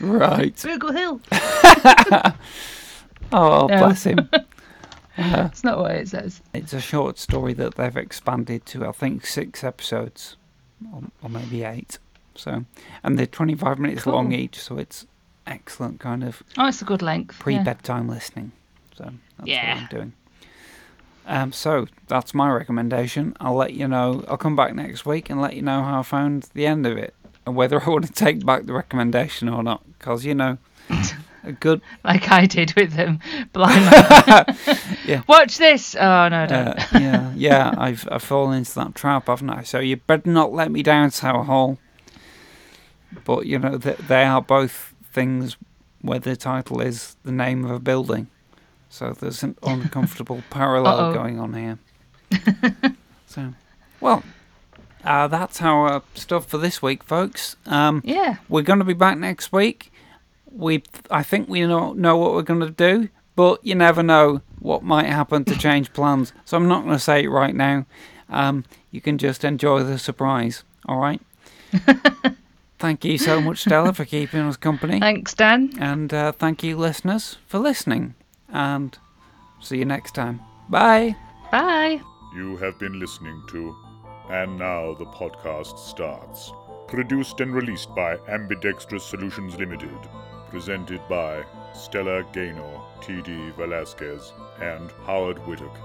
Right. 0.00 0.54
Boogle 0.56 0.94
Hill. 0.96 1.20
Oh, 3.32 3.66
No. 3.68 3.78
bless 3.78 4.04
him. 4.04 4.28
Uh, 4.32 4.38
That's 5.16 5.62
not 5.62 5.78
what 5.78 5.92
it 5.92 6.08
says. 6.08 6.40
It's 6.54 6.72
a 6.72 6.80
short 6.80 7.18
story 7.18 7.52
that 7.54 7.76
they've 7.76 7.96
expanded 7.96 8.66
to, 8.66 8.86
I 8.86 8.92
think, 8.92 9.26
six 9.26 9.62
episodes, 9.62 10.36
or, 10.92 11.02
or 11.22 11.28
maybe 11.28 11.62
eight. 11.62 11.98
So, 12.34 12.64
and 13.04 13.18
they're 13.18 13.26
25 13.26 13.78
minutes 13.78 14.06
long 14.06 14.32
each, 14.32 14.58
so 14.60 14.78
it's 14.78 15.06
excellent 15.46 16.00
kind 16.00 16.24
of 16.24 16.42
Oh, 16.56 16.66
it's 16.68 16.82
a 16.82 16.84
good 16.84 17.02
length. 17.02 17.38
pre-bedtime 17.38 18.08
listening. 18.08 18.52
So 18.96 19.10
that's 19.38 19.48
Yeah. 19.48 19.74
what 19.74 19.82
I'm 19.82 19.88
doing. 19.88 20.12
Um, 21.26 21.52
so 21.52 21.86
that's 22.08 22.34
my 22.34 22.50
recommendation. 22.50 23.36
I'll 23.40 23.54
let 23.54 23.74
you 23.74 23.86
know. 23.86 24.24
I'll 24.28 24.36
come 24.36 24.56
back 24.56 24.74
next 24.74 25.06
week 25.06 25.30
and 25.30 25.40
let 25.40 25.54
you 25.54 25.62
know 25.62 25.82
how 25.82 26.00
I 26.00 26.02
found 26.02 26.48
the 26.54 26.66
end 26.66 26.86
of 26.86 26.96
it, 26.96 27.14
and 27.46 27.54
whether 27.54 27.80
I 27.82 27.88
want 27.90 28.06
to 28.06 28.12
take 28.12 28.44
back 28.44 28.66
the 28.66 28.72
recommendation 28.72 29.48
or 29.48 29.62
not. 29.62 29.82
Because 29.98 30.24
you 30.24 30.34
know, 30.34 30.58
a 31.44 31.52
good 31.52 31.80
like 32.04 32.30
I 32.30 32.46
did 32.46 32.74
with 32.74 32.94
them. 32.94 33.20
Blind. 33.52 33.92
Yeah. 35.06 35.22
Watch 35.26 35.58
this. 35.58 35.94
Oh 35.94 36.28
no, 36.28 36.46
don't. 36.46 36.68
Uh, 36.68 36.86
yeah, 36.94 37.32
yeah, 37.36 37.74
I've 37.76 38.08
I've 38.10 38.22
fallen 38.22 38.58
into 38.58 38.74
that 38.74 38.94
trap, 38.94 39.28
haven't 39.28 39.50
I? 39.50 39.62
So 39.62 39.78
you 39.78 39.96
better 39.96 40.30
not 40.30 40.52
let 40.52 40.70
me 40.70 40.82
down, 40.82 41.10
Sour 41.10 41.44
Hall. 41.44 41.78
But 43.24 43.46
you 43.46 43.58
know 43.58 43.76
that 43.76 43.98
they 44.08 44.24
are 44.24 44.40
both 44.40 44.94
things 45.12 45.56
where 46.00 46.18
the 46.18 46.36
title 46.36 46.80
is 46.80 47.16
the 47.24 47.32
name 47.32 47.64
of 47.64 47.70
a 47.70 47.80
building, 47.80 48.28
so 48.90 49.12
there's 49.12 49.42
an 49.42 49.56
uncomfortable 49.62 50.42
parallel 50.50 50.98
Uh-oh. 50.98 51.14
going 51.14 51.38
on 51.38 51.54
here. 51.54 51.78
so, 53.26 53.54
well, 54.00 54.22
uh, 55.04 55.28
that's 55.28 55.62
our 55.62 56.02
stuff 56.14 56.46
for 56.46 56.58
this 56.58 56.82
week, 56.82 57.02
folks. 57.02 57.56
Um, 57.66 58.02
yeah, 58.04 58.36
we're 58.48 58.62
going 58.62 58.80
to 58.80 58.84
be 58.84 58.92
back 58.92 59.16
next 59.16 59.52
week. 59.52 59.92
We, 60.52 60.82
I 61.10 61.22
think 61.22 61.48
we 61.48 61.64
know 61.66 61.92
know 61.92 62.16
what 62.16 62.32
we're 62.32 62.42
going 62.42 62.60
to 62.60 62.70
do, 62.70 63.08
but 63.36 63.64
you 63.64 63.74
never 63.76 64.02
know 64.02 64.42
what 64.58 64.82
might 64.82 65.06
happen 65.06 65.44
to 65.46 65.56
change 65.58 65.92
plans. 65.92 66.32
So 66.44 66.56
I'm 66.56 66.68
not 66.68 66.82
going 66.82 66.96
to 66.96 67.02
say 67.02 67.24
it 67.24 67.28
right 67.28 67.54
now. 67.54 67.86
Um, 68.28 68.64
you 68.90 69.00
can 69.00 69.16
just 69.16 69.44
enjoy 69.44 69.84
the 69.84 69.98
surprise. 69.98 70.64
All 70.86 70.98
right. 70.98 71.20
thank 72.78 73.04
you 73.04 73.18
so 73.18 73.40
much, 73.40 73.60
Stella, 73.60 73.92
for 73.92 74.04
keeping 74.04 74.40
us 74.40 74.56
company. 74.56 74.98
Thanks, 74.98 75.34
Dan. 75.34 75.72
And 75.78 76.12
uh, 76.12 76.32
thank 76.32 76.64
you, 76.64 76.76
listeners, 76.76 77.38
for 77.46 77.58
listening. 77.58 78.14
And 78.52 78.96
see 79.60 79.78
you 79.78 79.84
next 79.84 80.14
time. 80.14 80.40
Bye. 80.68 81.16
Bye. 81.50 82.00
You 82.34 82.56
have 82.58 82.78
been 82.78 83.00
listening 83.00 83.42
to 83.48 83.76
And 84.28 84.58
Now 84.58 84.94
the 84.94 85.06
Podcast 85.06 85.78
Starts. 85.78 86.52
Produced 86.88 87.40
and 87.40 87.54
released 87.54 87.94
by 87.94 88.18
Ambidextrous 88.28 89.04
Solutions 89.04 89.56
Limited. 89.56 89.98
Presented 90.50 91.00
by 91.08 91.44
Stella 91.74 92.24
Gaynor, 92.32 92.80
T.D. 93.00 93.50
Velasquez, 93.56 94.32
and 94.60 94.90
Howard 95.06 95.38
Whittock. 95.46 95.76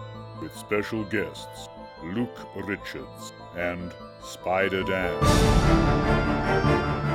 With 0.42 0.56
special 0.56 1.04
guests 1.06 1.70
Luke 2.04 2.48
Richards 2.56 3.34
and 3.56 3.94
Spider 4.22 4.84
Dan. 4.84 5.22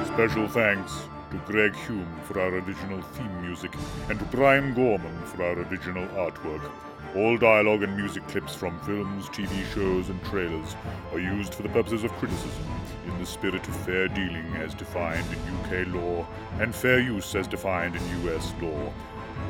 Special 0.06 0.48
thanks 0.48 1.09
to 1.31 1.36
Greg 1.47 1.76
Hume 1.86 2.20
for 2.25 2.41
our 2.41 2.49
original 2.49 3.02
theme 3.02 3.42
music 3.42 3.73
and 4.09 4.18
to 4.18 4.25
Brian 4.26 4.75
Gorman 4.75 5.17
for 5.26 5.44
our 5.44 5.60
original 5.60 6.07
artwork. 6.09 6.68
All 7.17 7.36
dialogue 7.36 7.83
and 7.83 7.97
music 7.97 8.26
clips 8.28 8.55
from 8.55 8.78
films, 8.81 9.28
TV 9.28 9.65
shows, 9.75 10.10
and 10.10 10.23
trailers 10.25 10.76
are 11.12 11.18
used 11.18 11.55
for 11.55 11.62
the 11.62 11.68
purposes 11.70 12.05
of 12.05 12.12
criticism 12.12 12.62
in 13.07 13.18
the 13.18 13.26
spirit 13.26 13.67
of 13.67 13.75
fair 13.84 14.07
dealing 14.09 14.47
as 14.57 14.75
defined 14.75 15.26
in 15.33 15.39
UK 15.57 15.86
law 15.94 16.26
and 16.60 16.75
fair 16.75 17.00
use 17.00 17.34
as 17.34 17.49
defined 17.49 17.97
in 17.97 18.26
US 18.26 18.52
law. 18.60 18.92